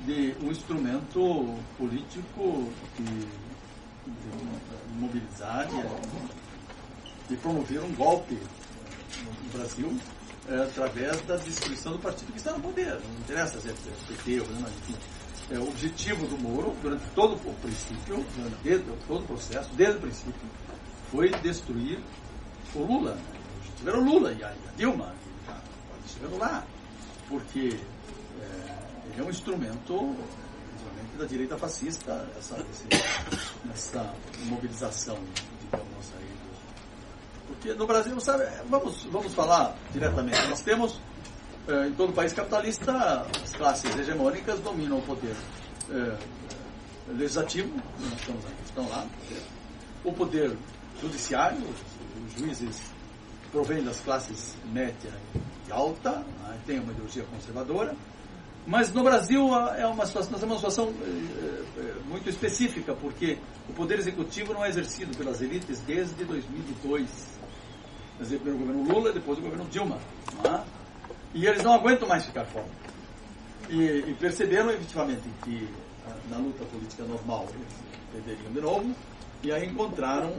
de 0.00 0.34
um 0.42 0.50
instrumento 0.50 1.58
político 1.78 2.70
de, 2.98 3.26
mobilizar 4.98 5.68
e 7.28 7.36
promover 7.36 7.80
um 7.80 7.92
golpe 7.94 8.34
no 8.34 9.50
Brasil 9.52 9.98
é, 10.48 10.62
através 10.62 11.20
da 11.22 11.36
destruição 11.36 11.92
do 11.92 11.98
partido 11.98 12.30
que 12.32 12.38
está 12.38 12.52
no 12.52 12.60
poder. 12.60 12.92
Não 12.92 13.20
interessa 13.20 13.60
se 13.60 13.68
é 13.68 13.74
PT 14.08 14.40
ou 14.40 14.48
não, 14.48 14.60
enfim. 14.60 14.94
É, 15.48 15.58
objetivo 15.58 16.26
do 16.26 16.36
Moro, 16.38 16.74
durante 16.82 17.04
todo 17.14 17.34
o 17.34 17.54
princípio, 17.62 18.24
durante 18.64 18.98
todo 19.06 19.22
o 19.22 19.26
processo, 19.26 19.70
desde 19.74 19.98
o 19.98 20.00
princípio, 20.00 20.50
foi 21.10 21.30
destruir 21.40 22.00
o 22.74 22.80
Lula. 22.80 23.16
Tiveram 23.78 24.00
o 24.00 24.04
Lula 24.04 24.32
e 24.32 24.42
a, 24.42 24.52
Dilma, 24.76 25.14
estiveram 26.04 26.38
lá. 26.38 26.64
Porque 27.28 27.78
é 29.16 29.22
um 29.22 29.30
instrumento 29.30 30.16
da 31.16 31.24
direita 31.24 31.56
fascista, 31.56 32.28
essa, 32.36 32.56
essa 33.72 34.14
mobilização, 34.44 35.18
digamos 35.62 36.12
aí. 36.18 36.36
Porque 37.46 37.72
no 37.74 37.86
Brasil, 37.86 38.20
sabe, 38.20 38.44
vamos, 38.68 39.04
vamos 39.04 39.32
falar 39.34 39.76
diretamente, 39.92 40.46
nós 40.48 40.60
temos 40.60 41.00
em 41.88 41.92
todo 41.92 42.12
país 42.12 42.32
capitalista, 42.32 43.26
as 43.42 43.52
classes 43.54 43.96
hegemônicas 43.96 44.60
dominam 44.60 44.98
o 44.98 45.02
poder 45.02 45.34
eh, 45.90 46.16
legislativo, 47.08 47.70
estamos 48.16 48.44
estão 48.64 48.88
lá, 48.88 49.06
o 50.04 50.12
poder 50.12 50.56
judiciário, 51.00 51.58
os 52.26 52.38
juízes 52.38 52.82
provêm 53.50 53.82
das 53.82 54.00
classes 54.00 54.54
média 54.72 55.10
e 55.66 55.72
alta, 55.72 56.10
né, 56.42 56.58
tem 56.66 56.78
uma 56.78 56.92
ideologia 56.92 57.24
conservadora, 57.24 57.96
mas 58.66 58.92
no 58.92 59.02
Brasil 59.02 59.54
é 59.76 59.86
uma 59.86 60.06
situação, 60.06 60.32
nós 60.32 60.40
temos 60.40 60.62
uma 60.62 60.70
situação 60.70 60.92
é, 61.78 62.02
muito 62.08 62.28
específica, 62.28 62.94
porque 62.94 63.38
o 63.68 63.72
poder 63.72 63.98
executivo 63.98 64.52
não 64.52 64.64
é 64.64 64.68
exercido 64.68 65.16
pelas 65.16 65.40
elites 65.40 65.80
desde 65.80 66.24
2002. 66.24 67.08
Quer 68.16 68.22
dizer, 68.22 68.36
primeiro 68.40 68.56
o 68.56 68.66
governo 68.66 68.92
Lula, 68.92 69.12
depois 69.12 69.38
o 69.38 69.42
governo 69.42 69.66
Dilma. 69.66 69.98
É? 70.44 70.85
E 71.34 71.46
eles 71.46 71.62
não 71.62 71.74
aguentam 71.74 72.08
mais 72.08 72.24
ficar 72.24 72.44
fora. 72.46 72.68
E, 73.68 74.04
e, 74.06 74.16
perceberam 74.18 74.70
efetivamente 74.70 75.22
que 75.42 75.68
na 76.30 76.38
luta 76.38 76.64
política 76.66 77.02
normal 77.04 77.46
eles 77.50 77.86
perderiam 78.12 78.52
de 78.52 78.60
novo, 78.60 78.94
e 79.42 79.52
aí 79.52 79.66
encontraram 79.66 80.32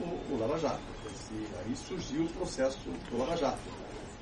o, 0.00 0.04
o 0.04 0.38
Lava 0.38 0.58
Jato. 0.58 0.80
Aí 1.64 1.76
surgiu 1.76 2.24
o 2.24 2.28
processo 2.28 2.78
do 3.10 3.18
Lava 3.18 3.36
Jato. 3.36 3.58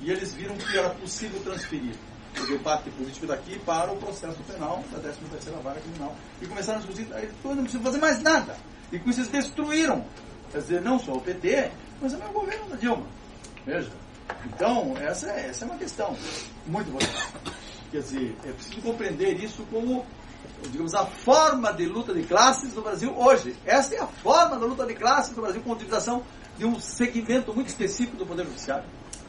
E 0.00 0.10
eles 0.10 0.32
viram 0.34 0.56
que 0.56 0.78
era 0.78 0.90
possível 0.90 1.40
transferir 1.42 1.94
o 2.38 2.46
debate 2.46 2.90
político 2.90 3.26
daqui 3.26 3.58
para 3.60 3.92
o 3.92 3.96
processo 3.96 4.38
penal 4.44 4.82
da 4.92 4.98
13ª 4.98 5.60
vara 5.62 5.80
criminal. 5.80 6.14
E 6.40 6.46
começaram 6.46 6.78
a 6.78 6.82
discutir, 6.82 7.12
aí 7.12 7.28
não 7.44 7.62
precisa 7.62 7.82
fazer 7.82 7.98
mais 7.98 8.22
nada. 8.22 8.56
E 8.92 8.98
com 8.98 9.10
isso 9.10 9.20
eles 9.20 9.30
destruíram, 9.30 10.04
quer 10.52 10.58
dizer, 10.58 10.80
não 10.80 10.98
só 10.98 11.12
o 11.12 11.20
PT, 11.20 11.70
mas 12.00 12.12
também 12.12 12.28
o 12.28 12.32
governo 12.32 12.68
da 12.68 12.76
Dilma. 12.76 13.06
Veja. 13.66 13.90
Então, 14.46 14.96
essa 14.98 15.30
é, 15.30 15.48
essa 15.48 15.64
é 15.64 15.68
uma 15.68 15.78
questão 15.78 16.16
muito 16.66 16.88
importante. 16.88 17.32
Quer 17.90 18.00
dizer, 18.00 18.36
é 18.44 18.52
preciso 18.52 18.80
compreender 18.82 19.42
isso 19.42 19.64
como, 19.70 20.06
digamos, 20.70 20.94
a 20.94 21.06
forma 21.06 21.72
de 21.72 21.86
luta 21.86 22.14
de 22.14 22.22
classes 22.22 22.72
no 22.74 22.82
Brasil 22.82 23.12
hoje. 23.16 23.56
Essa 23.66 23.94
é 23.94 24.00
a 24.00 24.06
forma 24.06 24.58
da 24.58 24.66
luta 24.66 24.86
de 24.86 24.94
classes 24.94 25.34
no 25.34 25.42
Brasil 25.42 25.60
com 25.62 25.70
a 25.70 25.74
utilização 25.74 26.22
de 26.56 26.64
um 26.64 26.78
segmento 26.78 27.54
muito 27.54 27.68
específico 27.68 28.16
do 28.16 28.26
Poder 28.26 28.44
Judiciário, 28.44 28.84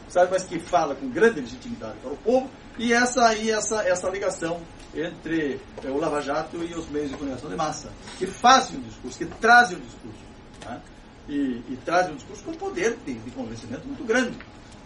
sabe, 0.09 0.31
mas 0.31 0.43
que 0.43 0.59
fala 0.59 0.93
com 0.95 1.09
grande 1.09 1.39
legitimidade 1.39 1.97
para 1.99 2.11
o 2.11 2.17
povo 2.17 2.49
e 2.77 2.93
essa 2.93 3.27
aí, 3.27 3.51
essa, 3.51 3.88
essa 3.88 4.09
ligação 4.09 4.61
entre 4.93 5.59
é, 5.83 5.88
o 5.88 5.97
Lava 5.97 6.21
Jato 6.21 6.57
e 6.63 6.73
os 6.73 6.89
meios 6.89 7.09
de 7.09 7.15
comunicação 7.15 7.49
de 7.49 7.55
massa, 7.55 7.89
que 8.17 8.27
fazem 8.27 8.80
o 8.80 8.81
discurso, 8.81 9.17
que 9.17 9.25
trazem 9.25 9.77
o 9.77 9.81
discurso. 9.81 10.19
Né? 10.65 10.81
E, 11.30 11.63
e 11.69 11.80
trazem 11.85 12.13
o 12.13 12.15
discurso 12.15 12.43
com 12.43 12.53
poder 12.53 12.97
de, 13.05 13.13
de 13.13 13.31
convencimento 13.31 13.88
muito 13.88 14.03
grande. 14.03 14.38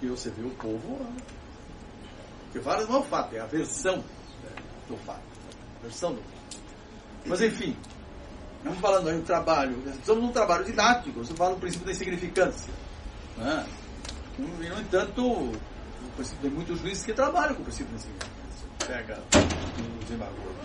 E 0.02 0.08
você 0.08 0.30
vê 0.30 0.46
o 0.46 0.52
povo. 0.52 1.00
que 2.52 2.60
fala 2.60 2.86
não 2.86 2.96
é 2.96 3.00
o 3.00 3.04
fato, 3.04 3.36
é 3.36 3.40
a 3.40 3.46
versão 3.46 3.98
né, 3.98 4.64
do 4.88 4.98
fato. 4.98 5.22
A 5.80 5.84
versão 5.84 6.14
do 6.14 6.22
fato. 6.22 6.36
Mas 7.26 7.42
enfim, 7.42 7.76
estamos 8.58 8.80
falando 8.80 9.10
aí 9.10 9.18
do 9.18 9.24
trabalho, 9.24 9.82
precisamos 9.82 10.24
de 10.24 10.30
um 10.30 10.32
trabalho 10.32 10.64
didático, 10.66 11.24
você 11.24 11.34
fala 11.34 11.56
do 11.56 11.60
princípio 11.60 11.86
da 11.86 11.92
insignificância. 11.92 12.74
Né? 13.38 13.66
E, 14.38 14.42
no 14.42 14.80
entanto, 14.80 15.52
tem 16.42 16.52
muitos 16.52 16.80
juízes 16.80 17.06
que 17.06 17.14
trabalham 17.14 17.56
com 17.56 17.62
o 17.62 17.66
princípio 17.66 17.92
da 17.92 17.96
insignificância. 17.96 18.36
Pega 18.88 19.24
o 19.80 20.04
desembargador. 20.04 20.56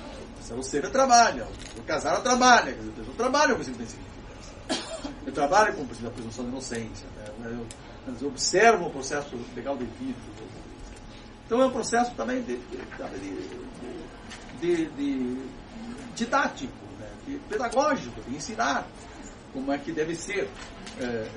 A 0.50 0.54
Luceira 0.54 0.90
trabalha, 0.90 1.46
o 1.78 1.82
Casara 1.82 2.20
trabalha, 2.20 2.74
pessoas 2.74 3.16
trabalham 3.16 3.54
com 3.54 3.62
o 3.62 3.64
princípio 3.64 3.78
da 3.78 3.84
insignificância. 3.84 5.10
Eu 5.24 5.32
trabalho 5.32 5.74
com 5.74 5.82
o 5.82 5.84
princípio 5.84 6.10
da 6.10 6.14
presunção 6.14 6.44
de 6.44 6.50
inocência. 6.50 7.06
Né? 7.38 7.46
Eu, 7.46 7.66
eu 8.20 8.28
observo 8.28 8.86
o 8.86 8.90
processo 8.90 9.36
legal 9.54 9.76
devido. 9.76 10.16
Então 11.46 11.60
é 11.60 11.66
um 11.66 11.70
processo 11.70 12.14
também 12.14 12.42
de, 12.42 12.56
de, 12.56 13.40
de, 14.60 14.86
de 14.90 15.42
didático, 16.14 16.72
né? 16.98 17.08
de 17.26 17.38
pedagógico, 17.48 18.20
de 18.22 18.36
ensinar 18.36 18.86
como 19.52 19.72
é 19.72 19.78
que 19.78 19.92
deve 19.92 20.14
ser. 20.14 20.48
É, 20.98 21.28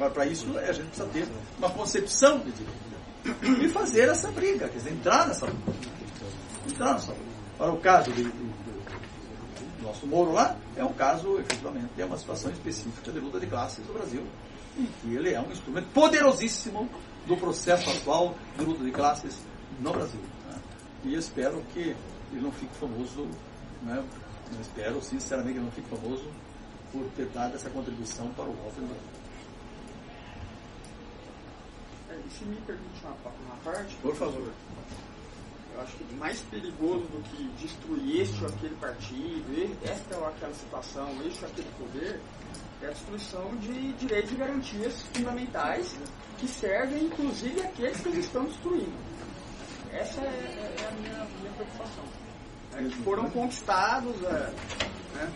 é, 0.00 0.08
para 0.08 0.26
isso 0.26 0.46
a 0.58 0.72
gente 0.72 0.86
precisa 0.86 1.08
ter 1.08 1.28
uma 1.58 1.70
concepção 1.70 2.38
de 2.38 2.52
direito 2.52 3.62
e 3.64 3.68
fazer 3.68 4.08
essa 4.08 4.30
briga, 4.30 4.68
quer 4.68 4.78
dizer, 4.78 4.92
entrar 4.92 5.28
nessa 5.28 5.46
luta. 5.46 5.72
Entrar 6.68 6.94
nessa 6.94 7.12
luta. 7.12 7.30
Para 7.58 7.72
o 7.72 7.78
caso 7.78 8.10
de, 8.12 8.24
de, 8.24 8.30
do 8.30 9.82
nosso 9.82 10.06
Moro 10.06 10.32
lá, 10.32 10.56
é 10.76 10.84
um 10.84 10.92
caso, 10.94 11.38
efetivamente, 11.38 11.90
é 11.98 12.04
uma 12.04 12.16
situação 12.16 12.50
específica 12.50 13.12
de 13.12 13.20
luta 13.20 13.38
de 13.38 13.46
classes 13.46 13.86
no 13.86 13.92
Brasil, 13.92 14.24
em 14.76 14.86
que 14.86 15.14
ele 15.14 15.32
é 15.32 15.40
um 15.40 15.50
instrumento 15.50 15.88
poderosíssimo 15.92 16.88
do 17.26 17.36
processo 17.36 17.90
atual 17.90 18.34
de 18.56 18.64
luta 18.64 18.84
de 18.84 18.90
classes 18.90 19.36
no 19.80 19.92
Brasil. 19.92 20.20
Né? 20.48 20.58
E 21.04 21.14
espero 21.14 21.62
que 21.72 21.80
ele 22.32 22.40
não 22.40 22.52
fique 22.52 22.74
famoso, 22.76 23.28
né? 23.82 24.04
Eu 24.52 24.60
espero 24.60 25.02
sinceramente 25.02 25.54
que 25.54 25.58
ele 25.58 25.66
não 25.66 25.72
fique 25.72 25.88
famoso 25.88 26.28
por 26.92 27.04
ter 27.16 27.26
dado 27.26 27.54
essa 27.54 27.70
contribuição 27.70 28.28
para 28.34 28.44
o 28.44 28.52
golpe 28.52 28.80
no 28.80 28.94
é, 32.10 32.18
Se 32.28 32.44
me 32.44 32.56
permite 32.62 33.04
uma, 33.04 33.12
uma 33.12 33.56
parte. 33.62 33.94
Por 33.96 34.14
favor. 34.14 34.52
eu 35.74 35.80
acho 35.80 35.96
que 35.96 36.14
mais 36.14 36.40
perigoso 36.42 37.04
do 37.04 37.22
que 37.30 37.44
destruir 37.62 38.22
este 38.22 38.42
ou 38.42 38.48
aquele 38.48 38.74
partido, 38.76 39.78
esta 39.84 40.16
ou 40.18 40.26
aquela 40.26 40.54
situação, 40.54 41.08
este 41.24 41.44
ou 41.44 41.50
aquele 41.50 41.70
poder, 41.78 42.20
é 42.82 42.86
a 42.86 42.90
destruição 42.90 43.54
de 43.56 43.92
direitos 43.94 44.32
e 44.32 44.34
garantias 44.34 45.02
fundamentais 45.12 45.94
que 46.38 46.48
servem 46.48 47.04
inclusive 47.04 47.60
aqueles 47.60 48.00
que 48.00 48.08
eles 48.08 48.24
estão 48.24 48.44
destruindo. 48.44 48.92
Essa 49.92 50.20
é, 50.20 50.24
é, 50.24 50.82
é 50.82 50.86
a 50.86 50.90
minha, 50.92 51.26
minha 51.40 51.52
preocupação. 51.52 52.04
Eles 52.76 52.94
foram 53.04 53.28
conquistados, 53.30 54.14
é, 54.22 54.52
né? 55.14 55.32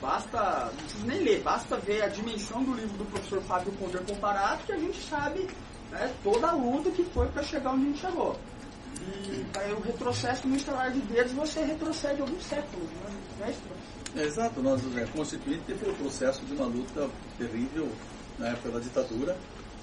basta, 0.00 0.66
não 0.66 0.84
precisa 0.84 1.06
nem 1.06 1.20
ler, 1.20 1.40
basta 1.42 1.76
ver 1.78 2.02
a 2.02 2.08
dimensão 2.08 2.62
do 2.62 2.74
livro 2.74 2.98
do 2.98 3.04
professor 3.06 3.42
Fábio 3.42 3.72
Poder 3.72 4.04
Comparado 4.04 4.62
que 4.64 4.72
a 4.72 4.78
gente 4.78 5.00
sabe 5.08 5.48
né, 5.90 6.14
toda 6.22 6.48
a 6.48 6.52
luta 6.52 6.90
que 6.90 7.02
foi 7.04 7.26
para 7.28 7.42
chegar 7.42 7.72
onde 7.72 7.86
a 7.86 7.86
gente 7.86 8.00
chegou. 8.00 8.36
E 9.00 9.46
aí, 9.58 9.72
o 9.72 9.80
retrocesso 9.80 10.46
no 10.46 10.56
instalar 10.56 10.90
de 10.90 11.00
dedos, 11.00 11.32
você 11.32 11.64
retrocede 11.64 12.20
alguns 12.20 12.44
séculos, 12.44 12.88
né? 12.90 13.10
não 13.38 13.46
é 13.46 13.50
isso, 13.50 13.60
Exato, 14.16 14.62
nós, 14.62 14.80
é, 14.96 15.04
Constituinte 15.06 15.74
foi 15.74 15.90
o 15.90 15.94
processo 15.96 16.44
de 16.44 16.54
uma 16.54 16.66
luta 16.66 17.08
terrível 17.36 17.90
na 18.38 18.48
época 18.48 18.70
da 18.70 18.78
ditadura, 18.78 19.36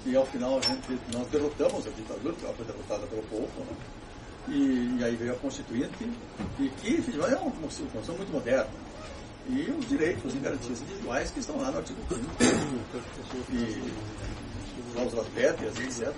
e 0.06 0.16
ao 0.16 0.24
final 0.26 0.58
a 0.58 0.60
gente, 0.62 0.98
nós 1.12 1.26
derrotamos 1.28 1.86
a 1.86 1.90
ditadura, 1.90 2.32
porque 2.32 2.44
ela 2.46 2.54
foi 2.54 2.64
derrotada 2.64 3.06
pelo 3.08 3.22
povo, 3.24 3.60
né? 3.60 3.76
e, 4.48 4.96
e, 4.98 5.04
aí 5.04 5.14
veio 5.16 5.32
a 5.32 5.36
Constituinte, 5.36 6.10
e 6.58 6.68
que 6.80 7.04
é 7.20 7.36
uma 7.36 7.50
Constituição 7.50 8.16
muito 8.16 8.32
moderna. 8.32 8.70
E 9.48 9.70
os 9.70 9.88
direitos 9.88 10.34
e 10.34 10.38
garantias 10.38 10.80
individuais 10.80 11.30
que 11.30 11.40
estão 11.40 11.60
lá 11.60 11.70
no 11.70 11.78
artigo 11.78 12.00
5 12.08 12.24
e 13.52 13.92
cláusulas 14.94 15.26
pétreas, 15.28 15.78
etc. 15.80 16.14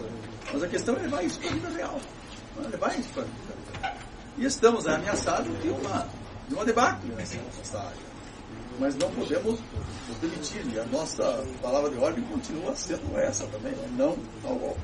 Mas 0.52 0.62
a 0.62 0.68
questão 0.68 0.94
é 0.96 1.00
levar 1.00 1.24
isso 1.24 1.40
para 1.40 1.48
a 1.48 1.52
vida 1.54 1.68
real. 1.70 2.00
É 2.58 2.68
levar 2.68 2.98
isso 2.98 3.08
para 3.14 3.22
a 3.22 3.24
vida 3.24 3.80
real. 3.80 3.96
E 4.36 4.44
estamos 4.44 4.86
ameaçados 4.86 5.62
de 5.62 5.68
uma 5.68 6.06
de 6.48 6.54
uma 6.54 6.64
debacle 6.64 7.10
nessa, 7.14 7.78
área. 7.78 8.14
Mas 8.78 8.94
não 8.96 9.10
podemos 9.12 9.60
nos 10.08 10.18
demitir, 10.18 10.66
e 10.72 10.78
a 10.78 10.84
nossa 10.86 11.44
palavra 11.62 11.90
de 11.90 11.98
ordem 11.98 12.24
continua 12.24 12.74
sendo 12.74 13.16
essa 13.18 13.46
também, 13.46 13.72
né? 13.72 13.88
não 13.96 14.16
ao 14.44 14.56
golpe. 14.56 14.80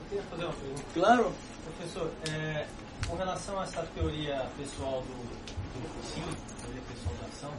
Eu 0.00 0.08
queria 0.08 0.22
fazer 0.24 0.44
uma 0.44 0.52
pergunta. 0.54 0.84
Claro. 0.94 1.32
Professor, 1.64 2.10
é, 2.28 2.66
com 3.06 3.16
relação 3.16 3.60
a 3.60 3.64
essa 3.64 3.82
teoria 3.94 4.46
pessoal 4.56 5.02
do, 5.02 5.14
do 5.14 6.04
sim, 6.06 6.22
teoria 6.60 6.82
pessoal 6.88 7.14
da 7.20 7.28
ação, 7.28 7.52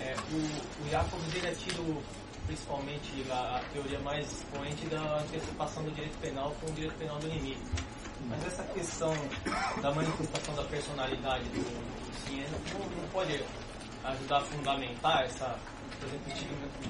é, 0.00 0.14
o, 0.32 0.86
o 0.86 0.90
Jacobs 0.90 1.34
ele 1.34 1.46
é 1.46 1.52
tido 1.52 2.02
principalmente 2.48 3.24
a, 3.30 3.58
a, 3.58 3.60
teoria 3.72 4.00
mais 4.00 4.26
expoente 4.32 4.86
da 4.86 5.18
antecipação 5.18 5.84
do 5.84 5.90
direito 5.90 6.18
penal 6.18 6.54
com 6.60 6.66
o 6.70 6.74
direito 6.74 6.94
penal 6.98 7.18
do 7.18 7.26
inimigo. 7.28 7.60
Mas 8.28 8.46
essa 8.46 8.62
questão 8.64 9.12
da 9.80 9.92
manifestação 9.92 10.54
da 10.56 10.64
personalidade 10.64 11.44
do, 11.50 11.60
do 11.60 12.26
Siena 12.26 12.58
não, 12.72 12.80
não 12.80 13.08
pode 13.10 13.40
ajudar 14.04 14.38
a 14.38 14.40
fundamentar 14.40 15.24
essa, 15.24 15.56
por 16.00 16.08
exemplo, 16.08 16.32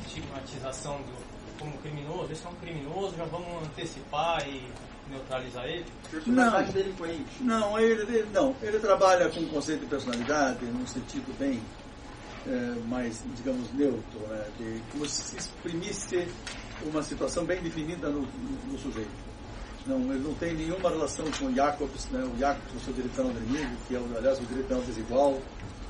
estigmatização 0.07 0.97
do, 1.03 1.59
como 1.59 1.77
criminoso. 1.79 2.33
Esse 2.33 2.47
é 2.47 2.49
um 2.49 2.55
criminoso, 2.55 3.17
já 3.17 3.25
vamos 3.25 3.65
antecipar 3.65 4.49
e 4.49 4.71
neutralizar 5.11 5.65
ele? 5.65 5.87
Não, 7.41 7.61
não 7.61 7.81
ele, 7.81 8.03
ele, 8.03 8.29
não, 8.33 8.55
ele 8.63 8.79
trabalha 8.79 9.29
com 9.29 9.41
o 9.41 9.49
conceito 9.49 9.81
de 9.81 9.87
personalidade 9.87 10.65
num 10.67 10.87
sentido 10.87 11.37
bem 11.39 11.61
é, 12.47 12.75
mais, 12.87 13.21
digamos, 13.37 13.73
neutro, 13.75 14.21
né? 14.29 14.45
de 14.59 14.81
como 14.93 15.09
se 15.09 15.37
exprimisse 15.37 16.29
uma 16.85 17.03
situação 17.03 17.45
bem 17.45 17.61
definida 17.61 18.09
no, 18.09 18.21
no, 18.21 18.73
no, 18.73 18.79
sujeito. 18.79 19.29
Não, 19.87 20.01
ele 20.13 20.23
não 20.23 20.35
tem 20.35 20.55
nenhuma 20.55 20.91
relação 20.91 21.25
com 21.39 21.53
Jacobs, 21.55 22.09
né? 22.11 22.23
o 22.23 22.39
Jacobs, 22.39 22.75
o 22.77 22.81
seu 22.85 22.93
direito 22.93 23.23
do 23.23 23.31
inimigo, 23.31 23.77
que 23.89 23.97
é, 23.97 23.99
aliás, 24.17 24.39
o 24.39 24.47
direito 24.47 24.87
desigual, 24.87 25.41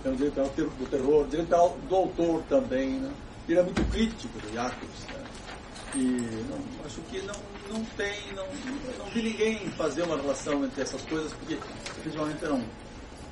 é 0.04 0.08
o 0.08 0.16
direito 0.16 0.36
do 0.36 0.86
terror, 0.88 1.24
o 1.24 1.28
direito 1.28 1.50
do 1.88 1.94
autor 1.96 2.42
também. 2.48 3.00
Né? 3.00 3.12
Ele 3.48 3.58
é 3.58 3.62
muito 3.62 3.84
crítico 3.90 4.38
do 4.38 4.52
Jacobs. 4.52 5.04
Né? 5.08 5.24
E 5.94 5.98
não, 6.48 6.58
acho 6.84 7.00
que 7.02 7.20
não, 7.22 7.34
não 7.70 7.84
tem, 7.96 8.32
não, 8.34 8.46
não 8.98 9.06
vi 9.06 9.22
ninguém 9.22 9.70
fazer 9.70 10.02
uma 10.02 10.16
relação 10.16 10.64
entre 10.64 10.82
essas 10.82 11.02
coisas, 11.02 11.32
porque 11.32 11.54
efetivamente 11.98 12.44
não, 12.44 12.62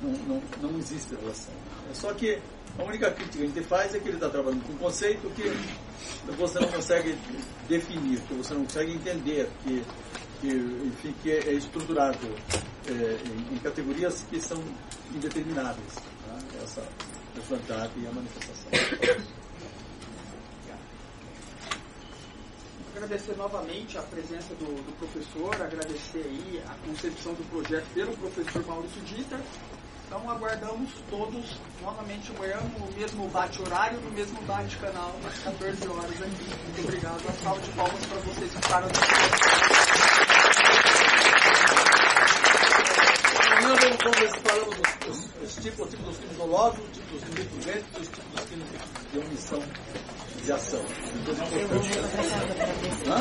não, 0.01 0.11
não, 0.27 0.41
não 0.61 0.79
existe 0.79 1.15
relação. 1.15 1.53
É 1.89 1.93
só 1.93 2.13
que 2.13 2.39
a 2.77 2.83
única 2.83 3.11
crítica 3.11 3.37
que 3.37 3.43
a 3.43 3.47
gente 3.47 3.61
faz 3.63 3.95
é 3.95 3.99
que 3.99 4.07
ele 4.07 4.17
está 4.17 4.29
trabalhando 4.29 4.63
com 4.65 4.73
um 4.73 4.77
conceito 4.77 5.29
que 5.35 5.43
você 6.33 6.59
não 6.59 6.67
consegue 6.67 7.17
definir, 7.67 8.19
que 8.21 8.33
você 8.35 8.53
não 8.53 8.63
consegue 8.63 8.93
entender, 8.93 9.49
que, 9.63 9.83
que, 10.41 10.47
enfim, 10.47 11.13
que 11.21 11.31
é 11.31 11.53
estruturado 11.53 12.27
é, 12.87 12.91
em, 12.91 13.55
em, 13.55 13.59
categorias 13.59 14.23
que 14.29 14.39
são 14.39 14.61
indetermináveis. 15.13 15.95
Tá? 15.95 16.63
Essa 16.63 16.83
personalidade 17.33 17.93
e 17.97 18.07
a 18.07 18.11
manifestação. 18.11 18.71
agradecer 22.95 23.37
novamente 23.37 23.97
a 23.97 24.01
presença 24.01 24.55
do, 24.55 24.65
do, 24.65 24.97
professor, 24.97 25.53
agradecer 25.61 26.23
aí 26.25 26.61
a 26.67 26.73
concepção 26.87 27.33
do 27.33 27.47
projeto 27.51 27.85
pelo 27.93 28.11
professor 28.17 28.65
Maurício 28.65 29.01
Dieter 29.03 29.39
então 30.07 30.31
aguardamos 30.31 30.89
todos 31.09 31.59
novamente 31.81 32.31
amanhã 32.31 32.55
no 32.79 32.89
mesmo 32.97 33.27
bate-horário, 33.27 33.99
no 33.99 34.11
mesmo 34.11 34.41
bate-canal, 34.43 35.13
às 35.27 35.37
14 35.43 35.87
horas 35.89 36.21
aqui. 36.21 36.45
Muito 36.63 36.81
obrigado. 36.81 37.21
Uma 37.21 37.33
salva 37.33 37.61
de 37.61 37.71
palmas 37.71 38.05
para 38.05 38.19
vocês 38.19 38.51
que 38.51 38.61
ficaram 38.61 38.87
aqui. 38.87 38.99
Amanhã 43.51 43.75
vamos 43.75 43.97
falamos 44.47 44.75
os, 44.79 45.07
os, 45.09 45.19
os 45.43 45.55
tipos, 45.63 45.85
o 45.85 45.89
tipo 45.89 46.03
dos 46.03 46.17
crimes 46.17 46.37
dolosos, 46.37 46.79
o 46.79 46.87
tipo 46.91 47.11
dos 47.11 47.23
crimes 47.25 47.65
violentos, 47.65 48.01
os 48.01 48.07
tipos 48.07 48.31
dos 48.31 48.45
crimes 48.45 48.67
de 49.11 49.19
omissão 49.19 49.63
de 50.43 50.51
ação. 50.53 50.85
Hã? 53.07 53.17